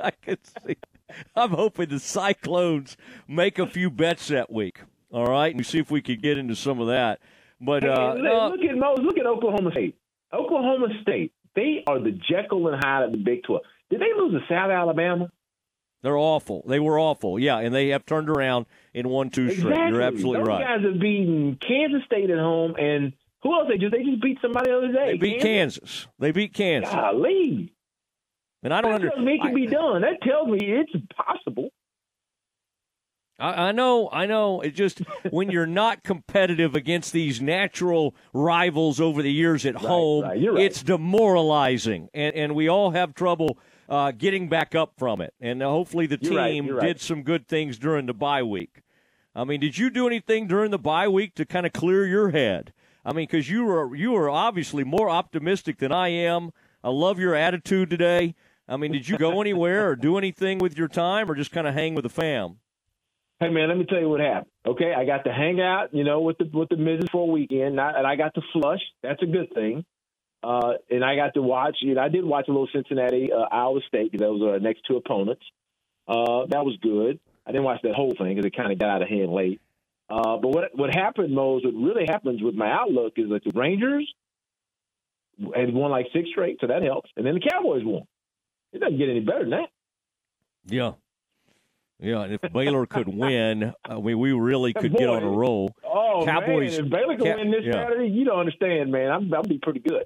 I 0.00 0.10
can 0.22 0.36
see. 0.64 0.76
I'm 1.34 1.50
hoping 1.50 1.88
the 1.88 1.98
Cyclones 1.98 2.96
make 3.26 3.58
a 3.58 3.66
few 3.66 3.90
bets 3.90 4.28
that 4.28 4.52
week. 4.52 4.82
All 5.10 5.26
right, 5.26 5.52
and 5.52 5.66
see 5.66 5.78
if 5.80 5.90
we 5.90 6.00
could 6.00 6.22
get 6.22 6.38
into 6.38 6.54
some 6.54 6.78
of 6.78 6.86
that. 6.86 7.18
But 7.60 7.82
Hey, 7.82 7.88
uh, 7.88 8.14
look, 8.14 8.60
look 8.60 8.70
at 8.70 9.02
look 9.02 9.18
at 9.18 9.26
Oklahoma 9.26 9.72
State. 9.72 9.96
Oklahoma 10.32 10.86
State, 11.02 11.32
they 11.56 11.82
are 11.88 11.98
the 11.98 12.12
Jekyll 12.12 12.68
and 12.68 12.82
Hyde 12.82 13.04
of 13.06 13.12
the 13.12 13.18
Big 13.18 13.42
Twelve. 13.42 13.62
Did 13.90 14.00
they 14.00 14.12
lose 14.16 14.32
to 14.34 14.40
South 14.48 14.70
Alabama? 14.70 15.30
they're 16.02 16.16
awful. 16.16 16.64
They 16.66 16.80
were 16.80 16.98
awful. 16.98 17.38
Yeah, 17.38 17.58
and 17.58 17.74
they 17.74 17.88
have 17.88 18.06
turned 18.06 18.30
around 18.30 18.66
in 18.94 19.08
one 19.08 19.30
two 19.30 19.50
straight. 19.50 19.88
You're 19.88 20.00
absolutely 20.00 20.40
Those 20.40 20.48
right. 20.48 20.64
guys 20.64 20.84
have 20.84 21.00
beaten 21.00 21.58
Kansas 21.60 22.02
State 22.06 22.30
at 22.30 22.38
home, 22.38 22.74
and 22.78 23.12
who 23.42 23.54
else 23.54 23.68
they 23.68 23.78
just 23.78 23.92
they 23.92 24.02
just 24.02 24.22
beat 24.22 24.38
somebody 24.42 24.70
the 24.70 24.76
other 24.76 24.92
day. 24.92 25.12
They 25.12 25.16
beat 25.18 25.40
Kansas. 25.40 26.06
They 26.18 26.32
beat 26.32 26.52
Kansas. 26.54 26.92
Golly. 26.92 27.72
And 28.62 28.74
I 28.74 28.80
don't 28.82 28.90
that 28.90 28.94
under. 28.96 29.08
tells 29.10 29.24
me 29.24 29.34
it 29.34 29.40
can 29.42 29.54
be 29.54 29.66
done. 29.66 30.02
That 30.02 30.20
tells 30.22 30.48
me 30.48 30.58
it's 30.62 30.92
possible. 31.16 31.70
I, 33.38 33.68
I 33.68 33.72
know, 33.72 34.10
I 34.12 34.26
know. 34.26 34.60
It 34.60 34.72
just 34.74 34.98
when 35.30 35.50
you're 35.50 35.66
not 35.66 36.02
competitive 36.04 36.74
against 36.74 37.12
these 37.12 37.40
natural 37.40 38.14
rivals 38.34 39.00
over 39.00 39.22
the 39.22 39.32
years 39.32 39.64
at 39.64 39.74
Right, 39.76 39.84
home, 39.84 40.24
right. 40.24 40.48
Right. 40.52 40.62
it's 40.64 40.82
demoralizing, 40.82 42.08
and 42.12 42.34
and 42.36 42.54
we 42.54 42.68
all 42.68 42.90
have 42.90 43.14
trouble 43.14 43.58
uh, 43.88 44.12
getting 44.12 44.48
back 44.48 44.74
up 44.74 44.92
from 44.98 45.20
it. 45.22 45.32
And 45.40 45.62
uh, 45.62 45.68
hopefully, 45.70 46.06
the 46.06 46.18
You're 46.20 46.46
team 46.46 46.78
did 46.80 47.00
some 47.00 47.22
good 47.22 47.48
things 47.48 47.78
during 47.78 48.06
the 48.06 48.14
bye 48.14 48.42
week. 48.42 48.82
I 49.34 49.44
mean, 49.44 49.60
did 49.60 49.78
you 49.78 49.90
do 49.90 50.06
anything 50.06 50.46
during 50.46 50.70
the 50.70 50.78
bye 50.78 51.08
week 51.08 51.34
to 51.36 51.46
kind 51.46 51.64
of 51.64 51.72
clear 51.72 52.04
your 52.06 52.30
head? 52.30 52.72
I 53.04 53.12
mean, 53.12 53.26
because 53.30 53.48
you 53.48 53.68
are 53.70 53.94
you 53.94 54.12
were 54.12 54.28
obviously 54.28 54.84
more 54.84 55.08
optimistic 55.08 55.78
than 55.78 55.92
I 55.92 56.08
am. 56.08 56.50
I 56.82 56.90
love 56.90 57.18
your 57.18 57.34
attitude 57.34 57.90
today. 57.90 58.34
I 58.68 58.76
mean, 58.76 58.92
did 58.92 59.08
you 59.08 59.18
go 59.18 59.40
anywhere 59.40 59.88
or 59.88 59.96
do 59.96 60.18
anything 60.18 60.58
with 60.58 60.76
your 60.76 60.88
time, 60.88 61.30
or 61.30 61.34
just 61.34 61.52
kind 61.52 61.66
of 61.66 61.74
hang 61.74 61.94
with 61.94 62.04
the 62.04 62.10
fam? 62.10 62.58
Hey 63.40 63.48
man, 63.48 63.68
let 63.68 63.78
me 63.78 63.86
tell 63.86 63.98
you 63.98 64.08
what 64.08 64.20
happened. 64.20 64.50
Okay, 64.66 64.92
I 64.94 65.06
got 65.06 65.24
to 65.24 65.32
hang 65.32 65.62
out, 65.62 65.94
you 65.94 66.04
know, 66.04 66.20
with 66.20 66.36
the 66.36 66.50
with 66.52 66.68
the 66.68 66.76
missus 66.76 67.08
for 67.10 67.22
a 67.22 67.32
weekend, 67.32 67.76
not, 67.76 67.96
and 67.96 68.06
I 68.06 68.16
got 68.16 68.34
to 68.34 68.42
flush. 68.52 68.80
That's 69.02 69.22
a 69.22 69.26
good 69.26 69.52
thing. 69.54 69.84
Uh, 70.42 70.74
and 70.90 71.04
I 71.04 71.16
got 71.16 71.34
to 71.34 71.42
watch. 71.42 71.78
You 71.80 71.94
know, 71.94 72.02
I 72.02 72.08
did 72.08 72.24
watch 72.24 72.48
a 72.48 72.50
little 72.50 72.68
Cincinnati, 72.72 73.30
uh, 73.32 73.46
Iowa 73.50 73.80
State 73.88 74.12
because 74.12 74.26
those 74.26 74.42
are 74.42 74.52
our 74.52 74.60
next 74.60 74.82
two 74.86 74.96
opponents. 74.96 75.42
Uh, 76.06 76.46
that 76.48 76.64
was 76.64 76.76
good. 76.82 77.18
I 77.46 77.52
didn't 77.52 77.64
watch 77.64 77.80
that 77.82 77.94
whole 77.94 78.14
thing 78.16 78.34
because 78.34 78.44
it 78.44 78.56
kind 78.56 78.72
of 78.72 78.78
got 78.78 78.90
out 78.90 79.02
of 79.02 79.08
hand 79.08 79.32
late. 79.32 79.60
Uh, 80.10 80.38
but 80.38 80.48
what 80.48 80.64
what 80.74 80.92
happened, 80.92 81.32
Mose? 81.32 81.62
What 81.64 81.74
really 81.74 82.04
happens 82.06 82.42
with 82.42 82.54
my 82.54 82.70
outlook 82.70 83.12
is 83.16 83.28
that 83.30 83.44
the 83.44 83.52
Rangers 83.58 84.12
had 85.54 85.72
won 85.72 85.90
like 85.90 86.06
six 86.12 86.28
straight, 86.30 86.58
so 86.60 86.66
that 86.66 86.82
helps, 86.82 87.10
and 87.16 87.24
then 87.24 87.34
the 87.34 87.40
Cowboys 87.40 87.82
won. 87.84 88.02
It 88.72 88.80
doesn't 88.80 88.98
get 88.98 89.08
any 89.08 89.20
better 89.20 89.40
than 89.40 89.50
that. 89.50 89.68
Yeah. 90.66 90.92
Yeah, 92.02 92.22
and 92.22 92.32
if 92.32 92.40
Baylor 92.52 92.86
could 92.86 93.08
win, 93.08 93.74
I 93.84 94.00
mean, 94.00 94.18
we 94.18 94.32
really 94.32 94.72
could 94.72 94.96
get 94.96 95.08
on 95.08 95.22
a 95.22 95.28
roll. 95.28 95.74
Oh 95.84 96.22
Cowboys, 96.24 96.78
man, 96.78 96.86
if 96.86 96.90
Baylor 96.90 97.16
could 97.16 97.36
win 97.36 97.50
this 97.50 97.64
yeah. 97.64 97.72
Saturday, 97.72 98.08
you 98.08 98.24
don't 98.24 98.40
understand, 98.40 98.90
man. 98.90 99.10
I'm 99.10 99.32
I'll 99.34 99.42
be 99.42 99.58
pretty 99.58 99.80
good. 99.80 100.04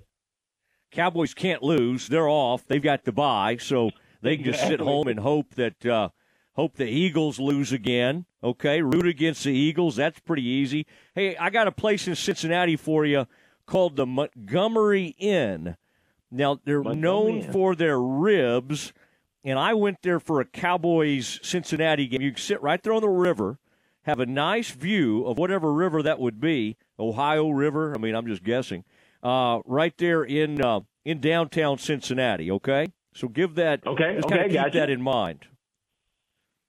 Cowboys 0.91 1.35
can't 1.35 1.63
lose; 1.63 2.09
they're 2.09 2.29
off. 2.29 2.67
They've 2.67 2.83
got 2.83 3.05
to 3.05 3.13
buy, 3.13 3.59
so 3.59 3.91
they 4.23 4.37
can 4.37 4.45
just 4.45 4.67
sit 4.67 4.81
home 4.81 5.07
and 5.07 5.21
hope 5.21 5.55
that 5.55 5.87
uh, 5.87 6.09
hope 6.55 6.77
the 6.77 6.87
Eagles 6.87 7.39
lose 7.39 7.73
again. 7.73 8.25
Okay, 8.43 8.83
root 8.83 9.07
against 9.07 9.45
the 9.45 9.53
Eagles. 9.53 9.97
That's 9.97 10.19
pretty 10.21 10.45
easy. 10.45 10.87
Hey, 11.15 11.37
I 11.37 11.51
got 11.51 11.69
a 11.69 11.73
place 11.73 12.09
in 12.09 12.15
Cincinnati 12.15 12.77
for 12.77 13.05
you 13.05 13.27
called 13.67 13.97
the 13.97 14.07
Montgomery 14.07 15.15
Inn. 15.19 15.77
Now 16.31 16.61
they're 16.65 16.83
known 16.83 17.39
Inn. 17.39 17.53
for 17.53 17.75
their 17.75 18.01
ribs, 18.01 18.93
and 19.45 19.59
I 19.59 19.75
went 19.75 20.03
there 20.03 20.21
for 20.21 20.41
a 20.41 20.45
Cowboys 20.45 21.39
Cincinnati 21.43 22.07
game. 22.07 22.23
You 22.23 22.33
can 22.33 22.41
sit 22.41 22.63
right 22.63 22.83
there 22.83 22.93
on 22.93 23.03
the 23.03 23.09
river, 23.09 23.59
have 24.03 24.21
a 24.21 24.27
nice 24.27 24.71
view 24.71 25.25
of 25.25 25.39
whatever 25.39 25.73
river 25.73 26.03
that 26.03 26.19
would 26.19 26.41
be, 26.41 26.77
Ohio 26.99 27.51
River. 27.51 27.95
I 27.95 27.99
mean, 27.99 28.15
I'm 28.15 28.27
just 28.27 28.43
guessing. 28.43 28.85
Uh, 29.23 29.61
right 29.65 29.97
there 29.97 30.23
in 30.23 30.61
uh, 30.61 30.81
in 31.05 31.21
downtown 31.21 31.79
Cincinnati. 31.79 32.51
Okay, 32.51 32.89
so 33.15 33.29
give 33.29 33.55
that. 33.55 33.87
Okay, 33.87 34.19
okay, 34.25 34.45
keep 34.45 34.53
gotcha. 34.53 34.79
that 34.79 34.91
in 34.91 35.01
mind. 35.01 35.47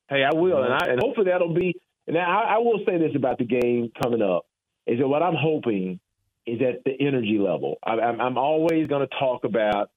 Hey, 0.09 0.24
I 0.24 0.35
will, 0.35 0.64
and 0.64 0.74
I 0.74 0.88
and 0.90 1.00
hopefully 1.01 1.27
that'll 1.32 1.53
be. 1.53 1.75
And 2.08 2.17
I, 2.17 2.56
I 2.56 2.58
will 2.59 2.80
say 2.85 2.98
this 2.98 3.16
about 3.16 3.40
the 3.40 3.45
game 3.45 3.92
coming 4.01 4.22
up 4.22 4.45
is 4.85 5.00
that 5.00 5.08
what 5.08 5.24
I'm 5.24 5.35
hoping 5.35 6.00
is 6.45 6.61
at 6.61 6.84
the 6.84 6.92
energy 7.00 7.40
level. 7.40 7.77
I, 7.84 7.93
I'm, 7.93 8.22
I'm 8.22 8.38
always 8.38 8.88
going 8.88 9.08
to 9.08 9.16
talk 9.19 9.43
about 9.43 9.90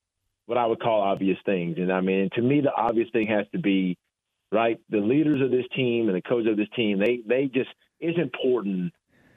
what 0.46 0.56
I 0.56 0.64
would 0.64 0.80
call 0.80 1.02
obvious 1.02 1.36
things, 1.44 1.76
and 1.78 1.92
I 1.92 2.00
mean, 2.00 2.30
to 2.34 2.42
me, 2.42 2.62
the 2.62 2.72
obvious 2.72 3.08
thing 3.12 3.26
has 3.26 3.46
to 3.52 3.58
be 3.58 3.98
right. 4.50 4.80
The 4.88 4.98
leaders 4.98 5.42
of 5.42 5.50
this 5.50 5.66
team 5.76 6.08
and 6.08 6.16
the 6.16 6.22
coach 6.22 6.46
of 6.46 6.56
this 6.56 6.68
team, 6.74 6.98
they 6.98 7.20
they 7.26 7.50
just 7.52 7.70
it's 8.00 8.18
important 8.18 8.92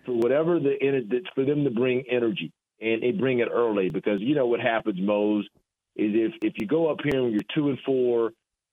for 0.05 0.13
whatever 0.13 0.59
the 0.59 1.21
for 1.35 1.43
them 1.43 1.65
to 1.65 1.69
bring 1.69 2.03
energy 2.09 2.51
and 2.79 3.03
they 3.03 3.11
bring 3.11 3.39
it 3.39 3.49
early 3.51 3.89
because 3.89 4.19
you 4.21 4.35
know 4.35 4.47
what 4.47 4.59
happens, 4.59 4.99
Mose, 4.99 5.45
is 5.95 6.11
if 6.13 6.33
if 6.41 6.53
you 6.59 6.67
go 6.67 6.89
up 6.89 6.99
here 7.03 7.21
and 7.21 7.31
you're 7.31 7.41
two 7.53 7.69
and 7.69 7.77
four 7.85 8.31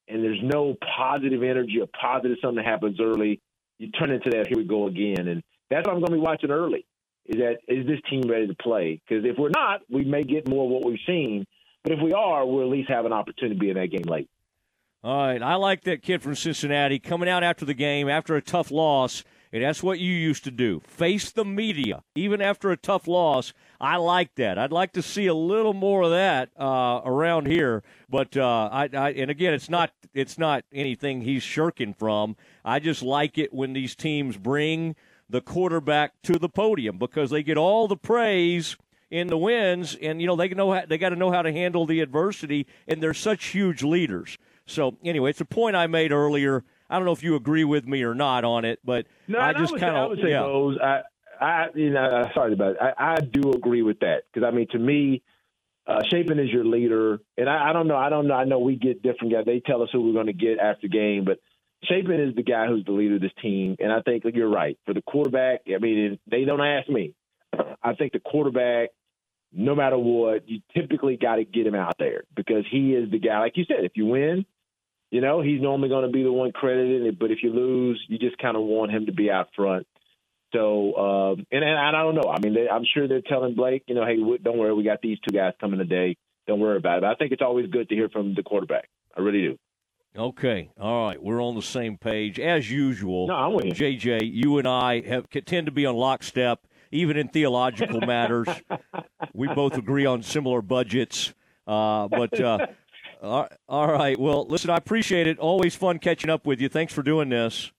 and 0.08 0.22
there's 0.22 0.40
no 0.42 0.76
positive 0.96 1.42
energy 1.42 1.80
or 1.80 1.86
positive 2.00 2.38
something 2.42 2.64
happens 2.64 3.00
early, 3.00 3.40
you 3.78 3.90
turn 3.90 4.10
into 4.10 4.30
that. 4.30 4.46
Here 4.48 4.56
we 4.56 4.64
go 4.64 4.86
again, 4.86 5.28
and 5.28 5.42
that's 5.70 5.86
what 5.86 5.94
I'm 5.94 6.00
going 6.00 6.12
to 6.12 6.16
be 6.16 6.22
watching 6.22 6.50
early. 6.50 6.86
Is 7.26 7.36
that 7.38 7.58
is 7.68 7.86
this 7.86 8.00
team 8.08 8.22
ready 8.22 8.46
to 8.46 8.54
play? 8.54 9.00
Because 9.06 9.24
if 9.24 9.36
we're 9.38 9.50
not, 9.50 9.82
we 9.90 10.04
may 10.04 10.24
get 10.24 10.48
more 10.48 10.64
of 10.64 10.70
what 10.70 10.84
we've 10.84 10.98
seen. 11.06 11.46
But 11.84 11.92
if 11.92 12.00
we 12.02 12.12
are, 12.12 12.44
we'll 12.44 12.62
at 12.62 12.68
least 12.68 12.90
have 12.90 13.04
an 13.04 13.12
opportunity 13.12 13.54
to 13.54 13.60
be 13.60 13.70
in 13.70 13.76
that 13.76 13.90
game 13.90 14.06
late. 14.06 14.28
All 15.04 15.26
right, 15.26 15.40
I 15.40 15.54
like 15.54 15.82
that 15.84 16.02
kid 16.02 16.22
from 16.22 16.34
Cincinnati 16.34 16.98
coming 16.98 17.28
out 17.28 17.44
after 17.44 17.64
the 17.64 17.74
game 17.74 18.08
after 18.08 18.34
a 18.34 18.42
tough 18.42 18.70
loss, 18.70 19.22
and 19.52 19.62
that's 19.62 19.82
what 19.82 19.98
you 19.98 20.12
used 20.12 20.44
to 20.44 20.50
do. 20.50 20.80
Face 20.80 21.30
the 21.30 21.44
media, 21.44 22.02
even 22.14 22.40
after 22.40 22.70
a 22.70 22.76
tough 22.76 23.08
loss. 23.08 23.52
I 23.80 23.96
like 23.96 24.34
that. 24.34 24.58
I'd 24.58 24.72
like 24.72 24.92
to 24.92 25.02
see 25.02 25.26
a 25.26 25.34
little 25.34 25.74
more 25.74 26.02
of 26.02 26.10
that 26.10 26.50
uh, 26.58 27.00
around 27.04 27.46
here. 27.46 27.82
But 28.08 28.36
uh, 28.36 28.68
I, 28.70 28.88
I, 28.92 29.10
and 29.10 29.30
again, 29.30 29.54
it's 29.54 29.70
not 29.70 29.92
it's 30.14 30.38
not 30.38 30.64
anything 30.72 31.22
he's 31.22 31.42
shirking 31.42 31.94
from. 31.94 32.36
I 32.64 32.78
just 32.80 33.02
like 33.02 33.38
it 33.38 33.52
when 33.52 33.72
these 33.72 33.94
teams 33.94 34.36
bring 34.36 34.96
the 35.30 35.40
quarterback 35.40 36.20
to 36.22 36.38
the 36.38 36.48
podium 36.48 36.98
because 36.98 37.30
they 37.30 37.42
get 37.42 37.56
all 37.56 37.86
the 37.86 37.96
praise 37.96 38.76
in 39.10 39.28
the 39.28 39.38
wins, 39.38 39.96
and 40.02 40.20
you 40.20 40.26
know 40.26 40.36
they 40.36 40.48
know 40.48 40.72
how, 40.72 40.84
they 40.86 40.98
got 40.98 41.10
to 41.10 41.16
know 41.16 41.30
how 41.30 41.42
to 41.42 41.52
handle 41.52 41.86
the 41.86 42.00
adversity, 42.00 42.66
and 42.86 43.02
they're 43.02 43.14
such 43.14 43.46
huge 43.46 43.82
leaders. 43.82 44.36
So 44.66 44.98
anyway, 45.02 45.30
it's 45.30 45.40
a 45.40 45.46
point 45.46 45.76
I 45.76 45.86
made 45.86 46.12
earlier. 46.12 46.64
I 46.90 46.96
don't 46.96 47.04
know 47.04 47.12
if 47.12 47.22
you 47.22 47.36
agree 47.36 47.64
with 47.64 47.86
me 47.86 48.02
or 48.02 48.14
not 48.14 48.44
on 48.44 48.64
it, 48.64 48.80
but 48.84 49.06
No, 49.26 49.38
I 49.38 49.52
just 49.52 49.72
kind 49.72 49.80
say, 49.80 49.86
I 49.86 50.02
of 50.04 50.10
would 50.10 50.20
say 50.20 50.30
yeah. 50.30 50.42
Bose, 50.42 50.78
I, 50.82 51.00
I, 51.40 51.66
you 51.74 51.90
know, 51.90 52.02
uh, 52.02 52.34
sorry 52.34 52.52
about 52.52 52.72
it. 52.72 52.78
I, 52.80 53.14
I 53.14 53.20
do 53.20 53.52
agree 53.52 53.82
with 53.82 54.00
that 54.00 54.22
because 54.32 54.46
I 54.46 54.54
mean, 54.54 54.68
to 54.72 54.78
me, 54.78 55.22
uh, 55.86 56.02
Shapen 56.10 56.38
is 56.38 56.50
your 56.50 56.64
leader, 56.64 57.20
and 57.36 57.48
I, 57.48 57.70
I 57.70 57.72
don't 57.72 57.88
know. 57.88 57.96
I 57.96 58.10
don't 58.10 58.26
know. 58.26 58.34
I 58.34 58.44
know 58.44 58.58
we 58.58 58.76
get 58.76 59.02
different 59.02 59.32
guys. 59.32 59.44
They 59.46 59.60
tell 59.60 59.82
us 59.82 59.88
who 59.92 60.02
we're 60.02 60.12
going 60.12 60.26
to 60.26 60.32
get 60.32 60.58
after 60.58 60.88
game, 60.88 61.24
but 61.24 61.38
Shapen 61.84 62.20
is 62.20 62.34
the 62.34 62.42
guy 62.42 62.66
who's 62.66 62.84
the 62.84 62.92
leader 62.92 63.14
of 63.16 63.20
this 63.20 63.32
team, 63.40 63.76
and 63.78 63.92
I 63.92 64.02
think 64.02 64.24
you're 64.34 64.50
right 64.50 64.78
for 64.84 64.92
the 64.92 65.02
quarterback. 65.02 65.60
I 65.74 65.78
mean, 65.78 66.18
they 66.30 66.44
don't 66.44 66.60
ask 66.60 66.88
me. 66.88 67.14
I 67.82 67.94
think 67.94 68.12
the 68.12 68.20
quarterback, 68.20 68.90
no 69.52 69.74
matter 69.74 69.96
what, 69.96 70.48
you 70.48 70.60
typically 70.74 71.16
got 71.16 71.36
to 71.36 71.44
get 71.44 71.66
him 71.66 71.74
out 71.74 71.94
there 71.98 72.24
because 72.36 72.64
he 72.70 72.92
is 72.92 73.10
the 73.10 73.18
guy. 73.18 73.38
Like 73.38 73.56
you 73.56 73.64
said, 73.64 73.84
if 73.84 73.92
you 73.94 74.06
win, 74.06 74.44
you 75.10 75.20
know, 75.20 75.40
he's 75.40 75.60
normally 75.60 75.88
going 75.88 76.06
to 76.06 76.12
be 76.12 76.22
the 76.22 76.32
one 76.32 76.52
credited. 76.52 77.18
But 77.18 77.30
if 77.30 77.38
you 77.42 77.50
lose, 77.50 78.02
you 78.08 78.18
just 78.18 78.38
kind 78.38 78.56
of 78.56 78.62
want 78.62 78.92
him 78.92 79.06
to 79.06 79.12
be 79.12 79.30
out 79.30 79.48
front. 79.56 79.86
So, 80.52 80.96
um, 80.96 81.46
and, 81.50 81.62
and 81.62 81.78
I 81.78 82.02
don't 82.02 82.14
know. 82.14 82.30
I 82.30 82.38
mean, 82.40 82.54
they, 82.54 82.68
I'm 82.68 82.84
sure 82.94 83.06
they're 83.06 83.20
telling 83.20 83.54
Blake, 83.54 83.84
you 83.86 83.94
know, 83.94 84.06
hey, 84.06 84.18
w- 84.18 84.38
don't 84.38 84.58
worry, 84.58 84.72
we 84.72 84.82
got 84.82 85.02
these 85.02 85.18
two 85.20 85.36
guys 85.36 85.52
coming 85.60 85.78
today. 85.78 86.16
Don't 86.46 86.60
worry 86.60 86.78
about 86.78 86.98
it. 86.98 87.00
But 87.02 87.10
I 87.10 87.14
think 87.16 87.32
it's 87.32 87.42
always 87.42 87.66
good 87.70 87.88
to 87.90 87.94
hear 87.94 88.08
from 88.08 88.34
the 88.34 88.42
quarterback. 88.42 88.88
I 89.16 89.20
really 89.20 89.40
do. 89.40 89.58
Okay, 90.16 90.70
all 90.80 91.06
right, 91.06 91.22
we're 91.22 91.42
on 91.42 91.54
the 91.54 91.62
same 91.62 91.98
page 91.98 92.40
as 92.40 92.70
usual. 92.70 93.28
No, 93.28 93.34
I'm 93.34 93.52
with 93.52 93.66
you. 93.66 93.72
JJ, 93.72 94.32
you 94.32 94.56
and 94.58 94.66
I 94.66 95.02
have 95.02 95.28
tend 95.28 95.66
to 95.66 95.72
be 95.72 95.84
on 95.84 95.96
lockstep, 95.96 96.66
even 96.90 97.18
in 97.18 97.28
theological 97.28 98.00
matters. 98.00 98.48
we 99.34 99.48
both 99.48 99.76
agree 99.76 100.06
on 100.06 100.22
similar 100.22 100.62
budgets, 100.62 101.34
uh, 101.66 102.08
but. 102.08 102.40
Uh, 102.40 102.66
all 103.22 103.48
all 103.68 103.88
right. 103.88 104.18
Well, 104.18 104.46
listen, 104.46 104.70
I 104.70 104.76
appreciate 104.76 105.26
it. 105.26 105.38
Always 105.38 105.74
fun 105.74 105.98
catching 105.98 106.30
up 106.30 106.46
with 106.46 106.60
you. 106.60 106.68
Thanks 106.68 106.92
for 106.92 107.02
doing 107.02 107.28
this. 107.28 107.72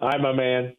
Right, 0.00 0.20
my 0.20 0.32
man. 0.32 0.76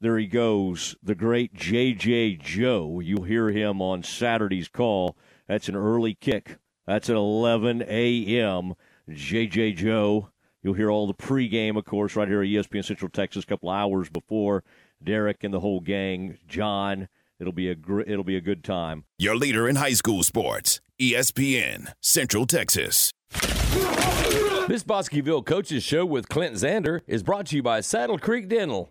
There 0.00 0.16
he 0.16 0.26
goes, 0.26 0.96
the 1.02 1.14
great 1.14 1.54
JJ 1.54 2.40
Joe. 2.40 3.00
You'll 3.00 3.24
hear 3.24 3.50
him 3.50 3.82
on 3.82 4.02
Saturday's 4.02 4.68
call. 4.68 5.14
That's 5.46 5.68
an 5.68 5.76
early 5.76 6.14
kick. 6.14 6.56
That's 6.86 7.10
at 7.10 7.16
11 7.16 7.82
a.m. 7.82 8.74
JJ 9.10 9.76
Joe. 9.76 10.30
You'll 10.62 10.74
hear 10.74 10.90
all 10.90 11.06
the 11.06 11.14
pregame, 11.14 11.76
of 11.76 11.84
course, 11.84 12.16
right 12.16 12.28
here 12.28 12.40
at 12.42 12.48
ESPN 12.48 12.84
Central 12.84 13.10
Texas, 13.10 13.44
a 13.44 13.46
couple 13.46 13.68
hours 13.68 14.08
before 14.08 14.64
Derek 15.02 15.44
and 15.44 15.52
the 15.52 15.60
whole 15.60 15.80
gang. 15.80 16.38
John, 16.48 17.08
it'll 17.40 17.52
be 17.52 17.68
a 17.68 17.74
gr- 17.74 18.02
it'll 18.02 18.24
be 18.24 18.36
a 18.36 18.40
good 18.40 18.62
time. 18.62 19.04
Your 19.18 19.34
leader 19.34 19.68
in 19.68 19.76
high 19.76 19.94
school 19.94 20.22
sports, 20.22 20.80
ESPN 21.00 21.92
Central 22.00 22.46
Texas. 22.46 23.10
This 24.68 24.84
Bosqueville 24.84 25.42
Coaches 25.42 25.82
Show 25.82 26.06
with 26.06 26.28
Clint 26.28 26.54
Zander 26.54 27.00
is 27.08 27.24
brought 27.24 27.46
to 27.46 27.56
you 27.56 27.62
by 27.62 27.80
Saddle 27.80 28.18
Creek 28.18 28.48
Dental. 28.48 28.90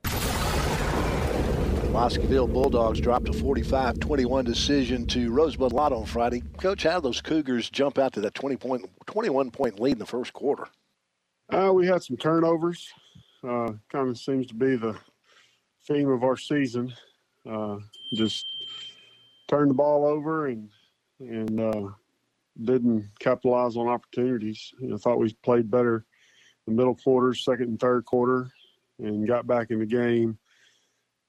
Bosqueville 1.94 2.48
Bulldogs 2.48 3.00
dropped 3.00 3.30
a 3.30 3.32
45-21 3.32 4.46
decision 4.46 5.08
to 5.08 5.32
Rosebud 5.32 5.74
Lott 5.74 5.92
on 5.92 6.06
Friday. 6.06 6.44
Coach, 6.58 6.84
how 6.84 6.96
did 6.96 7.04
those 7.04 7.22
Cougars 7.22 7.70
jump 7.70 7.98
out 7.98 8.14
to 8.14 8.22
that 8.22 8.36
20 8.36 8.58
point, 8.58 8.90
21 9.08 9.52
point 9.52 9.80
lead 9.80 9.94
in 9.94 10.00
the 10.00 10.06
first 10.06 10.32
quarter? 10.34 10.68
Uh, 11.52 11.72
we 11.74 11.88
had 11.88 12.04
some 12.04 12.16
turnovers. 12.16 12.88
Uh, 13.44 13.72
kind 13.92 14.10
of 14.10 14.18
seems 14.18 14.48
to 14.48 14.54
be 14.54 14.76
the 14.76 14.96
theme 15.88 16.10
of 16.10 16.24
our 16.24 16.38
season. 16.38 16.94
Uh, 17.50 17.78
just 18.14 18.46
turned 19.48 19.70
the 19.70 19.76
ball 19.76 20.06
over 20.06 20.48
and 20.48 20.70
and 21.20 21.60
uh, 21.60 21.90
didn't 22.64 23.10
capitalize 23.20 23.76
on 23.76 23.88
opportunities. 23.88 24.72
You 24.80 24.90
know, 24.90 24.98
thought 24.98 25.20
we 25.20 25.34
played 25.44 25.70
better 25.70 26.06
the 26.70 26.76
middle 26.76 26.96
quarters, 26.96 27.44
second 27.44 27.68
and 27.70 27.80
third 27.80 28.06
quarter. 28.06 28.52
and 29.00 29.28
got 29.28 29.48
back 29.48 29.72
in 29.72 29.80
the 29.80 29.86
game 29.86 30.38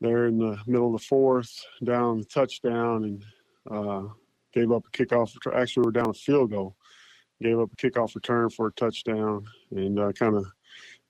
there 0.00 0.26
in 0.26 0.38
the 0.38 0.58
middle 0.66 0.94
of 0.94 1.00
the 1.00 1.06
fourth, 1.06 1.62
down 1.84 2.18
the 2.18 2.24
touchdown, 2.24 3.04
and 3.04 3.24
uh, 3.70 4.08
gave 4.52 4.72
up 4.72 4.86
a 4.86 4.90
kickoff. 4.90 5.36
Actually, 5.54 5.82
we 5.82 5.86
were 5.86 5.92
down 5.92 6.10
a 6.10 6.14
field 6.14 6.50
goal. 6.50 6.76
Gave 7.42 7.58
up 7.58 7.72
a 7.72 7.76
kickoff 7.76 8.14
return 8.14 8.50
for 8.50 8.66
a 8.68 8.72
touchdown, 8.72 9.44
and 9.70 9.98
uh, 9.98 10.12
kind 10.12 10.36
of 10.36 10.46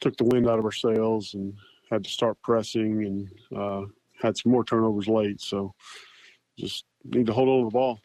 took 0.00 0.16
the 0.16 0.24
wind 0.24 0.48
out 0.48 0.58
of 0.58 0.64
our 0.64 0.72
sails, 0.72 1.34
and 1.34 1.54
had 1.90 2.04
to 2.04 2.10
start 2.10 2.40
pressing, 2.42 3.04
and 3.04 3.30
uh, 3.56 3.84
had 4.20 4.36
some 4.36 4.52
more 4.52 4.64
turnovers 4.64 5.08
late. 5.08 5.40
So, 5.40 5.74
just 6.58 6.84
need 7.04 7.26
to 7.26 7.32
hold 7.32 7.48
on 7.48 7.58
to 7.60 7.64
the 7.66 7.70
ball. 7.70 8.00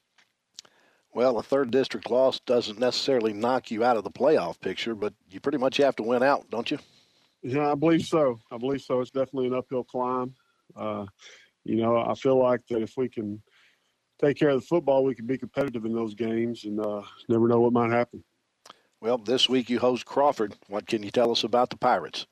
Well, 1.13 1.39
a 1.39 1.43
third 1.43 1.71
district 1.71 2.11
loss 2.11 2.41
doesn't 2.41 2.77
necessarily 2.77 3.31
knock 3.31 3.71
you 3.71 3.85
out 3.85 3.95
of 3.95 4.03
the 4.03 4.11
playoff 4.11 4.59
picture, 4.59 4.93
but 4.95 5.13
you 5.29 5.39
pretty 5.39 5.57
much 5.57 5.77
have 5.77 5.95
to 5.95 6.03
win 6.03 6.23
out, 6.23 6.49
don't 6.49 6.69
you? 6.69 6.77
Yeah, 7.41 7.71
I 7.71 7.75
believe 7.75 8.01
so. 8.01 8.39
I 8.51 8.57
believe 8.57 8.81
so. 8.81 8.99
It's 8.99 9.11
definitely 9.11 9.47
an 9.47 9.53
uphill 9.53 9.85
climb. 9.85 10.33
Uh, 10.75 11.05
you 11.63 11.77
know, 11.77 11.97
I 11.97 12.15
feel 12.15 12.37
like 12.37 12.61
that 12.69 12.81
if 12.81 12.97
we 12.97 13.07
can 13.07 13.41
take 14.19 14.37
care 14.37 14.49
of 14.49 14.59
the 14.59 14.65
football, 14.65 15.03
we 15.03 15.15
can 15.15 15.25
be 15.25 15.37
competitive 15.37 15.85
in 15.85 15.93
those 15.93 16.15
games, 16.15 16.65
and 16.65 16.79
uh, 16.79 17.01
never 17.29 17.47
know 17.47 17.61
what 17.61 17.71
might 17.71 17.91
happen. 17.91 18.23
Well, 18.99 19.17
this 19.17 19.47
week 19.47 19.69
you 19.69 19.79
host 19.79 20.05
Crawford. 20.05 20.55
What 20.67 20.87
can 20.87 21.03
you 21.03 21.11
tell 21.11 21.31
us 21.31 21.43
about 21.43 21.69
the 21.69 21.77
Pirates? 21.77 22.25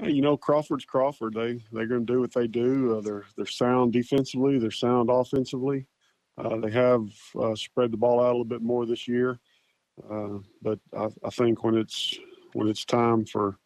You 0.00 0.22
know, 0.22 0.36
Crawford's 0.36 0.84
Crawford. 0.84 1.34
They 1.34 1.60
they're 1.72 1.86
going 1.86 2.06
to 2.06 2.12
do 2.12 2.20
what 2.20 2.32
they 2.32 2.46
do. 2.46 2.96
Uh, 2.96 3.00
they're 3.00 3.24
they're 3.36 3.46
sound 3.46 3.92
defensively. 3.92 4.58
They're 4.58 4.70
sound 4.70 5.10
offensively. 5.10 5.86
Uh, 6.36 6.56
they 6.58 6.70
have 6.70 7.02
uh, 7.38 7.54
spread 7.56 7.90
the 7.90 7.96
ball 7.96 8.20
out 8.20 8.26
a 8.26 8.30
little 8.30 8.44
bit 8.44 8.62
more 8.62 8.86
this 8.86 9.08
year, 9.08 9.40
uh, 10.08 10.38
but 10.62 10.78
I, 10.96 11.08
I, 11.24 11.30
think 11.30 11.64
when 11.64 11.76
it's 11.76 12.16
when 12.52 12.68
it's 12.68 12.84
time 12.84 13.24
for 13.24 13.58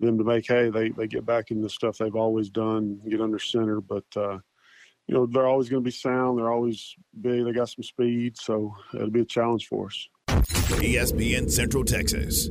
them 0.00 0.18
to 0.18 0.24
make 0.24 0.48
hay, 0.48 0.70
they 0.70 0.88
they 0.88 1.06
get 1.06 1.24
back 1.24 1.52
into 1.52 1.62
the 1.62 1.70
stuff 1.70 1.98
they've 1.98 2.16
always 2.16 2.50
done, 2.50 3.00
get 3.08 3.20
under 3.20 3.38
center. 3.38 3.80
But 3.80 4.04
uh, 4.16 4.38
you 5.06 5.14
know 5.14 5.26
they're 5.26 5.46
always 5.46 5.68
going 5.68 5.84
to 5.84 5.88
be 5.88 5.92
sound. 5.92 6.38
They're 6.38 6.52
always 6.52 6.96
big. 7.20 7.44
They 7.44 7.52
got 7.52 7.68
some 7.68 7.84
speed, 7.84 8.36
so 8.36 8.74
it'll 8.92 9.10
be 9.10 9.20
a 9.20 9.24
challenge 9.24 9.68
for 9.68 9.86
us. 9.86 10.08
ESPN 10.26 11.48
Central 11.48 11.84
Texas. 11.84 12.50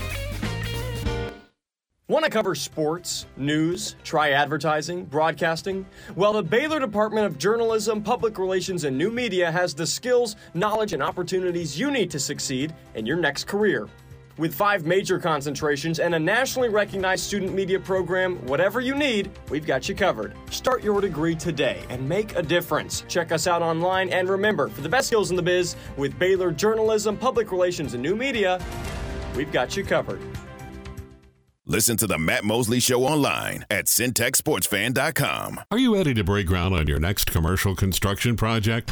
Want 2.11 2.25
to 2.25 2.29
cover 2.29 2.55
sports, 2.55 3.25
news, 3.37 3.95
try 4.03 4.31
advertising, 4.31 5.05
broadcasting? 5.05 5.85
Well, 6.17 6.33
the 6.33 6.43
Baylor 6.43 6.77
Department 6.77 7.25
of 7.25 7.37
Journalism, 7.37 8.03
Public 8.03 8.37
Relations, 8.37 8.83
and 8.83 8.97
New 8.97 9.11
Media 9.11 9.49
has 9.49 9.73
the 9.73 9.87
skills, 9.87 10.35
knowledge, 10.53 10.91
and 10.91 11.01
opportunities 11.01 11.79
you 11.79 11.89
need 11.89 12.11
to 12.11 12.19
succeed 12.19 12.75
in 12.95 13.05
your 13.05 13.15
next 13.15 13.47
career. 13.47 13.87
With 14.37 14.53
five 14.53 14.85
major 14.85 15.19
concentrations 15.19 15.99
and 15.99 16.13
a 16.13 16.19
nationally 16.19 16.67
recognized 16.67 17.23
student 17.23 17.53
media 17.53 17.79
program, 17.79 18.45
whatever 18.45 18.81
you 18.81 18.93
need, 18.93 19.31
we've 19.49 19.65
got 19.65 19.87
you 19.87 19.95
covered. 19.95 20.35
Start 20.49 20.83
your 20.83 20.99
degree 20.99 21.33
today 21.33 21.81
and 21.87 22.09
make 22.09 22.35
a 22.35 22.43
difference. 22.43 23.05
Check 23.07 23.31
us 23.31 23.47
out 23.47 23.61
online 23.61 24.09
and 24.09 24.27
remember, 24.27 24.67
for 24.67 24.81
the 24.81 24.89
best 24.89 25.07
skills 25.07 25.29
in 25.29 25.37
the 25.37 25.41
biz, 25.41 25.77
with 25.95 26.19
Baylor 26.19 26.51
Journalism, 26.51 27.15
Public 27.15 27.53
Relations, 27.53 27.93
and 27.93 28.03
New 28.03 28.17
Media, 28.17 28.61
we've 29.33 29.53
got 29.53 29.77
you 29.77 29.85
covered. 29.85 30.19
Listen 31.71 31.95
to 31.97 32.05
the 32.05 32.17
Matt 32.17 32.43
Mosley 32.43 32.81
Show 32.81 33.05
online 33.05 33.65
at 33.71 33.85
centexsportsfan.com. 33.85 35.61
Are 35.71 35.79
you 35.79 35.95
ready 35.95 36.13
to 36.15 36.21
break 36.21 36.47
ground 36.47 36.75
on 36.75 36.85
your 36.85 36.99
next 36.99 37.31
commercial 37.31 37.77
construction 37.77 38.35
project? 38.35 38.91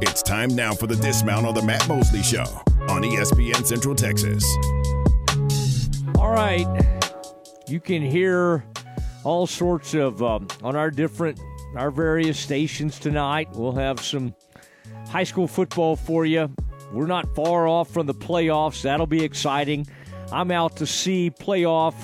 It's 0.00 0.22
time 0.22 0.50
now 0.54 0.74
for 0.74 0.86
the 0.86 0.96
dismount 0.96 1.46
on 1.46 1.54
the 1.54 1.62
Matt 1.62 1.88
Mosley 1.88 2.22
Show 2.22 2.44
on 2.88 3.02
ESPN 3.02 3.64
Central 3.64 3.94
Texas. 3.94 4.44
All 6.18 6.30
right. 6.30 6.66
You 7.68 7.80
can 7.80 8.02
hear 8.02 8.64
all 9.24 9.46
sorts 9.46 9.94
of 9.94 10.22
um, 10.22 10.48
on 10.62 10.76
our 10.76 10.90
different, 10.90 11.40
our 11.76 11.90
various 11.90 12.38
stations 12.38 12.98
tonight. 12.98 13.48
We'll 13.52 13.72
have 13.72 14.00
some 14.00 14.34
high 15.08 15.24
school 15.24 15.46
football 15.46 15.96
for 15.96 16.26
you. 16.26 16.50
We're 16.92 17.06
not 17.06 17.34
far 17.34 17.66
off 17.66 17.90
from 17.90 18.06
the 18.06 18.14
playoffs. 18.14 18.82
That'll 18.82 19.06
be 19.06 19.24
exciting. 19.24 19.86
I'm 20.32 20.50
out 20.50 20.76
to 20.76 20.86
see 20.86 21.30
playoff 21.30 21.94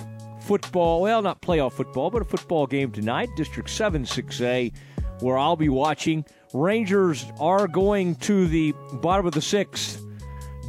football. 0.43 1.03
Well, 1.03 1.21
not 1.21 1.43
playoff 1.43 1.73
football, 1.73 2.11
but 2.11 2.23
a 2.23 2.25
football 2.25 2.67
game 2.67 2.91
tonight, 2.91 3.29
District 3.37 3.69
7 3.69 4.05
6A, 4.05 4.73
where 5.21 5.37
I'll 5.37 5.57
be 5.57 5.69
watching. 5.69 6.25
Rangers 6.55 7.27
are 7.39 7.69
going 7.69 8.15
to 8.17 8.47
the 8.47 8.73
bottom 8.95 9.27
of 9.27 9.35
the 9.35 9.43
sixth, 9.43 10.03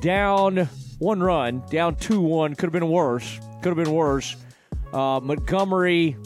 down 0.01 0.69
one 0.99 1.22
run, 1.22 1.64
down 1.69 1.95
2 1.95 2.19
1. 2.19 2.56
Could 2.56 2.66
have 2.66 2.74
been 2.74 2.90
worse. 2.90 3.40
Could 3.61 3.69
have 3.69 3.83
been 3.83 3.93
worse. 3.93 4.35
Uh, 4.91 5.19
Montgomery 5.24 6.17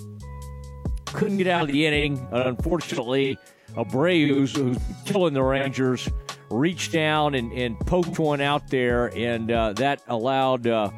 couldn't 1.05 1.37
get 1.37 1.47
out 1.47 1.63
of 1.63 1.67
the 1.67 1.85
inning. 1.85 2.27
unfortunately, 2.31 3.37
Abreu, 3.75 4.27
who's, 4.27 4.55
who's, 4.55 4.77
killing 5.05 5.33
the 5.33 5.43
Rangers, 5.43 6.09
reached 6.49 6.91
down 6.91 7.35
and, 7.35 7.51
and 7.53 7.79
poked 7.81 8.19
one 8.19 8.41
out 8.41 8.67
there, 8.69 9.15
and 9.15 9.51
uh, 9.51 9.73
that 9.73 10.01
allowed 10.07 10.67
uh, 10.67 10.89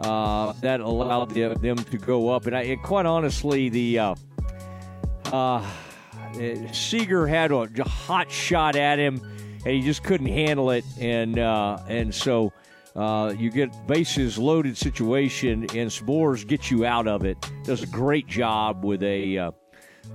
uh 0.00 0.52
that 0.60 0.80
allowed 0.80 1.30
them 1.30 1.76
to 1.76 1.98
go 1.98 2.28
up. 2.28 2.46
And, 2.46 2.56
I, 2.56 2.62
and 2.62 2.82
quite 2.82 3.06
honestly, 3.06 3.68
the 3.68 3.98
uh, 3.98 4.14
uh, 5.32 5.66
Seager 6.72 7.26
had 7.26 7.50
a 7.52 7.66
hot 7.84 8.30
shot 8.30 8.76
at 8.76 8.98
him, 8.98 9.20
and 9.64 9.74
he 9.74 9.82
just 9.82 10.02
couldn't 10.02 10.28
handle 10.28 10.70
it, 10.70 10.84
and 10.98 11.38
uh, 11.38 11.78
and 11.88 12.14
so 12.14 12.52
uh, 12.94 13.34
you 13.36 13.50
get 13.50 13.86
bases 13.86 14.38
loaded 14.38 14.76
situation, 14.76 15.62
and 15.74 15.90
S'mores 15.90 16.46
gets 16.46 16.70
you 16.70 16.84
out 16.84 17.06
of 17.06 17.24
it. 17.24 17.36
Does 17.64 17.82
a 17.82 17.86
great 17.86 18.26
job 18.26 18.84
with 18.84 19.02
a 19.02 19.38
uh, 19.38 19.50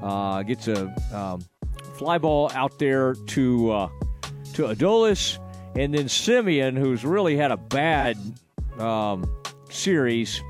uh, 0.02 0.44
gets 0.44 0.68
a 0.68 0.94
um, 1.14 1.42
fly 1.96 2.18
ball 2.18 2.52
out 2.54 2.80
there 2.80 3.14
to 3.14 3.72
uh, 3.72 3.90
to 4.54 4.64
Adolis, 4.64 5.38
and 5.76 5.94
then 5.94 6.06
Semien, 6.06 6.78
who's 6.78 7.06
really 7.06 7.38
had 7.38 7.52
a 7.52 7.58
bad 7.58 8.18
um, 8.80 9.24
series, 9.70 10.42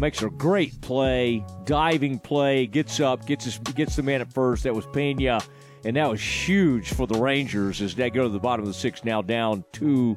makes 0.00 0.22
a 0.22 0.30
great 0.30 0.80
play, 0.80 1.44
diving 1.64 2.18
play, 2.18 2.66
gets 2.66 2.98
up, 3.00 3.26
gets 3.26 3.44
his, 3.44 3.58
gets 3.58 3.96
the 3.96 4.02
man 4.02 4.22
at 4.22 4.32
first. 4.32 4.64
That 4.64 4.74
was 4.74 4.86
Pena, 4.86 5.40
and 5.84 5.96
that 5.96 6.10
was 6.10 6.20
huge 6.20 6.94
for 6.94 7.06
the 7.06 7.20
Rangers 7.20 7.82
as 7.82 7.94
they 7.94 8.10
go 8.10 8.24
to 8.24 8.28
the 8.30 8.40
bottom 8.40 8.62
of 8.64 8.68
the 8.68 8.74
sixth, 8.74 9.04
now 9.04 9.22
down 9.22 9.62
two 9.72 10.16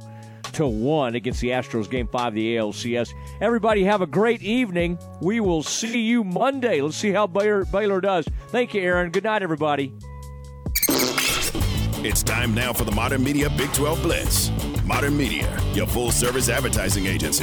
to 0.54 0.68
one 0.68 1.16
against 1.16 1.42
the 1.42 1.50
Astros, 1.50 1.90
Game 1.90 2.08
Five 2.08 2.30
of 2.30 2.36
the 2.36 2.56
ALCS. 2.56 3.10
Everybody 3.42 3.84
have 3.84 4.02
a 4.02 4.08
great 4.08 4.42
evening. 4.42 4.98
We 5.22 5.42
will 5.42 5.64
see 5.64 6.02
you 6.02 6.24
Monday. 6.24 6.80
Let's 6.80 6.96
see 6.96 7.12
how 7.12 7.28
Baylor, 7.28 7.66
Baylor 7.66 8.02
does. 8.02 8.26
Thank 8.48 8.74
you, 8.74 8.82
Aaron. 8.82 9.12
Good 9.12 9.26
night, 9.26 9.44
everybody. 9.44 9.94
It's 12.06 12.22
time 12.22 12.54
now 12.54 12.74
for 12.74 12.84
the 12.86 12.92
Modern 12.92 13.24
Media 13.24 13.50
Big 13.50 13.72
12 13.74 14.02
Blitz. 14.02 14.52
Modern 14.86 15.16
Media, 15.16 15.58
your 15.74 15.88
full 15.88 16.12
service 16.12 16.50
advertising 16.50 17.06
agency. 17.06 17.42